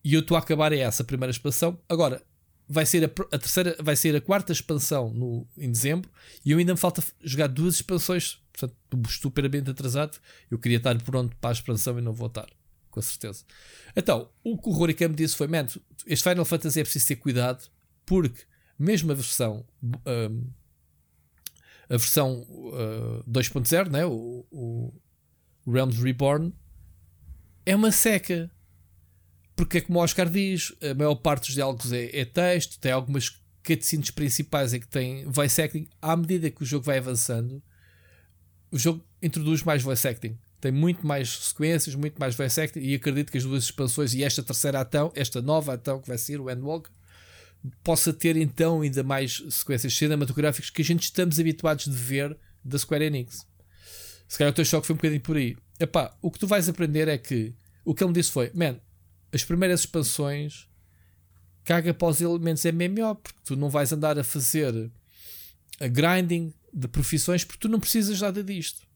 E 0.02 0.14
eu 0.14 0.20
estou 0.20 0.36
a 0.36 0.40
acabar 0.40 0.72
é 0.72 0.78
essa 0.78 1.02
primeira 1.02 1.30
expansão. 1.30 1.80
Agora, 1.88 2.22
vai 2.68 2.86
ser 2.86 3.04
a, 3.04 3.06
a, 3.34 3.38
terceira, 3.38 3.76
vai 3.80 3.96
ser 3.96 4.14
a 4.16 4.20
quarta 4.20 4.52
expansão 4.52 5.12
no, 5.12 5.46
em 5.56 5.70
dezembro 5.70 6.10
e 6.44 6.50
eu 6.50 6.58
ainda 6.58 6.74
me 6.74 6.78
falta 6.78 7.02
jogar 7.22 7.48
duas 7.48 7.76
expansões. 7.76 8.42
Portanto, 8.52 8.76
estou 8.84 9.02
estupidamente 9.08 9.70
atrasado. 9.70 10.18
Eu 10.50 10.58
queria 10.58 10.78
estar 10.78 10.96
pronto 11.02 11.36
para 11.36 11.50
a 11.50 11.52
expansão 11.52 11.98
e 11.98 12.02
não 12.02 12.12
vou 12.12 12.28
estar, 12.28 12.46
com 12.90 13.02
certeza. 13.02 13.44
Então, 13.96 14.30
o 14.42 14.56
que 14.56 14.68
o 14.68 14.72
Roricam 14.72 15.08
me 15.08 15.16
disse 15.16 15.36
foi: 15.36 15.48
Man, 15.48 15.66
este 16.06 16.28
Final 16.28 16.44
Fantasy 16.44 16.80
é 16.80 16.82
preciso 16.84 17.08
ter 17.08 17.16
cuidado 17.16 17.64
porque, 18.06 18.42
mesmo 18.78 19.10
a 19.10 19.14
versão. 19.14 19.66
Um, 20.06 20.50
a 21.88 21.98
versão 21.98 22.46
uh, 22.48 23.22
2.0, 23.30 23.90
né? 23.90 24.06
o, 24.06 24.46
o 24.50 24.94
Realms 25.66 26.02
Reborn, 26.02 26.52
é 27.66 27.74
uma 27.74 27.90
seca 27.90 28.50
porque 29.56 29.78
é 29.78 29.80
como 29.80 29.98
o 29.98 30.02
Oscar 30.02 30.28
diz, 30.28 30.72
a 30.82 30.94
maior 30.94 31.14
parte 31.14 31.46
dos 31.46 31.54
diálogos 31.54 31.92
é, 31.92 32.10
é 32.12 32.24
texto, 32.24 32.78
tem 32.78 32.92
algumas 32.92 33.40
cutscenes 33.64 34.10
principais 34.10 34.74
em 34.74 34.80
que 34.80 34.88
tem 34.88 35.24
voice 35.26 35.60
acting. 35.62 35.88
À 36.02 36.16
medida 36.16 36.50
que 36.50 36.62
o 36.62 36.66
jogo 36.66 36.84
vai 36.84 36.98
avançando, 36.98 37.62
o 38.70 38.78
jogo 38.78 39.04
introduz 39.22 39.62
mais 39.62 39.82
voice 39.82 40.06
acting. 40.06 40.36
Tem 40.60 40.72
muito 40.72 41.06
mais 41.06 41.30
sequências, 41.30 41.94
muito 41.94 42.18
mais 42.18 42.34
voice 42.34 42.60
acting. 42.60 42.80
E 42.80 42.94
acredito 42.94 43.30
que 43.30 43.38
as 43.38 43.44
duas 43.44 43.64
expansões 43.64 44.12
e 44.12 44.24
esta 44.24 44.42
terceira 44.42 44.80
atão, 44.80 45.12
esta 45.14 45.40
nova 45.40 45.74
atão 45.74 46.00
que 46.00 46.08
vai 46.08 46.18
ser 46.18 46.40
o 46.40 46.50
Endwalk, 46.50 46.90
possa 47.82 48.12
ter 48.12 48.36
então 48.36 48.80
ainda 48.80 49.02
mais 49.02 49.42
sequências 49.50 49.96
cinematográficas 49.96 50.68
que 50.68 50.82
a 50.82 50.84
gente 50.84 51.04
estamos 51.04 51.38
habituados 51.38 51.84
de 51.84 51.96
ver 51.96 52.36
da 52.62 52.78
Square 52.78 53.04
Enix. 53.04 53.46
Se 54.26 54.36
calhar 54.36 54.52
o 54.52 54.54
teu 54.54 54.64
choque 54.64 54.86
foi 54.86 54.94
um 54.94 54.96
bocadinho 54.96 55.20
por 55.20 55.36
aí. 55.36 55.56
Epá, 55.78 56.16
o 56.22 56.30
que 56.30 56.38
tu 56.38 56.46
vais 56.46 56.68
aprender 56.68 57.08
é 57.08 57.18
que 57.18 57.54
o 57.84 57.94
que 57.94 58.02
ele 58.02 58.08
me 58.08 58.14
disse 58.14 58.30
foi: 58.30 58.50
Man, 58.54 58.78
as 59.32 59.44
primeiras 59.44 59.80
expansões 59.80 60.68
caga 61.64 61.92
para 61.92 62.08
os 62.08 62.20
elementos 62.20 62.64
MMO, 62.64 63.16
porque 63.16 63.40
tu 63.44 63.56
não 63.56 63.68
vais 63.68 63.92
andar 63.92 64.18
a 64.18 64.24
fazer 64.24 64.90
a 65.80 65.88
grinding 65.88 66.52
de 66.72 66.86
profissões 66.86 67.44
porque 67.44 67.60
tu 67.60 67.68
não 67.68 67.80
precisas 67.80 68.20
nada 68.20 68.42
disto. 68.42 68.86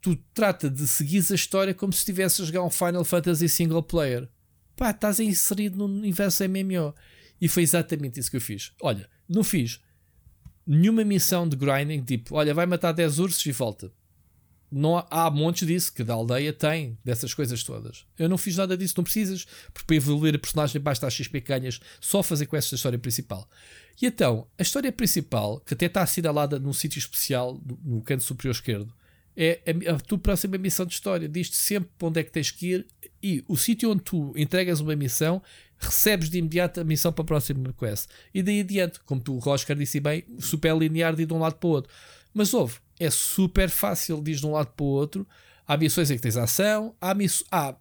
Tu 0.00 0.16
trata 0.34 0.68
de 0.68 0.86
seguir 0.88 1.24
a 1.30 1.34
história 1.34 1.74
como 1.74 1.92
se 1.92 2.00
estivesse 2.00 2.42
a 2.42 2.44
jogar 2.44 2.62
um 2.64 2.70
Final 2.70 3.04
Fantasy 3.04 3.48
single 3.48 3.82
player. 3.82 4.28
Pá, 4.74 4.90
estás 4.90 5.20
inserido 5.20 5.76
no 5.76 5.84
universo 5.84 6.42
MMO. 6.48 6.94
E 7.40 7.48
foi 7.48 7.62
exatamente 7.62 8.18
isso 8.18 8.30
que 8.30 8.36
eu 8.36 8.40
fiz. 8.40 8.72
Olha, 8.80 9.08
não 9.28 9.44
fiz 9.44 9.80
nenhuma 10.66 11.04
missão 11.04 11.48
de 11.48 11.56
grinding, 11.56 12.02
tipo, 12.02 12.36
olha, 12.36 12.54
vai 12.54 12.66
matar 12.66 12.92
10 12.92 13.18
ursos 13.18 13.44
e 13.46 13.52
volta 13.52 13.92
não 14.72 14.96
há, 14.96 15.06
há 15.10 15.30
montes 15.30 15.66
disso 15.66 15.92
que 15.92 16.02
da 16.02 16.14
aldeia 16.14 16.52
tem, 16.52 16.98
dessas 17.04 17.34
coisas 17.34 17.62
todas. 17.62 18.06
Eu 18.18 18.28
não 18.28 18.38
fiz 18.38 18.56
nada 18.56 18.76
disso, 18.76 18.94
não 18.96 19.04
precisas, 19.04 19.46
porque 19.72 19.86
para 19.86 19.96
evoluir 19.96 20.34
a 20.34 20.38
personagem 20.38 20.80
basta 20.80 21.06
as 21.06 21.14
XP 21.14 21.40
ganhas 21.40 21.80
só 22.00 22.22
fazer 22.22 22.46
com 22.46 22.56
essa 22.56 22.74
história 22.74 22.98
principal. 22.98 23.48
E 24.00 24.06
então, 24.06 24.46
a 24.58 24.62
história 24.62 24.90
principal, 24.90 25.60
que 25.60 25.74
até 25.74 25.86
está 25.86 26.02
assinalada 26.02 26.58
num 26.58 26.72
sítio 26.72 26.98
especial, 26.98 27.60
no 27.84 28.00
canto 28.00 28.24
superior 28.24 28.52
esquerdo, 28.52 28.94
é 29.36 29.60
a, 29.86 29.94
a 29.94 29.98
tua 29.98 30.18
próxima 30.18 30.56
missão 30.58 30.86
de 30.86 30.94
história. 30.94 31.28
Diz-te 31.28 31.56
sempre 31.56 31.90
para 31.98 32.08
onde 32.08 32.20
é 32.20 32.24
que 32.24 32.32
tens 32.32 32.50
que 32.50 32.72
ir 32.72 32.86
e 33.22 33.44
o 33.46 33.56
sítio 33.56 33.90
onde 33.90 34.02
tu 34.02 34.32
entregas 34.36 34.80
uma 34.80 34.96
missão, 34.96 35.42
recebes 35.78 36.28
de 36.28 36.38
imediato 36.38 36.80
a 36.80 36.84
missão 36.84 37.12
para 37.12 37.22
a 37.22 37.26
próxima 37.26 37.72
quest. 37.78 38.08
E 38.34 38.42
daí 38.42 38.60
adiante, 38.60 39.00
como 39.00 39.20
tu, 39.20 39.34
o 39.34 39.48
Oscar 39.48 39.76
disse 39.76 40.00
bem, 40.00 40.24
super 40.38 40.76
linear 40.76 41.14
de 41.14 41.26
de 41.26 41.32
um 41.32 41.38
lado 41.38 41.54
para 41.56 41.68
o 41.68 41.70
outro. 41.70 41.92
Mas 42.34 42.52
houve, 42.54 42.76
é 43.02 43.10
super 43.10 43.68
fácil 43.68 44.22
de 44.22 44.32
ir 44.32 44.36
de 44.36 44.46
um 44.46 44.52
lado 44.52 44.68
para 44.76 44.84
o 44.84 44.88
outro. 44.88 45.26
Há 45.66 45.76
missões 45.76 46.10
em 46.10 46.16
que 46.16 46.22
tens 46.22 46.36
ação, 46.36 46.94
há, 47.00 47.14
miss... 47.14 47.42
há 47.50 47.74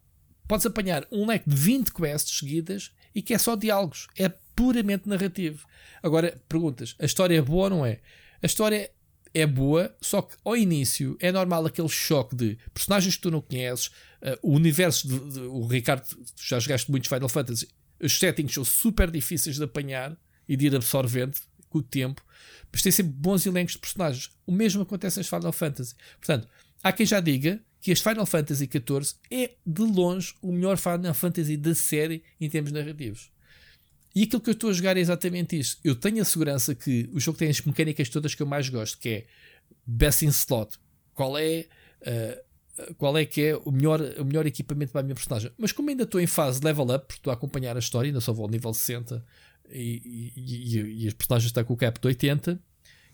podes 0.48 0.65
apanhar 0.65 1.06
um 1.11 1.27
leque 1.27 1.49
de 1.49 1.56
20 1.56 1.93
quests 1.93 2.39
seguidas 2.39 2.91
e 3.14 3.22
que 3.22 3.34
é 3.34 3.38
só 3.38 3.56
diálogos, 3.56 4.07
é 4.18 4.30
puramente 4.56 5.07
narrativo. 5.07 5.65
Agora, 6.02 6.41
perguntas: 6.49 6.95
a 6.99 7.06
história 7.06 7.38
é 7.38 7.41
boa 7.41 7.65
ou 7.65 7.69
não 7.69 7.85
é? 7.85 7.99
A 8.41 8.45
história 8.45 8.89
é 9.34 9.45
boa, 9.45 9.95
só 10.02 10.22
que 10.22 10.35
ao 10.43 10.57
início 10.57 11.15
é 11.19 11.31
normal 11.31 11.65
aquele 11.65 11.88
choque 11.88 12.35
de 12.35 12.57
personagens 12.73 13.15
que 13.15 13.22
tu 13.22 13.31
não 13.31 13.41
conheces, 13.41 13.88
uh, 13.88 14.38
o 14.41 14.53
universo 14.53 15.07
de, 15.07 15.34
de, 15.34 15.39
o 15.41 15.65
Ricardo, 15.68 16.06
já 16.35 16.60
jogaste 16.60 16.89
muitos 16.89 17.07
Final 17.07 17.30
Fantasy, 17.30 17.68
os 18.02 18.18
settings 18.18 18.53
são 18.53 18.65
super 18.65 19.10
difíceis 19.10 19.56
de 19.56 19.64
apanhar 19.64 20.18
e 20.48 20.57
de 20.57 20.65
ir 20.65 20.76
absorvendo 20.76 21.35
com 21.72 21.80
o 21.80 21.84
tempo, 21.84 22.23
mas 22.72 22.81
tem 22.81 22.91
sempre 22.91 23.14
bons 23.14 23.45
elencos 23.45 23.73
de 23.73 23.80
personagens. 23.80 24.30
O 24.45 24.52
mesmo 24.52 24.84
acontece 24.84 25.18
nas 25.18 25.27
Final 25.27 25.52
Fantasy. 25.52 25.95
Portanto, 26.19 26.48
há 26.84 26.91
quem 26.91 27.06
já 27.06 27.19
diga 27.19 27.60
que 27.80 27.91
este 27.91 28.07
Final 28.07 28.26
Fantasy 28.26 28.69
XIV 28.72 29.15
é 29.31 29.56
de 29.65 29.81
longe 29.81 30.35
o 30.41 30.52
melhor 30.52 30.77
Final 30.77 31.14
Fantasy 31.14 31.57
da 31.57 31.73
série 31.73 32.23
em 32.39 32.49
termos 32.49 32.72
narrativos. 32.72 33.31
E 34.14 34.23
aquilo 34.23 34.41
que 34.41 34.49
eu 34.49 34.53
estou 34.53 34.69
a 34.69 34.73
jogar 34.73 34.98
é 34.98 34.99
exatamente 34.99 35.57
isso. 35.57 35.80
Eu 35.84 35.95
tenho 35.95 36.22
a 36.22 36.26
segurança 36.26 36.76
que 36.76 37.10
o 37.14 37.19
jogo 37.19 37.38
tem 37.38 37.49
as 37.49 37.61
mecânicas 37.61 38.10
todas 38.10 38.35
que 38.35 38.43
eu 38.43 38.45
mais 38.45 38.68
gosto, 38.69 38.99
que 38.99 39.10
é 39.10 39.26
best 39.85 40.26
in 40.26 40.30
slot. 40.30 40.77
Qual 41.14 41.38
é, 41.38 41.65
uh, 42.02 42.93
qual 42.95 43.18
é 43.18 43.26
que 43.26 43.41
é 43.41 43.56
o 43.56 43.72
melhor, 43.72 44.02
o 44.19 44.26
melhor 44.26 44.45
equipamento 44.45 44.91
para 44.91 45.02
a 45.02 45.03
minha 45.03 45.15
personagem? 45.15 45.52
Mas 45.57 45.72
como 45.72 45.89
ainda 45.89 46.03
estou 46.03 46.19
em 46.19 46.27
fase 46.27 46.61
level 46.61 46.85
up, 46.85 47.07
porque 47.07 47.19
estou 47.19 47.31
a 47.31 47.34
acompanhar 47.34 47.76
a 47.77 47.80
história, 47.80 48.10
ainda 48.10 48.19
só 48.19 48.34
vou 48.34 48.43
ao 48.43 48.52
nível 48.52 48.73
60 48.73 49.26
e, 49.73 50.34
e, 50.35 51.03
e, 51.03 51.07
as 51.07 51.14
personagens 51.14 51.49
estão 51.49 51.64
com 51.64 51.73
o 51.73 51.77
cap 51.77 51.99
de 51.99 52.07
80, 52.07 52.60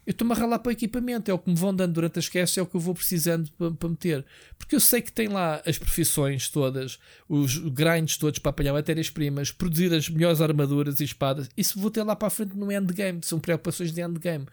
eu 0.07 0.11
estou-me 0.11 0.31
a 0.31 0.37
ralar 0.37 0.59
para 0.59 0.69
o 0.69 0.71
equipamento, 0.71 1.29
é 1.29 1.33
o 1.33 1.37
que 1.37 1.49
me 1.49 1.55
vão 1.57 1.75
dando 1.75 1.91
durante 1.91 2.17
as 2.17 2.29
quests, 2.29 2.57
é 2.57 2.61
o 2.61 2.65
que 2.65 2.77
eu 2.77 2.79
vou 2.79 2.95
precisando 2.95 3.51
para, 3.51 3.71
para 3.71 3.89
meter. 3.89 4.25
Porque 4.57 4.73
eu 4.73 4.79
sei 4.79 5.01
que 5.01 5.11
tem 5.11 5.27
lá 5.27 5.61
as 5.65 5.77
profissões 5.77 6.47
todas, 6.47 6.97
os 7.27 7.57
grinds 7.57 8.15
todos 8.15 8.39
para 8.39 8.51
apanhar 8.51 8.71
matérias-primas, 8.71 9.51
produzir 9.51 9.93
as 9.93 10.07
melhores 10.07 10.39
armaduras 10.39 11.01
e 11.01 11.03
espadas. 11.03 11.49
Isso 11.57 11.77
vou 11.77 11.91
ter 11.91 12.03
lá 12.03 12.15
para 12.15 12.29
a 12.29 12.31
frente 12.31 12.55
no 12.55 12.71
endgame, 12.71 13.19
são 13.21 13.37
preocupações 13.37 13.91
de 13.91 14.01
endgame. 14.01 14.47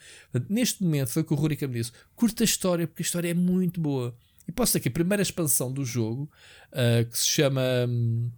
Neste 0.48 0.82
momento, 0.82 1.10
foi 1.10 1.22
o 1.22 1.24
que 1.24 1.32
o 1.32 1.36
Rurica 1.36 1.68
me 1.68 1.74
disse: 1.74 1.92
curta 2.16 2.42
a 2.42 2.44
história, 2.44 2.88
porque 2.88 3.02
a 3.02 3.06
história 3.06 3.30
é 3.30 3.34
muito 3.34 3.80
boa. 3.80 4.12
E 4.48 4.50
posso 4.50 4.70
dizer 4.70 4.80
que 4.80 4.88
a 4.88 4.92
primeira 4.92 5.22
expansão 5.22 5.72
do 5.72 5.84
jogo, 5.84 6.28
uh, 6.72 7.08
que 7.08 7.16
se 7.16 7.26
chama. 7.26 7.62
Hum, 7.88 8.28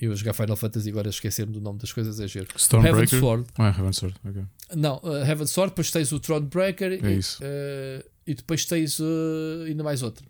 eu 0.00 0.12
a 0.12 0.14
jogar 0.14 0.32
Final 0.32 0.56
Fantasy 0.56 0.88
agora 0.90 1.08
esquecer-me 1.08 1.52
do 1.52 1.60
nome 1.60 1.78
das 1.78 1.92
coisas 1.92 2.20
é 2.20 2.28
giro. 2.28 2.46
Heaven 2.84 3.06
Sword. 3.06 3.46
Ah, 3.58 3.68
Heaven 3.68 3.92
Sword, 3.92 4.16
ok. 4.24 4.42
Não, 4.76 5.00
uh, 5.02 5.16
Heaven 5.24 5.46
Sword, 5.46 5.70
depois 5.70 5.90
tens 5.90 6.12
o 6.12 6.20
Thronebreaker 6.20 7.04
É 7.04 7.12
e, 7.12 7.18
isso. 7.18 7.42
uh, 7.42 8.04
e 8.26 8.34
depois 8.34 8.64
tens 8.64 8.98
uh, 9.00 9.64
ainda 9.66 9.82
mais 9.82 10.02
outro. 10.02 10.26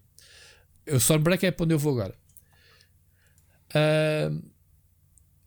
O 0.91 0.97
Stormbreaker 0.97 1.49
é 1.49 1.51
para 1.51 1.65
onde 1.65 1.75
eu 1.75 1.79
vou 1.79 1.93
agora. 1.93 2.15
Uh, 3.71 4.43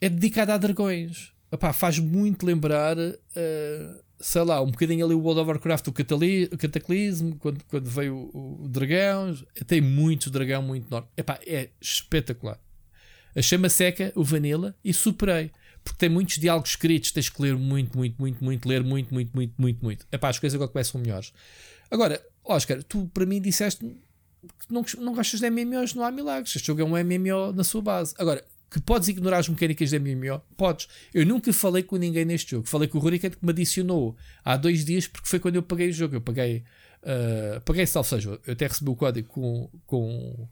é 0.02 0.10
dedicado 0.10 0.52
a 0.52 0.58
dragões. 0.58 1.32
Epá, 1.52 1.72
faz 1.72 1.98
muito 2.00 2.46
lembrar, 2.46 2.98
uh, 2.98 4.04
sei 4.20 4.44
lá, 4.44 4.62
um 4.62 4.72
bocadinho 4.72 5.06
ali 5.06 5.14
o 5.14 5.20
World 5.20 5.42
of 5.42 5.50
Warcraft, 5.50 5.88
o, 5.88 5.94
Catali 5.94 6.46
o 6.46 6.58
Cataclismo, 6.58 7.36
quando, 7.38 7.64
quando 7.66 7.90
veio 7.90 8.30
o, 8.34 8.66
o 8.66 8.68
dragão. 8.68 9.38
Tem 9.66 9.80
muito 9.80 10.30
dragão, 10.30 10.62
muito 10.62 10.88
enorme. 10.88 11.08
Epá, 11.16 11.40
é 11.46 11.70
espetacular. 11.80 12.60
A 13.38 13.42
chama 13.44 13.70
seca, 13.70 14.12
o 14.16 14.24
Vanilla, 14.24 14.76
e 14.84 14.92
superei. 14.92 15.52
Porque 15.84 16.00
tem 16.00 16.10
muitos 16.10 16.40
diálogos 16.40 16.72
escritos, 16.72 17.12
tens 17.12 17.30
que 17.30 17.40
ler 17.40 17.56
muito, 17.56 17.96
muito, 17.96 18.20
muito, 18.20 18.44
muito, 18.44 18.68
ler 18.68 18.84
muito, 18.84 19.14
muito, 19.14 19.32
muito, 19.34 19.54
muito, 19.58 19.86
muito. 19.86 20.08
Epá, 20.12 20.30
as 20.30 20.40
coisas 20.40 20.56
agora 20.56 20.72
começam 20.72 21.00
melhores. 21.00 21.32
Agora, 21.92 22.20
Oscar, 22.44 22.82
tu 22.84 23.10
para 23.14 23.28
mim 23.28 23.40
disseste 23.40 23.86
que 23.86 24.74
não, 24.74 24.84
não 24.98 25.14
gostas 25.14 25.40
de 25.40 25.50
MMOs, 25.50 25.94
não 25.94 26.04
há 26.04 26.12
milagres. 26.12 26.56
Este 26.56 26.66
jogo 26.66 26.82
é 26.82 26.84
um 26.84 26.90
MMO 26.90 27.54
na 27.54 27.64
sua 27.64 27.82
base. 27.82 28.16
Agora, 28.18 28.44
que 28.70 28.82
podes 28.82 29.08
ignorar 29.08 29.38
as 29.38 29.48
mecânicas 29.48 29.92
de 29.92 30.00
MMO? 30.00 30.42
Podes. 30.58 30.88
Eu 31.14 31.26
nunca 31.26 31.54
falei 31.54 31.84
com 31.84 31.96
ninguém 31.96 32.26
neste 32.26 32.52
jogo. 32.52 32.68
Falei 32.68 32.88
com 32.88 32.98
o 32.98 33.02
Hurricane 33.02 33.36
que 33.36 33.46
me 33.46 33.52
adicionou 33.52 34.16
há 34.44 34.58
dois 34.58 34.84
dias 34.84 35.08
porque 35.08 35.30
foi 35.30 35.40
quando 35.40 35.56
eu 35.56 35.64
paguei 35.64 35.90
o 35.90 35.94
jogo. 35.94 36.16
Eu 36.16 36.22
paguei, 36.22 36.64
uh, 37.04 37.62
paguei 37.62 37.86
salvo 37.86 38.10
seja, 38.10 38.40
eu 38.46 38.54
até 38.54 38.68
recebi 38.68 38.90
o 38.90 38.96
código 38.96 39.28
com, 39.30 39.70
com, 39.86 40.48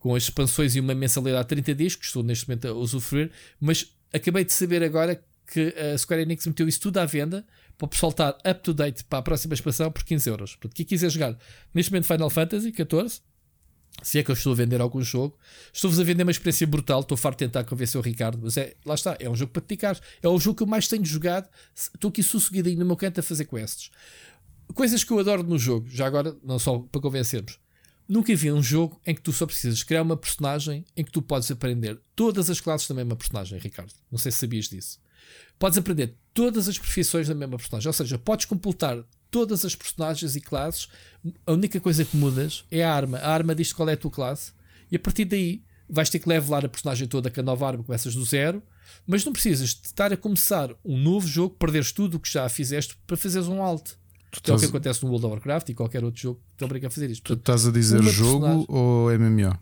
com 0.00 0.14
as 0.14 0.24
expansões 0.24 0.74
e 0.74 0.80
uma 0.80 0.94
mensalidade 0.94 1.44
de 1.44 1.48
30 1.48 1.74
dias, 1.74 1.94
que 1.94 2.04
estou 2.04 2.22
neste 2.22 2.48
momento 2.48 2.66
a 2.66 2.72
usufruir, 2.72 3.30
mas 3.60 3.94
acabei 4.12 4.44
de 4.44 4.52
saber 4.52 4.82
agora 4.82 5.22
que 5.46 5.74
a 5.76 5.96
Square 5.96 6.22
Enix 6.22 6.46
meteu 6.46 6.66
isso 6.66 6.80
tudo 6.80 6.98
à 6.98 7.06
venda 7.06 7.44
para 7.78 7.88
estar 8.08 8.30
up 8.30 8.62
to 8.62 8.74
date 8.74 9.04
para 9.04 9.18
a 9.18 9.22
próxima 9.22 9.54
expansão 9.54 9.90
por 9.90 10.04
15 10.04 10.28
euros. 10.28 10.50
Portanto, 10.56 10.74
quem 10.74 10.86
quiser 10.86 11.10
jogar 11.10 11.36
neste 11.74 11.92
momento 11.92 12.06
Final 12.06 12.30
Fantasy 12.30 12.72
14, 12.72 13.20
se 14.02 14.18
é 14.18 14.22
que 14.22 14.30
eu 14.30 14.34
estou 14.34 14.52
a 14.52 14.56
vender 14.56 14.80
algum 14.80 15.02
jogo, 15.02 15.36
estou-vos 15.72 15.98
a 15.98 16.04
vender 16.04 16.22
uma 16.22 16.30
experiência 16.30 16.66
brutal. 16.66 17.00
Estou 17.00 17.16
farto 17.16 17.38
de 17.38 17.46
tentar 17.46 17.64
convencer 17.64 18.00
o 18.00 18.02
Ricardo, 18.02 18.38
mas 18.42 18.56
é, 18.56 18.74
lá 18.84 18.94
está, 18.94 19.16
é 19.18 19.28
um 19.28 19.36
jogo 19.36 19.52
para 19.52 19.62
dedicar. 19.62 19.98
É 20.22 20.28
o 20.28 20.38
jogo 20.38 20.56
que 20.56 20.62
eu 20.62 20.66
mais 20.66 20.88
tenho 20.88 21.04
jogado. 21.04 21.48
Estou 21.74 22.08
aqui 22.08 22.22
sossegadinho 22.22 22.78
no 22.78 22.86
meu 22.86 22.96
canto 22.96 23.20
a 23.20 23.22
fazer 23.22 23.44
quests. 23.44 23.90
Coisas 24.74 25.02
que 25.02 25.12
eu 25.12 25.18
adoro 25.18 25.42
no 25.42 25.58
jogo, 25.58 25.88
já 25.90 26.06
agora, 26.06 26.34
não 26.42 26.58
só 26.58 26.78
para 26.78 27.00
convencermos. 27.00 27.58
Nunca 28.10 28.34
vi 28.34 28.50
um 28.50 28.60
jogo 28.60 29.00
em 29.06 29.14
que 29.14 29.20
tu 29.20 29.32
só 29.32 29.46
precisas 29.46 29.84
criar 29.84 30.02
uma 30.02 30.16
personagem 30.16 30.84
em 30.96 31.04
que 31.04 31.12
tu 31.12 31.22
podes 31.22 31.48
aprender 31.48 31.96
todas 32.16 32.50
as 32.50 32.60
classes 32.60 32.88
da 32.88 32.94
mesma 32.96 33.14
personagem, 33.14 33.56
Ricardo. 33.60 33.92
Não 34.10 34.18
sei 34.18 34.32
se 34.32 34.38
sabias 34.38 34.68
disso. 34.68 34.98
Podes 35.60 35.78
aprender 35.78 36.16
todas 36.34 36.68
as 36.68 36.76
profissões 36.76 37.28
da 37.28 37.36
mesma 37.36 37.56
personagem, 37.56 37.86
ou 37.86 37.92
seja, 37.92 38.18
podes 38.18 38.46
completar 38.46 38.98
todas 39.30 39.64
as 39.64 39.76
personagens 39.76 40.34
e 40.34 40.40
classes. 40.40 40.88
A 41.46 41.52
única 41.52 41.78
coisa 41.78 42.04
que 42.04 42.16
mudas 42.16 42.64
é 42.68 42.82
a 42.82 42.92
arma. 42.92 43.18
A 43.18 43.32
arma 43.32 43.54
diz 43.54 43.72
qual 43.72 43.88
é 43.88 43.92
a 43.92 43.96
tua 43.96 44.10
classe, 44.10 44.50
e 44.90 44.96
a 44.96 44.98
partir 44.98 45.24
daí 45.24 45.62
vais 45.88 46.10
ter 46.10 46.18
que 46.18 46.28
levelar 46.28 46.64
a 46.64 46.68
personagem 46.68 47.06
toda 47.06 47.30
com 47.30 47.38
a 47.38 47.44
nova 47.44 47.64
arma, 47.68 47.84
começas 47.84 48.12
do 48.12 48.24
zero. 48.24 48.60
Mas 49.06 49.24
não 49.24 49.32
precisas 49.32 49.68
de 49.68 49.86
estar 49.86 50.12
a 50.12 50.16
começar 50.16 50.74
um 50.84 50.98
novo 50.98 51.28
jogo, 51.28 51.54
perderes 51.54 51.92
tudo 51.92 52.16
o 52.16 52.20
que 52.20 52.28
já 52.28 52.48
fizeste 52.48 52.98
para 53.06 53.16
fazeres 53.16 53.46
um 53.46 53.62
alto. 53.62 53.99
Tu 54.30 54.40
Que 54.42 54.50
é 54.50 54.54
o 54.54 54.58
que 54.58 54.66
acontece 54.66 55.02
no 55.02 55.08
World 55.10 55.26
of 55.26 55.32
Warcraft 55.34 55.68
e 55.70 55.74
qualquer 55.74 56.04
outro 56.04 56.20
jogo 56.20 56.40
que 56.50 56.56
te 56.58 56.64
obriga 56.64 56.86
a 56.86 56.90
fazer 56.90 57.10
isto. 57.10 57.24
tu 57.24 57.34
estás 57.38 57.66
a 57.66 57.70
dizer 57.72 58.00
jogo 58.02 58.40
personagem- 58.46 58.66
ou 58.68 59.10
MMO? 59.10 59.58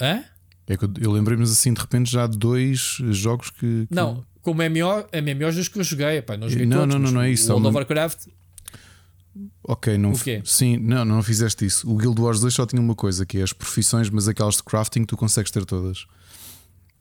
Hã? 0.00 0.24
É 0.66 0.76
que 0.76 0.84
eu, 0.84 0.90
eu 1.00 1.12
lembrei-me 1.12 1.42
assim 1.44 1.72
de 1.74 1.80
repente 1.80 2.10
já 2.10 2.26
de 2.26 2.38
dois 2.38 2.96
jogos 3.10 3.50
que. 3.50 3.86
que- 3.86 3.94
Não, 3.94 4.24
como 4.40 4.62
MMO, 4.62 5.04
MMOs 5.12 5.56
dos 5.56 5.68
que 5.68 5.78
eu 5.78 5.84
joguei, 5.84 6.18
epá, 6.18 6.36
não 6.36 6.48
joguei 6.48 6.64
Não, 6.66 6.78
todos, 6.78 6.94
não, 6.94 7.00
não, 7.02 7.10
não 7.12 7.20
é 7.22 7.30
isso, 7.30 7.50
World 7.52 7.66
há 7.66 7.70
of 7.70 7.76
Warcraft, 7.76 8.26
Ok, 9.62 9.96
não. 9.96 10.12
Sim, 10.44 10.76
não, 10.78 11.04
não 11.04 11.22
fizeste 11.22 11.64
isso. 11.64 11.88
O 11.88 11.96
Guild 11.96 12.20
Wars 12.20 12.40
2 12.40 12.52
só 12.52 12.66
tinha 12.66 12.82
uma 12.82 12.94
coisa, 12.96 13.24
que 13.24 13.38
é 13.38 13.42
as 13.42 13.52
profissões, 13.52 14.10
mas 14.10 14.26
aquelas 14.26 14.56
de 14.56 14.62
crafting 14.64 15.04
tu 15.04 15.16
consegues 15.16 15.50
ter 15.52 15.64
todas. 15.64 16.04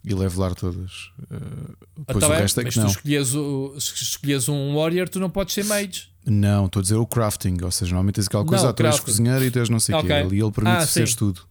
E 0.03 0.13
levelar 0.13 0.55
todas. 0.55 0.91
Uh, 1.19 1.75
Ah, 1.81 2.03
depois 2.07 2.19
tá 2.25 2.27
o 2.29 2.31
resto 2.31 2.61
é 2.61 2.63
que 2.63 2.71
tu 2.71 2.79
não. 2.79 2.87
escolhias, 2.87 3.35
o, 3.35 3.79
se 3.79 3.93
escolhias 4.03 4.47
um 4.47 4.75
Warrior, 4.75 5.09
tu 5.09 5.19
não 5.19 5.29
podes 5.29 5.53
ser 5.53 5.65
mage. 5.65 6.09
Não, 6.25 6.65
estou 6.67 6.79
a 6.79 6.83
dizer 6.83 6.95
o 6.95 7.05
crafting, 7.05 7.57
ou 7.63 7.71
seja, 7.71 7.91
normalmente 7.91 8.15
tens 8.15 8.27
aquela 8.27 8.43
Não, 8.43 8.49
coisa, 8.49 8.69
ah, 8.69 8.73
tu 8.73 8.85
és 8.85 8.99
cozinheiro 8.99 9.43
e 9.43 9.51
tu 9.51 9.59
és 9.59 9.69
não 9.69 9.79
sei 9.79 9.95
o 9.95 9.97
Ok. 9.97 10.07
quê. 10.07 10.13
Ali 10.13 10.39
ele 10.41 10.51
permite 10.51 10.75
Ah, 10.77 10.85
seres 10.87 11.15
tudo. 11.15 11.41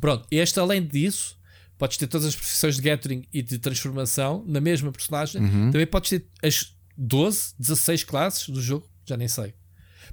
Pronto, 0.00 0.26
este 0.30 0.58
além 0.58 0.84
disso, 0.86 1.36
podes 1.78 1.96
ter 1.96 2.06
todas 2.08 2.26
as 2.26 2.34
profissões 2.36 2.76
de 2.76 2.82
gathering 2.82 3.24
e 3.32 3.42
de 3.42 3.58
transformação 3.58 4.44
na 4.46 4.60
mesma 4.60 4.90
personagem. 4.90 5.40
Uhum. 5.42 5.70
Também 5.70 5.86
podes 5.86 6.10
ter 6.10 6.26
as 6.42 6.74
12, 6.96 7.54
16 7.58 8.02
classes 8.04 8.48
do 8.48 8.60
jogo, 8.60 8.88
já 9.06 9.16
nem 9.16 9.28
sei. 9.28 9.54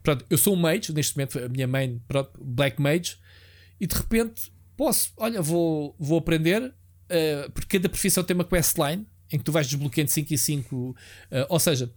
Pronto, 0.04 0.24
eu 0.30 0.38
sou 0.38 0.54
um 0.54 0.58
mage, 0.58 0.94
neste 0.94 1.16
momento 1.18 1.40
a 1.40 1.50
minha 1.50 1.66
main, 1.68 2.00
pronto, 2.08 2.32
Black 2.44 2.80
Mage, 2.80 3.18
e 3.80 3.88
de 3.88 3.96
repente 3.96 4.52
posso, 4.78 5.10
olha, 5.18 5.42
vou, 5.42 5.96
vou 6.00 6.20
aprender, 6.20 6.74
eh, 7.10 7.50
porque 7.54 7.78
cada 7.78 7.90
profissão 7.90 8.24
tem 8.24 8.36
uma 8.36 8.46
questline 8.46 9.06
em 9.32 9.38
que 9.38 9.44
tu 9.44 9.52
vais 9.52 9.68
desbloqueando 9.68 10.12
5 10.12 10.34
e 10.34 10.38
5, 10.38 10.96
eh, 11.32 11.48
ou 11.50 11.60
seja, 11.60 11.92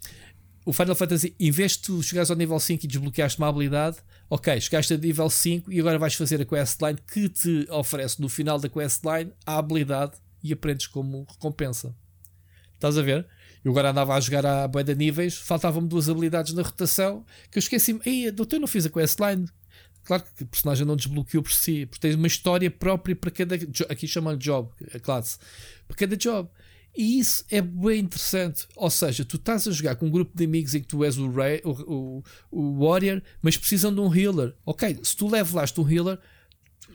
o 0.64 0.72
Final 0.72 0.94
Fantasy, 0.94 1.34
em 1.40 1.50
vez 1.50 1.72
de 1.72 1.78
tu 1.80 2.02
chegares 2.02 2.30
ao 2.30 2.36
nível 2.36 2.58
5 2.60 2.84
e 2.84 2.88
desbloqueaste 2.88 3.38
uma 3.38 3.48
habilidade, 3.48 3.98
ok, 4.28 4.60
chegaste 4.60 4.92
a 4.92 4.98
nível 4.98 5.30
5 5.30 5.72
e 5.72 5.80
agora 5.80 5.98
vais 5.98 6.14
fazer 6.14 6.40
a 6.40 6.44
questline 6.44 6.98
que 7.10 7.28
te 7.28 7.66
oferece 7.70 8.20
no 8.20 8.28
final 8.28 8.58
da 8.58 8.68
questline 8.68 9.32
a 9.46 9.58
habilidade 9.58 10.12
e 10.42 10.52
aprendes 10.52 10.86
como 10.86 11.26
recompensa. 11.30 11.94
Estás 12.74 12.98
a 12.98 13.02
ver? 13.02 13.26
Eu 13.64 13.72
agora 13.72 13.90
andava 13.90 14.14
a 14.14 14.20
jogar 14.20 14.46
a 14.46 14.68
bué 14.68 14.84
de 14.84 14.94
níveis, 14.94 15.36
faltavam-me 15.36 15.88
duas 15.88 16.08
habilidades 16.08 16.52
na 16.52 16.62
rotação 16.62 17.24
que 17.50 17.58
eu 17.58 17.60
esqueci-me. 17.60 18.00
Ei, 18.04 18.30
doutor, 18.30 18.60
não 18.60 18.68
fiz 18.68 18.86
a 18.86 18.90
questline. 18.90 19.46
Claro 20.08 20.24
que 20.24 20.42
o 20.42 20.46
personagem 20.46 20.86
não 20.86 20.96
desbloqueou 20.96 21.42
por 21.42 21.52
si, 21.52 21.84
porque 21.84 22.00
tens 22.00 22.14
uma 22.14 22.26
história 22.26 22.70
própria 22.70 23.14
para 23.14 23.30
cada. 23.30 23.56
Aqui 23.90 24.08
chamam-lhe 24.08 24.38
job, 24.38 24.70
a 24.94 24.98
classe. 24.98 25.36
Para 25.86 25.98
cada 25.98 26.16
job. 26.16 26.48
E 26.96 27.18
isso 27.18 27.44
é 27.50 27.60
bem 27.60 28.00
interessante. 28.00 28.66
Ou 28.74 28.88
seja, 28.88 29.22
tu 29.22 29.36
estás 29.36 29.68
a 29.68 29.70
jogar 29.70 29.96
com 29.96 30.06
um 30.06 30.10
grupo 30.10 30.34
de 30.34 30.44
amigos 30.44 30.74
em 30.74 30.80
que 30.80 30.86
tu 30.86 31.04
és 31.04 31.18
o, 31.18 31.30
Ray, 31.30 31.60
o, 31.62 31.70
o, 31.70 32.24
o 32.50 32.86
Warrior, 32.86 33.20
mas 33.42 33.58
precisam 33.58 33.94
de 33.94 34.00
um 34.00 34.12
healer. 34.12 34.54
Ok, 34.64 34.98
se 35.02 35.14
tu 35.14 35.28
levelaste 35.28 35.78
um 35.78 35.86
healer, 35.86 36.18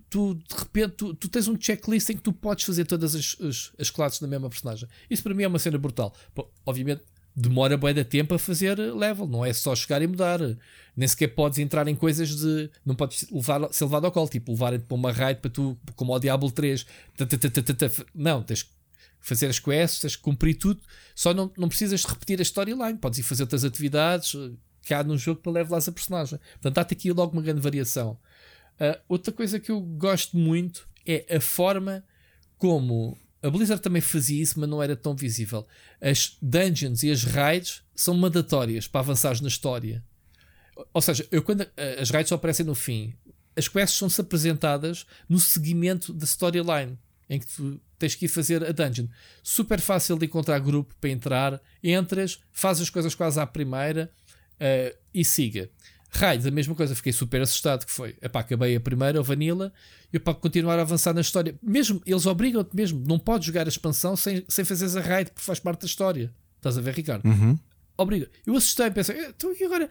tu 0.10 0.34
de 0.34 0.56
repente 0.58 0.96
tu, 0.96 1.14
tu, 1.14 1.30
tens 1.30 1.48
um 1.48 1.56
checklist 1.56 2.10
em 2.10 2.16
que 2.16 2.24
tu 2.24 2.34
podes 2.34 2.66
fazer 2.66 2.86
todas 2.86 3.14
as, 3.14 3.38
as, 3.40 3.72
as 3.78 3.92
classes 3.92 4.20
da 4.20 4.28
mesma 4.28 4.50
personagem. 4.50 4.90
Isso 5.08 5.22
para 5.22 5.36
mim 5.36 5.44
é 5.44 5.48
uma 5.48 5.60
cena 5.60 5.78
brutal. 5.78 6.16
Bom, 6.36 6.52
obviamente 6.66 7.04
demora 7.36 7.78
bem 7.78 7.94
de 7.94 8.04
tempo 8.04 8.36
a 8.36 8.40
fazer 8.40 8.78
level, 8.78 9.28
não 9.28 9.46
é 9.46 9.52
só 9.54 9.76
chegar 9.76 10.02
e 10.02 10.08
mudar. 10.08 10.40
Nem 10.96 11.08
sequer 11.08 11.30
podes 11.30 11.58
entrar 11.58 11.88
em 11.88 11.96
coisas 11.96 12.36
de. 12.36 12.70
Não 12.86 12.96
podes 12.96 13.26
levar, 13.32 13.72
ser 13.74 13.86
levado 13.86 14.06
ao 14.06 14.12
colo, 14.12 14.28
tipo 14.28 14.52
levar-te 14.52 14.86
para 14.86 14.96
uma 14.96 15.12
raid 15.12 15.42
para 15.42 15.50
tu, 15.50 15.78
como 15.96 16.14
ao 16.14 16.20
Diablo 16.20 16.52
3. 16.52 16.86
Não, 18.14 18.44
tens 18.44 18.64
que 18.64 18.70
fazer 19.20 19.48
as 19.48 19.60
quests, 19.60 20.02
tens 20.02 20.16
que 20.16 20.22
cumprir 20.22 20.56
tudo. 20.56 20.82
Só 21.16 21.34
não, 21.34 21.52
não 21.58 21.68
precisas 21.68 22.02
de 22.02 22.08
repetir 22.08 22.40
a 22.40 22.44
storyline. 22.44 22.98
Podes 22.98 23.20
ir 23.20 23.24
fazer 23.24 23.44
outras 23.44 23.66
atividades 23.66 24.36
eh, 24.36 24.94
há 24.94 25.04
num 25.04 25.18
jogo 25.18 25.42
para 25.42 25.52
levelar 25.54 25.82
a 25.88 25.92
personagem. 25.92 26.40
Portanto, 26.54 26.78
há-te 26.78 26.94
aqui 26.94 27.12
logo 27.12 27.34
uma 27.34 27.42
grande 27.42 27.62
variação. 27.62 28.20
Uh, 28.76 29.00
outra 29.08 29.32
coisa 29.32 29.60
que 29.60 29.72
eu 29.72 29.80
gosto 29.80 30.38
muito 30.38 30.88
é 31.06 31.38
a 31.38 31.40
forma 31.40 32.04
como 32.58 33.18
a 33.44 33.50
Blizzard 33.50 33.82
também 33.82 34.02
fazia 34.02 34.42
isso, 34.42 34.58
mas 34.60 34.70
não 34.70 34.82
era 34.82 34.96
tão 34.96 35.14
visível. 35.14 35.68
As 36.00 36.38
dungeons 36.42 37.04
e 37.04 37.12
as 37.12 37.24
raids 37.26 37.84
são 37.94 38.16
mandatórias 38.16 38.88
para 38.88 39.02
avançar 39.02 39.40
na 39.42 39.50
história. 39.50 40.04
Ou 40.94 41.02
seja, 41.02 41.28
eu, 41.30 41.44
quando 41.44 41.68
as 42.02 42.10
raids 42.10 42.30
só 42.30 42.36
aparecem 42.36 42.66
no 42.66 42.74
fim, 42.74 43.14
as 43.56 43.68
quests 43.68 44.00
são-se 44.00 44.20
apresentadas 44.22 45.06
no 45.28 45.40
seguimento 45.40 46.14
da 46.14 46.24
storyline 46.24 46.98
em 47.30 47.40
que 47.40 47.48
tu 47.48 47.82
tens 48.00 48.16
que 48.16 48.26
ir 48.26 48.30
fazer 48.30 48.64
a 48.64 48.72
dungeon. 48.72 49.08
Super 49.44 49.80
fácil 49.80 50.18
de 50.18 50.26
encontrar 50.26 50.60
grupo 50.60 50.96
para 51.00 51.10
entrar, 51.10 51.62
entras, 51.84 52.40
faz 52.52 52.80
as 52.80 52.90
coisas 52.90 53.14
quase 53.14 53.40
à 53.40 53.46
primeira 53.46 54.10
uh, 54.56 54.98
e 55.14 55.24
siga. 55.24 55.70
Raids, 56.16 56.46
a 56.46 56.52
mesma 56.52 56.76
coisa, 56.76 56.96
fiquei 56.96 57.12
super 57.12 57.42
assustado 57.42 57.86
que 57.86 57.92
foi, 57.92 58.16
epá, 58.22 58.42
acabei 58.42 58.76
a 58.76 58.80
primeira, 58.80 59.20
a 59.20 59.22
Vanilla, 59.24 59.74
e 60.12 60.20
para 60.20 60.34
continuar 60.34 60.78
a 60.78 60.82
avançar 60.84 61.14
na 61.14 61.22
história. 61.22 61.56
Mesmo, 61.62 62.02
eles 62.06 62.26
obrigam-te 62.26 62.76
mesmo, 62.76 63.04
não 63.08 63.18
podes 63.18 63.48
jogar 63.48 63.66
a 63.66 63.70
expansão 63.70 64.16
sem, 64.16 64.44
sem 64.48 64.64
fazeres 64.64 64.96
a 64.96 65.02
raid, 65.02 65.32
porque 65.32 65.46
faz 65.46 65.60
parte 65.60 65.82
da 65.82 65.88
história. 65.88 66.34
Estás 66.58 66.78
a 66.78 66.82
ver, 66.82 66.94
Ricardo? 66.94 67.26
Uhum. 67.26 67.58
Obriga. 67.98 68.30
Eu 68.46 68.56
assustei 68.56 68.90
pensei, 68.92 69.28
então 69.28 69.54
e 69.60 69.64
agora? 69.64 69.90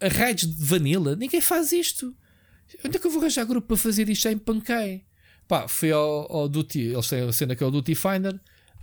A 0.00 0.08
raids 0.08 0.48
de 0.48 0.64
Vanilla, 0.64 1.14
ninguém 1.14 1.40
faz 1.40 1.72
isto. 1.72 2.14
Onde 2.84 2.96
é 2.96 3.00
que 3.00 3.06
eu 3.06 3.10
vou 3.10 3.20
arranjar 3.20 3.44
grupo 3.44 3.68
para 3.68 3.76
fazer 3.76 4.08
isto? 4.08 4.22
Já 4.22 4.32
empanquei. 4.32 5.04
Pá, 5.46 5.68
fui 5.68 5.92
ao, 5.92 6.32
ao 6.32 6.48
Duty, 6.48 6.80
eles 6.80 7.06
têm 7.06 7.20
a 7.20 7.32
cena 7.32 7.54
que 7.54 7.62
é 7.62 7.66
o 7.66 7.70
Duty 7.70 7.94
Finder. 7.94 8.34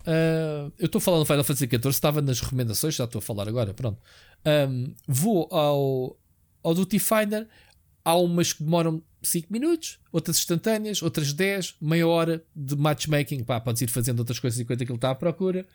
Uh, 0.01 0.71
eu 0.79 0.85
estou 0.85 1.01
falando 1.01 1.21
do 1.21 1.25
Final 1.25 1.43
Fantasy 1.43 1.67
XIV, 1.67 1.89
estava 1.89 2.21
nas 2.21 2.39
recomendações, 2.39 2.95
já 2.95 3.03
estou 3.03 3.19
a 3.19 3.21
falar 3.21 3.47
agora, 3.47 3.73
pronto. 3.73 4.01
Um, 4.45 4.93
vou 5.07 5.47
ao, 5.51 6.17
ao 6.63 6.73
Duty 6.73 6.99
Finder, 6.99 7.47
há 8.03 8.15
umas 8.15 8.53
que 8.53 8.63
demoram 8.63 9.01
5 9.21 9.51
minutos, 9.51 9.99
outras 10.11 10.37
instantâneas, 10.37 11.01
outras 11.01 11.33
10, 11.33 11.75
meia 11.79 12.07
hora 12.07 12.43
de 12.55 12.75
matchmaking. 12.75 13.43
Pá, 13.43 13.59
podes 13.59 13.81
ir 13.81 13.89
fazendo 13.89 14.19
outras 14.19 14.39
coisas 14.39 14.59
enquanto 14.59 14.81
aquilo 14.83 14.95
está 14.95 15.11
à 15.11 15.15
procura. 15.15 15.65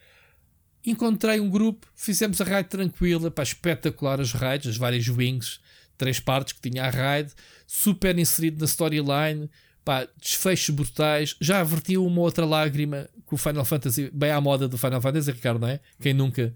Encontrei 0.85 1.41
um 1.41 1.51
grupo, 1.51 1.87
fizemos 1.95 2.41
a 2.41 2.45
raid 2.45 2.69
tranquila, 2.69 3.31
pá, 3.31 3.43
espetacular 3.43 4.21
as 4.21 4.33
raids, 4.33 4.71
as 4.71 4.77
várias 4.77 5.09
wings, 5.09 5.61
três 5.97 6.21
partes 6.21 6.53
que 6.53 6.71
tinha 6.71 6.85
a 6.85 6.91
raid, 6.91 7.33
super 7.67 8.17
inserido 8.19 8.61
na 8.61 8.67
storyline, 8.67 9.51
pá, 9.85 10.07
desfechos 10.21 10.75
brutais. 10.75 11.37
Já 11.41 11.61
avertiu 11.61 12.05
uma 12.05 12.21
outra 12.21 12.45
lágrima 12.45 13.09
com 13.25 13.35
o 13.35 13.39
Final 13.39 13.65
Fantasy, 13.65 14.11
bem 14.13 14.31
à 14.31 14.41
moda 14.41 14.69
do 14.69 14.79
Final 14.79 15.01
Fantasy, 15.01 15.31
Ricardo, 15.33 15.61
não 15.61 15.69
é? 15.69 15.81
Quem 16.01 16.15
nunca 16.15 16.55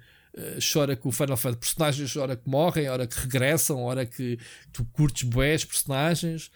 chora 0.60 0.96
com 0.96 1.08
o 1.08 1.12
Final 1.12 1.36
Fantasy, 1.36 1.60
personagens, 1.60 2.16
hora 2.16 2.36
que 2.36 2.48
morrem, 2.48 2.88
hora 2.88 3.06
que 3.06 3.18
regressam, 3.18 3.82
hora 3.82 4.06
que 4.06 4.38
tu 4.72 4.84
curtes 4.86 5.24
boés 5.24 5.64
personagens. 5.64 6.50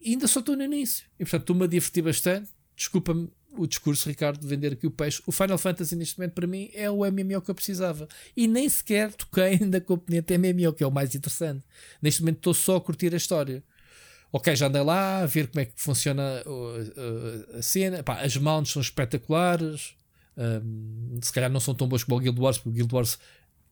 E 0.00 0.12
ainda 0.12 0.26
só 0.26 0.40
estou 0.40 0.56
no 0.56 0.62
início. 0.62 1.06
E 1.18 1.24
portanto 1.24 1.42
estou-me 1.42 1.64
a 1.64 1.66
divertir 1.66 2.02
bastante. 2.02 2.50
Desculpa-me 2.76 3.30
o 3.56 3.66
discurso, 3.66 4.08
Ricardo, 4.08 4.40
de 4.40 4.46
vender 4.46 4.72
aqui 4.72 4.86
o 4.86 4.90
peixe. 4.90 5.22
O 5.26 5.32
Final 5.32 5.56
Fantasy, 5.56 5.94
neste 5.96 6.18
momento, 6.18 6.34
para 6.34 6.46
mim, 6.46 6.70
é 6.74 6.90
o 6.90 6.98
MMO 7.10 7.40
que 7.40 7.50
eu 7.50 7.54
precisava. 7.54 8.08
E 8.36 8.46
nem 8.46 8.68
sequer 8.68 9.12
toquei 9.12 9.58
na 9.64 9.80
componente 9.80 10.36
MMO, 10.36 10.72
que 10.72 10.82
é 10.82 10.86
o 10.86 10.90
mais 10.90 11.14
interessante. 11.14 11.64
Neste 12.02 12.20
momento 12.20 12.38
estou 12.38 12.54
só 12.54 12.76
a 12.76 12.80
curtir 12.80 13.14
a 13.14 13.16
história 13.16 13.62
ok, 14.34 14.56
já 14.56 14.66
andei 14.66 14.82
lá 14.82 15.22
a 15.22 15.26
ver 15.26 15.46
como 15.46 15.60
é 15.60 15.64
que 15.64 15.74
funciona 15.76 16.22
a, 16.22 17.54
a, 17.54 17.58
a 17.58 17.62
cena. 17.62 18.02
Pá, 18.02 18.20
as 18.20 18.36
mounts 18.36 18.72
são 18.72 18.82
espetaculares. 18.82 19.94
Um, 20.36 21.18
se 21.22 21.32
calhar 21.32 21.50
não 21.50 21.60
são 21.60 21.74
tão 21.74 21.86
boas 21.86 22.04
como 22.04 22.16
o 22.16 22.20
Guild 22.20 22.40
Wars, 22.40 22.58
porque 22.58 22.70
o 22.70 22.72
Guild 22.72 22.94
Wars 22.94 23.18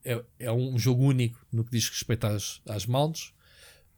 é, 0.05 0.22
é 0.39 0.52
um 0.52 0.78
jogo 0.78 1.05
único 1.05 1.44
no 1.52 1.64
que 1.64 1.70
diz 1.70 1.89
respeito 1.89 2.26
às, 2.26 2.60
às 2.68 2.86
mounts. 2.86 3.32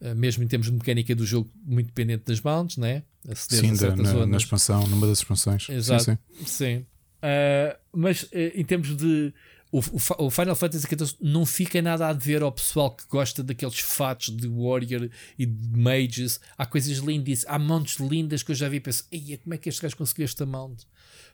Uh, 0.00 0.14
mesmo 0.14 0.42
em 0.42 0.48
termos 0.48 0.66
de 0.66 0.72
mecânica 0.72 1.14
do 1.14 1.24
jogo, 1.24 1.50
muito 1.64 1.86
dependente 1.86 2.24
das 2.26 2.40
mounts, 2.40 2.76
né? 2.76 3.04
Aceder 3.28 3.76
sim, 3.76 3.86
na, 4.02 4.26
na, 4.26 4.36
expansão, 4.36 4.86
numa 4.86 5.06
das 5.06 5.18
expansões. 5.18 5.68
Exato. 5.68 6.04
Sim. 6.04 6.18
sim. 6.38 6.44
sim. 6.46 6.76
Uh, 7.22 7.78
mas 7.92 8.24
uh, 8.24 8.28
em 8.54 8.64
termos 8.64 8.94
de 8.96 9.32
o, 9.74 9.80
o, 10.26 10.30
Final 10.30 10.54
Fantasy 10.54 10.86
XIV 10.86 11.16
não 11.20 11.44
fica 11.44 11.82
nada 11.82 12.06
a 12.06 12.12
dever 12.12 12.42
ao 12.42 12.52
pessoal 12.52 12.92
que 12.92 13.04
gosta 13.08 13.42
daqueles 13.42 13.80
fatos 13.80 14.28
de 14.28 14.46
Warrior 14.46 15.10
e 15.36 15.44
de 15.44 15.76
Mages. 15.76 16.38
Há 16.56 16.64
coisas 16.64 16.98
lindas, 16.98 17.44
há 17.48 17.58
montes 17.58 17.96
lindas 17.96 18.44
que 18.44 18.52
eu 18.52 18.54
já 18.54 18.68
vi 18.68 18.76
e 18.76 18.80
penso: 18.80 19.04
como 19.42 19.54
é 19.54 19.58
que 19.58 19.68
este 19.68 19.82
gajo 19.82 19.96
conseguiu 19.96 20.26
esta 20.26 20.46
mount? 20.46 20.82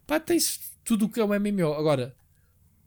Pá, 0.07 0.19
tens 0.19 0.59
tudo 0.85 1.07
o 1.07 1.09
que 1.09 1.21
é 1.21 1.25
um 1.25 1.29
MMO. 1.29 1.73
Agora, 1.75 2.15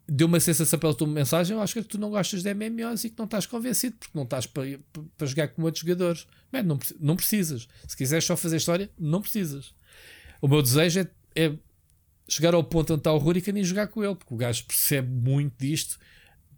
deu 0.06 0.26
uma 0.26 0.40
sensação 0.40 0.78
pela 0.78 0.94
tua 0.94 1.06
mensagem. 1.06 1.56
Eu 1.56 1.62
acho 1.62 1.74
que 1.74 1.82
tu 1.82 1.98
não 1.98 2.10
gostas 2.10 2.42
de 2.42 2.52
MMOs 2.52 3.04
e 3.04 3.10
que 3.10 3.18
não 3.18 3.24
estás 3.24 3.46
convencido 3.46 3.96
porque 3.98 4.16
não 4.16 4.24
estás 4.24 4.46
para, 4.46 4.78
para 5.16 5.26
jogar 5.26 5.48
com 5.48 5.62
outros 5.62 5.82
jogadores. 5.82 6.26
Man, 6.52 6.62
não, 6.62 6.78
não 7.00 7.16
precisas. 7.16 7.68
Se 7.86 7.96
quiseres 7.96 8.24
só 8.24 8.36
fazer 8.36 8.56
história, 8.56 8.90
não 8.98 9.20
precisas. 9.20 9.74
O 10.40 10.48
meu 10.48 10.62
desejo 10.62 11.00
é, 11.00 11.08
é 11.34 11.54
chegar 12.28 12.54
ao 12.54 12.64
ponto 12.64 12.92
onde 12.92 13.00
está 13.00 13.12
o 13.12 13.18
Hurricane 13.18 13.60
e 13.60 13.64
jogar 13.64 13.88
com 13.88 14.04
ele, 14.04 14.14
porque 14.14 14.34
o 14.34 14.36
gajo 14.36 14.64
percebe 14.64 15.08
muito 15.08 15.54
disto. 15.58 15.98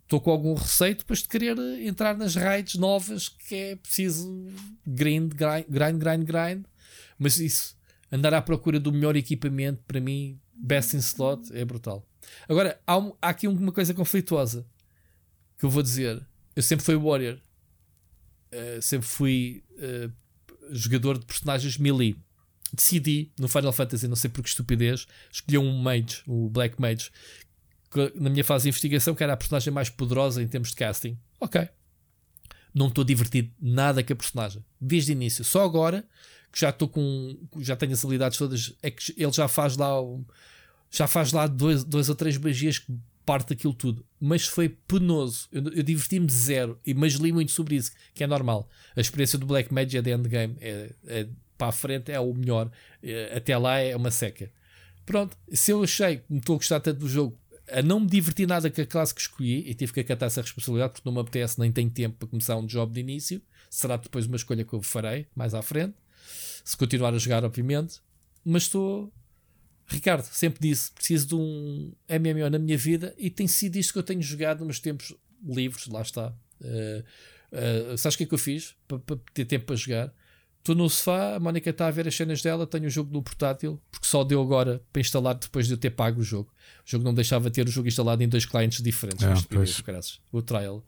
Estou 0.02 0.20
com 0.20 0.30
algum 0.30 0.54
receio 0.54 0.94
depois 0.94 1.20
de 1.20 1.28
querer 1.28 1.58
entrar 1.84 2.16
nas 2.16 2.36
raids 2.36 2.76
novas 2.76 3.28
que 3.28 3.54
é 3.54 3.76
preciso 3.76 4.46
grind, 4.86 5.32
grind, 5.34 5.66
grind, 5.68 5.98
grind, 5.98 6.24
grind. 6.24 6.64
Mas 7.18 7.38
isso, 7.40 7.76
andar 8.10 8.32
à 8.32 8.40
procura 8.40 8.78
do 8.78 8.92
melhor 8.92 9.16
equipamento, 9.16 9.82
para 9.86 10.00
mim, 10.00 10.38
best 10.57 10.97
in 10.97 11.01
slot, 11.01 11.53
é 11.53 11.65
brutal. 11.65 12.07
Agora, 12.49 12.81
há, 12.87 12.99
um, 12.99 13.15
há 13.20 13.28
aqui 13.28 13.47
uma 13.47 13.73
coisa 13.73 13.95
conflituosa 13.95 14.66
que 15.59 15.65
eu 15.65 15.70
vou 15.70 15.83
dizer. 15.83 16.24
Eu 16.55 16.62
sempre 16.62 16.85
fui 16.85 16.97
Warrior, 16.97 17.39
uh, 18.53 18.83
sempre 18.83 19.07
fui 19.07 19.65
uh, 19.78 20.12
jogador 20.70 21.19
de 21.19 21.27
personagens 21.27 21.77
melee 21.77 22.16
decidi 22.73 23.33
no 23.39 23.49
Final 23.49 23.73
Fantasy, 23.73 24.09
não 24.09 24.16
sei 24.16 24.31
por 24.31 24.43
que 24.43 24.49
estupidez, 24.49 25.07
escolhi 25.31 25.59
um 25.59 25.78
mage, 25.78 26.23
o 26.27 26.49
Black 26.51 26.81
Mage, 26.81 27.11
que, 27.91 28.12
na 28.16 28.31
minha 28.31 28.45
fase 28.45 28.65
de 28.65 28.69
investigação, 28.70 29.15
que 29.15 29.23
era 29.23 29.33
a 29.33 29.37
personagem 29.37 29.73
mais 29.73 29.89
poderosa 29.89 30.43
em 30.43 30.49
termos 30.49 30.70
de 30.70 30.77
casting. 30.77 31.19
Ok. 31.41 31.69
Não 32.74 32.89
estou 32.89 33.05
divertido 33.05 33.51
nada 33.61 34.03
com 34.03 34.12
a 34.12 34.16
personagem. 34.16 34.65
Desde 34.81 35.12
o 35.12 35.15
início. 35.15 35.45
Só 35.45 35.65
agora 35.65 36.07
que 36.57 36.62
já 36.62 36.70
estou 36.70 36.89
com. 36.89 37.37
Já 37.59 37.77
tenho 37.77 37.93
as 37.93 38.03
habilidades 38.03 38.39
todas. 38.39 38.74
É 38.83 38.91
que 38.91 39.12
ele 39.15 39.31
já 39.31 39.47
faz 39.47 39.77
lá. 39.77 39.91
Já 40.91 41.07
faz 41.07 41.31
lá 41.31 41.47
dois, 41.47 41.85
dois 41.85 42.09
ou 42.09 42.15
três 42.15 42.39
magias 42.39 42.78
que 42.78 42.97
parte 43.27 43.51
daquilo 43.51 43.74
tudo. 43.74 44.03
Mas 44.19 44.47
foi 44.47 44.70
penoso. 44.70 45.49
Eu, 45.53 45.62
eu 45.65 45.83
diverti-me 45.83 46.31
zero. 46.31 46.81
Mas 46.97 47.12
li 47.15 47.31
muito 47.31 47.53
sobre 47.53 47.77
isso, 47.77 47.93
que 48.15 48.24
é 48.24 48.27
normal. 48.27 48.70
A 48.97 49.01
experiência 49.03 49.39
do 49.39 49.45
Black 49.45 49.73
Mage 49.73 49.99
é 49.99 50.01
de 50.01 50.11
endgame. 50.11 50.57
É, 50.59 50.95
é 51.07 51.28
para 51.59 51.69
a 51.69 51.73
frente 51.73 52.11
é 52.11 52.19
o 52.19 52.33
melhor. 52.33 52.70
Eh, 53.03 53.37
até 53.37 53.59
lá 53.59 53.77
é 53.77 53.95
uma 53.95 54.11
seca. 54.11 54.51
Pronto, 55.05 55.37
se 55.53 55.70
eu 55.73 55.83
achei 55.83 56.19
que 56.19 56.24
me 56.31 56.39
estou 56.39 56.55
a 56.55 56.59
gostar 56.59 56.81
tanto 56.81 57.01
do 57.01 57.09
jogo, 57.09 57.39
a 57.70 57.83
não 57.83 58.01
me 58.01 58.07
divertir 58.07 58.47
nada 58.49 58.70
com 58.70 58.81
a 58.81 58.87
classe 58.87 59.15
que 59.15 59.20
escolhi 59.20 59.69
e 59.69 59.74
tive 59.74 59.93
que 59.93 60.01
acatar 60.01 60.28
essa 60.28 60.41
responsabilidade 60.41 60.95
porque 60.95 61.09
não 61.09 61.15
me 61.15 61.20
apetece, 61.20 61.61
nem 61.61 61.70
tenho 61.70 61.91
tempo 61.91 62.16
para 62.16 62.28
começar 62.28 62.57
um 62.57 62.65
job 62.65 62.93
de 62.95 63.01
início. 63.01 63.43
Será 63.69 63.99
depois 63.99 64.24
uma 64.27 64.37
escolha 64.37 64.65
que 64.65 64.73
eu 64.73 64.81
farei 64.81 65.27
mais 65.35 65.53
à 65.53 65.61
frente. 65.61 65.95
Se 66.66 66.76
continuar 66.76 67.14
a 67.14 67.18
jogar, 67.18 67.44
obviamente. 67.44 68.01
Mas 68.44 68.64
estou. 68.64 69.12
Ricardo, 69.86 70.24
sempre 70.24 70.68
disse: 70.68 70.90
preciso 70.90 71.28
de 71.28 71.34
um 71.36 71.93
MMO 72.10 72.51
na 72.51 72.59
minha 72.59 72.76
vida 72.76 73.14
e 73.16 73.30
tem 73.30 73.47
sido 73.47 73.76
isto 73.76 73.93
que 73.93 74.01
eu 74.01 74.02
tenho 74.02 74.20
jogado 74.20 74.64
nos 74.64 74.80
tempos 74.80 75.14
livres. 75.47 75.86
Lá 75.86 76.02
está. 76.02 76.34
Uh, 76.60 77.05
uh, 77.93 77.97
sabes 77.97 78.16
o 78.16 78.18
que 78.18 78.24
é 78.24 78.26
que 78.26 78.34
eu 78.34 78.38
fiz 78.38 78.74
para, 78.88 78.98
ter 79.32 79.44
tempo 79.44 79.66
para 79.66 79.76
jogar? 79.76 80.12
Estou 80.59 80.74
no 80.74 80.90
sofá, 80.90 81.36
a 81.36 81.38
Mónica 81.38 81.70
está 81.70 81.86
a 81.86 81.90
ver 81.93 82.09
as 82.09 82.16
cenas 82.16 82.43
dela, 82.43 82.66
tenho 82.66 82.86
o 82.86 82.90
jogo 82.90 83.12
no 83.12 83.22
portátil, 83.22 83.80
porque 83.88 84.05
só 84.05 84.24
deu 84.24 84.43
agora 84.43 84.82
para 84.93 85.01
instalar 85.01 85.36
depois 85.36 85.68
de 85.68 85.74
eu 85.74 85.78
ter 85.78 85.90
pago 85.90 86.20
o 86.20 86.24
jogo. 86.24 86.52
O 86.84 86.90
jogo 86.90 87.05
não 87.05 87.14
deixava 87.14 87.48
ter 87.48 87.68
o 87.68 87.70
jogo 87.70 87.86
instalado 87.86 88.20
em 88.24 88.28
dois 88.28 88.44
clientes 88.44 88.82
diferentes, 88.82 89.22
é, 89.22 89.28
o 90.32 90.43
trial. 90.43 90.84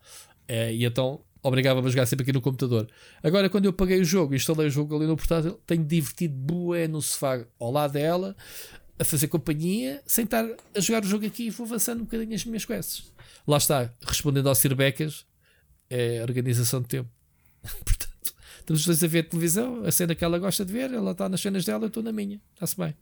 É, 0.48 0.74
e 0.74 0.84
então 0.84 1.20
obrigava-me 1.42 1.86
a 1.86 1.90
jogar 1.90 2.06
sempre 2.06 2.22
aqui 2.22 2.32
no 2.32 2.40
computador. 2.40 2.88
Agora, 3.22 3.48
quando 3.48 3.64
eu 3.66 3.72
paguei 3.72 4.00
o 4.00 4.04
jogo, 4.04 4.34
instalei 4.34 4.66
o 4.66 4.70
jogo 4.70 4.96
ali 4.96 5.06
no 5.06 5.16
portátil, 5.16 5.60
tenho 5.66 5.84
divertido 5.84 6.34
bué 6.34 6.88
no 6.88 7.00
sofá 7.00 7.44
ao 7.58 7.70
lado 7.70 7.92
dela, 7.92 8.36
a 8.98 9.04
fazer 9.04 9.28
companhia 9.28 10.02
sem 10.06 10.24
estar 10.24 10.44
a 10.74 10.80
jogar 10.80 11.04
o 11.04 11.06
jogo 11.06 11.26
aqui 11.26 11.46
e 11.46 11.50
vou 11.50 11.66
avançando 11.66 12.00
um 12.00 12.04
bocadinho 12.04 12.34
as 12.34 12.44
minhas 12.44 12.64
quests. 12.64 13.12
Lá 13.46 13.56
está, 13.56 13.92
respondendo 14.06 14.48
ao 14.48 14.54
Sir 14.54 14.74
Becas, 14.74 15.24
é 15.88 16.22
organização 16.22 16.82
de 16.82 16.88
tempo. 16.88 17.10
Portanto, 17.84 18.34
estamos 18.60 18.80
os 18.80 18.86
dois 18.86 19.04
a 19.04 19.06
ver 19.06 19.28
televisão, 19.28 19.84
a 19.84 19.92
cena 19.92 20.14
que 20.14 20.24
ela 20.24 20.38
gosta 20.38 20.64
de 20.64 20.72
ver, 20.72 20.92
ela 20.92 21.12
está 21.12 21.28
nas 21.28 21.40
cenas 21.40 21.64
dela, 21.64 21.84
eu 21.84 21.88
estou 21.88 22.02
na 22.02 22.12
minha, 22.12 22.40
está-se 22.54 22.76
bem. 22.76 22.94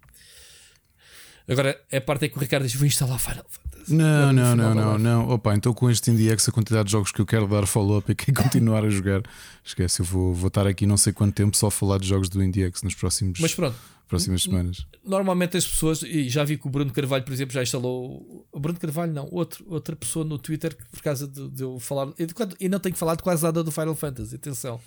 Agora, 1.48 1.80
a 1.92 2.00
parte 2.00 2.26
é 2.26 2.28
que 2.28 2.36
o 2.36 2.40
Ricardo 2.40 2.64
diz: 2.64 2.74
vou 2.74 2.86
instalar 2.86 3.18
Final 3.18 3.46
Fantasy. 3.48 3.75
Não, 3.88 4.32
não, 4.32 4.56
não, 4.56 4.74
não, 4.74 4.98
não. 4.98 5.28
Opa, 5.28 5.54
então 5.54 5.72
com 5.72 5.90
este 5.90 6.10
IndieX, 6.10 6.48
a 6.48 6.52
quantidade 6.52 6.86
de 6.86 6.92
jogos 6.92 7.12
que 7.12 7.20
eu 7.20 7.26
quero 7.26 7.46
dar 7.46 7.66
follow-up 7.66 8.10
e 8.10 8.14
continuar 8.32 8.84
a 8.84 8.90
jogar, 8.90 9.22
esquece, 9.64 10.00
eu 10.00 10.04
vou, 10.04 10.34
vou 10.34 10.48
estar 10.48 10.66
aqui 10.66 10.86
não 10.86 10.96
sei 10.96 11.12
quanto 11.12 11.34
tempo 11.34 11.56
só 11.56 11.68
a 11.68 11.70
falar 11.70 11.98
de 11.98 12.06
jogos 12.06 12.28
do 12.28 12.42
IndieX 12.42 12.82
nos 12.82 12.94
próximos. 12.94 13.38
Mas 13.40 13.54
pronto, 13.54 13.76
próximas 14.08 14.42
semanas. 14.42 14.86
Normalmente 15.04 15.56
as 15.56 15.66
pessoas, 15.66 16.02
e 16.02 16.28
já 16.28 16.44
vi 16.44 16.56
que 16.56 16.66
o 16.66 16.70
Bruno 16.70 16.92
Carvalho, 16.92 17.24
por 17.24 17.32
exemplo, 17.32 17.52
já 17.52 17.62
instalou. 17.62 18.46
O 18.52 18.60
Bruno 18.60 18.78
Carvalho, 18.78 19.12
não, 19.12 19.28
outro, 19.30 19.64
outra 19.68 19.94
pessoa 19.94 20.24
no 20.24 20.38
Twitter 20.38 20.76
que 20.76 20.84
por 20.88 21.02
causa 21.02 21.26
de, 21.26 21.48
de 21.48 21.62
eu 21.62 21.78
falar. 21.78 22.12
E 22.60 22.68
não 22.68 22.78
tenho 22.78 22.96
falado 22.96 23.22
quase 23.22 23.42
nada 23.42 23.62
do 23.62 23.70
Final 23.70 23.94
Fantasy, 23.94 24.36
atenção. 24.36 24.80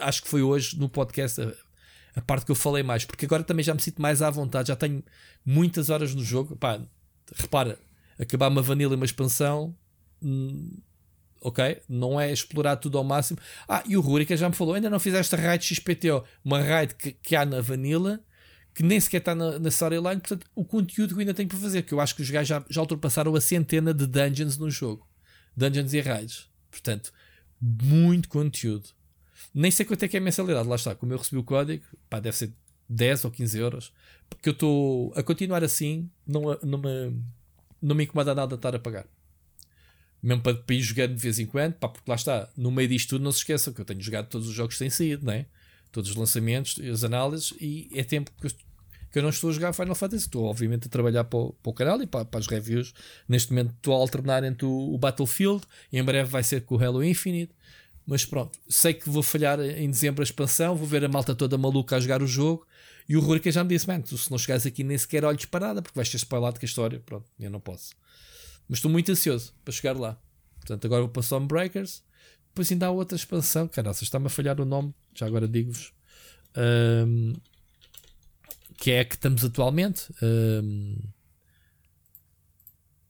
Acho 0.00 0.22
que 0.22 0.28
foi 0.28 0.42
hoje 0.42 0.78
no 0.78 0.88
podcast 0.88 1.40
a, 1.40 1.52
a, 2.16 2.20
parte 2.20 2.46
que 2.46 2.52
eu 2.52 2.56
falei 2.56 2.82
mais, 2.82 3.04
porque 3.04 3.24
agora 3.24 3.42
também 3.42 3.64
já 3.64 3.74
me 3.74 3.80
sinto 3.80 4.00
mais 4.00 4.22
à 4.22 4.30
vontade, 4.30 4.68
já 4.68 4.76
tenho 4.76 5.02
muitas 5.44 5.90
horas 5.90 6.14
no 6.14 6.24
jogo. 6.24 6.56
Pá, 6.56 6.80
repara, 7.34 7.78
acabar 8.18 8.48
uma 8.48 8.62
vanilla 8.62 8.94
e 8.94 8.96
uma 8.96 9.04
expansão. 9.04 9.74
Hum, 10.22 10.78
ok? 11.40 11.80
Não 11.88 12.20
é 12.20 12.32
explorar 12.32 12.76
tudo 12.76 12.98
ao 12.98 13.04
máximo. 13.04 13.38
Ah, 13.68 13.82
e 13.86 13.96
o 13.96 14.00
Rurica 14.00 14.36
já 14.36 14.48
me 14.48 14.54
falou: 14.54 14.74
ainda 14.74 14.90
não 14.90 15.00
fizeste 15.00 15.34
a 15.34 15.38
raid 15.38 15.64
XPTO, 15.64 16.24
uma 16.44 16.60
raid 16.60 16.94
que, 16.94 17.12
que 17.12 17.36
há 17.36 17.44
na 17.44 17.60
Vanilla 17.60 18.20
que 18.78 18.84
nem 18.84 19.00
sequer 19.00 19.16
está 19.16 19.34
na, 19.34 19.58
na 19.58 19.70
storyline, 19.70 20.20
portanto, 20.20 20.46
o 20.54 20.64
conteúdo 20.64 21.08
que 21.08 21.14
eu 21.16 21.18
ainda 21.18 21.34
tenho 21.34 21.48
para 21.48 21.58
fazer, 21.58 21.82
que 21.82 21.92
eu 21.92 22.00
acho 22.00 22.14
que 22.14 22.22
os 22.22 22.30
gajos 22.30 22.46
já, 22.46 22.64
já 22.70 22.80
ultrapassaram 22.80 23.34
a 23.34 23.40
centena 23.40 23.92
de 23.92 24.06
dungeons 24.06 24.56
no 24.56 24.70
jogo. 24.70 25.04
Dungeons 25.56 25.92
e 25.94 26.00
raids. 26.00 26.48
Portanto, 26.70 27.12
muito 27.60 28.28
conteúdo. 28.28 28.90
Nem 29.52 29.72
sei 29.72 29.84
quanto 29.84 30.04
é 30.04 30.06
que 30.06 30.16
é 30.16 30.20
a 30.20 30.22
mensalidade, 30.22 30.68
lá 30.68 30.76
está. 30.76 30.94
Como 30.94 31.12
eu 31.12 31.18
recebi 31.18 31.38
o 31.38 31.42
código, 31.42 31.82
pá, 32.08 32.20
deve 32.20 32.36
ser 32.36 32.52
10 32.88 33.24
ou 33.24 33.32
15 33.32 33.58
euros. 33.58 33.92
Porque 34.30 34.48
eu 34.48 34.52
estou 34.52 35.12
a 35.16 35.24
continuar 35.24 35.64
assim, 35.64 36.08
não, 36.24 36.56
não, 36.62 36.78
me, 36.78 37.20
não 37.80 37.94
me 37.94 38.04
incomoda 38.04 38.34
nada 38.34 38.54
estar 38.54 38.74
a 38.74 38.78
pagar. 38.78 39.06
Mesmo 40.22 40.42
para, 40.42 40.56
para 40.56 40.74
ir 40.74 40.80
jogando 40.80 41.14
de 41.14 41.20
vez 41.22 41.38
em 41.38 41.46
quando, 41.46 41.74
pá, 41.74 41.88
porque 41.88 42.10
lá 42.10 42.16
está, 42.16 42.48
no 42.56 42.70
meio 42.70 42.88
disto 42.88 43.10
tudo, 43.10 43.22
não 43.22 43.32
se 43.32 43.38
esqueçam 43.38 43.72
que 43.72 43.80
eu 43.80 43.84
tenho 43.84 44.00
jogado 44.00 44.28
todos 44.28 44.48
os 44.48 44.54
jogos 44.54 44.74
que 44.74 44.80
têm 44.80 44.90
saído, 44.90 45.24
não 45.24 45.32
é? 45.32 45.46
Todos 45.92 46.10
os 46.10 46.16
lançamentos, 46.16 46.78
as 46.80 47.04
análises, 47.04 47.54
e 47.60 47.88
é 47.94 48.02
tempo 48.02 48.30
que 48.40 48.46
eu 48.46 48.50
que 49.10 49.18
eu 49.18 49.22
não 49.22 49.30
estou 49.30 49.50
a 49.50 49.52
jogar 49.52 49.72
Final 49.72 49.94
Fantasy, 49.94 50.26
estou 50.26 50.44
obviamente 50.44 50.86
a 50.86 50.90
trabalhar 50.90 51.24
para 51.24 51.38
o, 51.38 51.52
para 51.52 51.70
o 51.70 51.72
canal 51.72 52.02
e 52.02 52.06
para, 52.06 52.24
para, 52.24 52.40
as 52.40 52.46
reviews. 52.46 52.92
Neste 53.28 53.50
momento 53.50 53.74
estou 53.74 53.94
a 53.94 53.96
alternar 53.96 54.44
entre 54.44 54.66
o, 54.66 54.94
o, 54.94 54.98
Battlefield 54.98 55.62
e 55.92 55.98
em 55.98 56.04
breve 56.04 56.28
vai 56.28 56.42
ser 56.42 56.62
com 56.62 56.76
o 56.76 56.84
Halo 56.84 57.02
Infinite. 57.02 57.52
Mas 58.06 58.24
pronto, 58.24 58.58
sei 58.68 58.94
que 58.94 59.08
vou 59.08 59.22
falhar 59.22 59.60
em 59.60 59.90
dezembro 59.90 60.22
a 60.22 60.24
expansão, 60.24 60.74
vou 60.74 60.86
ver 60.86 61.04
a 61.04 61.08
malta 61.08 61.34
toda 61.34 61.58
maluca 61.58 61.96
a 61.96 62.00
jogar 62.00 62.22
o 62.22 62.26
jogo. 62.26 62.66
E 63.08 63.16
o 63.16 63.20
Rurica 63.20 63.50
já 63.50 63.64
me 63.64 63.70
disse: 63.70 63.86
Mano, 63.86 64.06
se 64.06 64.30
não 64.30 64.38
chegares 64.38 64.66
aqui 64.66 64.84
nem 64.84 64.98
sequer 64.98 65.24
olhos 65.24 65.46
parada, 65.46 65.80
porque 65.80 65.96
vais 65.96 66.08
ter 66.08 66.18
spoilado 66.18 66.60
com 66.60 66.64
a 66.64 66.68
história. 66.68 67.00
Pronto, 67.00 67.26
eu 67.40 67.50
não 67.50 67.60
posso. 67.60 67.92
Mas 68.68 68.78
estou 68.78 68.90
muito 68.90 69.10
ansioso 69.10 69.54
para 69.64 69.72
chegar 69.72 69.96
lá. 69.96 70.20
Portanto, 70.56 70.84
agora 70.84 71.02
vou 71.02 71.10
para 71.10 71.22
Stormbreakers. 71.22 72.02
Depois 72.48 72.70
ainda 72.70 72.86
há 72.86 72.90
outra 72.90 73.16
expansão. 73.16 73.66
Caraca, 73.66 74.02
está-me 74.02 74.26
a 74.26 74.28
falhar 74.28 74.60
o 74.60 74.64
nome, 74.64 74.94
já 75.14 75.26
agora 75.26 75.48
digo-vos. 75.48 75.92
Um, 76.56 77.34
que 78.76 78.90
é 78.90 79.00
a 79.00 79.04
que 79.04 79.14
estamos 79.14 79.42
atualmente. 79.44 80.12
Um, 80.22 80.98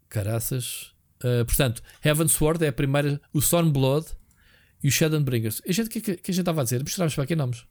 caraças. 0.09 0.93
Uh, 1.19 1.45
portanto, 1.45 1.83
Heaven's 2.05 2.33
Sword 2.33 2.65
é 2.65 2.69
a 2.69 2.73
primeira, 2.73 3.21
o 3.33 3.41
Stormblood 3.41 4.07
e 4.83 4.89
o 4.89 4.93
Shadowbringers. 4.93 5.61
A 5.67 5.73
gente, 5.73 5.91
que, 5.91 6.01
que, 6.01 6.17
que 6.17 6.31
a 6.31 6.35
gente 6.35 6.43
estava 6.43 6.61
a 6.61 6.65
dizer? 6.65 6.85
Misturámos 6.85 7.15
para 7.15 7.25
aqui 7.25 7.35
nomes, 7.35 7.65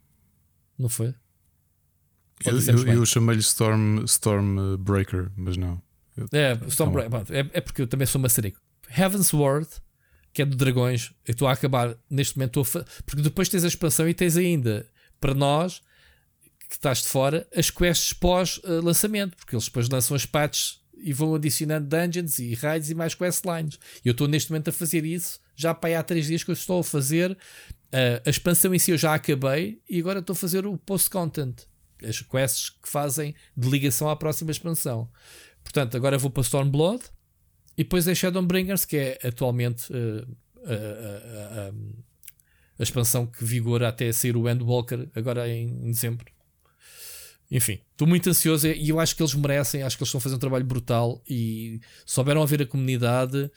não 0.77 0.89
foi? 0.89 1.13
Eu, 2.45 2.59
eu, 2.59 2.93
eu 2.93 3.05
chamei-lhe 3.05 3.41
Storm, 3.41 4.03
Stormbreaker, 4.05 5.31
mas 5.35 5.57
não. 5.57 5.81
Eu, 6.15 6.27
é, 6.31 6.57
Stormbreaker, 6.67 7.23
é, 7.29 7.49
é 7.53 7.61
porque 7.61 7.81
eu 7.81 7.87
também 7.87 8.05
sou 8.05 8.21
maçarico. 8.21 8.59
Heaven's 8.95 9.33
Word, 9.33 9.67
que 10.33 10.41
é 10.41 10.45
de 10.45 10.55
dragões, 10.55 11.11
eu 11.25 11.31
estou 11.31 11.47
a 11.47 11.53
acabar 11.53 11.97
neste 12.09 12.37
momento, 12.37 12.63
porque 13.05 13.21
depois 13.21 13.49
tens 13.49 13.63
a 13.63 13.67
expansão 13.67 14.07
e 14.07 14.13
tens 14.13 14.37
ainda 14.37 14.87
para 15.19 15.33
nós 15.33 15.81
que 16.69 16.75
estás 16.75 17.01
de 17.01 17.07
fora 17.07 17.47
as 17.55 17.69
quests 17.69 18.13
pós-lançamento, 18.13 19.35
porque 19.37 19.55
eles 19.55 19.65
depois 19.65 19.89
lançam 19.89 20.15
as 20.15 20.25
patches 20.25 20.79
e 20.99 21.13
vão 21.13 21.33
adicionando 21.35 21.87
dungeons 21.87 22.39
e 22.39 22.53
raids 22.55 22.89
e 22.89 22.95
mais 22.95 23.13
questlines. 23.15 23.79
E 24.03 24.07
eu 24.07 24.11
estou 24.11 24.27
neste 24.27 24.51
momento 24.51 24.69
a 24.69 24.73
fazer 24.73 25.05
isso, 25.05 25.39
já 25.55 25.73
para 25.73 25.89
aí 25.89 25.95
há 25.95 26.03
3 26.03 26.27
dias 26.27 26.43
que 26.43 26.51
eu 26.51 26.53
estou 26.53 26.79
a 26.79 26.83
fazer. 26.83 27.31
Uh, 27.31 28.19
a 28.25 28.29
expansão 28.29 28.73
em 28.73 28.79
si 28.79 28.91
eu 28.91 28.97
já 28.97 29.13
acabei 29.13 29.81
e 29.89 29.99
agora 29.99 30.19
estou 30.19 30.33
a 30.33 30.35
fazer 30.35 30.65
o 30.65 30.77
post-content, 30.77 31.55
as 32.03 32.21
quests 32.21 32.69
que 32.69 32.87
fazem 32.89 33.35
de 33.55 33.69
ligação 33.69 34.09
à 34.09 34.15
próxima 34.15 34.51
expansão. 34.51 35.09
Portanto, 35.63 35.97
agora 35.97 36.17
vou 36.17 36.29
para 36.29 36.43
Stormblood 36.43 37.03
e 37.77 37.83
depois 37.83 38.07
é 38.07 38.15
Shadowbringers, 38.15 38.85
que 38.85 38.97
é 38.97 39.19
atualmente 39.27 39.91
uh, 39.91 40.27
uh, 40.63 42.03
a 42.79 42.83
expansão 42.83 43.25
que 43.25 43.43
vigora 43.43 43.87
até 43.87 44.11
sair 44.11 44.35
o 44.35 44.49
Endwalker, 44.49 45.09
agora 45.15 45.47
em, 45.49 45.67
em 45.67 45.91
dezembro. 45.91 46.25
Enfim, 47.49 47.79
estou 47.91 48.07
muito 48.07 48.29
ansioso 48.29 48.67
e 48.67 48.89
eu 48.89 48.99
acho 48.99 49.15
que 49.15 49.21
eles 49.21 49.33
merecem, 49.33 49.81
acho 49.81 49.97
que 49.97 50.03
eles 50.03 50.09
estão 50.09 50.19
a 50.19 50.21
fazer 50.21 50.35
um 50.35 50.39
trabalho 50.39 50.65
brutal 50.65 51.21
e 51.27 51.79
souberam 52.05 52.45
ver 52.45 52.61
a 52.61 52.65
comunidade 52.65 53.49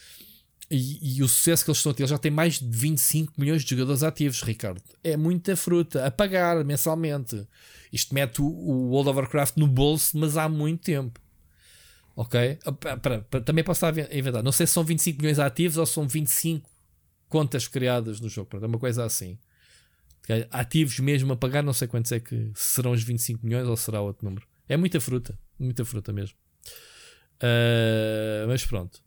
e, 0.71 1.17
e, 1.17 1.23
o 1.23 1.29
sucesso 1.29 1.65
que 1.65 1.71
eles 1.71 1.79
estão 1.79 1.91
a 1.91 1.95
ter. 1.95 2.03
Eles 2.03 2.11
já 2.11 2.19
têm 2.19 2.31
mais 2.31 2.61
de 2.61 2.69
25 2.69 3.33
milhões 3.37 3.65
de 3.65 3.71
jogadores 3.71 4.05
ativos, 4.05 4.43
Ricardo. 4.43 4.81
É 5.03 5.17
muita 5.17 5.57
fruta 5.57 6.07
a 6.07 6.11
pagar 6.11 6.65
mensalmente. 6.65 7.45
Isto 7.93 8.15
mete 8.15 8.41
o, 8.41 8.47
World 8.47 9.11
of 9.11 9.19
Warcraft 9.19 9.57
no 9.57 9.67
bolso, 9.67 10.17
mas 10.19 10.37
há 10.37 10.49
muito 10.49 10.83
tempo. 10.83 11.21
Ok? 12.15 12.59
Ah, 12.65 13.41
também 13.41 13.65
posso 13.65 13.85
estar 13.85 13.99
a 13.99 14.17
inventar. 14.17 14.43
Não 14.43 14.53
sei 14.53 14.67
se 14.67 14.73
são 14.73 14.85
25 14.85 15.21
milhões 15.21 15.39
ativos 15.39 15.79
ou 15.79 15.87
são 15.87 16.07
25 16.07 16.69
contas 17.29 17.67
criadas 17.67 18.21
no 18.21 18.29
jogo. 18.29 18.51
É 18.62 18.67
uma 18.67 18.79
coisa 18.79 19.05
assim 19.05 19.39
ativos 20.51 20.99
mesmo 21.01 21.33
a 21.33 21.37
pagar, 21.37 21.62
não 21.62 21.73
sei 21.73 21.89
quantos 21.89 22.12
é 22.12 22.21
que 22.21 22.51
serão 22.55 22.93
os 22.93 23.03
25 23.03 23.45
milhões 23.45 23.67
ou 23.67 23.77
será 23.77 24.01
outro 24.01 24.25
número. 24.25 24.47
É 24.69 24.77
muita 24.77 25.01
fruta, 25.01 25.39
muita 25.59 25.85
fruta 25.85 26.12
mesmo. 26.12 26.37
Uh, 27.37 28.47
mas 28.47 28.65
pronto, 28.65 29.03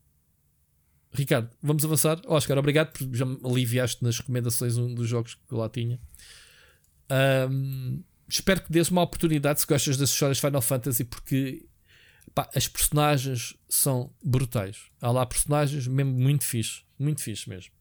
Ricardo, 1.14 1.50
vamos 1.62 1.86
avançar. 1.86 2.20
Oscar, 2.26 2.58
obrigado 2.58 2.92
por 2.92 3.16
já 3.16 3.26
me 3.26 3.38
aliviaste 3.44 4.04
nas 4.04 4.18
recomendações 4.20 4.78
um 4.78 4.94
dos 4.94 5.08
jogos 5.08 5.36
que 5.36 5.54
eu 5.54 5.58
lá 5.58 5.70
tinha. 5.70 6.00
Um, 7.50 8.04
espero 8.34 8.62
que 8.62 8.72
dês 8.72 8.90
uma 8.90 9.02
oportunidade 9.02 9.60
se 9.62 9.68
gostas 9.68 9.98
das 9.98 10.10
histórias 10.10 10.40
Final 10.40 10.62
Fantasy, 10.62 11.04
porque 11.04 11.66
pá, 12.34 12.50
as 12.56 12.68
personagens 12.68 13.56
são 13.70 14.12
brutais. 14.24 14.78
Há 15.02 15.12
lá 15.12 15.26
personagens 15.26 15.88
mesmo 15.88 16.12
muito 16.12 16.44
fixe, 16.44 16.82
muito 16.98 17.22
fixe 17.22 17.48
mesmo. 17.48 17.72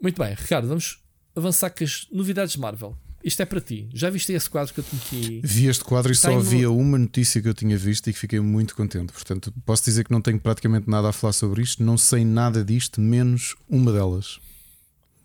Muito 0.00 0.22
bem, 0.22 0.34
Ricardo, 0.34 0.68
vamos 0.68 1.02
avançar 1.34 1.70
com 1.70 1.84
as 1.84 2.06
novidades 2.12 2.56
Marvel. 2.56 2.96
Isto 3.24 3.42
é 3.42 3.46
para 3.46 3.60
ti. 3.60 3.88
Já 3.92 4.10
viste 4.10 4.32
esse 4.32 4.48
quadro 4.48 4.72
que 4.72 4.78
eu 4.80 4.84
te 4.84 4.94
meti? 4.94 5.40
Vi 5.42 5.66
este 5.66 5.82
quadro 5.82 6.12
e 6.12 6.14
só 6.14 6.36
havia 6.36 6.70
uma 6.70 6.96
notícia 6.96 7.42
que 7.42 7.48
eu 7.48 7.54
tinha 7.54 7.76
visto 7.76 8.08
e 8.08 8.12
que 8.12 8.18
fiquei 8.18 8.38
muito 8.38 8.76
contente. 8.76 9.12
Portanto, 9.12 9.52
posso 9.66 9.84
dizer 9.84 10.04
que 10.04 10.12
não 10.12 10.22
tenho 10.22 10.38
praticamente 10.38 10.88
nada 10.88 11.08
a 11.08 11.12
falar 11.12 11.32
sobre 11.32 11.62
isto. 11.62 11.82
Não 11.82 11.98
sei 11.98 12.24
nada 12.24 12.64
disto, 12.64 13.00
menos 13.00 13.56
uma 13.68 13.92
delas. 13.92 14.38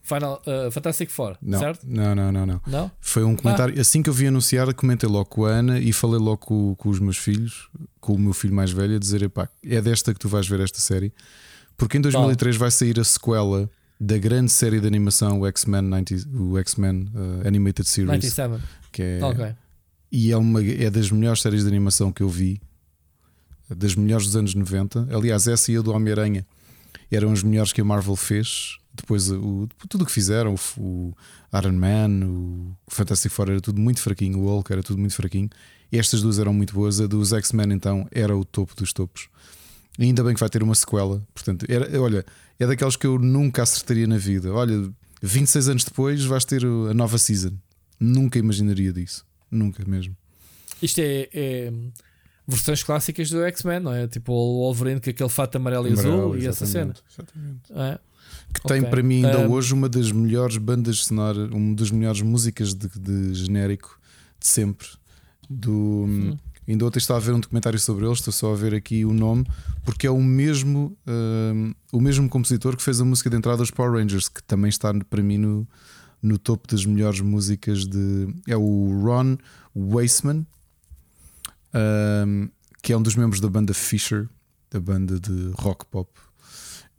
Final 0.04 0.42
uh, 0.46 0.70
Fantastic 0.70 1.10
Four, 1.10 1.38
não, 1.42 1.58
certo? 1.58 1.88
Não, 1.88 2.14
não, 2.14 2.30
não, 2.30 2.46
não, 2.46 2.62
não. 2.68 2.92
Foi 3.00 3.24
um 3.24 3.38
comentário. 3.38 3.74
Ah. 3.78 3.82
Assim 3.82 4.04
que 4.04 4.10
eu 4.10 4.14
vi 4.14 4.28
anunciar, 4.28 4.72
comentei 4.74 5.08
logo 5.10 5.26
com 5.26 5.46
a 5.46 5.50
Ana 5.50 5.80
e 5.80 5.94
falei 5.94 6.20
logo 6.20 6.40
com, 6.40 6.76
com 6.76 6.90
os 6.90 7.00
meus 7.00 7.18
filhos, 7.18 7.70
com 8.02 8.14
o 8.14 8.20
meu 8.20 8.34
filho 8.34 8.54
mais 8.54 8.70
velho, 8.72 8.98
a 8.98 9.00
dizer: 9.00 9.32
é 9.66 9.82
desta 9.82 10.14
que 10.14 10.20
tu 10.20 10.28
vais 10.28 10.46
ver 10.46 10.60
esta 10.60 10.80
série. 10.80 11.14
Porque 11.78 11.98
em 11.98 12.02
2003 12.02 12.58
vai 12.58 12.70
sair 12.70 13.00
a 13.00 13.04
sequela 13.04 13.70
da 14.00 14.18
grande 14.18 14.52
série 14.52 14.82
de 14.82 14.88
animação, 14.88 15.40
o 15.40 15.48
X-Men 15.48 15.90
o 16.34 16.58
X-Men 16.60 17.10
uh, 17.16 17.48
Animated 17.48 17.88
Series. 17.88 18.08
97. 18.08 18.62
Que 18.92 19.02
é, 19.02 19.26
okay. 19.26 19.56
E 20.12 20.32
é, 20.32 20.38
uma, 20.38 20.64
é 20.64 20.90
das 20.90 21.10
melhores 21.10 21.42
séries 21.42 21.64
de 21.64 21.70
animação 21.70 22.12
que 22.12 22.22
eu 22.22 22.30
vi, 22.30 22.62
das 23.70 23.96
melhores 23.96 24.26
dos 24.26 24.36
anos 24.36 24.54
90. 24.54 25.08
Aliás, 25.16 25.48
essa 25.48 25.72
e 25.72 25.78
a 25.78 25.82
do 25.82 25.94
Homem-Aranha 25.94 26.46
eram 27.10 27.32
as 27.32 27.42
melhores 27.42 27.72
que 27.72 27.80
a 27.80 27.86
Marvel 27.86 28.18
fez. 28.18 28.78
Depois, 28.94 29.32
o, 29.32 29.68
tudo 29.90 30.04
o 30.04 30.06
que 30.06 30.12
fizeram, 30.12 30.56
o, 30.78 30.82
o 30.82 31.58
Iron 31.58 31.74
Man, 31.74 32.28
o 32.28 32.76
Fantastic 32.88 33.32
Four, 33.32 33.50
era 33.50 33.62
tudo 33.62 33.82
muito 33.82 34.00
fraquinho. 34.00 34.40
O 34.40 34.46
Hulk 34.46 34.72
era 34.72 34.84
tudo 34.84 35.00
muito 35.00 35.16
fraquinho. 35.16 35.50
Estas 35.92 36.22
duas 36.22 36.40
eram 36.40 36.54
muito 36.54 36.74
boas. 36.74 37.02
A 37.02 37.08
dos 37.08 37.34
X-Men, 37.34 37.74
então, 37.74 38.08
era 38.12 38.36
o 38.36 38.46
topo 38.46 38.76
dos 38.76 38.94
topos. 38.94 39.30
E 39.98 40.04
ainda 40.04 40.24
bem 40.24 40.34
que 40.34 40.40
vai 40.40 40.50
ter 40.50 40.62
uma 40.64 40.76
sequela. 40.76 41.26
Portanto, 41.34 41.66
era, 41.70 42.02
olha, 42.02 42.26
é 42.60 42.68
daqueles 42.68 42.96
que 42.96 43.08
eu 43.08 43.18
nunca 43.20 43.64
acertaria 43.64 44.08
na 44.08 44.18
vida. 44.18 44.52
Olha, 44.52 44.92
26 45.22 45.70
anos 45.70 45.84
depois 45.84 46.24
vais 46.24 46.46
ter 46.46 46.64
a 46.66 46.94
nova 46.94 47.18
season. 47.18 47.54
Nunca 48.00 48.38
imaginaria 48.38 48.92
disso. 48.92 49.26
Nunca 49.50 49.84
mesmo. 49.86 50.16
Isto 50.82 51.00
é, 51.00 51.30
é 51.34 51.74
versões 52.48 52.84
clássicas 52.84 53.30
do 53.30 53.44
X-Men, 53.44 53.80
não 53.80 53.94
é? 53.94 54.08
Tipo 54.08 54.34
o 54.34 54.64
Wolverine 54.64 55.00
com 55.00 55.10
aquele 55.10 55.30
fato 55.30 55.56
amarelo 55.56 55.88
e 55.88 55.94
azul 55.94 56.38
e 56.38 56.48
essa 56.48 56.66
cena. 56.66 56.94
Exatamente. 57.10 57.72
É. 57.72 58.00
Que 58.54 58.62
tem 58.68 58.80
Ok. 58.80 58.90
para 58.90 59.04
mim 59.04 59.26
ainda 59.26 59.40
Um, 59.40 59.52
hoje 59.52 59.74
uma 59.74 59.90
das 59.90 60.12
melhores 60.12 60.58
bandas 60.58 61.06
sonoras, 61.06 61.50
uma 61.52 61.76
das 61.76 61.90
melhores 61.92 62.22
músicas 62.22 62.74
de, 62.74 62.88
de 62.88 63.34
genérico 63.34 64.00
de 64.40 64.48
sempre. 64.48 64.88
Do, 65.50 66.38
Ainda 66.68 66.86
ontem 66.86 66.98
estava 67.00 67.20
a 67.20 67.22
ver 67.22 67.34
um 67.34 67.40
documentário 67.42 67.78
sobre 67.78 68.06
eles, 68.06 68.20
estou 68.20 68.32
só 68.32 68.54
a 68.54 68.56
ver 68.56 68.74
aqui 68.74 69.04
o 69.04 69.14
nome, 69.14 69.46
porque 69.84 70.08
é 70.08 70.10
o 70.10 70.22
mesmo, 70.24 70.98
hum, 71.06 71.74
o 71.92 72.00
mesmo 72.00 72.30
compositor 72.30 72.78
que 72.78 72.82
fez 72.84 73.02
a 73.02 73.06
música 73.06 73.30
de 73.30 73.36
entrada 73.36 73.58
dos 73.58 73.70
Power 73.70 74.00
Rangers, 74.00 74.30
que 74.30 74.42
também 74.44 74.70
está 74.70 74.94
para 75.10 75.22
mim 75.22 75.38
no, 75.38 75.68
no 76.22 76.38
topo 76.38 76.66
das 76.70 76.86
melhores 76.86 77.20
músicas 77.20 77.86
de. 77.86 78.34
É 78.48 78.56
o 78.56 79.02
Ron 79.04 79.38
Weissman, 79.76 80.46
hum, 82.26 82.50
que 82.82 82.94
é 82.94 82.98
um 82.98 83.02
dos 83.02 83.16
membros 83.16 83.42
da 83.42 83.50
banda 83.50 83.74
Fisher, 83.74 84.30
da 84.72 84.80
banda 84.80 85.20
de 85.20 85.52
rock 85.56 85.86
pop. 85.88 86.10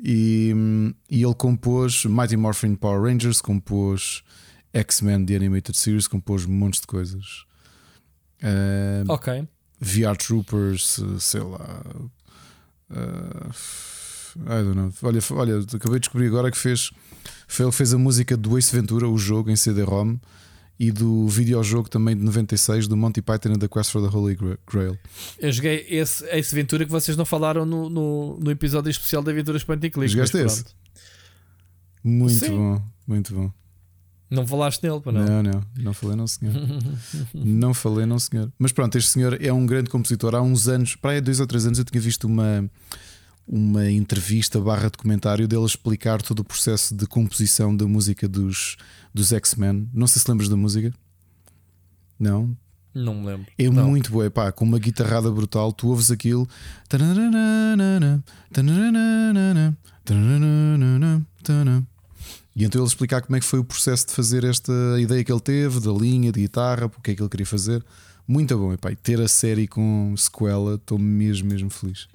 E, 0.03 0.53
e 1.11 1.23
ele 1.23 1.35
compôs 1.35 2.05
Mighty 2.05 2.37
Morphin 2.37 2.75
Power 2.75 3.03
Rangers, 3.03 3.41
compôs 3.41 4.23
X-Men 4.73 5.25
The 5.25 5.37
Animated 5.37 5.77
Series, 5.77 6.07
compôs 6.09 6.47
montes 6.47 6.81
de 6.81 6.87
coisas. 6.87 7.45
Hum, 8.43 9.05
Ok. 9.09 9.47
VR 9.81 10.17
Troopers, 10.17 11.01
sei 11.21 11.41
lá. 11.43 11.83
Uh, 12.91 13.51
I 14.37 14.63
don't 14.65 14.75
know. 14.75 14.93
Olha, 15.03 15.21
olha, 15.31 15.59
acabei 15.61 15.95
de 15.95 16.01
descobrir 16.01 16.27
agora 16.27 16.51
que 16.51 16.59
fez. 16.59 16.91
Ele 17.59 17.73
fez 17.73 17.95
a 17.95 17.99
música 17.99 18.37
do 18.37 18.59
Ace 18.59 18.75
Ventura, 18.75 19.09
o 19.09 19.17
jogo 19.19 19.51
em 19.51 19.57
CD-ROM, 19.57 20.19
e 20.79 20.91
do 20.91 21.29
videojogo 21.29 21.89
também 21.89 22.17
de 22.17 22.23
96 22.25 22.89
do 22.89 22.97
Monty 22.97 23.23
Python 23.23 23.51
and 23.51 23.59
the 23.59 23.69
Quest 23.69 23.93
for 23.93 24.03
the 24.03 24.17
Holy 24.17 24.35
Gra- 24.35 24.59
Grail. 24.71 24.99
Eu 25.39 25.53
joguei 25.53 25.87
esse 25.89 26.25
Ace 26.31 26.55
Ventura 26.55 26.85
que 26.85 26.91
vocês 26.91 27.17
não 27.17 27.25
falaram 27.25 27.65
no, 27.65 27.89
no, 27.89 28.39
no 28.41 28.51
episódio 28.51 28.91
especial 28.91 29.23
da 29.23 29.31
Aventuras 29.31 29.63
Point 29.63 29.87
and 29.87 29.91
Click. 29.91 30.09
Jogaste 30.13 30.37
esse? 30.39 30.65
Muito 32.03 32.35
Sim. 32.35 32.51
bom, 32.51 32.83
muito 33.07 33.35
bom. 33.35 33.51
Não 34.31 34.47
falaste 34.47 34.83
nele, 34.83 35.01
para 35.01 35.13
Não, 35.13 35.43
não? 35.43 35.53
não, 35.53 35.63
não 35.79 35.95
falei, 35.95 36.17
não, 36.17 36.27
senhor. 36.27 36.55
não 37.33 37.73
falei, 37.75 38.05
não, 38.07 38.19
senhor. 38.19 38.53
Mas 38.59 38.73
pronto, 38.73 38.99
este 38.99 39.11
senhor 39.11 39.39
é 39.41 39.53
um 39.53 39.65
grande 39.65 39.89
compositor. 39.91 40.35
Há 40.35 40.43
uns 40.43 40.67
anos, 40.67 40.97
para 40.97 41.13
aí 41.13 41.21
dois 41.21 41.39
ou 41.41 41.47
três 41.47 41.67
anos, 41.67 41.79
eu 41.79 41.85
tinha 41.85 42.01
visto 42.01 42.25
uma, 42.25 42.69
uma 43.47 43.91
entrevista 43.91 44.61
barra 44.61 44.89
documentário 44.89 45.47
dele 45.47 45.65
explicar 45.65 46.23
todo 46.23 46.41
o 46.41 46.45
processo 46.45 46.95
de 46.95 47.07
composição 47.07 47.77
da 47.77 47.87
música 47.87 48.27
dos, 48.27 48.77
dos 49.13 49.33
X-Men. 49.33 49.89
Não 49.93 50.07
sei 50.07 50.23
se 50.23 50.31
lembras 50.31 50.49
da 50.49 50.57
música. 50.57 50.93
Não? 52.19 52.57
Não 52.95 53.15
me 53.15 53.27
lembro. 53.27 53.47
É 53.59 53.69
Não. 53.69 53.91
muito 53.91 54.11
boa, 54.11 54.31
pá, 54.31 54.53
com 54.53 54.65
uma 54.65 54.79
guitarrada 54.79 55.31
brutal. 55.31 55.73
Tu 55.73 55.89
ouves 55.89 56.11
aquilo. 56.11 56.49
E 62.55 62.65
então 62.65 62.81
ele 62.81 62.87
explicar 62.87 63.21
como 63.21 63.35
é 63.37 63.41
que 63.41 63.47
foi 63.47 63.59
o 63.59 63.65
processo 63.65 64.07
de 64.07 64.13
fazer 64.13 64.45
esta 64.45 64.73
ideia 65.01 65.25
que 65.25 65.33
ele 65.33 65.41
teve, 65.41 65.81
da 65.81 65.91
linha 65.91 66.31
de 66.31 66.41
guitarra, 66.41 66.89
porque 66.89 67.11
é 67.11 67.15
que 67.15 67.21
ele 67.21 67.29
queria 67.29 67.47
fazer. 67.47 67.85
Muito 68.29 68.57
bom, 68.57 68.73
epá, 68.73 68.93
e 68.93 68.97
ter 68.97 69.21
a 69.21 69.27
série 69.27 69.67
com 69.67 70.15
sequela, 70.17 70.77
estou 70.77 70.99
mesmo, 70.99 71.49
mesmo 71.49 71.69
feliz. 71.69 72.09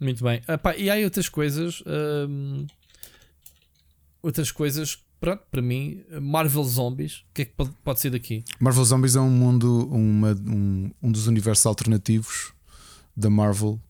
Muito 0.00 0.22
bem. 0.22 0.40
Ah, 0.46 0.58
pá, 0.58 0.76
e 0.76 0.90
há 0.90 0.96
outras 1.04 1.28
coisas. 1.28 1.82
hum, 2.28 2.66
outras 4.22 4.50
coisas. 4.52 4.98
Pronto, 5.18 5.42
para 5.50 5.62
mim, 5.62 6.02
Marvel 6.20 6.62
Zombies. 6.64 7.24
O 7.30 7.34
que 7.34 7.42
é 7.42 7.44
que 7.46 7.52
pode, 7.52 7.70
pode 7.82 8.00
ser 8.00 8.10
daqui? 8.10 8.44
Marvel 8.60 8.84
Zombies 8.84 9.16
é 9.16 9.20
um 9.20 9.30
mundo, 9.30 9.88
uma- 9.90 10.34
um, 10.46 10.90
um 11.02 11.10
dos 11.10 11.26
universos 11.26 11.64
alternativos 11.64 12.52
da 13.16 13.30
Marvel 13.30 13.80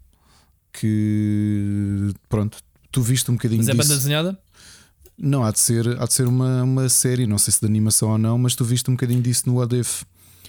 que, 0.72 2.12
pronto, 2.28 2.58
tu 2.92 3.02
viste 3.02 3.30
um 3.30 3.34
bocadinho 3.34 3.58
Mas 3.58 3.68
é 3.68 3.72
disso. 3.72 3.82
banda 3.88 3.96
desenhada? 3.96 4.38
Não, 5.18 5.42
há 5.42 5.50
de 5.50 5.58
ser, 5.58 6.00
há 6.00 6.04
de 6.06 6.12
ser 6.12 6.28
uma, 6.28 6.62
uma 6.62 6.88
série, 6.88 7.26
não 7.26 7.38
sei 7.38 7.52
se 7.52 7.60
de 7.60 7.66
animação 7.66 8.10
ou 8.10 8.18
não, 8.18 8.36
mas 8.38 8.54
tu 8.54 8.64
viste 8.64 8.88
um 8.90 8.94
bocadinho 8.94 9.22
disso 9.22 9.44
no 9.46 9.56
What 9.56 9.74
If, 9.74 10.04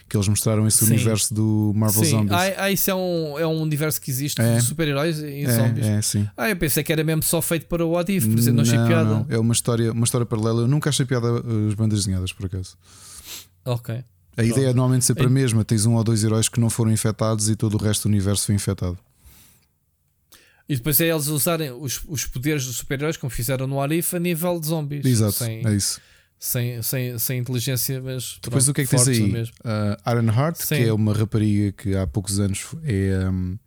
que 0.10 0.16
eles 0.16 0.28
mostraram 0.28 0.66
esse 0.68 0.86
Sim. 0.86 0.94
universo 0.94 1.34
do 1.34 1.74
Marvel 1.76 2.04
Sim. 2.04 2.12
Zombies. 2.12 2.32
Ah, 2.32 2.54
ah, 2.64 2.72
isso 2.72 2.90
é 2.90 2.96
um, 2.96 3.38
é 3.40 3.46
um 3.48 3.62
universo 3.62 4.00
que 4.00 4.10
existe 4.10 4.42
É. 4.42 4.56
de 4.56 4.62
super-heróis 4.64 5.20
e 5.20 5.46
zombies. 5.52 5.86
é, 5.86 5.98
é, 5.98 6.02
sim. 6.02 6.28
Ah, 6.38 6.50
eu 6.50 6.56
pensei 6.56 6.84
que 6.84 6.92
era 6.94 7.04
mesmo 7.04 7.24
só 7.24 7.42
feito 7.42 7.66
para 7.68 7.86
o 7.86 7.90
What 7.92 8.12
If, 8.16 8.26
por 8.28 8.40
isso 8.40 8.50
eu 8.50 8.54
não 8.54 8.62
achei 8.64 8.78
piada. 8.88 9.04
não, 9.10 9.26
é 9.30 9.38
uma 9.38 9.54
história, 9.54 9.92
uma 9.92 10.06
história 10.06 10.26
paralela. 10.26 10.62
Eu 10.62 10.68
nunca 10.68 10.90
achei 10.90 11.06
piada 11.06 11.28
as 11.68 11.74
bandas 11.74 12.00
desenhadas, 12.00 12.32
por 12.32 12.46
acaso. 12.46 12.78
Ok. 13.66 14.04
A 14.38 14.44
ideia 14.44 14.66
é 14.68 14.74
normalmente 14.74 15.04
sempre 15.04 15.26
a 15.26 15.30
mesma: 15.30 15.66
tens 15.66 15.86
um 15.86 15.96
ou 15.96 16.04
dois 16.04 16.24
heróis 16.24 16.48
que 16.48 16.60
não 16.60 16.70
foram 16.70 16.92
infectados 16.92 17.50
e 17.50 17.56
todo 17.56 17.74
o 17.74 17.78
resto 17.78 18.04
do 18.04 18.12
universo 18.12 18.46
foi 18.46 18.56
infectado. 18.56 18.98
E 20.70 20.76
depois 20.76 21.00
é 21.00 21.08
eles 21.08 21.28
usarem 21.28 21.72
os, 21.72 22.02
os 22.08 22.26
poderes 22.26 22.66
dos 22.66 22.76
super-heróis, 22.78 23.16
como 23.18 23.30
fizeram 23.30 23.66
no 23.68 23.78
What 23.78 23.96
If, 23.98 24.14
a 24.14 24.20
nível 24.20 24.60
de 24.60 24.68
zombies. 24.68 25.06
Exato, 25.06 25.32
Sem, 25.32 25.66
é 25.66 25.74
isso. 25.74 26.00
Sem, 26.40 26.82
sem, 26.82 27.18
sem 27.20 27.40
inteligência, 27.40 28.02
mas. 28.02 28.40
Depois 28.42 28.68
o 28.68 28.74
que 28.74 28.82
é 28.82 28.84
que 28.86 28.90
tens 28.92 29.08
aí? 29.08 29.32
Uh, 29.34 30.12
Iron 30.12 30.32
Heart, 30.32 30.58
Sim. 30.58 30.76
que 30.76 30.84
é 30.84 30.94
uma 30.94 31.14
rapariga 31.14 31.72
que 31.72 31.96
há 31.96 32.06
poucos 32.08 32.40
anos 32.40 32.66
é 32.84 33.28
um, 33.30 33.58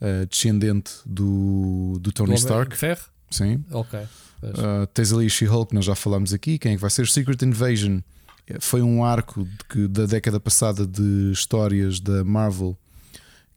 uh, 0.00 0.26
descendente 0.28 0.92
do, 1.06 1.98
do 2.00 2.12
Tony 2.12 2.30
Do 2.30 2.36
Stark. 2.38 2.76
Ferro? 2.76 3.00
Sim. 3.30 3.64
Ok. 3.70 3.98
Uh, 4.42 4.86
tens 4.94 5.12
ali 5.12 5.28
She-Hulk, 5.28 5.74
nós 5.74 5.84
já 5.84 5.94
falámos 5.94 6.32
aqui. 6.32 6.58
Quem 6.58 6.72
é 6.72 6.74
que 6.76 6.80
vai 6.80 6.90
ser? 6.90 7.06
Secret 7.06 7.42
Invasion 7.44 8.00
Eh, 8.46 8.56
foi 8.58 8.82
um 8.82 9.04
arco 9.04 9.46
que- 9.68 9.86
da 9.86 10.06
década 10.06 10.40
passada 10.40 10.84
de 10.86 11.30
histórias 11.30 12.00
da 12.00 12.24
Marvel 12.24 12.76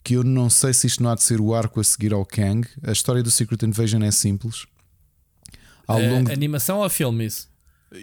que 0.03 0.13
eu 0.15 0.23
não 0.23 0.49
sei 0.51 0.71
se 0.73 0.85
isto 0.85 1.01
não 1.01 1.09
há 1.09 1.15
de 1.15 1.23
ser 1.23 1.39
o 1.41 1.55
arco 1.55 1.79
a 1.79 1.83
seguir 1.83 2.13
ao 2.13 2.23
Kang. 2.25 2.67
A 2.85 2.91
história 2.91 3.23
do 3.23 3.31
Secret 3.31 3.63
Invasion 3.65 4.03
é 4.03 4.11
simples. 4.11 4.65
Ao 5.87 5.99
Eh, 5.99 6.09
longo 6.11 6.25
de- 6.27 6.33
Animação 6.33 6.79
ou 6.79 6.89
filme 6.89 7.25
isso? 7.25 7.47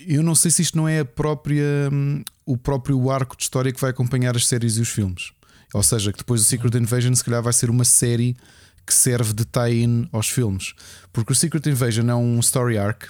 Eu 0.07 0.23
não 0.23 0.35
sei 0.35 0.51
se 0.51 0.63
isto 0.63 0.77
não 0.77 0.89
é 0.89 1.03
própria, 1.05 1.89
hum, 1.93 2.23
o 2.47 2.57
próprio 2.57 3.11
arco 3.11 3.37
de 3.37 3.43
história 3.43 3.73
que 3.73 3.81
vai 3.81 3.91
acompanhar 3.91 4.37
as 4.37 4.47
séries 4.47 4.77
e 4.77 4.81
os 4.81 4.89
filmes. 4.89 5.33
Ou 5.75 5.83
seja, 5.83 6.13
que 6.13 6.19
depois 6.19 6.41
do 6.43 6.47
Secret 6.47 6.77
Invasion 6.77 7.15
se 7.15 7.25
calhar 7.25 7.43
vai 7.43 7.53
ser 7.53 7.71
uma 7.71 7.85
série 7.85 8.37
que 8.87 8.95
serve 8.95 9.33
de 9.33 9.45
tie-in 9.45 10.09
aos 10.13 10.29
filmes. 10.29 10.75
Porque 11.13 11.33
o 11.33 11.35
Secret 11.35 11.69
Invasion 11.69 12.09
é 12.09 12.15
um 12.15 12.41
story 12.41 12.77
arc 12.79 13.09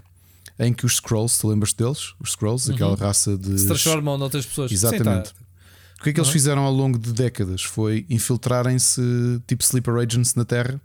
em 0.59 0.73
que 0.75 0.85
os 0.85 0.97
Scrolls, 0.97 1.39
te 1.39 1.47
lembras 1.47 1.73
deles? 1.73 2.13
Os 2.21 2.33
Scrolls, 2.33 2.71
aquela 2.71 2.95
raça 2.97 3.37
de. 3.37 3.59
Se 3.59 3.67
transformam 3.67 4.19
noutras 4.19 4.45
pessoas. 4.45 4.71
Exatamente. 4.71 5.29
Sim, 5.29 5.35
tá. 5.35 5.41
O 5.99 6.03
que 6.03 6.11
é 6.11 6.13
que 6.13 6.21
eles 6.21 6.29
Uhum. 6.29 6.33
fizeram 6.33 6.63
ao 6.63 6.73
longo 6.73 6.99
de 6.99 7.13
décadas? 7.13 7.63
Foi 7.63 8.07
infiltrarem-se 8.11 9.01
tipo 9.47 9.63
sleeper 9.63 9.95
agents 9.97 10.35
na 10.35 10.45
Terra. 10.45 10.81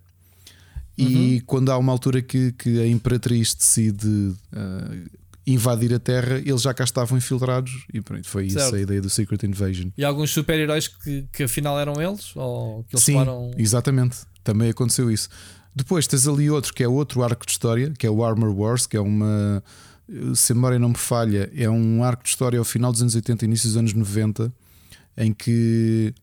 E 0.97 1.41
quando 1.45 1.71
há 1.71 1.77
uma 1.77 1.91
altura 1.91 2.21
que, 2.21 2.53
que 2.53 2.79
a 2.79 2.87
Imperatriz 2.87 3.53
decide 3.53 4.33
ah, 4.53 4.91
invadir 5.47 5.93
a 5.93 5.99
Terra, 5.99 6.39
eles 6.39 6.61
já 6.61 6.73
cá 6.73 6.83
estavam 6.83 7.17
infiltrados. 7.17 7.85
E 7.93 8.01
pronto, 8.01 8.27
foi 8.27 8.47
isso 8.47 8.57
Certo. 8.59 8.75
a 8.75 8.79
ideia 8.81 9.01
do 9.01 9.09
Secret 9.09 9.43
Invasion. 9.45 9.89
E 9.97 10.03
alguns 10.03 10.31
super-heróis 10.31 10.87
que, 10.87 11.27
que 11.31 11.43
afinal 11.43 11.79
eram 11.79 12.01
eles? 12.01 12.35
Ou 12.35 12.83
que 12.85 12.95
eles 12.95 13.03
Sim, 13.05 13.13
tomaram. 13.13 13.51
exatamente. 13.57 14.17
Também 14.43 14.69
aconteceu 14.69 15.09
isso. 15.11 15.29
Depois 15.75 16.07
tens 16.07 16.27
ali 16.27 16.49
outro 16.49 16.73
que 16.73 16.83
é 16.83 16.87
outro 16.87 17.21
arco 17.23 17.45
de 17.45 17.51
história, 17.51 17.91
que 17.97 18.07
é 18.07 18.09
o 18.09 18.23
Armor 18.23 18.49
Wars, 18.57 18.87
que 18.87 18.95
é 18.97 19.01
uma. 19.01 19.63
Se 20.35 20.51
a 20.51 20.55
memória 20.55 20.77
não 20.79 20.89
me 20.89 20.97
falha, 20.97 21.51
é 21.55 21.67
um 21.69 22.03
arco 22.03 22.23
de 22.23 22.29
história 22.29 22.59
ao 22.59 22.63
final 22.65 22.91
dos 22.91 23.01
anos 23.01 23.15
80 23.15 23.43
início 23.45 23.67
dos 23.67 23.75
anos 23.75 23.91
90, 23.93 24.53
em 25.17 25.33
que, 25.33 26.13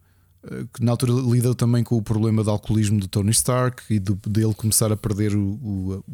eh, 0.44 0.64
que 0.72 0.84
na 0.84 0.92
altura 0.92 1.12
lidou 1.12 1.52
também 1.54 1.82
com 1.82 1.96
o 1.96 2.02
problema 2.02 2.44
do 2.44 2.50
alcoolismo 2.50 3.00
do 3.00 3.08
Tony 3.08 3.32
Stark 3.32 3.82
e 3.92 3.98
do, 3.98 4.14
dele 4.26 4.54
começar 4.54 4.92
a 4.92 4.96
perder 4.96 5.34
o, 5.34 5.40
o- 5.54 6.04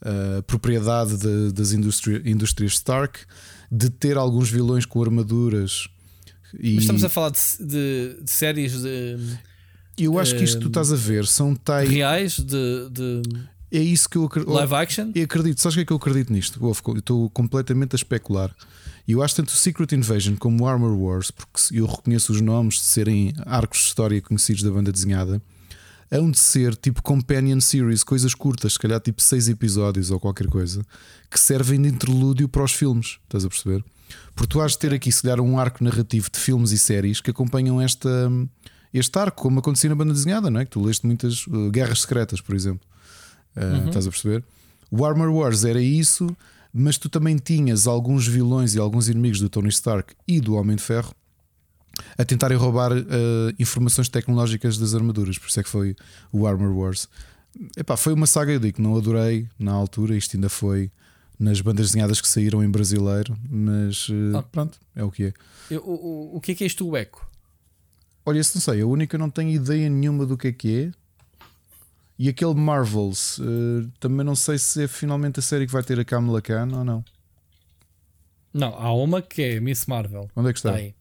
a 0.00 0.42
propriedade 0.42 1.16
de- 1.16 1.52
das 1.52 1.72
indústria- 1.72 2.22
indústrias 2.24 2.72
Stark, 2.74 3.20
de 3.70 3.90
ter 3.90 4.16
alguns 4.16 4.50
vilões 4.50 4.84
com 4.84 5.02
armaduras. 5.02 5.88
E 6.58 6.74
Mas 6.74 6.84
estamos 6.84 7.04
a 7.04 7.08
falar 7.08 7.30
de, 7.30 7.38
de- 7.60 8.22
de 8.22 8.30
séries 8.30 8.80
de, 8.80 9.16
eu 9.98 10.18
acho 10.18 10.36
que 10.36 10.44
isto 10.44 10.56
que 10.58 10.62
tu 10.62 10.66
eh, 10.66 10.70
estás 10.70 10.92
a 10.92 10.96
ver 10.96 11.26
são 11.26 11.54
tais. 11.54 11.88
reais, 11.88 12.38
de, 12.38 12.88
de 12.90 13.22
É 13.72 13.80
isso 13.80 14.08
que 14.08 14.16
eu 14.16 14.24
acredito. 14.24 14.52
live 14.52 14.74
action. 14.74 15.10
Eu 15.14 15.24
acredito, 15.24 15.60
sabes 15.60 15.74
o 15.74 15.78
que 15.78 15.82
é 15.82 15.84
que 15.86 15.92
eu 15.92 15.96
acredito 15.96 16.32
nisto? 16.32 16.60
Eu 16.62 16.98
estou 16.98 17.28
completamente 17.30 17.94
a 17.94 17.96
especular. 17.96 18.54
E 19.08 19.12
eu 19.12 19.22
acho 19.22 19.36
tanto 19.36 19.48
o 19.48 19.52
Secret 19.56 19.92
Invasion 19.94 20.34
como 20.36 20.64
o 20.64 20.68
Armor 20.68 20.92
Wars, 20.96 21.30
porque 21.30 21.60
eu 21.72 21.86
reconheço 21.86 22.32
os 22.32 22.40
nomes 22.40 22.74
de 22.76 22.80
serem 22.84 23.32
arcos 23.44 23.78
de 23.80 23.84
história 23.86 24.20
conhecidos 24.20 24.62
da 24.62 24.70
banda 24.70 24.90
desenhada, 24.92 25.40
hão 26.10 26.30
de 26.30 26.38
ser 26.38 26.76
tipo 26.76 27.02
companion 27.02 27.60
series, 27.60 28.04
coisas 28.04 28.34
curtas, 28.34 28.74
se 28.74 28.78
calhar 28.78 29.00
tipo 29.00 29.20
seis 29.22 29.48
episódios 29.48 30.10
ou 30.10 30.20
qualquer 30.20 30.46
coisa, 30.46 30.84
que 31.30 31.38
servem 31.38 31.80
de 31.80 31.88
interlúdio 31.88 32.48
para 32.48 32.62
os 32.62 32.72
filmes. 32.72 33.18
Estás 33.24 33.44
a 33.44 33.48
perceber? 33.48 33.84
Porque 34.34 34.52
tu 34.52 34.60
has 34.60 34.72
de 34.72 34.78
ter 34.78 34.94
aqui, 34.94 35.10
se 35.10 35.22
calhar, 35.22 35.40
um 35.40 35.58
arco 35.58 35.82
narrativo 35.82 36.30
de 36.30 36.38
filmes 36.38 36.70
e 36.70 36.78
séries 36.78 37.20
que 37.20 37.30
acompanham 37.30 37.80
esta, 37.80 38.30
este 38.92 39.18
arco, 39.18 39.42
como 39.42 39.58
acontecia 39.58 39.90
na 39.90 39.96
banda 39.96 40.12
desenhada, 40.12 40.50
não 40.50 40.60
é? 40.60 40.64
Que 40.64 40.70
tu 40.70 40.82
leste 40.82 41.06
muitas 41.06 41.46
uh, 41.46 41.70
guerras 41.70 42.02
secretas, 42.02 42.40
por 42.40 42.54
exemplo. 42.54 42.86
Uh, 43.56 43.88
Estás 43.88 44.06
a 44.06 44.10
perceber? 44.10 44.44
O 44.90 45.04
Armor 45.04 45.28
Wars 45.30 45.64
era 45.64 45.80
isso, 45.80 46.28
mas 46.72 46.98
tu 46.98 47.08
também 47.08 47.36
tinhas 47.36 47.86
alguns 47.86 48.28
vilões 48.28 48.74
e 48.74 48.78
alguns 48.78 49.08
inimigos 49.08 49.40
do 49.40 49.48
Tony 49.48 49.70
Stark 49.70 50.14
e 50.28 50.40
do 50.40 50.54
Homem 50.54 50.76
de 50.76 50.82
Ferro 50.82 51.12
a 52.16 52.24
tentarem 52.24 52.56
roubar 52.56 52.92
uh, 52.92 53.04
informações 53.58 54.08
tecnológicas 54.08 54.78
das 54.78 54.94
armaduras. 54.94 55.38
Por 55.38 55.48
isso 55.48 55.60
é 55.60 55.62
que 55.62 55.68
foi 55.68 55.96
o 56.32 56.46
Armor 56.46 56.76
Wars. 56.76 57.08
Epá, 57.76 57.96
foi 57.96 58.12
uma 58.12 58.26
saga, 58.26 58.52
eu 58.52 58.60
digo, 58.60 58.82
não 58.82 58.96
adorei 58.96 59.48
na 59.58 59.72
altura. 59.72 60.16
Isto 60.16 60.36
ainda 60.36 60.48
foi 60.48 60.90
nas 61.38 61.60
bandas 61.60 61.88
desenhadas 61.88 62.20
que 62.20 62.28
saíram 62.28 62.64
em 62.64 62.70
brasileiro, 62.70 63.36
mas 63.48 64.08
uh, 64.08 64.38
ah. 64.38 64.42
pronto, 64.42 64.78
é 64.94 65.04
o 65.04 65.10
que 65.10 65.24
é. 65.24 65.32
Eu, 65.70 65.82
o, 65.82 66.36
o 66.36 66.40
que 66.40 66.52
é 66.52 66.54
que 66.54 66.64
é 66.64 66.66
isto 66.66 66.88
o 66.88 66.96
Eco? 66.96 67.28
Olha, 68.24 68.40
isso 68.40 68.52
não 68.56 68.62
sei, 68.62 68.80
a 68.80 68.86
única 68.86 69.16
não 69.18 69.30
tenho 69.30 69.50
ideia 69.50 69.88
nenhuma 69.88 70.26
do 70.26 70.36
que 70.36 70.48
é 70.48 70.52
que 70.52 70.80
é. 70.80 70.92
E 72.18 72.30
aquele 72.30 72.54
Marvels, 72.54 73.38
uh, 73.38 73.90
também 74.00 74.24
não 74.24 74.34
sei 74.34 74.58
se 74.58 74.84
é 74.84 74.88
finalmente 74.88 75.38
a 75.38 75.42
série 75.42 75.66
que 75.66 75.72
vai 75.72 75.82
ter 75.82 76.00
a 76.00 76.04
Kamala 76.04 76.40
Khan 76.40 76.68
ou 76.72 76.84
não. 76.84 77.04
Não, 78.52 78.74
há 78.74 78.92
uma 78.94 79.20
que 79.20 79.42
é 79.42 79.60
Miss 79.60 79.84
Marvel. 79.84 80.30
Onde 80.34 80.48
é 80.48 80.52
que 80.52 80.58
está? 80.58 80.70
Está 80.70 80.80
aí. 80.80 80.94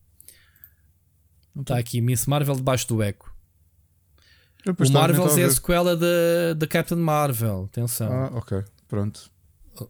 Está 1.60 1.77
aqui, 1.77 2.02
Miss 2.02 2.26
Marvel 2.26 2.56
debaixo 2.56 2.88
do 2.88 3.02
eco. 3.02 3.34
O 4.65 4.91
Marvels 4.91 5.38
é 5.38 5.44
a 5.44 5.49
sequela 5.49 5.95
da 5.95 6.68
Captain 6.68 6.98
Marvel. 6.98 7.65
Atenção. 7.72 8.11
Ah, 8.11 8.32
ok. 8.34 8.64
Pronto. 8.88 9.30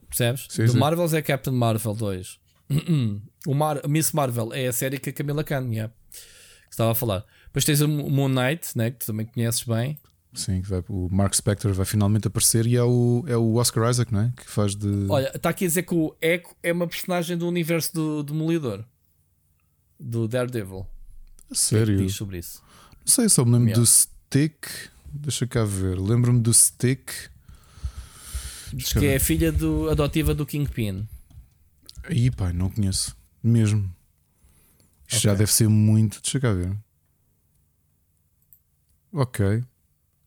Percebes? 0.10 0.48
Sim, 0.50 0.66
do 0.66 0.72
sim. 0.74 0.78
Marvels 0.78 1.14
é 1.14 1.22
Captain 1.22 1.54
Marvel 1.54 1.94
2. 1.94 2.40
o 3.48 3.54
Mar 3.54 3.82
Miss 3.88 4.12
Marvel 4.12 4.52
é 4.54 4.68
a 4.68 4.74
série 4.74 4.98
que 4.98 5.12
a 5.12 5.14
Camila 5.14 5.44
Khan 5.44 5.68
yeah, 5.70 5.94
que 6.12 6.18
estava 6.72 6.92
a 6.92 6.96
falar. 6.96 7.24
Depois 7.46 7.64
tens 7.64 7.82
o 7.82 7.88
Moon 7.88 8.28
Knight, 8.28 8.76
né, 8.76 8.92
que 8.92 9.00
tu 9.00 9.06
também 9.06 9.26
conheces 9.26 9.64
bem. 9.64 9.98
Sim, 10.34 10.62
vai, 10.62 10.84
o 10.90 11.08
Mark 11.10 11.34
Spector 11.34 11.72
vai 11.74 11.86
finalmente 11.86 12.28
aparecer 12.28 12.68
e 12.68 12.76
é 12.76 12.84
o, 12.84 13.24
é 13.26 13.38
o 13.38 13.56
Oscar 13.56 13.90
Isaac, 13.90 14.12
não 14.12 14.22
é? 14.22 14.34
Que 14.36 14.50
faz 14.50 14.76
de. 14.76 15.06
Olha, 15.08 15.32
está 15.34 15.50
aqui 15.50 15.64
a 15.64 15.68
dizer 15.68 15.84
que 15.84 15.96
o 15.96 16.14
Echo 16.22 16.54
é 16.62 16.74
uma 16.74 16.88
personagem 16.88 17.38
do 17.38 17.48
universo 17.48 17.94
do 17.94 18.24
Demolidor 18.24 18.84
do 19.98 20.28
Daredevil. 20.28 20.86
Sério? 21.52 21.98
Que 21.98 22.06
diz 22.06 22.16
sobre 22.16 22.40
isso? 22.40 22.62
Não 23.06 23.08
sei, 23.08 23.30
só 23.30 23.46
me 23.46 23.52
lembro 23.52 23.70
yeah. 23.70 23.82
do 23.82 23.86
Stick. 23.86 24.68
Deixa 25.14 25.48
cá 25.48 25.64
ver. 25.64 26.00
Lembro-me 26.00 26.42
do 26.42 26.54
Stick. 26.54 27.12
Diz 28.74 28.94
que 28.94 29.06
é 29.06 29.16
a 29.16 29.20
filha 29.20 29.52
do, 29.52 29.90
adotiva 29.90 30.34
do 30.34 30.46
Kingpin. 30.46 31.08
Aí, 32.04 32.30
pai, 32.30 32.52
não 32.52 32.70
conheço. 32.70 33.16
Mesmo. 33.42 33.90
Isto 35.08 35.20
okay. 35.20 35.32
já 35.32 35.34
deve 35.36 35.52
ser 35.52 35.70
muito. 35.70 36.22
Deixa 36.22 36.40
cá 36.40 36.52
ver. 36.52 36.76
Ok. 39.14 39.64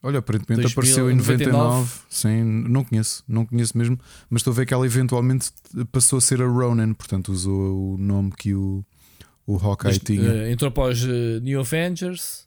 Olha, 0.03 0.21
aparentemente 0.21 0.63
2000, 0.63 0.71
apareceu 0.71 1.11
em 1.11 1.17
99. 1.17 1.53
99. 1.53 2.01
Sim, 2.09 2.45
não 2.45 2.85
conheço, 2.85 3.25
não 3.27 3.45
conheço 3.45 3.77
mesmo. 3.77 3.99
Mas 4.31 4.41
estou 4.41 4.53
a 4.53 4.57
ver 4.57 4.67
que 4.67 4.73
ela 4.73 4.87
eventualmente 4.87 5.51
passou 5.91 6.19
a 6.19 6.21
ser 6.21 6.41
a 6.41 6.47
Ronan, 6.47 6.95
portanto 6.95 7.33
usou 7.33 7.95
o 7.95 7.99
nome 7.99 8.31
que 8.33 8.55
o, 8.55 8.85
o 9.49 9.57
Hawkeye 9.57 9.93
Mas, 9.93 9.99
tinha. 9.99 10.31
Uh, 10.31 10.51
entrou 10.51 10.69
após 10.69 11.03
uh, 11.03 11.41
New 11.41 11.59
Avengers. 11.59 12.47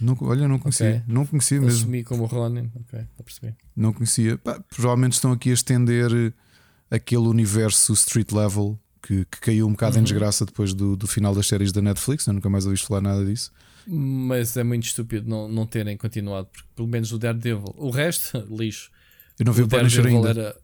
Não, 0.00 0.18
olha, 0.22 0.48
não 0.48 0.58
conhecia. 0.58 0.88
Okay. 0.88 1.02
Não 1.06 1.24
conhecia 1.24 1.60
mesmo. 1.60 1.78
Assumi 1.78 2.02
como 2.02 2.24
Ronin. 2.24 2.72
Ok, 2.74 3.06
perceber. 3.24 3.54
Não 3.76 3.92
conhecia. 3.92 4.36
Provavelmente 4.68 5.12
estão 5.12 5.30
aqui 5.30 5.50
a 5.50 5.54
estender 5.54 6.10
eh, 6.12 6.96
aquele 6.96 7.28
universo 7.28 7.92
street 7.92 8.32
level 8.32 8.76
que, 9.00 9.24
que 9.26 9.40
caiu 9.40 9.68
um 9.68 9.70
bocado 9.70 9.94
uhum. 9.94 10.00
em 10.00 10.04
desgraça 10.04 10.44
depois 10.44 10.74
do, 10.74 10.96
do 10.96 11.06
final 11.06 11.32
das 11.32 11.46
séries 11.46 11.70
da 11.70 11.80
Netflix. 11.80 12.26
Eu 12.26 12.32
nunca 12.32 12.50
mais 12.50 12.66
ouvi 12.66 12.76
falar 12.78 13.00
nada 13.00 13.24
disso. 13.24 13.52
Mas 13.86 14.56
é 14.56 14.64
muito 14.64 14.86
estúpido 14.86 15.30
não, 15.30 15.48
não 15.48 15.64
terem 15.66 15.96
continuado, 15.96 16.48
porque 16.48 16.68
pelo 16.74 16.88
menos 16.88 17.12
o 17.12 17.18
Daredevil, 17.18 17.72
o 17.76 17.90
resto, 17.90 18.44
lixo. 18.50 18.90
Eu 19.38 19.46
não 19.46 19.52
vi 19.52 19.62
o, 19.62 19.66
o 19.66 19.68
Punisher 19.68 20.04
ainda. 20.04 20.28
Era... 20.30 20.56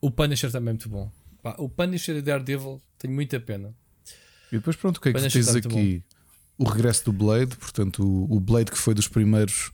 O 0.00 0.10
Punisher 0.10 0.50
também 0.50 0.70
é 0.70 0.72
muito 0.72 0.88
bom. 0.88 1.12
o 1.58 1.68
Punisher 1.68 2.16
e 2.16 2.20
o 2.20 2.22
Daredevil 2.22 2.80
tenho 2.98 3.12
muita 3.12 3.38
pena. 3.38 3.74
E 4.52 4.56
depois, 4.56 4.76
pronto, 4.76 4.98
o 4.98 5.00
que 5.00 5.10
é 5.10 5.12
que 5.12 5.28
tens 5.28 5.48
aqui? 5.48 6.02
O 6.58 6.64
regresso 6.64 7.04
do 7.06 7.12
Blade, 7.12 7.56
portanto, 7.56 8.02
o, 8.02 8.36
o 8.36 8.40
Blade 8.40 8.70
que 8.70 8.78
foi 8.78 8.92
dos 8.92 9.08
primeiros 9.08 9.72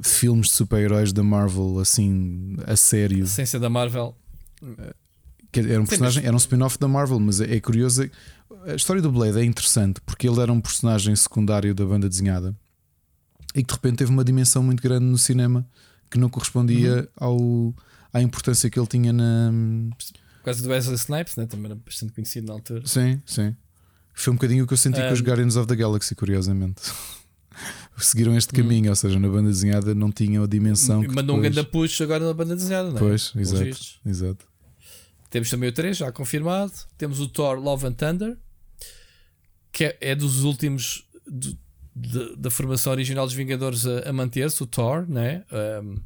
filmes 0.00 0.48
de 0.48 0.52
super-heróis 0.52 1.12
da 1.12 1.22
Marvel, 1.22 1.78
assim, 1.80 2.56
a 2.66 2.76
sério. 2.76 3.20
A 3.20 3.24
essência 3.24 3.58
da 3.58 3.68
Marvel. 3.68 4.16
Era 5.52 5.80
um 5.80 5.86
personagem, 5.86 6.24
era 6.24 6.32
um 6.32 6.38
spin-off 6.38 6.78
da 6.78 6.88
Marvel, 6.88 7.18
mas 7.20 7.40
é, 7.40 7.56
é 7.56 7.60
curioso. 7.60 8.08
A 8.66 8.74
história 8.74 9.02
do 9.02 9.10
Blade 9.10 9.38
é 9.38 9.44
interessante 9.44 10.00
porque 10.06 10.28
ele 10.28 10.40
era 10.40 10.52
um 10.52 10.60
personagem 10.60 11.14
secundário 11.16 11.74
da 11.74 11.84
banda 11.84 12.08
desenhada 12.08 12.56
e 13.54 13.62
que 13.62 13.68
de 13.68 13.74
repente 13.74 13.96
teve 13.98 14.10
uma 14.10 14.24
dimensão 14.24 14.62
muito 14.62 14.82
grande 14.82 15.04
no 15.04 15.18
cinema 15.18 15.66
que 16.10 16.18
não 16.18 16.28
correspondia 16.28 17.08
uhum. 17.20 17.74
ao, 17.74 17.74
à 18.12 18.22
importância 18.22 18.68
que 18.70 18.78
ele 18.78 18.86
tinha 18.86 19.12
na. 19.12 19.52
Por 20.38 20.44
causa 20.44 20.62
do 20.62 20.68
Wesley 20.68 20.96
Snipes, 20.96 21.36
né? 21.36 21.46
também 21.46 21.66
era 21.66 21.74
bastante 21.74 22.12
conhecido 22.12 22.48
na 22.48 22.54
altura. 22.54 22.82
Sim, 22.86 23.20
sim. 23.26 23.54
Foi 24.14 24.32
um 24.32 24.36
bocadinho 24.36 24.64
o 24.64 24.66
que 24.66 24.72
eu 24.72 24.78
senti 24.78 25.00
um, 25.00 25.08
com 25.08 25.12
os 25.12 25.20
Guardians 25.20 25.56
of 25.56 25.66
the 25.66 25.76
Galaxy, 25.76 26.14
curiosamente. 26.14 26.82
Seguiram 27.98 28.36
este 28.36 28.52
hum. 28.54 28.62
caminho, 28.62 28.90
ou 28.90 28.96
seja, 28.96 29.18
na 29.18 29.28
banda 29.28 29.48
desenhada 29.48 29.94
não 29.94 30.10
tinham 30.10 30.44
a 30.44 30.46
dimensão. 30.46 31.02
Mandou 31.02 31.14
depois... 31.14 31.38
um 31.38 31.40
grande 31.40 31.62
push 31.64 32.00
agora 32.00 32.26
na 32.26 32.34
banda 32.34 32.56
desenhada, 32.56 32.88
não 32.88 32.96
é? 32.96 32.98
Pois, 32.98 33.32
exato, 33.36 34.00
exato. 34.04 34.46
Temos 35.30 35.48
também 35.48 35.68
o 35.68 35.72
3, 35.72 35.96
já 35.96 36.12
confirmado. 36.12 36.72
Temos 36.98 37.20
o 37.20 37.28
Thor 37.28 37.58
Love 37.58 37.86
and 37.86 37.92
Thunder, 37.92 38.36
que 39.70 39.84
é, 39.84 39.98
é 40.00 40.14
dos 40.14 40.44
últimos 40.44 41.06
do, 41.26 41.56
de, 41.94 42.36
da 42.36 42.50
formação 42.50 42.92
original 42.92 43.24
dos 43.24 43.34
Vingadores 43.34 43.86
a, 43.86 44.10
a 44.10 44.12
manter-se, 44.12 44.62
o 44.62 44.66
Thor, 44.66 45.08
né? 45.08 45.44
Um, 45.82 45.96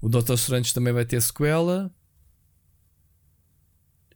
o 0.00 0.08
Doctor 0.08 0.36
Strange 0.36 0.72
também 0.72 0.92
vai 0.92 1.04
ter 1.04 1.20
sequela. 1.20 1.90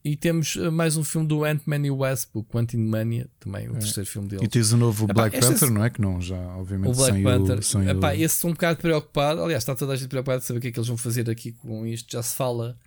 E 0.03 0.17
temos 0.17 0.57
uh, 0.57 0.73
mais 0.73 0.97
um 0.97 1.05
filme 1.05 1.27
do 1.27 1.45
Ant-Man 1.45 1.87
e 1.87 1.91
o 1.91 1.99
Wasp, 1.99 2.35
o 2.35 2.43
Quantum 2.43 2.79
Mania, 2.79 3.29
também 3.39 3.69
o 3.69 3.77
é. 3.77 3.81
terceiro 3.81 4.09
filme 4.09 4.29
dele. 4.29 4.45
E 4.45 4.49
tens 4.49 4.73
o 4.73 4.77
novo 4.79 5.05
Epá, 5.05 5.13
Black 5.13 5.39
Panther, 5.39 5.57
esse... 5.57 5.71
não 5.71 5.85
é? 5.85 5.91
Que 5.91 6.01
não, 6.01 6.21
já, 6.23 6.39
obviamente, 6.57 6.91
o 6.91 6.97
Black 6.97 7.23
Panther. 7.23 7.59
O, 7.59 7.83
Epá, 7.83 8.09
o... 8.09 8.13
Esse 8.15 8.37
estou 8.37 8.51
um 8.51 8.55
bocado 8.55 8.79
preocupado. 8.81 9.43
Aliás, 9.43 9.63
está 9.63 9.75
toda 9.75 9.93
a 9.93 9.97
gente 9.97 10.09
preocupada 10.09 10.39
de 10.39 10.47
saber 10.47 10.59
o 10.59 10.63
que 10.63 10.69
é 10.69 10.73
que 10.73 10.79
eles 10.79 10.89
vão 10.89 10.97
fazer 10.97 11.29
aqui 11.29 11.53
com 11.53 11.87
isto. 11.87 12.11
Já 12.11 12.23
se 12.23 12.35
fala. 12.35 12.79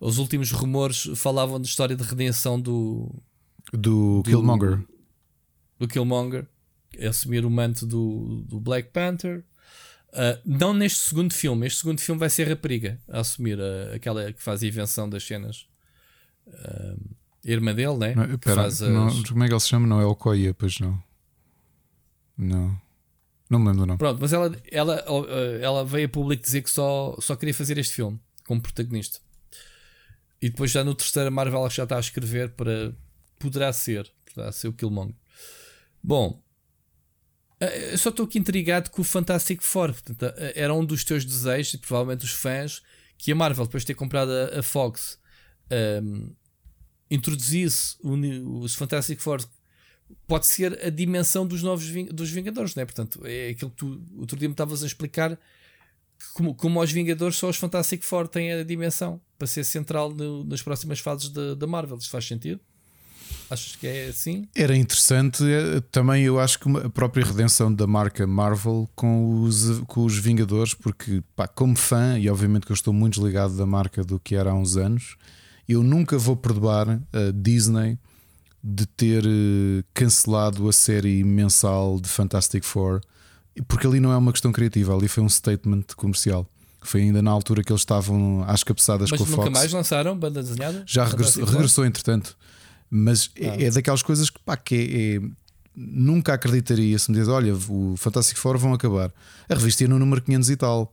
Os 0.00 0.18
últimos 0.18 0.50
rumores 0.50 1.08
falavam 1.14 1.60
de 1.60 1.68
história 1.68 1.94
de 1.94 2.02
redenção 2.02 2.60
do. 2.60 3.14
Do, 3.72 4.22
do 4.22 4.22
Killmonger. 4.24 4.84
Do 5.78 5.86
Killmonger. 5.86 6.46
Assumir 7.08 7.44
o 7.44 7.50
manto 7.50 7.86
do, 7.86 8.44
do 8.44 8.58
Black 8.58 8.90
Panther. 8.90 9.44
Uh, 10.08 10.40
não 10.44 10.74
neste 10.74 10.98
segundo 10.98 11.32
filme. 11.32 11.68
Este 11.68 11.78
segundo 11.78 12.00
filme 12.00 12.18
vai 12.18 12.28
ser 12.28 12.48
a 12.48 12.50
rapariga 12.50 13.00
a 13.08 13.20
assumir 13.20 13.60
a, 13.60 13.94
aquela 13.94 14.32
que 14.32 14.42
faz 14.42 14.64
a 14.64 14.66
invenção 14.66 15.08
das 15.08 15.24
cenas 15.24 15.66
uh, 16.46 17.16
irmã 17.44 17.74
dele, 17.74 17.96
né? 17.96 18.14
Não, 18.14 18.38
pera, 18.38 18.66
as... 18.66 18.80
não, 18.80 19.22
como 19.24 19.44
é 19.44 19.46
que 19.46 19.52
ele 19.52 19.60
se 19.60 19.68
chama? 19.68 19.86
Não 19.86 20.00
é 20.00 20.04
Okoye, 20.04 20.52
pois 20.52 20.78
não. 20.80 21.02
Não. 22.36 22.80
Não 23.48 23.58
me 23.60 23.68
lembro, 23.68 23.86
não. 23.86 23.96
Pronto, 23.96 24.18
mas 24.20 24.32
ela, 24.32 24.54
ela, 24.70 25.04
ela 25.60 25.84
veio 25.84 26.06
a 26.06 26.08
público 26.08 26.42
dizer 26.42 26.62
que 26.62 26.70
só, 26.70 27.16
só 27.20 27.36
queria 27.36 27.54
fazer 27.54 27.78
este 27.78 27.94
filme 27.94 28.20
como 28.44 28.60
protagonista. 28.60 29.20
E 30.40 30.50
depois, 30.50 30.70
já 30.70 30.84
no 30.84 30.94
terceiro, 30.94 31.28
a 31.28 31.30
Marvel 31.30 31.68
já 31.70 31.84
está 31.84 31.96
a 31.96 32.00
escrever 32.00 32.50
para. 32.50 32.94
Poderá 33.38 33.72
ser. 33.72 34.10
Poderá 34.32 34.52
ser 34.52 34.68
o 34.68 34.72
Killmonger. 34.72 35.14
Bom, 36.02 36.42
eh, 37.60 37.94
eu 37.94 37.98
só 37.98 38.10
estou 38.10 38.26
aqui 38.26 38.38
intrigado 38.38 38.90
com 38.90 39.02
o 39.02 39.04
Fantastic 39.04 39.62
Four. 39.62 39.92
Portanto, 39.92 40.24
eh, 40.36 40.52
era 40.56 40.74
um 40.74 40.84
dos 40.84 41.04
teus 41.04 41.24
desejos, 41.24 41.74
e 41.74 41.78
provavelmente 41.78 42.24
os 42.24 42.32
fãs, 42.32 42.82
que 43.16 43.32
a 43.32 43.34
Marvel, 43.34 43.64
depois 43.64 43.82
de 43.82 43.88
ter 43.88 43.94
comprado 43.94 44.30
a, 44.30 44.58
a 44.58 44.62
Fox, 44.62 45.18
um, 46.02 46.30
introduzisse 47.10 47.96
os 48.02 48.74
Fantastic 48.74 49.20
Four 49.20 49.44
pode 50.26 50.46
ser 50.46 50.84
a 50.84 50.90
dimensão 50.90 51.46
dos 51.46 51.62
novos 51.62 51.88
dos 52.12 52.30
Vingadores, 52.30 52.74
não 52.74 52.82
é? 52.82 52.86
Portanto, 52.86 53.20
é 53.24 53.50
aquilo 53.50 53.70
que 53.70 53.76
tu 53.76 54.02
outro 54.16 54.38
dia 54.38 54.48
me 54.48 54.52
estavas 54.52 54.82
a 54.82 54.86
explicar 54.86 55.38
como, 56.32 56.54
como 56.54 56.80
aos 56.80 56.90
Vingadores 56.90 57.36
só 57.36 57.48
os 57.48 57.56
Fantastic 57.56 58.02
Four 58.02 58.28
têm 58.28 58.52
a 58.52 58.62
dimensão 58.62 59.20
para 59.38 59.46
ser 59.46 59.64
central 59.64 60.10
no, 60.12 60.44
nas 60.44 60.62
próximas 60.62 61.00
fases 61.00 61.28
da 61.28 61.66
Marvel. 61.66 61.98
Isto 61.98 62.10
faz 62.10 62.26
sentido? 62.26 62.60
Achas 63.48 63.76
que 63.76 63.86
é 63.86 64.06
assim? 64.08 64.48
Era 64.54 64.76
interessante 64.76 65.44
é, 65.44 65.80
também, 65.92 66.24
eu 66.24 66.38
acho 66.40 66.58
que 66.58 66.68
a 66.78 66.90
própria 66.90 67.24
redenção 67.24 67.72
da 67.72 67.86
marca 67.86 68.26
Marvel 68.26 68.88
com 68.94 69.42
os, 69.42 69.80
com 69.86 70.04
os 70.04 70.18
Vingadores, 70.18 70.74
porque 70.74 71.22
pá, 71.34 71.46
como 71.46 71.76
fã, 71.76 72.18
e 72.18 72.28
obviamente 72.28 72.66
que 72.66 72.72
eu 72.72 72.74
estou 72.74 72.92
muito 72.92 73.24
ligado 73.24 73.56
da 73.56 73.66
marca 73.66 74.02
do 74.02 74.18
que 74.18 74.34
era 74.34 74.50
há 74.50 74.54
uns 74.54 74.76
anos, 74.76 75.16
eu 75.68 75.82
nunca 75.82 76.16
vou 76.18 76.36
perdoar 76.36 76.88
a 76.88 77.30
Disney 77.34 77.98
de 78.62 78.86
ter 78.86 79.24
eh, 79.24 79.84
cancelado 79.94 80.68
a 80.68 80.72
série 80.72 81.22
mensal 81.22 82.00
de 82.00 82.08
Fantastic 82.08 82.64
Four, 82.64 83.00
porque 83.68 83.86
ali 83.86 84.00
não 84.00 84.12
é 84.12 84.16
uma 84.16 84.32
questão 84.32 84.50
criativa, 84.50 84.94
ali 84.94 85.06
foi 85.06 85.22
um 85.22 85.28
statement 85.28 85.84
comercial. 85.96 86.48
Foi 86.80 87.02
ainda 87.02 87.20
na 87.20 87.30
altura 87.30 87.62
que 87.62 87.72
eles 87.72 87.82
estavam 87.82 88.44
às 88.46 88.62
cabeçadas 88.62 89.10
Mas 89.10 89.18
com 89.18 89.24
a 89.24 89.26
Fox. 89.26 89.38
nunca 89.38 89.50
mais 89.50 89.72
lançaram 89.72 90.16
banda 90.16 90.42
desenhada? 90.42 90.82
Já 90.86 91.04
regressou, 91.04 91.44
regressou, 91.44 91.84
entretanto. 91.84 92.36
Mas 92.88 93.30
é, 93.36 93.48
ah. 93.48 93.62
é, 93.62 93.70
daquelas 93.70 94.02
coisas 94.02 94.30
que, 94.30 94.38
pá, 94.40 94.56
que 94.56 94.74
é, 94.74 95.16
é, 95.16 95.30
nunca 95.74 96.34
acreditaria 96.34 96.98
se 96.98 97.10
me 97.10 97.18
diz: 97.18 97.28
olha, 97.28 97.54
o 97.54 97.94
Fantastic 97.96 98.38
Four 98.38 98.58
vão 98.58 98.72
acabar. 98.72 99.12
A 99.48 99.54
revista 99.54 99.82
ia 99.82 99.88
no 99.88 99.98
número 99.98 100.22
500 100.22 100.50
e 100.50 100.56
tal. 100.56 100.92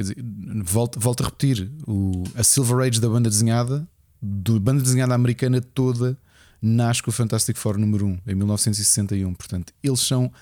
Quer 0.00 0.14
dizer, 0.14 0.16
volto, 0.64 0.98
volto 0.98 1.22
a 1.22 1.26
repetir: 1.26 1.70
o, 1.86 2.24
a 2.34 2.42
Silver 2.42 2.86
Age 2.86 2.98
da 2.98 3.08
banda 3.08 3.28
desenhada, 3.28 3.86
da 4.22 4.58
banda 4.58 4.82
desenhada 4.82 5.14
americana 5.14 5.60
toda, 5.60 6.16
nasce 6.62 7.02
com 7.02 7.10
o 7.10 7.12
Fantastic 7.12 7.58
Four 7.58 7.76
número 7.76 8.06
1, 8.06 8.18
em 8.28 8.34
1961. 8.34 9.34
Portanto, 9.34 9.74
eles 9.82 10.00
são 10.00 10.32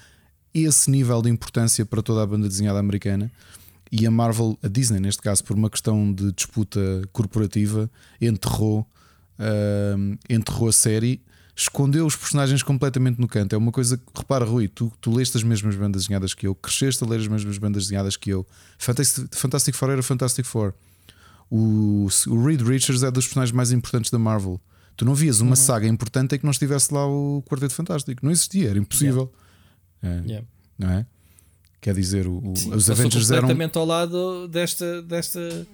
esse 0.55 0.89
nível 0.89 1.21
de 1.21 1.29
importância 1.29 1.85
para 1.85 2.01
toda 2.01 2.23
a 2.23 2.27
banda 2.27 2.47
desenhada 2.47 2.79
americana. 2.79 3.33
E 3.91 4.07
a 4.07 4.11
Marvel, 4.13 4.57
a 4.63 4.69
Disney, 4.69 5.01
neste 5.01 5.23
caso, 5.23 5.43
por 5.43 5.57
uma 5.57 5.69
questão 5.69 6.13
de 6.13 6.31
disputa 6.31 6.81
corporativa, 7.13 7.91
enterrou, 8.21 8.87
uh, 9.41 10.19
enterrou 10.31 10.69
a 10.69 10.73
série, 10.73 11.21
escondeu 11.59 12.07
os 12.07 12.15
personagens 12.15 12.63
completamente 12.63 13.21
no 13.21 13.27
canto. 13.27 13.53
É 13.53 13.59
uma 13.59 13.73
coisa 13.73 13.97
que, 13.97 14.05
repara, 14.15 14.45
Rui, 14.45 14.69
tu, 14.69 14.93
tu 15.01 15.11
leste 15.11 15.37
as 15.37 15.43
mesmas 15.43 15.75
bandas 15.75 16.03
desenhadas 16.03 16.33
que 16.33 16.47
eu, 16.47 16.55
cresceste 16.55 17.03
a 17.03 17.07
ler 17.07 17.19
as 17.19 17.27
mesmas 17.27 17.59
bandas 17.59 17.85
desenhadas 17.85 18.17
que 18.17 18.31
eu. 18.31 18.47
Fantastic, 18.79 19.35
Fantastic 19.35 19.75
Four 19.75 19.91
era 19.91 20.03
Fantastic 20.03 20.47
Four. 20.47 20.73
O, 21.51 22.07
o 22.29 22.47
Reed 22.47 22.61
Richards 22.61 23.03
é 23.03 23.11
dos 23.11 23.27
personagens 23.27 23.55
mais 23.55 23.73
importantes 23.73 24.09
da 24.09 24.21
Marvel. 24.21 24.61
Tu 24.97 25.05
não 25.05 25.17
vias 25.17 25.41
uma 25.41 25.51
uhum. 25.51 25.57
saga 25.57 25.89
importante 25.89 26.37
em 26.37 26.39
que 26.39 26.45
não 26.45 26.53
estivesse 26.53 26.95
lá 26.95 27.05
o 27.07 27.43
Quarteto 27.43 27.75
Fantástico. 27.75 28.25
Não 28.25 28.31
existia, 28.31 28.71
era 28.71 28.79
impossível. 28.79 29.33
Yeah. 30.03 30.23
É, 30.23 30.29
yeah. 30.29 30.47
Não 30.79 30.91
é? 30.91 31.07
Quer 31.81 31.95
dizer, 31.95 32.29
o, 32.29 32.55
Sim, 32.57 32.73
os 32.73 32.89
Avengers 32.89 33.31
eram. 33.31 33.43
completamente 33.43 33.77
ao 33.77 33.85
lado 33.85 34.47
desta, 34.47 35.03
desta, 35.03 35.67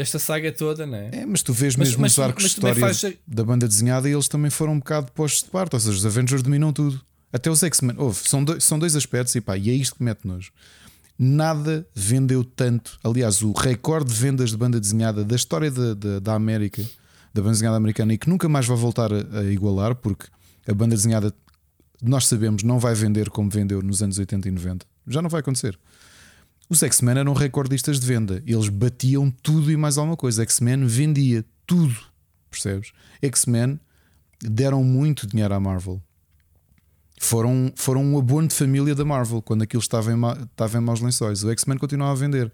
desta 0.00 0.18
saga 0.18 0.50
toda, 0.50 0.86
não 0.86 0.96
é? 0.96 1.10
É, 1.12 1.26
mas 1.26 1.42
tu 1.42 1.52
vês 1.52 1.76
mesmo 1.76 2.00
mas, 2.00 2.12
os 2.12 2.18
arcos 2.18 2.44
de 2.44 2.50
história 2.50 2.80
faz... 2.80 3.04
da 3.26 3.44
banda 3.44 3.68
desenhada 3.68 4.08
e 4.08 4.12
eles 4.12 4.28
também 4.28 4.50
foram 4.50 4.72
um 4.72 4.78
bocado 4.78 5.12
postos 5.12 5.44
de 5.44 5.50
parte. 5.50 5.74
Ou 5.74 5.80
seja, 5.80 5.96
os 5.96 6.06
Avengers 6.06 6.42
dominam 6.42 6.72
tudo. 6.72 7.00
Até 7.30 7.50
os 7.50 7.62
X-Men. 7.62 7.96
São, 8.14 8.42
dois, 8.42 8.64
são 8.64 8.78
dois 8.78 8.96
aspectos 8.96 9.34
e 9.34 9.40
pá, 9.40 9.56
e 9.56 9.70
é 9.70 9.74
isto 9.74 9.96
que 9.96 10.02
mete 10.02 10.26
nojo. 10.26 10.50
Nada 11.18 11.86
vendeu 11.94 12.42
tanto. 12.42 12.98
Aliás, 13.04 13.42
o 13.42 13.52
recorde 13.52 14.10
de 14.10 14.18
vendas 14.18 14.50
de 14.50 14.56
banda 14.56 14.80
desenhada 14.80 15.22
da 15.22 15.36
história 15.36 15.70
de, 15.70 15.94
de, 15.94 16.18
da 16.18 16.34
América, 16.34 16.82
da 17.34 17.42
banda 17.42 17.52
desenhada 17.52 17.76
americana, 17.76 18.14
e 18.14 18.18
que 18.18 18.28
nunca 18.28 18.48
mais 18.48 18.66
vai 18.66 18.76
voltar 18.76 19.12
a, 19.12 19.40
a 19.40 19.44
igualar, 19.44 19.94
porque 19.94 20.26
a 20.66 20.72
banda 20.72 20.96
desenhada, 20.96 21.32
nós 22.02 22.26
sabemos, 22.26 22.62
não 22.62 22.78
vai 22.78 22.94
vender 22.94 23.28
como 23.28 23.50
vendeu 23.50 23.82
nos 23.82 24.02
anos 24.02 24.18
80 24.18 24.48
e 24.48 24.50
90. 24.50 24.86
Já 25.06 25.20
não 25.20 25.28
vai 25.28 25.40
acontecer. 25.40 25.78
Os 26.70 26.84
X-Men 26.84 27.18
eram 27.18 27.32
recordistas 27.32 27.98
de 27.98 28.06
venda. 28.06 28.40
Eles 28.46 28.68
batiam 28.68 29.28
tudo 29.28 29.72
e 29.72 29.76
mais 29.76 29.98
alguma 29.98 30.16
coisa. 30.16 30.42
X-Men 30.44 30.86
vendia 30.86 31.44
tudo. 31.66 31.96
Percebes? 32.48 32.92
X-Men 33.20 33.80
deram 34.40 34.84
muito 34.84 35.26
dinheiro 35.26 35.52
à 35.52 35.58
Marvel. 35.58 36.00
Foram, 37.18 37.72
foram 37.74 38.04
um 38.04 38.16
abono 38.16 38.46
de 38.46 38.54
família 38.54 38.94
da 38.94 39.04
Marvel 39.04 39.42
quando 39.42 39.62
aquilo 39.62 39.82
estava 39.82 40.12
em, 40.12 40.16
estava 40.44 40.78
em 40.78 40.80
maus 40.80 41.00
lençóis. 41.00 41.42
O 41.42 41.50
X-Men 41.50 41.76
continuava 41.76 42.12
a 42.12 42.14
vender. 42.14 42.52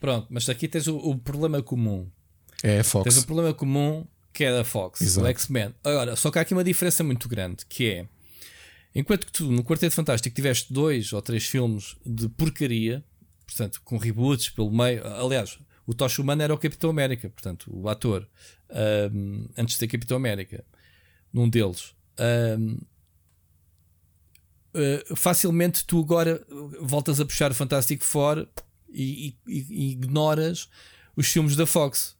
Pronto, 0.00 0.26
mas 0.30 0.48
aqui 0.48 0.66
tens 0.66 0.86
o, 0.86 0.96
o, 0.96 1.18
problema 1.18 1.62
comum. 1.62 2.08
É 2.62 2.80
a 2.80 2.84
Fox. 2.84 3.04
Tens 3.04 3.22
o 3.22 3.26
problema 3.26 3.52
comum 3.52 4.06
que 4.32 4.44
é 4.44 4.50
da 4.50 4.64
Fox, 4.64 5.02
Exato. 5.02 5.26
o 5.26 5.30
X-Men. 5.30 5.74
Agora, 5.84 6.16
só 6.16 6.30
que 6.30 6.38
há 6.38 6.42
aqui 6.42 6.54
uma 6.54 6.64
diferença 6.64 7.04
muito 7.04 7.28
grande 7.28 7.64
que 7.68 7.86
é 7.86 8.06
Enquanto 8.94 9.26
que 9.26 9.32
tu 9.32 9.50
no 9.50 9.64
Quarteto 9.64 9.94
Fantástico 9.94 10.34
tiveste 10.34 10.72
dois 10.72 11.12
ou 11.12 11.20
três 11.20 11.46
filmes 11.46 11.96
de 12.06 12.28
porcaria, 12.28 13.04
portanto, 13.44 13.80
com 13.84 13.96
reboots 13.96 14.50
pelo 14.50 14.70
meio. 14.70 15.06
Aliás, 15.06 15.58
o 15.86 15.92
Tosh 15.92 16.18
Humano 16.18 16.42
era 16.42 16.54
o 16.54 16.58
Capitão 16.58 16.90
América, 16.90 17.28
portanto, 17.28 17.70
o 17.72 17.88
ator, 17.88 18.28
um, 19.12 19.48
antes 19.56 19.74
de 19.74 19.80
ser 19.80 19.88
Capitão 19.88 20.16
América, 20.16 20.64
num 21.32 21.48
deles. 21.48 21.94
Um, 22.18 22.74
uh, 22.74 22.78
eh, 24.74 25.04
facilmente 25.16 25.84
tu 25.84 26.00
agora 26.00 26.44
voltas 26.80 27.20
a 27.20 27.24
puxar 27.24 27.50
o 27.50 27.54
Fantastic 27.54 28.02
Four 28.02 28.48
e, 28.88 29.36
e, 29.46 29.66
e 29.68 29.92
ignoras 29.92 30.68
os 31.16 31.26
filmes 31.26 31.56
da 31.56 31.66
Fox 31.66 32.16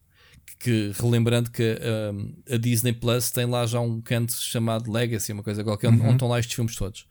que 0.59 0.93
relembrando 0.99 1.51
que 1.51 1.79
um, 2.13 2.35
a 2.55 2.57
Disney 2.57 2.93
Plus 2.93 3.31
tem 3.31 3.47
lá 3.47 3.67
já 3.67 3.81
um 3.81 4.01
canto 4.01 4.33
chamado 4.33 4.91
Legacy, 4.91 5.33
uma 5.33 5.43
coisa 5.43 5.63
qualquer, 5.63 5.89
uhum. 5.89 6.03
onde 6.03 6.13
estão 6.13 6.29
lá 6.29 6.39
estes 6.39 6.55
filmes 6.55 6.75
todos. 6.75 7.07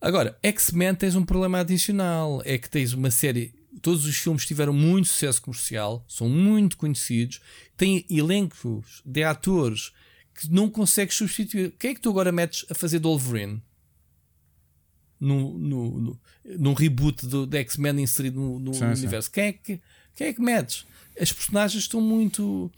Agora, 0.00 0.38
X-Men 0.42 0.94
tens 0.94 1.14
um 1.14 1.24
problema 1.24 1.60
adicional, 1.60 2.42
é 2.44 2.58
que 2.58 2.68
tens 2.68 2.92
uma 2.92 3.10
série. 3.10 3.54
Todos 3.82 4.04
os 4.06 4.16
filmes 4.16 4.46
tiveram 4.46 4.72
muito 4.72 5.08
sucesso 5.08 5.40
comercial, 5.40 6.04
são 6.08 6.28
muito 6.28 6.76
conhecidos, 6.76 7.40
têm 7.76 8.04
elencos 8.10 9.02
de 9.04 9.22
atores 9.22 9.92
que 10.34 10.50
não 10.50 10.68
consegues 10.68 11.16
substituir. 11.16 11.74
Quem 11.78 11.90
é 11.90 11.94
que 11.94 12.00
tu 12.00 12.10
agora 12.10 12.32
metes 12.32 12.64
a 12.70 12.74
fazer 12.74 12.98
de 12.98 13.04
Wolverine? 13.04 13.62
No, 15.18 15.56
no, 15.56 16.00
no, 16.00 16.20
num 16.58 16.74
reboot 16.74 17.26
do, 17.26 17.46
do 17.46 17.56
X-Men 17.56 18.00
inserido 18.02 18.38
no, 18.38 18.58
no 18.58 18.74
sim, 18.74 18.84
universo. 18.84 19.28
Sim. 19.28 19.32
Quem, 19.32 19.44
é 19.44 19.52
que, 19.52 19.80
quem 20.14 20.26
é 20.26 20.32
que 20.32 20.42
metes? 20.42 20.86
As 21.20 21.32
personagens 21.32 21.84
estão 21.84 22.00
muito. 22.00 22.70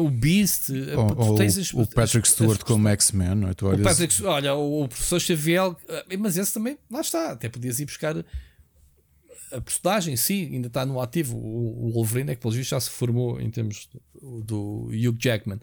O 0.00 0.10
Beast, 0.10 0.70
ou, 0.70 1.36
ou 1.36 1.40
as, 1.40 1.72
o 1.72 1.86
Patrick 1.86 2.26
as, 2.26 2.34
Stewart 2.34 2.58
as, 2.58 2.64
como 2.64 2.88
X-Men, 2.88 3.36
não 3.36 3.48
é? 3.48 3.52
O 3.52 3.78
Patrick, 3.80 4.22
olha, 4.24 4.54
o, 4.56 4.82
o 4.82 4.88
professor 4.88 5.20
Xavier, 5.20 5.72
mas 6.18 6.36
esse 6.36 6.52
também, 6.52 6.76
lá 6.90 7.00
está, 7.00 7.30
até 7.30 7.48
podias 7.48 7.78
ir 7.78 7.84
buscar 7.84 8.16
a 9.52 9.60
personagem, 9.60 10.16
sim, 10.16 10.46
ainda 10.52 10.68
está 10.68 10.86
no 10.86 11.00
ativo. 11.00 11.36
O, 11.36 11.86
o 11.86 11.92
Wolverine 11.92 12.32
é 12.32 12.34
que, 12.34 12.40
pelos 12.40 12.56
vistos, 12.56 12.70
já 12.70 12.80
se 12.80 12.90
formou 12.90 13.40
em 13.40 13.50
termos 13.50 13.88
do, 14.14 14.42
do 14.42 14.86
Hugh 14.86 15.16
Jackman. 15.18 15.60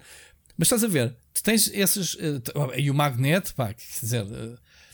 Mas 0.57 0.67
estás 0.67 0.83
a 0.83 0.87
ver, 0.87 1.15
tu 1.33 1.43
tens 1.43 1.69
esses. 1.73 2.15
Uh, 2.15 2.41
e 2.75 2.89
o 2.89 2.93
Magneto, 2.93 3.53
pá, 3.53 3.73
quer 3.73 3.99
dizer, 4.01 4.25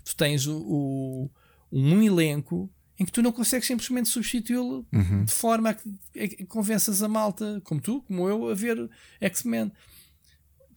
tu 0.04 0.16
tens 0.16 0.46
o, 0.46 0.58
o 0.58 1.32
um 1.72 2.02
elenco 2.02 2.70
em 3.00 3.06
que 3.06 3.12
tu 3.12 3.22
não 3.22 3.32
consegues 3.32 3.68
simplesmente 3.68 4.10
substituí-lo 4.10 4.86
uhum. 4.92 5.26
de 5.26 5.32
forma 5.32 5.70
a 5.70 5.74
que, 5.74 6.46
convenças 6.46 7.02
a 7.02 7.08
malta, 7.08 7.62
como 7.64 7.82
tu, 7.82 8.02
como 8.04 8.28
eu, 8.30 8.50
a 8.50 8.54
ver 8.54 8.90
X-Men. 9.20 9.72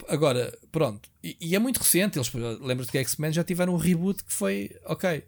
Agora, 0.09 0.57
pronto, 0.73 1.11
e, 1.23 1.37
e, 1.41 1.55
é 1.55 1.59
muito 1.59 1.79
recente. 1.79 2.19
Eles 2.19 2.33
lembram-te 2.33 2.93
que 2.93 2.99
X-Men 2.99 3.33
já 3.33 3.45
tiveram 3.45 3.75
um 3.75 3.79
reboot 3.79 4.25
que 4.25 4.33
foi 4.33 4.71
ok. 4.85 5.25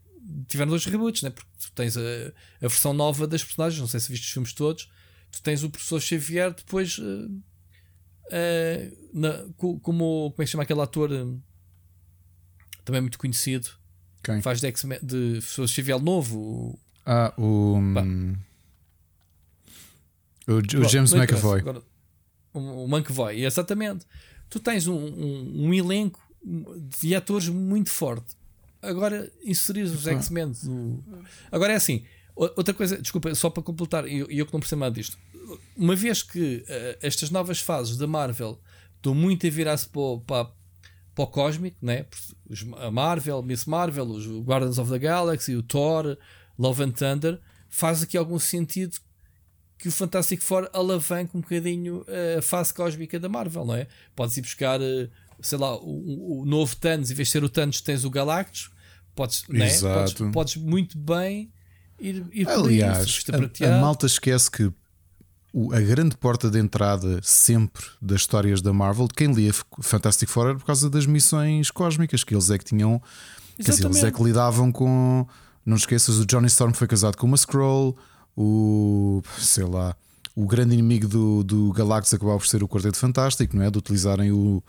Tiveram 0.46 0.70
dois 0.70 0.84
reboots, 0.84 1.22
né? 1.22 1.30
porque 1.30 1.48
tu 1.58 1.72
tens 1.72 1.96
a, 1.96 2.00
a 2.00 2.68
versão 2.68 2.92
nova 2.92 3.26
das 3.26 3.42
personagens. 3.42 3.80
Não 3.80 3.88
sei 3.88 4.00
se 4.00 4.10
viste 4.10 4.24
os 4.24 4.32
filmes 4.32 4.52
todos. 4.52 4.90
Tu 5.30 5.42
tens 5.42 5.62
o 5.62 5.70
professor 5.70 6.00
Xavier, 6.00 6.52
depois 6.52 6.98
uh, 6.98 7.02
uh, 7.02 7.40
na, 9.12 9.44
como, 9.56 9.80
como 9.80 10.34
é 10.38 10.38
que 10.38 10.46
se 10.46 10.52
chama 10.52 10.64
aquele 10.64 10.80
ator 10.80 11.10
uh, 11.12 11.42
também 12.84 13.02
muito 13.02 13.18
conhecido 13.18 13.70
quem? 14.22 14.42
Faz 14.42 14.60
de, 14.60 14.66
X-Men 14.66 14.98
de 15.02 15.40
Xavier 15.40 16.00
novo. 16.00 16.78
Ah, 17.04 17.32
o. 17.36 17.76
Hum, 17.76 18.36
o, 20.46 20.54
o, 20.54 20.88
James 20.88 21.12
McAvoy. 21.12 21.60
Agora, 21.60 21.82
o, 22.52 22.84
o 22.84 22.88
McAvoy, 22.88 23.44
exatamente. 23.44 24.06
Tu 24.48 24.58
tens 24.58 24.86
um, 24.86 24.96
um, 24.96 25.66
um, 25.66 25.74
elenco 25.74 26.20
de 27.00 27.14
atores 27.14 27.48
muito 27.48 27.90
forte. 27.90 28.36
Agora 28.80 29.30
inserir 29.44 29.82
os 29.82 30.06
X-Men. 30.06 30.52
Agora 31.50 31.72
é 31.72 31.76
assim. 31.76 32.04
Outra 32.34 32.72
coisa, 32.72 32.96
desculpa, 32.96 33.34
só 33.34 33.50
para 33.50 33.64
completar, 33.64 34.06
e 34.06 34.18
eu, 34.18 34.30
eu 34.30 34.46
que 34.46 34.52
não 34.52 34.60
percebo 34.60 34.80
nada 34.80 34.94
disto. 34.94 35.18
Uma 35.76 35.96
vez 35.96 36.22
que 36.22 36.64
uh, 36.68 36.98
estas 37.02 37.30
novas 37.30 37.58
fases 37.58 37.96
da 37.96 38.06
Marvel 38.06 38.60
estão 38.96 39.12
muito 39.12 39.44
a 39.44 39.50
virar-se 39.50 39.88
para, 39.88 40.20
para, 40.24 40.50
para 41.18 41.24
o 41.24 41.26
cósmico, 41.26 41.76
né? 41.82 42.06
a 42.76 42.92
Marvel, 42.92 43.42
Miss 43.42 43.64
Marvel, 43.64 44.04
os 44.04 44.24
Guardians 44.44 44.78
of 44.78 44.88
the 44.88 45.00
Galaxy, 45.00 45.56
o 45.56 45.62
Thor, 45.64 46.16
Love 46.56 46.84
and 46.84 46.92
Thunder, 46.92 47.40
faz 47.68 48.04
aqui 48.04 48.16
algum 48.16 48.38
sentido 48.38 48.96
que 49.76 49.88
o 49.88 49.92
Fantastic 49.92 50.40
Four 50.40 50.70
alavanque 50.72 51.36
um 51.36 51.40
bocadinho 51.40 52.04
a 52.36 52.40
fase 52.40 52.72
cósmica 52.72 53.18
da 53.18 53.28
Marvel, 53.28 53.64
não 53.64 53.74
é? 53.74 53.88
Podes 54.14 54.36
ir 54.36 54.42
buscar, 54.42 54.80
eh, 54.80 55.08
sei 55.40 55.58
lá, 55.58 55.76
o, 55.76 56.42
o 56.42 56.44
novo 56.46 56.76
Thanos, 56.76 57.10
em 57.10 57.14
vez 57.14 57.28
de 57.28 57.32
ser 57.32 57.42
o 57.42 57.48
Thanos, 57.48 57.80
tens 57.80 58.04
o 58.04 58.10
Galactus, 58.10 58.70
podes, 59.14 59.44
né? 59.48 59.68
podes, 59.80 60.14
podes 60.32 60.56
muito 60.56 60.96
bem 60.96 61.52
ir, 61.98 62.24
ir 62.32 62.48
Aliás, 62.48 63.24
a, 63.60 63.76
a 63.76 63.80
malta 63.80 64.06
esquece 64.06 64.48
que 64.48 64.72
a 65.72 65.80
grande 65.80 66.16
porta 66.16 66.50
de 66.50 66.58
entrada 66.58 67.20
sempre 67.22 67.84
das 68.00 68.20
histórias 68.20 68.60
da 68.60 68.72
Marvel, 68.72 69.08
quem 69.08 69.32
lia 69.32 69.52
Fantastic 69.80 70.28
Four 70.28 70.48
era 70.48 70.58
por 70.58 70.64
causa 70.64 70.90
das 70.90 71.06
missões 71.06 71.70
cósmicas, 71.70 72.22
que 72.22 72.34
eles 72.34 72.50
é 72.50 72.58
que 72.58 72.64
tinham. 72.64 73.00
Quer 73.56 73.70
dizer, 73.70 73.86
eles 73.86 74.04
é 74.04 74.10
que 74.10 74.22
lidavam 74.22 74.70
com. 74.70 75.26
Não 75.64 75.76
esqueças, 75.76 76.18
o 76.18 76.26
Johnny 76.26 76.46
Storm 76.46 76.72
foi 76.72 76.86
casado 76.86 77.16
com 77.16 77.26
uma 77.26 77.36
Scroll, 77.36 77.96
o. 78.36 79.22
sei 79.38 79.64
lá. 79.64 79.96
O 80.34 80.46
grande 80.46 80.74
inimigo 80.74 81.08
do, 81.08 81.42
do 81.42 81.72
Galactus 81.72 82.14
acabava 82.14 82.38
por 82.38 82.46
ser 82.46 82.62
o 82.62 82.68
Quarteto 82.68 82.96
Fantástico, 82.96 83.56
não 83.56 83.64
é? 83.64 83.70
De 83.70 83.78
utilizarem 83.78 84.30
o. 84.30 84.62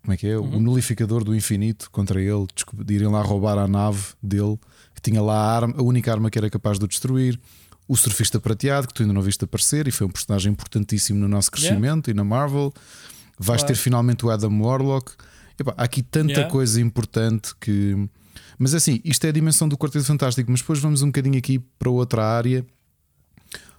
Como 0.00 0.12
é 0.12 0.16
que 0.16 0.26
é? 0.26 0.36
Uhum. 0.36 0.56
O 0.56 0.60
nulificador 0.60 1.22
do 1.22 1.34
infinito 1.34 1.88
contra 1.90 2.20
ele, 2.20 2.46
de 2.84 2.94
irem 2.94 3.06
lá 3.06 3.22
roubar 3.22 3.56
a 3.56 3.68
nave 3.68 4.02
dele, 4.20 4.58
que 4.94 5.00
tinha 5.00 5.22
lá 5.22 5.34
a, 5.34 5.56
arma, 5.56 5.74
a 5.78 5.82
única 5.82 6.10
arma 6.10 6.28
que 6.28 6.38
era 6.38 6.50
capaz 6.50 6.78
de 6.78 6.84
o 6.84 6.88
destruir 6.88 7.38
o 7.92 7.96
surfista 7.96 8.40
prateado, 8.40 8.88
que 8.88 8.94
tu 8.94 9.02
ainda 9.02 9.12
não 9.12 9.20
viste 9.20 9.44
aparecer, 9.44 9.86
e 9.86 9.90
foi 9.90 10.06
um 10.06 10.10
personagem 10.10 10.50
importantíssimo 10.50 11.18
no 11.18 11.28
nosso 11.28 11.50
crescimento 11.50 12.08
yeah. 12.08 12.10
e 12.10 12.14
na 12.14 12.24
Marvel. 12.24 12.72
Vais 13.38 13.60
claro. 13.60 13.74
ter 13.74 13.78
finalmente 13.78 14.24
o 14.24 14.30
Adam 14.30 14.62
Warlock. 14.62 15.12
Epá, 15.58 15.74
há 15.76 15.84
aqui 15.84 16.02
tanta 16.02 16.32
yeah. 16.32 16.50
coisa 16.50 16.80
importante 16.80 17.54
que. 17.60 18.08
Mas 18.58 18.72
assim, 18.72 18.98
isto 19.04 19.26
é 19.26 19.28
a 19.28 19.32
dimensão 19.32 19.68
do 19.68 19.76
Quarteto 19.76 20.06
Fantástico, 20.06 20.50
mas 20.50 20.60
depois 20.60 20.78
vamos 20.78 21.02
um 21.02 21.08
bocadinho 21.08 21.36
aqui 21.36 21.58
para 21.58 21.90
outra 21.90 22.24
área. 22.24 22.64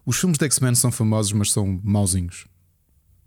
Os 0.05 0.19
filmes 0.19 0.37
de 0.37 0.45
X-Men 0.45 0.75
são 0.75 0.91
famosos, 0.91 1.31
mas 1.31 1.51
são 1.51 1.81
mauzinhos. 1.83 2.45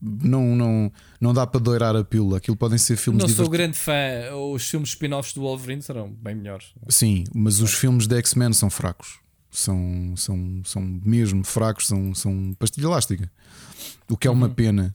não, 0.01 0.55
não, 0.55 0.93
não 1.21 1.35
dá 1.35 1.45
para 1.45 1.61
doirar 1.61 1.97
a 1.97 2.05
pílula. 2.05 2.37
Aquilo 2.37 2.57
podem 2.57 2.79
ser 2.79 2.97
filmes 2.97 3.25
Não 3.25 3.29
sou 3.29 3.49
grande 3.49 3.77
fã. 3.77 3.93
Os 4.53 4.69
filmes 4.69 4.91
spin-offs 4.91 5.35
do 5.35 5.41
Wolverine 5.41 5.83
serão 5.83 6.09
bem 6.13 6.37
melhores. 6.37 6.67
Sim, 6.89 7.25
mas 7.35 7.61
os 7.61 7.75
filmes 7.75 8.07
de 8.07 8.17
X-Men 8.19 8.53
são 8.53 8.71
fracos. 8.71 9.26
São, 9.59 10.15
são, 10.17 10.63
são 10.65 10.83
mesmo 11.05 11.43
fracos, 11.45 11.87
são, 11.87 12.15
são 12.15 12.55
pastilha 12.59 12.87
elástica. 12.87 13.31
O 14.09 14.17
que 14.17 14.29
é 14.29 14.31
uma 14.31 14.49
uhum. 14.49 14.55
pena. 14.55 14.95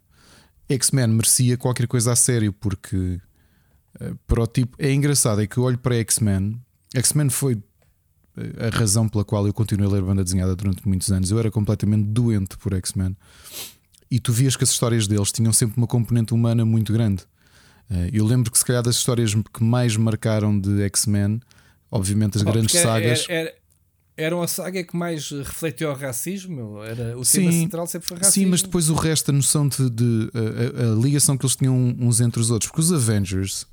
X-Men 0.69 1.07
merecia 1.07 1.57
qualquer 1.57 1.87
coisa 1.87 2.11
a 2.11 2.15
sério, 2.15 2.53
porque 2.53 3.19
uh, 3.99 4.15
para 4.27 4.43
o 4.43 4.47
tipo. 4.47 4.75
É 4.79 4.91
engraçado, 4.93 5.41
é 5.41 5.47
que 5.47 5.57
eu 5.57 5.63
olho 5.63 5.77
para 5.77 5.95
X-Men. 5.95 6.61
X-Men 6.93 7.29
foi 7.29 7.61
eh, 8.37 8.67
a 8.67 8.77
razão 8.77 9.09
pela 9.09 9.25
qual 9.25 9.47
eu 9.47 9.53
continuei 9.53 9.89
a 9.89 9.93
ler 9.93 10.01
banda 10.03 10.23
desenhada 10.23 10.55
durante 10.55 10.87
muitos 10.87 11.11
anos. 11.11 11.31
Eu 11.31 11.39
era 11.39 11.49
completamente 11.49 12.05
doente 12.05 12.57
por 12.57 12.73
X-Men 12.73 13.17
e 14.11 14.19
tu 14.19 14.33
vias 14.33 14.57
que 14.57 14.63
as 14.63 14.69
histórias 14.69 15.07
deles 15.07 15.31
tinham 15.31 15.53
sempre 15.53 15.77
uma 15.77 15.87
componente 15.87 16.33
humana 16.33 16.65
muito 16.65 16.91
grande. 16.91 17.23
Eh, 17.89 18.09
eu 18.13 18.25
lembro 18.25 18.51
que, 18.51 18.57
se 18.57 18.65
calhar, 18.65 18.83
das 18.83 18.97
histórias 18.97 19.33
que 19.33 19.63
mais 19.63 19.95
marcaram 19.95 20.59
de 20.59 20.81
X-Men, 20.83 21.39
obviamente, 21.89 22.37
as 22.37 22.43
oh, 22.43 22.51
grandes 22.51 22.79
sagas. 22.79 23.25
Era, 23.29 23.41
era, 23.41 23.55
eram 24.21 24.41
a 24.41 24.47
saga 24.47 24.83
que 24.83 24.95
mais 24.95 25.29
refletiu 25.31 25.89
o 25.89 25.93
racismo. 25.93 26.83
Era, 26.83 27.17
o 27.17 27.25
sim, 27.25 27.39
tema 27.39 27.51
central 27.51 27.87
sempre 27.87 28.07
foi 28.07 28.17
racismo. 28.17 28.43
Sim, 28.43 28.49
mas 28.49 28.61
depois 28.61 28.89
o 28.89 28.93
resto, 28.93 29.31
a 29.31 29.33
noção 29.33 29.67
de, 29.67 29.89
de 29.89 30.31
a, 30.33 30.91
a, 30.91 30.95
ligação 30.95 31.37
que 31.37 31.45
eles 31.45 31.55
tinham 31.55 31.75
uns 31.99 32.21
entre 32.21 32.39
os 32.39 32.51
outros. 32.51 32.69
Porque 32.69 32.81
os 32.81 32.91
Avengers, 32.91 33.65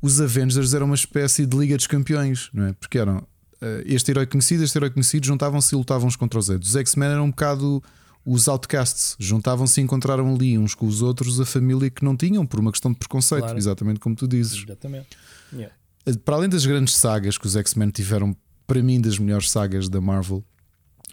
os 0.00 0.20
Avengers 0.20 0.74
eram 0.74 0.86
uma 0.86 0.94
espécie 0.94 1.46
de 1.46 1.56
Liga 1.56 1.76
dos 1.76 1.86
Campeões, 1.86 2.50
não 2.52 2.66
é? 2.66 2.72
Porque 2.74 2.98
eram 2.98 3.26
eh, 3.60 3.82
este 3.86 4.10
herói 4.10 4.26
conhecido, 4.26 4.62
este 4.62 4.76
herói 4.76 4.90
conhecido, 4.90 5.26
juntavam-se 5.26 5.74
e 5.74 5.78
lutavam 5.78 6.08
uns 6.08 6.16
contra 6.16 6.38
os 6.38 6.48
outros. 6.48 6.70
Os 6.70 6.76
X-Men 6.76 7.08
eram 7.10 7.24
um 7.24 7.30
bocado 7.30 7.82
os 8.30 8.46
outcasts 8.46 9.16
juntavam-se 9.18 9.80
e 9.80 9.84
encontraram 9.84 10.34
ali 10.34 10.58
uns 10.58 10.74
com 10.74 10.86
os 10.86 11.00
outros 11.00 11.40
a 11.40 11.46
família 11.46 11.88
que 11.88 12.04
não 12.04 12.14
tinham 12.14 12.44
por 12.44 12.60
uma 12.60 12.70
questão 12.70 12.92
de 12.92 12.98
preconceito, 12.98 13.44
claro. 13.44 13.56
exatamente 13.56 14.00
como 14.00 14.14
tu 14.14 14.28
dizes. 14.28 14.64
Exatamente. 14.64 15.08
Yeah. 15.50 15.74
Para 16.24 16.36
além 16.36 16.48
das 16.50 16.66
grandes 16.66 16.94
sagas 16.94 17.38
que 17.38 17.46
os 17.46 17.56
X-Men 17.56 17.88
tiveram, 17.90 18.36
para 18.68 18.82
mim, 18.82 19.00
das 19.00 19.18
melhores 19.18 19.50
sagas 19.50 19.88
da 19.88 20.00
Marvel, 20.00 20.44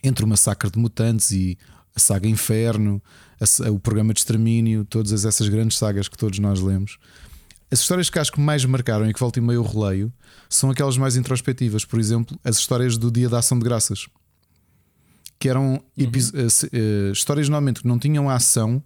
entre 0.04 0.24
o 0.24 0.28
Massacre 0.28 0.70
de 0.70 0.78
Mutantes 0.78 1.32
e 1.32 1.58
a 1.96 2.00
saga 2.00 2.28
Inferno, 2.28 3.02
a, 3.40 3.72
o 3.72 3.80
programa 3.80 4.14
de 4.14 4.20
extermínio, 4.20 4.86
todas 4.86 5.26
essas 5.26 5.50
grandes 5.50 5.78
sagas 5.78 6.08
que 6.08 6.18
todos 6.18 6.38
nós 6.38 6.60
lemos. 6.60 7.00
As 7.72 7.80
histórias 7.80 8.10
que 8.10 8.20
acho 8.20 8.32
que 8.32 8.40
mais 8.40 8.64
marcaram 8.66 9.10
e 9.10 9.14
que 9.14 9.20
volta 9.20 9.40
e 9.40 9.42
meio 9.42 9.64
releio 9.64 10.14
são 10.48 10.70
aquelas 10.70 10.98
mais 10.98 11.16
introspectivas. 11.16 11.84
Por 11.84 12.00
exemplo, 12.00 12.38
as 12.44 12.58
histórias 12.58 12.98
do 12.98 13.10
Dia 13.10 13.30
da 13.30 13.40
Ação 13.40 13.58
de 13.58 13.64
Graças 13.64 14.08
que 15.40 15.50
eram 15.50 15.84
uhum. 15.98 16.06
uh, 16.08 17.12
histórias 17.12 17.50
normalmente 17.50 17.82
que 17.82 17.88
não 17.88 18.00
tinham 18.00 18.30
ação, 18.30 18.82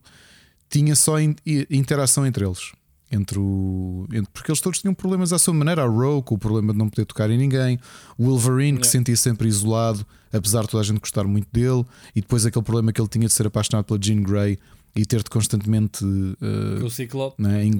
tinha 0.69 0.95
só 0.95 1.19
in 1.19 1.35
interação 1.69 2.25
entre 2.25 2.45
eles. 2.45 2.71
Entre 3.11 3.39
o, 3.39 4.07
entre, 4.13 4.31
porque 4.31 4.51
eles 4.51 4.61
todos 4.61 4.79
tinham 4.79 4.93
problemas 4.93 5.33
à 5.33 5.39
sua 5.39 5.53
maneira. 5.53 5.83
A 5.83 5.87
Rogue, 5.87 6.27
o 6.29 6.37
problema 6.37 6.73
de 6.73 6.77
não 6.77 6.89
poder 6.89 7.05
tocar 7.05 7.29
em 7.31 7.37
ninguém, 7.37 7.79
o 8.17 8.25
Wolverine, 8.25 8.77
que 8.77 8.85
se 8.85 8.91
sentia 8.91 9.15
sempre 9.15 9.47
isolado, 9.47 10.05
apesar 10.31 10.61
de 10.61 10.67
toda 10.67 10.81
a 10.81 10.85
gente 10.85 10.99
gostar 10.99 11.23
muito 11.23 11.47
dele, 11.51 11.83
e 12.15 12.21
depois 12.21 12.45
aquele 12.45 12.63
problema 12.63 12.93
que 12.93 13.01
ele 13.01 13.07
tinha 13.07 13.25
de 13.25 13.33
ser 13.33 13.47
apaixonado 13.47 13.85
pela 13.85 13.99
Jean 13.99 14.21
Grey 14.21 14.59
e 14.95 15.05
ter 15.05 15.23
de 15.23 15.29
constantemente 15.29 16.03
uh, 16.03 16.85
o 16.85 16.89
ciclope, 16.89 17.41
né, 17.41 17.65
em, 17.65 17.71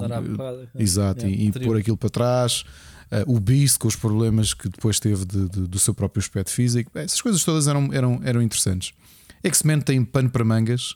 exato, 0.78 1.26
é, 1.26 1.28
e, 1.28 1.48
e 1.48 1.52
pôr 1.52 1.76
aquilo 1.76 1.96
para 1.96 2.10
trás. 2.10 2.64
Uh, 3.10 3.36
o 3.36 3.40
Beast 3.40 3.78
com 3.78 3.88
os 3.88 3.96
problemas 3.96 4.54
que 4.54 4.68
depois 4.68 5.00
teve 5.00 5.24
de, 5.24 5.48
de, 5.48 5.60
do 5.66 5.78
seu 5.78 5.92
próprio 5.92 6.20
aspecto 6.20 6.50
físico. 6.50 6.90
Essas 6.94 7.20
coisas 7.20 7.44
todas 7.44 7.66
eram, 7.66 7.92
eram, 7.92 8.20
eram 8.22 8.42
interessantes. 8.42 8.92
X-Men 9.42 9.80
tem 9.80 10.04
pano 10.04 10.30
para 10.30 10.44
mangas 10.44 10.94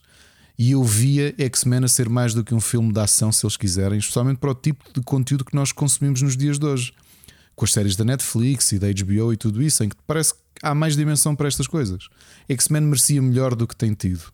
e 0.59 0.71
eu 0.71 0.83
via 0.85 1.35
X-Men 1.37 1.85
a 1.85 1.89
ser 1.89 2.09
mais 2.09 2.33
do 2.33 2.45
que 2.45 2.55
um 2.55 2.61
filme 2.61 2.93
de 2.93 3.01
ação, 3.01 3.33
se 3.33 3.45
eles 3.45 3.57
quiserem, 3.57 3.99
especialmente 3.99 4.39
para 4.39 4.51
o 4.51 4.55
tipo 4.55 4.85
de 4.93 5.01
conteúdo 5.03 5.45
que 5.45 5.55
nós 5.55 5.73
consumimos 5.73 6.23
nos 6.23 6.37
dias 6.37 6.59
de 6.59 6.67
hoje. 6.67 6.93
Com 7.57 7.65
as 7.65 7.73
séries 7.73 7.95
da 7.97 8.05
Netflix 8.05 8.73
e 8.73 8.79
da 8.79 8.89
HBO 8.89 9.33
e 9.33 9.37
tudo 9.37 9.63
isso, 9.63 9.85
em 9.85 9.89
que 9.89 9.97
parece 10.07 10.35
que 10.35 10.41
há 10.63 10.75
mais 10.75 10.97
dimensão 10.97 11.37
para 11.37 11.47
estas 11.47 11.67
coisas. 11.67 12.09
X-Men 12.49 12.83
merecia 12.83 13.23
melhor 13.23 13.55
do 13.55 13.67
que 13.67 13.77
tem 13.77 13.95
tido. 13.95 14.33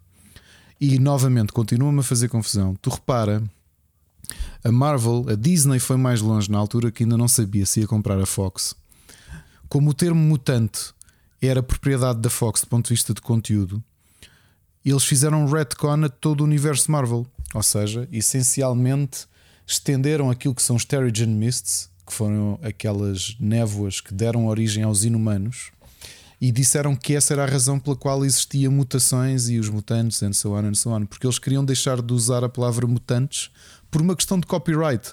E 0.81 0.99
novamente, 0.99 1.53
continua-me 1.53 2.01
a 2.01 2.03
fazer 2.03 2.29
confusão. 2.29 2.75
Tu 2.81 2.89
repara 2.89 3.43
a 4.65 4.73
Marvel, 4.73 5.27
a 5.29 5.35
Disney 5.35 5.79
foi 5.79 5.97
mais 5.97 6.21
longe 6.21 6.51
na 6.51 6.59
altura 6.59 6.91
que 6.91 7.03
ainda 7.03 7.17
não 7.17 7.29
sabia 7.29 7.67
se 7.67 7.81
ia 7.81 7.87
comprar 7.87 8.19
a 8.19 8.27
Fox. 8.27 8.75
Como 9.69 9.91
o 9.91 9.95
termo 9.95 10.21
mutante 10.21 10.93
era 11.41 11.63
propriedade 11.63 12.21
da 12.21 12.31
Fox 12.31 12.63
do 12.63 12.67
ponto 12.67 12.87
de 12.87 12.95
vista 12.95 13.15
de 13.15 13.21
conteúdo, 13.21 13.83
eles 14.89 15.05
fizeram 15.05 15.45
um 15.45 15.51
retcon 15.51 16.05
a 16.05 16.09
todo 16.09 16.41
o 16.41 16.45
universo 16.45 16.91
Marvel. 16.91 17.27
Ou 17.53 17.63
seja, 17.63 18.09
essencialmente 18.11 19.27
estenderam 19.67 20.31
aquilo 20.31 20.55
que 20.55 20.63
são 20.63 20.77
os 20.77 20.85
Terrigen 20.85 21.29
Mists, 21.29 21.91
que 22.07 22.13
foram 22.13 22.59
aquelas 22.63 23.37
névoas 23.39 24.01
que 24.01 24.15
deram 24.15 24.47
origem 24.47 24.83
aos 24.83 25.05
inumanos, 25.05 25.71
e 26.41 26.51
disseram 26.51 26.97
que 26.97 27.15
essa 27.15 27.35
era 27.35 27.45
a 27.45 27.47
razão 27.47 27.79
pela 27.79 27.95
qual 27.95 28.25
existiam 28.25 28.73
mutações 28.73 29.49
e 29.49 29.59
os 29.59 29.69
mutantes, 29.69 30.23
and 30.23 30.33
so 30.33 30.53
on, 30.53 30.65
and 30.65 30.75
so 30.75 30.91
on, 30.91 31.05
porque 31.05 31.27
eles 31.27 31.39
queriam 31.39 31.65
deixar 31.65 32.01
de 32.01 32.13
usar 32.13 32.43
a 32.43 32.49
palavra 32.49 32.87
mutantes 32.87 33.51
por 33.91 34.01
uma 34.01 34.17
questão 34.17 34.41
de 34.41 34.47
copyright. 34.47 35.13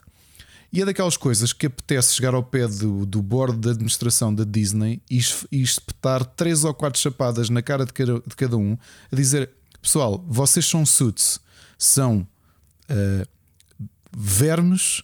E 0.71 0.81
é 0.81 0.85
daquelas 0.85 1.15
coisas 1.15 1.53
que 1.53 1.65
apetece 1.65 2.13
chegar 2.13 2.33
ao 2.33 2.43
pé 2.43 2.67
do, 2.67 3.05
do 3.05 3.21
board 3.21 3.57
de 3.57 3.69
administração 3.69 4.33
da 4.33 4.43
Disney 4.43 5.01
e, 5.09 5.19
e 5.51 5.61
espetar 5.61 6.25
três 6.25 6.63
ou 6.63 6.73
quatro 6.73 6.99
chapadas 6.99 7.49
na 7.49 7.61
cara 7.61 7.85
de 7.85 7.93
cada, 7.93 8.19
de 8.19 8.35
cada 8.35 8.57
um 8.57 8.77
a 9.11 9.15
dizer: 9.15 9.49
Pessoal, 9.87 10.21
vocês 10.27 10.65
são 10.65 10.85
suits, 10.85 11.39
são 11.77 12.27
uh, 12.91 13.27
vermes 14.13 14.99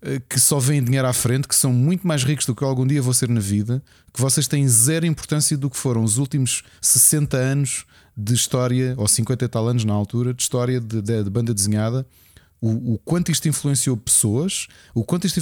uh, 0.00 0.20
que 0.28 0.38
só 0.38 0.60
veem 0.60 0.80
dinheiro 0.80 1.08
à 1.08 1.12
frente, 1.12 1.48
que 1.48 1.56
são 1.56 1.72
muito 1.72 2.06
mais 2.06 2.22
ricos 2.22 2.46
do 2.46 2.54
que 2.54 2.62
algum 2.62 2.86
dia 2.86 3.02
vou 3.02 3.12
ser 3.12 3.28
na 3.28 3.40
vida, 3.40 3.82
que 4.14 4.20
vocês 4.20 4.46
têm 4.46 4.68
zero 4.68 5.04
importância 5.06 5.58
do 5.58 5.68
que 5.68 5.76
foram 5.76 6.04
os 6.04 6.18
últimos 6.18 6.62
60 6.80 7.36
anos 7.36 7.84
de 8.16 8.32
história, 8.32 8.94
ou 8.96 9.08
50 9.08 9.44
e 9.44 9.48
tal 9.48 9.66
anos 9.66 9.84
na 9.84 9.92
altura, 9.92 10.32
de 10.32 10.40
história 10.40 10.80
de, 10.80 11.02
de, 11.02 11.24
de 11.24 11.30
banda 11.30 11.52
desenhada. 11.52 12.06
O, 12.60 12.94
o 12.94 12.98
quanto 12.98 13.32
isto 13.32 13.48
influenciou 13.48 13.96
pessoas, 13.96 14.68
o 14.94 15.02
quanto 15.02 15.26
isto 15.26 15.40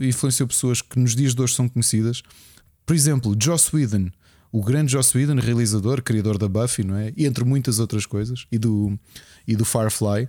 influenciou 0.00 0.48
pessoas 0.48 0.80
que 0.80 0.98
nos 0.98 1.14
dias 1.14 1.34
de 1.34 1.42
hoje 1.42 1.54
são 1.54 1.68
conhecidas. 1.68 2.22
Por 2.86 2.96
exemplo, 2.96 3.36
Joss 3.38 3.68
Whedon, 3.76 4.08
o 4.50 4.62
grande 4.62 4.92
Joss 4.92 5.16
Whedon, 5.16 5.40
realizador, 5.40 6.02
criador 6.02 6.38
da 6.38 6.48
Buffy, 6.48 6.84
não 6.84 6.96
é? 6.96 7.12
E 7.16 7.26
entre 7.26 7.44
muitas 7.44 7.78
outras 7.78 8.06
coisas, 8.06 8.46
e 8.50 8.58
do, 8.58 8.98
e 9.46 9.54
do 9.54 9.64
Firefly, 9.64 10.28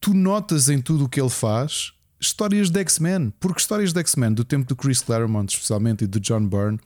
tu 0.00 0.14
notas 0.14 0.68
em 0.68 0.80
tudo 0.80 1.04
o 1.04 1.08
que 1.08 1.20
ele 1.20 1.30
faz 1.30 1.92
histórias 2.20 2.70
de 2.70 2.80
X-Men, 2.80 3.32
porque 3.38 3.60
histórias 3.60 3.92
de 3.92 4.00
X-Men 4.00 4.32
do 4.32 4.44
tempo 4.44 4.66
do 4.66 4.74
Chris 4.74 5.00
Claremont, 5.00 5.52
especialmente, 5.52 6.04
e 6.04 6.06
do 6.06 6.18
John 6.18 6.46
Byrne, 6.46 6.80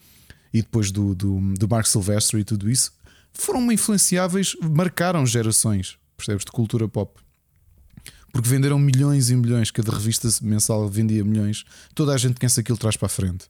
e 0.53 0.61
depois 0.61 0.91
do, 0.91 1.15
do, 1.15 1.41
do 1.55 1.69
Mark 1.69 1.87
Silvestre 1.87 2.41
e 2.41 2.45
tudo 2.45 2.71
isso, 2.71 2.93
foram 3.33 3.73
influenciáveis, 3.73 4.55
marcaram 4.61 5.25
gerações, 5.25 5.97
percebes, 6.17 6.45
de 6.45 6.51
cultura 6.51 6.87
pop 6.87 7.23
porque 8.33 8.49
venderam 8.49 8.79
milhões 8.79 9.31
e 9.31 9.37
milhões, 9.37 9.71
cada 9.71 9.93
revista 9.93 10.27
mensal 10.41 10.89
vendia 10.89 11.23
milhões, 11.23 11.65
toda 11.95 12.15
a 12.15 12.17
gente 12.17 12.41
conhece 12.41 12.59
aquilo 12.59 12.79
traz 12.79 12.97
para 12.97 13.07
a 13.07 13.11
frente. 13.11 13.45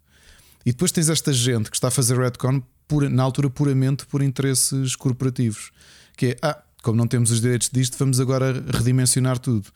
E 0.66 0.72
depois 0.72 0.90
tens 0.90 1.08
esta 1.08 1.32
gente 1.32 1.70
que 1.70 1.76
está 1.76 1.88
a 1.88 1.90
fazer 1.90 2.18
Redcon 2.18 2.62
por, 2.92 3.08
na 3.08 3.22
altura 3.22 3.48
puramente 3.48 4.04
por 4.04 4.22
interesses 4.22 4.94
corporativos, 4.94 5.70
que 6.14 6.26
é 6.26 6.36
ah, 6.42 6.62
como 6.82 6.98
não 6.98 7.06
temos 7.06 7.30
os 7.30 7.40
direitos 7.40 7.70
disto, 7.72 7.96
vamos 7.96 8.20
agora 8.20 8.52
redimensionar 8.68 9.38
tudo. 9.38 9.70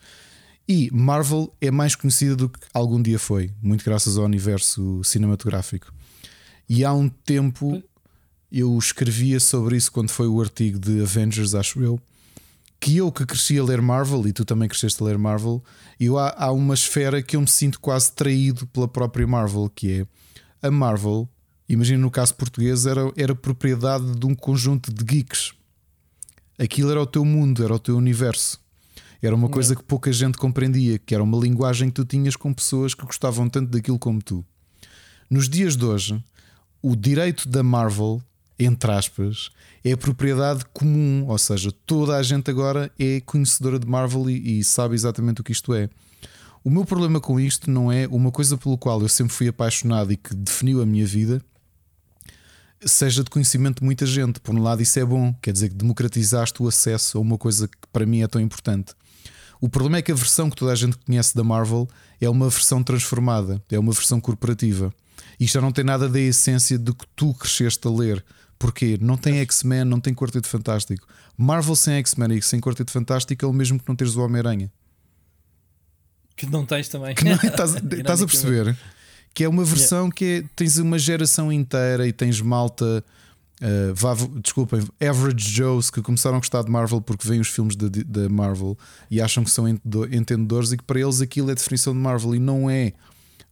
E 0.69 0.87
Marvel 0.93 1.51
é 1.59 1.71
mais 1.71 1.95
conhecida 1.95 2.35
do 2.35 2.47
que 2.47 2.59
algum 2.71 3.01
dia 3.01 3.17
foi, 3.17 3.51
muito 3.59 3.83
graças 3.83 4.19
ao 4.19 4.25
universo 4.25 5.01
cinematográfico. 5.03 5.91
E 6.69 6.85
há 6.85 6.93
um 6.93 7.09
tempo 7.09 7.81
eu 8.51 8.77
escrevia 8.77 9.39
sobre 9.39 9.77
isso 9.77 9.91
quando 9.91 10.11
foi 10.11 10.27
o 10.27 10.39
artigo 10.39 10.77
de 10.77 11.01
Avengers, 11.01 11.55
acho 11.55 11.81
eu 11.81 11.99
que 12.79 12.97
eu 12.97 13.11
que 13.11 13.25
cresci 13.25 13.57
a 13.57 13.63
ler 13.63 13.81
Marvel 13.81 14.27
e 14.27 14.31
tu 14.31 14.45
também 14.45 14.69
cresceste 14.69 15.01
a 15.01 15.07
ler 15.07 15.17
Marvel, 15.17 15.63
eu 15.99 16.19
há, 16.19 16.35
há 16.37 16.51
uma 16.51 16.75
esfera 16.75 17.23
que 17.23 17.35
eu 17.35 17.41
me 17.41 17.47
sinto 17.47 17.79
quase 17.79 18.11
traído 18.11 18.67
pela 18.67 18.87
própria 18.87 19.25
Marvel, 19.25 19.67
que 19.73 20.01
é 20.61 20.67
a 20.67 20.69
Marvel. 20.69 21.27
Imagina 21.67 21.99
no 21.99 22.11
caso 22.11 22.33
português, 22.35 22.85
era, 22.85 23.11
era 23.15 23.35
propriedade 23.35 24.17
de 24.17 24.25
um 24.25 24.33
conjunto 24.33 24.93
de 24.93 25.03
geeks. 25.03 25.53
Aquilo 26.57 26.91
era 26.91 27.01
o 27.01 27.05
teu 27.05 27.25
mundo, 27.25 27.63
era 27.63 27.73
o 27.73 27.79
teu 27.79 27.97
universo. 27.97 28.59
Era 29.21 29.35
uma 29.35 29.49
coisa 29.49 29.75
que 29.75 29.83
pouca 29.83 30.11
gente 30.11 30.37
compreendia, 30.37 30.97
que 30.99 31.13
era 31.13 31.23
uma 31.23 31.37
linguagem 31.37 31.89
que 31.89 31.95
tu 31.95 32.05
tinhas 32.05 32.35
com 32.35 32.53
pessoas 32.53 32.93
que 32.93 33.05
gostavam 33.05 33.49
tanto 33.49 33.71
daquilo 33.71 33.99
como 33.99 34.21
tu. 34.21 34.45
Nos 35.29 35.49
dias 35.49 35.75
de 35.75 35.83
hoje, 35.83 36.23
o 36.81 36.95
direito 36.95 37.49
da 37.49 37.63
Marvel 37.63 38.21
entre 38.59 38.91
aspas, 38.91 39.49
é 39.83 39.91
a 39.91 39.97
propriedade 39.97 40.65
comum, 40.73 41.25
ou 41.27 41.37
seja, 41.37 41.71
toda 41.85 42.15
a 42.15 42.23
gente 42.23 42.49
agora 42.49 42.91
é 42.97 43.21
conhecedora 43.21 43.77
de 43.77 43.87
Marvel 43.87 44.29
e, 44.29 44.59
e, 44.59 44.63
sabe 44.63 44.95
exatamente 44.95 45.41
o 45.41 45.43
que 45.43 45.51
isto 45.51 45.73
é. 45.73 45.89
O 46.63 46.69
meu 46.69 46.83
problema 46.83 47.19
com 47.21 47.39
isto 47.39 47.69
não 47.69 47.91
é 47.91 48.07
uma 48.07 48.31
coisa 48.31 48.57
pelo 48.57 48.77
qual 48.77 49.01
eu 49.01 49.07
sempre 49.07 49.33
fui 49.33 49.47
apaixonado 49.47 50.11
e 50.11 50.17
que 50.17 50.35
definiu 50.35 50.81
a 50.81 50.85
minha 50.85 51.05
vida, 51.05 51.41
seja 52.81 53.23
de 53.23 53.29
conhecimento 53.29 53.79
de 53.79 53.85
muita 53.85 54.05
gente. 54.05 54.39
Por 54.39 54.55
um 54.55 54.61
lado, 54.61 54.81
isso 54.81 54.99
é 54.99 55.05
bom, 55.05 55.33
quer 55.41 55.51
dizer 55.51 55.69
que 55.69 55.75
democratizaste 55.75 56.61
o 56.61 56.67
acesso 56.67 57.17
a 57.17 57.21
uma 57.21 57.37
coisa 57.37 57.67
que 57.67 57.75
para 57.91 58.05
mim 58.05 58.21
é 58.21 58.27
tão 58.27 58.41
importante. 58.41 58.93
O 59.59 59.67
problema 59.67 59.97
é 59.97 60.01
que 60.01 60.11
a 60.11 60.15
versão 60.15 60.49
que 60.49 60.55
toda 60.55 60.71
a 60.71 60.75
gente 60.75 60.97
conhece 60.97 61.35
da 61.35 61.43
Marvel 61.43 61.87
é 62.21 62.29
uma 62.29 62.49
versão 62.49 62.83
transformada, 62.83 63.61
é 63.71 63.79
uma 63.79 63.91
versão 63.91 64.19
corporativa. 64.19 64.93
Isto 65.39 65.55
já 65.55 65.61
não 65.61 65.71
tem 65.71 65.83
nada 65.83 66.07
da 66.07 66.19
essência 66.19 66.77
do 66.77 66.93
que 66.93 67.05
tu 67.15 67.33
cresceste 67.33 67.87
a 67.87 67.91
ler. 67.91 68.23
Porquê? 68.59 68.97
Não 68.99 69.17
tem 69.17 69.39
X-Men, 69.39 69.83
não 69.83 69.99
tem 69.99 70.13
Quarteto 70.13 70.47
Fantástico. 70.47 71.07
Marvel 71.37 71.75
sem 71.75 71.95
X-Men 71.95 72.37
e 72.37 72.41
sem 72.41 72.59
Quarteto 72.59 72.91
Fantástico 72.91 73.45
é 73.45 73.47
o 73.47 73.53
mesmo 73.53 73.79
que 73.79 73.87
não 73.87 73.95
teres 73.95 74.15
o 74.15 74.21
Homem-Aranha. 74.21 74.71
Que 76.35 76.45
não 76.47 76.65
tens 76.65 76.87
também. 76.87 77.13
Que 77.15 77.23
não, 77.23 77.31
é? 77.31 77.47
estás, 77.47 77.75
estás 77.81 78.21
a 78.21 78.25
perceber? 78.25 78.77
Que 79.37 79.43
é 79.43 79.47
uma 79.47 79.63
versão 79.63 80.05
yeah. 80.05 80.15
que 80.15 80.25
é, 80.25 80.43
tens 80.55 80.79
uma 80.79 80.97
geração 80.97 81.51
inteira 81.51 82.07
e 82.07 82.11
tens 82.11 82.41
malta. 82.41 83.05
Uh, 83.61 83.93
vá, 83.93 84.15
desculpem, 84.41 84.83
Average 84.99 85.47
Joes 85.51 85.91
que 85.91 86.01
começaram 86.01 86.37
a 86.37 86.39
gostar 86.39 86.63
de 86.63 86.71
Marvel 86.71 86.99
porque 86.99 87.27
veem 87.27 87.39
os 87.39 87.47
filmes 87.47 87.75
da 87.75 88.27
Marvel 88.29 88.75
e 89.11 89.21
acham 89.21 89.43
que 89.43 89.51
são 89.51 89.67
entendedores 89.69 90.71
e 90.71 90.77
que 90.77 90.83
para 90.83 90.99
eles 90.99 91.21
aquilo 91.21 91.49
é 91.49 91.51
a 91.51 91.55
definição 91.55 91.93
de 91.93 91.99
Marvel 91.99 92.33
e 92.33 92.39
não 92.39 92.67
é. 92.67 92.93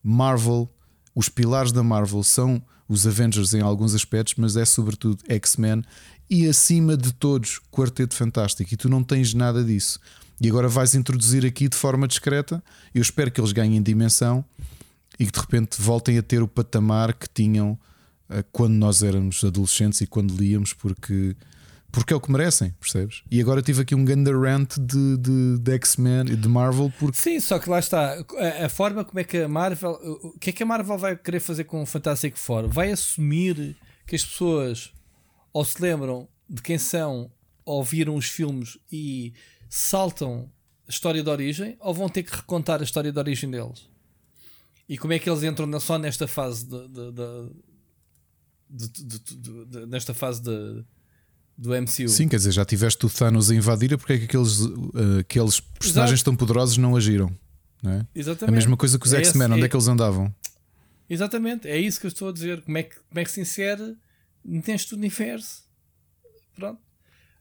Marvel, 0.04 0.68
os 1.14 1.30
pilares 1.30 1.72
da 1.72 1.84
Marvel 1.84 2.24
são 2.24 2.60
os 2.90 3.06
Avengers 3.06 3.54
em 3.54 3.62
alguns 3.62 3.94
aspectos, 3.94 4.34
mas 4.40 4.58
é 4.58 4.66
sobretudo 4.66 5.20
X-Men 5.30 5.84
e 6.28 6.48
acima 6.48 6.98
de 6.98 7.14
todos 7.14 7.62
Quarteto 7.72 8.16
Fantástico. 8.16 8.74
E 8.74 8.76
tu 8.76 8.90
não 8.90 9.04
tens 9.04 9.36
nada 9.36 9.64
disso. 9.64 10.00
E 10.42 10.50
agora 10.50 10.68
vais 10.68 10.96
introduzir 10.96 11.46
aqui 11.46 11.70
de 11.70 11.78
forma 11.78 12.08
discreta. 12.08 12.64
Eu 12.92 13.04
espero 13.04 13.30
que 13.30 13.40
eles 13.40 13.52
ganhem 13.52 13.84
dimensão 13.84 14.44
e 15.20 15.26
que 15.26 15.32
de 15.32 15.40
repente 15.40 15.82
voltem 15.82 16.18
a 16.18 16.24
ter 16.24 16.42
o 16.42 16.48
patamar 16.48 17.14
que 17.14 17.28
tinham 17.30 17.80
eh, 18.30 18.44
quando 18.52 18.74
nós 18.74 19.04
éramos 19.04 19.44
adolescentes 19.44 20.02
e 20.02 20.08
quando 20.08 20.36
líamos, 20.36 20.74
porque 20.74 21.36
porque 21.92 22.14
é 22.14 22.16
o 22.18 22.20
que 22.20 22.30
merecem, 22.30 22.72
percebes? 22.78 23.24
E 23.32 23.40
agora 23.40 23.62
tive 23.62 23.84
aqui 23.84 23.96
um 23.96 24.04
grande 24.04 24.30
rant 24.30 24.76
de, 24.78 25.16
de, 25.18 25.58
de 25.60 25.72
X-Men 25.76 26.26
e 26.30 26.36
de 26.36 26.50
Marvel. 26.50 26.92
Porque... 27.00 27.18
Sim, 27.18 27.40
só 27.40 27.58
que 27.58 27.70
lá 27.70 27.80
está 27.80 28.18
a, 28.38 28.66
a, 28.66 28.70
forma 28.70 29.06
como 29.06 29.18
é 29.18 29.24
que 29.24 29.38
a 29.38 29.48
Marvel. 29.48 29.94
O 30.22 30.38
que 30.38 30.50
é 30.50 30.54
que 30.54 30.62
a 30.62 30.66
Marvel 30.66 30.98
vai 30.98 31.16
querer 31.16 31.40
fazer 31.40 31.64
com 31.64 31.82
o 31.82 31.86
Fantastic 31.86 32.36
Four? 32.36 32.68
Vai 32.68 32.92
assumir 32.92 33.78
que 34.06 34.14
as 34.14 34.26
pessoas 34.26 34.92
ou 35.54 35.64
se 35.64 35.82
lembram 35.82 36.28
de 36.50 36.62
quem 36.62 36.78
são, 36.78 37.32
ou 37.64 37.82
viram 37.82 38.18
os 38.18 38.26
filmes 38.26 38.78
e 38.92 39.32
saltam 39.70 40.52
a 40.86 40.92
história 40.92 41.24
de 41.24 41.30
origem, 41.30 41.78
ou 41.80 41.94
vão 41.94 42.10
ter 42.10 42.24
que 42.24 42.36
recontar 42.36 42.82
a 42.82 42.84
história 42.84 43.10
de 43.10 43.18
origem 43.18 43.50
deles? 43.50 43.90
E 44.88 44.98
como 44.98 45.14
é 45.14 45.20
que 45.20 45.30
eles 45.30 45.44
entram 45.44 45.80
só 45.80 45.98
nesta 45.98 46.28
fase 46.28 46.66
de, 46.66 46.88
de, 46.88 47.12
de, 48.70 49.66
de 49.66 49.86
nesta 49.88 50.14
fase 50.14 50.42
de 50.42 50.86
do 51.58 51.70
MCU. 51.70 52.10
Sim, 52.10 52.28
quer 52.28 52.38
dizer, 52.38 52.52
já 52.52 52.66
tiveste 52.66 53.06
o 53.06 53.10
Thanos 53.10 53.50
a 53.50 53.56
invadir, 53.56 53.98
porque 53.98 54.14
é 54.14 54.18
que 54.18 54.26
aqueles, 54.26 54.60
uh, 54.60 55.20
aqueles 55.20 55.60
personagens 55.60 56.20
Exato. 56.20 56.32
tão 56.32 56.36
poderosos 56.36 56.78
não 56.78 56.96
agiram? 56.96 57.34
Não 57.82 57.92
é? 57.92 58.08
Exatamente. 58.14 58.54
A 58.54 58.56
mesma 58.56 58.78
coisa 58.78 59.00
que 59.00 59.06
os 59.06 59.14
é 59.14 59.20
X-Men, 59.20 59.54
onde 59.54 59.62
é... 59.62 59.66
é 59.66 59.70
que 59.70 59.76
eles 59.76 59.88
andavam? 59.88 60.34
Exatamente, 61.10 61.68
é 61.68 61.78
isso 61.78 62.00
que 62.00 62.08
eu 62.08 62.10
estou 62.10 62.30
a 62.30 62.32
dizer. 62.34 62.62
Como 62.64 62.78
é 62.78 62.84
que, 62.84 62.96
como 62.96 63.20
é 63.20 63.24
que 63.24 63.32
se 63.32 63.40
insere 63.40 63.96
neste 64.44 64.94
universo? 64.96 65.64
Pronto. 66.56 66.82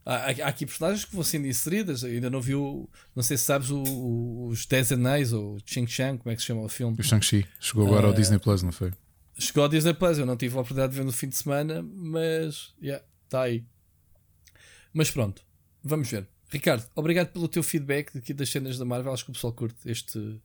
Há, 0.06 0.16
há, 0.16 0.48
aqui 0.48 0.66
personagens 0.66 1.04
que 1.04 1.14
vão 1.14 1.24
sendo 1.24 1.46
inseridas. 1.46 2.02
Eu 2.02 2.10
ainda 2.10 2.28
não 2.28 2.40
vi 2.40 2.54
o. 2.54 2.88
Não 3.14 3.22
sei 3.22 3.36
se 3.36 3.44
sabes 3.44 3.70
o, 3.70 3.82
o, 3.82 4.48
os 4.48 4.66
Dez 4.66 4.92
Anéis 4.92 5.32
ou 5.32 5.58
Ching 5.64 5.86
Chang, 5.86 6.18
como 6.18 6.32
é 6.32 6.36
que 6.36 6.42
se 6.42 6.48
chama 6.48 6.62
o 6.62 6.68
filme? 6.68 6.96
O 6.98 7.02
Shang-Chi. 7.02 7.46
Chegou 7.58 7.86
agora 7.86 8.06
uh, 8.06 8.10
ao 8.10 8.14
Disney 8.14 8.38
Plus, 8.38 8.62
não 8.62 8.72
foi? 8.72 8.92
Chegou 9.38 9.62
ao 9.62 9.68
Disney 9.68 9.94
Plus. 9.94 10.18
Eu 10.18 10.26
não 10.26 10.36
tive 10.36 10.56
a 10.56 10.60
oportunidade 10.60 10.92
de 10.92 10.98
ver 10.98 11.04
no 11.04 11.12
fim 11.12 11.28
de 11.28 11.36
semana, 11.36 11.82
mas. 11.82 12.74
Yeah, 12.82 13.04
está 13.24 13.42
aí. 13.42 13.64
Mas 14.92 15.10
pronto, 15.10 15.42
vamos 15.82 16.08
ver. 16.08 16.28
Ricardo, 16.50 16.84
obrigado 16.94 17.32
pelo 17.32 17.48
teu 17.48 17.62
feedback 17.62 18.16
aqui 18.16 18.32
das 18.32 18.48
cenas 18.48 18.78
da 18.78 18.84
Marvel. 18.84 19.12
Acho 19.12 19.24
que 19.24 19.30
o 19.30 19.34
pessoal 19.34 19.52
curte 19.52 19.90
este 19.90 20.18
de 20.18 20.40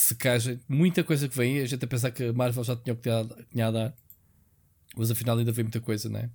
secagem. 0.00 0.60
Muita 0.68 1.04
coisa 1.04 1.28
que 1.28 1.36
vem. 1.36 1.60
A 1.60 1.66
gente 1.66 1.84
a 1.84 1.88
pensar 1.88 2.10
que 2.10 2.24
a 2.24 2.32
Marvel 2.32 2.64
já 2.64 2.74
tinha 2.76 2.94
o 2.94 2.96
que 2.96 3.10
tinha 3.50 3.68
a 3.68 3.70
dar, 3.70 3.94
mas 4.96 5.10
afinal 5.10 5.38
ainda 5.38 5.52
vem 5.52 5.64
muita 5.64 5.80
coisa, 5.80 6.08
não 6.08 6.18
é? 6.18 6.30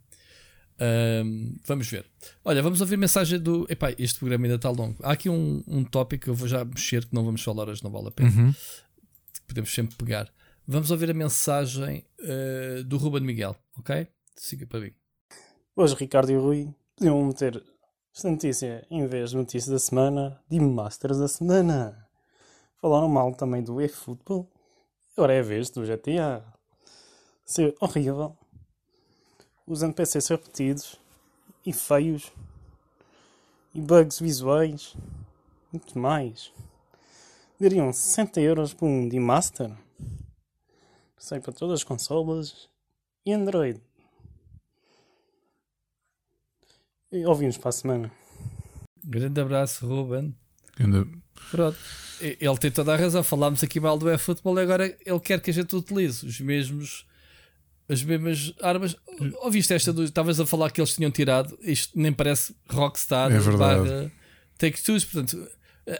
Um, 0.80 1.56
vamos 1.66 1.88
ver. 1.90 2.06
Olha, 2.44 2.62
vamos 2.62 2.82
ouvir 2.82 2.96
a 2.96 2.98
mensagem 2.98 3.40
do. 3.40 3.66
Epá, 3.70 3.92
este 3.98 4.20
programa 4.20 4.46
ainda 4.46 4.56
está 4.56 4.70
longo. 4.70 4.98
Há 5.02 5.14
aqui 5.14 5.30
um, 5.30 5.64
um 5.68 5.84
tópico 5.84 6.26
que 6.26 6.30
eu 6.30 6.36
vou 6.36 6.48
já 6.48 6.66
mexer 6.66 7.06
que 7.06 7.14
não 7.14 7.24
vamos 7.24 7.42
falar 7.42 7.70
hoje, 7.70 7.84
não 7.84 7.92
vale 7.92 8.10
a 8.10 8.12
pena. 8.12 8.30
Uhum. 8.30 8.54
Podemos 9.48 9.74
sempre 9.74 9.96
pegar. 9.96 10.30
Vamos 10.68 10.92
ouvir 10.92 11.10
a 11.10 11.14
mensagem 11.14 12.06
uh, 12.20 12.84
do 12.84 12.98
Ruben 12.98 13.22
Miguel, 13.22 13.56
ok? 13.78 14.08
Siga 14.36 14.66
para 14.66 14.80
mim. 14.80 14.92
Hoje, 15.76 15.96
Ricardo 15.96 16.32
e 16.32 16.36
Rui 16.36 16.74
podiam 16.96 17.24
meter 17.24 17.64
esta 18.14 18.32
notícia 18.32 18.86
em 18.90 19.06
vez 19.08 19.32
de 19.32 19.38
notícia 19.38 19.72
da 19.72 19.78
semana, 19.80 20.42
de 20.50 20.60
Masters 20.60 21.20
da 21.20 21.28
semana. 21.28 22.08
Falaram 22.82 23.08
mal 23.08 23.34
também 23.34 23.64
do 23.64 23.80
eFootball. 23.80 24.52
Agora 25.16 25.34
é 25.34 25.40
a 25.40 25.44
vez 25.44 25.70
do 25.70 25.86
GTA. 25.86 26.44
Ser 27.46 27.76
horrível. 27.80 28.36
Os 29.68 29.82
NPCs 29.82 30.28
repetidos 30.28 31.00
e 31.66 31.74
feios. 31.74 32.32
E 33.74 33.82
bugs 33.82 34.20
visuais. 34.20 34.96
Muito 35.72 35.98
mais. 35.98 36.52
Dariam 37.60 37.92
60 37.92 38.40
euros 38.42 38.74
por 38.74 38.86
um 38.86 39.08
de 39.10 39.20
Master. 39.20 39.72
Sai 41.18 41.40
para 41.40 41.54
todas 41.54 41.80
as 41.80 41.84
consolas 41.84 42.70
e 43.26 43.34
Android. 43.34 43.82
E 47.12 47.26
ouvimos 47.26 47.58
para 47.58 47.70
a 47.70 47.72
semana. 47.72 48.12
Grande 49.04 49.40
abraço, 49.40 49.88
Ruben. 49.88 50.36
Grande... 50.76 51.10
Pronto. 51.50 51.78
Ele 52.20 52.58
tem 52.58 52.72
toda 52.72 52.94
a 52.94 52.98
razão. 52.98 53.24
Falámos 53.24 53.64
aqui 53.64 53.80
mal 53.80 53.98
do 53.98 54.10
eFootball 54.10 54.60
e 54.60 54.62
agora 54.62 54.98
ele 55.06 55.20
quer 55.20 55.42
que 55.42 55.50
a 55.50 55.54
gente 55.54 55.76
utilize 55.76 56.26
os 56.26 56.40
mesmos. 56.40 57.06
As 57.88 58.02
mesmas 58.04 58.54
armas. 58.62 58.96
Ouviste 59.44 59.74
esta? 59.74 59.92
Estavas 60.04 60.40
a 60.40 60.46
falar 60.46 60.72
que 60.72 60.82
eles 60.82 60.96
tinham 60.96 61.12
tirado. 61.12 61.58
Isto 61.62 62.00
nem 62.00 62.12
parece 62.12 62.56
Rockstar. 62.68 63.32
É 63.32 63.40
verdade. 63.40 64.12
Take 64.58 64.82
Two. 64.82 65.00
Portanto, 65.02 65.48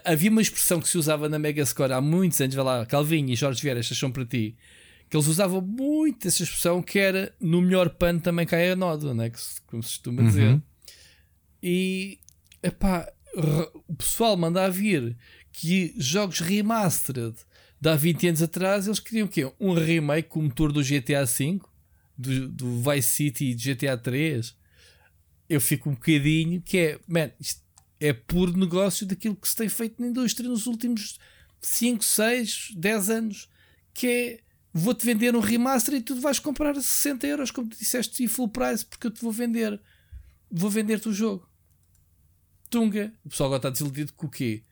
havia 0.04 0.30
uma 0.30 0.42
expressão 0.42 0.80
que 0.80 0.88
se 0.88 0.98
usava 0.98 1.28
na 1.28 1.38
Megascore 1.38 1.92
há 1.92 2.00
muitos 2.00 2.40
anos. 2.40 2.54
Vai 2.54 2.64
lá, 2.64 2.86
Calvinho 2.86 3.30
e 3.30 3.36
Jorge 3.36 3.62
Vieira, 3.62 3.80
estas 3.80 3.96
são 3.96 4.10
para 4.10 4.24
ti. 4.24 4.56
Que 5.08 5.16
eles 5.16 5.28
usavam 5.28 5.60
muito 5.60 6.26
essa 6.26 6.42
expressão 6.42 6.82
que 6.82 6.98
era 6.98 7.32
no 7.40 7.62
melhor 7.62 7.90
pano 7.90 8.20
também 8.20 8.44
cai 8.44 8.70
a 8.70 8.76
nódoa, 8.76 9.14
né? 9.14 9.30
que, 9.30 9.38
como 9.66 9.82
se 9.82 9.90
costuma 9.90 10.22
dizer. 10.22 10.54
Uhum. 10.54 10.62
E 11.62 12.18
epá, 12.62 13.08
o 13.88 13.94
pessoal 13.94 14.36
manda 14.36 14.64
a 14.64 14.68
vir 14.68 15.16
que 15.52 15.94
jogos 15.96 16.40
remastered 16.40 17.36
de 17.80 17.88
há 17.88 17.94
20 17.94 18.28
anos 18.28 18.42
atrás 18.42 18.86
eles 18.86 18.98
queriam 18.98 19.26
o 19.26 19.28
quê? 19.28 19.50
Um 19.60 19.72
remake 19.72 20.28
com 20.28 20.40
o 20.40 20.42
motor 20.44 20.72
do 20.72 20.82
GTA 20.82 21.24
V, 21.24 21.60
do, 22.16 22.48
do 22.48 22.82
Vice 22.82 23.08
City 23.08 23.46
e 23.46 23.54
do 23.54 23.62
GTA 23.62 23.96
3. 23.96 24.54
Eu 25.48 25.60
fico 25.60 25.90
um 25.90 25.94
bocadinho 25.94 26.60
que 26.60 26.78
é, 26.78 27.00
man, 27.06 27.30
isto 27.38 27.62
é 28.00 28.12
puro 28.12 28.56
negócio 28.56 29.06
daquilo 29.06 29.36
que 29.36 29.48
se 29.48 29.56
tem 29.56 29.68
feito 29.68 30.00
na 30.00 30.08
indústria 30.08 30.48
nos 30.48 30.66
últimos 30.66 31.18
5, 31.60 32.04
6, 32.04 32.72
10 32.76 33.10
anos. 33.10 33.48
Que 33.94 34.06
é 34.06 34.40
vou-te 34.72 35.06
vender 35.06 35.34
um 35.34 35.40
remaster 35.40 35.94
e 35.94 36.02
tu 36.02 36.20
vais 36.20 36.38
comprar 36.38 36.76
a 36.76 36.82
60 36.82 37.26
euros, 37.26 37.50
como 37.50 37.68
tu 37.68 37.78
disseste, 37.78 38.22
e 38.22 38.28
full 38.28 38.48
price, 38.48 38.84
porque 38.84 39.06
eu 39.06 39.10
te 39.10 39.22
vou 39.22 39.32
vender. 39.32 39.80
Vou 40.50 40.68
vender-te 40.68 41.08
o 41.08 41.12
jogo. 41.12 41.48
Tunga. 42.68 43.12
O 43.24 43.30
pessoal 43.30 43.48
agora 43.48 43.58
está 43.58 43.70
desiludido 43.70 44.12
com 44.12 44.26
o 44.26 44.30
quê? 44.30 44.62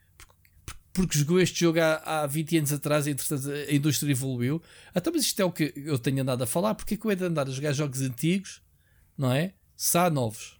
Porque, 0.94 1.18
jogou 1.18 1.40
este 1.40 1.60
jogo 1.60 1.80
há, 1.80 2.22
há 2.22 2.26
20 2.26 2.58
anos 2.58 2.72
atrás 2.72 3.06
e 3.06 3.10
entretanto 3.10 3.50
a 3.50 3.72
indústria 3.74 4.12
evoluiu. 4.12 4.62
Então, 4.94 5.12
mas 5.12 5.24
isto 5.24 5.40
é 5.40 5.44
o 5.44 5.52
que 5.52 5.72
eu 5.76 5.98
tenho 5.98 6.22
andado 6.22 6.42
a 6.42 6.46
falar. 6.46 6.74
Porque 6.74 6.94
é 6.94 6.96
que 6.96 7.04
eu 7.04 7.10
he 7.10 7.16
de 7.16 7.24
andar 7.24 7.48
a 7.48 7.50
jogar 7.50 7.72
jogos 7.72 8.00
antigos, 8.00 8.62
não 9.18 9.32
é? 9.32 9.54
Se 9.76 9.98
há 9.98 10.08
novos. 10.08 10.58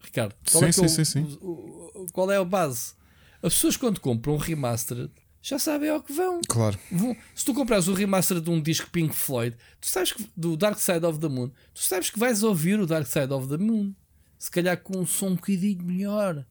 Ricardo, 0.00 0.34
qual, 0.50 0.62
sim, 0.62 0.68
é, 0.68 0.72
sim, 0.72 0.84
o, 0.84 0.88
sim, 0.88 1.04
sim. 1.04 1.38
O, 1.40 2.02
o, 2.02 2.06
qual 2.12 2.30
é 2.30 2.36
a 2.36 2.44
base? 2.44 2.94
As 3.42 3.54
pessoas 3.54 3.76
quando 3.76 4.00
compram 4.00 4.34
um 4.34 4.38
remaster 4.38 5.08
já 5.42 5.58
sabem 5.58 5.88
ao 5.88 6.02
que 6.02 6.12
vão. 6.12 6.40
Claro. 6.46 6.78
Vão. 6.92 7.16
Se 7.34 7.44
tu 7.44 7.54
compras 7.54 7.88
o 7.88 7.94
remaster 7.94 8.40
de 8.40 8.50
um 8.50 8.60
disco 8.60 8.90
Pink 8.90 9.14
Floyd, 9.14 9.56
tu 9.80 9.88
sabes 9.88 10.12
que, 10.12 10.28
do 10.36 10.56
Dark 10.56 10.78
Side 10.78 11.04
of 11.06 11.18
the 11.18 11.28
Moon, 11.28 11.50
tu 11.72 11.80
sabes 11.80 12.10
que 12.10 12.18
vais 12.18 12.42
ouvir 12.42 12.78
o 12.78 12.86
Dark 12.86 13.06
Side 13.06 13.32
of 13.32 13.48
the 13.48 13.56
Moon 13.56 13.94
se 14.38 14.50
calhar 14.50 14.76
com 14.82 14.98
um 14.98 15.06
som 15.06 15.28
um 15.28 15.34
bocadinho 15.34 15.82
melhor. 15.82 16.46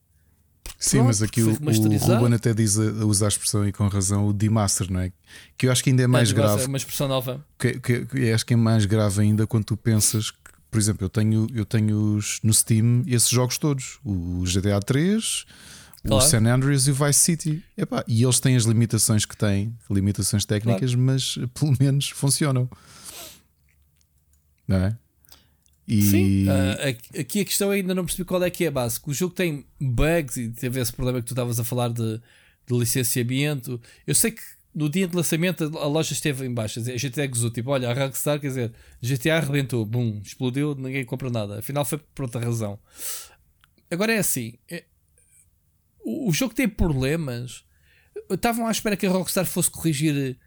Sim, 0.78 0.98
Pronto, 0.98 1.06
mas 1.06 1.22
aqui 1.22 1.42
o, 1.42 1.50
o 1.50 1.96
Ruben 1.98 2.34
até 2.34 2.54
diz 2.54 2.78
a, 2.78 2.82
a 2.82 3.28
expressão 3.28 3.66
e 3.66 3.72
com 3.72 3.86
razão 3.88 4.26
o 4.26 4.32
demaster, 4.32 4.90
não 4.90 5.00
é? 5.00 5.12
Que 5.56 5.66
eu 5.66 5.72
acho 5.72 5.82
que 5.82 5.90
ainda 5.90 6.02
é 6.02 6.06
mais 6.06 6.30
é, 6.30 6.34
grave. 6.34 6.62
É 6.62 6.66
uma 6.66 6.76
expressão 6.76 7.06
nova. 7.06 7.44
Que, 7.58 7.78
que, 7.78 8.06
que 8.06 8.32
acho 8.32 8.46
que 8.46 8.54
é 8.54 8.56
mais 8.56 8.86
grave 8.86 9.20
ainda 9.20 9.46
quando 9.46 9.64
tu 9.64 9.76
pensas 9.76 10.30
que, 10.30 10.38
por 10.70 10.78
exemplo, 10.78 11.04
eu 11.04 11.08
tenho, 11.10 11.46
eu 11.54 11.64
tenho 11.64 12.16
os, 12.16 12.40
no 12.42 12.52
Steam 12.54 13.04
esses 13.06 13.28
jogos 13.28 13.58
todos: 13.58 13.98
o 14.04 14.42
GTA 14.44 14.80
3, 14.80 15.44
claro. 16.06 16.24
o 16.24 16.28
San 16.28 16.46
Andreas 16.46 16.86
e 16.86 16.90
o 16.90 16.94
Vice 16.94 17.20
City. 17.20 17.62
Epá, 17.76 18.04
e 18.08 18.22
eles 18.22 18.40
têm 18.40 18.56
as 18.56 18.64
limitações 18.64 19.26
que 19.26 19.36
têm, 19.36 19.74
limitações 19.90 20.44
técnicas, 20.44 20.94
claro. 20.94 21.02
mas 21.02 21.38
pelo 21.52 21.74
menos 21.78 22.08
funcionam. 22.10 22.68
Não 24.66 24.76
é? 24.76 24.96
E... 25.90 26.02
Sim, 26.02 26.46
uh, 26.46 27.20
aqui 27.20 27.40
a 27.40 27.44
questão 27.44 27.70
ainda 27.70 27.92
não 27.92 28.04
percebi 28.04 28.24
qual 28.24 28.40
é 28.44 28.48
que 28.48 28.64
é 28.64 28.68
a 28.68 28.70
base. 28.70 29.00
O 29.04 29.12
jogo 29.12 29.34
tem 29.34 29.66
bugs 29.80 30.36
e 30.36 30.48
teve 30.48 30.80
esse 30.80 30.92
problema 30.92 31.20
que 31.20 31.26
tu 31.26 31.32
estavas 31.32 31.58
a 31.58 31.64
falar 31.64 31.88
de, 31.88 32.20
de 32.64 32.78
licenciamento. 32.78 33.80
Eu 34.06 34.14
sei 34.14 34.30
que 34.30 34.40
no 34.72 34.88
dia 34.88 35.08
de 35.08 35.16
lançamento 35.16 35.64
a 35.76 35.86
loja 35.86 36.12
esteve 36.12 36.46
em 36.46 36.54
baixo. 36.54 36.78
A 36.78 36.82
GTA 36.82 37.26
gozou, 37.26 37.50
tipo, 37.50 37.72
olha, 37.72 37.90
a 37.90 37.92
Rockstar, 37.92 38.38
quer 38.38 38.46
dizer, 38.46 38.72
GTA 39.02 39.38
arrebentou, 39.38 39.84
bum, 39.84 40.20
explodiu, 40.24 40.76
ninguém 40.76 41.04
compra 41.04 41.28
nada. 41.28 41.58
Afinal 41.58 41.84
foi 41.84 41.98
por 41.98 42.22
outra 42.22 42.40
razão. 42.40 42.78
Agora 43.90 44.12
é 44.12 44.18
assim, 44.18 44.54
é, 44.70 44.84
o, 46.04 46.28
o, 46.28 46.32
jogo 46.32 46.54
tem 46.54 46.68
problemas. 46.68 47.64
Estavam 48.30 48.68
à 48.68 48.70
espera 48.70 48.96
que 48.96 49.06
a 49.06 49.10
Rockstar 49.10 49.44
fosse 49.44 49.68
corrigir 49.68 50.38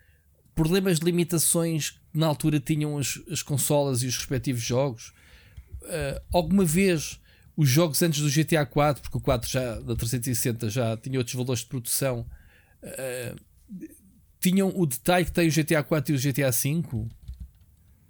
problemas 0.55 0.99
de 0.99 1.05
limitações 1.05 1.89
que 1.89 1.99
na 2.13 2.27
altura 2.27 2.61
tinham 2.61 2.97
as, 2.97 3.19
as 3.30 3.43
consolas 3.43 4.03
e 4.03 4.07
os 4.07 4.15
respectivos 4.15 4.63
jogos 4.63 5.11
alguma 6.31 6.65
vez 6.65 7.19
os 7.55 7.69
jogos 7.69 8.01
antes 8.01 8.21
do 8.21 8.29
GTA 8.29 8.65
4, 8.65 9.03
porque 9.03 9.17
o 9.17 9.21
4 9.21 9.49
já 9.49 9.79
da 9.79 9.95
360 9.95 10.69
já 10.69 10.97
tinha 10.97 11.19
outros 11.19 11.35
valores 11.35 11.61
de 11.61 11.67
produção, 11.67 12.25
uh, 12.83 13.39
tinham 14.39 14.73
o 14.75 14.85
detalhe 14.85 15.25
que 15.25 15.31
tem 15.31 15.47
o 15.47 15.51
GTA 15.51 15.83
4 15.83 16.13
e 16.13 16.17
o 16.17 16.21
GTA 16.21 16.51
5? 16.51 17.07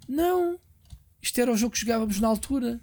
Não. 0.08 0.60
Isto 1.22 1.42
era 1.42 1.52
o 1.52 1.58
jogo 1.58 1.74
que 1.74 1.82
jogávamos 1.82 2.20
na 2.20 2.28
altura. 2.28 2.80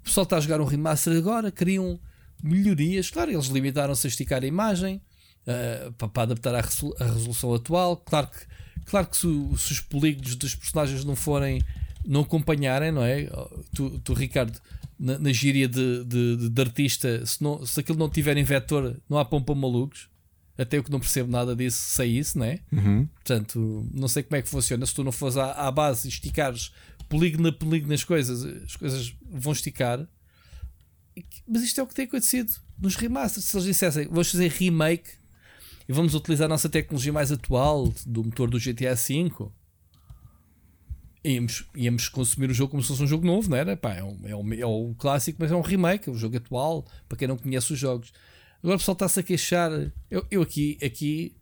O 0.00 0.04
pessoal 0.04 0.24
está 0.24 0.36
a 0.36 0.40
jogar 0.40 0.60
um 0.60 0.64
remaster 0.64 1.16
agora, 1.16 1.50
queriam 1.50 1.98
melhorias. 2.42 3.10
Claro, 3.10 3.30
eles 3.30 3.46
limitaram-se 3.46 4.06
a 4.06 4.10
esticar 4.10 4.42
a 4.42 4.46
imagem 4.46 5.02
uh, 5.46 5.92
para, 5.92 6.08
para, 6.08 6.22
adaptar 6.24 6.54
à, 6.54 6.60
resolução 6.60 7.54
atual. 7.54 7.96
Claro 7.96 8.28
que, 8.28 8.46
claro 8.86 9.06
que 9.06 9.16
se, 9.16 9.26
se 9.58 9.72
os 9.72 9.80
polígonos 9.80 10.36
dos 10.36 10.54
personagens 10.54 11.04
não 11.04 11.16
forem 11.16 11.62
não 12.04 12.22
acompanharem, 12.22 12.92
não 12.92 13.02
é? 13.02 13.28
Tu, 13.74 14.00
tu 14.00 14.14
Ricardo, 14.14 14.58
na, 14.98 15.18
na 15.18 15.32
gíria 15.32 15.68
de, 15.68 16.04
de, 16.04 16.48
de, 16.48 16.60
artista, 16.60 17.24
se, 17.26 17.42
não, 17.42 17.64
se 17.66 17.80
aquilo 17.80 17.98
não 17.98 18.08
tiver 18.08 18.36
em 18.36 18.44
vetor, 18.44 18.96
não 19.08 19.18
há 19.18 19.24
pompa 19.24 19.54
malucos. 19.54 20.08
Até 20.56 20.76
eu 20.76 20.84
que 20.84 20.90
não 20.90 21.00
percebo 21.00 21.30
nada 21.30 21.56
disso, 21.56 21.78
sei 21.78 22.18
isso, 22.18 22.38
não 22.38 22.44
é? 22.44 22.60
Uhum. 22.70 23.06
Portanto, 23.06 23.88
não 23.92 24.06
sei 24.06 24.22
como 24.22 24.36
é 24.36 24.42
que 24.42 24.48
funciona. 24.48 24.84
Se 24.84 24.94
tu 24.94 25.02
não 25.02 25.10
fores 25.10 25.36
à, 25.36 25.52
à 25.52 25.70
base 25.70 26.06
e 26.06 26.10
esticares 26.10 26.72
polígono 27.08 27.48
a 27.48 27.52
polígono 27.52 27.90
nas 27.92 28.04
coisas, 28.04 28.44
as 28.44 28.76
coisas 28.76 29.14
vão 29.30 29.52
esticar. 29.52 30.06
Mas 31.48 31.62
isto 31.62 31.80
é 31.80 31.82
o 31.82 31.86
que 31.86 31.94
tem 31.94 32.04
acontecido 32.04 32.52
nos 32.78 32.96
remasters. 32.96 33.46
Se 33.46 33.56
eles 33.56 33.66
dissessem, 33.66 34.06
vamos 34.08 34.30
fazer 34.30 34.48
remake 34.50 35.10
e 35.88 35.92
vamos 35.92 36.14
utilizar 36.14 36.46
a 36.46 36.48
nossa 36.48 36.68
tecnologia 36.68 37.12
mais 37.12 37.32
atual 37.32 37.92
do 38.06 38.24
motor 38.24 38.48
do 38.48 38.58
GTA 38.58 38.94
V 38.94 39.30
íamos, 41.24 41.64
íamos 41.74 42.08
consumir 42.08 42.50
o 42.50 42.54
jogo 42.54 42.70
como 42.70 42.82
se 42.82 42.88
fosse 42.88 43.02
um 43.02 43.06
jogo 43.06 43.26
novo, 43.26 43.48
não 43.48 43.56
era? 43.56 43.76
Pá, 43.76 43.94
é, 43.94 44.02
um, 44.02 44.18
é, 44.24 44.36
um, 44.36 44.52
é 44.54 44.66
um 44.66 44.94
clássico, 44.94 45.38
mas 45.40 45.50
é 45.50 45.56
um 45.56 45.60
remake, 45.60 46.08
é 46.08 46.12
um 46.12 46.16
jogo 46.16 46.36
atual, 46.36 46.86
para 47.08 47.18
quem 47.18 47.28
não 47.28 47.36
conhece 47.36 47.72
os 47.72 47.78
jogos. 47.78 48.12
Agora 48.62 48.76
o 48.76 48.78
pessoal 48.78 48.94
está-se 48.94 49.20
a 49.20 49.22
queixar. 49.22 49.70
Eu, 50.10 50.26
eu 50.30 50.42
aqui, 50.42 50.78
aqui, 50.82 51.36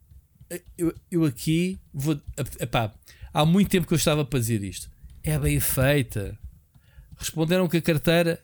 eu, 0.77 0.95
eu 1.11 1.25
aqui 1.25 1.79
vou. 1.93 2.21
Epá, 2.59 2.95
há 3.33 3.45
muito 3.45 3.71
tempo 3.71 3.87
que 3.87 3.93
eu 3.93 3.99
estava 3.99 4.25
para 4.25 4.39
dizer 4.39 4.63
isto. 4.63 4.91
É 5.23 5.39
bem 5.39 5.61
feita. 5.61 6.39
Responderam 7.17 7.69
que 7.69 7.77
a 7.77 7.83
carteira. 7.83 8.43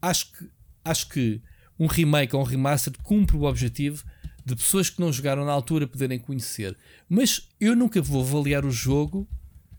Acho 0.00 0.32
que, 0.32 0.50
acho 0.84 1.08
que 1.08 1.42
um 1.78 1.86
remake 1.86 2.34
ou 2.34 2.42
um 2.42 2.44
remaster 2.44 2.92
cumpre 3.02 3.36
o 3.36 3.42
objetivo 3.42 4.04
de 4.44 4.56
pessoas 4.56 4.88
que 4.88 5.00
não 5.00 5.12
jogaram 5.12 5.44
na 5.44 5.52
altura 5.52 5.86
poderem 5.86 6.18
conhecer. 6.18 6.76
Mas 7.08 7.48
eu 7.60 7.76
nunca 7.76 8.00
vou 8.00 8.22
avaliar 8.22 8.64
o 8.64 8.70
jogo 8.70 9.28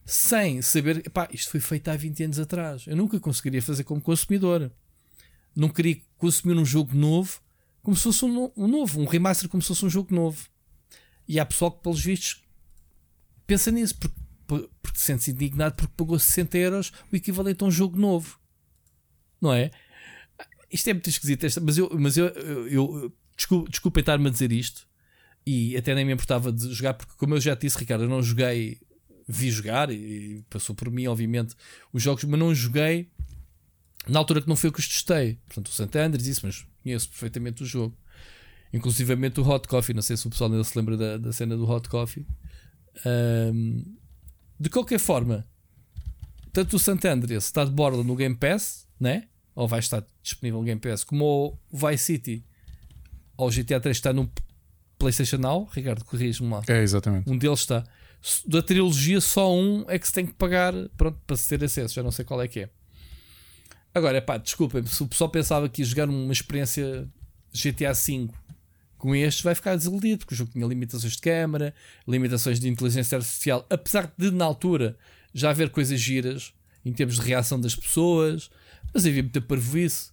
sem 0.05 0.61
saber, 0.61 1.09
pá, 1.09 1.27
isto 1.31 1.51
foi 1.51 1.59
feito 1.59 1.89
há 1.89 1.95
20 1.95 2.23
anos 2.23 2.39
atrás. 2.39 2.85
Eu 2.88 2.95
nunca 2.95 3.19
conseguiria 3.19 3.61
fazer 3.61 3.83
como 3.83 4.01
consumidor. 4.01 4.71
Não 5.55 5.69
queria 5.69 6.01
consumir 6.17 6.55
um 6.55 6.65
jogo 6.65 6.95
novo 6.95 7.41
como 7.81 7.95
se 7.95 8.03
fosse 8.03 8.25
um, 8.25 8.51
um 8.55 8.67
novo, 8.67 9.01
um 9.01 9.05
remaster 9.05 9.49
como 9.49 9.61
se 9.61 9.69
fosse 9.69 9.85
um 9.85 9.89
jogo 9.89 10.13
novo. 10.13 10.47
E 11.27 11.39
há 11.39 11.45
pessoal 11.45 11.71
que, 11.71 11.81
pelos 11.81 12.03
vistos, 12.03 12.43
pensa 13.47 13.71
nisso, 13.71 13.95
porque, 13.97 14.69
porque 14.81 14.99
sente-se 14.99 15.31
indignado 15.31 15.75
porque 15.75 15.93
pagou 15.95 16.17
60 16.17 16.57
euros 16.57 16.91
o 17.11 17.15
equivalente 17.15 17.63
a 17.63 17.67
um 17.67 17.71
jogo 17.71 17.97
novo. 17.97 18.39
Não 19.39 19.53
é? 19.53 19.71
Isto 20.71 20.89
é 20.89 20.93
muito 20.93 21.09
esquisito, 21.09 21.45
mas 21.61 21.77
eu, 21.77 21.89
mas 21.99 22.17
eu, 22.17 22.27
eu, 22.27 22.67
eu 22.67 23.13
desculpa, 23.69 23.99
estar-me 23.99 24.27
a 24.27 24.31
dizer 24.31 24.51
isto 24.51 24.88
e 25.45 25.75
até 25.75 25.95
nem 25.95 26.05
me 26.05 26.13
importava 26.13 26.51
de 26.51 26.71
jogar, 26.73 26.93
porque, 26.93 27.13
como 27.17 27.35
eu 27.35 27.41
já 27.41 27.55
disse, 27.55 27.77
Ricardo, 27.77 28.03
eu 28.03 28.09
não 28.09 28.21
joguei 28.21 28.80
vi 29.27 29.50
jogar 29.50 29.91
e 29.91 30.43
passou 30.50 30.75
por 30.75 30.90
mim, 30.90 31.08
obviamente, 31.08 31.56
os 31.91 32.01
jogos, 32.01 32.24
mas 32.24 32.40
não 32.40 32.53
joguei 32.53 33.09
na 34.08 34.19
altura 34.19 34.41
que 34.41 34.48
não 34.48 34.56
foi 34.56 34.69
o 34.69 34.74
que 34.74 34.80
os 34.80 34.88
testei. 34.88 35.40
Portanto, 35.48 35.67
o 35.67 35.72
Santander 35.72 36.19
disse, 36.19 36.43
mas 36.43 36.66
conheço 36.83 37.09
perfeitamente 37.09 37.64
o 37.64 37.66
jogo. 37.66 37.98
Inclusivamente 38.74 39.40
o 39.40 39.48
Hot 39.48 39.67
Coffee, 39.67 39.93
não 39.93 40.01
sei 40.01 40.17
se 40.17 40.25
o 40.25 40.30
pessoal 40.30 40.51
ainda 40.51 40.64
se 40.64 40.77
lembra 40.77 40.98
da, 40.98 41.17
da 41.17 41.33
cena 41.33 41.56
do 41.56 41.69
Hot 41.69 41.88
Coffee. 41.90 42.25
Um, 43.06 43.83
de 44.59 44.69
qualquer 44.69 45.00
forma, 45.00 45.48
tanto 46.53 46.75
o 46.75 46.80
Santander 46.80 47.32
está 47.32 47.66
de 47.66 47.72
borda 47.72 48.03
no 48.03 48.16
Game 48.16 48.35
Pass, 48.35 48.88
né? 49.00 49.27
ou 49.56 49.67
vai 49.67 49.80
estar 49.80 50.06
disponível 50.22 50.59
no 50.59 50.66
Game 50.66 50.80
Pass, 50.80 51.03
como 51.03 51.59
o 51.69 51.77
Vice 51.77 52.06
City 52.06 52.45
ou 53.38 53.48
o 53.48 53.51
GTA 53.51 53.80
3 53.80 53.98
está 53.98 54.14
no 54.14 54.32
PlayStation 55.01 55.38
Now. 55.38 55.67
Ricardo, 55.73 56.05
corrige-me 56.05 56.49
lá. 56.49 56.61
É, 56.67 56.81
exatamente. 56.81 57.30
Um 57.30 57.38
deles 57.38 57.59
está 57.59 57.83
da 58.45 58.61
trilogia 58.61 59.19
só 59.19 59.51
um 59.53 59.83
é 59.88 59.97
que 59.97 60.05
se 60.05 60.13
tem 60.13 60.25
que 60.25 60.33
pagar 60.33 60.73
pronto, 60.95 61.19
para 61.25 61.35
se 61.35 61.49
ter 61.49 61.63
acesso, 61.63 61.95
já 61.95 62.03
não 62.03 62.11
sei 62.11 62.23
qual 62.23 62.41
é 62.41 62.47
que 62.47 62.61
é. 62.61 62.69
Agora, 63.93 64.21
pá, 64.21 64.38
desculpem, 64.38 64.85
se 64.85 65.03
o 65.03 65.07
pessoal 65.07 65.30
pensava 65.30 65.67
que 65.67 65.81
ia 65.81 65.85
jogar 65.85 66.07
uma 66.07 66.31
experiência 66.31 67.09
GTA 67.51 67.93
V 67.93 68.30
com 68.97 69.15
este, 69.15 69.43
vai 69.43 69.55
ficar 69.55 69.75
desiludido, 69.75 70.19
porque 70.19 70.35
o 70.35 70.38
jogo 70.38 70.51
tinha 70.51 70.65
limitações 70.65 71.13
de 71.13 71.21
câmera, 71.21 71.73
limitações 72.07 72.59
de 72.59 72.69
inteligência 72.69 73.17
artificial, 73.17 73.65
apesar 73.69 74.13
de 74.15 74.30
na 74.30 74.45
altura 74.45 74.95
já 75.33 75.49
haver 75.49 75.71
coisas 75.71 75.99
giras 75.99 76.53
em 76.85 76.93
termos 76.93 77.15
de 77.15 77.21
reação 77.21 77.59
das 77.59 77.75
pessoas, 77.75 78.51
mas 78.93 79.05
havia 79.05 79.23
muita 79.23 79.41
parvoíce, 79.41 80.11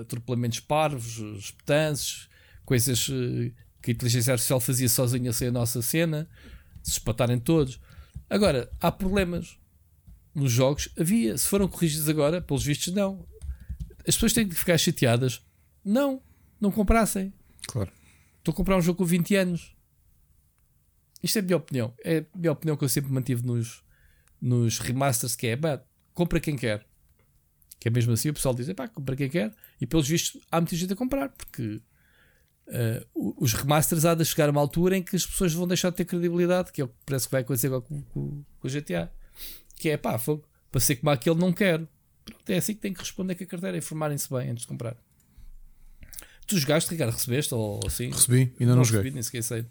atropelamentos 0.00 0.60
parvos, 0.60 1.18
espetanços, 1.38 2.28
coisas 2.64 3.08
eh, 3.10 3.52
que 3.86 3.92
a 3.92 3.94
inteligência 3.94 4.32
artificial 4.32 4.58
fazia 4.58 4.88
sozinha 4.88 5.32
sem 5.32 5.46
a 5.46 5.52
nossa 5.52 5.80
cena 5.80 6.28
se 6.82 6.90
espatarem 6.90 7.38
todos. 7.38 7.80
Agora, 8.28 8.68
há 8.80 8.90
problemas 8.90 9.56
nos 10.34 10.50
jogos. 10.50 10.88
Havia, 10.98 11.38
se 11.38 11.46
foram 11.46 11.68
corrigidos 11.68 12.08
agora, 12.08 12.40
pelos 12.40 12.64
vistos, 12.64 12.92
não. 12.92 13.24
As 14.00 14.16
pessoas 14.16 14.32
têm 14.32 14.48
que 14.48 14.56
ficar 14.56 14.76
chateadas. 14.76 15.40
Não, 15.84 16.20
não 16.60 16.72
comprassem. 16.72 17.32
Claro. 17.68 17.92
Estou 18.38 18.52
a 18.52 18.56
comprar 18.56 18.76
um 18.76 18.82
jogo 18.82 18.98
com 18.98 19.04
20 19.04 19.36
anos. 19.36 19.76
Isto 21.22 21.36
é 21.36 21.40
a 21.40 21.44
minha 21.44 21.56
opinião. 21.56 21.94
É 22.04 22.18
a 22.18 22.38
minha 22.38 22.52
opinião 22.52 22.76
que 22.76 22.82
eu 22.82 22.88
sempre 22.88 23.12
mantive 23.12 23.46
nos, 23.46 23.84
nos 24.42 24.80
remasters, 24.80 25.36
que 25.36 25.46
é, 25.46 25.54
bah, 25.54 25.80
compra 26.12 26.40
quem 26.40 26.56
quer. 26.56 26.84
Que 27.78 27.86
é 27.86 27.90
mesmo 27.92 28.12
assim, 28.12 28.30
o 28.30 28.34
pessoal 28.34 28.52
diz, 28.52 28.72
pá, 28.72 28.88
compra 28.88 29.14
quem 29.14 29.30
quer. 29.30 29.54
E 29.80 29.86
pelos 29.86 30.08
vistos, 30.08 30.42
há 30.50 30.60
muita 30.60 30.74
gente 30.74 30.92
a 30.92 30.96
comprar, 30.96 31.28
porque 31.28 31.80
Uh, 32.68 33.34
os 33.38 33.52
remasters 33.52 34.04
há 34.04 34.14
de 34.14 34.24
chegar 34.24 34.48
a 34.48 34.50
uma 34.50 34.60
altura 34.60 34.96
em 34.96 35.02
que 35.02 35.14
as 35.14 35.24
pessoas 35.24 35.52
vão 35.52 35.68
deixar 35.68 35.90
de 35.90 35.96
ter 35.96 36.04
credibilidade, 36.04 36.72
que 36.72 36.80
é 36.80 36.84
o 36.84 36.88
que 36.88 36.94
parece 37.04 37.26
que 37.26 37.32
vai 37.32 37.42
acontecer 37.42 37.70
com, 37.70 38.02
com, 38.02 38.44
com 38.60 38.68
o 38.68 38.70
GTA. 38.70 39.10
Que 39.76 39.90
é 39.90 39.96
pá, 39.96 40.18
fogo, 40.18 40.44
para 40.72 40.80
ser 40.80 40.96
como 40.96 41.10
aquele, 41.10 41.36
não 41.36 41.52
quero. 41.52 41.88
Pronto, 42.24 42.50
é 42.50 42.56
assim 42.56 42.74
que 42.74 42.80
tem 42.80 42.92
que 42.92 43.00
responder 43.00 43.34
com 43.34 43.44
a 43.44 43.46
carteira, 43.46 43.76
informarem-se 43.76 44.28
bem 44.28 44.50
antes 44.50 44.62
de 44.62 44.68
comprar. 44.68 44.96
Tu 46.46 46.58
jogaste, 46.58 46.90
Ricardo? 46.90 47.12
Recebeste 47.12 47.54
ou 47.54 47.80
assim? 47.86 48.10
Recebi, 48.10 48.52
ainda 48.58 48.72
não, 48.72 48.76
não 48.76 48.84
joguei. 48.84 49.02
Recebi, 49.02 49.14
nem 49.14 49.22
sequer 49.22 49.42
sei. 49.42 49.66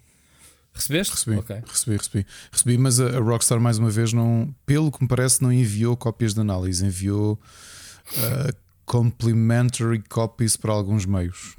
Recebeste? 0.74 1.14
Recebi, 1.14 1.38
okay. 1.38 1.62
recebi, 1.66 1.98
recebi. 1.98 2.26
Recebi, 2.52 2.78
mas 2.78 3.00
a, 3.00 3.20
Rockstar, 3.20 3.60
mais 3.60 3.78
uma 3.78 3.90
vez, 3.90 4.12
não, 4.12 4.54
pelo 4.66 4.92
que 4.92 5.02
me 5.02 5.08
parece, 5.08 5.42
não 5.42 5.52
enviou 5.52 5.96
cópias 5.96 6.34
de 6.34 6.42
análise, 6.42 6.86
enviou 6.86 7.40
uh, 8.12 8.56
complimentary 8.86 10.04
copies 10.10 10.58
para 10.58 10.74
alguns 10.74 11.06
meios. 11.06 11.56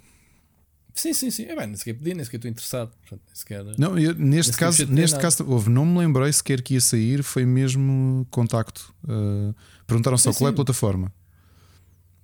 Sim, 0.96 1.12
sim, 1.12 1.30
sim. 1.30 1.44
É 1.44 1.54
bem, 1.54 1.66
nem 1.66 1.76
sequer 1.76 1.92
pedi, 1.92 2.14
nem 2.14 2.24
sequer 2.24 2.38
estou 2.38 2.50
interessado. 2.50 2.90
Portanto, 3.02 3.20
nem 3.26 3.36
sequer, 3.36 3.64
não, 3.78 3.98
eu, 3.98 4.14
neste 4.14 4.56
caso, 4.56 4.86
neste 4.86 5.18
caso 5.18 5.44
houve, 5.46 5.68
não 5.68 5.84
me 5.84 5.98
lembrei 5.98 6.32
sequer 6.32 6.62
que 6.62 6.72
ia 6.72 6.80
sair, 6.80 7.22
foi 7.22 7.44
mesmo 7.44 8.26
contacto. 8.30 8.94
Uh, 9.04 9.54
perguntaram 9.86 10.16
só 10.16 10.32
sim, 10.32 10.38
qual 10.38 10.48
sim. 10.48 10.52
é 10.52 10.54
a 10.54 10.56
plataforma. 10.56 11.12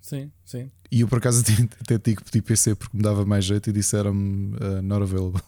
Sim, 0.01 0.31
sim. 0.43 0.71
E 0.91 1.01
eu 1.01 1.07
por 1.07 1.19
acaso 1.19 1.41
até, 1.45 1.53
até 1.81 1.99
tive 1.99 2.17
que 2.17 2.23
pedir 2.23 2.41
PC 2.41 2.73
porque 2.73 2.97
me 2.97 3.03
dava 3.03 3.23
mais 3.23 3.45
jeito 3.45 3.69
e 3.69 3.73
disseram-me 3.73 4.55
uh, 4.55 4.81
not 4.81 5.03
available. 5.03 5.41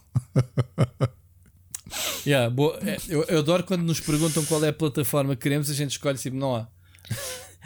yeah, 2.28 2.48
boa. 2.48 2.78
É, 2.84 2.98
eu, 3.10 3.24
eu 3.24 3.40
adoro 3.40 3.64
quando 3.64 3.82
nos 3.82 4.00
perguntam 4.00 4.46
qual 4.46 4.64
é 4.64 4.70
a 4.70 4.74
plataforma 4.74 5.36
que 5.36 5.42
queremos, 5.42 5.68
a 5.72 5.74
gente 5.74 5.92
escolhe 5.92 6.20
sempre, 6.20 6.38
não 6.38 6.56
há. 6.56 6.68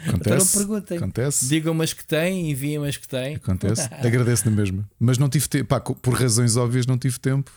Acontece. 0.06 0.56
Então 0.56 0.66
perguntem. 0.66 0.98
Acontece. 0.98 1.48
Digam-me 1.48 1.84
as 1.84 1.92
que 1.92 2.04
têm, 2.04 2.50
enviem-me 2.50 2.88
as 2.88 2.96
que 2.96 3.06
têm. 3.06 3.36
Acontece. 3.36 3.88
Agradeço 3.92 4.48
na 4.48 4.56
mesma. 4.56 4.88
Mas 4.98 5.18
não 5.18 5.28
tive 5.28 5.48
tempo, 5.48 5.66
pá, 5.66 5.80
por 5.80 6.14
razões 6.14 6.56
óbvias, 6.56 6.86
não 6.86 6.98
tive 6.98 7.18
tempo. 7.18 7.50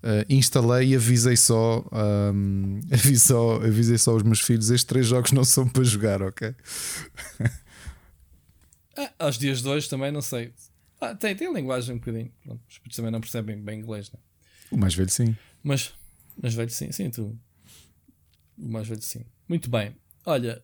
Uh, 0.00 0.22
instalei 0.28 0.90
e 0.90 0.96
avisei 0.96 1.36
só, 1.36 1.84
um, 2.32 2.78
avisei 2.92 3.16
só, 3.16 3.56
avisei 3.56 3.98
só 3.98 4.14
os 4.14 4.22
meus 4.22 4.40
filhos: 4.40 4.70
estes 4.70 4.84
três 4.84 5.06
jogos 5.06 5.32
não 5.32 5.44
são 5.44 5.68
para 5.68 5.82
jogar, 5.82 6.22
ok? 6.22 6.54
ah, 8.96 9.12
aos 9.18 9.36
dias 9.38 9.60
de 9.60 9.68
hoje 9.68 9.88
também 9.88 10.12
não 10.12 10.22
sei. 10.22 10.52
Ah, 11.00 11.14
tem, 11.14 11.34
tem 11.34 11.48
a 11.48 11.52
linguagem 11.52 11.94
um 11.94 11.98
bocadinho. 11.98 12.30
Pronto, 12.44 12.60
os 12.68 12.78
putos 12.78 12.96
também 12.96 13.10
não 13.10 13.20
percebem 13.20 13.56
bem 13.60 13.80
inglês, 13.80 14.10
né? 14.12 14.18
O 14.70 14.76
mais 14.76 14.94
velho, 14.94 15.10
sim. 15.10 15.36
Mas, 15.62 15.92
mais 16.40 16.54
velho, 16.54 16.70
sim, 16.70 16.92
sim, 16.92 17.10
tu. 17.10 17.36
O 18.56 18.68
mais 18.68 18.86
velho, 18.86 19.02
sim. 19.02 19.24
Muito 19.48 19.70
bem. 19.70 19.96
Olha, 20.26 20.62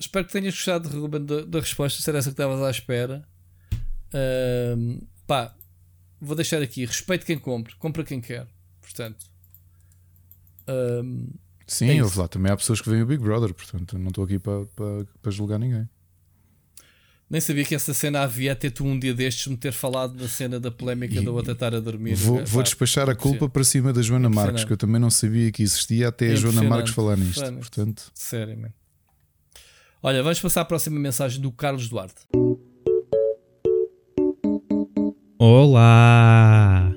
espero 0.00 0.26
que 0.26 0.32
tenhas 0.32 0.54
gostado, 0.54 0.88
Ruben, 0.88 1.24
da, 1.24 1.60
resposta. 1.60 2.02
Se 2.02 2.08
era 2.08 2.18
essa 2.18 2.30
que 2.30 2.32
estavas 2.32 2.60
à 2.62 2.70
espera. 2.70 3.22
Uh, 4.12 5.06
pá, 5.26 5.54
vou 6.20 6.34
deixar 6.34 6.60
aqui, 6.62 6.84
respeito 6.84 7.24
quem 7.24 7.38
compra, 7.38 7.74
compra 7.78 8.02
quem 8.02 8.20
quer. 8.20 8.48
Portanto, 8.80 9.24
um, 10.68 11.28
sim, 11.66 11.98
é 11.98 12.02
lá 12.16 12.26
também 12.26 12.50
há 12.50 12.56
pessoas 12.56 12.80
que 12.80 12.90
veem 12.90 13.02
o 13.02 13.06
Big 13.06 13.22
Brother, 13.22 13.54
portanto, 13.54 13.96
não 13.98 14.08
estou 14.08 14.24
aqui 14.24 14.38
para, 14.38 14.66
para, 14.66 15.06
para 15.22 15.30
julgar 15.30 15.58
ninguém. 15.58 15.88
Nem 17.28 17.40
sabia 17.40 17.64
que 17.64 17.76
essa 17.76 17.94
cena 17.94 18.22
havia 18.22 18.50
até 18.52 18.68
tu 18.68 18.84
um 18.84 18.98
dia 18.98 19.14
destes 19.14 19.46
me 19.46 19.56
ter 19.56 19.70
falado 19.70 20.16
da 20.16 20.26
cena 20.26 20.58
da 20.58 20.68
polémica 20.68 21.14
e, 21.14 21.24
da 21.24 21.30
outra 21.30 21.52
estar 21.52 21.72
a 21.72 21.78
dormir. 21.78 22.16
Vou, 22.16 22.44
vou 22.44 22.60
despachar 22.60 23.08
a 23.08 23.14
culpa 23.14 23.48
para 23.48 23.62
cima 23.62 23.92
da 23.92 24.02
Joana 24.02 24.28
Marques, 24.28 24.64
que 24.64 24.72
eu 24.72 24.76
também 24.76 25.00
não 25.00 25.10
sabia 25.10 25.52
que 25.52 25.62
existia 25.62 26.08
até 26.08 26.32
a 26.32 26.34
Joana 26.34 26.64
Marques 26.64 26.92
falar 26.92 27.16
nisto. 27.16 27.52
Portanto... 27.52 28.10
Sério, 28.12 28.58
man. 28.58 28.72
Olha, 30.02 30.22
vamos 30.22 30.40
passar 30.40 30.62
à 30.62 30.64
próxima 30.64 30.98
mensagem 30.98 31.42
do 31.42 31.52
Carlos 31.52 31.86
Duarte. 31.86 32.22
Olá! 35.38 36.94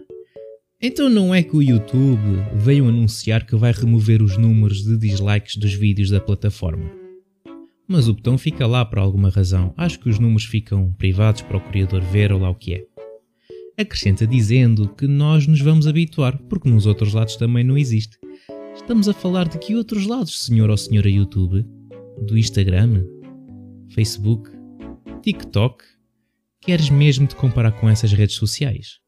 Então 0.82 1.10
não 1.10 1.36
é 1.36 1.44
que 1.44 1.54
o 1.54 1.62
YouTube 1.62 2.22
veio 2.56 2.88
anunciar 2.88 3.46
que 3.46 3.58
vai 3.58 3.74
remover 3.74 4.22
os 4.22 4.38
números 4.38 4.84
de 4.84 4.98
dislikes 4.98 5.58
dos 5.58 5.74
vídeos 5.74 6.12
da 6.12 6.22
plataforma. 6.22 6.90
Mas 7.90 8.08
o 8.08 8.14
botão 8.14 8.38
fica 8.38 8.66
lá 8.66 8.86
por 8.86 9.00
alguma 9.00 9.30
razão. 9.30 9.74
Acho 9.76 10.00
que 10.00 10.08
os 10.08 10.18
números 10.18 10.46
ficam 10.46 10.94
privados 10.94 11.42
para 11.42 11.58
o 11.58 11.62
criador 11.62 12.02
ver 12.04 12.32
ou 12.32 12.40
lá 12.40 12.50
o 12.50 12.56
que 12.56 12.74
é. 12.74 12.86
Acrescenta 13.78 14.26
dizendo 14.26 14.88
que 14.88 15.08
nós 15.08 15.46
nos 15.46 15.60
vamos 15.60 15.88
habituar, 15.88 16.38
porque 16.44 16.70
nos 16.70 16.86
outros 16.86 17.14
lados 17.14 17.36
também 17.36 17.66
não 17.66 17.78
existe. 17.78 18.18
Estamos 18.74 19.10
a 19.10 19.14
falar 19.14 19.50
de 19.50 19.60
que 19.60 19.76
outros 19.76 20.08
lados, 20.08 20.46
senhor 20.46 20.70
ou 20.70 20.78
senhora 20.78 21.10
YouTube? 21.10 21.66
Do 22.22 22.38
Instagram? 22.38 23.06
Facebook? 23.90 24.50
TikTok? 25.22 25.84
Queres 26.62 26.90
mesmo 26.90 27.28
te 27.28 27.36
comparar 27.36 27.72
com 27.74 27.90
essas 27.90 28.14
redes 28.14 28.36
sociais? 28.36 29.00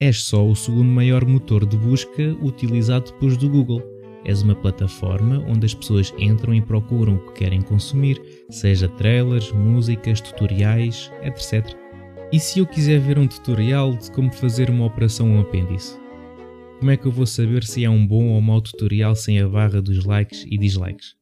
És 0.00 0.22
só 0.22 0.46
o 0.46 0.54
segundo 0.54 0.90
maior 0.90 1.24
motor 1.24 1.64
de 1.64 1.76
busca 1.76 2.36
utilizado 2.42 3.12
depois 3.12 3.36
do 3.36 3.48
Google. 3.48 3.82
És 4.24 4.42
uma 4.42 4.54
plataforma 4.54 5.38
onde 5.48 5.66
as 5.66 5.74
pessoas 5.74 6.12
entram 6.18 6.54
e 6.54 6.60
procuram 6.60 7.16
o 7.16 7.26
que 7.26 7.40
querem 7.40 7.62
consumir, 7.62 8.20
seja 8.50 8.88
trailers, 8.88 9.50
músicas, 9.52 10.20
tutoriais, 10.20 11.10
etc. 11.22 11.76
E 12.32 12.38
se 12.38 12.58
eu 12.58 12.66
quiser 12.66 13.00
ver 13.00 13.18
um 13.18 13.26
tutorial 13.26 13.96
de 13.96 14.10
como 14.10 14.32
fazer 14.32 14.68
uma 14.68 14.86
operação 14.86 15.28
um 15.28 15.40
apêndice? 15.40 15.98
Como 16.78 16.90
é 16.90 16.96
que 16.96 17.06
eu 17.06 17.12
vou 17.12 17.26
saber 17.26 17.62
se 17.64 17.84
é 17.84 17.90
um 17.90 18.06
bom 18.06 18.30
ou 18.30 18.40
mau 18.40 18.60
tutorial 18.60 19.14
sem 19.14 19.40
a 19.40 19.48
barra 19.48 19.80
dos 19.80 20.04
likes 20.04 20.44
e 20.50 20.58
dislikes? 20.58 21.21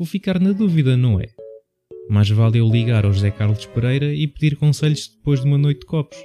Vou 0.00 0.06
ficar 0.06 0.40
na 0.40 0.52
dúvida, 0.52 0.96
não 0.96 1.20
é? 1.20 1.26
Mais 2.08 2.30
vale 2.30 2.56
eu 2.56 2.66
ligar 2.66 3.04
ao 3.04 3.12
José 3.12 3.30
Carlos 3.30 3.66
Pereira 3.66 4.14
e 4.14 4.26
pedir 4.26 4.56
conselhos 4.56 5.06
depois 5.08 5.42
de 5.42 5.46
uma 5.46 5.58
noite 5.58 5.80
de 5.80 5.86
copos. 5.86 6.16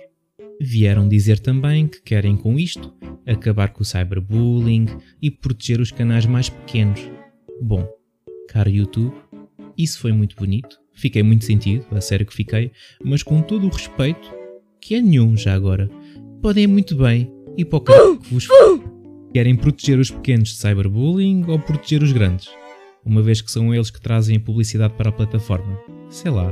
Vieram 0.61 1.09
dizer 1.09 1.39
também 1.39 1.85
que 1.85 2.01
querem 2.01 2.37
com 2.37 2.57
isto 2.57 2.93
acabar 3.27 3.73
com 3.73 3.81
o 3.81 3.85
cyberbullying 3.85 4.85
e 5.21 5.29
proteger 5.29 5.81
os 5.81 5.91
canais 5.91 6.25
mais 6.25 6.47
pequenos. 6.47 7.01
Bom, 7.61 7.85
caro 8.47 8.69
YouTube, 8.69 9.13
isso 9.77 9.99
foi 9.99 10.13
muito 10.13 10.37
bonito, 10.37 10.79
fiquei 10.93 11.21
muito 11.21 11.43
sentido, 11.43 11.85
a 11.91 11.99
sério 11.99 12.25
que 12.25 12.33
fiquei, 12.33 12.71
mas 13.03 13.23
com 13.23 13.41
todo 13.41 13.67
o 13.67 13.69
respeito, 13.69 14.33
que 14.79 14.95
é 14.95 15.01
nenhum 15.01 15.35
já 15.35 15.53
agora. 15.53 15.89
Podem 16.41 16.65
muito 16.65 16.95
bem 16.95 17.29
e 17.57 17.65
para 17.65 17.79
o 17.79 18.17
que 18.19 18.33
vos 18.33 18.47
Querem 19.33 19.53
proteger 19.53 19.99
os 19.99 20.09
pequenos 20.09 20.47
de 20.47 20.55
cyberbullying 20.55 21.43
ou 21.49 21.59
proteger 21.59 22.01
os 22.01 22.13
grandes? 22.13 22.47
Uma 23.05 23.21
vez 23.21 23.39
que 23.39 23.51
são 23.51 23.73
eles 23.73 23.91
que 23.91 24.01
trazem 24.01 24.37
a 24.37 24.39
publicidade 24.39 24.95
para 24.95 25.09
a 25.09 25.13
plataforma. 25.13 25.79
Sei 26.09 26.31
lá, 26.31 26.51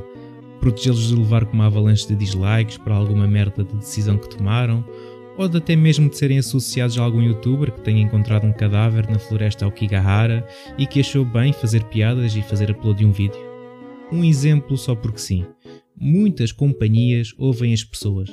protegê-los 0.59 1.07
de 1.07 1.15
levar 1.15 1.45
com 1.45 1.53
uma 1.53 1.65
avalanche 1.65 2.07
de 2.07 2.15
dislikes 2.15 2.77
para 2.77 2.95
alguma 2.95 3.27
merda 3.27 3.63
de 3.63 3.75
decisão 3.75 4.17
que 4.17 4.29
tomaram, 4.29 4.85
ou 5.35 5.49
de 5.49 5.57
até 5.57 5.75
mesmo 5.75 6.07
de 6.07 6.17
serem 6.17 6.37
associados 6.37 6.97
a 6.99 7.03
algum 7.03 7.21
youtuber 7.21 7.71
que 7.71 7.81
tenha 7.81 8.03
encontrado 8.03 8.45
um 8.45 8.53
cadáver 8.53 9.09
na 9.09 9.17
floresta 9.17 9.65
Aokigahara 9.65 10.47
e 10.77 10.85
que 10.85 10.99
achou 10.99 11.25
bem 11.25 11.51
fazer 11.51 11.83
piadas 11.85 12.35
e 12.35 12.43
fazer 12.43 12.69
upload 12.69 12.99
de 12.99 13.05
um 13.05 13.11
vídeo. 13.11 13.41
Um 14.11 14.23
exemplo 14.23 14.77
só 14.77 14.93
porque 14.93 15.17
sim. 15.17 15.43
Muitas 15.99 16.51
companhias 16.51 17.33
ouvem 17.37 17.73
as 17.73 17.83
pessoas, 17.83 18.29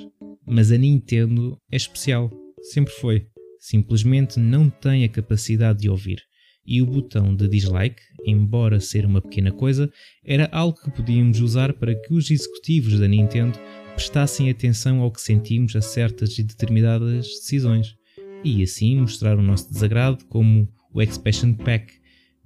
mas 0.47 0.71
a 0.71 0.77
Nintendo 0.77 1.57
é 1.73 1.77
especial, 1.77 2.31
sempre 2.61 2.93
foi. 2.93 3.27
Simplesmente 3.59 4.39
não 4.39 4.69
tem 4.69 5.05
a 5.05 5.09
capacidade 5.09 5.81
de 5.81 5.89
ouvir 5.89 6.30
e 6.71 6.81
o 6.81 6.87
botão 6.87 7.35
de 7.35 7.49
dislike, 7.49 8.01
embora 8.25 8.79
ser 8.79 9.05
uma 9.05 9.21
pequena 9.21 9.51
coisa, 9.51 9.91
era 10.25 10.49
algo 10.53 10.81
que 10.81 10.89
podíamos 10.89 11.41
usar 11.41 11.73
para 11.73 11.97
que 11.97 12.15
os 12.15 12.31
executivos 12.31 13.01
da 13.01 13.09
Nintendo 13.09 13.59
prestassem 13.97 14.49
atenção 14.49 15.01
ao 15.01 15.11
que 15.11 15.21
sentimos 15.21 15.75
a 15.75 15.81
certas 15.81 16.39
e 16.39 16.45
determinadas 16.45 17.27
decisões, 17.27 17.97
e 18.45 18.63
assim 18.63 19.01
mostrar 19.01 19.37
o 19.37 19.43
nosso 19.43 19.69
desagrado, 19.69 20.25
como 20.27 20.69
o 20.95 21.03
Expansion 21.03 21.55
Pack, 21.55 21.93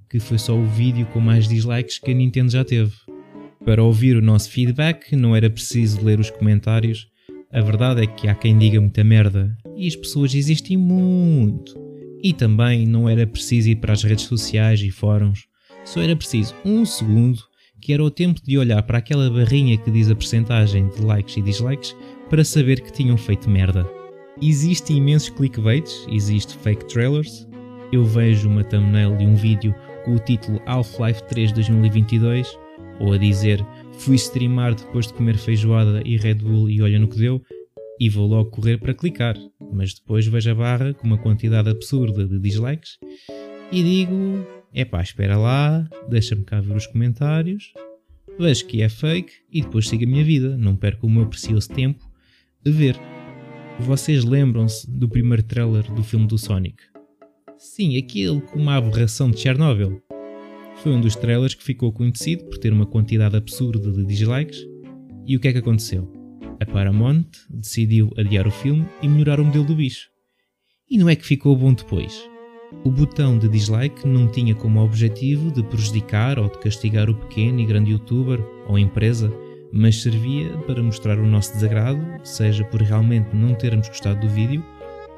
que 0.09 0.19
foi 0.19 0.39
só 0.39 0.57
o 0.57 0.65
vídeo 0.65 1.05
com 1.13 1.19
mais 1.19 1.47
dislikes 1.47 1.99
que 1.99 2.09
a 2.09 2.15
Nintendo 2.15 2.51
já 2.51 2.65
teve. 2.65 2.93
Para 3.63 3.83
ouvir 3.83 4.17
o 4.17 4.23
nosso 4.23 4.49
feedback 4.49 5.15
não 5.15 5.35
era 5.35 5.51
preciso 5.51 6.03
ler 6.03 6.19
os 6.19 6.31
comentários, 6.31 7.07
a 7.51 7.61
verdade 7.61 8.01
é 8.01 8.07
que 8.07 8.27
há 8.27 8.33
quem 8.33 8.57
diga 8.57 8.81
muita 8.81 9.03
merda, 9.03 9.55
e 9.77 9.87
as 9.87 9.95
pessoas 9.95 10.33
existem 10.33 10.75
muito. 10.75 11.84
E 12.25 12.33
também 12.33 12.87
não 12.87 13.07
era 13.07 13.27
preciso 13.27 13.69
ir 13.69 13.75
para 13.75 13.93
as 13.93 14.01
redes 14.01 14.25
sociais 14.25 14.81
e 14.81 14.89
fóruns, 14.89 15.45
só 15.83 16.01
era 16.01 16.15
preciso 16.15 16.55
um 16.65 16.83
segundo, 16.83 17.39
que 17.79 17.93
era 17.93 18.03
o 18.03 18.09
tempo 18.09 18.41
de 18.43 18.57
olhar 18.57 18.81
para 18.81 18.97
aquela 18.97 19.29
barrinha 19.29 19.77
que 19.77 19.91
diz 19.91 20.09
a 20.09 20.15
percentagem 20.15 20.89
de 20.89 21.03
likes 21.03 21.37
e 21.37 21.41
dislikes 21.43 21.95
para 22.27 22.43
saber 22.43 22.81
que 22.81 22.91
tinham 22.91 23.15
feito 23.15 23.47
merda. 23.47 23.87
Existem 24.41 24.97
imensos 24.97 25.29
clickbaits, 25.29 26.07
existe 26.09 26.57
fake 26.57 26.87
trailers. 26.87 27.47
Eu 27.91 28.03
vejo 28.03 28.49
uma 28.49 28.63
thumbnail 28.63 29.15
de 29.15 29.23
um 29.23 29.35
vídeo 29.35 29.75
com 30.03 30.15
o 30.15 30.19
título 30.19 30.59
Half-Life 30.65 31.21
3 31.27 31.51
2022 31.51 32.57
ou 33.01 33.13
a 33.13 33.19
dizer 33.19 33.63
fui 33.99 34.15
streamar 34.15 34.73
depois 34.73 35.05
de 35.05 35.13
comer 35.13 35.37
feijoada 35.37 36.01
e 36.03 36.17
Red 36.17 36.39
Bull 36.39 36.71
e 36.71 36.81
olha 36.81 36.97
no 36.97 37.07
que 37.07 37.19
deu 37.19 37.39
e 37.99 38.09
vou 38.09 38.27
logo 38.27 38.49
correr 38.49 38.79
para 38.79 38.95
clicar, 38.95 39.35
mas 39.71 39.93
depois 39.93 40.25
vejo 40.25 40.51
a 40.51 40.55
barra 40.55 40.93
com 40.93 41.07
uma 41.07 41.17
quantidade 41.17 41.69
absurda 41.69 42.25
de 42.25 42.39
dislikes 42.39 42.97
e 43.71 43.83
digo: 43.83 44.45
epá, 44.73 45.01
espera 45.01 45.37
lá, 45.37 45.87
deixa-me 46.09 46.43
cá 46.43 46.59
ver 46.61 46.75
os 46.75 46.87
comentários, 46.87 47.73
vejo 48.37 48.65
que 48.65 48.81
é 48.81 48.89
fake 48.89 49.33
e 49.51 49.61
depois 49.61 49.87
sigo 49.87 50.03
a 50.03 50.07
minha 50.07 50.23
vida, 50.23 50.57
não 50.57 50.75
perco 50.75 51.07
o 51.07 51.09
meu 51.09 51.27
precioso 51.27 51.69
tempo 51.69 52.09
a 52.65 52.69
ver. 52.69 52.99
Vocês 53.79 54.23
lembram-se 54.23 54.89
do 54.89 55.09
primeiro 55.09 55.43
trailer 55.43 55.83
do 55.93 56.03
filme 56.03 56.27
do 56.27 56.37
Sonic? 56.37 56.81
Sim, 57.57 57.97
aquele 57.97 58.41
com 58.41 58.59
uma 58.59 58.75
aberração 58.75 59.29
de 59.29 59.39
Chernobyl. 59.39 60.01
Foi 60.77 60.91
um 60.91 61.01
dos 61.01 61.15
trailers 61.15 61.55
que 61.55 61.63
ficou 61.63 61.91
conhecido 61.91 62.45
por 62.45 62.57
ter 62.57 62.71
uma 62.71 62.85
quantidade 62.85 63.35
absurda 63.35 63.91
de 63.91 64.05
dislikes. 64.05 64.65
E 65.25 65.35
o 65.35 65.39
que 65.39 65.47
é 65.47 65.53
que 65.53 65.59
aconteceu? 65.59 66.14
A 66.59 66.65
Paramount 66.65 67.25
decidiu 67.49 68.11
adiar 68.17 68.47
o 68.47 68.51
filme 68.51 68.85
e 69.01 69.07
melhorar 69.07 69.39
o 69.39 69.45
modelo 69.45 69.65
do 69.65 69.75
bicho. 69.75 70.07
E 70.89 70.97
não 70.97 71.09
é 71.09 71.15
que 71.15 71.25
ficou 71.25 71.55
bom 71.55 71.73
depois. 71.73 72.29
O 72.83 72.89
botão 72.89 73.37
de 73.37 73.49
dislike 73.49 74.07
não 74.07 74.27
tinha 74.27 74.55
como 74.55 74.81
objetivo 74.81 75.51
de 75.51 75.61
prejudicar 75.63 76.39
ou 76.39 76.49
de 76.49 76.57
castigar 76.59 77.09
o 77.09 77.15
pequeno 77.15 77.59
e 77.59 77.65
grande 77.65 77.91
youtuber 77.91 78.39
ou 78.67 78.79
empresa, 78.79 79.31
mas 79.71 80.01
servia 80.01 80.57
para 80.59 80.81
mostrar 80.81 81.19
o 81.19 81.27
nosso 81.27 81.53
desagrado, 81.53 81.99
seja 82.23 82.63
por 82.63 82.81
realmente 82.81 83.35
não 83.35 83.53
termos 83.53 83.89
gostado 83.89 84.21
do 84.21 84.33
vídeo 84.33 84.63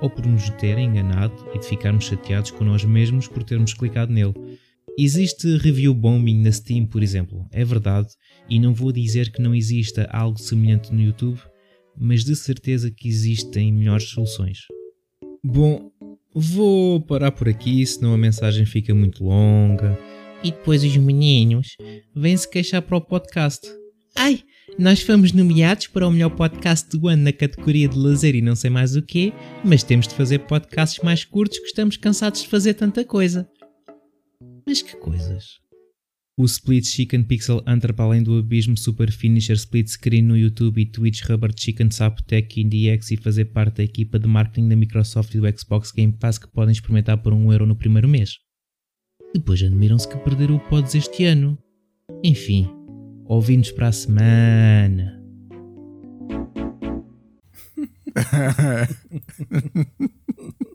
ou 0.02 0.10
por 0.10 0.26
nos 0.26 0.50
terem 0.52 0.90
enganado 0.90 1.36
e 1.54 1.60
de 1.60 1.68
ficarmos 1.68 2.06
chateados 2.06 2.52
com 2.52 2.64
nós 2.64 2.84
mesmos 2.84 3.28
por 3.28 3.44
termos 3.44 3.74
clicado 3.74 4.12
nele. 4.12 4.34
Existe 4.98 5.58
review 5.58 5.94
bombing 5.94 6.42
na 6.42 6.52
Steam, 6.52 6.88
por 6.88 7.04
exemplo, 7.04 7.48
é 7.52 7.64
verdade, 7.64 8.08
e 8.50 8.60
não 8.60 8.74
vou 8.74 8.92
dizer 8.92 9.32
que 9.32 9.42
não 9.42 9.54
exista 9.54 10.08
algo 10.12 10.40
semelhante 10.40 10.94
no 10.94 11.02
YouTube, 11.02 11.40
mas 11.98 12.24
de 12.24 12.36
certeza 12.36 12.92
que 12.92 13.08
existem 13.08 13.74
melhores 13.74 14.10
soluções. 14.10 14.60
Bom, 15.44 15.92
vou 16.34 17.02
parar 17.02 17.32
por 17.32 17.48
aqui, 17.50 17.86
senão 17.86 18.14
a 18.14 18.18
mensagem 18.18 18.66
fica 18.66 18.94
muito 18.94 19.24
longa. 19.24 19.98
E 20.44 20.52
depois 20.52 20.84
os 20.84 20.96
meninos 20.98 21.76
vêm 22.16 22.38
se 22.38 22.50
queixar 22.50 22.82
para 22.82 22.98
o 22.98 23.02
podcast. 23.02 23.68
Ai, 24.16 24.44
Nós 24.78 25.02
fomos 25.02 25.32
nomeados 25.32 25.88
para 25.88 26.08
o 26.08 26.12
melhor 26.12 26.30
podcast 26.30 26.90
do 26.96 27.08
ano 27.08 27.24
na 27.24 27.34
categoria 27.34 27.88
de 27.88 27.98
lazer 27.98 28.36
e 28.36 28.42
não 28.42 28.56
sei 28.56 28.70
mais 28.70 28.96
o 28.96 29.02
quê, 29.02 29.34
mas 29.66 29.82
temos 29.82 30.08
de 30.08 30.14
fazer 30.14 30.40
podcasts 30.40 31.04
mais 31.04 31.26
curtos 31.26 31.58
que 31.58 31.66
estamos 31.66 31.98
cansados 31.98 32.44
de 32.44 32.48
fazer 32.48 32.76
tanta 32.76 33.04
coisa. 33.04 33.50
Mas 34.68 34.84
que 34.84 34.96
coisas? 34.98 35.60
O 36.40 36.46
Split 36.46 36.86
Chicken 36.86 37.24
Pixel 37.24 37.64
Hunter 37.68 37.96
para 37.96 38.06
além 38.06 38.22
do 38.22 38.38
Abismo 38.38 38.78
Super 38.78 39.12
Finisher 39.12 39.56
Split 39.56 39.88
Screen 39.88 40.22
no 40.22 40.38
YouTube 40.38 40.80
e 40.80 40.86
Twitch 40.86 41.24
Rubber 41.24 41.52
Chicken 41.58 41.90
Sapotec 41.90 42.62
IndieX 42.62 43.10
e 43.10 43.18
fazer 43.18 43.46
parte 43.46 43.78
da 43.78 43.84
equipa 43.84 44.20
de 44.20 44.28
marketing 44.28 44.70
da 44.70 44.76
Microsoft 44.76 45.34
e 45.34 45.40
do 45.40 45.60
Xbox 45.60 45.92
Game 45.92 46.14
Pass 46.14 46.38
que 46.38 46.48
podem 46.48 46.74
experimentar 46.74 47.18
por 47.18 47.34
um 47.34 47.52
euro 47.52 47.66
no 47.66 47.76
primeiro 47.76 48.08
mês. 48.08 48.38
Depois 49.34 49.64
admiram-se 49.64 50.08
que 50.08 50.16
perderam 50.18 50.58
o 50.58 50.60
Pods 50.60 50.94
este 50.94 51.26
ano. 51.26 51.58
Enfim, 52.24 52.70
ouvimos 53.26 53.72
para 53.72 53.88
a 53.88 53.92
semana. 53.92 55.20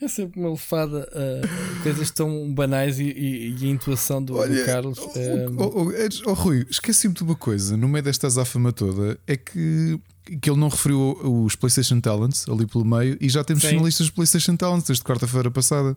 É 0.00 0.08
sempre 0.08 0.40
uma 0.40 0.50
lefada 0.50 1.08
a 1.12 1.82
coisas 1.82 2.10
tão 2.10 2.52
banais 2.52 2.98
e, 2.98 3.04
e, 3.04 3.56
e 3.58 3.66
a 3.66 3.70
intuação 3.70 4.22
do, 4.22 4.34
do 4.34 4.64
Carlos. 4.64 4.98
Oh, 4.98 5.12
é, 5.16 5.46
oh, 5.58 5.92
oh, 6.26 6.30
oh, 6.30 6.32
Rui, 6.34 6.66
esqueci-me 6.68 7.14
de 7.14 7.22
uma 7.22 7.36
coisa 7.36 7.76
no 7.76 7.88
meio 7.88 8.02
desta 8.02 8.26
azáfama 8.26 8.72
toda: 8.72 9.18
é 9.26 9.36
que, 9.36 9.98
que 10.40 10.50
ele 10.50 10.58
não 10.58 10.68
referiu 10.68 11.18
os 11.22 11.54
PlayStation 11.54 12.00
Talents 12.00 12.48
ali 12.48 12.66
pelo 12.66 12.84
meio 12.84 13.16
e 13.20 13.28
já 13.28 13.44
temos 13.44 13.62
Sim. 13.62 13.70
finalistas 13.70 14.06
dos 14.06 14.14
PlayStation 14.14 14.56
Talents 14.56 14.86
desde 14.86 15.04
quarta-feira 15.04 15.50
passada. 15.50 15.96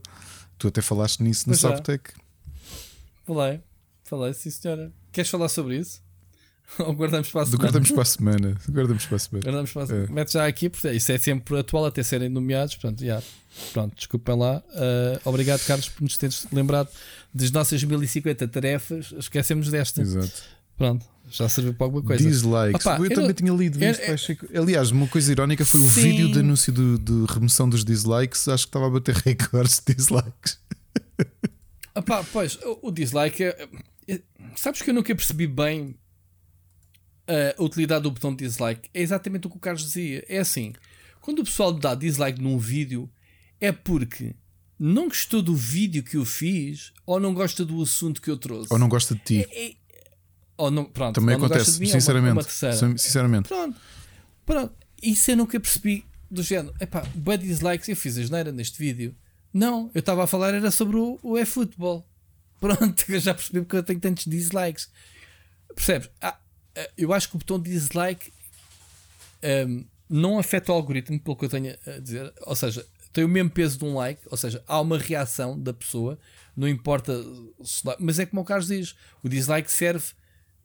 Tu 0.57 0.67
até 0.67 0.81
falaste 0.81 1.21
nisso 1.21 1.49
no 1.49 1.53
Pois 1.53 1.59
já. 1.59 1.69
Sapotec. 1.69 2.11
Falei, 3.25 3.59
falei, 4.03 4.33
sim 4.33 4.49
senhora. 4.49 4.93
Queres 5.11 5.29
falar 5.29 5.49
sobre 5.49 5.77
isso? 5.77 6.04
Ou 6.79 6.93
guardamos 6.93 7.29
para 7.29 7.41
a 7.41 7.43
Do 7.45 7.49
semana? 7.51 7.63
guardamos 7.63 7.91
para 7.91 8.01
a 8.01 8.05
semana. 8.05 8.57
Do 8.65 8.71
guardamos 8.73 9.05
para 9.05 9.15
a 9.15 9.19
semana. 9.19 9.43
Guardamos 9.43 9.71
para 9.71 9.83
a 9.83 9.87
semana. 9.87 10.05
É. 10.05 10.11
Mete 10.11 10.33
já 10.33 10.47
aqui, 10.47 10.69
porque 10.69 10.91
isso 10.91 11.11
é 11.11 11.17
sempre 11.17 11.59
atual 11.59 11.85
até 11.85 12.03
serem 12.03 12.29
nomeados. 12.29 12.75
Portanto, 12.75 13.03
já. 13.05 13.21
Pronto, 13.71 13.95
desculpem 13.95 14.35
lá. 14.37 14.61
Ah, 14.73 15.19
obrigado, 15.25 15.63
Carlos, 15.65 15.87
por 15.89 16.01
nos 16.03 16.17
teres 16.17 16.45
lembrado 16.51 16.89
das 17.33 17.51
nossas 17.51 17.83
1050 17.83 18.47
tarefas. 18.47 19.13
Esquecemos 19.17 19.69
desta. 19.69 20.01
Exato. 20.01 20.43
Pronto, 20.77 21.05
já 21.31 21.47
serviu 21.47 21.73
para 21.73 21.87
alguma 21.87 22.03
coisa. 22.03 22.21
Dislikes. 22.29 22.85
Opa, 22.85 22.97
eu, 22.97 23.05
eu 23.05 23.13
também 23.15 23.33
tinha 23.33 23.53
lido 23.53 23.81
eu- 23.81 23.91
isto. 23.91 24.05
pá, 24.05 24.11
achei 24.11 24.35
que- 24.35 24.57
Aliás, 24.57 24.91
uma 24.91 25.07
coisa 25.07 25.31
irónica 25.31 25.63
foi 25.63 25.79
o 25.79 25.87
Sim. 25.87 26.01
vídeo 26.01 26.31
de 26.33 26.39
anúncio 26.39 26.73
de, 26.73 26.97
de 26.97 27.25
remoção 27.33 27.69
dos 27.69 27.85
dislikes. 27.85 28.47
Acho 28.49 28.65
que 28.65 28.69
estava 28.69 28.87
a 28.87 28.89
bater 28.89 29.15
recordes 29.23 29.81
de 29.85 29.95
dislikes. 29.95 30.59
Ah 31.93 32.01
pá, 32.01 32.25
pois, 32.33 32.55
o, 32.57 32.89
o 32.89 32.91
dislike 32.91 33.41
é, 33.41 33.67
é- 34.09 34.21
Sabes 34.57 34.81
que 34.81 34.89
eu 34.89 34.93
nunca 34.93 35.15
percebi 35.15 35.47
bem 35.47 35.95
a 37.57 37.63
utilidade 37.63 38.03
do 38.03 38.11
botão 38.11 38.35
de 38.35 38.45
dislike? 38.45 38.89
É 38.93 39.01
exatamente 39.01 39.47
o 39.47 39.49
que 39.49 39.57
o 39.57 39.59
Carlos 39.59 39.83
dizia. 39.83 40.23
É 40.27 40.39
assim: 40.39 40.73
quando 41.21 41.39
o 41.39 41.43
pessoal 41.43 41.71
dá 41.73 41.95
dislike 41.95 42.41
num 42.41 42.57
vídeo, 42.57 43.09
é 43.59 43.71
porque 43.71 44.35
não 44.77 45.07
gostou 45.07 45.41
do 45.41 45.55
vídeo 45.55 46.03
que 46.03 46.17
eu 46.17 46.25
fiz 46.25 46.91
ou 47.05 47.19
não 47.19 47.33
gosta 47.33 47.63
do 47.65 47.81
assunto 47.81 48.21
que 48.21 48.29
eu 48.29 48.37
trouxe. 48.37 48.67
Ou 48.71 48.77
não 48.79 48.89
gosta 48.89 49.15
de 49.15 49.21
ti. 49.21 49.47
É- 49.51 49.73
ou 50.57 50.71
não, 50.71 50.85
pronto, 50.85 51.15
Também 51.15 51.37
não 51.37 51.45
acontece, 51.45 51.79
mim, 51.79 51.85
é 51.87 51.89
uma- 51.89 51.99
sinceramente. 51.99 52.31
uma 52.33 52.43
terceira. 52.43 52.75
Sin- 52.75 52.97
Sinceramente. 52.97 53.47
Pronto, 53.49 53.77
pronto. 54.45 54.73
Isso 55.03 55.31
eu 55.31 55.35
nunca 55.37 55.59
percebi 55.59 56.05
do 56.31 56.41
género. 56.41 56.73
Epá, 56.79 57.01
bué 57.13 57.35
dislikes, 57.37 57.89
eu 57.89 57.95
fiz 57.95 58.17
a 58.17 58.23
geneira 58.23 58.51
neste 58.51 58.77
vídeo. 58.79 59.13
Não, 59.53 59.89
eu 59.93 59.99
estava 59.99 60.23
a 60.23 60.27
falar 60.27 60.53
era 60.53 60.71
sobre 60.71 60.95
o, 60.97 61.19
o 61.21 61.37
eFootball. 61.37 62.07
Pronto, 62.59 63.03
eu 63.09 63.19
já 63.19 63.33
percebi 63.33 63.59
porque 63.61 63.75
eu 63.75 63.83
tenho 63.83 63.99
tantos 63.99 64.25
dislikes. 64.25 64.89
Percebes? 65.75 66.09
Ah, 66.21 66.37
eu 66.97 67.13
acho 67.13 67.29
que 67.29 67.35
o 67.35 67.39
botão 67.39 67.59
dislike 67.59 68.31
ahm, 69.43 69.83
não 70.09 70.37
afeta 70.37 70.71
o 70.71 70.75
algoritmo, 70.75 71.19
pelo 71.19 71.35
que 71.35 71.45
eu 71.45 71.49
tenho 71.49 71.75
a 71.85 71.99
dizer. 71.99 72.33
Ou 72.41 72.55
seja, 72.55 72.85
tem 73.11 73.23
o 73.23 73.29
mesmo 73.29 73.49
peso 73.49 73.77
de 73.77 73.85
um 73.85 73.95
like, 73.95 74.21
ou 74.29 74.37
seja, 74.37 74.63
há 74.67 74.79
uma 74.81 74.97
reação 74.97 75.59
da 75.59 75.73
pessoa, 75.73 76.17
não 76.55 76.67
importa 76.67 77.13
se 77.63 77.81
mas 77.99 78.19
é 78.19 78.25
como 78.25 78.41
o 78.41 78.45
Carlos 78.45 78.67
diz, 78.67 78.95
o 79.23 79.29
dislike 79.29 79.71
serve 79.71 80.05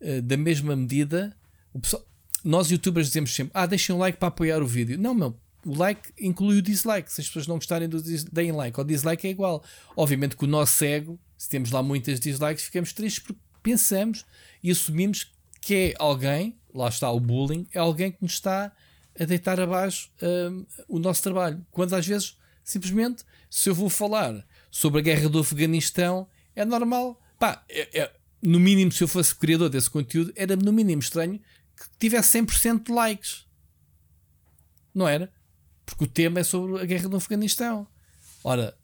eh, 0.01 0.21
da 0.21 0.37
mesma 0.37 0.77
medida. 0.77 1.37
Pessoal- 1.81 2.05
nós 2.45 2.71
youtubers 2.71 3.09
dizemos 3.09 3.35
sempre: 3.35 3.53
Ah, 3.55 3.67
deixem 3.67 3.95
um 3.95 3.99
like 3.99 4.19
para 4.19 4.29
apoiar 4.29 4.63
o 4.63 4.67
vídeo. 4.67 4.99
Não, 4.99 5.15
meu, 5.15 5.39
o 5.65 5.75
like 5.77 6.13
inclui 6.19 6.59
o 6.59 6.63
dislike. 6.63 7.13
Se 7.13 7.21
as 7.21 7.27
pessoas 7.27 7.47
não 7.47 7.57
gostarem 7.57 7.89
do 7.89 8.01
deem 8.33 8.53
like, 8.53 8.81
o 8.81 8.85
dislike 8.85 9.27
é 9.27 9.31
igual. 9.31 9.63
Obviamente 9.97 10.37
que 10.37 10.45
o 10.45 10.49
nosso 10.49 10.83
ego, 10.85 11.19
se 11.37 11.49
temos 11.49 11.71
lá 11.71 11.83
muitas 11.83 12.19
dislikes, 12.19 12.65
ficamos 12.65 12.93
tristes 12.93 13.23
porque 13.23 13.41
pensamos 13.63 14.25
e 14.63 14.71
assumimos 14.71 15.31
que 15.61 15.75
é 15.75 15.95
alguém, 15.99 16.59
lá 16.75 16.89
está 16.89 17.11
o 17.11 17.21
bullying, 17.21 17.67
é 17.73 17.79
alguém 17.79 18.11
que 18.11 18.23
nos 18.23 18.33
está 18.33 18.73
a 19.19 19.25
deitar 19.25 19.61
abaixo 19.61 20.11
hum, 20.23 20.67
o 20.89 20.99
nosso 20.99 21.23
trabalho. 21.23 21.65
Quando 21.71 21.95
às 21.95 22.07
vezes, 22.07 22.37
simplesmente, 22.65 23.25
se 23.51 23.69
eu 23.69 23.75
vou 23.75 23.91
falar 23.91 24.47
sobre 24.71 25.01
a 25.01 25.03
guerra 25.03 25.29
do 25.29 25.41
Afeganistão, 25.41 26.29
é 26.55 26.65
normal. 26.65 27.21
Pá, 27.39 27.65
é- 27.69 28.01
é- 28.01 28.13
no 28.43 28.59
mínimo, 28.59 28.91
se 28.91 29.05
eu 29.05 29.09
fosse 29.09 29.35
criador 29.35 29.69
desse 29.69 29.91
conteúdo, 29.91 30.33
era 30.35 30.57
no 30.57 30.73
mínimo 30.73 31.03
estranho 31.03 31.39
que 31.77 31.85
tivesse 31.99 32.31
100% 32.39 32.87
de 32.87 32.93
likes. 32.93 33.45
Não 34.95 35.07
era? 35.07 35.33
Porque 35.85 36.05
o 36.05 36.07
tema 36.07 36.41
é 36.41 36.45
sobre 36.45 36.81
a 36.81 36.85
guerra 36.85 37.09
do 37.09 37.17
Afeganistão. 37.17 37.87
Ora, 38.43 38.77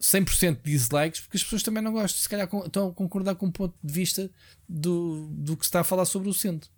100% 0.00 0.62
de 0.62 0.70
dislikes, 0.70 1.20
porque 1.20 1.36
as 1.36 1.42
pessoas 1.42 1.62
também 1.62 1.82
não 1.82 1.92
gostam. 1.92 2.20
Se 2.20 2.28
calhar 2.28 2.48
estão 2.64 2.88
a 2.88 2.92
concordar 2.92 3.34
com 3.34 3.46
o 3.46 3.52
ponto 3.52 3.74
de 3.82 3.92
vista 3.92 4.30
do, 4.68 5.26
do 5.28 5.56
que 5.56 5.64
se 5.64 5.68
está 5.68 5.80
a 5.80 5.84
falar 5.84 6.06
sobre 6.06 6.28
o 6.28 6.34
centro. 6.34 6.70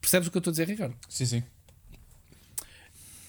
Percebes 0.00 0.28
o 0.28 0.30
que 0.30 0.36
eu 0.36 0.40
estou 0.40 0.50
a 0.50 0.52
dizer, 0.52 0.68
Ricardo? 0.68 0.96
Sim, 1.08 1.26
sim. 1.26 1.42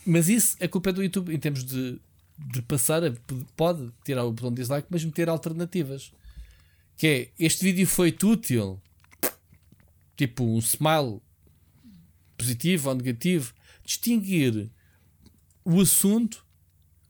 Mas 0.06 0.30
isso, 0.30 0.56
a 0.64 0.68
culpa 0.68 0.92
é 0.92 0.94
do 0.94 1.04
YouTube 1.04 1.34
em 1.34 1.40
termos 1.40 1.64
de, 1.64 2.00
de 2.38 2.62
passar, 2.62 3.04
a, 3.04 3.12
pode 3.56 3.92
tirar 4.06 4.24
o 4.26 4.32
botão 4.32 4.52
de 4.52 4.62
dislike, 4.62 4.88
mas 4.90 5.04
meter 5.04 5.28
alternativas. 5.28 6.12
Que 6.96 7.08
é, 7.08 7.30
este 7.40 7.64
vídeo 7.64 7.88
foi-te 7.88 8.26
útil. 8.26 8.80
Tipo, 10.16 10.44
um 10.44 10.60
smile 10.60 11.20
positivo 12.38 12.90
ou 12.90 12.96
negativo. 12.96 13.54
Distinguir 13.84 14.70
o 15.66 15.82
assunto 15.82 16.46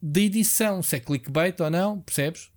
da 0.02 0.20
edição, 0.20 0.82
se 0.82 0.96
é 0.96 1.00
clickbait 1.00 1.60
ou 1.60 1.70
não, 1.70 2.02
percebes? 2.02 2.50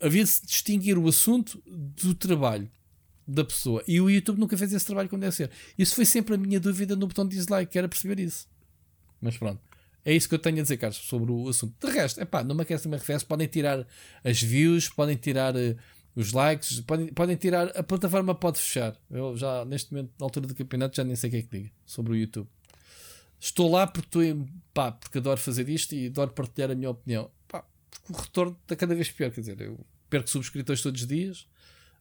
Havia 0.00 0.24
de 0.24 0.30
distinguir 0.44 0.96
o 0.96 1.08
assunto 1.08 1.62
do 1.66 2.14
trabalho 2.14 2.70
da 3.26 3.44
pessoa. 3.44 3.82
E 3.86 4.00
o 4.00 4.08
YouTube 4.08 4.38
nunca 4.38 4.56
fez 4.56 4.72
esse 4.72 4.86
trabalho 4.86 5.08
como 5.08 5.20
deve 5.20 5.34
ser. 5.34 5.50
Isso 5.76 5.94
foi 5.94 6.06
sempre 6.06 6.34
a 6.34 6.38
minha 6.38 6.60
dúvida 6.60 6.94
no 6.94 7.06
botão 7.06 7.26
de 7.26 7.36
dislike, 7.36 7.72
que 7.72 7.78
era 7.78 7.88
perceber 7.88 8.20
isso. 8.20 8.48
Mas 9.20 9.36
pronto. 9.36 9.60
É 10.04 10.14
isso 10.14 10.28
que 10.28 10.34
eu 10.34 10.38
tenho 10.38 10.60
a 10.60 10.62
dizer, 10.62 10.78
Carlos, 10.78 10.96
sobre 10.98 11.30
o 11.30 11.48
assunto. 11.48 11.74
De 11.84 11.92
resto, 11.92 12.20
epá, 12.20 12.42
não 12.42 12.54
me 12.54 12.62
aquece, 12.62 12.88
me 12.88 12.94
arrefece. 12.94 13.26
Podem 13.26 13.46
tirar 13.46 13.86
as 14.24 14.40
views, 14.40 14.88
podem 14.88 15.16
tirar 15.16 15.54
eh, 15.56 15.76
os 16.16 16.32
likes, 16.32 16.80
podem, 16.80 17.08
podem 17.08 17.36
tirar. 17.36 17.76
A 17.76 17.82
plataforma 17.82 18.34
pode 18.34 18.58
fechar. 18.58 18.96
Eu 19.10 19.36
já, 19.36 19.64
neste 19.66 19.92
momento, 19.92 20.12
na 20.18 20.24
altura 20.24 20.46
do 20.46 20.54
campeonato, 20.54 20.96
já 20.96 21.04
nem 21.04 21.14
sei 21.14 21.28
o 21.28 21.30
que 21.32 21.36
é 21.36 21.42
que 21.42 21.58
diga 21.58 21.70
sobre 21.84 22.12
o 22.12 22.16
YouTube. 22.16 22.48
Estou 23.40 23.70
lá 23.70 23.86
porque, 23.86 24.08
estou 24.08 24.22
em, 24.22 24.46
pá, 24.74 24.90
porque 24.92 25.18
adoro 25.18 25.38
fazer 25.40 25.68
isto 25.68 25.94
e 25.94 26.06
adoro 26.06 26.30
partilhar 26.32 26.70
a 26.70 26.74
minha 26.74 26.90
opinião. 26.90 27.30
Pá, 27.46 27.64
porque 27.90 28.12
o 28.12 28.16
retorno 28.16 28.58
está 28.62 28.74
cada 28.74 28.94
vez 28.94 29.10
pior. 29.10 29.30
Quer 29.30 29.40
dizer, 29.40 29.60
eu 29.60 29.78
perco 30.10 30.28
subscritores 30.28 30.82
todos 30.82 31.02
os 31.02 31.06
dias 31.06 31.46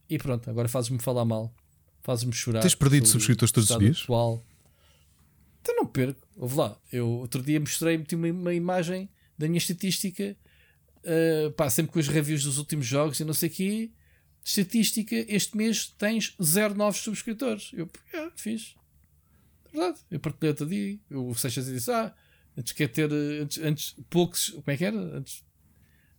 e 0.10 0.18
pronto, 0.18 0.50
agora 0.50 0.68
fazes-me 0.68 1.00
falar 1.00 1.26
mal. 1.26 1.54
Fazes-me 2.02 2.34
chorar. 2.34 2.62
Tens 2.62 2.76
perdido 2.76 3.08
subscritores 3.08 3.52
todos 3.52 3.70
os 3.70 3.78
dias? 3.78 4.02
Atual. 4.04 4.44
Então 5.62 5.76
não 5.76 5.86
perco. 5.86 6.26
Ouve 6.38 6.56
lá. 6.56 6.80
Eu 6.92 7.08
outro 7.08 7.44
dia 7.44 7.60
mostrei 7.60 7.98
meti 7.98 8.16
uma, 8.16 8.30
uma 8.30 8.54
imagem 8.54 9.10
da 9.38 9.48
minha 9.48 9.58
estatística. 9.58 10.36
uh, 11.04 11.52
pá, 11.52 11.70
sempre 11.70 11.92
com 11.92 12.00
os 12.00 12.08
reviews 12.08 12.44
dos 12.44 12.58
últimos 12.58 12.86
jogos 12.86 13.20
e 13.20 13.26
não 13.26 13.34
sei 13.34 13.50
o 13.50 13.52
quê. 13.52 13.92
Estatística, 14.44 15.14
este 15.28 15.58
mês 15.58 15.94
tens 15.98 16.34
zero 16.42 16.74
novos 16.74 17.02
subscritores. 17.02 17.72
Eu, 17.74 17.90
é, 18.14 18.32
fiz. 18.38 18.77
É 19.74 19.78
verdade. 19.78 20.00
Eu 20.12 20.20
partilhei 20.20 20.50
outro 20.52 20.66
dia. 20.66 21.00
O 21.12 21.34
Seixas 21.36 21.66
disse: 21.66 21.92
Ah, 21.92 22.14
antes 22.58 22.74
quer 22.74 22.88
ter. 22.88 23.12
eh, 23.12 23.42
Antes, 23.42 23.58
antes 23.64 23.96
poucos. 24.10 24.50
Como 24.52 24.64
é 24.68 24.78
que 24.78 24.86
era? 24.86 24.98
Antes, 24.98 25.44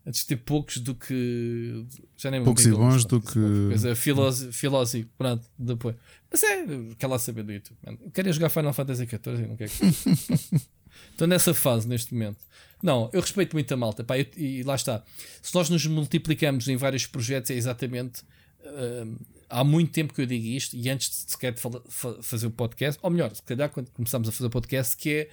antes 0.06 0.20
de 0.22 0.26
ter 0.26 0.36
poucos 0.36 0.78
do 0.78 0.94
que. 0.94 1.84
Já 2.16 2.30
nem 2.30 2.40
me 2.40 2.44
Poucos 2.46 2.64
e 2.66 2.70
bons 2.70 3.04
do 3.04 3.20
que- 3.20 3.32
Coisa 3.68 3.94
filósofo, 3.96 4.52
filósofo, 4.52 5.06
pronto, 5.16 5.44
depois. 5.58 5.96
Mas 6.30 6.42
é, 6.42 6.64
quer 6.98 7.06
lá 7.06 7.18
saber 7.18 7.42
do 7.42 7.52
YouTube. 7.52 7.76
Eu 7.86 8.10
queria 8.10 8.32
jogar 8.32 8.48
Final 8.50 8.72
Fantasy 8.72 9.06
XIV 9.06 9.44
e 9.44 9.46
não 9.46 9.56
quero 9.56 9.70
que. 9.70 9.84
Estou 11.12 11.26
nessa 11.28 11.54
fase 11.54 11.88
neste 11.88 12.12
momento. 12.12 12.38
Não, 12.82 13.10
eu 13.12 13.20
respeito 13.20 13.54
muito 13.54 13.72
a 13.72 13.76
malta. 13.76 14.04
Pá, 14.04 14.18
eu- 14.18 14.26
e 14.36 14.62
lá 14.62 14.74
está. 14.76 15.02
Se 15.42 15.54
nós 15.54 15.68
nos 15.68 15.84
multiplicamos 15.86 16.68
em 16.68 16.76
vários 16.76 17.06
projetos, 17.06 17.50
é 17.50 17.54
exatamente. 17.54 18.22
hum, 19.04 19.16
há 19.48 19.64
muito 19.64 19.92
tempo 19.92 20.12
que 20.14 20.20
eu 20.20 20.26
digo 20.26 20.46
isto, 20.46 20.76
e 20.76 20.88
antes 20.88 21.24
de 21.26 21.30
sequer 21.32 21.52
de 21.52 21.60
fazer 22.22 22.46
o 22.46 22.50
podcast, 22.50 22.98
ou 23.02 23.10
melhor, 23.10 23.34
se 23.34 23.42
calhar 23.42 23.68
quando 23.70 23.90
começamos 23.90 24.28
a 24.28 24.32
fazer 24.32 24.46
o 24.46 24.50
podcast, 24.50 24.96
que 24.96 25.10
é 25.10 25.30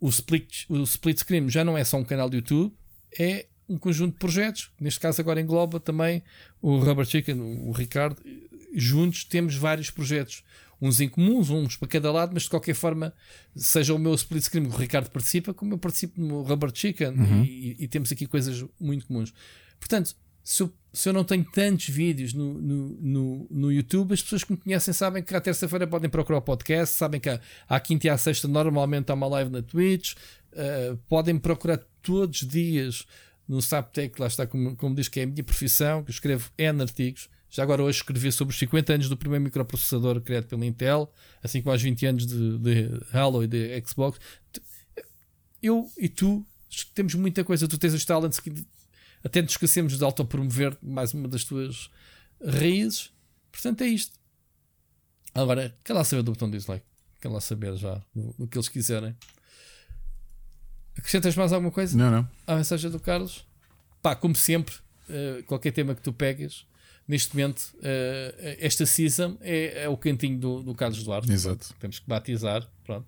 o 0.00 0.08
split, 0.08 0.64
o 0.68 0.82
split 0.82 1.18
screen 1.18 1.48
já 1.48 1.64
não 1.64 1.76
é 1.76 1.84
só 1.84 1.96
um 1.96 2.04
canal 2.04 2.28
de 2.28 2.36
YouTube, 2.36 2.72
é 3.18 3.46
um 3.68 3.76
conjunto 3.78 4.12
de 4.12 4.18
projetos. 4.18 4.70
Neste 4.80 5.00
caso, 5.00 5.20
agora 5.20 5.40
engloba 5.40 5.80
também 5.80 6.22
o 6.62 6.78
Rubber 6.78 7.04
Chicken, 7.04 7.40
o 7.40 7.72
Ricardo, 7.72 8.20
juntos 8.74 9.24
temos 9.24 9.54
vários 9.56 9.90
projetos. 9.90 10.44
Uns 10.80 11.00
em 11.00 11.08
comuns, 11.08 11.48
uns 11.48 11.74
para 11.76 11.88
cada 11.88 12.12
lado, 12.12 12.32
mas 12.34 12.42
de 12.42 12.50
qualquer 12.50 12.74
forma, 12.74 13.12
seja 13.56 13.94
o 13.94 13.98
meu 13.98 14.14
split 14.14 14.42
screen, 14.44 14.66
o 14.66 14.70
Ricardo 14.70 15.10
participa, 15.10 15.54
como 15.54 15.72
eu 15.72 15.78
participo 15.78 16.20
no 16.20 16.42
Rubber 16.42 16.70
Chicken 16.74 17.08
Uhum. 17.08 17.44
e, 17.44 17.76
e 17.78 17.88
temos 17.88 18.12
aqui 18.12 18.26
coisas 18.26 18.62
muito 18.78 19.06
comuns. 19.06 19.32
Portanto, 19.80 20.14
se 20.46 20.62
eu, 20.62 20.72
se 20.92 21.08
eu 21.08 21.12
não 21.12 21.24
tenho 21.24 21.44
tantos 21.44 21.88
vídeos 21.88 22.32
no, 22.32 22.54
no, 22.54 22.88
no, 23.00 23.46
no 23.50 23.72
YouTube, 23.72 24.14
as 24.14 24.22
pessoas 24.22 24.44
que 24.44 24.52
me 24.52 24.56
conhecem 24.56 24.94
sabem 24.94 25.20
que 25.20 25.34
à 25.34 25.40
terça-feira 25.40 25.88
podem 25.88 26.08
procurar 26.08 26.38
o 26.38 26.42
podcast, 26.42 26.94
sabem 26.94 27.20
que 27.20 27.28
à, 27.28 27.40
à 27.68 27.80
quinta 27.80 28.06
e 28.06 28.10
à 28.10 28.16
sexta 28.16 28.46
normalmente 28.46 29.10
há 29.10 29.14
uma 29.14 29.26
live 29.26 29.50
na 29.50 29.60
Twitch, 29.60 30.14
uh, 30.52 30.96
podem 31.08 31.36
procurar 31.36 31.80
todos 32.00 32.42
os 32.42 32.48
dias 32.48 33.04
no 33.48 33.60
Saptec, 33.60 34.20
lá 34.20 34.28
está 34.28 34.46
como, 34.46 34.76
como 34.76 34.94
diz 34.94 35.08
que 35.08 35.18
é 35.18 35.24
a 35.24 35.26
minha 35.26 35.42
profissão, 35.42 36.04
que 36.04 36.10
eu 36.10 36.14
escrevo 36.14 36.48
N 36.56 36.80
artigos. 36.80 37.28
Já 37.50 37.64
agora 37.64 37.82
hoje 37.82 37.98
escrevi 37.98 38.30
sobre 38.30 38.52
os 38.52 38.58
50 38.60 38.92
anos 38.92 39.08
do 39.08 39.16
primeiro 39.16 39.42
microprocessador 39.42 40.20
criado 40.20 40.46
pela 40.46 40.64
Intel, 40.64 41.12
assim 41.42 41.60
como 41.60 41.72
aos 41.72 41.82
20 41.82 42.06
anos 42.06 42.24
de, 42.24 42.58
de 42.58 43.00
Halo 43.12 43.42
e 43.42 43.48
de 43.48 43.82
Xbox. 43.84 44.20
Eu 45.60 45.90
e 45.98 46.08
tu 46.08 46.46
temos 46.94 47.14
muita 47.14 47.42
coisa. 47.42 47.66
Tu 47.66 47.78
tens 47.78 47.94
os 47.94 48.04
talents 48.04 48.38
que 48.38 48.52
até 49.24 49.42
nos 49.42 49.52
esquecemos 49.52 49.98
de 49.98 50.04
autopromover 50.04 50.76
mais 50.82 51.12
uma 51.14 51.28
das 51.28 51.44
tuas 51.44 51.90
raízes. 52.44 53.12
Portanto, 53.50 53.82
é 53.82 53.86
isto. 53.86 54.18
Agora, 55.34 55.76
quer 55.84 55.92
lá 55.92 56.04
saber 56.04 56.22
do 56.22 56.32
botão 56.32 56.50
dislike? 56.50 56.84
Quer 57.20 57.28
lá 57.28 57.40
saber 57.40 57.76
já 57.76 58.02
o 58.14 58.46
que 58.46 58.56
eles 58.56 58.68
quiserem? 58.68 59.16
Acrescentas 60.96 61.36
mais 61.36 61.52
alguma 61.52 61.70
coisa? 61.70 61.96
Não, 61.96 62.10
não. 62.10 62.28
A 62.46 62.56
mensagem 62.56 62.90
do 62.90 62.98
Carlos? 62.98 63.46
Pá, 64.00 64.14
como 64.14 64.34
sempre, 64.34 64.74
uh, 65.08 65.42
qualquer 65.44 65.72
tema 65.72 65.94
que 65.94 66.00
tu 66.00 66.12
pegues, 66.12 66.66
neste 67.06 67.34
momento, 67.34 67.74
uh, 67.76 68.56
esta 68.58 68.86
season 68.86 69.36
é, 69.40 69.84
é, 69.84 69.88
o 69.88 69.96
cantinho 69.96 70.38
do, 70.38 70.62
do 70.62 70.74
Carlos 70.74 71.02
Duarte. 71.02 71.30
Exato. 71.30 71.74
Temos 71.78 71.98
que 71.98 72.06
batizar. 72.08 72.66
Pronto. 72.84 73.06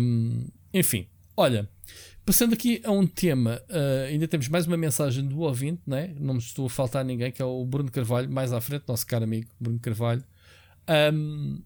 Um, 0.00 0.46
enfim, 0.72 1.08
olha. 1.36 1.68
Passando 2.24 2.52
aqui 2.52 2.80
a 2.84 2.90
um 2.90 3.06
tema, 3.06 3.60
uh, 3.68 4.06
ainda 4.08 4.28
temos 4.28 4.48
mais 4.48 4.66
uma 4.66 4.76
mensagem 4.76 5.26
do 5.26 5.40
ouvinte, 5.40 5.82
né? 5.86 6.14
não 6.18 6.34
me 6.34 6.40
estou 6.40 6.66
a 6.66 6.70
faltar 6.70 7.04
ninguém, 7.04 7.32
que 7.32 7.42
é 7.42 7.44
o 7.44 7.64
Bruno 7.64 7.90
Carvalho, 7.90 8.30
mais 8.30 8.52
à 8.52 8.60
frente, 8.60 8.84
nosso 8.86 9.06
caro 9.06 9.24
amigo 9.24 9.48
Bruno 9.58 9.80
Carvalho. 9.80 10.22
Um, 11.12 11.60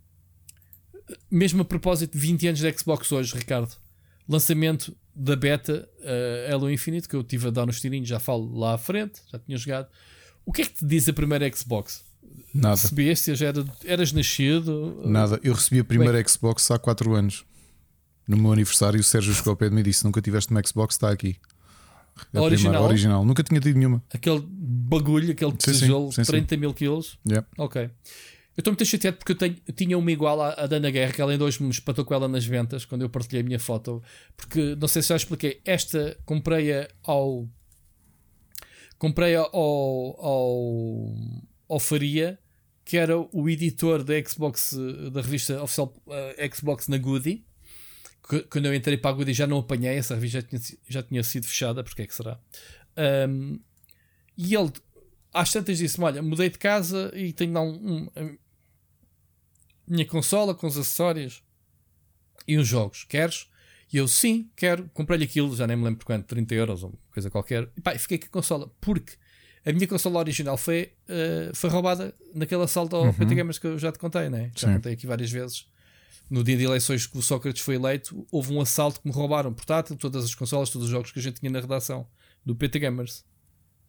mesmo 1.30 1.62
a 1.62 1.64
propósito 1.64 2.12
de 2.12 2.18
20 2.18 2.48
anos 2.48 2.60
de 2.60 2.72
Xbox 2.78 3.10
hoje, 3.12 3.34
Ricardo, 3.34 3.74
lançamento 4.28 4.96
da 5.14 5.36
beta 5.36 5.88
uh, 6.00 6.52
Halo 6.52 6.70
Infinite, 6.70 7.08
que 7.08 7.16
eu 7.16 7.22
tive 7.22 7.48
a 7.48 7.50
dar 7.50 7.66
nos 7.66 7.80
tirinhos, 7.80 8.08
já 8.08 8.18
falo 8.18 8.56
lá 8.56 8.74
à 8.74 8.78
frente, 8.78 9.20
já 9.30 9.38
tinha 9.38 9.58
jogado. 9.58 9.88
O 10.46 10.52
que 10.52 10.62
é 10.62 10.64
que 10.64 10.74
te 10.74 10.84
diz 10.84 11.08
a 11.08 11.12
primeira 11.12 11.50
Xbox? 11.54 12.04
Nada. 12.52 12.80
Recebeste, 12.80 13.34
já 13.34 13.48
era, 13.48 13.64
eras 13.84 14.12
nascido? 14.12 15.02
Nada. 15.04 15.40
Eu 15.42 15.54
recebi 15.54 15.80
a 15.80 15.84
primeira 15.84 16.14
Bem, 16.14 16.28
Xbox 16.28 16.70
há 16.70 16.78
4 16.78 17.14
anos. 17.14 17.44
No 18.26 18.36
meu 18.36 18.52
aniversário, 18.52 18.98
o 18.98 19.02
Sérgio 19.02 19.34
chegou 19.34 19.50
ao 19.50 19.56
pé 19.56 19.68
de 19.68 19.74
mim 19.74 19.80
e 19.80 19.84
disse: 19.84 20.04
Nunca 20.04 20.20
tiveste 20.20 20.50
uma 20.50 20.62
Xbox, 20.64 20.94
está 20.94 21.10
aqui. 21.10 21.36
A 22.32 22.40
original? 22.40 22.72
Primeira, 22.72 22.80
original. 22.82 23.24
Nunca 23.24 23.42
tinha 23.42 23.60
tido 23.60 23.76
nenhuma. 23.76 24.02
Aquele 24.12 24.42
bagulho, 24.46 25.32
aquele 25.32 25.52
tijolo, 25.52 26.10
30 26.10 26.56
mil 26.56 26.72
quilos. 26.72 27.18
Yeah. 27.26 27.46
Ok. 27.58 27.82
Eu 28.56 28.60
estou 28.60 28.72
muito 28.72 28.84
chateado 28.84 29.16
porque 29.16 29.32
eu, 29.32 29.36
tenho, 29.36 29.56
eu 29.66 29.74
tinha 29.74 29.98
uma 29.98 30.12
igual 30.12 30.40
à, 30.40 30.52
à 30.52 30.66
Dana 30.66 30.88
Guerra, 30.88 31.12
que 31.12 31.20
ela 31.20 31.32
ainda 31.32 31.44
hoje 31.44 31.60
me 31.60 31.70
espatou 31.70 32.04
com 32.04 32.14
ela 32.14 32.28
nas 32.28 32.44
ventas, 32.44 32.84
quando 32.84 33.02
eu 33.02 33.10
partilhei 33.10 33.42
a 33.42 33.44
minha 33.44 33.58
foto. 33.58 34.00
Porque, 34.36 34.76
não 34.76 34.86
sei 34.86 35.02
se 35.02 35.08
já 35.08 35.16
expliquei, 35.16 35.60
esta 35.64 36.16
comprei-a 36.24 36.88
ao. 37.02 37.48
Comprei-a 38.96 39.40
ao, 39.40 40.16
ao, 40.24 41.14
ao 41.68 41.80
Faria, 41.80 42.38
que 42.84 42.96
era 42.96 43.18
o 43.18 43.48
editor 43.50 44.04
da 44.04 44.14
Xbox, 44.22 44.78
da 45.12 45.20
revista 45.20 45.60
oficial 45.60 45.92
uh, 46.06 46.56
Xbox 46.56 46.86
na 46.86 46.96
Goody 46.96 47.44
quando 48.50 48.66
eu 48.66 48.74
entrei 48.74 48.96
para 48.96 49.10
a 49.10 49.12
Goody 49.12 49.34
já 49.34 49.46
não 49.46 49.58
apanhei, 49.58 49.96
essa 49.96 50.14
revista 50.14 50.40
já 50.40 50.46
tinha, 50.46 50.78
já 50.88 51.02
tinha 51.02 51.22
sido 51.22 51.46
fechada, 51.46 51.84
porque 51.84 52.02
é 52.02 52.06
que 52.06 52.14
será? 52.14 52.40
Um, 53.28 53.60
e 54.36 54.54
ele, 54.54 54.72
às 55.32 55.52
tantas, 55.52 55.78
disse-me: 55.78 56.04
Olha, 56.04 56.22
mudei 56.22 56.48
de 56.48 56.58
casa 56.58 57.12
e 57.14 57.32
tenho 57.32 57.52
lá 57.52 57.60
um, 57.60 58.08
um, 58.16 58.38
a 59.86 59.90
minha 59.90 60.06
consola 60.06 60.54
com 60.54 60.66
os 60.66 60.78
acessórios 60.78 61.42
e 62.48 62.56
os 62.56 62.66
jogos. 62.66 63.04
Queres? 63.04 63.46
E 63.92 63.98
eu, 63.98 64.08
sim, 64.08 64.50
quero. 64.56 64.90
Comprei-lhe 64.94 65.24
aquilo, 65.24 65.54
já 65.54 65.66
nem 65.66 65.76
me 65.76 65.84
lembro 65.84 65.98
por 65.98 66.06
quanto, 66.06 66.26
30 66.26 66.54
euros 66.54 66.82
ou 66.82 66.98
coisa 67.12 67.30
qualquer. 67.30 67.68
E 67.76 67.80
pá, 67.80 67.96
fiquei 67.98 68.18
com 68.18 68.26
a 68.26 68.30
consola, 68.30 68.72
porque 68.80 69.12
a 69.66 69.72
minha 69.72 69.86
consola 69.86 70.18
original 70.18 70.56
foi, 70.56 70.92
uh, 71.08 71.54
foi 71.54 71.68
roubada 71.68 72.14
naquele 72.34 72.62
assalto 72.62 72.96
ao 72.96 73.04
uhum. 73.04 73.12
PT 73.12 73.34
Gamers 73.34 73.58
que 73.58 73.66
eu 73.66 73.78
já 73.78 73.92
te 73.92 73.98
contei, 73.98 74.30
né? 74.30 74.50
Já 74.56 74.68
Sim. 74.68 74.74
contei 74.74 74.94
aqui 74.94 75.06
várias 75.06 75.30
vezes 75.30 75.66
no 76.30 76.42
dia 76.42 76.56
de 76.56 76.64
eleições 76.64 77.06
que 77.06 77.18
o 77.18 77.22
Sócrates 77.22 77.62
foi 77.62 77.76
eleito, 77.76 78.26
houve 78.30 78.52
um 78.52 78.60
assalto 78.60 79.00
que 79.00 79.06
me 79.06 79.12
roubaram 79.12 79.52
portátil, 79.52 79.96
todas 79.96 80.24
as 80.24 80.34
consolas, 80.34 80.70
todos 80.70 80.86
os 80.86 80.90
jogos 80.90 81.12
que 81.12 81.18
a 81.18 81.22
gente 81.22 81.40
tinha 81.40 81.50
na 81.50 81.60
redação 81.60 82.06
do 82.44 82.54
PT 82.54 82.78
Gamers. 82.78 83.24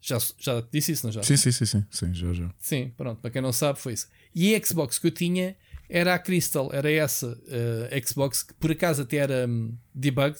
Já, 0.01 0.19
já 0.37 0.63
disse 0.71 0.91
isso, 0.91 1.05
não 1.05 1.11
já? 1.11 1.23
Sim, 1.23 1.35
sim, 1.35 1.51
sim, 1.51 1.65
sim, 1.65 1.85
sim, 1.89 2.13
já, 2.13 2.31
já. 2.33 2.53
Sim, 2.59 2.93
pronto, 2.95 3.21
para 3.21 3.31
quem 3.31 3.41
não 3.41 3.51
sabe, 3.51 3.79
foi 3.79 3.93
isso. 3.93 4.07
E 4.35 4.53
a 4.53 4.63
Xbox 4.63 4.99
que 4.99 5.07
eu 5.07 5.11
tinha 5.11 5.55
era 5.89 6.13
a 6.13 6.19
Crystal, 6.19 6.69
era 6.71 6.91
essa 6.91 7.27
uh, 7.27 8.07
Xbox 8.07 8.43
que 8.43 8.53
por 8.53 8.71
acaso 8.71 9.01
até 9.01 9.17
era 9.17 9.47
um, 9.47 9.75
debugged, 9.93 10.39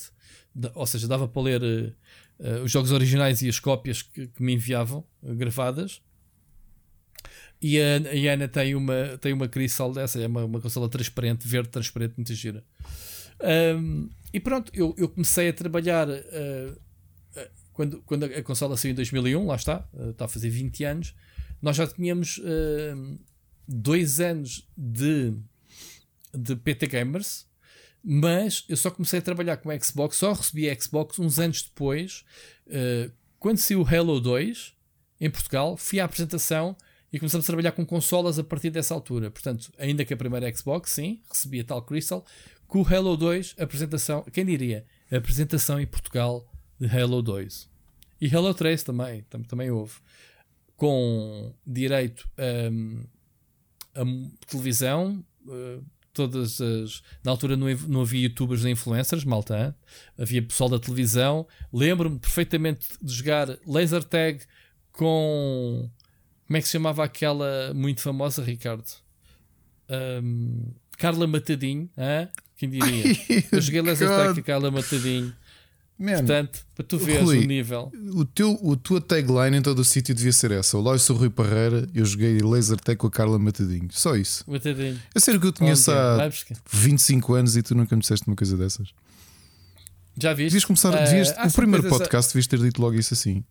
ou 0.73 0.85
seja, 0.85 1.07
dava 1.07 1.27
para 1.27 1.41
ler 1.41 1.63
uh, 1.63 1.93
uh, 2.39 2.63
os 2.63 2.71
jogos 2.71 2.91
originais 2.91 3.41
e 3.41 3.49
as 3.49 3.59
cópias 3.59 4.01
que, 4.01 4.27
que 4.27 4.43
me 4.43 4.53
enviavam 4.53 5.03
gravadas. 5.23 6.01
E 7.61 7.79
a, 7.79 7.97
a 7.97 8.33
Ana 8.33 8.47
tem 8.47 8.75
uma, 8.75 9.17
tem 9.19 9.33
uma 9.33 9.47
Crystal 9.47 9.91
dessa, 9.91 10.21
é 10.21 10.27
uma, 10.27 10.45
uma 10.45 10.61
consola 10.61 10.89
transparente, 10.89 11.47
verde 11.47 11.69
transparente, 11.69 12.13
muito 12.17 12.33
gira. 12.33 12.63
Um, 13.41 14.09
e 14.33 14.39
pronto, 14.39 14.71
eu, 14.73 14.93
eu 14.97 15.09
comecei 15.09 15.49
a 15.49 15.53
trabalhar 15.53 16.07
uh, 16.09 16.79
quando, 17.73 18.01
quando 18.03 18.23
a 18.25 18.43
consola 18.43 18.77
saiu 18.77 18.91
em 18.91 18.95
2001, 18.95 19.45
lá 19.45 19.55
está, 19.55 19.87
uh, 19.93 20.11
está 20.11 20.25
a 20.25 20.27
fazer 20.27 20.49
20 20.49 20.83
anos. 20.83 21.15
Nós 21.61 21.75
já 21.75 21.87
tínhamos 21.87 22.37
uh, 22.39 23.19
dois 23.67 24.19
anos 24.19 24.67
de, 24.77 25.33
de 26.33 26.55
PT 26.55 26.87
Gamers, 26.87 27.45
mas 28.03 28.63
eu 28.69 28.77
só 28.77 28.91
comecei 28.91 29.19
a 29.19 29.21
trabalhar 29.21 29.57
com 29.57 29.71
a 29.71 29.79
Xbox, 29.79 30.17
só 30.17 30.33
recebi 30.33 30.69
a 30.69 30.79
Xbox 30.79 31.17
uns 31.17 31.39
anos 31.39 31.63
depois, 31.63 32.23
quando 33.39 33.57
saiu 33.57 33.81
o 33.81 33.87
Halo 33.87 34.21
2 34.21 34.75
em 35.19 35.29
Portugal. 35.29 35.75
Fui 35.75 35.99
à 35.99 36.05
apresentação 36.05 36.77
e 37.15 37.19
começamos 37.19 37.45
a 37.45 37.47
trabalhar 37.47 37.71
com 37.71 37.85
consolas 37.85 38.37
a 38.37 38.43
partir 38.43 38.69
dessa 38.69 38.93
altura. 38.93 39.31
Portanto, 39.31 39.71
ainda 39.77 40.03
que 40.03 40.13
a 40.13 40.17
primeira 40.17 40.53
Xbox, 40.53 40.91
sim, 40.91 41.21
recebia 41.29 41.63
tal 41.63 41.81
Crystal, 41.81 42.25
com 42.67 42.81
o 42.81 42.85
Halo 42.85 43.15
2, 43.15 43.55
apresentação, 43.57 44.21
quem 44.33 44.45
diria? 44.45 44.85
Apresentação 45.09 45.79
em 45.79 45.87
Portugal 45.87 46.45
de 46.77 46.87
Halo 46.87 47.21
2. 47.21 47.69
E 48.19 48.35
Halo 48.35 48.53
3 48.53 48.83
também, 48.83 49.21
tam, 49.29 49.41
também 49.43 49.71
houve. 49.71 49.93
Com 50.75 51.53
direito 51.65 52.27
a, 52.37 54.01
a 54.01 54.05
televisão, 54.45 55.23
uh, 55.47 55.81
todas 56.11 56.59
as. 56.59 57.01
Na 57.23 57.31
altura 57.31 57.55
não, 57.55 57.67
não 57.87 58.01
havia 58.01 58.23
youtubers 58.23 58.65
nem 58.65 58.73
influencers, 58.73 59.23
malta. 59.23 59.73
Havia 60.19 60.41
pessoal 60.41 60.69
da 60.69 60.79
televisão. 60.79 61.47
Lembro-me 61.71 62.19
perfeitamente 62.19 62.89
de 63.01 63.13
jogar 63.13 63.57
laser 63.65 64.03
tag 64.03 64.43
com 64.91 65.89
como 66.47 66.57
é 66.57 66.61
que 66.61 66.67
se 66.67 66.73
chamava 66.73 67.03
aquela 67.03 67.73
muito 67.73 68.01
famosa, 68.01 68.43
Ricardo? 68.43 68.85
Um, 69.89 70.63
Carla 70.97 71.27
Matadinho, 71.27 71.89
hein? 71.97 72.29
quem 72.57 72.69
diria? 72.69 73.17
Eu 73.51 73.61
joguei 73.61 73.81
laser 73.81 74.07
tag 74.07 74.33
com 74.33 74.39
a 74.39 74.43
Carla 74.43 74.71
Matadinho. 74.71 75.33
Man, 75.97 76.15
Portanto, 76.15 76.59
para 76.75 76.85
tu 76.85 76.97
veres 76.97 77.23
Rui, 77.23 77.39
o 77.39 77.47
nível. 77.47 77.91
O 78.13 78.25
teu, 78.25 78.59
a 78.73 78.75
tua 78.75 78.99
tagline 78.99 79.57
em 79.57 79.61
todo 79.61 79.79
o 79.79 79.85
sítio 79.85 80.13
devia 80.13 80.33
ser 80.33 80.51
essa. 80.51 80.77
Olá, 80.77 80.91
eu 80.91 80.99
sou 80.99 81.15
o 81.15 81.19
Rui 81.19 81.29
Parreira, 81.29 81.87
eu 81.93 82.05
joguei 82.05 82.37
laser 82.39 82.77
tag 82.77 82.97
com 82.97 83.07
a 83.07 83.11
Carla 83.11 83.39
Matadinho. 83.39 83.87
Só 83.91 84.15
isso. 84.15 84.43
Matadinho. 84.45 84.99
É 85.13 85.19
sério 85.19 85.39
que 85.39 85.47
eu 85.47 85.53
conheço 85.53 85.91
há 85.91 86.29
25 86.69 87.33
anos 87.33 87.55
e 87.55 87.63
tu 87.63 87.73
nunca 87.73 87.95
me 87.95 88.01
disseste 88.01 88.27
uma 88.27 88.35
coisa 88.35 88.57
dessas. 88.57 88.89
Já 90.17 90.33
viste? 90.33 90.49
Devias 90.49 90.65
começar, 90.65 90.91
devias, 90.91 91.33
há 91.37 91.47
o 91.47 91.51
primeiro 91.53 91.87
podcast 91.87 92.31
devias 92.31 92.47
ter 92.47 92.59
dito 92.59 92.81
logo 92.81 92.95
isso 92.95 93.13
assim. 93.13 93.43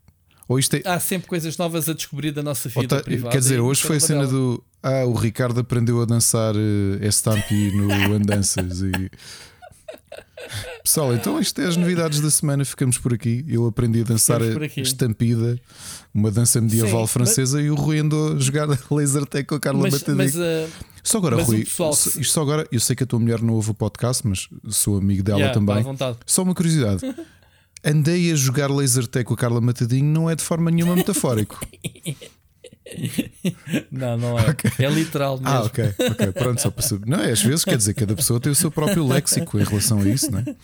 Ou 0.49 0.59
isto 0.59 0.77
é, 0.77 0.83
Há 0.85 1.01
sempre 1.01 1.29
coisas 1.29 1.57
novas 1.57 1.89
a 1.89 1.95
descobrir 1.95 2.33
da 2.33 2.43
nossa 2.43 2.69
vida 2.69 2.97
tá- 2.97 3.03
privada. 3.03 3.31
quer 3.31 3.39
dizer, 3.39 3.61
hoje 3.61 3.83
foi 3.83 3.97
é 3.97 3.99
a 3.99 4.03
uma 4.03 4.07
cena 4.07 4.27
do 4.27 4.63
Ah, 4.83 5.05
o 5.07 5.15
Ricardo 5.15 5.61
aprendeu 5.61 6.01
a 6.03 6.05
dançar 6.05 6.55
uh, 6.55 7.05
Estampi 7.05 7.73
no 7.73 8.15
Andanças 8.15 8.83
e 8.83 9.11
Pessoal, 10.83 11.15
então 11.15 11.41
isto 11.41 11.61
é 11.61 11.67
as 11.67 11.77
novidades 11.77 12.21
da 12.21 12.31
semana. 12.31 12.65
Ficamos 12.65 12.99
por 12.99 13.15
aqui. 13.15 13.45
Eu 13.49 13.67
aprendi 13.67 14.03
a 14.03 14.05
dançar 14.05 14.41
a 14.43 14.67
estampida, 14.81 15.59
uma 16.13 16.31
dança 16.31 16.61
medieval 16.61 17.07
Sim, 17.07 17.13
francesa, 17.13 17.61
e 17.61 17.71
o 17.71 17.75
Rui 17.75 17.99
andou 17.99 18.35
a 18.35 18.39
jogar 18.39 18.69
laser 18.91 19.25
tag 19.25 19.47
com 19.47 19.55
a 19.55 19.61
Carla 19.61 19.81
Mas, 19.81 20.03
mas 20.03 20.37
uh, 20.37 20.69
Só 21.03 21.19
agora, 21.19 21.37
mas 21.37 21.47
Rui, 21.47 21.65
pessoal 21.65 21.93
isto 21.93 22.25
só 22.25 22.43
agora, 22.43 22.67
eu 22.71 22.81
sei 22.81 22.95
que 22.95 23.03
a 23.03 23.07
tua 23.07 23.19
mulher 23.19 23.41
não 23.41 23.55
ouve 23.55 23.71
o 23.71 23.75
podcast, 23.75 24.27
mas 24.27 24.49
sou 24.69 24.99
amigo 24.99 25.23
dela 25.23 25.39
yeah, 25.39 25.55
também. 25.55 25.85
Só 26.27 26.43
uma 26.43 26.55
curiosidade. 26.55 27.01
Andei 27.85 28.33
a 28.33 28.35
jogar 28.35 28.71
laser 28.71 29.07
tag 29.07 29.25
com 29.25 29.35
a 29.35 29.37
Carla 29.37 29.61
Matadinho 29.61 30.07
não 30.07 30.31
é 30.31 30.35
de 30.35 30.43
forma 30.43 30.71
nenhuma 30.71 30.97
metafórico. 30.97 31.61
não, 33.91 34.17
não 34.17 34.39
é. 34.39 34.45
É 34.79 34.89
literal 34.89 35.37
mesmo. 35.37 35.49
Ah, 35.49 35.65
ok, 35.65 35.95
ok. 36.11 36.33
Pronto, 36.33 36.61
só 36.61 36.71
para 36.71 36.83
saber. 36.83 37.07
Não, 37.07 37.21
é, 37.21 37.31
às 37.31 37.43
vezes 37.43 37.65
quer 37.65 37.77
dizer, 37.77 37.95
cada 37.95 38.15
pessoa 38.15 38.41
tem 38.41 38.51
o 38.51 38.55
seu 38.55 38.71
próprio 38.71 39.07
léxico 39.07 39.59
em 39.59 39.65
relação 39.65 40.01
a 40.01 40.09
isso, 40.09 40.31
não 40.31 40.39
é? 40.39 40.45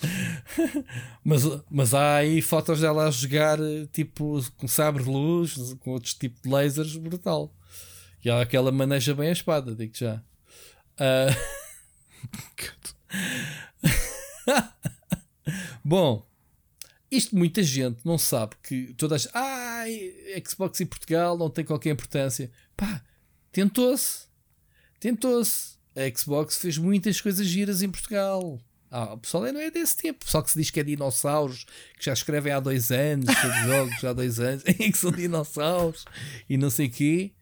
Mas, 1.23 1.43
mas 1.71 1.93
há 1.93 2.17
aí 2.17 2.41
fotos 2.41 2.81
dela 2.81 3.07
a 3.07 3.11
jogar 3.11 3.59
tipo 3.93 4.43
com 4.57 4.67
sabre 4.67 5.05
de 5.05 5.11
luz, 5.11 5.77
com 5.81 5.91
outros 5.91 6.15
tipos 6.15 6.41
de 6.41 6.49
lasers, 6.49 6.97
brutal. 6.97 7.55
E 8.25 8.31
há 8.31 8.41
aquela 8.41 8.73
maneja 8.73 9.15
bem 9.15 9.29
a 9.29 9.33
espada, 9.33 9.75
digo 9.75 9.93
já. 9.95 10.23
Uh... 11.01 11.35
Bom, 15.83 16.30
isto 17.11 17.37
muita 17.37 17.63
gente 17.63 18.01
não 18.05 18.17
sabe 18.17 18.55
que 18.63 18.95
todas. 18.95 19.29
Ai, 19.35 20.15
Xbox 20.47 20.81
em 20.81 20.87
Portugal 20.87 21.37
não 21.37 21.51
tem 21.51 21.65
qualquer 21.65 21.91
importância. 21.91 22.51
Pá, 22.77 23.03
tentou-se. 23.51 24.27
Tentou-se. 25.01 25.79
A 25.97 26.17
Xbox 26.17 26.59
fez 26.59 26.79
muitas 26.79 27.21
coisas 27.21 27.47
giras 27.47 27.83
em 27.83 27.91
Portugal. 27.91 28.61
Ah, 28.91 29.15
o 29.15 29.19
pessoal 29.19 29.53
não 29.53 29.61
é 29.61 29.71
desse 29.71 29.97
tempo. 29.97 30.25
Pessoal 30.25 30.45
que 30.45 30.51
se 30.51 30.59
diz 30.59 30.71
que 30.71 30.81
é 30.81 30.85
dinossauros, 30.85 31.65
que 31.99 32.05
já 32.05 32.13
escrevem 32.13 32.53
há 32.53 32.61
dois 32.61 32.93
anos, 32.93 33.27
que 33.35 33.67
jogos 33.67 34.05
há 34.05 34.13
dois 34.13 34.39
anos, 34.39 34.63
que 34.75 34.93
são 34.93 35.11
dinossauros 35.11 36.05
e 36.49 36.57
não 36.57 36.71
sei 36.71 36.87
o 36.87 36.91
quê. 36.91 37.33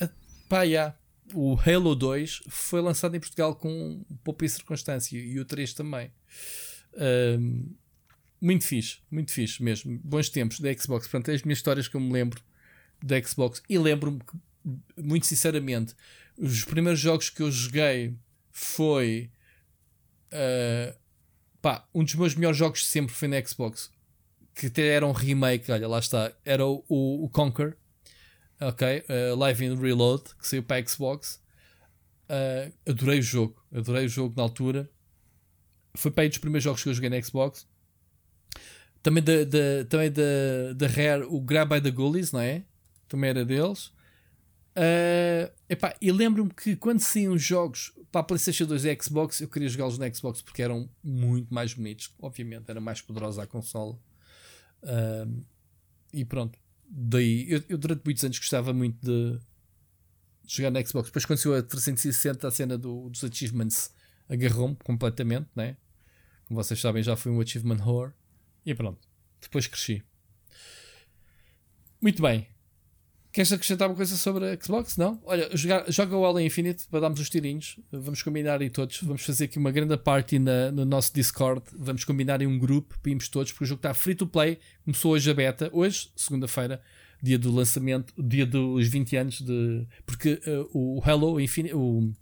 Ah, 0.00 0.10
pá, 0.48 0.66
já. 0.66 0.94
O 1.34 1.58
Halo 1.60 1.94
2 1.94 2.40
foi 2.48 2.80
lançado 2.80 3.14
em 3.14 3.20
Portugal 3.20 3.54
com 3.54 4.02
pouca 4.24 4.48
circunstância 4.48 5.18
e 5.18 5.38
o 5.38 5.44
3 5.44 5.74
também. 5.74 6.10
Um, 6.94 7.74
muito 8.40 8.64
fixe, 8.64 8.98
muito 9.10 9.32
fixe 9.32 9.62
mesmo. 9.62 9.98
Bons 10.04 10.28
tempos 10.28 10.60
da 10.60 10.72
Xbox. 10.72 11.06
Portanto, 11.06 11.30
é 11.30 11.34
as 11.34 11.42
minhas 11.42 11.58
histórias 11.58 11.88
que 11.88 11.96
eu 11.96 12.00
me 12.00 12.12
lembro 12.12 12.40
da 13.02 13.20
Xbox. 13.22 13.62
E 13.68 13.78
lembro-me 13.78 14.20
que, 14.20 14.36
muito 14.96 15.26
sinceramente, 15.26 15.94
os 16.36 16.64
primeiros 16.64 17.00
jogos 17.00 17.30
que 17.30 17.42
eu 17.42 17.50
joguei 17.50 18.14
foi. 18.50 19.30
Uh, 20.32 20.96
pá, 21.60 21.86
um 21.94 22.04
dos 22.04 22.14
meus 22.14 22.34
melhores 22.34 22.58
jogos 22.58 22.86
sempre 22.86 23.14
foi 23.14 23.28
na 23.28 23.44
Xbox. 23.44 23.90
Que 24.54 24.66
até 24.66 24.88
era 24.88 25.06
um 25.06 25.12
remake, 25.12 25.70
olha, 25.70 25.88
lá 25.88 25.98
está. 25.98 26.32
Era 26.44 26.66
o, 26.66 26.84
o, 26.88 27.24
o 27.24 27.28
Conquer, 27.28 27.76
ok? 28.60 29.04
Uh, 29.08 29.36
Live 29.36 29.64
in 29.64 29.76
Reload, 29.76 30.22
que 30.36 30.46
saiu 30.46 30.62
para 30.62 30.82
a 30.82 30.86
Xbox. 30.86 31.40
Uh, 32.28 32.72
adorei 32.88 33.20
o 33.20 33.22
jogo, 33.22 33.64
adorei 33.72 34.06
o 34.06 34.08
jogo 34.08 34.34
na 34.36 34.42
altura. 34.42 34.90
Foi 35.94 36.10
para 36.10 36.22
aí 36.22 36.28
dos 36.28 36.38
primeiros 36.38 36.64
jogos 36.64 36.82
que 36.82 36.88
eu 36.88 36.94
joguei 36.94 37.10
na 37.10 37.20
Xbox. 37.20 37.66
Também 39.08 39.22
da, 39.22 39.42
da, 39.44 39.84
também 39.88 40.12
da, 40.12 40.74
da 40.76 40.86
Rare, 40.86 41.24
o 41.30 41.40
Grab 41.40 41.74
by 41.74 41.80
the 41.80 41.90
Ghoulies, 41.90 42.30
não 42.30 42.40
é? 42.40 42.62
Também 43.08 43.30
era 43.30 43.42
deles. 43.42 43.86
Uh, 44.76 45.50
epá, 45.66 45.96
e 45.98 46.12
lembro-me 46.12 46.50
que 46.50 46.76
quando 46.76 47.00
saíam 47.00 47.32
os 47.32 47.42
jogos 47.42 47.90
para 48.12 48.20
a 48.20 48.24
PlayStation 48.24 48.66
2 48.66 48.84
e 48.84 48.98
Xbox, 49.00 49.40
eu 49.40 49.48
queria 49.48 49.66
jogá-los 49.66 49.96
na 49.96 50.12
Xbox 50.12 50.42
porque 50.42 50.60
eram 50.60 50.90
muito 51.02 51.54
mais 51.54 51.72
bonitos. 51.72 52.14
Obviamente, 52.20 52.68
era 52.68 52.82
mais 52.82 53.00
poderosa 53.00 53.44
a 53.44 53.46
consola. 53.46 53.98
Uh, 54.82 55.42
e 56.12 56.22
pronto. 56.26 56.58
Daí, 56.86 57.50
eu, 57.50 57.64
eu, 57.66 57.78
durante 57.78 58.02
muitos 58.04 58.22
anos 58.22 58.38
gostava 58.38 58.74
muito 58.74 58.98
de, 59.00 59.38
de 60.44 60.54
jogar 60.54 60.70
na 60.70 60.84
Xbox. 60.84 61.08
Depois, 61.08 61.24
quando 61.24 61.38
saiu 61.38 61.54
a 61.54 61.62
360, 61.62 62.46
a 62.46 62.50
cena 62.50 62.76
do, 62.76 63.08
dos 63.08 63.24
achievements 63.24 63.90
agarrou-me 64.28 64.76
completamente, 64.84 65.48
né? 65.56 65.78
Como 66.44 66.62
vocês 66.62 66.78
sabem, 66.78 67.02
já 67.02 67.16
fui 67.16 67.32
um 67.32 67.40
achievement 67.40 67.82
whore. 67.82 68.12
E 68.68 68.74
pronto. 68.74 68.98
Depois 69.40 69.66
cresci. 69.66 70.02
Muito 72.02 72.20
bem. 72.20 72.46
Queres 73.32 73.50
acrescentar 73.50 73.88
uma 73.88 73.96
coisa 73.96 74.14
sobre 74.14 74.44
a 74.44 74.60
Xbox? 74.60 74.98
Não? 74.98 75.18
Olha, 75.24 75.48
joga, 75.56 75.90
joga 75.90 76.14
o 76.14 76.22
Halo 76.22 76.38
Infinite 76.38 76.86
para 76.90 77.00
darmos 77.00 77.18
os 77.18 77.30
tirinhos. 77.30 77.78
Vamos 77.90 78.22
combinar 78.22 78.60
aí 78.60 78.68
todos. 78.68 79.00
Vamos 79.00 79.22
fazer 79.22 79.44
aqui 79.44 79.56
uma 79.56 79.70
grande 79.70 79.96
party 79.96 80.38
na, 80.38 80.70
no 80.70 80.84
nosso 80.84 81.14
Discord. 81.14 81.62
Vamos 81.78 82.04
combinar 82.04 82.42
em 82.42 82.46
um 82.46 82.58
grupo 82.58 82.98
para 83.00 83.10
irmos 83.10 83.30
todos, 83.30 83.52
porque 83.52 83.64
o 83.64 83.66
jogo 83.66 83.78
está 83.78 83.94
free 83.94 84.14
to 84.14 84.26
play. 84.26 84.58
Começou 84.84 85.12
hoje 85.12 85.30
a 85.30 85.34
beta. 85.34 85.70
Hoje, 85.72 86.10
segunda-feira, 86.14 86.82
dia 87.22 87.38
do 87.38 87.50
lançamento, 87.50 88.12
dia 88.22 88.44
dos 88.44 88.86
20 88.86 89.16
anos 89.16 89.40
de. 89.40 89.86
Porque 90.04 90.42
uh, 90.46 90.68
o 90.74 91.02
Halo 91.02 91.40
Infinite, 91.40 91.74
o, 91.74 92.12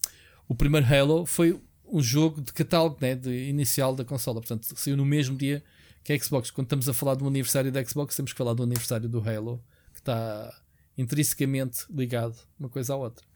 o 0.47 0.55
primeiro 0.55 0.87
Halo 0.87 1.27
foi 1.27 1.61
um 1.85 2.01
jogo 2.01 2.41
de 2.41 2.53
catálogo 2.53 2.99
né, 3.01 3.17
de 3.17 3.49
inicial 3.49 3.97
da 3.97 4.05
consola. 4.05 4.41
Portanto, 4.41 4.65
saiu 4.77 4.97
no 4.97 5.05
mesmo 5.05 5.37
dia 5.37 5.61
que 6.07 6.13
a 6.13 6.19
Xbox. 6.21 6.53
Quando 6.53 6.67
estamos 6.67 6.89
a 6.89 6.95
falar 6.95 7.17
do 7.17 7.27
aniversário 7.27 7.73
da 7.73 7.85
Xbox, 7.85 8.15
temos 8.15 8.33
que 8.33 8.39
falar 8.39 8.55
do 8.55 8.63
aniversário 8.63 9.09
do 9.09 9.19
Halo, 9.29 9.61
que 9.93 9.99
está 9.99 10.57
intrinsecamente 10.97 11.85
ligado 11.91 12.39
uma 12.57 12.69
coisa 12.69 12.95
à 12.95 12.97
outra. 12.97 13.27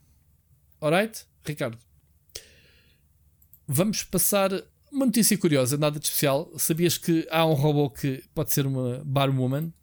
Alright, 0.79 1.25
Ricardo? 1.45 1.77
Vamos 3.67 4.03
passar 4.03 4.51
uma 4.89 5.05
notícia 5.05 5.37
curiosa, 5.37 5.77
nada 5.77 5.99
de 5.99 6.05
especial. 6.05 6.49
Sabias 6.57 6.97
que 6.97 7.27
há 7.29 7.45
um 7.45 7.53
robô 7.53 7.89
que 7.89 8.23
pode 8.33 8.53
ser 8.53 8.65
uma 8.65 9.03
barwoman? 9.03 9.73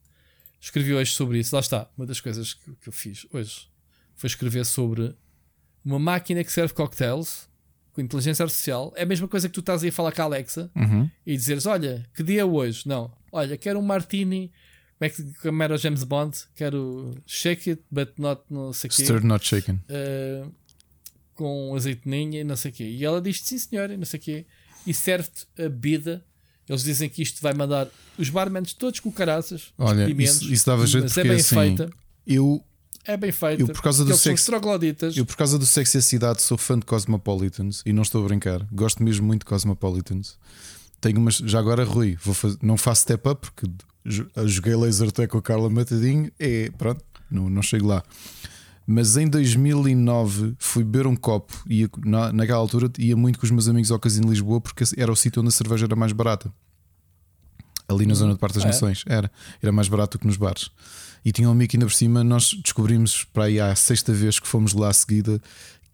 Escrevi 0.59 0.95
hoje 0.95 1.13
sobre 1.13 1.41
isso. 1.41 1.55
Lá 1.55 1.61
está, 1.61 1.91
uma 1.95 2.07
das 2.07 2.23
coisas 2.23 2.55
que 2.55 2.89
eu 2.89 2.93
fiz 2.93 3.27
hoje 3.31 3.69
foi 4.17 4.29
escrever 4.29 4.65
sobre 4.65 5.15
uma 5.85 5.99
máquina 5.99 6.43
que 6.43 6.51
serve 6.51 6.73
cocktails 6.73 7.51
com 7.99 8.03
inteligência 8.03 8.45
artificial, 8.45 8.93
é 8.95 9.03
a 9.03 9.07
mesma 9.07 9.27
coisa 9.27 9.49
que 9.49 9.55
tu 9.55 9.59
estás 9.59 9.83
aí 9.83 9.89
a 9.89 9.93
falar 9.93 10.13
com 10.13 10.23
a 10.23 10.25
Alexa 10.27 10.71
uhum. 10.77 11.11
e 11.27 11.37
dizeres: 11.37 11.67
Olha, 11.67 12.07
que 12.15 12.23
dia 12.23 12.43
é 12.43 12.45
hoje? 12.45 12.87
Não, 12.87 13.13
olha, 13.33 13.57
quero 13.57 13.77
um 13.79 13.83
martini. 13.83 14.53
Como 14.97 15.07
é 15.07 15.11
que 15.11 15.23
como 15.43 15.63
era 15.63 15.75
o 15.75 15.79
James 15.79 16.05
Bond? 16.05 16.37
Quero 16.55 17.13
shake 17.27 17.71
it, 17.71 17.83
but 17.91 18.11
not 18.17 18.43
não 18.49 18.73
sei 18.73 18.89
quê. 18.89 19.03
Stirred, 19.03 19.27
not 19.27 19.45
shaken. 19.45 19.81
Uh, 19.89 20.53
com 21.35 21.75
azeitoninha 21.75 22.41
e 22.41 22.45
não 22.45 22.57
sei 22.57 22.71
o 22.71 22.75
quê. 22.75 22.85
E 22.85 23.05
ela 23.05 23.21
diz 23.21 23.41
sim, 23.43 23.59
senhora, 23.59 23.93
e 23.93 23.97
não 23.97 24.05
sei 24.05 24.21
o 24.21 24.23
quê. 24.23 24.47
E 24.87 24.95
serve-te 24.95 25.47
a 25.59 25.63
bebida. 25.63 26.25
Eles 26.69 26.85
dizem 26.85 27.09
que 27.09 27.23
isto 27.23 27.41
vai 27.41 27.55
mandar 27.55 27.89
os 28.17 28.29
barmans 28.29 28.75
todos 28.75 29.01
com 29.01 29.11
caraças. 29.11 29.73
Olha, 29.77 30.09
isso, 30.09 30.53
isso 30.53 30.67
dava 30.67 30.87
jeito 30.87 31.07
porque 31.07 31.21
é 31.21 31.25
bem 31.25 31.33
assim, 31.33 31.55
feita. 31.55 31.91
Eu 32.27 32.63
é 33.09 33.17
bem 33.17 33.33
feito. 33.33 33.63
Eu 33.63 33.69
por 33.69 33.83
causa 33.83 34.05
do 34.05 34.15
sexo, 34.17 34.53
eu 35.17 35.25
por 35.25 35.37
causa 35.37 35.59
do 35.59 35.65
sexo 35.65 35.97
e 35.97 35.99
a 35.99 36.03
cidade 36.03 36.43
sou 36.43 36.59
fã 36.59 36.79
de 36.79 36.85
Cosmopolitans 36.85 37.83
e 37.87 37.93
não 37.93 38.03
estou 38.03 38.23
a 38.23 38.29
brincar. 38.29 38.67
Gosto 38.71 39.03
mesmo 39.03 39.27
muito 39.27 39.41
de 39.41 39.47
Cosmopolitans. 39.47 40.37
Tenho 41.01 41.19
umas, 41.19 41.37
já 41.37 41.59
agora 41.59 41.85
Rui, 41.85 42.19
vou 42.23 42.35
fazer, 42.35 42.59
não 42.61 42.77
faço 42.77 43.03
step 43.03 43.27
up 43.29 43.51
porque 43.51 43.67
joguei 44.45 44.77
laser 44.77 45.09
até 45.09 45.27
com 45.27 45.39
a 45.39 45.43
Carla 45.43 45.71
Matadinho, 45.71 46.31
é 46.39 46.71
pronto, 46.77 47.03
não, 47.31 47.49
não 47.49 47.63
chego 47.63 47.87
lá. 47.87 48.03
Mas 48.87 49.17
em 49.17 49.27
2009 49.29 50.55
fui 50.59 50.85
beber 50.85 51.07
um 51.07 51.17
copo 51.17 51.55
e 51.69 51.89
na, 52.05 52.33
naquela 52.33 52.59
altura 52.59 52.91
ia 52.99 53.17
muito 53.17 53.39
com 53.39 53.47
os 53.47 53.51
meus 53.51 53.69
amigos 53.69 53.91
ao 53.91 53.99
casino 53.99 54.27
de 54.27 54.33
Lisboa 54.33 54.61
porque 54.61 54.85
era 54.97 55.11
o 55.11 55.17
sítio 55.17 55.41
onde 55.41 55.49
a 55.49 55.53
cerveja 55.53 55.87
era 55.87 55.97
mais 55.97 56.13
barata. 56.13 56.53
Ali 57.89 58.07
na 58.07 58.15
zona 58.15 58.35
de 58.35 58.39
Parque 58.39 58.57
das 58.57 58.65
ah, 58.65 58.69
Nações, 58.69 59.05
é? 59.07 59.15
era, 59.15 59.31
era 59.63 59.73
mais 59.73 59.89
barato 59.89 60.19
que 60.19 60.27
nos 60.27 60.37
bares. 60.37 60.71
E 61.25 61.33
tinha 61.33 61.49
um 61.49 61.53
amigo 61.53 61.73
ainda 61.75 61.87
por 61.87 61.93
cima 61.93 62.23
nós 62.23 62.55
descobrimos 62.63 63.25
para 63.25 63.45
aí 63.45 63.59
à 63.59 63.75
sexta 63.75 64.13
vez 64.13 64.39
que 64.39 64.47
fomos 64.47 64.73
lá 64.73 64.89
à 64.89 64.93
seguida 64.93 65.41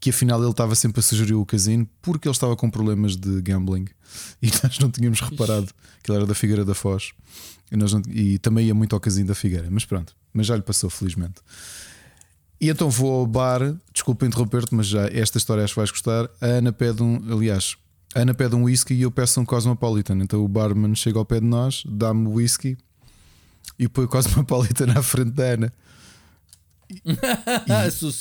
que 0.00 0.10
afinal 0.10 0.40
ele 0.42 0.50
estava 0.50 0.74
sempre 0.74 1.00
a 1.00 1.02
sugerir 1.02 1.34
o 1.34 1.47
casino 1.47 1.89
porque 2.02 2.28
ele 2.28 2.34
estava 2.34 2.55
com 2.55 2.68
problemas 2.68 3.16
de 3.16 3.40
gambling 3.40 3.86
e 4.42 4.50
nós 4.62 4.78
não 4.78 4.90
tínhamos 4.90 5.20
reparado 5.20 5.68
que 6.02 6.10
ele 6.10 6.18
era 6.18 6.26
da 6.26 6.34
Figueira 6.34 6.64
da 6.64 6.74
Foz 6.74 7.12
e, 7.73 7.76
não, 7.76 7.86
e 8.10 8.39
também 8.39 8.66
ia 8.66 8.74
muito 8.74 8.94
ao 8.94 9.00
casino 9.00 9.28
da 9.28 9.34
Figueira, 9.34 9.68
mas 9.70 9.84
pronto, 9.84 10.14
mas 10.32 10.47
já 10.47 10.55
lhe 10.55 10.62
passou 10.62 10.90
felizmente. 10.90 11.36
E 12.60 12.68
então 12.68 12.89
vou 12.89 13.20
ao 13.20 13.26
bar, 13.26 13.74
desculpa 13.92 14.26
interromper-te, 14.26 14.74
mas 14.74 14.86
já 14.86 15.06
esta 15.08 15.39
história 15.39 15.64
acho 15.64 15.74
que 15.74 15.81
vais 15.81 15.90
gostar. 15.90 16.31
A 16.40 16.47
Ana 16.47 16.73
pede 16.73 17.02
um, 17.02 17.20
aliás, 17.32 17.76
a 18.15 18.20
Ana 18.20 18.34
pede 18.34 18.55
um 18.55 18.65
whisky 18.65 18.94
e 18.94 19.02
eu 19.02 19.10
peço 19.10 19.41
um 19.41 19.44
Cosmopolitan. 19.44 20.18
Então 20.18 20.44
o 20.44 20.49
barman 20.49 20.94
chega 20.94 21.18
ao 21.18 21.24
pé 21.24 21.41
de 21.41 21.47
nós, 21.47 21.83
dá-me 21.86 22.26
o 22.26 22.33
whisky 22.34 22.76
e 23.78 23.89
põe 23.89 24.05
o 24.05 24.08
Cosmopolitan 24.08 24.86
na 24.92 25.02
frente 25.02 25.31
da 25.31 25.44
Ana. 25.44 25.73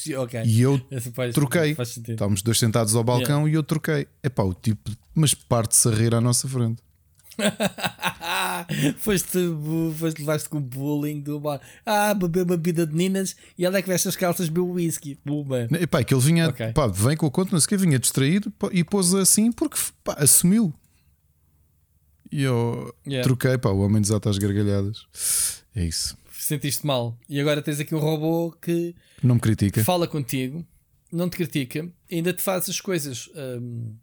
E, 0.06 0.16
okay. 0.16 0.44
e 0.46 0.62
eu 0.62 0.82
faz, 1.14 1.36
troquei. 1.36 1.76
Faz 1.76 1.98
Estávamos 1.98 2.42
dois 2.42 2.58
sentados 2.58 2.96
ao 2.96 3.04
balcão 3.04 3.42
yeah. 3.42 3.52
e 3.52 3.54
eu 3.54 3.64
troquei. 3.64 4.08
É 4.24 4.30
pá, 4.30 4.44
o 4.44 4.54
tipo, 4.54 4.90
mas 5.14 5.34
parte-se 5.34 5.88
a 5.90 5.92
rir 5.92 6.16
à 6.16 6.22
nossa 6.22 6.48
frente. 6.48 6.82
foste, 8.98 9.40
foste 9.98 10.20
levaste 10.20 10.50
com 10.50 10.58
o 10.58 10.62
bullying 10.62 11.22
do 11.22 11.40
bar. 11.40 11.62
Ah, 11.86 12.14
bebeu 12.14 12.44
uma 12.44 12.58
bebida 12.58 12.86
de 12.86 12.96
ninas 12.96 13.36
e 13.58 13.66
ela 13.66 13.78
é 13.78 13.82
que 13.82 13.90
veste 13.90 14.08
as 14.08 14.16
calças 14.16 14.50
bebeu 14.50 14.70
whisky. 14.70 15.16
Puma. 15.16 15.68
E 15.80 15.88
pá, 15.88 16.04
que 16.04 16.14
ele 16.14 16.22
vinha, 16.22 16.50
okay. 16.50 16.72
pá, 16.74 16.88
vem 16.88 17.18
com 17.18 17.26
a 17.26 17.32
conta, 17.32 17.52
não 17.52 17.60
sei 17.60 17.66
o 17.66 17.70
que, 17.70 17.78
vinha 17.78 18.00
distraído 18.00 18.52
e 18.72 18.84
pôs 18.84 19.14
assim 19.14 19.52
porque 19.52 19.78
pá, 20.04 20.14
assumiu. 20.18 20.74
E 22.32 22.44
eu 22.44 22.94
yeah. 23.06 23.24
troquei, 23.24 23.58
pá, 23.58 23.70
o 23.70 23.80
homem 23.80 24.02
desata 24.02 24.30
as 24.30 24.38
gargalhadas. 24.38 25.06
É 25.76 25.86
isso. 25.86 26.18
Sentiste 26.32 26.86
mal. 26.86 27.18
E 27.30 27.40
agora 27.40 27.62
tens 27.62 27.80
aqui 27.80 27.94
um 27.94 28.00
robô 28.00 28.52
que 28.52 28.96
não 29.22 29.36
me 29.36 29.42
critica, 29.42 29.84
fala 29.84 30.08
contigo, 30.08 30.66
não 31.12 31.30
te 31.30 31.38
critica, 31.38 31.88
ainda 32.12 32.34
te 32.34 32.42
faz 32.42 32.68
as 32.68 32.82
coisas 32.82 33.30
hum, 33.36 33.96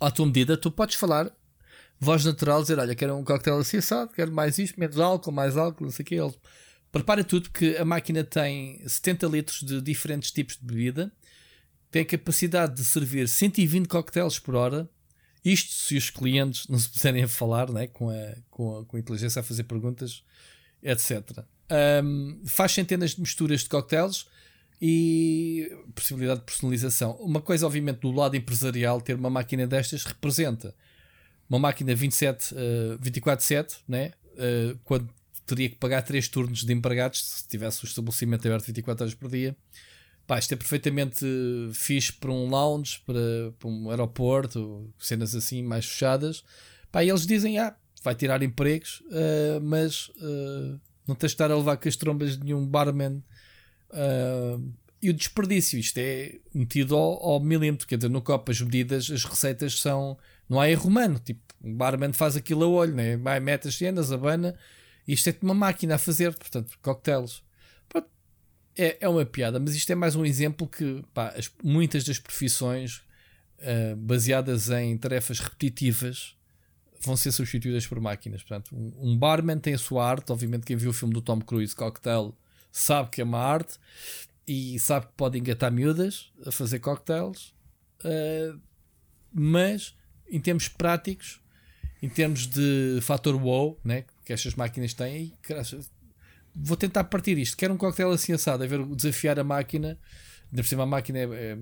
à 0.00 0.10
tua 0.10 0.26
medida. 0.26 0.56
Tu 0.56 0.70
podes 0.70 0.96
falar, 0.96 1.30
voz 1.98 2.24
natural, 2.24 2.62
dizer: 2.62 2.78
Olha, 2.78 2.94
quero 2.94 3.16
um 3.16 3.24
coquetel 3.24 3.58
assim 3.58 3.78
assado, 3.78 4.12
quero 4.12 4.32
mais 4.32 4.58
isto, 4.58 4.78
menos 4.78 4.98
álcool, 4.98 5.32
mais 5.32 5.56
álcool, 5.56 5.84
não 5.84 5.90
sei 5.90 6.02
o 6.02 6.06
que. 6.06 6.14
Ele 6.14 6.34
Prepara 6.96 7.22
tudo 7.22 7.50
porque 7.50 7.76
a 7.78 7.84
máquina 7.84 8.24
tem 8.24 8.80
70 8.88 9.26
litros 9.26 9.60
de 9.62 9.82
diferentes 9.82 10.30
tipos 10.30 10.56
de 10.56 10.64
bebida, 10.64 11.12
tem 11.90 12.00
a 12.00 12.06
capacidade 12.06 12.74
de 12.74 12.84
servir 12.86 13.28
120 13.28 13.86
coquetéis 13.86 14.38
por 14.38 14.54
hora. 14.54 14.88
Isto 15.44 15.74
se 15.74 15.94
os 15.94 16.08
clientes 16.08 16.66
não 16.68 16.78
se 16.78 16.88
puserem 16.88 17.26
falar 17.26 17.70
né, 17.70 17.86
com, 17.86 18.08
a, 18.08 18.34
com, 18.48 18.78
a, 18.78 18.84
com 18.86 18.96
a 18.96 19.00
inteligência 19.00 19.40
a 19.40 19.42
fazer 19.42 19.64
perguntas, 19.64 20.24
etc. 20.82 21.44
Um, 22.02 22.40
faz 22.46 22.72
centenas 22.72 23.10
de 23.10 23.20
misturas 23.20 23.60
de 23.60 23.68
coquetéis 23.68 24.26
e 24.80 25.70
possibilidade 25.94 26.40
de 26.40 26.46
personalização. 26.46 27.12
Uma 27.16 27.42
coisa, 27.42 27.66
obviamente, 27.66 28.00
do 28.00 28.10
lado 28.10 28.36
empresarial, 28.36 29.02
ter 29.02 29.16
uma 29.16 29.28
máquina 29.28 29.66
destas 29.66 30.02
representa 30.04 30.74
uma 31.48 31.58
máquina 31.58 31.94
27, 31.94 32.54
uh, 32.54 32.98
24-7, 32.98 33.78
né? 33.88 34.12
Uh, 34.34 34.78
quando 34.84 35.08
teria 35.46 35.68
que 35.68 35.76
pagar 35.76 36.02
3 36.02 36.28
turnos 36.28 36.64
de 36.64 36.72
empregados 36.72 37.24
se 37.24 37.48
tivesse 37.48 37.84
o 37.84 37.86
estabelecimento 37.86 38.46
aberto 38.46 38.66
24 38.66 39.04
horas 39.04 39.14
por 39.14 39.30
dia. 39.30 39.56
Pá, 40.26 40.38
isto 40.38 40.52
é 40.52 40.56
perfeitamente 40.56 41.24
fixe 41.72 42.12
para 42.12 42.32
um 42.32 42.48
lounge, 42.48 43.00
para, 43.06 43.52
para 43.58 43.68
um 43.68 43.90
aeroporto, 43.90 44.92
cenas 44.98 45.36
assim 45.36 45.62
mais 45.62 45.86
fechadas. 45.86 46.44
Pá, 46.90 47.04
e 47.04 47.08
eles 47.08 47.24
dizem: 47.24 47.58
ah, 47.58 47.76
vai 48.02 48.14
tirar 48.14 48.42
empregos, 48.42 49.02
uh, 49.06 49.60
mas 49.62 50.08
uh, 50.16 50.80
não 51.06 51.14
tens 51.14 51.30
de 51.30 51.34
estar 51.34 51.50
a 51.50 51.56
levar 51.56 51.76
com 51.76 51.88
as 51.88 51.96
trombas 51.96 52.36
de 52.36 52.44
nenhum 52.44 52.66
barman. 52.66 53.22
Uh, 53.90 54.72
e 55.00 55.10
o 55.10 55.14
desperdício, 55.14 55.78
isto 55.78 55.98
é 55.98 56.38
metido 56.52 56.96
ao, 56.96 57.22
ao 57.22 57.40
milímetro, 57.40 57.86
quer 57.86 57.96
dizer, 57.96 58.08
no 58.08 58.20
copo 58.20 58.50
as 58.50 58.60
medidas, 58.60 59.10
as 59.10 59.24
receitas 59.24 59.78
são. 59.78 60.18
Não 60.48 60.60
há 60.60 60.70
erro 60.70 60.88
humano, 60.88 61.18
tipo, 61.18 61.40
um 61.62 61.74
barman 61.74 62.12
faz 62.12 62.36
aquilo 62.36 62.64
a 62.64 62.68
olho, 62.68 62.94
né? 62.94 63.16
vai, 63.16 63.40
mete 63.40 63.68
as 63.68 63.76
cenas, 63.76 64.12
abana, 64.12 64.56
isto 65.06 65.28
é 65.28 65.36
uma 65.42 65.54
máquina 65.54 65.96
a 65.96 65.98
fazer, 65.98 66.34
portanto, 66.34 66.78
coquetéis. 66.80 67.44
É, 68.78 68.98
é 69.00 69.08
uma 69.08 69.24
piada, 69.24 69.58
mas 69.58 69.74
isto 69.74 69.90
é 69.90 69.94
mais 69.94 70.14
um 70.14 70.24
exemplo 70.24 70.68
que 70.68 71.02
pá, 71.14 71.28
as, 71.28 71.50
muitas 71.64 72.04
das 72.04 72.18
profissões 72.18 73.02
uh, 73.58 73.96
baseadas 73.96 74.68
em 74.68 74.98
tarefas 74.98 75.40
repetitivas 75.40 76.36
vão 77.00 77.16
ser 77.16 77.32
substituídas 77.32 77.86
por 77.86 77.98
máquinas. 78.00 78.42
Portanto, 78.42 78.76
um, 78.76 79.12
um, 79.12 79.16
barman 79.16 79.58
tem 79.58 79.72
a 79.72 79.78
sua 79.78 80.06
arte. 80.06 80.30
Obviamente, 80.30 80.66
quem 80.66 80.76
viu 80.76 80.90
o 80.90 80.92
filme 80.92 81.14
do 81.14 81.22
Tom 81.22 81.40
Cruise, 81.40 81.74
Cocktail, 81.74 82.34
sabe 82.70 83.08
que 83.08 83.22
é 83.22 83.24
uma 83.24 83.38
arte 83.38 83.78
e 84.46 84.78
sabe 84.78 85.06
que 85.06 85.12
pode 85.16 85.38
engatar 85.38 85.72
miúdas 85.72 86.30
a 86.44 86.52
fazer 86.52 86.78
cocktails. 86.78 87.54
Uh, 88.04 88.60
mas, 89.32 89.95
em 90.30 90.40
termos 90.40 90.68
práticos, 90.68 91.40
em 92.02 92.08
termos 92.08 92.46
de 92.46 92.98
fator 93.02 93.34
wow, 93.36 93.78
né, 93.84 94.04
que 94.24 94.32
estas 94.32 94.54
máquinas 94.54 94.92
têm, 94.92 95.32
vou 96.54 96.76
tentar 96.76 97.04
partir 97.04 97.38
isto. 97.38 97.56
Quero 97.56 97.74
um 97.74 97.76
coquetel 97.76 98.10
assim 98.10 98.32
assado, 98.32 98.64
a 98.64 98.66
ver 98.66 98.84
desafiar 98.86 99.38
a 99.38 99.44
máquina. 99.44 99.98
Ainda 100.50 100.62
por 100.62 100.68
cima, 100.68 100.84
a 100.84 100.86
máquina 100.86 101.18
é, 101.18 101.24
é, 101.24 101.58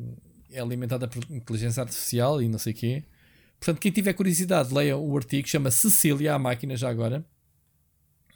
é, 0.52 0.60
alimentada 0.60 1.08
por 1.08 1.24
inteligência 1.30 1.82
artificial 1.82 2.40
e 2.40 2.48
não 2.48 2.58
sei 2.58 2.72
o 2.72 2.76
quê. 2.76 3.04
Portanto, 3.58 3.80
quem 3.80 3.90
tiver 3.90 4.12
curiosidade, 4.12 4.72
leia 4.72 4.96
o 4.96 5.16
artigo, 5.16 5.48
chama 5.48 5.70
Cecília 5.70 6.34
a 6.34 6.38
máquina 6.38 6.76
já 6.76 6.88
agora. 6.88 7.24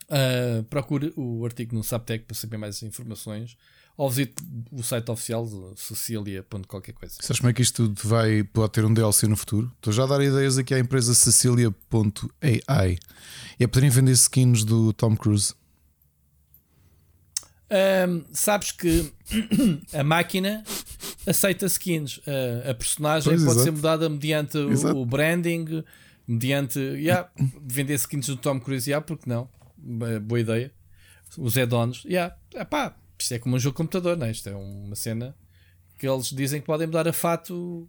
Uh, 0.05 0.65
procure 0.65 1.13
o 1.17 1.45
artigo 1.45 1.77
no 1.77 1.85
Saptec 1.85 2.25
para 2.25 2.35
saber 2.35 2.57
mais 2.57 2.83
informações. 2.83 3.57
Ou 3.99 4.09
visite 4.09 4.35
o 4.71 4.81
site 4.81 5.11
oficial 5.11 5.45
Cecília.qualquer 5.75 6.93
coisa. 6.93 7.17
Sabes 7.21 7.41
como 7.41 7.51
é 7.51 7.53
que 7.53 7.63
isto 7.63 7.89
tudo 7.89 8.09
vai, 8.09 8.45
pode 8.45 8.71
ter 8.71 8.85
um 8.85 8.95
DLC 8.95 9.27
no 9.27 9.37
futuro? 9.37 9.73
Estou 9.75 9.93
já 9.93 10.05
a 10.05 10.07
dar 10.07 10.23
ideias 10.23 10.57
aqui 10.57 10.73
à 10.73 10.79
empresa 10.79 11.13
Cecília.ai. 11.15 12.97
É 13.59 13.67
poderem 13.67 13.91
vender 13.91 14.13
skins 14.13 14.63
do 14.63 14.93
Tom 14.93 15.17
Cruise. 15.17 15.53
Um, 18.09 18.25
sabes 18.33 18.71
que 18.71 19.13
a 19.93 20.05
máquina 20.05 20.63
aceita 21.27 21.67
skins. 21.67 22.19
Uh, 22.19 22.71
a 22.71 22.75
personagem 22.75 23.33
pois, 23.33 23.43
pode 23.43 23.57
exato. 23.57 23.65
ser 23.65 23.71
mudada 23.73 24.09
mediante 24.09 24.59
o, 24.59 24.97
o, 24.97 25.05
branding, 25.05 25.83
mediante 26.25 26.79
yeah, 26.79 27.29
vender 27.61 27.95
skins 27.95 28.27
do 28.27 28.37
Tom 28.37 28.61
Cruise. 28.61 28.89
Yeah, 28.89 29.05
porque 29.05 29.29
não? 29.29 29.49
Boa 29.77 30.39
ideia. 30.39 30.73
Os 31.37 31.59
add-ons. 31.59 32.05
Yeah, 32.05 32.37
epá, 32.55 32.97
isto 33.19 33.35
é 33.35 33.39
como 33.39 33.57
um 33.57 33.59
jogo 33.59 33.75
de 33.75 33.79
computador, 33.79 34.17
não 34.17 34.27
é? 34.27 34.31
Isto 34.31 34.49
é 34.49 34.57
uma 34.57 34.95
cena 34.95 35.35
que 35.99 36.09
eles 36.09 36.27
dizem 36.31 36.61
que 36.61 36.67
podem 36.67 36.87
mudar 36.87 37.09
a 37.09 37.13
fato. 37.13 37.89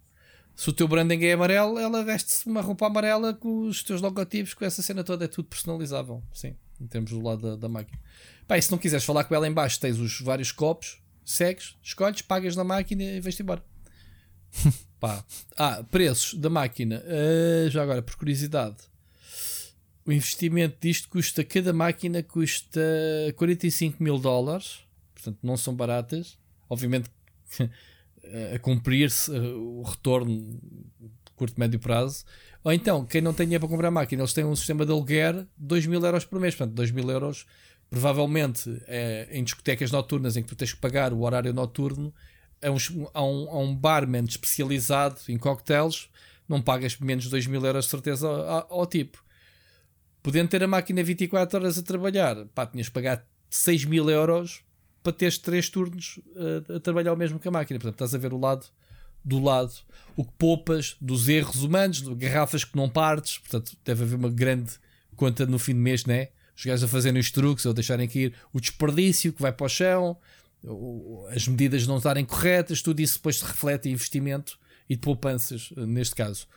Se 0.56 0.69
o 0.69 0.74
teu 0.74 0.88
branding 0.88 1.24
é 1.24 1.33
amarelo, 1.33 1.77
ela 1.80 2.03
veste-se 2.03 2.45
uma 2.48 2.61
roupa 2.61 2.88
amarela 2.88 3.33
com 3.33 3.61
os 3.67 3.82
teus 3.83 4.01
logotipos, 4.01 4.53
com 4.53 4.66
essa 4.66 4.82
cena 4.82 5.03
toda. 5.03 5.25
É 5.25 5.27
tudo 5.27 5.48
personalizável. 5.48 6.22
Sim, 6.33 6.56
em 6.82 6.88
termos 6.88 7.11
do 7.11 7.22
lado 7.22 7.41
da, 7.41 7.56
da 7.56 7.69
máquina. 7.69 7.99
Pá, 8.48 8.58
e 8.58 8.61
se 8.61 8.72
não 8.72 8.77
quiseres 8.77 9.06
falar 9.06 9.24
com 9.24 9.35
ela 9.35 9.48
em 9.48 9.53
baixo, 9.53 9.80
tens 9.80 9.99
os 9.99 10.19
vários 10.19 10.51
copos, 10.51 11.01
segues, 11.24 11.77
escolhes, 11.83 12.22
pagas 12.22 12.56
na 12.56 12.64
máquina 12.64 13.03
e 13.03 13.22
vais-te 13.22 13.43
embora. 13.43 13.64
Pá. 14.99 15.24
Ah, 15.56 15.83
preços 15.90 16.33
da 16.33 16.49
máquina. 16.49 17.03
Uh, 17.06 17.69
já 17.69 17.83
agora, 17.83 18.01
por 18.01 18.16
curiosidade, 18.16 18.77
o 20.06 20.11
investimento 20.11 20.77
disto 20.82 21.08
custa, 21.08 21.43
cada 21.43 21.72
máquina 21.72 22.24
custa 22.24 22.82
45 23.35 24.03
mil 24.03 24.17
dólares, 24.17 24.80
portanto 25.22 25.40
não 25.44 25.58
são 25.58 25.76
baratas. 25.76 26.38
Obviamente 26.70 27.10
a 28.56 28.60
cumprir-se 28.60 29.32
uh, 29.32 29.80
o 29.80 29.84
retorno 29.84 30.60
curto 31.36 31.58
médio 31.58 31.80
prazo. 31.80 32.26
Ou 32.64 32.74
então, 32.74 33.06
quem 33.06 33.22
não 33.22 33.34
tem 33.34 33.46
dinheiro 33.46 33.62
para 33.62 33.74
comprar 33.74 33.90
máquina, 33.90 34.22
eles 34.22 34.34
têm 34.34 34.44
um 34.44 34.56
sistema 34.56 34.86
de 34.86 34.92
aluguer 34.92 35.48
2 35.58 35.86
mil 35.86 36.04
euros 36.04 36.26
por 36.26 36.40
mês. 36.40 36.54
Portanto, 36.54 36.76
2 36.76 36.92
mil 36.92 37.10
euros 37.10 37.46
provavelmente 37.90 38.82
é, 38.88 39.28
em 39.32 39.44
discotecas 39.44 39.90
noturnas 39.92 40.38
em 40.38 40.44
que 40.44 40.50
tu 40.50 40.56
tens 40.56 40.74
que 40.74 40.80
pagar 40.80 41.12
o 41.14 41.22
horário 41.22 41.54
noturno, 41.54 42.14
a 42.62 42.70
um, 42.70 43.08
a 43.14 43.24
um, 43.24 43.50
a 43.50 43.60
um 43.60 43.76
barman 43.76 44.26
especializado 44.26 45.18
em 45.30 45.38
cocktails, 45.38 46.10
não 46.48 46.62
pagas 46.62 46.98
menos 47.00 47.24
de 47.24 47.30
2 47.32 47.48
mil 47.48 47.66
euros 47.66 47.86
de 47.86 47.92
certeza 47.92 48.28
ao, 48.28 48.80
ao, 48.82 48.86
tipo. 48.86 49.24
Podendo 50.22 50.50
ter 50.50 50.62
a 50.62 50.68
máquina 50.68 51.02
24 51.02 51.58
horas 51.58 51.78
a 51.78 51.84
trabalhar, 51.84 52.46
pá, 52.54 52.66
tinhas 52.66 52.90
que 52.90 52.94
pagar 52.94 53.26
6 53.50 53.86
mil 53.86 54.10
euros 54.10 54.62
para 55.03 55.14
teres 55.14 55.38
3 55.38 55.69
turnos 55.69 56.19
a, 56.69 56.76
a 56.76 56.80
trabalhar 56.80 57.14
o 57.14 57.18
mesmo 57.18 57.40
que 57.40 57.48
a 57.48 57.52
máquina. 57.52 57.80
Portanto, 57.80 57.95
estás 57.95 58.16
a 58.16 58.18
ver 58.18 58.34
o 58.34 58.40
lado 58.40 58.66
do 59.24 59.42
lado, 59.44 59.74
o 60.16 60.24
que 60.24 60.32
poupas 60.38 60.95
dos 61.00 61.28
erros 61.28 61.61
humanos, 61.61 62.02
de 62.02 62.16
garrafas 62.16 62.64
que 62.64 62.76
não 62.76 62.90
partes, 62.90 63.38
portanto, 63.38 63.76
deve 63.84 64.03
haver 64.03 64.16
uma 64.16 64.30
grande 64.30 64.72
conta 65.16 65.45
no 65.45 65.60
fim 65.60 65.74
do 65.74 65.80
mês, 65.80 66.06
né? 66.06 66.30
os 66.60 66.66
gajos 66.66 66.84
a 66.84 66.88
fazerem 66.88 67.19
os 67.19 67.32
truques 67.32 67.66
ou 67.66 67.74
deixarem 67.74 68.08
cair 68.08 68.34
o 68.52 68.60
desperdício 68.60 69.32
que 69.32 69.42
vai 69.42 69.52
para 69.52 69.66
o 69.66 69.69
chão, 69.69 70.18
as 71.34 71.48
medidas 71.48 71.88
não 71.88 71.98
estarem 71.98 72.26
corretas, 72.26 72.82
tudo 72.82 73.00
isso 73.00 73.16
depois 73.16 73.38
se 73.38 73.45
reflete 73.45 73.88
em 73.88 73.94
investimento 73.94 74.60
e 74.90 74.95
de 74.95 75.02
poupanças, 75.02 75.72
neste 75.78 76.16
caso. 76.16 76.48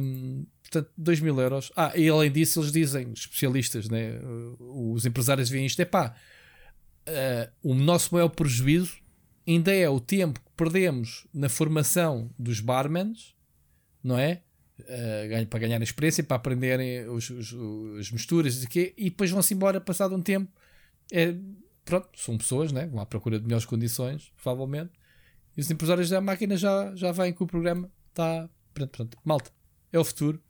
Um, 0.00 0.46
portanto, 0.62 0.90
2 0.96 1.20
mil 1.20 1.38
euros. 1.38 1.70
Ah, 1.76 1.92
e 1.94 2.08
além 2.08 2.32
disso, 2.32 2.60
eles 2.60 2.72
dizem, 2.72 3.12
especialistas, 3.12 3.90
né, 3.90 4.18
os 4.58 5.04
empresários 5.04 5.50
veem 5.50 5.66
isto: 5.66 5.80
é 5.82 5.84
pá, 5.84 6.14
uh, 7.08 7.52
o 7.62 7.74
nosso 7.74 8.14
maior 8.14 8.28
prejuízo 8.28 8.98
ainda 9.46 9.74
é 9.74 9.88
o 9.88 10.00
tempo 10.00 10.40
que 10.40 10.50
perdemos 10.56 11.26
na 11.32 11.48
formação 11.48 12.30
dos 12.38 12.60
barmans, 12.60 13.34
não 14.02 14.18
é? 14.18 14.42
uh, 14.80 15.46
para 15.46 15.60
ganhar 15.60 15.80
experiência, 15.82 16.24
para 16.24 16.36
aprenderem 16.36 17.08
os, 17.08 17.30
os, 17.30 17.54
as 17.98 18.10
misturas 18.10 18.62
e, 18.62 18.68
quê, 18.68 18.94
e 18.96 19.10
depois 19.10 19.30
vão-se 19.30 19.54
embora 19.54 19.80
passado 19.80 20.14
um 20.14 20.22
tempo. 20.22 20.50
É, 21.12 21.34
pronto, 21.84 22.08
são 22.16 22.36
pessoas, 22.38 22.72
né? 22.72 22.86
vão 22.86 23.00
à 23.00 23.06
procura 23.06 23.38
de 23.38 23.44
melhores 23.44 23.66
condições, 23.66 24.32
provavelmente. 24.42 24.92
E 25.56 25.60
os 25.60 25.70
empresários 25.70 26.08
da 26.08 26.20
máquina 26.20 26.56
já, 26.56 26.94
já 26.96 27.12
vêm 27.12 27.32
com 27.32 27.44
o 27.44 27.46
programa. 27.46 27.90
Está. 28.08 28.48
Pronto, 28.72 28.90
pronto. 28.90 29.18
Malta, 29.24 29.50
é 29.92 29.98
o 29.98 30.04
futuro. 30.04 30.42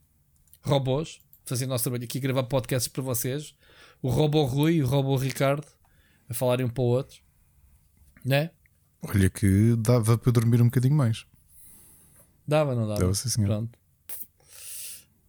Robôs, 0.62 1.20
fazendo 1.44 1.70
nosso 1.70 1.84
trabalho 1.84 2.04
aqui, 2.04 2.18
gravar 2.18 2.44
podcasts 2.44 2.88
para 2.88 3.02
vocês. 3.02 3.54
O 4.00 4.08
robô 4.08 4.44
Rui 4.44 4.76
e 4.76 4.82
o 4.82 4.86
robô 4.86 5.16
Ricardo 5.16 5.66
a 6.28 6.34
falarem 6.34 6.66
um 6.66 6.68
para 6.68 6.82
o 6.82 6.86
outro, 6.86 7.18
né? 8.24 8.50
Olha 9.02 9.28
que 9.28 9.76
dava 9.76 10.16
para 10.16 10.32
dormir 10.32 10.62
um 10.62 10.66
bocadinho 10.66 10.94
mais. 10.94 11.26
Dava, 12.46 12.74
não 12.74 12.86
dava? 12.86 13.00
Dava, 13.00 13.14
sim, 13.14 13.28
senhor. 13.28 13.48
Pronto. 13.48 13.78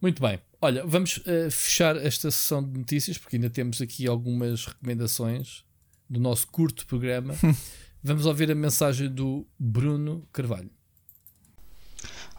Muito 0.00 0.20
bem. 0.20 0.40
Olha, 0.60 0.86
vamos 0.86 1.18
uh, 1.18 1.50
fechar 1.50 1.96
esta 1.96 2.30
sessão 2.30 2.62
de 2.62 2.78
notícias, 2.78 3.18
porque 3.18 3.36
ainda 3.36 3.50
temos 3.50 3.80
aqui 3.82 4.06
algumas 4.06 4.66
recomendações 4.66 5.64
do 6.08 6.18
nosso 6.18 6.46
curto 6.48 6.86
programa. 6.86 7.34
vamos 8.02 8.24
ouvir 8.26 8.50
a 8.50 8.54
mensagem 8.54 9.08
do 9.08 9.46
Bruno 9.58 10.26
Carvalho. 10.32 10.70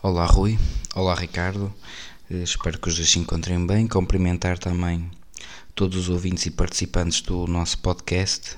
Olá, 0.01 0.25
Rui. 0.25 0.57
Olá, 0.95 1.13
Ricardo. 1.13 1.73
Uh, 2.29 2.43
espero 2.43 2.79
que 2.79 2.89
os 2.89 2.95
dois 2.95 3.09
se 3.09 3.19
encontrem 3.19 3.65
bem. 3.65 3.87
Cumprimentar 3.87 4.57
também 4.57 5.09
todos 5.77 5.95
os 5.95 6.09
ouvintes 6.09 6.43
e 6.47 6.49
participantes 6.49 7.21
do 7.21 7.45
nosso 7.45 7.77
podcast. 7.77 8.57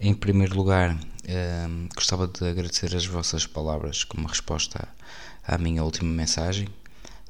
Em 0.00 0.14
primeiro 0.14 0.56
lugar, 0.56 0.94
uh, 0.94 1.88
gostava 1.92 2.28
de 2.28 2.48
agradecer 2.48 2.94
as 2.94 3.04
vossas 3.04 3.44
palavras 3.44 4.04
como 4.04 4.28
resposta 4.28 4.86
à, 5.44 5.58
minha 5.58 5.82
última 5.82 6.08
mensagem 6.08 6.68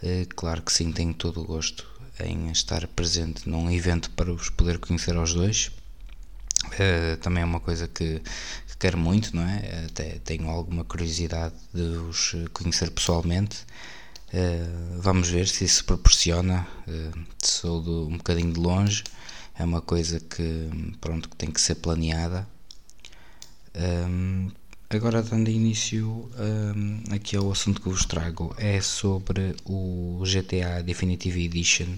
eh, 0.03 0.27
claro 0.37 0.61
que 0.61 0.71
sim, 0.71 0.93
tenho 0.93 1.15
todo 1.15 1.41
o 1.41 1.45
gosto 1.47 1.89
em 2.21 2.51
estar 2.51 2.87
presente 2.89 3.49
num 3.49 3.71
evento 3.71 4.11
para 4.11 4.31
os 4.31 4.51
poder 4.51 4.79
conhecer 4.79 5.17
aos 5.17 5.33
dois. 5.33 5.71
Uh, 6.67 7.17
também 7.23 7.43
é 7.43 7.47
uma 7.47 7.61
coisa 7.61 7.89
que, 7.89 8.21
que, 8.21 8.77
quero 8.79 8.99
muito, 8.99 9.35
não 9.35 9.43
é? 9.43 9.87
Até 9.87 10.19
tenho 10.25 10.49
alguma 10.51 10.85
curiosidade 10.85 11.55
de 11.73 11.81
os 11.81 12.35
conhecer 12.53 12.91
pessoalmente. 12.91 13.65
Uh, 14.29 15.01
vamos 15.01 15.29
ver 15.29 15.49
se 15.49 15.65
isso 15.65 15.85
proporciona. 15.85 16.67
Uh, 16.87 17.25
sou 17.43 17.83
de, 17.83 17.91
um 17.91 18.17
bocadinho 18.19 18.53
de 18.53 18.61
longe, 18.61 19.05
é 19.59 19.65
uma 19.65 19.81
coisa 19.81 20.21
que, 20.21 20.71
pronto, 21.01 21.29
que 21.29 21.37
tem 21.37 21.51
que 21.51 21.61
ser 21.61 21.77
planeada. 21.77 22.47
Um, 23.75 24.51
agora, 24.91 25.23
dando 25.23 25.51
início 25.51 26.31
um, 26.39 27.15
aqui 27.15 27.37
ao 27.37 27.51
assunto 27.51 27.81
que 27.81 27.89
vos 27.89 28.05
trago, 28.05 28.55
é 28.59 28.81
sobre 28.81 29.55
o 29.65 30.23
GTA 30.25 30.83
Definitive 30.83 31.45
Edition 31.45 31.97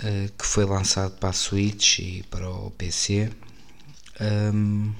uh, 0.00 0.32
que 0.38 0.46
foi 0.46 0.64
lançado 0.64 1.16
para 1.18 1.30
a 1.30 1.32
Switch 1.32 1.98
e 1.98 2.22
para 2.30 2.48
o 2.48 2.70
PC. 2.72 3.30
Um, 4.20 4.92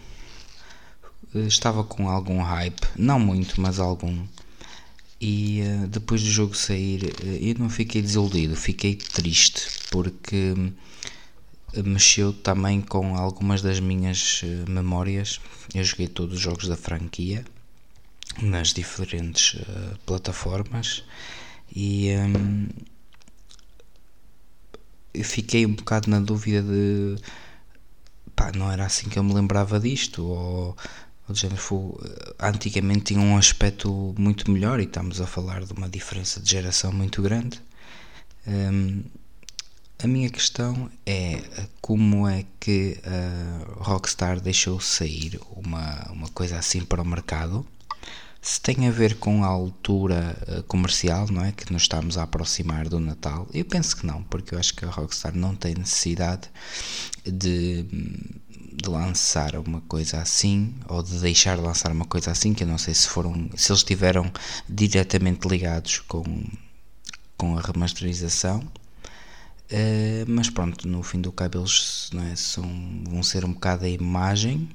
estava 1.47 1.85
com 1.85 2.09
algum 2.09 2.41
hype, 2.43 2.87
não 2.97 3.19
muito, 3.19 3.61
mas 3.61 3.79
algum. 3.79 4.27
E 5.21 5.63
uh, 5.63 5.89
depois 5.89 6.23
do 6.23 6.29
jogo 6.29 6.55
sair, 6.55 7.05
uh, 7.05 7.27
eu 7.27 7.55
não 7.59 7.71
fiquei 7.71 8.03
desiludido, 8.03 8.55
fiquei 8.57 8.97
triste 8.97 9.69
porque 9.91 10.55
mexeu 11.85 12.33
também 12.33 12.81
com 12.81 13.17
algumas 13.17 13.63
das 13.63 13.81
minhas 13.81 14.43
memórias. 14.69 15.41
Eu 15.75 15.85
joguei 15.85 16.09
todos 16.09 16.37
os 16.37 16.41
jogos 16.41 16.69
da 16.69 16.77
franquia 16.77 17.45
nas 18.43 18.73
diferentes 18.73 19.55
uh, 19.55 19.99
plataformas 20.05 21.03
e 21.75 22.11
um, 22.17 22.69
eu 25.15 25.25
fiquei 25.25 25.65
um 25.65 25.75
bocado 25.75 26.11
na 26.11 26.21
dúvida 26.21 26.63
de 26.63 27.17
pá, 28.35 28.53
não 28.55 28.71
era 28.71 28.85
assim 28.85 29.09
que 29.09 29.19
eu 29.19 29.25
me 29.25 29.33
lembrava 29.33 29.81
disto 29.81 30.25
ou, 30.25 30.77
ou 31.29 31.35
género, 31.35 31.61
foi, 31.61 31.95
antigamente 32.41 33.15
tinha 33.15 33.21
um 33.21 33.37
aspecto 33.37 34.15
muito 34.19 34.51
melhor 34.51 34.81
e 34.81 34.85
estamos 34.85 35.21
a 35.21 35.27
falar 35.27 35.65
de 35.65 35.73
uma 35.73 35.89
diferença 35.89 36.41
de 36.41 36.51
geração 36.51 36.93
muito 36.93 37.21
grande 37.23 37.61
um, 38.47 39.03
a 39.99 40.07
minha 40.07 40.31
questão 40.31 40.91
é 41.05 41.43
como 41.81 42.29
é 42.29 42.45
que 42.61 42.99
a 43.05 43.83
Rockstar 43.83 44.41
deixou 44.41 44.79
sair 44.79 45.41
uma, 45.51 46.13
uma 46.13 46.29
coisa 46.29 46.59
assim 46.59 46.85
para 46.85 47.03
o 47.03 47.05
mercado. 47.05 47.67
Se 48.41 48.61
tem 48.61 48.87
a 48.87 48.91
ver 48.93 49.17
com 49.17 49.43
a 49.43 49.49
altura 49.49 50.37
eh, 50.47 50.63
comercial, 50.69 51.27
não 51.33 51.45
é? 51.45 51.51
Que 51.51 51.73
nos 51.73 51.83
estamos 51.83 52.17
a 52.17 52.23
aproximar 52.23 52.89
do 52.89 53.01
Natal. 53.01 53.49
Eu 53.53 53.65
penso 53.65 53.97
que 53.97 54.07
não, 54.07 54.23
porque 54.23 54.55
eu 54.55 54.59
acho 54.59 54.75
que 54.75 54.85
a 54.85 54.91
Rockstar 54.91 55.35
não 55.35 55.57
tem 55.57 55.75
necessidade 55.75 56.49
de, 57.25 57.85
de 58.77 58.89
lançar 58.89 59.57
uma 59.57 59.81
coisa 59.83 60.21
assim 60.21 60.75
ou 60.89 61.03
de 61.03 61.19
deixar 61.21 61.57
de 61.57 61.63
lançar 61.63 61.91
uma 61.93 62.05
coisa 62.05 62.31
assim. 62.31 62.55
Que 62.55 62.65
eu 62.65 62.69
não 62.69 62.79
sei 62.79 62.95
se 62.95 63.09
foram, 63.09 63.35
se 63.57 63.73
eles 63.73 63.81
estiveram 63.81 64.31
diretamente 64.69 65.49
ligados 65.49 66.01
com, 66.01 66.25
com 67.37 67.59
a 67.59 67.63
remasterização 67.63 68.63
Uh, 69.67 70.23
mas 70.29 70.49
pronto, 70.49 70.87
no 70.87 71.03
fim 71.03 71.21
do 71.21 71.33
cabo 71.33 71.59
eles 71.59 72.11
é, 72.31 72.37
são, 72.37 72.65
vão 73.05 73.21
ser 73.23 73.45
um 73.45 73.53
bocado 73.53 73.85
a 73.85 73.89
imagem, 73.89 74.69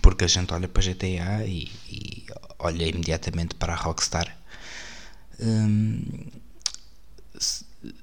porque 0.00 0.24
a 0.24 0.28
gente 0.28 0.54
olha 0.54 0.68
para 0.68 0.82
GTA 0.82 1.44
e, 1.44 1.68
e 1.88 2.26
olha 2.60 2.86
imediatamente 2.86 3.56
para 3.56 3.72
a 3.72 3.76
Rockstar. 3.76 4.36
Um, 5.40 6.00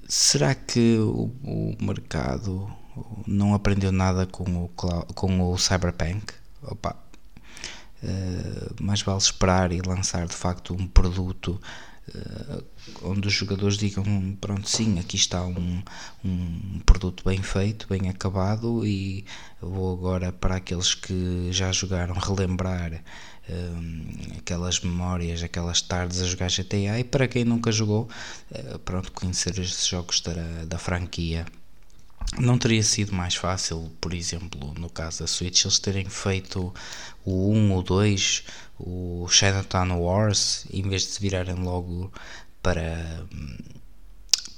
será 0.06 0.54
que 0.54 0.98
o, 0.98 1.30
o, 1.42 1.76
mercado 1.80 2.70
não 3.26 3.54
aprendeu 3.54 3.92
nada 3.92 4.26
com 4.26 4.64
o, 4.64 4.68
com 4.68 5.52
o 5.52 5.58
Cyberpunk? 5.58 6.32
Opa, 6.62 6.96
uh, 8.02 8.82
mais 8.82 9.02
vale 9.02 9.18
esperar 9.18 9.72
e 9.72 9.80
lançar 9.80 10.26
de 10.26 10.34
facto 10.34 10.74
um 10.74 10.86
produto 10.86 11.60
uh, 12.14 12.64
onde 13.02 13.28
os 13.28 13.34
jogadores 13.34 13.76
digam 13.76 14.36
pronto 14.40 14.68
sim 14.68 14.98
aqui 14.98 15.16
está 15.16 15.44
um, 15.44 15.82
um 16.24 16.80
produto 16.84 17.24
bem 17.24 17.42
feito 17.42 17.86
bem 17.88 18.08
acabado 18.08 18.86
e 18.86 19.24
vou 19.60 19.92
agora 19.92 20.32
para 20.32 20.56
aqueles 20.56 20.94
que 20.94 21.48
já 21.50 21.72
jogaram 21.72 22.14
relembrar 22.14 23.02
eh, 23.48 23.70
aquelas 24.38 24.80
memórias 24.80 25.42
aquelas 25.42 25.80
tardes 25.82 26.20
a 26.20 26.26
jogar 26.26 26.48
GTA 26.48 26.98
e 27.00 27.04
para 27.04 27.28
quem 27.28 27.44
nunca 27.44 27.72
jogou 27.72 28.08
pronto 28.84 29.12
conhecer 29.12 29.58
estes 29.58 29.86
jogos 29.86 30.20
da, 30.20 30.64
da 30.66 30.78
franquia 30.78 31.46
não 32.38 32.58
teria 32.58 32.82
sido 32.82 33.14
mais 33.14 33.34
fácil, 33.34 33.90
por 34.00 34.12
exemplo, 34.12 34.74
no 34.78 34.90
caso 34.90 35.20
da 35.20 35.26
Switch, 35.26 35.64
eles 35.64 35.78
terem 35.78 36.08
feito 36.08 36.72
o 37.24 37.50
1 37.52 37.72
ou 37.72 37.82
2 37.82 38.44
o 38.78 39.26
Chinatown 39.28 39.98
Wars, 40.00 40.66
em 40.70 40.82
vez 40.82 41.02
de 41.02 41.08
se 41.12 41.20
virarem 41.20 41.54
logo 41.54 42.12
para, 42.62 43.24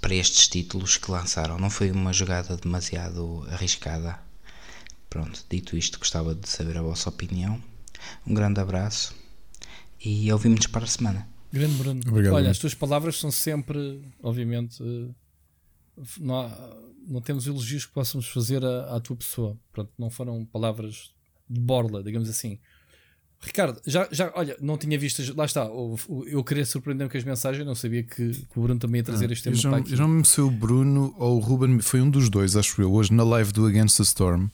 para 0.01 0.15
estes 0.15 0.49
títulos 0.49 0.97
que 0.97 1.11
lançaram. 1.11 1.59
Não 1.59 1.71
foi 1.71 1.91
uma 1.91 2.13
jogada 2.13 2.57
demasiado 2.57 3.47
arriscada. 3.51 4.19
Pronto, 5.09 5.45
dito 5.49 5.77
isto, 5.77 5.99
gostava 5.99 6.35
de 6.35 6.49
saber 6.49 6.77
a 6.79 6.83
vossa 6.83 7.09
opinião. 7.09 7.63
Um 8.27 8.35
grande 8.35 8.61
abraço 8.61 9.15
e 10.05 10.31
ouvimos-nos 10.33 10.67
para 10.67 10.85
a 10.85 10.89
semana. 10.89 11.29
Grande 11.53 11.75
Bruno. 11.77 12.01
Obrigado, 12.07 12.33
Olha, 12.35 12.43
Bruno. 12.43 12.51
as 12.51 12.59
tuas 12.59 12.75
palavras 12.75 13.17
são 13.17 13.31
sempre, 13.31 14.03
obviamente, 14.23 14.83
eh, 14.83 16.03
não, 16.19 16.41
há, 16.41 16.77
não 17.09 17.21
temos 17.21 17.47
elogios 17.47 17.87
que 17.87 17.93
possamos 17.93 18.29
fazer 18.29 18.65
à, 18.65 18.97
à 18.97 19.01
tua 19.01 19.17
pessoa. 19.17 19.57
Pronto, 19.73 19.91
não 19.99 20.11
foram 20.11 20.45
palavras 20.45 21.11
de 21.49 21.61
borla, 21.61 22.03
digamos 22.03 22.29
assim. 22.29 22.59
Ricardo, 23.41 23.81
já, 23.87 24.09
já, 24.11 24.33
olha, 24.35 24.57
não 24.61 24.77
tinha 24.77 24.99
visto, 24.99 25.23
lá 25.37 25.45
está, 25.45 25.65
eu 26.27 26.43
queria 26.43 26.67
surpreender-me 26.67 27.11
com 27.11 27.17
as 27.17 27.23
mensagens, 27.23 27.65
não 27.65 27.75
sabia 27.75 28.03
que, 28.03 28.33
que, 28.33 28.59
o 28.59 28.63
Bruno 28.63 28.81
também 28.81 28.99
ia 28.99 29.05
trazer 29.05 29.29
ah, 29.29 29.33
este 29.33 29.45
tema 29.45 29.57
já. 29.57 29.71
Eu 29.97 30.09
me 30.09 30.25
sei 30.25 30.43
o 30.43 30.51
Bruno 30.51 31.15
ou 31.17 31.37
o 31.37 31.39
Ruben, 31.39 31.79
foi 31.79 32.01
um 32.01 32.11
dos 32.11 32.29
dois, 32.29 32.57
acho 32.57 32.83
eu, 32.83 32.93
hoje 32.93 33.13
na 33.13 33.23
live 33.23 33.53
do 33.53 33.65
Against 33.67 33.97
the 33.97 34.03
Storm, 34.03 34.49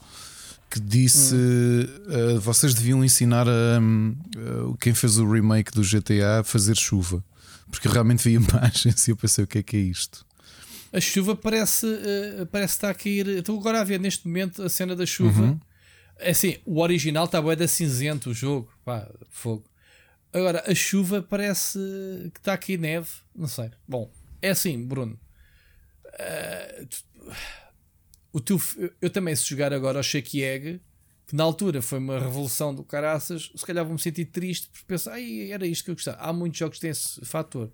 que 0.71 0.79
disse 0.79 1.35
hum. 1.35 2.37
uh, 2.37 2.41
vocês 2.41 2.75
deviam 2.75 3.03
ensinar 3.03 3.49
a, 3.49 3.81
uh, 3.81 4.77
quem 4.79 4.93
fez 4.93 5.17
o 5.17 5.31
remake 5.31 5.73
do 5.73 5.81
GTA 5.81 6.41
a 6.41 6.45
fazer 6.45 6.77
chuva, 6.77 7.25
porque 7.71 7.89
realmente 7.89 8.23
vi 8.23 8.35
imagens 8.37 9.09
e 9.09 9.13
eu 9.13 9.17
pensei 9.17 9.45
o 9.45 9.47
que 9.47 9.59
é 9.59 9.63
que 9.63 9.79
é 9.79 9.81
isto. 9.81 10.27
A 10.95 11.01
chuva 11.01 11.35
parece, 11.35 11.87
uh, 11.87 12.47
parece 12.47 12.75
estar 12.75 12.91
a 12.91 12.95
cair. 12.95 13.27
Estou 13.29 13.59
agora 13.59 13.81
a 13.81 13.85
ver 13.85 13.99
neste 13.99 14.27
momento 14.27 14.63
a 14.63 14.69
cena 14.69 14.95
da 14.95 15.05
chuva. 15.05 15.43
Uhum 15.43 15.61
é 16.19 16.31
assim, 16.31 16.59
o 16.65 16.81
original 16.81 17.25
está 17.25 17.41
bué 17.41 17.57
da 17.57 17.69
cinzento 17.69 18.31
o 18.31 18.35
jogo. 18.35 18.73
Pá, 18.85 19.11
fogo. 19.29 19.65
Agora, 20.33 20.65
a 20.67 20.75
chuva 20.75 21.23
parece 21.23 21.79
que 22.33 22.41
está 22.41 22.53
aqui 22.53 22.77
neve. 22.77 23.09
Não 23.35 23.47
sei. 23.47 23.71
Bom, 23.87 24.11
é 24.43 24.51
assim, 24.51 24.83
Bruno. 24.85 25.19
Uh, 26.07 26.87
tu, 26.87 27.05
o 28.33 28.41
teu, 28.41 28.61
eu 29.01 29.11
também, 29.11 29.35
se 29.35 29.49
jogar 29.49 29.73
agora 29.73 29.99
ao 29.99 30.03
Shake 30.03 30.43
Egg, 30.43 30.81
que 31.27 31.37
na 31.37 31.45
altura 31.45 31.81
foi 31.81 31.99
uma 31.99 32.19
revolução 32.19 32.75
do 32.75 32.83
caraças, 32.83 33.51
se 33.55 33.65
calhar 33.65 33.85
vou-me 33.85 34.01
sentir 34.01 34.27
triste 34.27 34.69
porque 34.69 34.85
penso, 34.87 35.09
ai, 35.09 35.53
era 35.53 35.67
isto 35.67 35.85
que 35.85 35.91
eu 35.91 35.95
gostava. 35.95 36.19
Há 36.19 36.33
muitos 36.33 36.59
jogos 36.59 36.79
que 36.79 36.83
têm 36.83 36.91
esse 36.91 37.25
fator. 37.25 37.73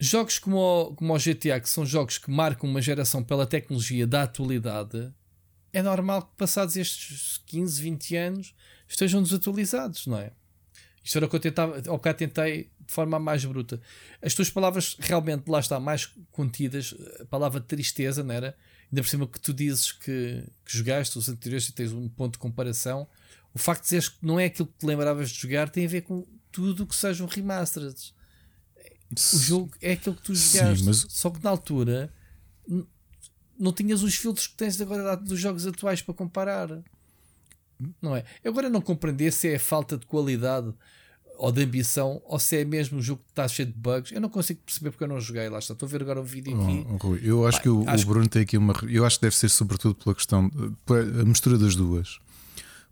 Jogos 0.00 0.38
como 0.38 0.56
o, 0.56 0.94
como 0.94 1.14
o 1.14 1.18
GTA, 1.18 1.60
que 1.60 1.68
são 1.68 1.84
jogos 1.84 2.18
que 2.18 2.30
marcam 2.30 2.70
uma 2.70 2.80
geração 2.80 3.22
pela 3.22 3.46
tecnologia 3.46 4.06
da 4.06 4.22
atualidade, 4.22 5.12
é 5.72 5.82
normal 5.82 6.22
que 6.22 6.36
passados 6.36 6.76
estes 6.76 7.42
15, 7.46 7.82
20 7.82 8.16
anos 8.16 8.54
estejam 8.88 9.22
desatualizados, 9.22 10.06
não 10.06 10.18
é? 10.18 10.32
Isto 11.04 11.18
era 11.18 11.26
o 11.26 11.28
que 11.28 11.36
eu 11.36 11.40
tentava, 11.40 11.76
ao 11.76 11.96
bocado 11.96 12.18
tentei 12.18 12.70
de 12.86 12.92
forma 12.92 13.18
mais 13.18 13.44
bruta. 13.44 13.80
As 14.22 14.34
tuas 14.34 14.50
palavras 14.50 14.96
realmente 14.98 15.48
lá 15.48 15.58
está 15.58 15.80
mais 15.80 16.06
contidas, 16.30 16.94
a 17.20 17.24
palavra 17.24 17.60
tristeza, 17.60 18.22
não 18.22 18.34
era? 18.34 18.56
Ainda 18.90 19.02
por 19.02 19.08
cima 19.08 19.26
que 19.26 19.40
tu 19.40 19.52
dizes 19.52 19.92
que, 19.92 20.44
que 20.64 20.76
jogaste 20.76 21.18
os 21.18 21.28
anteriores 21.28 21.68
e 21.68 21.72
tens 21.72 21.92
um 21.92 22.08
ponto 22.08 22.34
de 22.34 22.38
comparação. 22.38 23.06
O 23.52 23.58
facto 23.58 23.82
de 23.82 23.84
dizeres 23.86 24.08
que 24.08 24.24
não 24.24 24.38
é 24.38 24.46
aquilo 24.46 24.68
que 24.68 24.78
te 24.78 24.86
lembravas 24.86 25.30
de 25.30 25.40
jogar 25.40 25.68
tem 25.68 25.84
a 25.84 25.88
ver 25.88 26.02
com 26.02 26.26
tudo 26.52 26.84
o 26.84 26.86
que 26.86 26.94
sejam 26.94 27.26
remastered. 27.26 28.14
O 29.10 29.38
jogo 29.38 29.70
é 29.80 29.92
aquilo 29.92 30.14
que 30.14 30.22
tu 30.22 30.34
jogaste. 30.34 30.80
Sim, 30.80 30.86
mas... 30.86 31.06
Só 31.08 31.30
que 31.30 31.42
na 31.42 31.50
altura 31.50 32.12
não 33.58 33.72
tinhas 33.72 34.02
os 34.02 34.14
filtros 34.14 34.46
que 34.46 34.54
tens 34.54 34.80
agora 34.80 35.16
dos 35.16 35.40
jogos 35.40 35.66
atuais 35.66 36.02
para 36.02 36.14
comparar. 36.14 36.82
Não 38.02 38.14
é? 38.14 38.24
Eu 38.42 38.52
agora 38.52 38.68
não 38.68 38.80
compreender 38.80 39.32
se 39.32 39.48
é 39.48 39.58
falta 39.58 39.96
de 39.96 40.06
qualidade 40.06 40.72
ou 41.38 41.52
de 41.52 41.62
ambição 41.62 42.20
ou 42.26 42.38
se 42.38 42.56
é 42.56 42.64
mesmo 42.64 42.98
um 42.98 43.02
jogo 43.02 43.22
que 43.24 43.30
está 43.30 43.46
cheio 43.46 43.68
de 43.68 43.74
bugs. 43.74 44.12
Eu 44.12 44.20
não 44.20 44.28
consigo 44.28 44.60
perceber 44.64 44.90
porque 44.90 45.04
eu 45.04 45.08
não 45.08 45.20
joguei. 45.20 45.48
Lá 45.48 45.58
está. 45.58 45.72
Estou 45.72 45.86
a 45.86 45.90
ver 45.90 46.02
agora 46.02 46.20
o 46.20 46.24
vídeo 46.24 46.60
aqui. 46.60 46.86
Oh, 47.02 47.14
eu 47.16 47.46
acho 47.46 47.62
que 47.62 47.68
o, 47.68 47.88
acho 47.88 48.04
o 48.04 48.08
Bruno 48.08 48.24
que... 48.24 48.30
tem 48.30 48.42
aqui 48.42 48.58
uma. 48.58 48.74
Eu 48.88 49.06
acho 49.06 49.16
que 49.18 49.22
deve 49.22 49.36
ser 49.36 49.48
sobretudo 49.48 49.94
pela 49.94 50.14
questão. 50.14 50.50
a 50.88 51.24
mistura 51.24 51.56
das 51.56 51.74
duas. 51.76 52.18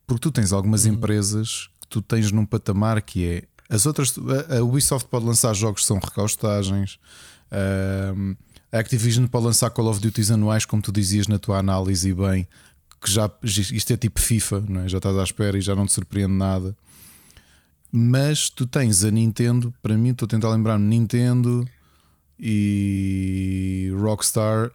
Porque 0.06 0.20
tu 0.20 0.30
tens 0.30 0.52
algumas 0.52 0.84
uhum. 0.84 0.92
empresas 0.92 1.68
que 1.80 1.88
tu 1.88 2.00
tens 2.00 2.30
num 2.30 2.46
patamar 2.46 3.02
que 3.02 3.26
é. 3.26 3.44
As 3.68 3.86
outras. 3.86 4.14
A 4.48 4.62
Ubisoft 4.62 5.08
pode 5.08 5.24
lançar 5.24 5.54
jogos 5.54 5.82
que 5.82 5.86
são 5.86 5.98
recaustagens. 5.98 6.98
A 8.72 8.78
Activision 8.78 9.26
pode 9.26 9.46
lançar 9.46 9.70
Call 9.70 9.88
of 9.88 10.00
Duty 10.00 10.32
anuais, 10.32 10.64
como 10.64 10.82
tu 10.82 10.92
dizias 10.92 11.28
na 11.28 11.38
tua 11.38 11.58
análise, 11.58 12.08
e 12.08 12.14
bem, 12.14 12.46
que 13.00 13.10
já 13.10 13.30
isto 13.42 13.92
é 13.92 13.96
tipo 13.96 14.20
FIFA, 14.20 14.64
não 14.68 14.80
é? 14.82 14.88
já 14.88 14.98
estás 14.98 15.16
à 15.16 15.22
espera 15.22 15.56
e 15.56 15.60
já 15.60 15.74
não 15.74 15.86
te 15.86 15.92
surpreende 15.92 16.34
nada. 16.34 16.76
Mas 17.90 18.50
tu 18.50 18.66
tens 18.66 19.04
a 19.04 19.10
Nintendo, 19.10 19.72
para 19.80 19.96
mim, 19.96 20.10
estou 20.10 20.26
a 20.26 20.28
tentar 20.28 20.50
lembrar-me 20.50 20.84
Nintendo 20.84 21.66
e 22.38 23.92
Rockstar. 23.98 24.70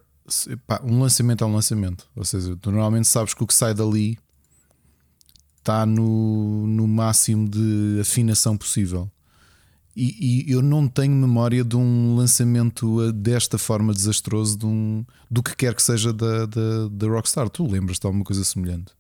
Um 0.84 1.02
lançamento 1.02 1.44
é 1.44 1.48
um 1.48 1.54
lançamento, 1.54 2.08
ou 2.16 2.24
seja, 2.24 2.56
tu 2.56 2.72
normalmente 2.72 3.08
sabes 3.08 3.34
que 3.34 3.44
o 3.44 3.48
que 3.48 3.54
sai 3.54 3.74
dali 3.74 4.18
está 5.62 5.86
no, 5.86 6.66
no 6.68 6.88
máximo 6.88 7.48
de 7.48 8.00
afinação 8.02 8.58
possível. 8.58 9.10
E, 9.96 10.46
e, 10.48 10.52
eu 10.52 10.62
não 10.62 10.88
tenho 10.88 11.14
memória 11.14 11.64
de 11.64 11.76
um 11.76 12.16
lançamento 12.16 13.04
eh, 13.04 13.12
desta 13.12 13.58
forma 13.58 13.94
desastroso 13.94 14.58
de 14.58 14.66
um, 14.66 15.06
do 15.30 15.44
que 15.44 15.56
quer 15.56 15.76
que 15.76 15.84
seja 15.84 16.14
da, 16.14 16.46
da, 16.46 16.88
da 16.90 17.08
Rockstar. 17.08 17.50
Tu 17.50 17.68
lembras 17.68 18.00
de 18.00 18.06
alguma 18.06 18.24
coisa 18.24 18.44
semelhante? 18.44 18.94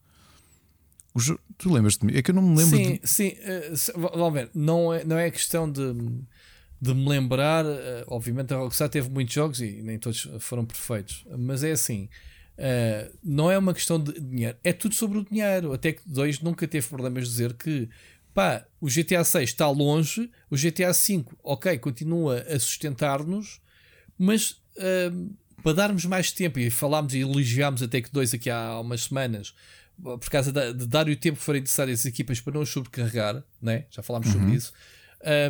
tu 1.57 1.71
lembras 1.71 1.97
de 1.97 2.05
mim? 2.05 2.13
É 2.15 2.21
que 2.21 2.31
eu 2.31 2.35
não 2.35 2.41
me 2.41 2.57
lembro. 2.57 2.77
Sim, 2.77 2.99
de... 3.01 3.07
sim. 3.07 3.29
Uh, 3.29 4.09
vamos 4.15 4.33
ver. 4.33 4.49
Não 4.53 4.93
é, 4.93 5.03
não 5.03 5.17
é 5.17 5.31
questão 5.31 5.69
de, 5.71 5.93
de 6.81 6.93
me 6.93 7.07
lembrar. 7.07 7.65
Uh, 7.65 8.05
obviamente 8.07 8.53
a 8.53 8.57
Rockstar 8.57 8.89
teve 8.89 9.09
muitos 9.09 9.33
jogos 9.33 9.61
e 9.61 9.81
nem 9.81 9.97
todos 9.97 10.29
foram 10.39 10.65
perfeitos. 10.65 11.25
Mas 11.37 11.63
é 11.63 11.71
assim. 11.71 12.09
Uh, 12.61 13.17
não 13.23 13.49
é 13.49 13.57
uma 13.57 13.73
questão 13.73 13.99
de 13.99 14.19
dinheiro, 14.19 14.55
é 14.63 14.71
tudo 14.71 14.93
sobre 14.93 15.17
o 15.17 15.25
dinheiro. 15.25 15.73
Até 15.73 15.93
que 15.93 16.03
dois 16.05 16.39
nunca 16.41 16.67
teve 16.67 16.87
problemas 16.87 17.23
de 17.23 17.31
dizer 17.31 17.53
que 17.53 17.89
pá, 18.35 18.63
o 18.79 18.87
GTA 18.87 19.23
6 19.23 19.49
está 19.49 19.67
longe, 19.67 20.29
o 20.49 20.55
GTA 20.55 20.93
5, 20.93 21.39
ok, 21.43 21.77
continua 21.79 22.41
a 22.41 22.59
sustentar-nos, 22.59 23.59
mas 24.15 24.51
uh, 24.77 25.35
para 25.63 25.73
darmos 25.73 26.05
mais 26.05 26.31
tempo, 26.31 26.59
e 26.59 26.69
falámos 26.69 27.15
e 27.15 27.19
elogiámos 27.19 27.81
até 27.81 27.99
que 27.99 28.11
dois 28.11 28.31
aqui 28.31 28.49
há 28.49 28.79
umas 28.79 29.05
semanas, 29.05 29.55
por 29.99 30.29
causa 30.29 30.51
de, 30.51 30.73
de 30.73 30.85
dar 30.85 31.09
o 31.09 31.15
tempo 31.15 31.39
que 31.39 31.43
forem 31.43 31.61
necessárias 31.61 32.01
as 32.01 32.05
equipas 32.05 32.39
para 32.39 32.53
não 32.53 32.65
sobrecarregar, 32.65 33.43
né? 33.59 33.85
já 33.89 34.03
falámos 34.03 34.27
uhum. 34.27 34.33
sobre 34.33 34.55
isso. 34.55 34.71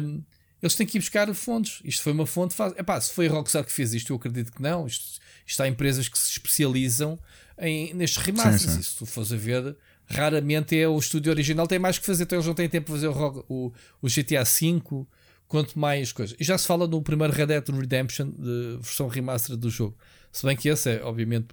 Um, 0.01 0.23
eles 0.61 0.75
têm 0.75 0.85
que 0.85 0.97
ir 0.97 0.99
buscar 0.99 1.33
fontes. 1.33 1.81
Isto 1.83 2.03
foi 2.03 2.13
uma 2.13 2.27
fonte 2.27 2.53
fácil. 2.53 2.79
Epá, 2.79 3.01
se 3.01 3.11
foi 3.11 3.27
a 3.27 3.31
Rockstar 3.31 3.65
que 3.65 3.71
fez 3.71 3.93
isto, 3.93 4.13
eu 4.13 4.17
acredito 4.17 4.51
que 4.51 4.61
não. 4.61 4.85
Isto, 4.85 5.19
isto 5.45 5.61
há 5.61 5.67
empresas 5.67 6.07
que 6.07 6.17
se 6.17 6.31
especializam 6.31 7.19
em, 7.57 7.93
nestes 7.93 8.23
remasters. 8.23 8.75
E 8.75 8.83
se 8.83 8.97
tu 8.97 9.05
fores 9.05 9.31
a 9.31 9.37
ver, 9.37 9.75
raramente 10.05 10.77
é 10.77 10.87
o 10.87 10.97
estúdio 10.97 11.31
original, 11.31 11.67
tem 11.67 11.79
mais 11.79 11.97
que 11.97 12.05
fazer, 12.05 12.23
então 12.23 12.37
eles 12.37 12.47
não 12.47 12.53
têm 12.53 12.69
tempo 12.69 12.87
para 12.87 12.95
fazer 12.95 13.07
o, 13.07 13.45
o, 13.49 13.73
o 14.01 14.07
GTA 14.07 14.43
V, 14.43 15.05
quanto 15.47 15.77
mais 15.77 16.11
coisas. 16.11 16.35
E 16.39 16.43
já 16.43 16.57
se 16.57 16.65
fala 16.65 16.87
no 16.87 17.01
primeiro 17.01 17.33
Red 17.33 17.47
Dead 17.47 17.69
Redemption, 17.69 18.29
de 18.29 18.77
versão 18.81 19.07
remaster 19.07 19.55
do 19.55 19.69
jogo. 19.69 19.97
Se 20.31 20.45
bem 20.45 20.55
que 20.55 20.69
esse 20.69 20.89
é, 20.89 21.03
obviamente, 21.03 21.47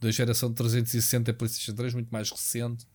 da 0.00 0.10
geração 0.10 0.48
de 0.48 0.56
360 0.56 1.30
e 1.30 1.34
PlayStation 1.34 1.74
3, 1.74 1.94
muito 1.94 2.08
mais 2.10 2.30
recente. 2.30 2.86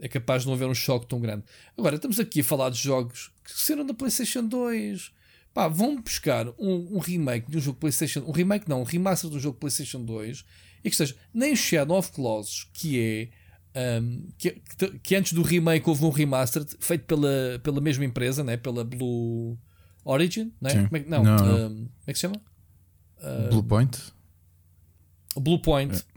É 0.00 0.08
capaz 0.08 0.42
de 0.42 0.48
não 0.48 0.54
haver 0.54 0.66
um 0.68 0.74
choque 0.74 1.06
tão 1.06 1.20
grande. 1.20 1.44
Agora, 1.78 1.94
estamos 1.94 2.18
aqui 2.18 2.40
a 2.40 2.44
falar 2.44 2.70
de 2.70 2.78
jogos 2.78 3.30
que 3.44 3.52
saíram 3.52 3.86
da 3.86 3.94
PlayStation 3.94 4.44
2. 4.44 5.12
Pá, 5.54 5.68
vão 5.68 6.00
buscar 6.00 6.48
um, 6.58 6.96
um, 6.96 6.98
remake 6.98 7.50
de 7.50 7.58
um 7.58 7.60
jogo 7.60 7.78
PlayStation. 7.78 8.24
Um 8.26 8.32
remake 8.32 8.68
não, 8.68 8.80
um 8.80 8.84
remaster 8.84 9.28
do 9.28 9.38
jogo 9.38 9.58
PlayStation 9.58 10.02
2 10.02 10.44
e 10.78 10.82
que 10.82 10.90
esteja 10.90 11.14
nem 11.32 11.52
o 11.52 11.56
Shadow 11.56 11.98
of 11.98 12.10
Colossus, 12.10 12.68
que 12.72 13.30
é 13.74 14.00
um, 14.00 14.28
que, 14.38 14.62
que, 15.02 15.14
antes 15.14 15.32
do 15.32 15.42
remake 15.42 15.88
houve 15.88 16.04
um 16.04 16.10
remaster 16.10 16.64
feito 16.80 17.04
pela, 17.04 17.60
pela 17.62 17.80
mesma 17.80 18.04
empresa, 18.04 18.42
né? 18.42 18.56
pela 18.56 18.84
Blue 18.84 19.58
Origin, 20.04 20.52
né? 20.60 20.86
Como 20.88 20.96
é, 20.96 21.04
não, 21.06 21.22
não. 21.22 21.36
Um, 21.36 21.68
como 21.68 21.90
é 22.06 22.12
que 22.12 22.18
se 22.18 22.22
chama? 22.22 22.40
Blue 23.50 23.62
Point. 23.62 23.98
Blue 25.36 25.58
Point. 25.60 25.96
É. 25.96 26.12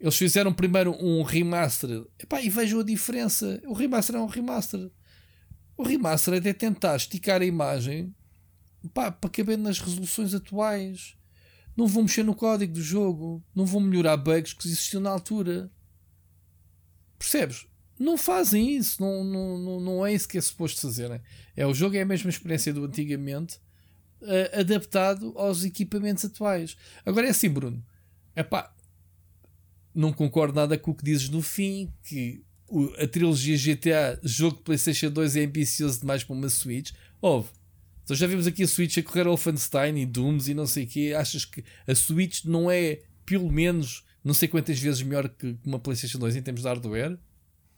Eles 0.00 0.16
fizeram 0.16 0.52
primeiro 0.52 0.92
um 1.02 1.22
remaster 1.22 2.04
Epá, 2.18 2.40
e 2.42 2.50
vejam 2.50 2.80
a 2.80 2.84
diferença. 2.84 3.60
O 3.66 3.72
remaster 3.72 4.16
é 4.16 4.20
um 4.20 4.26
remaster. 4.26 4.90
O 5.76 5.82
remaster 5.82 6.34
é 6.34 6.40
de 6.40 6.52
tentar 6.52 6.96
esticar 6.96 7.40
a 7.40 7.44
imagem 7.44 8.14
para 8.92 9.12
caber 9.30 9.58
nas 9.58 9.78
resoluções 9.78 10.34
atuais. 10.34 11.16
Não 11.76 11.86
vão 11.86 12.02
mexer 12.02 12.22
no 12.22 12.34
código 12.34 12.74
do 12.74 12.82
jogo, 12.82 13.42
não 13.54 13.66
vão 13.66 13.80
melhorar 13.80 14.16
bugs 14.16 14.52
que 14.52 14.66
existiam 14.66 15.00
na 15.00 15.10
altura. 15.10 15.70
Percebes? 17.18 17.66
Não 17.98 18.16
fazem 18.16 18.76
isso, 18.76 19.00
não, 19.00 19.24
não, 19.24 19.80
não, 19.80 20.06
é 20.06 20.12
isso 20.12 20.28
que 20.28 20.38
é 20.38 20.40
suposto 20.40 20.80
fazerem. 20.80 21.20
É 21.56 21.66
o 21.66 21.74
jogo 21.74 21.96
é 21.96 22.02
a 22.02 22.06
mesma 22.06 22.30
experiência 22.30 22.72
do 22.72 22.84
antigamente, 22.84 23.56
uh, 24.20 24.60
adaptado 24.60 25.32
aos 25.36 25.64
equipamentos 25.64 26.24
atuais. 26.24 26.76
Agora 27.04 27.26
é 27.26 27.30
assim, 27.30 27.48
Bruno. 27.48 27.84
Epá, 28.36 28.74
não 29.94 30.12
concordo 30.12 30.54
nada 30.54 30.76
com 30.76 30.90
o 30.90 30.94
que 30.94 31.04
dizes 31.04 31.28
no 31.28 31.40
fim, 31.40 31.92
que 32.02 32.44
a 32.98 33.06
trilogia 33.06 33.56
GTA, 33.56 34.18
jogo 34.22 34.56
de 34.56 34.62
PlayStation 34.62 35.10
2 35.10 35.36
é 35.36 35.44
ambicioso 35.44 36.00
demais 36.00 36.24
para 36.24 36.34
uma 36.34 36.48
Switch. 36.48 36.92
Houve. 37.20 37.48
Então 38.04 38.14
já 38.14 38.26
vimos 38.26 38.46
aqui 38.46 38.62
a 38.62 38.68
Switch 38.68 38.98
a 38.98 39.02
correr 39.02 39.24
Wolfenstein 39.24 39.96
e 39.96 40.04
Dooms 40.06 40.46
e 40.48 40.54
não 40.54 40.66
sei 40.66 40.84
o 40.84 40.86
quê. 40.86 41.14
Achas 41.16 41.44
que 41.44 41.64
a 41.86 41.94
Switch 41.94 42.44
não 42.44 42.70
é, 42.70 43.00
pelo 43.24 43.50
menos, 43.50 44.04
não 44.22 44.34
sei 44.34 44.46
quantas 44.46 44.78
vezes 44.78 45.02
melhor 45.02 45.28
que 45.28 45.56
uma 45.64 45.78
PlayStation 45.78 46.18
2 46.18 46.36
em 46.36 46.42
termos 46.42 46.62
de 46.62 46.68
hardware. 46.68 47.18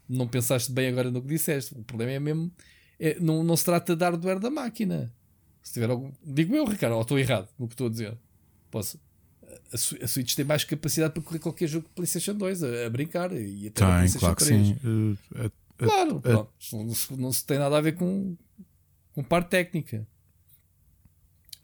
Não 0.08 0.26
pensaste 0.26 0.70
bem 0.72 0.88
agora 0.88 1.10
no 1.10 1.22
que 1.22 1.28
disseste. 1.28 1.74
O 1.74 1.84
problema 1.84 2.12
é 2.12 2.20
mesmo. 2.20 2.52
É, 2.98 3.18
não, 3.20 3.44
não 3.44 3.56
se 3.56 3.64
trata 3.64 3.94
de 3.94 4.04
hardware 4.04 4.40
da 4.40 4.50
máquina. 4.50 5.12
Se 5.62 5.72
tiver 5.72 5.90
algum. 5.90 6.12
Digo 6.24 6.54
eu, 6.54 6.64
Ricardo, 6.64 6.94
ou 6.94 7.02
estou 7.02 7.18
errado 7.18 7.48
no 7.58 7.68
que 7.68 7.74
estou 7.74 7.86
a 7.86 7.90
dizer. 7.90 8.16
Posso. 8.70 9.00
A, 9.72 10.04
a 10.04 10.08
Switch 10.08 10.34
tem 10.34 10.44
mais 10.44 10.64
capacidade 10.64 11.12
para 11.12 11.22
correr 11.22 11.38
qualquer 11.38 11.68
jogo 11.68 11.86
de 11.86 11.94
PlayStation 11.94 12.34
2 12.34 12.62
a, 12.62 12.86
a 12.86 12.90
brincar 12.90 13.32
e 13.32 13.68
até 13.68 13.84
tem, 13.84 14.18
claro 14.18 14.36
3. 14.36 14.36
que 14.36 14.44
sim. 14.44 14.76
Uh, 14.84 15.44
uh, 15.44 15.50
claro, 15.76 16.16
uh, 16.18 16.48
não, 16.72 16.94
se, 16.94 17.16
não 17.16 17.32
se 17.32 17.44
tem 17.44 17.58
nada 17.58 17.78
a 17.78 17.80
ver 17.80 17.94
com, 17.94 18.36
com 19.12 19.22
parte 19.22 19.50
técnica. 19.50 20.06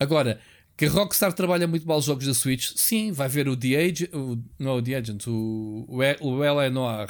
Agora, 0.02 0.40
que 0.76 0.86
a 0.86 0.90
Rockstar 0.90 1.32
trabalha 1.32 1.68
muito 1.68 1.86
mal 1.86 1.98
os 1.98 2.06
jogos 2.06 2.26
da 2.26 2.34
Switch, 2.34 2.72
sim, 2.74 3.12
vai 3.12 3.28
ver 3.28 3.46
o 3.46 3.56
The 3.56 3.76
Agent, 3.76 4.12
o, 4.12 4.42
não 4.58 4.76
o 4.76 4.82
The 4.82 4.96
Agent, 4.96 5.26
o, 5.28 5.86
o 5.88 6.42
L.A. 6.42 6.68
Noir, 6.68 7.08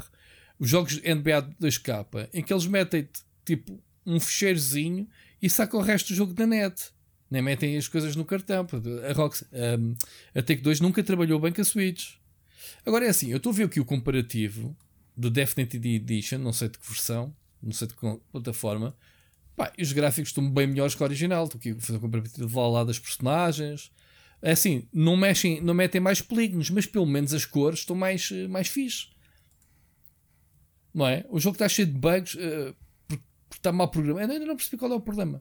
os 0.59 0.69
jogos 0.69 1.01
NBA 1.01 1.55
2K, 1.61 2.29
em 2.35 2.43
que 2.43 2.53
eles 2.53 2.67
metem 2.67 3.09
tipo 3.47 3.83
um 4.05 4.21
fecheirozinho 4.21 5.09
e 5.41 5.49
sacam 5.49 5.81
o 5.81 5.83
resto 5.83 6.09
do 6.09 6.15
jogo 6.15 6.35
da 6.35 6.47
net. 6.47 6.91
Nem 7.31 7.41
metem 7.41 7.79
as 7.79 7.89
coisas 7.89 8.15
no 8.15 8.27
cartão. 8.27 8.67
A, 9.09 9.13
Rockstar, 9.15 9.49
um, 9.79 9.95
a 10.35 10.43
Take 10.43 10.61
2 10.61 10.81
nunca 10.81 11.03
trabalhou 11.03 11.41
bem 11.41 11.51
com 11.51 11.63
a 11.63 11.65
Switch. 11.65 12.17
Agora 12.85 13.07
é 13.07 13.09
assim, 13.09 13.31
eu 13.31 13.39
estou 13.39 13.53
a 13.53 13.55
ver 13.55 13.65
aqui 13.65 13.81
o 13.81 13.87
comparativo 13.87 14.77
do 15.17 15.31
Definitive 15.31 15.97
Edition, 15.97 16.39
não 16.39 16.53
sei 16.53 16.69
de 16.69 16.79
que 16.79 16.87
versão, 16.87 17.35
não 17.63 17.73
sei 17.73 17.89
de 17.89 17.95
que 17.95 18.21
plataforma, 18.31 18.95
Pá, 19.63 19.73
e 19.79 19.83
os 19.85 19.93
gráficos 19.93 20.31
estão 20.31 20.51
bem 20.51 20.67
melhores 20.67 20.93
que 20.93 21.01
o 21.01 21.05
original. 21.05 21.45
Estou 21.45 21.57
aqui 21.57 21.71
a 21.71 21.77
fazer 21.77 21.99
um 21.99 22.01
comparativo 22.01 22.69
lá 22.69 22.83
das 22.83 22.99
personagens. 22.99 23.93
É 24.43 24.51
assim, 24.51 24.89
não, 24.93 25.17
mexem, 25.17 25.61
não 25.61 25.73
metem 25.73 26.01
mais 26.01 26.21
polígonos, 26.21 26.69
mas 26.69 26.85
pelo 26.85 27.07
menos 27.07 27.33
as 27.33 27.45
cores 27.45 27.79
estão 27.79 27.95
mais, 27.95 28.29
mais 28.51 28.67
fixe. 28.67 29.07
Não 30.93 31.07
é? 31.07 31.25
O 31.29 31.39
jogo 31.39 31.55
está 31.55 31.69
cheio 31.69 31.87
de 31.87 31.95
bugs 31.95 32.35
uh, 32.35 32.75
porque, 33.07 33.23
está 33.53 33.71
mal 33.71 33.87
programado. 33.89 34.33
Eu 34.33 34.35
ainda 34.35 34.47
não 34.47 34.57
percebi 34.57 34.77
qual 34.77 34.91
é 34.91 34.97
o 34.97 35.01
problema. 35.01 35.41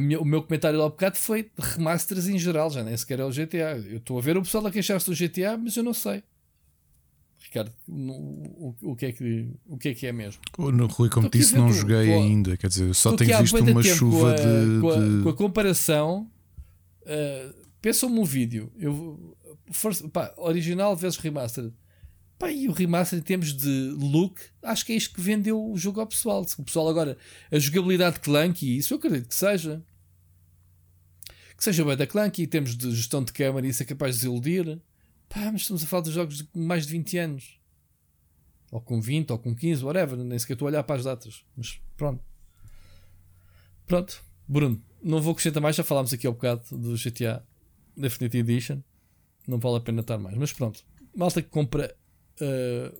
Minha, 0.00 0.20
o 0.20 0.24
meu 0.24 0.42
comentário 0.42 0.76
lá 0.76 0.86
ao 0.86 0.90
bocado 0.90 1.16
foi 1.16 1.48
remasters 1.56 2.26
em 2.26 2.36
geral, 2.36 2.68
já 2.68 2.82
nem 2.82 2.96
sequer 2.96 3.20
é 3.20 3.24
o 3.24 3.30
GTA. 3.30 3.78
Eu 3.88 3.98
estou 3.98 4.18
a 4.18 4.20
ver 4.20 4.36
o 4.36 4.42
pessoal 4.42 4.66
a 4.66 4.72
queixar-se 4.72 5.08
do 5.08 5.14
GTA, 5.14 5.56
mas 5.56 5.76
eu 5.76 5.84
não 5.84 5.94
sei. 5.94 6.24
Ricardo, 7.46 7.72
o, 7.86 8.74
o, 8.82 8.96
que 8.96 9.06
é 9.06 9.12
que, 9.12 9.48
o 9.66 9.78
que 9.78 9.88
é 9.90 9.94
que 9.94 10.06
é 10.06 10.12
mesmo? 10.12 10.40
No 10.58 10.86
Rui, 10.88 11.08
como 11.08 11.30
disse, 11.30 11.56
não 11.56 11.72
joguei 11.72 12.12
ainda. 12.12 12.56
Quer 12.56 12.66
dizer, 12.66 12.92
só 12.92 13.14
tenho 13.14 13.38
visto 13.38 13.58
uma 13.58 13.82
chuva 13.84 14.18
com 14.18 14.26
a, 14.26 14.34
de, 14.34 14.80
com, 14.80 14.90
a, 14.90 14.96
de... 14.96 15.22
com 15.22 15.28
a 15.28 15.34
comparação. 15.34 16.30
Uh, 17.02 17.54
Pensa-me 17.80 18.18
um 18.18 18.24
vídeo. 18.24 18.72
Eu, 18.76 19.36
first, 19.70 20.08
pá, 20.08 20.34
original 20.36 20.96
versus 20.96 21.22
remastered. 21.22 21.72
Pá, 22.36 22.50
e 22.50 22.68
o 22.68 22.72
remaster 22.72 23.16
em 23.16 23.22
termos 23.22 23.52
de 23.52 23.94
look, 23.96 24.40
acho 24.60 24.84
que 24.84 24.92
é 24.92 24.96
isto 24.96 25.14
que 25.14 25.20
vendeu 25.20 25.64
o 25.64 25.78
jogo 25.78 26.00
ao 26.00 26.06
pessoal. 26.06 26.44
O 26.58 26.64
pessoal 26.64 26.88
agora, 26.88 27.16
a 27.50 27.58
jogabilidade 27.60 28.18
clunky, 28.18 28.76
isso 28.76 28.92
eu 28.92 28.98
acredito 28.98 29.28
que 29.28 29.36
seja. 29.36 29.80
Que 31.56 31.62
seja 31.62 31.84
bem 31.84 31.96
da 31.96 32.08
clunky 32.08 32.42
em 32.42 32.46
termos 32.46 32.76
de 32.76 32.90
gestão 32.90 33.22
de 33.22 33.32
câmera, 33.32 33.64
isso 33.64 33.84
é 33.84 33.86
capaz 33.86 34.16
de 34.16 34.22
desiludir. 34.22 34.80
Pá, 35.36 35.52
mas 35.52 35.60
estamos 35.60 35.84
a 35.84 35.86
falar 35.86 36.02
de 36.02 36.12
jogos 36.12 36.38
de 36.38 36.48
mais 36.54 36.86
de 36.86 36.92
20 36.92 37.18
anos. 37.18 37.60
Ou 38.72 38.80
com 38.80 39.02
20, 39.02 39.32
ou 39.32 39.38
com 39.38 39.54
15, 39.54 39.84
whatever. 39.84 40.16
Nem 40.16 40.38
sequer 40.38 40.54
estou 40.54 40.66
a 40.66 40.70
olhar 40.70 40.82
para 40.82 40.96
as 40.96 41.04
datas. 41.04 41.44
Mas 41.54 41.78
pronto. 41.94 42.24
Pronto. 43.86 44.24
Bruno, 44.48 44.82
não 45.02 45.20
vou 45.20 45.32
acrescentar 45.32 45.62
mais. 45.62 45.76
Já 45.76 45.84
falámos 45.84 46.10
aqui 46.14 46.26
ao 46.26 46.32
bocado 46.32 46.62
do 46.70 46.96
GTA 46.96 47.44
Definitive 47.94 48.50
Edition. 48.50 48.80
Não 49.46 49.58
vale 49.58 49.76
a 49.76 49.80
pena 49.80 50.00
estar 50.00 50.16
mais. 50.16 50.38
Mas 50.38 50.54
pronto. 50.54 50.82
Malta 51.14 51.42
que 51.42 51.50
compra 51.50 51.94
uh, 52.40 52.98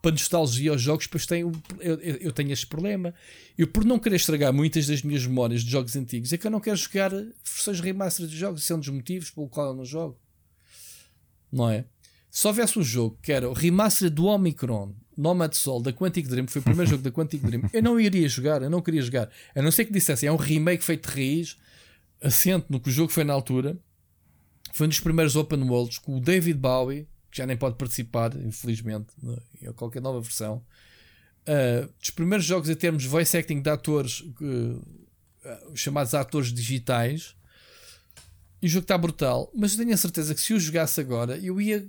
para 0.00 0.12
nostalgia 0.12 0.70
aos 0.70 0.80
jogos, 0.80 1.04
depois 1.04 1.26
tem, 1.26 1.42
eu, 1.42 2.00
eu, 2.00 2.32
tenho 2.32 2.52
este 2.52 2.66
problema. 2.66 3.14
Eu, 3.58 3.68
por 3.68 3.84
não 3.84 3.98
querer 3.98 4.16
estragar 4.16 4.50
muitas 4.50 4.86
das 4.86 5.02
minhas 5.02 5.26
memórias 5.26 5.62
de 5.62 5.70
jogos 5.70 5.94
antigos, 5.94 6.32
é 6.32 6.38
que 6.38 6.46
eu 6.46 6.50
não 6.50 6.58
quero 6.58 6.76
jogar 6.78 7.10
versões 7.10 7.80
remaster 7.80 8.26
de 8.26 8.34
jogos. 8.34 8.62
Isso 8.62 8.72
é 8.72 8.76
um 8.76 8.80
dos 8.80 8.88
motivos 8.88 9.30
pelo 9.30 9.46
qual 9.46 9.68
eu 9.68 9.74
não 9.74 9.84
jogo 9.84 10.18
não 11.52 11.68
é? 11.68 11.84
Se 12.30 12.46
houvesse 12.46 12.78
um 12.78 12.82
jogo 12.82 13.18
que 13.20 13.32
era 13.32 13.48
o 13.48 13.52
remaster 13.52 14.10
do 14.10 14.26
Omicron, 14.26 14.94
Nomad 15.16 15.52
Soul, 15.52 15.82
da 15.82 15.92
Quantic 15.92 16.28
Dream, 16.28 16.46
que 16.46 16.52
foi 16.52 16.60
o 16.60 16.64
primeiro 16.64 16.88
jogo 16.90 17.02
da 17.02 17.10
Quantic 17.10 17.42
Dream, 17.42 17.68
eu 17.72 17.82
não 17.82 17.98
iria 17.98 18.28
jogar, 18.28 18.62
eu 18.62 18.70
não 18.70 18.80
queria 18.80 19.02
jogar. 19.02 19.30
A 19.54 19.60
não 19.60 19.70
ser 19.70 19.84
que 19.84 19.92
dissessem, 19.92 20.28
é 20.28 20.32
um 20.32 20.36
remake 20.36 20.84
feito 20.84 21.08
de 21.08 21.14
raiz, 21.14 21.58
assente 22.22 22.66
no 22.68 22.80
que 22.80 22.88
o 22.88 22.92
jogo 22.92 23.12
foi 23.12 23.24
na 23.24 23.32
altura. 23.32 23.76
Foi 24.72 24.86
um 24.86 24.88
dos 24.88 25.00
primeiros 25.00 25.34
open 25.36 25.62
worlds 25.64 25.98
com 25.98 26.16
o 26.16 26.20
David 26.20 26.58
Bowie, 26.58 27.08
que 27.30 27.38
já 27.38 27.46
nem 27.46 27.56
pode 27.56 27.76
participar, 27.76 28.34
infelizmente, 28.36 29.08
em 29.60 29.72
qualquer 29.72 30.00
nova 30.00 30.20
versão. 30.20 30.64
Uh, 31.42 31.92
dos 31.98 32.10
primeiros 32.10 32.46
jogos 32.46 32.68
em 32.68 32.74
termos 32.74 33.02
de 33.02 33.08
voice 33.08 33.36
acting 33.36 33.60
de 33.60 33.70
atores, 33.70 34.20
uh, 34.20 34.86
chamados 35.74 36.14
atores 36.14 36.52
digitais. 36.52 37.34
E 38.62 38.66
o 38.66 38.68
jogo 38.68 38.84
está 38.84 38.98
brutal, 38.98 39.50
mas 39.54 39.72
eu 39.72 39.78
tenho 39.78 39.94
a 39.94 39.96
certeza 39.96 40.34
que 40.34 40.40
se 40.40 40.52
eu 40.52 40.60
jogasse 40.60 41.00
agora, 41.00 41.38
eu 41.38 41.60
ia. 41.60 41.88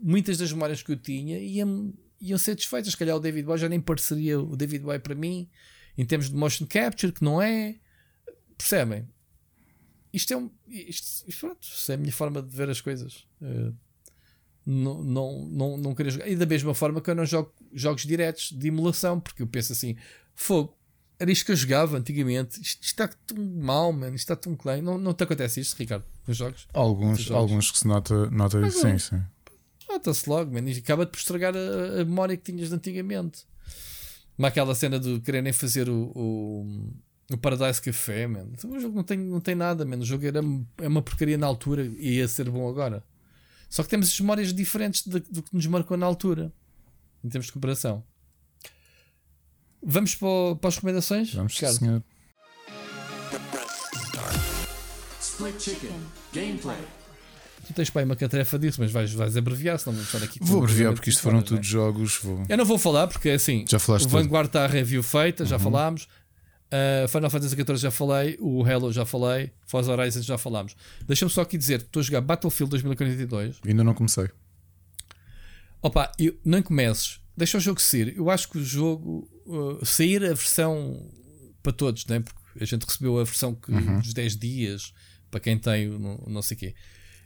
Muitas 0.00 0.38
das 0.38 0.52
memórias 0.52 0.80
que 0.80 0.92
eu 0.92 0.96
tinha 0.96 1.38
iam, 1.38 1.92
iam 2.20 2.38
ser 2.38 2.54
desfeitas. 2.54 2.92
Se 2.92 2.96
calhar 2.96 3.16
o 3.16 3.20
David 3.20 3.44
Boy 3.44 3.58
já 3.58 3.68
nem 3.68 3.80
pareceria 3.80 4.40
o 4.40 4.56
David 4.56 4.84
Boy 4.84 4.98
para 5.00 5.14
mim, 5.14 5.48
em 5.96 6.04
termos 6.04 6.30
de 6.30 6.36
motion 6.36 6.66
capture, 6.66 7.12
que 7.12 7.22
não 7.22 7.42
é. 7.42 7.76
Percebem? 8.56 9.08
Isto 10.12 10.32
é 10.32 10.36
um. 10.36 10.50
Isto, 10.68 11.28
isto, 11.28 11.40
pronto, 11.40 11.68
é 11.88 11.94
a 11.94 11.96
minha 11.96 12.12
forma 12.12 12.40
de 12.40 12.56
ver 12.56 12.70
as 12.70 12.80
coisas. 12.80 13.26
Uh, 13.42 13.74
não, 14.64 15.02
não, 15.02 15.46
não, 15.46 15.76
não 15.76 15.94
queria 15.94 16.12
jogar. 16.12 16.28
E 16.28 16.36
da 16.36 16.46
mesma 16.46 16.74
forma 16.74 17.00
que 17.00 17.10
eu 17.10 17.14
não 17.14 17.26
jogo 17.26 17.52
jogos 17.72 18.04
diretos 18.04 18.52
de 18.52 18.68
emulação, 18.68 19.18
porque 19.18 19.42
eu 19.42 19.46
penso 19.46 19.72
assim: 19.72 19.96
fogo, 20.34 20.77
era 21.18 21.32
isto 21.32 21.46
que 21.46 21.52
eu 21.52 21.56
jogava 21.56 21.96
antigamente. 21.96 22.60
Isto, 22.60 22.84
está 22.84 23.08
tão 23.08 23.36
mal, 23.36 23.92
mano. 23.92 24.14
Isto 24.14 24.32
está 24.32 24.36
tão 24.36 24.54
klein. 24.54 24.80
Não, 24.80 24.96
não 24.96 25.12
te 25.12 25.24
acontece 25.24 25.60
isto, 25.60 25.76
Ricardo, 25.76 26.04
nos 26.26 26.36
jogos? 26.36 26.68
Alguns, 26.72 27.20
jogos? 27.20 27.42
alguns 27.42 27.70
que 27.70 27.78
se 27.78 27.86
nota, 27.88 28.30
nota 28.30 28.60
Mas, 28.60 28.74
sim, 28.74 28.98
sim. 28.98 29.20
Nota-se 29.88 30.28
logo, 30.28 30.52
mano. 30.52 30.68
E 30.68 30.78
acaba-te 30.78 31.10
por 31.10 31.18
estragar 31.18 31.54
a, 31.56 32.00
a, 32.00 32.04
memória 32.04 32.36
que 32.36 32.52
tinhas 32.52 32.68
de 32.68 32.74
antigamente. 32.74 33.44
Mas 34.36 34.50
aquela 34.50 34.74
cena 34.76 35.00
de 35.00 35.18
quererem 35.20 35.52
fazer 35.52 35.88
o, 35.88 36.12
o, 36.14 36.92
o 37.32 37.38
Paradise 37.38 37.82
Café, 37.82 38.28
mano. 38.28 38.52
Então, 38.52 38.70
o 38.70 38.78
jogo 38.78 38.94
não 38.94 39.02
tem, 39.02 39.18
não 39.18 39.40
tem 39.40 39.56
nada, 39.56 39.84
mano. 39.84 40.02
O 40.02 40.06
jogo 40.06 40.24
era, 40.24 40.40
é 40.78 40.86
uma 40.86 41.02
porcaria 41.02 41.36
na 41.36 41.48
altura 41.48 41.84
e 41.84 42.18
ia 42.18 42.28
ser 42.28 42.48
bom 42.48 42.68
agora. 42.68 43.02
Só 43.68 43.82
que 43.82 43.88
temos 43.88 44.18
memórias 44.20 44.54
diferentes 44.54 45.04
do, 45.04 45.18
do 45.18 45.42
que 45.42 45.52
nos 45.54 45.66
marcou 45.66 45.96
na 45.96 46.06
altura, 46.06 46.52
em 47.24 47.28
termos 47.28 47.46
de 47.46 47.52
comparação. 47.52 48.04
Vamos 49.82 50.14
para, 50.14 50.56
para 50.60 50.68
as 50.68 50.74
recomendações? 50.76 51.34
Vamos, 51.34 51.54
Ricardo? 51.54 51.78
senhor. 51.78 52.02
Split 55.20 55.60
Chicken 55.60 56.00
Gameplay. 56.32 56.78
Tu 57.66 57.74
tens 57.74 57.90
para 57.90 58.00
aí 58.00 58.04
uma 58.06 58.16
catrefa 58.16 58.58
disso, 58.58 58.80
mas 58.80 58.90
vais, 58.90 59.12
vais 59.12 59.36
abreviar, 59.36 59.78
senão 59.78 59.94
vamos 59.94 60.12
estar 60.12 60.24
aqui. 60.24 60.38
Vou 60.42 60.62
abreviar 60.62 60.94
porque 60.94 61.10
isto 61.10 61.20
foram 61.22 61.42
todos 61.42 61.66
é? 61.66 61.70
jogos. 61.70 62.18
Vou... 62.22 62.42
Eu 62.48 62.56
não 62.56 62.64
vou 62.64 62.78
falar 62.78 63.06
porque 63.08 63.30
assim. 63.30 63.64
Já 63.68 63.78
falaste 63.78 64.06
o 64.06 64.08
Vanguard 64.08 64.46
está 64.46 64.64
a 64.64 64.66
review 64.66 65.02
feita, 65.02 65.44
já 65.44 65.56
uhum. 65.56 65.62
falámos. 65.62 66.08
Uh, 66.68 67.08
Final 67.08 67.30
Fantasy 67.30 67.54
XIV 67.54 67.76
já 67.76 67.90
falei, 67.90 68.36
o 68.40 68.62
Halo 68.62 68.92
já 68.92 69.06
falei, 69.06 69.50
Forza 69.66 69.90
Horizon 69.90 70.20
já 70.22 70.36
falámos. 70.36 70.76
Deixa-me 71.06 71.30
só 71.30 71.42
aqui 71.42 71.56
dizer: 71.56 71.80
estou 71.80 72.00
a 72.00 72.02
jogar 72.02 72.20
Battlefield 72.20 72.70
2042. 72.70 73.60
Ainda 73.66 73.84
não 73.84 73.94
comecei. 73.94 74.28
Opa, 75.80 76.10
eu, 76.18 76.36
não 76.44 76.60
comeces, 76.62 77.20
deixa 77.36 77.58
o 77.58 77.60
jogo 77.60 77.80
sair. 77.80 78.14
Eu 78.16 78.30
acho 78.30 78.48
que 78.48 78.58
o 78.58 78.64
jogo 78.64 79.28
uh, 79.48 79.84
sair 79.84 80.22
a 80.24 80.28
versão 80.28 81.10
para 81.62 81.72
todos, 81.72 82.06
né? 82.06 82.20
porque 82.20 82.62
a 82.62 82.66
gente 82.66 82.84
recebeu 82.84 83.18
a 83.18 83.24
versão 83.24 83.54
que, 83.54 83.70
uhum. 83.70 84.00
dos 84.00 84.12
10 84.12 84.36
dias 84.36 84.92
para 85.30 85.40
quem 85.40 85.58
tem 85.58 85.88
não, 85.88 86.22
não 86.26 86.42
sei 86.42 86.56
o 86.56 86.60
quê. 86.60 86.74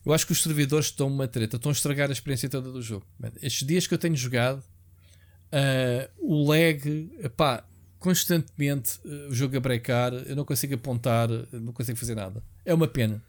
Eu 0.04 0.12
acho 0.12 0.26
que 0.26 0.32
os 0.32 0.42
servidores 0.42 0.86
estão 0.86 1.06
uma 1.06 1.28
treta, 1.28 1.56
estão 1.56 1.70
a 1.70 1.72
estragar 1.72 2.08
a 2.08 2.12
experiência 2.12 2.48
toda 2.48 2.72
do 2.72 2.82
jogo. 2.82 3.06
Estes 3.40 3.66
dias 3.66 3.86
que 3.86 3.94
eu 3.94 3.98
tenho 3.98 4.16
jogado, 4.16 4.58
uh, 4.58 6.10
o 6.18 6.44
lag, 6.48 7.10
epá, 7.20 7.64
constantemente 8.00 8.98
uh, 9.04 9.28
o 9.28 9.34
jogo 9.34 9.56
a 9.56 9.60
brecar, 9.60 10.12
eu 10.12 10.34
não 10.34 10.44
consigo 10.44 10.74
apontar, 10.74 11.28
não 11.52 11.72
consigo 11.72 11.98
fazer 11.98 12.16
nada. 12.16 12.42
É 12.64 12.74
uma 12.74 12.88
pena. 12.88 13.22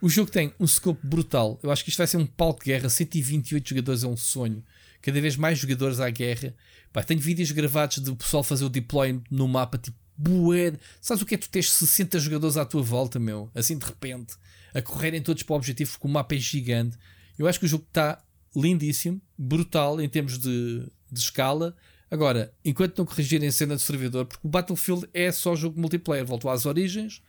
O 0.00 0.08
jogo 0.08 0.30
tem 0.30 0.54
um 0.58 0.66
scope 0.66 1.04
brutal. 1.06 1.58
Eu 1.62 1.70
acho 1.70 1.84
que 1.84 1.90
isto 1.90 1.98
vai 1.98 2.06
ser 2.06 2.16
um 2.16 2.26
palco 2.26 2.60
de 2.60 2.70
guerra. 2.70 2.88
128 2.88 3.68
jogadores 3.68 4.02
é 4.02 4.06
um 4.06 4.16
sonho. 4.16 4.64
Cada 5.02 5.20
vez 5.20 5.36
mais 5.36 5.58
jogadores 5.58 6.00
à 6.00 6.10
guerra. 6.10 6.54
Pá, 6.92 7.02
tenho 7.02 7.20
vídeos 7.20 7.50
gravados 7.50 7.98
do 7.98 8.16
pessoal 8.16 8.42
fazer 8.42 8.64
o 8.64 8.68
deploy 8.68 9.20
no 9.30 9.48
mapa, 9.48 9.78
tipo, 9.78 9.96
bué. 10.16 10.74
Sabes 11.00 11.22
o 11.22 11.26
que 11.26 11.34
é 11.34 11.38
tu 11.38 11.48
tens 11.48 11.70
60 11.72 12.18
jogadores 12.18 12.56
à 12.56 12.64
tua 12.64 12.82
volta, 12.82 13.18
meu? 13.18 13.50
Assim 13.54 13.78
de 13.78 13.86
repente, 13.86 14.34
a 14.74 14.82
correrem 14.82 15.22
todos 15.22 15.42
para 15.42 15.54
o 15.54 15.56
objetivo, 15.56 15.90
porque 15.92 16.06
o 16.06 16.10
mapa 16.10 16.34
é 16.34 16.38
gigante. 16.38 16.96
Eu 17.38 17.46
acho 17.46 17.58
que 17.58 17.64
o 17.64 17.68
jogo 17.68 17.84
está 17.88 18.22
lindíssimo, 18.54 19.20
brutal 19.38 20.00
em 20.00 20.08
termos 20.08 20.38
de, 20.38 20.86
de 21.10 21.20
escala. 21.20 21.74
Agora, 22.10 22.52
enquanto 22.64 22.98
não 22.98 23.06
corrigirem 23.06 23.48
a 23.48 23.52
cena 23.52 23.76
do 23.76 23.80
servidor, 23.80 24.26
porque 24.26 24.46
o 24.46 24.50
Battlefield 24.50 25.08
é 25.14 25.30
só 25.30 25.54
jogo 25.54 25.80
multiplayer, 25.80 26.26
voltou 26.26 26.50
às 26.50 26.66
origens, 26.66 27.22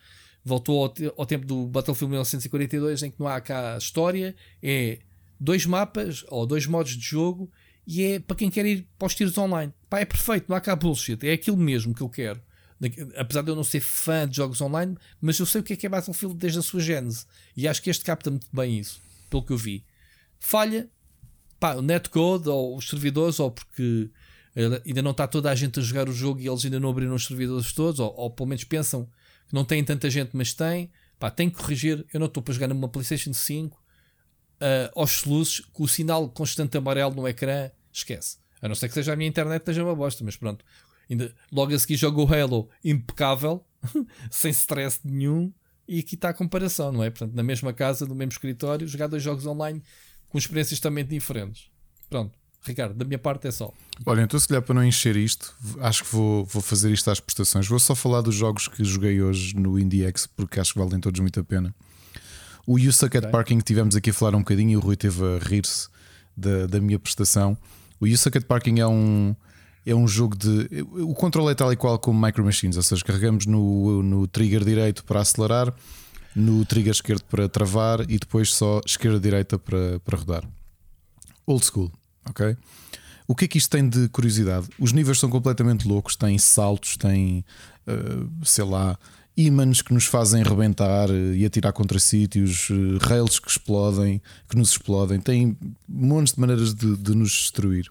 voltou 0.44 0.84
ao, 0.84 0.94
ao, 1.16 1.24
tempo 1.24 1.46
do 1.46 1.66
Battlefield 1.66 2.10
1942, 2.10 3.04
em 3.04 3.10
que 3.10 3.20
não 3.20 3.28
há 3.28 3.40
cá 3.40 3.78
história, 3.78 4.34
é 4.62 4.98
dois 5.38 5.64
mapas 5.66 6.24
ou 6.28 6.44
dois 6.46 6.66
modos 6.66 6.96
de 6.96 7.02
jogo 7.02 7.50
e 7.86 8.02
é 8.02 8.20
para 8.20 8.36
quem 8.36 8.50
quer 8.50 8.64
ir 8.66 8.86
para 8.98 9.06
os 9.06 9.14
tiros 9.14 9.36
online. 9.36 9.72
Pá, 9.88 10.00
é 10.00 10.04
perfeito, 10.04 10.46
não 10.48 10.56
há 10.56 10.60
cá 10.60 10.76
bullshit, 10.76 11.26
é 11.26 11.32
aquilo 11.32 11.56
mesmo 11.56 11.94
que 11.94 12.02
eu 12.02 12.08
quero. 12.08 12.40
Apesar 13.16 13.42
de 13.42 13.50
eu 13.50 13.56
não 13.56 13.62
ser 13.62 13.80
fã 13.80 14.28
de 14.28 14.36
jogos 14.36 14.60
online, 14.60 14.96
mas 15.20 15.38
eu 15.38 15.46
sei 15.46 15.60
o 15.60 15.64
que 15.64 15.72
é 15.72 15.76
que 15.76 15.86
é 15.86 15.88
Battlefield 15.88 16.34
desde 16.36 16.58
a 16.58 16.62
sua 16.62 16.80
gênese 16.80 17.26
e 17.56 17.68
acho 17.68 17.80
que 17.80 17.90
este 17.90 18.04
capta 18.04 18.28
muito 18.28 18.48
bem 18.52 18.78
isso, 18.78 19.00
pelo 19.30 19.44
que 19.44 19.52
eu 19.52 19.56
vi. 19.56 19.84
Falha, 20.40 20.90
pá, 21.60 21.74
o 21.74 21.82
netcode 21.82 22.48
ou 22.48 22.76
os 22.76 22.88
servidores, 22.88 23.38
ou 23.38 23.52
porque 23.52 24.10
ainda 24.84 25.00
não 25.00 25.12
está 25.12 25.28
toda 25.28 25.50
a 25.50 25.54
gente 25.54 25.78
a 25.78 25.82
jogar 25.82 26.08
o 26.08 26.12
jogo 26.12 26.40
e 26.40 26.48
eles 26.48 26.64
ainda 26.64 26.80
não 26.80 26.90
abriram 26.90 27.14
os 27.14 27.26
servidores 27.26 27.72
todos, 27.72 28.00
ou, 28.00 28.12
ou 28.16 28.30
pelo 28.30 28.48
menos 28.48 28.64
pensam 28.64 29.04
que 29.48 29.54
não 29.54 29.64
têm 29.64 29.84
tanta 29.84 30.10
gente, 30.10 30.30
mas 30.32 30.52
têm. 30.52 30.90
Pá, 31.18 31.30
tem 31.30 31.48
que 31.48 31.56
corrigir. 31.56 32.04
Eu 32.12 32.18
não 32.18 32.26
estou 32.26 32.42
para 32.42 32.52
jogar 32.52 32.68
numa 32.68 32.88
PlayStation 32.88 33.32
5 33.32 33.81
uh, 34.62 35.00
aos 35.00 35.24
luzes 35.24 35.60
com 35.72 35.82
o 35.82 35.88
sinal 35.88 36.28
constante 36.28 36.78
amarelo 36.78 37.14
no 37.14 37.26
ecrã. 37.26 37.70
Esquece. 37.92 38.38
A 38.60 38.68
não 38.68 38.74
ser 38.74 38.88
que 38.88 38.94
seja 38.94 39.12
a 39.12 39.16
minha 39.16 39.28
internet, 39.28 39.60
esteja 39.60 39.82
uma 39.82 39.94
bosta, 39.94 40.24
mas 40.24 40.36
pronto. 40.36 40.64
Ainda, 41.10 41.34
logo 41.50 41.74
a 41.74 41.78
seguir 41.78 41.96
jogo 41.96 42.24
o 42.24 42.32
Halo 42.32 42.70
impecável, 42.84 43.64
sem 44.30 44.50
stress 44.52 45.00
nenhum, 45.04 45.52
e 45.86 45.98
aqui 45.98 46.14
está 46.14 46.28
a 46.28 46.34
comparação, 46.34 46.92
não 46.92 47.02
é? 47.02 47.10
Portanto, 47.10 47.34
na 47.34 47.42
mesma 47.42 47.72
casa, 47.72 48.06
no 48.06 48.14
mesmo 48.14 48.32
escritório, 48.32 48.86
jogar 48.86 49.08
dois 49.08 49.22
jogos 49.22 49.44
online 49.44 49.82
com 50.28 50.38
experiências 50.38 50.80
também 50.80 51.04
diferentes. 51.04 51.68
Pronto. 52.08 52.38
Ricardo, 52.64 52.94
da 52.94 53.04
minha 53.04 53.18
parte 53.18 53.48
é 53.48 53.50
só. 53.50 53.74
Olha, 54.06 54.22
então 54.22 54.38
se 54.38 54.46
calhar 54.46 54.62
para 54.62 54.76
não 54.76 54.84
encher 54.84 55.16
isto, 55.16 55.52
acho 55.80 56.04
que 56.04 56.12
vou, 56.12 56.44
vou 56.44 56.62
fazer 56.62 56.92
isto 56.92 57.10
às 57.10 57.18
prestações. 57.18 57.66
Vou 57.66 57.80
só 57.80 57.92
falar 57.92 58.20
dos 58.20 58.36
jogos 58.36 58.68
que 58.68 58.84
joguei 58.84 59.20
hoje 59.20 59.56
no 59.56 59.76
IndieX, 59.76 60.28
porque 60.28 60.60
acho 60.60 60.72
que 60.72 60.78
valem 60.78 61.00
todos 61.00 61.18
muito 61.18 61.40
a 61.40 61.44
pena. 61.44 61.74
O 62.66 62.78
You 62.78 62.92
Suck 62.92 63.16
at 63.16 63.30
Parking 63.30 63.58
tivemos 63.58 63.96
aqui 63.96 64.10
a 64.10 64.14
falar 64.14 64.34
um 64.36 64.40
bocadinho 64.40 64.70
e 64.70 64.76
o 64.76 64.80
Rui 64.80 64.96
teve 64.96 65.22
a 65.24 65.38
rir-se 65.38 65.88
da, 66.36 66.66
da 66.66 66.80
minha 66.80 66.98
prestação. 66.98 67.56
O 68.00 68.06
You 68.06 68.16
Suck 68.16 68.38
at 68.38 68.44
Parking 68.44 68.80
é 68.80 68.86
um, 68.86 69.34
é 69.84 69.94
um 69.94 70.06
jogo 70.06 70.36
de. 70.36 70.82
O 70.82 71.14
controle 71.14 71.50
é 71.52 71.54
tal 71.54 71.72
e 71.72 71.76
qual 71.76 71.98
como 71.98 72.24
Micro 72.24 72.44
Machines, 72.44 72.76
ou 72.76 72.82
seja, 72.82 73.04
carregamos 73.04 73.46
no, 73.46 74.02
no 74.02 74.26
trigger 74.26 74.64
direito 74.64 75.04
para 75.04 75.20
acelerar, 75.20 75.72
no 76.34 76.64
trigger 76.64 76.92
esquerdo 76.92 77.24
para 77.24 77.48
travar 77.48 78.00
e 78.02 78.18
depois 78.18 78.54
só 78.54 78.80
esquerda-direita 78.86 79.58
para, 79.58 80.00
para 80.00 80.18
rodar. 80.18 80.44
Old 81.46 81.64
school 81.64 81.90
ok? 82.28 82.56
O 83.26 83.34
que 83.34 83.44
é 83.44 83.48
que 83.48 83.58
isto 83.58 83.70
tem 83.70 83.88
de 83.88 84.08
curiosidade? 84.08 84.68
Os 84.78 84.92
níveis 84.92 85.18
são 85.18 85.30
completamente 85.30 85.86
loucos, 85.86 86.16
têm 86.16 86.38
saltos, 86.38 86.96
têm, 86.96 87.44
uh, 87.86 88.44
sei 88.44 88.64
lá, 88.64 88.98
ímãs 89.36 89.80
que 89.82 89.94
nos 89.94 90.04
fazem 90.04 90.42
rebentar 90.42 91.10
uh, 91.10 91.34
e 91.34 91.44
atirar 91.44 91.72
contra 91.72 91.98
sítios, 91.98 92.68
uh, 92.70 92.98
rails 93.00 93.38
que 93.38 93.50
explodem, 93.50 94.20
que 94.48 94.56
nos 94.56 94.70
explodem, 94.70 95.20
tem 95.20 95.56
montes 95.88 96.34
de 96.34 96.40
maneiras 96.40 96.74
de, 96.74 96.96
de 96.96 97.14
nos 97.14 97.30
destruir. 97.30 97.88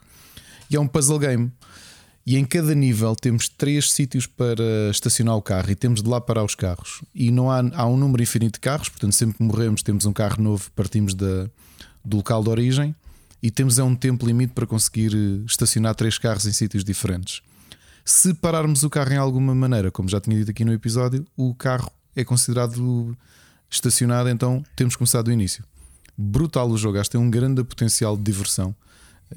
E 0.69 0.75
é 0.75 0.79
um 0.79 0.87
puzzle 0.87 1.19
game. 1.19 1.51
E 2.23 2.37
em 2.37 2.45
cada 2.45 2.75
nível 2.75 3.15
temos 3.15 3.49
três 3.49 3.91
sítios 3.91 4.27
para 4.27 4.63
estacionar 4.91 5.35
o 5.35 5.41
carro 5.41 5.71
e 5.71 5.75
temos 5.75 6.03
de 6.03 6.09
lá 6.09 6.21
parar 6.21 6.43
os 6.43 6.53
carros. 6.53 7.01
E 7.15 7.31
não 7.31 7.49
há, 7.49 7.61
há 7.73 7.87
um 7.87 7.97
número 7.97 8.21
infinito 8.21 8.53
de 8.53 8.59
carros, 8.59 8.89
portanto, 8.89 9.13
sempre 9.13 9.37
que 9.37 9.43
morremos, 9.43 9.81
temos 9.81 10.05
um 10.05 10.13
carro 10.13 10.41
novo, 10.41 10.69
partimos 10.75 11.15
da, 11.15 11.49
do 12.05 12.17
local 12.17 12.43
de 12.43 12.49
origem 12.49 12.95
e 13.41 13.49
temos 13.49 13.79
é 13.79 13.83
um 13.83 13.95
tempo 13.95 14.25
limite 14.25 14.53
para 14.53 14.67
conseguir 14.67 15.13
eh, 15.13 15.43
estacionar 15.47 15.95
três 15.95 16.17
carros 16.17 16.45
em 16.45 16.51
sítios 16.51 16.83
diferentes. 16.83 17.41
Se 18.03 18.33
pararmos 18.33 18.83
o 18.83 18.89
carro 18.89 19.13
em 19.13 19.17
alguma 19.17 19.53
maneira, 19.53 19.91
como 19.91 20.09
já 20.09 20.19
tinha 20.19 20.37
dito 20.37 20.51
aqui 20.51 20.65
no 20.65 20.73
episódio, 20.73 21.25
o 21.35 21.53
carro 21.53 21.91
é 22.15 22.23
considerado 22.23 23.15
estacionado, 23.69 24.29
então 24.29 24.63
temos 24.75 24.95
que 24.95 24.99
começar 24.99 25.21
do 25.21 25.31
início. 25.31 25.63
Brutal 26.17 26.69
o 26.69 26.77
jogo, 26.77 26.97
acho 26.99 27.09
que 27.09 27.17
tem 27.17 27.25
um 27.25 27.29
grande 27.29 27.63
potencial 27.63 28.17
de 28.17 28.23
diversão. 28.23 28.75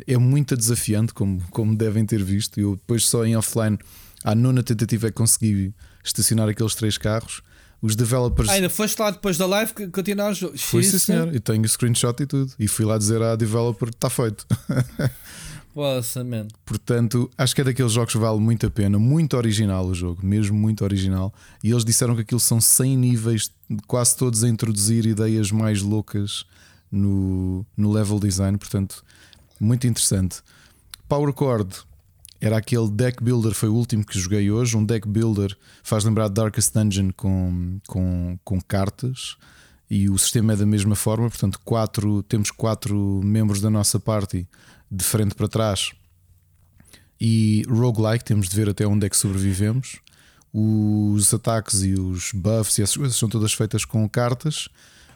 É 0.07 0.17
muito 0.18 0.57
desafiante, 0.57 1.15
como, 1.15 1.41
como 1.51 1.76
devem 1.76 2.05
ter 2.05 2.23
visto. 2.23 2.59
Eu 2.59 2.75
depois 2.75 3.07
só 3.07 3.25
em 3.25 3.36
offline, 3.36 3.78
à 4.25 4.34
nona 4.34 4.62
tentativa 4.62 5.07
é 5.07 5.10
que 5.10 5.17
consegui 5.17 5.73
estacionar 6.02 6.49
aqueles 6.49 6.75
três 6.75 6.99
carros. 6.99 7.43
os 7.81 7.94
developers. 7.94 8.49
Ah, 8.49 8.55
ainda 8.55 8.70
foste 8.70 8.99
lá 8.99 9.10
depois 9.10 9.36
da 9.36 9.47
live 9.47 9.73
continuar 9.91 10.31
o 10.31 10.34
jogo. 10.34 10.59
Foi 10.59 10.83
sim, 10.83 10.99
senhor. 10.99 11.34
E 11.34 11.39
tenho 11.39 11.62
o 11.62 11.68
screenshot 11.68 12.15
e 12.23 12.26
tudo. 12.26 12.52
E 12.59 12.67
fui 12.67 12.84
lá 12.84 12.97
dizer 12.97 13.20
à 13.23 13.36
developer: 13.36 13.91
está 13.91 14.09
feito. 14.09 14.47
Poxa, 15.75 16.23
man. 16.23 16.47
Portanto, 16.65 17.28
acho 17.36 17.53
que 17.53 17.61
é 17.61 17.65
daqueles 17.65 17.91
jogos 17.91 18.12
que 18.12 18.19
vale 18.19 18.39
muito 18.39 18.65
a 18.65 18.70
pena. 18.70 18.97
Muito 18.97 19.36
original 19.36 19.85
o 19.85 19.94
jogo, 19.94 20.25
mesmo 20.25 20.57
muito 20.57 20.85
original. 20.85 21.35
E 21.65 21.70
eles 21.73 21.85
disseram 21.85 22.15
que 22.15 22.20
aquilo 22.20 22.39
são 22.39 22.61
100 22.61 22.97
níveis, 22.97 23.51
quase 23.89 24.17
todos 24.17 24.44
a 24.44 24.49
introduzir 24.49 25.05
ideias 25.05 25.51
mais 25.51 25.83
loucas 25.83 26.47
no, 26.93 27.67
no 27.77 27.91
level 27.91 28.20
design. 28.20 28.57
Portanto, 28.57 29.05
muito 29.59 29.85
interessante. 29.85 30.43
Power 31.09 31.35
Chord 31.36 31.75
era 32.41 32.57
aquele 32.57 32.89
deck 32.89 33.20
builder, 33.23 33.53
foi 33.53 33.69
o 33.69 33.75
último 33.75 34.07
que 34.07 34.17
joguei 34.17 34.53
hoje. 34.53 34.77
Um 34.77 34.85
deck 34.85 35.09
builder 35.09 35.57
faz 35.83 36.05
lembrar 36.05 36.28
Darkest 36.28 36.73
Dungeon 36.73 37.11
com, 37.17 37.81
com, 37.89 38.39
com 38.44 38.61
cartas. 38.61 39.36
E 39.91 40.09
o 40.09 40.17
sistema 40.17 40.53
é 40.53 40.57
da 40.57 40.65
mesma 40.65 40.94
forma, 40.94 41.28
portanto, 41.28 41.59
quatro, 41.65 42.23
temos 42.23 42.53
quatro 42.53 43.20
membros 43.25 43.61
da 43.61 43.69
nossa 43.69 43.99
party 43.99 44.47
de 44.94 45.05
frente 45.05 45.34
para 45.34 45.48
trás. 45.48 45.92
E 47.20 47.62
roguelike, 47.68 48.24
temos 48.24 48.48
de 48.48 48.56
ver 48.56 48.68
até 48.68 48.86
onde 48.86 49.06
é 49.06 49.10
que 49.10 49.16
sobrevivemos. 49.16 50.00
Os 50.52 51.32
ataques 51.34 51.82
e 51.82 51.94
os 51.94 52.31
buffs 52.32 52.78
e 52.78 52.82
essas 52.82 52.97
coisas 52.97 53.16
são 53.16 53.28
todas 53.28 53.52
feitas 53.52 53.84
com 53.84 54.08
cartas. 54.08 54.68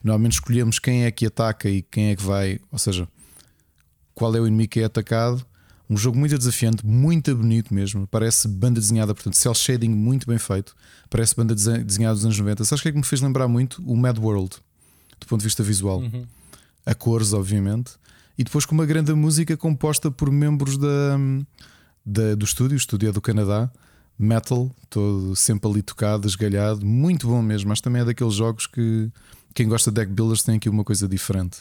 Normalmente 0.03 0.33
escolhemos 0.33 0.79
quem 0.79 1.05
é 1.05 1.11
que 1.11 1.27
ataca 1.27 1.69
e 1.69 1.83
quem 1.83 2.11
é 2.11 2.17
que 2.17 2.23
vai, 2.23 2.61
ou 2.73 2.79
seja, 2.79 3.07
qual 4.15 4.35
é 4.35 4.41
o 4.41 4.47
inimigo 4.47 4.71
que 4.71 4.81
é 4.81 4.85
atacado. 4.85 5.45
Um 5.91 5.97
jogo 5.97 6.19
muito 6.19 6.37
desafiante, 6.37 6.85
muito 6.85 7.35
bonito 7.35 7.73
mesmo. 7.73 8.07
Parece 8.07 8.47
banda 8.47 8.79
desenhada, 8.81 9.15
portanto, 9.15 9.35
cel 9.35 9.55
shading 9.55 9.89
muito 9.89 10.27
bem 10.27 10.39
feito. 10.39 10.77
Parece 11.09 11.35
banda 11.35 11.55
desenhada 11.55 12.15
dos 12.15 12.25
anos 12.25 12.39
90. 12.39 12.65
Sabes 12.65 12.81
o 12.81 12.83
que 12.83 12.89
é 12.89 12.93
que 12.93 12.99
me 12.99 13.05
fez 13.05 13.23
lembrar 13.23 13.49
muito? 13.49 13.83
O 13.87 13.97
Mad 13.97 14.19
World, 14.19 14.57
do 15.19 15.27
ponto 15.27 15.41
de 15.41 15.45
vista 15.45 15.63
visual. 15.63 16.01
Uhum. 16.01 16.27
A 16.85 16.95
cores, 16.95 17.33
obviamente 17.33 17.98
e 18.39 18.45
depois 18.45 18.65
com 18.65 18.73
uma 18.73 18.87
grande 18.87 19.13
música 19.13 19.57
composta 19.57 20.13
por 20.13 20.31
membros 20.31 20.79
da, 20.79 21.19
da 22.07 22.37
do 22.37 22.45
estúdio, 22.45 22.77
o 22.77 22.79
estúdio 22.79 23.09
é 23.09 23.13
do 23.13 23.21
Canadá, 23.21 23.69
metal, 24.17 24.71
todo 24.89 25.35
sempre 25.35 25.69
ali 25.69 25.83
tocado, 25.83 26.29
esgalhado, 26.29 26.87
muito 26.87 27.27
bom 27.27 27.43
mesmo, 27.43 27.69
mas 27.69 27.81
também 27.81 28.03
é 28.03 28.05
daqueles 28.05 28.35
jogos 28.35 28.69
que 28.69 29.11
quem 29.53 29.67
gosta 29.67 29.91
de 29.91 29.97
deck 29.97 30.13
builders 30.13 30.45
tem 30.45 30.57
aqui 30.57 30.69
uma 30.69 30.85
coisa 30.85 31.09
diferente. 31.09 31.59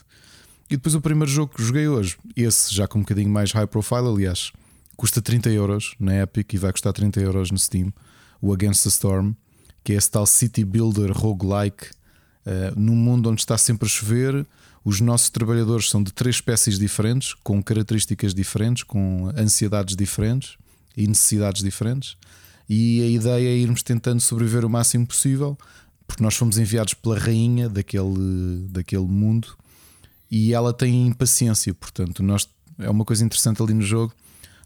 E 0.69 0.75
depois 0.75 0.93
o 0.93 1.01
primeiro 1.01 1.31
jogo 1.31 1.55
que 1.55 1.63
joguei 1.63 1.87
hoje, 1.87 2.15
esse 2.35 2.73
já 2.73 2.87
com 2.87 2.99
um 2.99 3.01
bocadinho 3.01 3.29
mais 3.29 3.51
high 3.53 3.65
profile, 3.65 4.07
aliás, 4.07 4.51
custa 4.95 5.19
30 5.19 5.49
euros 5.49 5.95
na 5.99 6.21
Epic 6.21 6.53
e 6.53 6.57
vai 6.57 6.71
custar 6.71 6.93
30 6.93 7.19
euros 7.21 7.49
no 7.49 7.57
Steam, 7.57 7.91
o 8.39 8.53
Against 8.53 8.83
the 8.83 8.89
Storm, 8.89 9.33
que 9.83 9.93
é 9.93 9.95
esse 9.95 10.11
tal 10.11 10.27
city 10.27 10.63
builder 10.63 11.11
roguelike, 11.11 11.87
uh, 12.45 12.79
num 12.79 12.95
mundo 12.95 13.31
onde 13.31 13.41
está 13.41 13.57
sempre 13.57 13.87
a 13.87 13.89
chover 13.89 14.45
os 14.87 15.01
nossos 15.01 15.29
trabalhadores 15.29 15.89
são 15.89 16.01
de 16.01 16.13
três 16.13 16.37
espécies 16.37 16.79
diferentes, 16.79 17.33
com 17.43 17.61
características 17.61 18.33
diferentes, 18.33 18.83
com 18.83 19.29
ansiedades 19.37 19.97
diferentes 19.97 20.57
e 20.95 21.05
necessidades 21.05 21.61
diferentes. 21.61 22.15
E 22.69 23.01
a 23.01 23.07
ideia 23.07 23.49
é 23.49 23.57
irmos 23.57 23.83
tentando 23.83 24.21
sobreviver 24.21 24.63
o 24.63 24.69
máximo 24.69 25.05
possível, 25.05 25.57
porque 26.07 26.23
nós 26.23 26.37
fomos 26.37 26.57
enviados 26.57 26.93
pela 26.93 27.19
rainha 27.19 27.67
daquele, 27.67 28.65
daquele 28.69 29.03
mundo 29.03 29.57
e 30.31 30.53
ela 30.53 30.71
tem 30.71 31.07
impaciência. 31.07 31.73
Portanto, 31.73 32.23
nós, 32.23 32.47
é 32.79 32.89
uma 32.89 33.03
coisa 33.03 33.25
interessante 33.25 33.61
ali 33.61 33.73
no 33.73 33.81
jogo. 33.81 34.13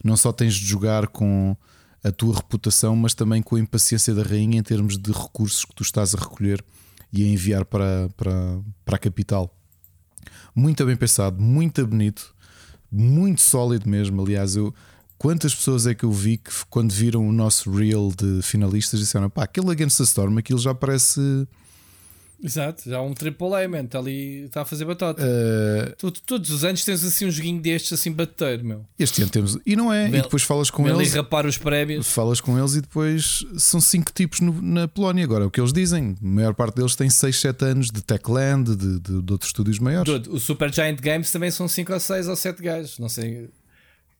Não 0.03 0.15
só 0.15 0.31
tens 0.31 0.53
de 0.53 0.67
jogar 0.67 1.07
com 1.07 1.57
a 2.03 2.11
tua 2.11 2.35
reputação, 2.35 2.95
mas 2.95 3.15
também 3.15 3.41
com 3.41 3.55
a 3.55 3.59
impaciência 3.59 4.13
da 4.13 4.21
rainha 4.21 4.59
em 4.59 4.63
termos 4.63 4.99
de 4.99 5.11
recursos 5.11 5.65
que 5.65 5.73
tu 5.73 5.81
estás 5.81 6.13
a 6.13 6.19
recolher 6.19 6.63
e 7.11 7.23
a 7.23 7.27
enviar 7.27 7.65
para, 7.65 8.07
para, 8.15 8.61
para 8.85 8.97
a 8.97 8.99
capital 8.99 9.51
muito 10.55 10.85
bem 10.85 10.95
pensado, 10.95 11.41
muito 11.41 11.85
bonito, 11.85 12.33
muito 12.91 13.41
sólido 13.41 13.89
mesmo. 13.89 14.21
Aliás, 14.21 14.55
eu, 14.55 14.73
quantas 15.17 15.53
pessoas 15.55 15.87
é 15.87 15.93
que 15.93 16.03
eu 16.03 16.11
vi 16.11 16.37
que 16.37 16.51
quando 16.69 16.91
viram 16.91 17.27
o 17.27 17.31
nosso 17.31 17.71
reel 17.71 18.11
de 18.15 18.41
finalistas 18.41 18.99
disseram 18.99 19.29
pá, 19.29 19.43
aquele 19.43 19.71
Against 19.71 19.97
the 19.97 20.03
Storm, 20.03 20.37
aquilo 20.37 20.59
já 20.59 20.73
parece 20.73 21.47
Exato, 22.43 22.89
já 22.89 22.99
um 23.01 23.13
triple 23.13 23.53
A, 23.53 23.67
man, 23.67 23.83
está 23.83 23.99
ali, 23.99 24.45
está 24.45 24.61
a 24.63 24.65
fazer 24.65 24.83
batata. 24.85 25.21
Uh... 25.21 25.95
Tu, 25.95 26.11
tu, 26.11 26.21
todos 26.21 26.49
os 26.49 26.63
anos 26.65 26.83
tens 26.83 27.03
assim 27.03 27.27
um 27.27 27.31
joguinho 27.31 27.61
destes 27.61 27.93
assim 27.93 28.11
bater, 28.11 28.63
meu. 28.63 28.83
Este 28.97 29.21
ano 29.21 29.31
temos, 29.31 29.59
e 29.63 29.75
não 29.75 29.93
é, 29.93 30.07
e 30.07 30.21
depois 30.21 30.41
falas 30.41 30.71
com 30.71 30.87
eles. 30.87 31.13
e 31.13 31.17
rapar 31.17 31.45
os 31.45 31.57
prémios. 31.57 32.07
Falas 32.07 32.41
com 32.41 32.57
eles 32.57 32.73
e 32.73 32.81
depois 32.81 33.45
são 33.57 33.79
cinco 33.79 34.11
tipos 34.11 34.39
no, 34.39 34.59
na 34.59 34.87
Polónia. 34.87 35.23
Agora, 35.23 35.45
o 35.45 35.51
que 35.51 35.61
eles 35.61 35.71
dizem, 35.71 36.15
a 36.19 36.25
maior 36.25 36.55
parte 36.55 36.75
deles 36.75 36.95
tem 36.95 37.09
6, 37.09 37.39
7 37.39 37.65
anos 37.65 37.87
de 37.91 38.01
Techland, 38.01 38.75
de, 38.75 38.99
de, 38.99 39.21
de 39.21 39.31
outros 39.31 39.49
estúdios 39.49 39.77
maiores. 39.77 40.11
Dude, 40.11 40.29
o 40.29 40.39
Super 40.39 40.73
Giant 40.73 40.99
Games 40.99 41.31
também 41.31 41.51
são 41.51 41.67
5 41.67 41.93
ou 41.93 41.99
6 41.99 42.27
ou 42.27 42.35
7 42.35 42.61
gajos, 42.61 42.97
não 42.97 43.09
sei. 43.09 43.49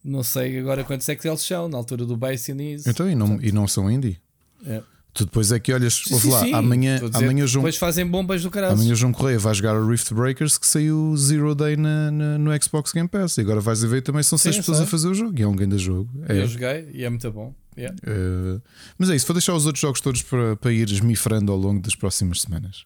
Não 0.03 0.24
sei 0.24 0.58
agora 0.58 0.83
quantos 0.83 1.08
é 1.09 1.16
que 1.16 1.27
eles 1.27 1.41
são, 1.41 1.67
na 1.67 1.77
altura 1.77 2.06
do 2.06 2.17
Bastionese. 2.17 2.90
Então, 2.90 3.09
e 3.09 3.14
não, 3.14 3.40
e 3.41 3.51
não 3.51 3.67
são 3.67 3.90
indie? 3.90 4.19
É. 4.66 4.82
Tu 5.14 5.25
depois 5.25 5.51
é 5.51 5.59
que 5.59 5.73
olhas, 5.73 6.03
ouve 6.09 6.30
lá, 6.30 6.40
sim, 6.40 6.53
amanhã, 6.53 7.01
amanhã 7.14 7.45
João, 7.45 7.64
depois 7.64 7.75
fazem 7.75 8.07
bombas 8.07 8.43
do 8.43 8.49
caralho. 8.49 8.73
Amanhã 8.73 8.95
João 8.95 9.11
Correia 9.11 9.38
vai 9.38 9.53
jogar 9.53 9.75
o 9.75 9.85
Rift 9.85 10.14
Breakers 10.14 10.57
que 10.57 10.65
saiu 10.65 11.14
Zero 11.17 11.53
Day 11.53 11.75
na, 11.75 12.09
na, 12.09 12.38
no 12.38 12.64
Xbox 12.64 12.93
Game 12.93 13.09
Pass. 13.09 13.38
E 13.38 13.41
agora 13.41 13.59
vais 13.59 13.83
a 13.83 13.88
ver 13.88 14.01
também 14.01 14.23
são 14.23 14.38
seis 14.38 14.56
pessoas 14.56 14.77
sei. 14.77 14.85
a 14.85 14.90
fazer 14.90 15.09
o 15.09 15.14
jogo. 15.14 15.38
E 15.38 15.41
é 15.41 15.48
um 15.48 15.56
grande 15.56 15.77
jogo. 15.77 16.09
É. 16.30 16.41
Eu 16.41 16.48
joguei 16.48 16.90
e 16.93 17.03
é 17.03 17.09
muito 17.09 17.30
bom. 17.30 17.53
Yeah. 17.77 17.95
Uh, 18.06 18.61
mas 18.98 19.09
é 19.09 19.15
isso, 19.15 19.25
vou 19.27 19.33
deixar 19.33 19.53
os 19.53 19.65
outros 19.65 19.81
jogos 19.81 19.99
todos 19.99 20.22
para, 20.22 20.56
para 20.56 20.72
ires 20.72 20.99
mifrando 21.01 21.51
ao 21.51 21.57
longo 21.57 21.81
das 21.81 21.95
próximas 21.95 22.41
semanas. 22.41 22.85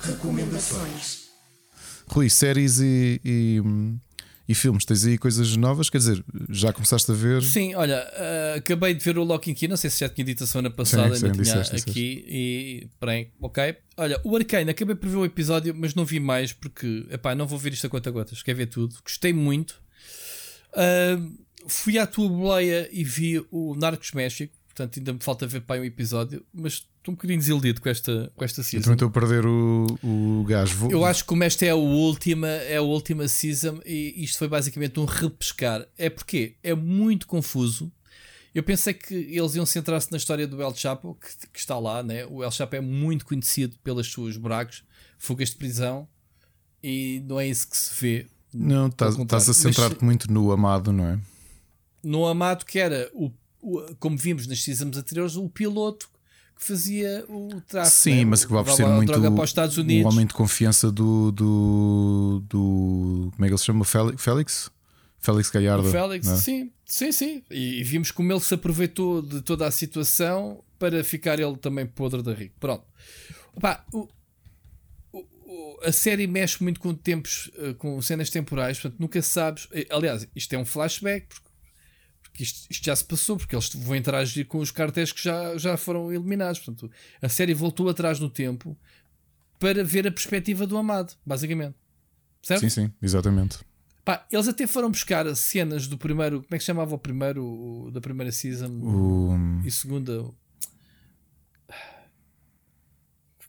Recomendações. 0.00 1.24
Rui, 2.06 2.28
séries 2.30 2.80
e, 2.80 3.20
e 3.24 3.62
e 4.46 4.54
filmes, 4.54 4.84
tens 4.84 5.06
aí 5.06 5.16
coisas 5.16 5.56
novas? 5.56 5.88
Quer 5.88 5.98
dizer, 5.98 6.24
já 6.50 6.72
começaste 6.72 7.10
a 7.10 7.14
ver? 7.14 7.42
Sim, 7.42 7.74
olha, 7.74 8.06
uh, 8.12 8.58
acabei 8.58 8.94
de 8.94 9.02
ver 9.02 9.16
o 9.16 9.24
Lock 9.24 9.50
and 9.50 9.54
Key, 9.54 9.66
não 9.66 9.76
sei 9.76 9.88
se 9.88 10.00
já 10.00 10.08
tinha 10.08 10.24
dito 10.24 10.44
a 10.44 10.46
semana 10.46 10.70
passada, 10.70 11.16
sim, 11.16 11.26
ainda 11.26 11.28
sim, 11.28 11.42
tinha 11.42 11.62
disseste, 11.62 11.90
aqui 11.90 12.16
disseste. 12.16 12.30
e 12.30 12.88
porém, 13.00 13.32
ok. 13.40 13.76
Olha, 13.96 14.20
o 14.22 14.36
Arcane, 14.36 14.70
acabei 14.70 14.94
por 14.94 15.08
ver 15.08 15.16
o 15.16 15.24
episódio, 15.24 15.74
mas 15.74 15.94
não 15.94 16.04
vi 16.04 16.20
mais 16.20 16.52
porque, 16.52 17.06
epá, 17.10 17.34
não 17.34 17.46
vou 17.46 17.58
ver 17.58 17.72
isto 17.72 17.86
a 17.86 17.90
conta 17.90 18.10
gotas, 18.10 18.42
quer 18.42 18.54
ver 18.54 18.66
tudo. 18.66 18.96
Gostei 19.02 19.32
muito. 19.32 19.80
Uh, 20.72 21.38
fui 21.66 21.98
à 21.98 22.06
tua 22.06 22.28
boleia 22.28 22.88
e 22.92 23.02
vi 23.02 23.42
o 23.50 23.74
Narcos 23.74 24.12
México, 24.12 24.52
portanto 24.66 24.98
ainda 24.98 25.12
me 25.14 25.20
falta 25.22 25.46
ver 25.46 25.62
para 25.62 25.80
um 25.80 25.84
episódio, 25.84 26.44
mas 26.52 26.86
estou 27.04 27.12
um 27.12 27.16
bocadinho 27.16 27.38
desiludido 27.38 27.80
com 27.82 27.88
esta, 27.88 28.32
com 28.34 28.44
esta 28.44 28.62
season. 28.62 28.78
Eu 28.78 28.82
também 28.82 28.94
estou 28.94 29.08
a 29.08 29.10
perder 29.10 29.46
o, 29.46 29.86
o 30.02 30.44
gás. 30.44 30.72
Vou... 30.72 30.90
Eu 30.90 31.04
acho 31.04 31.22
que 31.22 31.28
como 31.28 31.44
esta 31.44 31.66
é 31.66 31.70
a 31.70 31.74
última, 31.74 32.48
é 32.48 32.76
a 32.76 32.82
última 32.82 33.28
season 33.28 33.78
e 33.84 34.24
isto 34.24 34.38
foi 34.38 34.48
basicamente 34.48 34.98
um 34.98 35.04
repescar. 35.04 35.86
É 35.98 36.08
porque 36.08 36.56
é 36.62 36.74
muito 36.74 37.26
confuso. 37.26 37.92
Eu 38.54 38.62
pensei 38.62 38.94
que 38.94 39.14
eles 39.14 39.54
iam 39.54 39.66
centrar-se 39.66 40.10
na 40.10 40.16
história 40.16 40.46
do 40.46 40.62
El 40.62 40.74
Chapo, 40.74 41.18
que, 41.20 41.48
que, 41.48 41.58
está 41.58 41.78
lá, 41.78 42.02
né? 42.02 42.24
O 42.24 42.42
El 42.42 42.50
Chapo 42.50 42.76
é 42.76 42.80
muito 42.80 43.26
conhecido 43.26 43.76
pelas 43.82 44.06
suas 44.06 44.36
buracos, 44.36 44.84
fugas 45.18 45.50
de 45.50 45.56
prisão, 45.56 46.08
e 46.82 47.22
não 47.26 47.38
é 47.38 47.48
isso 47.48 47.68
que 47.68 47.76
se 47.76 48.00
vê. 48.00 48.26
Não, 48.54 48.86
estás, 48.86 49.18
estás 49.18 49.48
a 49.48 49.52
centrar-te 49.52 50.04
muito 50.04 50.32
no 50.32 50.52
Amado, 50.52 50.92
não 50.92 51.04
é? 51.04 51.18
No 52.02 52.24
Amado, 52.26 52.64
que 52.64 52.78
era, 52.78 53.10
o, 53.12 53.32
o, 53.60 53.94
como 53.98 54.16
vimos 54.16 54.46
nas 54.46 54.62
seasons 54.62 54.96
anteriores, 54.96 55.34
o 55.34 55.48
piloto 55.48 56.08
que 56.56 56.64
fazia 56.64 57.24
o 57.28 57.60
tráfico. 57.62 57.96
Sim, 57.96 58.16
né? 58.16 58.24
mas 58.26 58.44
que 58.44 58.52
vai 58.52 58.64
ser 58.66 58.86
muito 58.86 59.12
para 59.12 59.30
os 59.30 59.50
Estados 59.50 59.76
Unidos. 59.76 60.04
o 60.04 60.14
homem 60.14 60.26
de 60.26 60.34
confiança 60.34 60.90
do, 60.90 61.32
do, 61.32 62.42
do. 62.48 63.30
Como 63.32 63.44
é 63.44 63.48
que 63.48 63.52
ele 63.52 63.58
se 63.58 63.64
chama? 63.64 63.84
Félix? 63.84 64.70
Félix 65.18 65.50
Gallardo. 65.50 65.90
Félix, 65.90 66.28
é? 66.28 66.36
sim, 66.36 66.72
sim, 66.84 67.10
sim. 67.10 67.42
E, 67.50 67.80
e, 67.80 67.84
vimos 67.84 68.10
como 68.10 68.30
ele 68.30 68.40
se 68.40 68.52
aproveitou 68.52 69.22
de 69.22 69.40
toda 69.40 69.66
a 69.66 69.70
situação 69.70 70.62
para 70.78 71.02
ficar 71.02 71.40
ele 71.40 71.56
também 71.56 71.86
podre 71.86 72.22
da 72.22 72.34
rico. 72.34 72.54
Pronto. 72.60 72.84
Opa, 73.54 73.82
o, 73.90 74.06
o, 75.12 75.78
a 75.82 75.92
série 75.92 76.26
mexe 76.26 76.62
muito 76.62 76.78
com 76.78 76.94
tempos, 76.94 77.50
eh, 77.56 77.72
com 77.72 78.00
cenas 78.02 78.28
temporais, 78.28 78.78
portanto 78.78 79.00
nunca 79.00 79.22
sabes. 79.22 79.66
Eh, 79.72 79.86
aliás, 79.90 80.28
isto 80.36 80.52
é 80.54 80.58
um 80.58 80.64
flashback, 80.66 81.26
porque 81.26 81.48
que 82.34 82.42
isto, 82.42 82.66
isto, 82.68 82.84
já 82.84 82.94
se 82.94 83.04
passou, 83.04 83.36
porque 83.36 83.54
eles 83.54 83.72
vão 83.72 83.94
interagir 83.94 84.44
com 84.46 84.58
os 84.58 84.72
cartéis 84.72 85.12
que 85.12 85.22
já, 85.22 85.56
já 85.56 85.76
foram 85.76 86.12
eliminados. 86.12 86.58
Portanto, 86.58 86.90
a 87.22 87.28
série 87.28 87.54
voltou 87.54 87.88
atrás 87.88 88.18
no 88.18 88.28
tempo 88.28 88.76
para 89.58 89.84
ver 89.84 90.06
a 90.06 90.10
perspectiva 90.10 90.66
do 90.66 90.76
amado, 90.76 91.14
basicamente. 91.24 91.76
Certo? 92.42 92.60
Sim, 92.60 92.68
sim, 92.68 92.92
exatamente. 93.00 93.58
Pá, 94.04 94.26
eles 94.30 94.48
até 94.48 94.66
foram 94.66 94.90
buscar 94.90 95.32
cenas 95.36 95.86
do 95.86 95.96
primeiro. 95.96 96.42
Como 96.42 96.54
é 96.54 96.58
que 96.58 96.64
chamava 96.64 96.94
o 96.94 96.98
primeiro? 96.98 97.42
O, 97.42 97.90
da 97.92 98.00
primeira 98.00 98.32
season 98.32 98.68
o... 98.82 99.38
e 99.64 99.70
segunda. 99.70 100.28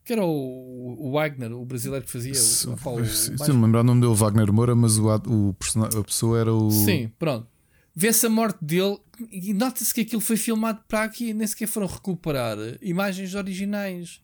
Que 0.06 0.14
era 0.14 0.24
o, 0.24 1.08
o 1.08 1.12
Wagner, 1.14 1.52
o 1.52 1.66
brasileiro 1.66 2.06
que 2.06 2.12
fazia. 2.12 2.36
Se, 2.36 2.68
o, 2.68 2.74
o, 2.74 3.06
se, 3.06 3.32
mais... 3.32 3.48
não 3.50 3.56
me 3.56 3.66
lembrar 3.66 3.80
o 3.80 3.84
nome 3.84 4.02
dele, 4.02 4.14
Wagner 4.14 4.54
Moura, 4.54 4.76
mas 4.76 5.00
o, 5.00 5.08
o, 5.08 5.56
a 6.00 6.04
pessoa 6.04 6.40
era 6.40 6.54
o. 6.54 6.70
Sim, 6.70 7.12
pronto 7.18 7.55
vê-se 7.96 8.26
a 8.26 8.30
morte 8.30 8.64
dele 8.64 8.98
e 9.32 9.54
nota-se 9.54 9.94
que 9.94 10.02
aquilo 10.02 10.22
foi 10.22 10.36
filmado 10.36 10.84
para 10.88 11.04
aqui, 11.04 11.34
nem 11.34 11.48
sequer 11.48 11.68
foram 11.68 11.88
recuperar 11.88 12.58
imagens 12.82 13.34
originais. 13.34 14.22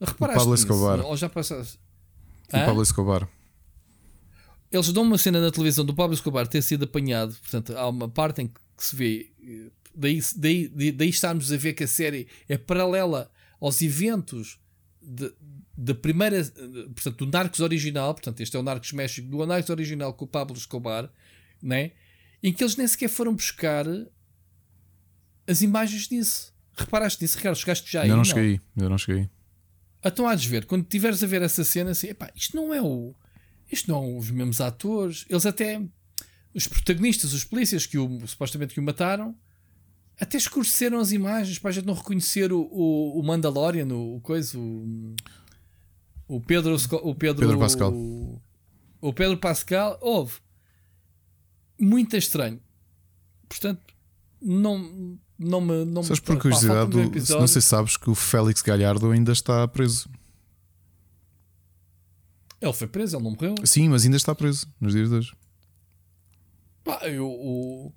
Reparaste 0.00 0.38
Pablo 0.38 0.52
nisso? 0.52 0.64
Escobar. 0.64 1.00
Ou 1.00 1.16
já 1.16 1.28
passaste? 1.28 1.78
O 2.52 2.56
Hã? 2.56 2.66
Pablo 2.66 2.82
Escobar. 2.82 3.28
Eles 4.70 4.92
dão 4.92 5.04
uma 5.04 5.16
cena 5.16 5.40
na 5.40 5.50
televisão 5.50 5.84
do 5.84 5.94
Pablo 5.94 6.14
Escobar 6.14 6.46
ter 6.46 6.60
sido 6.60 6.84
apanhado. 6.84 7.34
Portanto, 7.40 7.76
há 7.76 7.88
uma 7.88 8.08
parte 8.08 8.42
em 8.42 8.48
que 8.48 8.54
se 8.76 8.94
vê. 8.94 9.30
Daí, 9.94 10.20
daí, 10.36 10.92
daí, 10.92 11.08
estarmos 11.08 11.52
a 11.52 11.56
ver 11.56 11.74
que 11.74 11.84
a 11.84 11.88
série 11.88 12.26
é 12.48 12.58
paralela 12.58 13.30
aos 13.60 13.80
eventos 13.80 14.58
da 15.76 15.94
primeira. 15.94 16.44
Portanto, 16.92 17.24
do 17.24 17.26
Narcos 17.26 17.60
original. 17.60 18.12
Portanto, 18.14 18.40
este 18.40 18.56
é 18.56 18.58
o 18.58 18.62
Narcos 18.64 18.92
México. 18.92 19.28
Do 19.28 19.46
Narcos 19.46 19.70
original 19.70 20.12
com 20.12 20.24
o 20.24 20.28
Pablo 20.28 20.56
Escobar. 20.56 21.08
Né? 21.62 21.92
Em 22.44 22.52
que 22.52 22.62
eles 22.62 22.76
nem 22.76 22.86
sequer 22.86 23.08
foram 23.08 23.34
buscar 23.34 23.86
as 25.46 25.62
imagens 25.62 26.06
disso. 26.06 26.52
Reparaste 26.76 27.22
nisso, 27.22 27.38
Ricardo? 27.38 27.56
Chegaste 27.56 27.90
já 27.90 28.00
aí? 28.00 28.04
Ainda 28.04 28.16
não 28.16 28.18
Não. 28.18 28.24
cheguei. 28.26 28.60
Ainda 28.76 28.88
não 28.90 28.98
cheguei. 28.98 29.30
Então 30.04 30.28
há 30.28 30.34
de 30.34 30.46
ver, 30.46 30.66
quando 30.66 30.84
tiveres 30.84 31.22
a 31.22 31.26
ver 31.26 31.40
essa 31.40 31.64
cena, 31.64 31.92
assim, 31.92 32.08
epá, 32.08 32.30
isto 32.36 32.54
não 32.54 32.74
é 32.74 32.82
o. 32.82 33.14
Isto 33.72 33.90
não 33.90 34.02
são 34.02 34.18
os 34.18 34.30
mesmos 34.30 34.60
atores. 34.60 35.24
Eles 35.30 35.46
até. 35.46 35.80
Os 36.52 36.68
protagonistas, 36.68 37.32
os 37.32 37.44
polícias 37.44 37.86
que 37.86 37.96
o, 37.96 38.26
supostamente 38.26 38.74
que 38.74 38.80
o 38.80 38.82
mataram, 38.82 39.34
até 40.20 40.36
escureceram 40.36 40.98
as 40.98 41.12
imagens 41.12 41.58
para 41.58 41.70
a 41.70 41.72
gente 41.72 41.86
não 41.86 41.94
reconhecer 41.94 42.52
o, 42.52 42.60
o, 42.60 43.18
o 43.18 43.22
Mandalorian, 43.22 43.86
o, 43.86 44.16
o 44.16 44.20
coisa, 44.20 44.58
o, 44.58 45.16
o 46.28 46.40
Pedro. 46.42 46.74
O 47.02 47.14
Pedro, 47.14 47.40
Pedro 47.40 47.58
Pascal. 47.58 47.92
O, 47.94 48.40
o 49.00 49.12
Pedro 49.14 49.38
Pascal. 49.38 49.98
Houve. 50.02 50.43
Muito 51.78 52.16
estranho. 52.16 52.60
Portanto, 53.48 53.80
não, 54.40 55.18
não 55.38 55.60
me. 55.60 55.84
Não 55.84 56.02
me- 56.02 56.06
Sabes 56.08 56.20
por 56.20 56.34
pá, 56.36 56.42
curiosidade, 56.42 56.96
o- 56.96 57.02
episódio. 57.04 57.40
não 57.40 57.46
sei 57.48 57.60
se 57.62 57.68
sabes 57.68 57.96
que 57.96 58.08
o 58.10 58.14
Félix 58.14 58.62
Galhardo 58.62 59.10
ainda 59.10 59.32
está 59.32 59.66
preso. 59.68 60.08
Ele 62.60 62.72
foi 62.72 62.86
preso, 62.86 63.16
ele 63.16 63.24
não 63.24 63.32
morreu. 63.32 63.54
Sim, 63.64 63.88
mas 63.90 64.04
ainda 64.04 64.16
está 64.16 64.34
preso 64.34 64.66
nos 64.80 64.92
dias 64.94 65.08
de 65.10 65.14
hoje. 65.16 65.32
Pá, 66.82 67.00
eu- 67.08 67.26
o, 67.26 67.92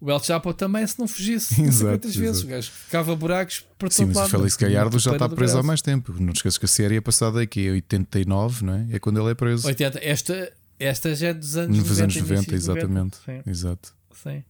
o 0.00 0.10
El 0.10 0.18
Chapo 0.20 0.52
também, 0.52 0.86
se 0.86 0.98
não 0.98 1.08
fugisse, 1.08 1.60
Exato, 1.62 1.92
quantas 1.92 2.16
vezes, 2.16 2.42
o 2.42 2.46
gajo 2.46 2.70
cava 2.90 3.14
buracos 3.16 3.64
para 3.78 3.90
Sim, 3.90 4.06
mas 4.06 4.16
o 4.16 4.18
lado, 4.20 4.30
Félix 4.30 4.58
não 4.58 4.66
é? 4.66 4.70
Galhardo 4.70 4.98
já 4.98 5.12
está 5.12 5.28
preso 5.28 5.58
há 5.58 5.62
mais 5.62 5.80
tempo. 5.80 6.12
Não 6.20 6.32
te 6.32 6.36
esqueças 6.36 6.58
que 6.58 6.64
a 6.66 6.68
série 6.68 6.96
é 6.96 7.00
passada 7.00 7.40
aqui 7.40 7.62
em 7.66 7.70
89, 7.72 8.64
não 8.64 8.74
é? 8.74 8.88
É 8.92 8.98
quando 8.98 9.20
ele 9.20 9.30
é 9.30 9.34
preso. 9.34 9.66
80. 9.66 9.98
Esta, 10.02 10.52
esta 10.80 11.14
já 11.14 11.28
é 11.28 11.34
dos 11.34 11.56
anos 11.56 11.76
Nos 11.78 11.88
90. 11.98 12.02
anos 12.02 12.16
90, 12.16 12.32
início 12.32 12.50
de 12.50 12.56
exatamente. 12.56 13.18
90. 13.26 13.50
Exato. 13.50 13.94
Sim, 14.12 14.30
sim. 14.30 14.44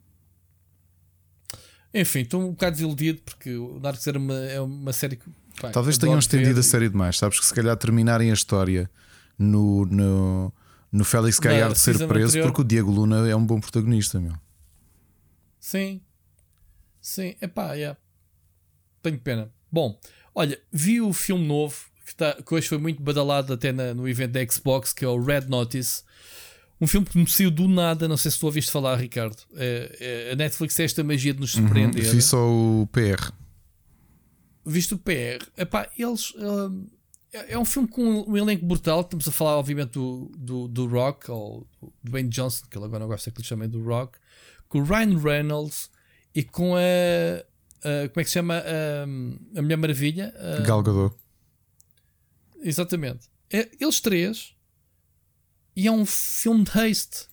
Enfim, 1.92 2.20
estou 2.20 2.42
um 2.42 2.50
bocado 2.50 2.73
desiludido 2.76 3.20
porque 3.23 3.57
o 3.57 3.81
Narcos 3.81 4.07
era 4.07 4.18
uma, 4.18 4.34
é 4.34 4.60
uma 4.60 4.92
série 4.92 5.17
que. 5.17 5.28
pá, 5.60 5.70
Talvez 5.70 5.99
tenham 5.99 6.18
estendido 6.18 6.55
ver 6.55 6.60
a 6.60 6.62
série 6.62 6.89
demais. 6.89 7.18
Sabes 7.18 7.41
que 7.41 7.47
se 7.47 7.52
calhar 7.52 7.76
terminarem 7.76 8.31
a 8.31 8.34
história 8.34 8.89
no, 9.36 9.84
no, 9.86 10.52
no 10.92 11.05
Félix 11.05 11.41
Na 11.41 11.50
Galhardo 11.50 11.75
ser 11.76 11.99
preso, 12.07 12.28
anterior. 12.28 12.47
porque 12.47 12.60
o 12.60 12.65
Diego 12.65 12.91
Luna 12.91 13.28
é 13.28 13.34
um 13.34 13.44
bom 13.44 13.60
protagonista, 13.60 14.20
meu. 14.20 14.34
Sim. 15.59 16.00
Sim, 17.00 17.34
epá, 17.41 17.73
yeah. 17.73 17.99
tenho 19.02 19.18
pena. 19.18 19.50
Bom, 19.73 19.99
olha, 20.34 20.60
vi 20.70 21.00
o 21.00 21.12
filme 21.12 21.47
novo 21.47 21.90
que, 22.28 22.34
tá, 22.36 22.42
que 22.42 22.55
hoje 22.55 22.68
foi 22.68 22.78
muito 22.78 23.02
badalado 23.02 23.52
até 23.55 23.73
na- 23.73 23.94
no 23.94 24.08
evento 24.08 24.32
da 24.32 24.47
Xbox, 24.47 24.92
que 24.92 25.05
é 25.05 25.08
o 25.08 25.20
Red 25.23 25.42
Notice. 25.49 26.02
Um 26.81 26.86
filme 26.86 27.07
que 27.07 27.18
me 27.18 27.28
saiu 27.28 27.50
do 27.50 27.68
nada, 27.68 28.07
não 28.08 28.16
sei 28.16 28.31
se 28.31 28.39
tu 28.39 28.47
ouviste 28.47 28.70
falar, 28.70 28.97
Ricardo. 28.97 29.36
É, 29.55 30.26
é, 30.28 30.32
a 30.32 30.36
Netflix 30.36 30.74
tem 30.74 30.84
esta 30.84 31.02
magia 31.05 31.32
de 31.34 31.40
nos 31.40 31.52
surpreender. 31.52 32.05
Uhum. 32.05 32.10
Vi 32.12 32.23
só 32.23 32.39
o 32.49 32.86
PR. 32.90 33.32
Visto 34.65 34.94
o 34.94 34.99
PR, 34.99 35.42
epá, 35.57 35.89
eles. 35.99 36.34
hum, 36.36 36.86
é 37.32 37.55
é 37.55 37.58
um 37.58 37.65
filme 37.65 37.89
com 37.89 38.02
um 38.28 38.36
elenco 38.36 38.65
brutal. 38.66 39.00
Estamos 39.02 39.26
a 39.28 39.31
falar, 39.32 39.57
obviamente, 39.57 39.92
do, 39.92 40.31
do, 40.36 40.68
do 40.68 40.86
Rock, 40.86 41.31
ou 41.31 41.66
do 41.82 41.92
Dwayne 42.02 42.28
Johnson, 42.28 42.65
que 42.70 42.76
ele 42.76 42.84
agora 42.84 43.00
não 43.00 43.08
gosta 43.08 43.31
que 43.31 43.40
lhe 43.40 43.47
chamem 43.47 43.68
do 43.68 43.82
Rock, 43.82 44.18
com 44.68 44.81
o 44.81 44.84
Ryan 44.84 45.18
Reynolds 45.18 45.90
e 46.34 46.42
com 46.42 46.74
a. 46.76 46.81
a- 46.81 48.08
como 48.08 48.20
é 48.20 48.24
que 48.24 48.31
se 48.31 48.34
chama? 48.34 48.57
A, 48.58 49.58
a 49.58 49.62
Mulher 49.62 49.76
Maravilha. 49.76 50.34
a- 50.36 50.60
Gal 50.62 50.82
Gadot. 50.82 51.15
Exatamente. 52.60 53.28
É, 53.52 53.68
eles 53.80 54.00
três. 54.00 54.55
E 55.74 55.86
é 55.86 55.92
um 55.92 56.05
filme 56.06 56.64
de 56.64 56.70
haste. 56.78 57.28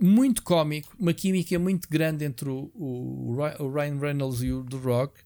Muito 0.00 0.42
cómico. 0.42 0.94
Uma 0.98 1.12
química 1.12 1.58
muito 1.58 1.88
grande 1.88 2.24
entre 2.24 2.48
o, 2.48 2.70
o, 2.74 3.36
o 3.58 3.72
Ryan 3.72 3.98
Reynolds 3.98 4.42
e 4.42 4.52
o 4.52 4.64
The 4.64 4.76
Rock. 4.76 5.20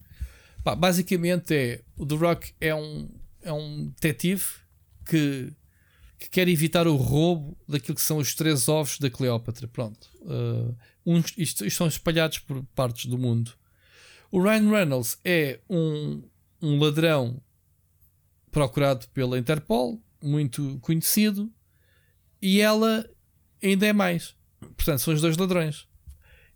Pá, 0.63 0.75
basicamente 0.75 1.55
é. 1.55 1.83
O 1.97 2.07
The 2.07 2.17
Rock 2.17 2.55
é 2.61 2.75
um, 2.75 3.09
é 3.43 3.53
um 3.53 3.87
detetive 3.87 4.45
que, 5.07 5.53
que 6.19 6.31
quer 6.31 6.49
evitar 6.49 6.87
o 6.87 6.97
roubo 6.97 7.57
daquilo 7.69 7.95
que 7.95 8.03
são 8.03 8.19
os 8.19 8.35
três 8.35 8.69
ovos 8.69 8.99
da 8.99 9.11
Cleópatra. 9.11 9.69
Pronto. 9.69 10.09
Uh, 10.23 10.75
uns, 11.05 11.35
isto, 11.37 11.65
isto 11.65 11.77
são 11.77 11.87
espalhados 11.87 12.39
por 12.39 12.63
partes 12.75 13.07
do 13.07 13.19
mundo. 13.19 13.53
O 14.31 14.43
Ryan 14.43 14.71
Reynolds 14.71 15.19
é 15.25 15.61
um, 15.71 16.23
um 16.61 16.79
ladrão 16.79 17.41
procurado 18.55 19.07
pela 19.09 19.37
Interpol, 19.39 20.01
muito 20.23 20.79
conhecido, 20.81 21.51
e 22.41 22.61
ela 22.61 23.05
ainda 23.63 23.85
é 23.87 23.93
mais. 23.93 24.35
Portanto, 24.77 25.01
são 25.01 25.13
os 25.13 25.21
dois 25.21 25.37
ladrões. 25.37 25.87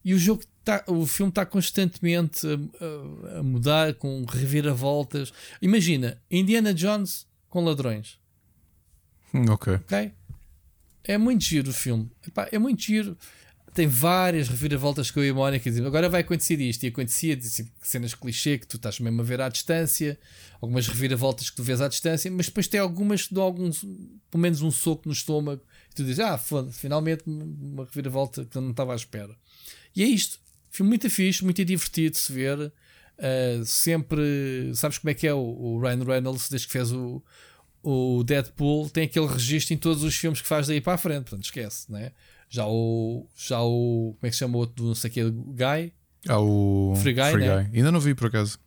E 0.05 0.15
o 0.15 0.19
jogo 0.19 0.43
tá, 0.65 0.85
o 0.87 1.05
filme 1.07 1.31
está 1.31 1.45
constantemente 1.45 2.47
a, 2.47 3.35
a- 3.35 3.41
a 3.41 3.43
mudar 3.43 3.95
com 3.95 4.25
reviravoltas. 4.25 5.33
Imagina, 5.61 6.23
Indiana 6.31 6.73
Jones 6.73 7.27
com 7.49 7.65
ladrões, 7.65 8.19
Hum, 9.35 9.45
Ok. 9.51 9.75
ok? 9.75 10.13
É 11.05 11.19
muito 11.19 11.45
giro 11.45 11.71
o 11.71 11.75
filme. 11.75 12.11
Epá, 12.27 12.49
é 12.53 12.59
muito 12.59 12.81
giro. 12.83 13.17
Tem 13.79 13.87
várias 13.87 14.49
reviravoltas 14.49 15.09
com 15.09 15.21
a 15.21 15.33
Mónica 15.33 15.71
dizem 15.71 15.87
agora 15.87 16.09
vai 16.09 16.23
acontecer 16.23 16.61
isto. 16.61 16.83
E 16.83 16.89
acontecia 16.89 17.39
cenas 17.81 18.13
clichê 18.13 18.59
que 18.59 18.67
tu 18.67 18.77
estás 18.77 18.99
mesmo 18.99 19.21
a 19.21 19.25
ver 19.25 19.41
à 19.41 19.49
distância, 19.49 20.19
algumas 20.61 20.89
reviravoltas 20.89 21.49
que 21.49 21.55
tu 21.55 21.63
vês 21.63 21.81
à 21.81 21.87
distância, 21.87 22.29
mas 22.29 22.47
depois 22.47 22.67
tem 22.67 22.81
algumas 22.81 23.29
que 23.29 23.35
dão 23.35 23.55
pelo 24.33 24.43
menos 24.43 24.63
um 24.63 24.73
soco 24.73 25.03
no 25.07 25.13
estômago. 25.13 25.63
E 25.93 25.95
tu 25.95 26.03
dizes, 26.03 26.19
ah, 26.19 26.37
finalmente 26.73 27.23
uma 27.25 27.85
reviravolta 27.85 28.45
que 28.45 28.59
eu 28.59 28.63
não 28.63 28.73
estava 28.73 28.95
à 28.95 28.97
espera. 28.97 29.37
E 29.95 30.03
é 30.03 30.07
isto. 30.07 30.41
Filme 30.69 30.89
muito 30.89 31.09
fixe, 31.09 31.45
muito 31.45 31.65
divertido 31.65 32.15
de 32.15 32.19
se 32.19 32.33
ver. 32.33 32.59
Uh, 32.59 33.65
sempre, 33.65 34.73
sabes 34.75 34.99
como 34.99 35.11
é 35.13 35.15
que 35.15 35.29
é 35.29 35.33
o, 35.33 35.39
o 35.39 35.81
Ryan 35.81 36.03
Reynolds, 36.03 36.49
desde 36.49 36.67
que 36.67 36.73
fez 36.73 36.91
o, 36.91 37.23
o 37.81 38.25
Deadpool, 38.25 38.91
tem 38.91 39.05
aquele 39.05 39.29
registro 39.29 39.73
em 39.73 39.79
todos 39.79 40.03
os 40.03 40.17
filmes 40.17 40.41
que 40.41 40.49
faz 40.49 40.67
daí 40.67 40.81
para 40.81 40.95
a 40.95 40.99
frente, 40.99 41.27
portanto 41.27 41.45
esquece, 41.45 41.93
né? 41.93 42.11
Já 42.49 42.67
o, 42.67 43.27
já 43.37 43.61
o, 43.63 44.15
como 44.19 44.27
é 44.27 44.29
que 44.29 44.33
se 44.33 44.39
chama 44.39 44.57
o 44.57 44.61
outro, 44.61 44.77
do 44.77 44.89
não 44.89 44.95
sei 44.95 45.11
o 45.11 45.13
que, 45.13 45.31
Guy, 45.31 45.93
Há 46.27 46.41
o 46.41 46.95
Free 46.97 47.15
Guy, 47.15 47.37
né? 47.39 47.71
Ainda 47.73 47.93
não 47.93 48.01
vi 48.01 48.15
por 48.15 48.27
acaso. 48.27 48.59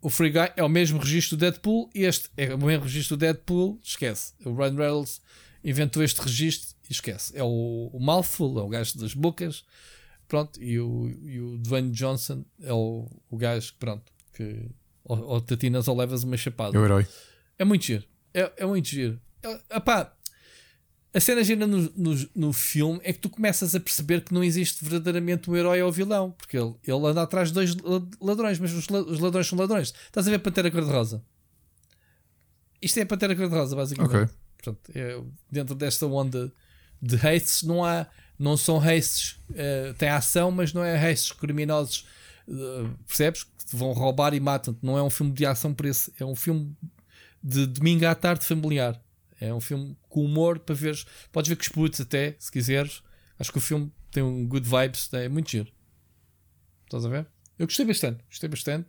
o 0.00 0.08
Free 0.08 0.30
Guy 0.30 0.52
é 0.56 0.62
o 0.62 0.68
mesmo 0.68 0.98
registro 0.98 1.36
do 1.36 1.40
Deadpool 1.40 1.90
e 1.94 2.02
este 2.04 2.30
é 2.36 2.54
o 2.54 2.58
mesmo 2.58 2.84
registro 2.84 3.16
do 3.16 3.20
Deadpool, 3.20 3.78
esquece. 3.82 4.32
O 4.44 4.54
Ryan 4.54 4.74
Reynolds 4.74 5.20
inventou 5.62 6.02
este 6.02 6.20
registro 6.20 6.76
e 6.88 6.92
esquece. 6.92 7.36
É 7.36 7.42
o, 7.42 7.90
o 7.92 8.00
Mouthful, 8.00 8.58
é 8.58 8.62
o 8.62 8.68
gajo 8.68 8.98
das 8.98 9.14
bocas, 9.14 9.64
pronto, 10.26 10.60
e 10.62 10.78
o, 10.80 11.08
e 11.22 11.40
o 11.40 11.58
Dwayne 11.58 11.90
Johnson 11.90 12.44
é 12.62 12.72
o, 12.72 13.08
o 13.30 13.36
gajo 13.36 13.74
pronto, 13.78 14.10
que 14.32 14.68
ou, 15.04 15.18
ou 15.18 15.40
tatinas 15.40 15.86
ou 15.86 15.96
levas 15.96 16.24
uma 16.24 16.36
chapada. 16.36 16.76
É 16.76 16.80
o 16.80 16.84
herói. 16.84 17.06
É 17.58 17.64
muito 17.64 17.84
giro. 17.84 18.04
É, 18.32 18.52
é 18.56 18.66
muito 18.66 18.88
giro. 18.88 19.20
É, 19.42 19.76
epá, 19.76 20.12
a 21.14 21.20
cena 21.20 21.44
gira 21.44 21.66
no, 21.66 21.78
no, 21.96 22.28
no 22.34 22.52
filme 22.52 23.00
é 23.04 23.12
que 23.12 23.20
tu 23.20 23.30
começas 23.30 23.74
a 23.74 23.80
perceber 23.80 24.22
que 24.22 24.34
não 24.34 24.42
existe 24.42 24.84
verdadeiramente 24.84 25.48
um 25.48 25.54
herói 25.56 25.80
ou 25.80 25.92
vilão, 25.92 26.32
porque 26.32 26.58
ele, 26.58 26.74
ele 26.84 27.06
anda 27.06 27.22
atrás 27.22 27.48
de 27.48 27.54
dois 27.54 27.74
la- 27.76 28.02
ladrões, 28.20 28.58
mas 28.58 28.72
os, 28.72 28.88
la- 28.88 29.00
os 29.02 29.20
ladrões 29.20 29.46
são 29.46 29.56
ladrões. 29.58 29.94
Estás 30.06 30.26
a 30.26 30.30
ver 30.30 30.40
Pantera 30.40 30.70
Cor-de-Rosa? 30.70 31.22
Isto 32.82 33.00
é 33.00 33.04
Pantera 33.04 33.34
Cor-de-Rosa, 33.34 33.76
basicamente. 33.76 34.14
Ok. 34.16 34.34
Portanto, 34.62 34.90
é, 34.94 35.20
dentro 35.50 35.74
desta 35.74 36.06
onda 36.06 36.52
de 37.00 37.16
hastes, 37.16 37.62
não 37.62 37.84
há, 37.84 38.06
não 38.38 38.56
são 38.56 38.78
hastes, 38.80 39.38
eh, 39.54 39.94
tem 39.98 40.08
ação, 40.08 40.50
mas 40.50 40.72
não 40.72 40.82
é 40.84 40.96
hastes 40.96 41.32
criminosos, 41.32 42.06
eh, 42.48 42.86
percebes? 43.06 43.44
Que 43.44 43.64
te 43.66 43.76
vão 43.76 43.92
roubar 43.92 44.32
e 44.34 44.40
matam-te. 44.40 44.80
Não 44.82 44.96
é 44.98 45.02
um 45.02 45.10
filme 45.10 45.32
de 45.32 45.44
ação 45.46 45.72
por 45.74 45.86
esse, 45.86 46.12
é 46.18 46.24
um 46.24 46.34
filme 46.34 46.74
de 47.42 47.66
domingo 47.66 48.06
à 48.06 48.14
tarde 48.14 48.44
familiar. 48.44 49.00
É 49.40 49.52
um 49.52 49.60
filme 49.60 49.96
com 50.08 50.24
humor 50.24 50.58
para 50.58 50.74
veres. 50.74 51.04
Podes 51.32 51.48
ver 51.48 51.56
com 51.56 51.62
os 51.62 51.68
putos 51.68 52.00
até, 52.00 52.36
se 52.38 52.50
quiseres. 52.50 53.02
Acho 53.38 53.52
que 53.52 53.58
o 53.58 53.60
filme 53.60 53.92
tem 54.10 54.22
um 54.22 54.46
good 54.46 54.68
vibes, 54.68 55.12
é 55.12 55.28
muito 55.28 55.50
giro. 55.50 55.72
Estás 56.84 57.04
a 57.04 57.08
ver? 57.08 57.26
Eu 57.58 57.66
gostei 57.66 57.84
bastante, 57.84 58.22
gostei 58.28 58.48
bastante. 58.48 58.88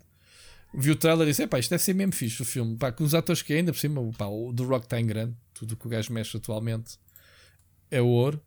Vi 0.73 0.91
o 0.91 0.95
trailer 0.95 1.27
e 1.27 1.31
disse: 1.31 1.47
pá, 1.47 1.57
isto 1.57 1.69
deve 1.69 1.83
ser 1.83 1.93
mesmo 1.93 2.13
fixe 2.13 2.41
o 2.41 2.45
filme. 2.45 2.77
Pá, 2.77 2.91
com 2.91 3.03
os 3.03 3.15
atores 3.15 3.41
que 3.41 3.53
é, 3.53 3.57
ainda 3.57 3.71
por 3.71 3.79
cima, 3.79 4.01
pá, 4.17 4.25
o 4.25 4.53
The 4.53 4.63
Rock 4.63 4.85
está 4.85 4.99
em 4.99 5.05
grande. 5.05 5.35
Tudo 5.53 5.73
o 5.73 5.77
que 5.77 5.87
o 5.87 5.89
gajo 5.89 6.11
mexe 6.11 6.35
atualmente 6.37 6.97
é 7.89 8.01
ouro. 8.01 8.41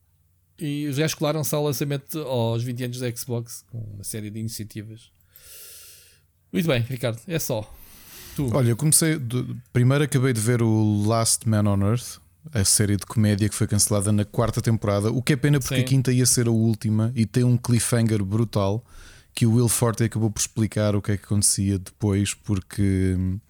E 0.59 0.86
os 0.89 0.99
gajos 0.99 1.15
colaram-se 1.15 1.55
ao 1.55 1.65
lançamento 1.65 2.18
aos 2.20 2.62
20 2.65 2.85
anos 2.85 2.99
da 2.99 3.15
Xbox 3.15 3.65
com 3.70 3.78
uma 3.78 4.05
série 4.05 4.28
de 4.28 4.41
iniciativas. 4.41 5.12
Muito 6.52 6.67
bem, 6.67 6.81
Ricardo, 6.81 7.20
é 7.27 7.39
só. 7.39 7.73
Tu. 8.39 8.49
Olha, 8.55 8.70
eu 8.70 8.76
comecei. 8.76 9.18
De, 9.18 9.44
primeiro 9.73 10.05
acabei 10.05 10.33
de 10.33 10.41
ver 10.41 10.62
o 10.62 11.02
Last 11.05 11.49
Man 11.49 11.65
on 11.68 11.84
Earth, 11.84 12.20
a 12.55 12.65
série 12.65 12.97
de 12.97 13.05
comédia 13.05 13.49
que 13.49 13.55
foi 13.55 13.67
cancelada 13.67 14.12
na 14.12 14.25
quarta 14.25 14.62
temporada. 14.62 15.10
O 15.10 15.20
que 15.20 15.33
é 15.33 15.36
pena 15.36 15.58
porque 15.58 15.75
Sim. 15.75 15.81
a 15.81 15.84
quinta 15.84 16.12
ia 16.12 16.25
ser 16.25 16.47
a 16.47 16.52
última 16.52 17.10
e 17.17 17.26
tem 17.26 17.42
um 17.42 17.57
cliffhanger 17.57 18.25
brutal 18.25 18.84
que 19.34 19.44
o 19.44 19.55
Will 19.55 19.68
Forte 19.68 20.05
acabou 20.05 20.31
por 20.31 20.39
explicar 20.39 20.94
o 20.94 21.02
que 21.02 21.10
é 21.10 21.17
que 21.17 21.25
acontecia 21.25 21.81
depois, 21.81 22.33
porque. 22.33 23.17
hum, 23.18 23.41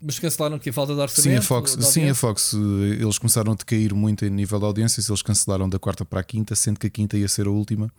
Mas 0.00 0.20
cancelaram 0.20 0.56
que 0.56 0.70
a 0.70 0.72
falta 0.72 0.94
de 0.94 1.00
orçamento? 1.00 1.32
Sim, 1.32 1.36
a 1.36 1.42
Fox, 1.42 1.76
sim, 1.80 2.08
a? 2.08 2.14
Fox, 2.14 2.54
eh, 2.54 3.02
eles 3.02 3.18
começaram 3.18 3.50
a 3.50 3.54
decair 3.56 3.92
muito 3.92 4.24
em 4.24 4.30
nível 4.30 4.60
de 4.60 4.64
audiências, 4.66 5.08
eles 5.08 5.20
cancelaram 5.20 5.68
da 5.68 5.80
quarta 5.80 6.04
para 6.04 6.20
a 6.20 6.24
quinta, 6.24 6.54
sendo 6.54 6.78
que 6.78 6.86
a 6.86 6.90
quinta 6.90 7.18
ia 7.18 7.26
ser 7.26 7.48
a 7.48 7.50
última. 7.50 7.90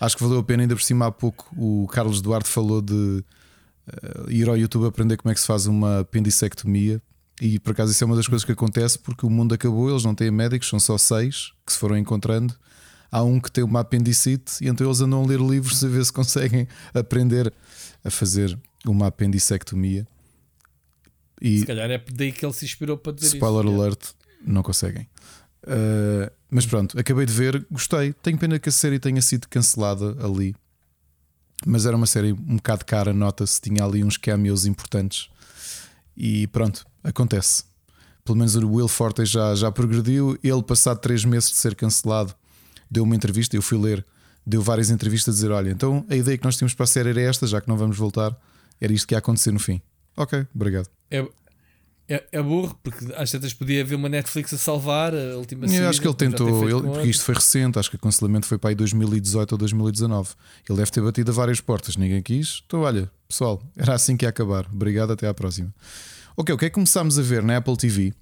Acho 0.00 0.16
que 0.16 0.22
valeu 0.22 0.38
a 0.38 0.42
pena, 0.42 0.62
ainda 0.62 0.74
por 0.74 0.82
cima 0.82 1.06
há 1.06 1.12
pouco 1.12 1.54
o 1.54 1.86
Carlos 1.88 2.22
Duarte 2.22 2.48
falou 2.48 2.80
de 2.80 3.22
ir 4.28 4.48
ao 4.48 4.56
YouTube 4.56 4.86
aprender 4.86 5.16
como 5.16 5.30
é 5.30 5.34
que 5.34 5.40
se 5.40 5.46
faz 5.46 5.66
uma 5.66 6.00
apendicectomia. 6.00 7.00
E 7.40 7.58
por 7.58 7.72
acaso 7.72 7.90
isso 7.90 8.02
é 8.04 8.06
uma 8.06 8.16
das 8.16 8.28
coisas 8.28 8.44
que 8.44 8.52
acontece 8.52 8.98
porque 8.98 9.26
o 9.26 9.30
mundo 9.30 9.54
acabou, 9.54 9.90
eles 9.90 10.04
não 10.04 10.14
têm 10.14 10.30
médicos, 10.30 10.68
são 10.68 10.78
só 10.78 10.96
seis 10.96 11.52
que 11.66 11.72
se 11.72 11.78
foram 11.78 11.96
encontrando. 11.98 12.54
Há 13.10 13.22
um 13.22 13.40
que 13.40 13.50
tem 13.50 13.62
uma 13.62 13.80
apendicite 13.80 14.64
e 14.64 14.68
então 14.68 14.86
eles 14.86 15.00
andam 15.00 15.22
a 15.22 15.26
ler 15.26 15.40
livros 15.40 15.82
a 15.84 15.88
ver 15.88 16.04
se 16.04 16.12
conseguem 16.12 16.66
aprender 16.92 17.52
a 18.04 18.10
fazer 18.10 18.58
uma 18.86 19.06
apendicectomia. 19.08 20.06
E, 21.40 21.60
Se 21.60 21.66
calhar 21.66 21.90
é 21.90 22.02
daí 22.12 22.32
que 22.32 22.44
ele 22.44 22.52
se 22.52 22.64
inspirou 22.64 22.96
para 22.96 23.12
dizer 23.12 23.36
Spoiler 23.36 23.64
isso. 23.66 23.82
alert, 23.82 24.00
não 24.44 24.62
conseguem. 24.62 25.08
Uh, 25.64 26.30
mas 26.50 26.66
pronto, 26.66 26.98
acabei 26.98 27.26
de 27.26 27.32
ver, 27.32 27.66
gostei. 27.70 28.12
Tenho 28.12 28.38
pena 28.38 28.58
que 28.58 28.68
a 28.68 28.72
série 28.72 28.98
tenha 28.98 29.20
sido 29.20 29.48
cancelada 29.48 30.16
ali. 30.24 30.54
Mas 31.66 31.86
era 31.86 31.96
uma 31.96 32.06
série 32.06 32.32
um 32.32 32.56
bocado 32.56 32.84
cara, 32.84 33.12
nota-se, 33.12 33.60
tinha 33.60 33.84
ali 33.84 34.04
uns 34.04 34.16
cameos 34.16 34.66
importantes. 34.66 35.28
E 36.16 36.46
pronto, 36.48 36.86
acontece. 37.02 37.64
Pelo 38.24 38.38
menos 38.38 38.54
o 38.54 38.70
Will 38.70 38.88
Forte 38.88 39.24
já, 39.24 39.54
já 39.54 39.70
progrediu. 39.70 40.38
Ele, 40.42 40.62
passado 40.62 40.98
três 40.98 41.24
meses 41.24 41.50
de 41.50 41.56
ser 41.56 41.74
cancelado, 41.74 42.34
deu 42.90 43.02
uma 43.02 43.14
entrevista. 43.14 43.56
Eu 43.56 43.62
fui 43.62 43.78
ler, 43.78 44.04
deu 44.46 44.62
várias 44.62 44.90
entrevistas 44.90 45.34
a 45.34 45.36
dizer: 45.36 45.50
Olha, 45.50 45.70
então 45.70 46.04
a 46.08 46.16
ideia 46.16 46.38
que 46.38 46.44
nós 46.44 46.56
tínhamos 46.56 46.74
para 46.74 46.84
a 46.84 46.86
série 46.86 47.10
era 47.10 47.20
esta, 47.20 47.46
já 47.46 47.60
que 47.60 47.68
não 47.68 47.76
vamos 47.76 47.96
voltar, 47.96 48.36
era 48.80 48.92
isto 48.92 49.06
que 49.06 49.14
ia 49.14 49.18
acontecer 49.18 49.52
no 49.52 49.58
fim. 49.58 49.80
Ok, 50.16 50.46
obrigado. 50.54 50.88
É, 51.10 51.26
é, 52.08 52.22
é 52.32 52.42
burro, 52.42 52.78
porque 52.82 53.12
às 53.16 53.30
tantas 53.30 53.52
podia 53.54 53.80
haver 53.82 53.94
uma 53.94 54.08
Netflix 54.08 54.52
a 54.52 54.58
salvar 54.58 55.14
a 55.14 55.36
última 55.36 55.66
Eu 55.66 55.88
acho 55.88 56.00
que 56.00 56.06
ele 56.06 56.14
tentou, 56.14 56.68
ele- 56.68 56.82
porque 56.82 57.08
isto 57.08 57.24
foi 57.24 57.34
recente, 57.34 57.78
acho 57.78 57.88
que 57.90 57.96
o 57.96 57.98
cancelamento 57.98 58.46
foi 58.46 58.58
para 58.58 58.70
aí 58.70 58.74
2018 58.74 59.52
ou 59.52 59.58
2019. 59.58 60.30
Ele 60.68 60.78
deve 60.78 60.90
ter 60.90 61.00
batido 61.00 61.30
a 61.30 61.34
várias 61.34 61.60
portas, 61.60 61.96
ninguém 61.96 62.22
quis. 62.22 62.62
Então, 62.66 62.80
olha, 62.80 63.10
pessoal, 63.28 63.62
era 63.76 63.94
assim 63.94 64.16
que 64.16 64.24
ia 64.24 64.28
acabar. 64.28 64.66
Obrigado, 64.72 65.12
até 65.12 65.26
à 65.26 65.32
próxima. 65.34 65.72
Ok, 66.36 66.54
o 66.54 66.58
que 66.58 66.64
é 66.66 66.68
que 66.68 66.74
começámos 66.74 67.18
a 67.18 67.22
ver 67.22 67.42
na 67.42 67.56
Apple 67.56 67.76
TV? 67.76 68.12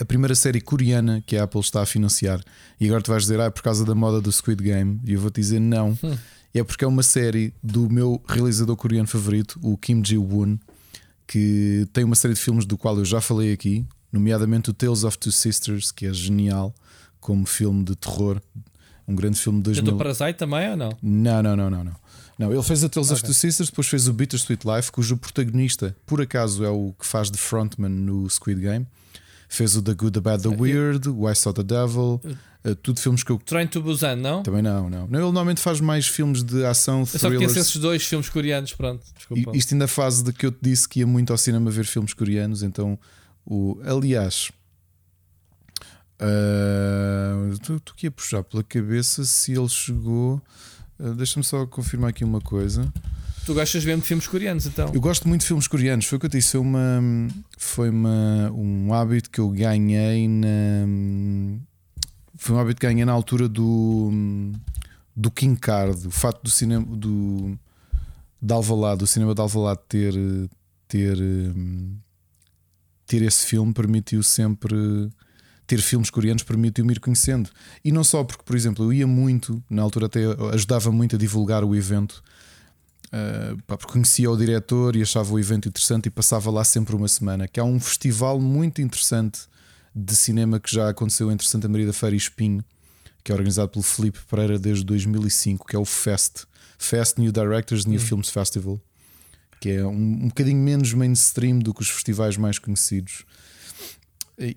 A 0.00 0.04
primeira 0.04 0.34
série 0.34 0.60
coreana 0.60 1.22
que 1.26 1.36
a 1.36 1.44
Apple 1.44 1.60
está 1.60 1.82
a 1.82 1.86
financiar. 1.86 2.40
E 2.80 2.86
agora 2.86 3.02
tu 3.02 3.10
vais 3.10 3.22
dizer, 3.24 3.38
ah, 3.40 3.44
é 3.44 3.50
por 3.50 3.62
causa 3.62 3.84
da 3.84 3.94
moda 3.94 4.20
do 4.20 4.32
Squid 4.32 4.62
Game. 4.62 4.98
E 5.04 5.12
eu 5.12 5.20
vou 5.20 5.30
te 5.30 5.40
dizer, 5.40 5.60
não. 5.60 5.96
É 6.54 6.64
porque 6.64 6.84
é 6.84 6.88
uma 6.88 7.02
série 7.02 7.54
do 7.62 7.88
meu 7.88 8.20
realizador 8.28 8.74
coreano 8.76 9.06
favorito, 9.06 9.58
o 9.62 9.76
Kim 9.76 10.02
Ji-woon, 10.04 10.58
que 11.26 11.86
tem 11.92 12.04
uma 12.04 12.14
série 12.14 12.34
de 12.34 12.40
filmes 12.40 12.64
do 12.64 12.76
qual 12.76 12.98
eu 12.98 13.04
já 13.04 13.20
falei 13.20 13.52
aqui, 13.52 13.86
nomeadamente 14.12 14.70
o 14.70 14.72
Tales 14.74 15.04
of 15.04 15.18
Two 15.18 15.32
Sisters, 15.32 15.90
que 15.90 16.06
é 16.06 16.12
genial 16.12 16.74
como 17.20 17.46
filme 17.46 17.84
de 17.84 17.96
terror, 17.96 18.40
um 19.06 19.14
grande 19.14 19.38
filme 19.38 19.58
de 19.60 19.70
Tentou 19.70 19.96
2000. 19.96 19.98
Parasite 19.98 20.38
também 20.38 20.70
ou 20.70 20.76
não? 20.76 20.90
Não, 21.02 21.42
não, 21.42 21.56
não, 21.56 21.70
não, 21.70 21.84
não. 21.84 22.02
Não, 22.38 22.52
ele 22.52 22.62
fez 22.62 22.82
a 22.82 22.88
Tales 22.88 23.10
of 23.10 23.22
Two 23.22 23.34
Sisters, 23.34 23.68
depois 23.70 23.86
fez 23.86 24.08
o 24.08 24.12
Bittersweet 24.12 24.66
Life, 24.66 24.90
cujo 24.90 25.16
protagonista, 25.16 25.94
por 26.06 26.20
acaso, 26.20 26.64
é 26.64 26.70
o 26.70 26.94
que 26.98 27.06
faz 27.06 27.30
de 27.30 27.38
frontman 27.38 27.90
no 27.90 28.28
Squid 28.28 28.60
Game. 28.60 28.86
Fez 29.48 29.76
o 29.76 29.82
The 29.82 29.94
Good, 29.94 30.12
The 30.12 30.20
Bad, 30.20 30.42
The 30.42 30.48
Weird, 30.48 31.08
o 31.10 31.30
I 31.30 31.36
Saw 31.36 31.52
the 31.52 31.62
Devil, 31.62 32.20
eh, 32.64 32.74
tudo 32.74 33.00
filmes 33.00 33.22
que 33.22 33.30
eu 33.30 33.38
Train 33.38 33.66
to 33.66 33.82
Busan, 33.82 34.16
não? 34.16 34.42
também 34.42 34.62
não, 34.62 34.88
não. 34.88 35.06
Não, 35.06 35.18
Ele 35.18 35.24
normalmente 35.24 35.60
faz 35.60 35.80
mais 35.80 36.06
filmes 36.06 36.42
de 36.42 36.64
ação, 36.64 37.00
Eu 37.00 37.06
só 37.06 37.18
conheço 37.18 37.28
thrillers. 37.28 37.56
esses 37.56 37.76
dois 37.76 38.04
filmes 38.04 38.28
coreanos, 38.28 38.72
pronto. 38.72 39.04
Desculpa. 39.16 39.56
Isto 39.56 39.74
ainda 39.74 39.88
fase 39.88 40.22
de 40.24 40.32
que 40.32 40.46
eu 40.46 40.52
te 40.52 40.58
disse 40.62 40.88
que 40.88 41.00
ia 41.00 41.06
muito 41.06 41.32
ao 41.32 41.38
cinema 41.38 41.70
ver 41.70 41.84
filmes 41.84 42.14
coreanos, 42.14 42.62
então 42.62 42.98
o 43.44 43.80
aliás 43.84 44.50
ah, 46.22 47.56
tu, 47.62 47.80
tu 47.80 47.94
que 47.96 48.06
ia 48.06 48.10
puxar 48.10 48.44
pela 48.44 48.62
cabeça 48.62 49.24
se 49.24 49.52
ele 49.52 49.68
chegou. 49.68 50.40
ah, 51.00 51.10
Deixa-me 51.16 51.44
só 51.44 51.66
confirmar 51.66 52.10
aqui 52.10 52.24
uma 52.24 52.40
coisa. 52.40 52.92
Tu 53.44 53.52
gostas 53.52 53.84
mesmo 53.84 54.02
de 54.02 54.06
filmes 54.06 54.28
coreanos, 54.28 54.66
então? 54.66 54.92
Eu 54.94 55.00
gosto 55.00 55.26
muito 55.26 55.40
de 55.40 55.48
filmes 55.48 55.66
coreanos, 55.66 56.04
foi 56.04 56.16
o 56.16 56.20
que 56.20 56.26
eu 56.26 56.30
te 56.30 56.36
disse, 56.36 56.52
foi, 56.52 56.60
uma, 56.60 57.00
foi 57.58 57.90
uma, 57.90 58.52
um 58.52 58.94
hábito 58.94 59.28
que 59.30 59.40
eu 59.40 59.50
ganhei 59.50 60.28
na. 60.28 60.86
Foi 62.36 62.56
um 62.56 62.58
hábito 62.58 62.80
que 62.80 62.86
ganhei 62.86 63.04
na 63.04 63.12
altura 63.12 63.48
do, 63.48 64.10
do 65.14 65.30
King 65.30 65.58
Card, 65.58 66.06
o 66.06 66.10
facto 66.10 66.42
do 66.42 66.50
cinema 66.50 66.84
do, 66.84 67.58
de 68.40 68.54
Alvalade, 68.54 69.00
do 69.00 69.06
cinema 69.06 69.34
de 69.34 69.40
Alvalade 69.40 69.80
ter, 69.88 70.14
ter, 70.88 71.18
hum, 71.20 71.96
ter 73.06 73.22
esse 73.22 73.46
filme 73.46 73.72
permitiu 73.72 74.22
sempre 74.22 75.10
ter 75.66 75.80
filmes 75.80 76.10
coreanos 76.10 76.42
permitiu-me 76.42 76.92
ir 76.92 77.00
conhecendo. 77.00 77.48
E 77.82 77.90
não 77.90 78.04
só 78.04 78.22
porque, 78.22 78.42
por 78.44 78.54
exemplo, 78.54 78.84
eu 78.84 78.92
ia 78.92 79.06
muito, 79.06 79.62
na 79.70 79.80
altura 79.80 80.06
até 80.06 80.20
ajudava 80.52 80.92
muito 80.92 81.16
a 81.16 81.18
divulgar 81.18 81.64
o 81.64 81.74
evento. 81.74 82.22
Pá, 83.66 83.76
porque 83.76 83.92
conhecia 83.92 84.30
o 84.30 84.36
diretor 84.36 84.96
e 84.96 85.02
achava 85.02 85.32
o 85.32 85.38
evento 85.38 85.68
interessante 85.68 86.06
e 86.06 86.10
passava 86.10 86.50
lá 86.50 86.64
sempre 86.64 86.94
uma 86.94 87.08
semana. 87.08 87.48
Que 87.48 87.58
há 87.58 87.64
um 87.64 87.80
festival 87.80 88.40
muito 88.40 88.82
interessante 88.82 89.40
de 89.94 90.16
cinema 90.16 90.58
que 90.58 90.72
já 90.74 90.88
aconteceu 90.88 91.30
entre 91.30 91.46
Santa 91.46 91.68
Maria 91.68 91.86
da 91.86 91.92
Feira 91.92 92.14
e 92.14 92.18
Espinho, 92.18 92.64
que 93.22 93.30
é 93.30 93.34
organizado 93.34 93.70
pelo 93.70 93.82
Felipe 93.82 94.18
Pereira 94.28 94.58
desde 94.58 94.84
2005, 94.84 95.66
que 95.66 95.76
é 95.76 95.78
o 95.78 95.84
FEST 95.84 96.44
Fest 96.78 97.18
New 97.18 97.30
Directors 97.30 97.84
New 97.86 98.00
Films 98.00 98.28
Festival, 98.30 98.80
que 99.60 99.68
é 99.70 99.84
um, 99.86 99.90
um 100.24 100.28
bocadinho 100.28 100.58
menos 100.58 100.92
mainstream 100.92 101.58
do 101.60 101.72
que 101.72 101.82
os 101.82 101.88
festivais 101.90 102.36
mais 102.36 102.58
conhecidos. 102.58 103.24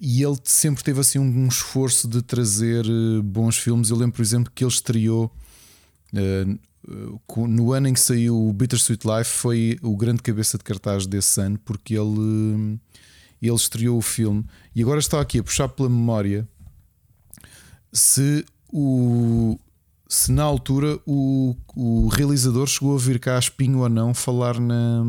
E 0.02 0.24
ele 0.24 0.38
sempre 0.46 0.84
teve 0.84 1.00
assim 1.00 1.20
um, 1.20 1.48
esforço 1.48 2.08
de 2.08 2.24
trazer 2.24 2.86
eh, 2.86 3.22
bons 3.22 3.58
filmes. 3.58 3.90
Eu 3.92 3.98
lembro, 3.98 4.16
por 4.16 4.22
exemplo, 4.24 4.52
que 4.56 4.64
ele 4.64 4.72
estreou 4.72 5.32
co- 7.28 7.48
no 7.48 7.72
ano 7.74 7.88
em 7.90 7.94
que 7.94 8.00
saiu 8.00 8.36
o 8.36 8.54
Bittersweet 8.54 9.06
Life 9.06 9.30
foi 9.30 9.78
o 9.82 9.96
grande 9.96 10.22
cabeça 10.24 10.58
de 10.58 10.64
cartaz 10.64 11.06
desse 11.06 11.40
ano 11.42 11.60
porque 11.60 11.94
ele, 11.96 12.80
ele 13.48 13.56
estreou 13.56 13.98
o 13.98 14.02
filme 14.02 14.46
e 14.76 14.82
agora 14.82 15.00
está 15.00 15.20
aqui 15.20 15.40
a 15.40 15.44
puxar 15.44 15.70
pela 15.70 15.90
memória 15.90 16.48
se 17.92 18.46
o 18.72 19.58
se 20.08 20.32
na 20.32 20.44
altura 20.44 21.00
o, 21.06 21.56
o 21.76 22.08
realizador 22.08 22.68
chegou 22.68 22.96
a 22.96 23.00
vir 23.00 23.20
cá 23.20 23.36
a 23.36 23.40
espinho 23.40 23.80
ou 23.80 23.90
não 23.90 24.14
falar 24.14 24.60
na 24.60 25.04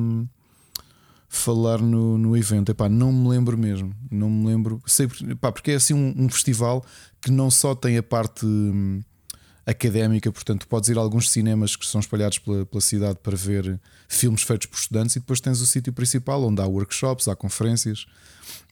falar 1.29 1.81
no, 1.81 2.17
no 2.17 2.37
evento. 2.37 2.71
Epá, 2.71 2.89
não 2.89 3.13
me 3.13 3.29
lembro 3.29 3.59
mesmo. 3.59 3.95
Não 4.11 4.31
me 4.31 4.47
lembro. 4.47 4.81
Sei, 4.87 5.09
epá, 5.29 5.53
porque 5.53 5.73
é 5.73 5.75
assim 5.75 5.95
um, 5.95 6.15
um 6.17 6.29
festival 6.29 6.85
que 7.21 7.31
não 7.31 7.51
só 7.51 7.75
tem 7.75 7.99
a 7.99 8.03
parte 8.03 8.47
hum, 8.47 9.03
académica, 9.67 10.31
portanto, 10.31 10.69
podes 10.69 10.89
ir 10.89 10.97
a 10.97 11.01
alguns 11.01 11.29
cinemas 11.31 11.75
que 11.75 11.85
são 11.85 12.01
espalhados 12.01 12.39
pela, 12.39 12.65
pela 12.65 12.81
cidade 12.81 13.19
para 13.21 13.37
ver 13.37 13.81
filmes 14.09 14.43
feitos 14.43 14.67
por 14.69 14.79
estudantes 14.79 15.17
e 15.17 15.21
depois 15.21 15.41
tens 15.41 15.61
o 15.61 15.67
sítio 15.67 15.93
principal 15.93 16.43
onde 16.45 16.63
há 16.63 16.67
workshops, 16.67 17.27
há 17.27 17.35
conferências. 17.35 18.07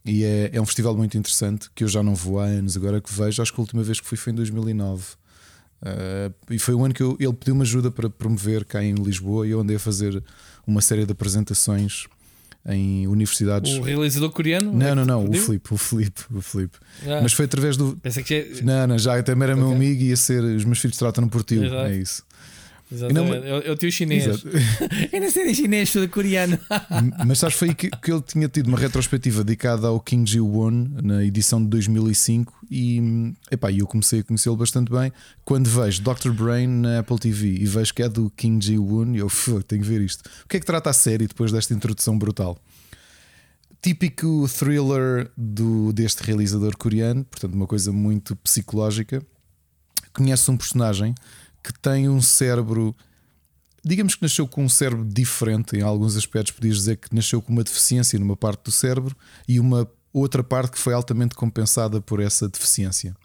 E 0.05 0.23
é, 0.23 0.51
é 0.53 0.61
um 0.61 0.67
festival 0.67 0.97
muito 0.97 1.19
interessante 1.19 1.69
que 1.75 1.83
eu 1.83 1.89
já 1.89 2.03
não 2.03 2.15
vou 2.15 2.39
há 2.39 2.45
anos. 2.45 2.77
Agora 2.77 3.01
que 3.01 3.13
vejo, 3.13 3.43
acho 3.43 3.53
que 3.53 3.61
a 3.61 3.63
última 3.63 3.83
vez 3.83 4.01
que 4.01 4.07
fui 4.07 4.17
foi 4.17 4.33
em 4.33 4.37
2009. 4.37 5.03
Uh, 5.83 6.33
e 6.51 6.59
foi 6.59 6.75
o 6.75 6.85
ano 6.85 6.95
que 6.95 7.03
eu- 7.03 7.17
ele 7.21 7.33
pediu-me 7.35 7.63
ajuda 7.63 7.91
para 7.91 8.09
promover 8.09 8.65
cá 8.65 8.83
em 8.83 8.95
Lisboa 8.95 9.47
e 9.47 9.51
eu 9.51 9.61
andei 9.61 9.77
a 9.77 9.81
fazer 9.81 10.23
uma 10.67 10.81
série 10.81 11.05
de 11.05 11.13
apresentações 11.13 12.07
em 12.67 13.07
universidades. 13.07 13.75
O 13.75 13.83
realizador 13.83 14.31
coreano? 14.31 14.73
Não, 14.73 14.87
é 14.87 14.95
não, 14.95 15.03
que 15.03 15.09
não, 15.09 15.25
o? 15.31 15.35
Filipe, 15.35 15.75
o 15.75 15.77
Filipe, 15.77 16.23
o 16.33 16.41
Filipe. 16.41 16.79
Ah, 17.07 17.21
Mas 17.23 17.33
foi 17.33 17.45
através 17.45 17.77
do. 17.77 17.97
Pensei 18.03 18.23
que 18.23 18.55
já. 18.55 18.65
Não, 18.65 18.87
não, 18.87 18.99
já 18.99 19.23
também 19.23 19.49
era 19.49 19.57
meu 19.57 19.67
Ok. 19.67 19.77
amigo 19.77 20.03
e 20.03 20.07
ia 20.09 20.17
ser. 20.17 20.43
Os 20.43 20.65
meus 20.65 20.79
filhos 20.79 20.97
tratam 20.97 21.29
por. 21.29 21.45
Exato. 21.51 21.75
É 21.75 21.97
isso. 21.97 22.23
Exatamente. 22.93 23.29
não- 23.29 23.35
É 23.47 23.59
o- 23.59 23.63
é 23.63 23.71
o 23.71 23.77
tio 23.77 23.91
chinês. 23.91 24.27
Exato. 24.27 24.49
Eu 25.13 25.21
não 25.21 25.31
sei 25.31 25.47
de 25.49 25.55
chinês, 25.55 25.89
sou 25.91 26.07
coreano. 26.09 26.59
Mas 27.27 27.39
sabes, 27.39 27.57
foi 27.57 27.69
aí 27.71 27.75
que, 27.75 27.89
que 27.91 28.13
ele 28.13 28.23
tinha 28.23 28.49
tido 28.49 28.69
uma 28.69 28.79
retrospectiva 28.79 29.43
dedicada 29.43 29.87
ao 29.89 29.99
King 29.99 30.31
Ji-won 30.31 30.89
na 31.03 31.25
edição 31.25 31.63
de 31.63 31.69
2005 31.69 32.53
e 32.71 33.33
epá, 33.51 33.73
eu 33.73 33.87
comecei 33.87 34.21
a 34.21 34.23
conhecê-lo 34.25 34.57
bastante 34.57 34.91
bem. 34.93 35.11
Quando 35.45 35.69
vejo 35.69 36.03
Dr. 36.03 36.31
Brain 36.33 36.67
na 36.69 36.99
Apple 37.01 37.19
TV 37.19 37.49
e 37.55 37.65
vejo 37.67 37.93
que 37.95 38.03
é 38.03 38.09
do 38.09 38.31
King 38.31 38.65
Ji-won, 38.65 39.15
eu 39.17 39.29
"Fu, 39.29 39.63
tenho 39.63 39.83
que 39.83 39.89
ver 39.89 40.01
isto. 40.01 40.21
O 40.45 40.49
que 40.49 40.59
é 40.59 40.61
que 40.61 40.67
trata 40.67 40.91
a 40.91 40.93
série 40.93 41.27
depois 41.27 41.51
desta 41.51 41.73
introdução 41.75 42.19
brutal? 42.19 42.59
Típico 43.83 44.49
thriller 44.49 45.31
do, 45.37 45.93
deste 45.93 46.23
realizador 46.23 46.75
coreano, 46.77 47.23
portanto, 47.25 47.53
uma 47.55 47.67
coisa 47.67 47.93
muito 47.93 48.35
psicológica. 48.37 49.23
conhece 50.15 50.49
um 50.51 50.57
personagem 50.57 51.13
que 51.65 51.73
tem 51.81 52.09
um 52.09 52.21
cérebro. 52.21 52.95
Digamos 53.83 54.15
que 54.15 54.23
nasceu 54.23 54.47
com 54.47 54.65
um 54.65 54.69
cérebro 54.69 55.05
diferente 55.05 55.77
em 55.77 55.81
alguns 55.81 56.17
aspectos. 56.17 56.53
Podias 56.53 56.77
dizer 56.77 56.99
que 56.99 57.15
nasceu 57.15 57.41
com 57.41 57.53
uma 57.53 57.65
deficiência 57.65 58.19
numa 58.19 58.37
parte 58.37 58.65
do 58.65 58.71
cérebro 58.71 59.17
e 59.49 59.59
uma 59.59 59.91
outra 60.13 60.45
parte 60.45 60.73
que 60.73 60.79
foi 60.79 60.93
altamente 60.93 61.35
compensada 61.35 62.01
por 62.01 62.21
essa 62.21 62.49
deficiência. 62.49 63.17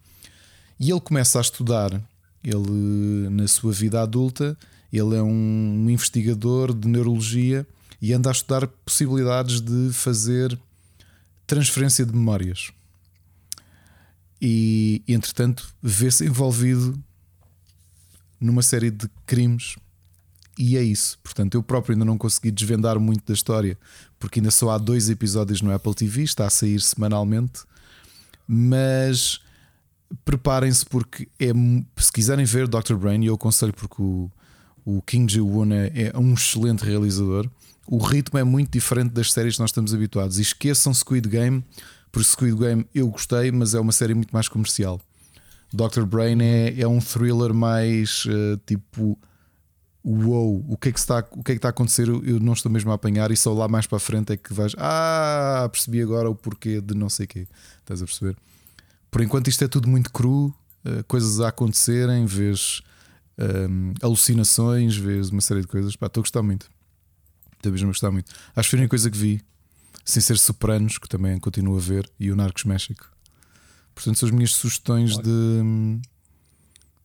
E 0.80 0.90
ele 0.90 1.02
começa 1.02 1.38
a 1.38 1.42
estudar, 1.42 2.02
ele 2.42 3.30
na 3.30 3.48
sua 3.48 3.74
vida 3.74 4.02
adulta, 4.02 4.58
ele 4.92 5.16
é 5.16 5.22
um 5.22 5.86
investigador 5.90 6.74
de 6.74 6.88
neurologia 6.88 7.68
e 8.02 8.14
anda 8.14 8.30
a 8.30 8.32
estudar 8.32 8.66
possibilidades 8.68 9.60
de 9.60 9.92
fazer 9.92 10.58
transferência 11.46 12.06
de 12.06 12.14
memórias. 12.14 12.72
E, 14.42 15.04
entretanto, 15.06 15.76
vê-se 15.84 16.26
envolvido 16.26 16.98
numa 18.40 18.62
série 18.62 18.92
de 18.92 19.10
crimes. 19.26 19.76
E 20.58 20.78
é 20.78 20.84
isso. 20.84 21.18
Portanto, 21.24 21.56
eu 21.56 21.64
próprio 21.64 21.94
ainda 21.94 22.06
não 22.06 22.18
consegui 22.18 22.52
desvendar 22.52 23.00
muito 23.00 23.26
da 23.26 23.34
história, 23.34 23.78
porque 24.20 24.40
ainda 24.40 24.52
só 24.52 24.72
há 24.72 24.78
dois 24.78 25.10
episódios 25.10 25.62
no 25.62 25.74
Apple 25.74 25.94
TV, 25.94 26.24
está 26.24 26.46
a 26.46 26.50
sair 26.50 26.82
semanalmente. 26.82 27.62
Mas 28.48 29.40
preparem-se, 30.26 30.86
porque 30.86 31.28
é, 31.40 31.52
se 31.98 32.12
quiserem 32.12 32.46
ver 32.46 32.68
Dr. 32.68 32.96
Brain, 32.96 33.24
e 33.24 33.28
eu 33.28 33.36
aconselho 33.36 33.74
porque 33.74 34.02
o, 34.02 34.30
o 34.84 35.02
King 35.04 35.32
Ji-woon 35.32 35.72
é, 35.72 36.12
é 36.14 36.18
um 36.18 36.34
excelente 36.34 36.84
realizador 36.84 37.50
o 37.92 37.98
ritmo 37.98 38.38
é 38.38 38.44
muito 38.44 38.72
diferente 38.72 39.12
das 39.12 39.32
séries 39.32 39.56
que 39.56 39.62
nós 39.62 39.72
estamos 39.72 39.94
habituados. 39.94 40.38
E 40.38 40.44
esqueçam 40.44 40.94
Squid 40.94 41.28
Game, 41.28 41.64
porque 42.12 42.30
Squid 42.30 42.56
Game 42.56 42.86
eu 42.94 43.08
gostei, 43.08 43.52
mas 43.52 43.74
é 43.74 43.80
uma 43.80 43.92
série 43.92 44.14
muito 44.14 44.32
mais 44.32 44.48
comercial. 44.48 45.02
Dr. 45.74 46.04
Brain 46.04 46.42
é, 46.42 46.82
é 46.82 46.88
um 46.88 47.00
thriller 47.00 47.54
mais 47.54 48.26
uh, 48.26 48.58
tipo 48.66 49.18
uou, 50.04 50.66
o 50.68 50.78
que 50.78 50.90
é 50.90 50.92
que 50.92 51.00
está, 51.00 51.20
o 51.32 51.44
que 51.44 51.52
é 51.52 51.56
que 51.56 51.60
está 51.60 51.70
a 51.70 51.72
acontecer? 51.72 52.08
Eu 52.08 52.40
não 52.40 52.54
estou 52.54 52.72
mesmo 52.72 52.92
a 52.92 52.96
apanhar 52.96 53.32
e 53.32 53.38
só 53.38 53.54
lá 53.54 53.68
mais 53.68 53.86
para 53.86 54.00
frente 54.00 54.34
é 54.34 54.38
que 54.38 54.54
vais, 54.54 54.74
ah, 54.78 55.68
percebi 55.72 56.02
agora 56.02 56.30
o 56.30 56.36
porquê 56.36 56.82
de 56.82 56.96
não 56.96 57.10
sei 57.10 57.28
quê. 57.28 57.48
Estás 57.80 58.02
a 58.02 58.06
perceber? 58.06 58.36
Por 59.12 59.22
enquanto 59.22 59.48
isto 59.48 59.64
é 59.64 59.68
tudo 59.68 59.88
muito 59.88 60.12
cru, 60.12 60.54
uh, 60.86 61.04
coisas 61.08 61.40
a 61.42 61.50
acontecerem, 61.50 62.26
vês 62.26 62.82
um, 63.38 63.92
eh, 63.92 63.94
alucinações, 64.02 64.96
vês 64.96 65.30
uma 65.30 65.42
série 65.42 65.62
de 65.62 65.68
coisas. 65.68 65.96
Pá, 65.96 66.08
estou 66.08 66.22
a 66.22 66.24
gostar 66.24 66.44
muito. 66.44 66.70
Estou 67.58 67.72
mesmo 67.72 67.88
a 67.88 67.92
gostar 67.92 68.12
muito. 68.12 68.32
Acho 68.56 68.68
que 68.68 68.72
foi 68.72 68.80
a 68.80 68.82
única 68.82 68.90
coisa 68.92 69.10
que 69.10 69.18
vi, 69.18 69.42
sem 70.06 70.22
ser 70.22 70.38
Sopranos, 70.38 70.98
que 70.98 71.10
também 71.10 71.40
continuo 71.40 71.76
a 71.76 71.80
ver, 71.80 72.10
e 72.20 72.32
o 72.32 72.36
Narcos 72.36 72.66
México. 72.66 73.10
Portanto, 74.00 74.18
são 74.18 74.30
as 74.30 74.34
minhas 74.34 74.52
sugestões 74.52 75.18
de. 75.18 76.00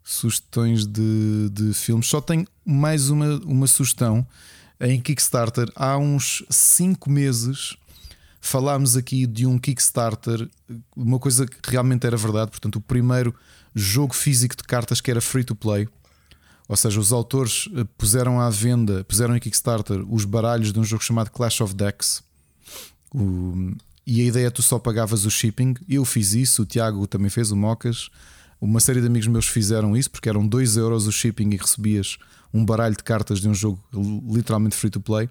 Sugestões 0.05 0.86
de, 0.86 1.50
de 1.50 1.74
filmes. 1.74 2.06
Só 2.06 2.20
tenho 2.20 2.47
mais 2.64 3.10
uma, 3.10 3.36
uma 3.44 3.66
sugestão 3.66 4.24
em 4.78 5.00
Kickstarter. 5.00 5.68
Há 5.74 5.98
uns 5.98 6.44
5 6.48 7.10
meses 7.10 7.76
falámos 8.40 8.97
aqui 8.97 9.26
de 9.26 9.44
um 9.44 9.58
Kickstarter, 9.58 10.48
uma 10.94 11.18
coisa 11.18 11.47
que 11.47 11.68
realmente 11.68 12.06
era 12.06 12.16
verdade. 12.16 12.52
Portanto, 12.52 12.76
o 12.76 12.81
primeiro 12.81 13.34
jogo 13.74 14.14
físico 14.14 14.55
de 14.56 14.62
cartas 14.62 15.00
que 15.00 15.10
era 15.10 15.20
free 15.20 15.42
to 15.42 15.56
play. 15.56 15.89
Ou 16.68 16.76
seja, 16.76 17.00
os 17.00 17.12
autores 17.12 17.68
eh, 17.74 17.84
puseram 17.98 18.40
à 18.40 18.48
venda, 18.50 19.02
puseram 19.02 19.34
em 19.34 19.40
Kickstarter 19.40 20.05
os 20.08 20.24
baralhos 20.24 20.73
de 20.73 20.78
um 20.78 20.84
jogo 20.84 21.02
chamado 21.02 21.31
Clash 21.31 21.60
of 21.60 21.74
Decks. 21.74 22.23
O, 23.12 23.74
e 24.07 24.20
a 24.20 24.24
ideia 24.24 24.47
é 24.47 24.50
tu 24.50 24.62
só 24.62 24.78
pagavas 24.78 25.24
o 25.24 25.31
shipping. 25.31 25.74
Eu 25.89 26.05
fiz 26.05 26.34
isso, 26.34 26.62
o 26.62 26.66
Tiago 26.66 27.07
também 27.07 27.31
fez, 27.31 27.50
o 27.50 27.57
Mocas. 27.57 28.10
Uma 28.60 28.81
série 28.81 29.00
de 29.00 29.07
amigos 29.07 29.28
meus 29.28 29.47
fizeram 29.47 29.97
isso 29.97 30.10
porque 30.10 30.28
eram 30.28 30.47
2 30.47 30.76
euros 30.76 31.07
o 31.07 31.12
shipping 31.12 31.50
e 31.50 31.57
recebias 31.57 32.18
um 32.52 32.65
baralho 32.65 32.97
de 32.97 33.02
cartas 33.02 33.41
de 33.41 33.49
um 33.49 33.55
jogo 33.55 33.81
literalmente 34.31 34.76
free 34.76 34.91
to 34.91 35.00
play. 35.00 35.28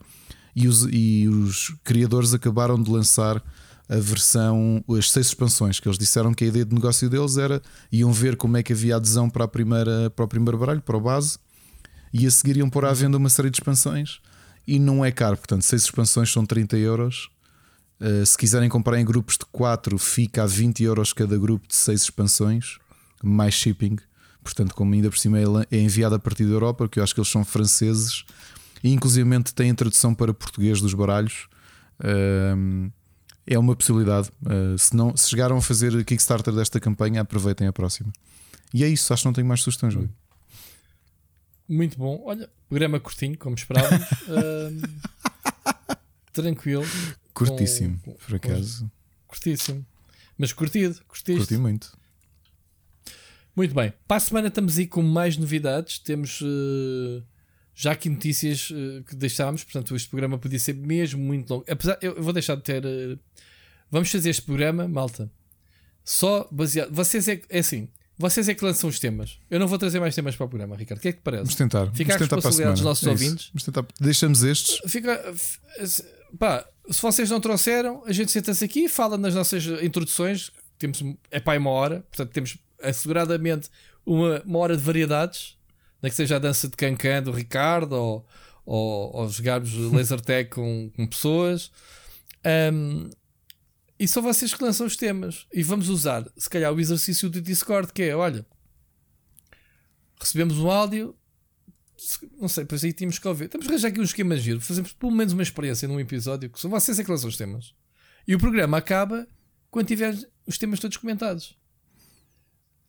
E 0.56 0.68
os, 0.68 0.88
e 0.92 1.28
os 1.28 1.76
criadores 1.84 2.34
acabaram 2.34 2.82
de 2.82 2.92
lançar 2.92 3.42
a 3.90 3.98
versão, 3.98 4.84
as 4.98 5.12
seis 5.12 5.28
expansões, 5.28 5.80
que 5.80 5.88
eles 5.88 5.98
disseram 5.98 6.34
que 6.34 6.44
a 6.44 6.48
ideia 6.48 6.66
de 6.66 6.74
negócio 6.74 7.10
deles 7.10 7.38
era 7.38 7.62
iam 7.92 8.12
ver 8.12 8.36
como 8.36 8.58
é 8.58 8.64
que 8.64 8.74
havia 8.74 8.96
adesão 8.96 9.30
para, 9.30 9.46
a 9.46 9.48
primeira, 9.48 10.10
para 10.10 10.26
o 10.26 10.28
primeiro 10.28 10.58
baralho, 10.58 10.82
para 10.82 10.98
o 10.98 11.02
base, 11.02 11.38
e 12.14 12.26
a 12.26 12.32
seguir 12.32 12.58
iam 12.58 12.70
pôr 12.70 12.86
à 12.86 12.94
venda 12.94 13.18
uma 13.18 13.30
série 13.30 13.50
de 13.50 13.58
expansões 13.58 14.20
e 14.68 14.80
não 14.80 15.04
é 15.04 15.12
caro, 15.12 15.38
portanto, 15.38 15.64
seis 15.64 15.84
expansões 15.84 16.32
são 16.32 16.46
30 16.46 16.78
euros. 16.78 17.30
Uh, 18.04 18.26
se 18.26 18.38
quiserem 18.38 18.68
comprar 18.68 19.00
em 19.00 19.06
grupos 19.06 19.38
de 19.38 19.46
4, 19.46 19.98
fica 19.98 20.44
a 20.44 20.46
20 20.46 20.84
euros 20.84 21.14
cada 21.14 21.38
grupo 21.38 21.66
de 21.66 21.76
6 21.76 22.02
expansões, 22.02 22.78
mais 23.24 23.54
shipping. 23.54 23.96
Portanto, 24.44 24.76
como 24.76 24.94
ainda 24.94 25.10
por 25.10 25.18
cima 25.18 25.40
é 25.40 25.78
enviado 25.78 26.14
a 26.14 26.20
partir 26.20 26.44
da 26.44 26.52
Europa, 26.52 26.80
porque 26.80 27.00
eu 27.00 27.04
acho 27.04 27.14
que 27.14 27.22
eles 27.22 27.30
são 27.30 27.46
franceses 27.46 28.26
e 28.84 28.92
inclusive 28.92 29.30
têm 29.56 29.74
tradução 29.74 30.14
para 30.14 30.34
português 30.34 30.82
dos 30.82 30.94
baralhos. 30.94 31.48
Uh, 32.02 32.92
é 33.48 33.58
uma 33.58 33.76
possibilidade. 33.76 34.30
Uh, 34.42 34.78
se, 34.78 34.94
não, 34.94 35.16
se 35.16 35.30
chegaram 35.30 35.56
a 35.56 35.62
fazer 35.62 36.04
Kickstarter 36.04 36.54
desta 36.54 36.82
campanha, 36.82 37.22
aproveitem 37.22 37.68
a 37.68 37.74
próxima. 37.74 38.12
E 38.74 38.84
é 38.84 38.90
isso, 38.90 39.14
acho 39.14 39.24
que 39.24 39.28
não 39.28 39.34
tenho 39.34 39.48
mais 39.48 39.62
sugestões. 39.62 39.96
Hoje. 39.96 40.10
Muito 41.70 41.98
bom. 41.98 42.22
Olha, 42.26 42.50
programa 42.68 43.00
curtinho, 43.00 43.38
como 43.38 43.56
esperávamos. 43.56 44.12
uh, 44.12 45.96
tranquilo. 46.34 46.86
Curtíssimo, 47.34 48.00
com, 48.00 48.14
por 48.14 48.36
acaso. 48.36 48.92
curtíssimo. 49.28 49.86
Mas 50.38 50.54
curtido, 50.54 51.00
curtiste. 51.08 51.40
Curti 51.40 51.58
muito. 51.58 51.98
Muito 53.56 53.74
bem. 53.74 53.94
Para 54.08 54.18
a 54.18 54.20
semana 54.20 54.48
estamos 54.48 54.78
aí 54.78 54.88
com 54.88 55.02
mais 55.02 55.38
novidades. 55.38 56.00
Temos. 56.00 56.42
Uh, 56.42 57.24
já 57.76 57.92
aqui 57.92 58.10
notícias 58.10 58.70
uh, 58.70 59.04
que 59.04 59.16
deixámos, 59.16 59.64
portanto, 59.64 59.96
este 59.96 60.10
programa 60.10 60.38
podia 60.38 60.60
ser 60.60 60.76
mesmo 60.76 61.22
muito 61.22 61.50
longo. 61.50 61.66
Apesar, 61.70 61.98
eu 62.02 62.22
vou 62.22 62.34
deixar 62.34 62.56
de 62.56 62.64
ter. 62.64 62.84
Uh, 62.86 63.20
vamos 63.90 64.10
fazer 64.12 64.30
este 64.30 64.42
programa, 64.42 64.88
malta, 64.88 65.32
só 66.04 66.48
baseado. 66.52 66.92
Vocês 66.92 67.28
é, 67.28 67.42
é 67.50 67.60
assim, 67.60 67.88
vocês 68.18 68.48
é 68.50 68.56
que 68.56 68.64
lançam 68.64 68.90
os 68.90 69.00
temas. 69.00 69.40
Eu 69.50 69.60
não 69.60 69.68
vou 69.68 69.78
trazer 69.78 70.00
mais 70.00 70.16
temas 70.16 70.36
para 70.36 70.46
o 70.46 70.50
programa, 70.50 70.76
Ricardo. 70.76 71.00
O 71.00 71.02
que 71.02 71.10
é 71.10 71.14
que 71.14 71.22
parece? 71.22 71.44
Vamos 71.44 71.56
tentar. 71.56 71.92
Fica 71.94 72.18
Vamos 72.18 72.32
a 72.32 72.36
responsabilidade 72.36 72.76
dos 72.76 72.84
nossos 72.84 73.08
é 73.08 73.12
ouvintes. 73.12 73.50
Vamos 73.50 73.64
tentar. 73.64 73.86
Deixamos 74.00 74.44
estes. 74.44 74.82
Fica. 74.92 75.22
Pá, 76.38 76.66
se 76.90 77.02
vocês 77.02 77.30
não 77.30 77.40
trouxeram, 77.40 78.04
a 78.06 78.12
gente 78.12 78.32
senta-se 78.32 78.64
aqui 78.64 78.86
e 78.86 78.90
fala 78.90 79.18
nas 79.18 79.36
nossas 79.36 79.66
introduções. 79.82 80.52
Temos, 80.78 81.04
é 81.32 81.40
pá, 81.40 81.58
uma 81.58 81.70
hora, 81.70 82.02
portanto, 82.10 82.32
temos 82.32 82.58
asseguradamente 82.82 83.70
uma, 84.06 84.42
uma 84.46 84.60
hora 84.60 84.76
de 84.76 84.84
variedades 84.84 85.58
nem 86.04 86.10
que 86.10 86.18
seja 86.18 86.36
a 86.36 86.40
dança 86.40 86.68
de 86.68 86.76
cancan 86.76 87.24
do 87.24 87.32
Ricardo 87.32 87.94
ou, 87.94 88.28
ou, 88.66 89.16
ou 89.16 89.30
jogarmos 89.30 89.74
laser 89.94 90.20
tag 90.20 90.50
com, 90.50 90.92
com 90.94 91.08
pessoas. 91.08 91.72
Um, 92.74 93.10
e 93.98 94.06
são 94.06 94.22
vocês 94.22 94.54
que 94.54 94.62
lançam 94.62 94.86
os 94.86 94.98
temas. 94.98 95.48
E 95.54 95.64
vamos 95.64 95.88
usar, 95.88 96.26
se 96.36 96.50
calhar, 96.50 96.74
o 96.74 96.80
exercício 96.80 97.30
do 97.30 97.42
Discord, 97.42 97.94
que 97.94 98.04
é: 98.04 98.14
olha, 98.14 98.46
recebemos 100.20 100.60
um 100.60 100.70
áudio, 100.70 101.16
não 102.40 102.48
sei, 102.48 102.66
pois 102.66 102.84
aí 102.84 102.94
tínhamos 102.94 103.20
que 103.20 103.28
ouvir. 103.28 103.48
Temos 103.50 103.68
que 103.68 103.74
arranjar 103.74 103.90
aqui 103.90 104.00
um 104.00 104.04
esquema 104.04 104.36
giro, 104.38 104.60
fazemos 104.62 104.94
pelo 104.94 105.12
menos 105.12 105.34
uma 105.34 105.44
experiência 105.44 105.88
num 105.88 106.00
episódio, 106.00 106.50
que 106.50 106.60
são 106.60 106.70
vocês 106.70 107.00
é 107.00 107.04
que 107.04 107.12
lançam 107.12 107.30
os 107.30 107.38
temas. 107.38 107.74
E 108.28 108.36
o 108.36 108.40
programa 108.40 108.78
acaba 108.78 109.28
quando 109.70 109.88
tiver 109.88 110.16
os 110.46 110.58
temas 110.58 110.80
todos 110.80 110.98
comentados. 110.98 111.58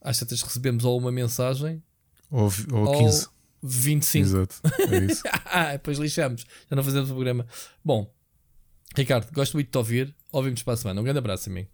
Às 0.01 0.19
tantas 0.19 0.43
recebemos 0.43 0.85
ou 0.85 0.99
uma 0.99 1.11
mensagem 1.11 1.83
ou, 2.31 2.51
ou 2.73 2.99
15. 2.99 3.29
25. 3.63 4.25
Exato. 4.25 4.57
É 4.91 4.99
isso. 5.11 5.23
ah, 5.47 5.73
depois 5.73 5.99
lixamos. 5.99 6.45
Já 6.69 6.77
não 6.77 6.85
fazemos 6.85 7.11
o 7.11 7.15
programa. 7.15 7.47
Bom, 7.83 8.13
Ricardo, 8.95 9.33
gosto 9.33 9.55
muito 9.55 9.69
de 9.69 9.73
te 9.73 9.79
ouvir. 9.79 10.15
Ouvimos 10.31 10.63
para 10.63 10.75
a 10.75 10.77
semana. 10.77 11.01
Um 11.01 11.05
grande 11.05 11.19
abraço 11.19 11.49
a 11.49 11.53
mim. 11.53 11.67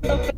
Tá 0.00 0.33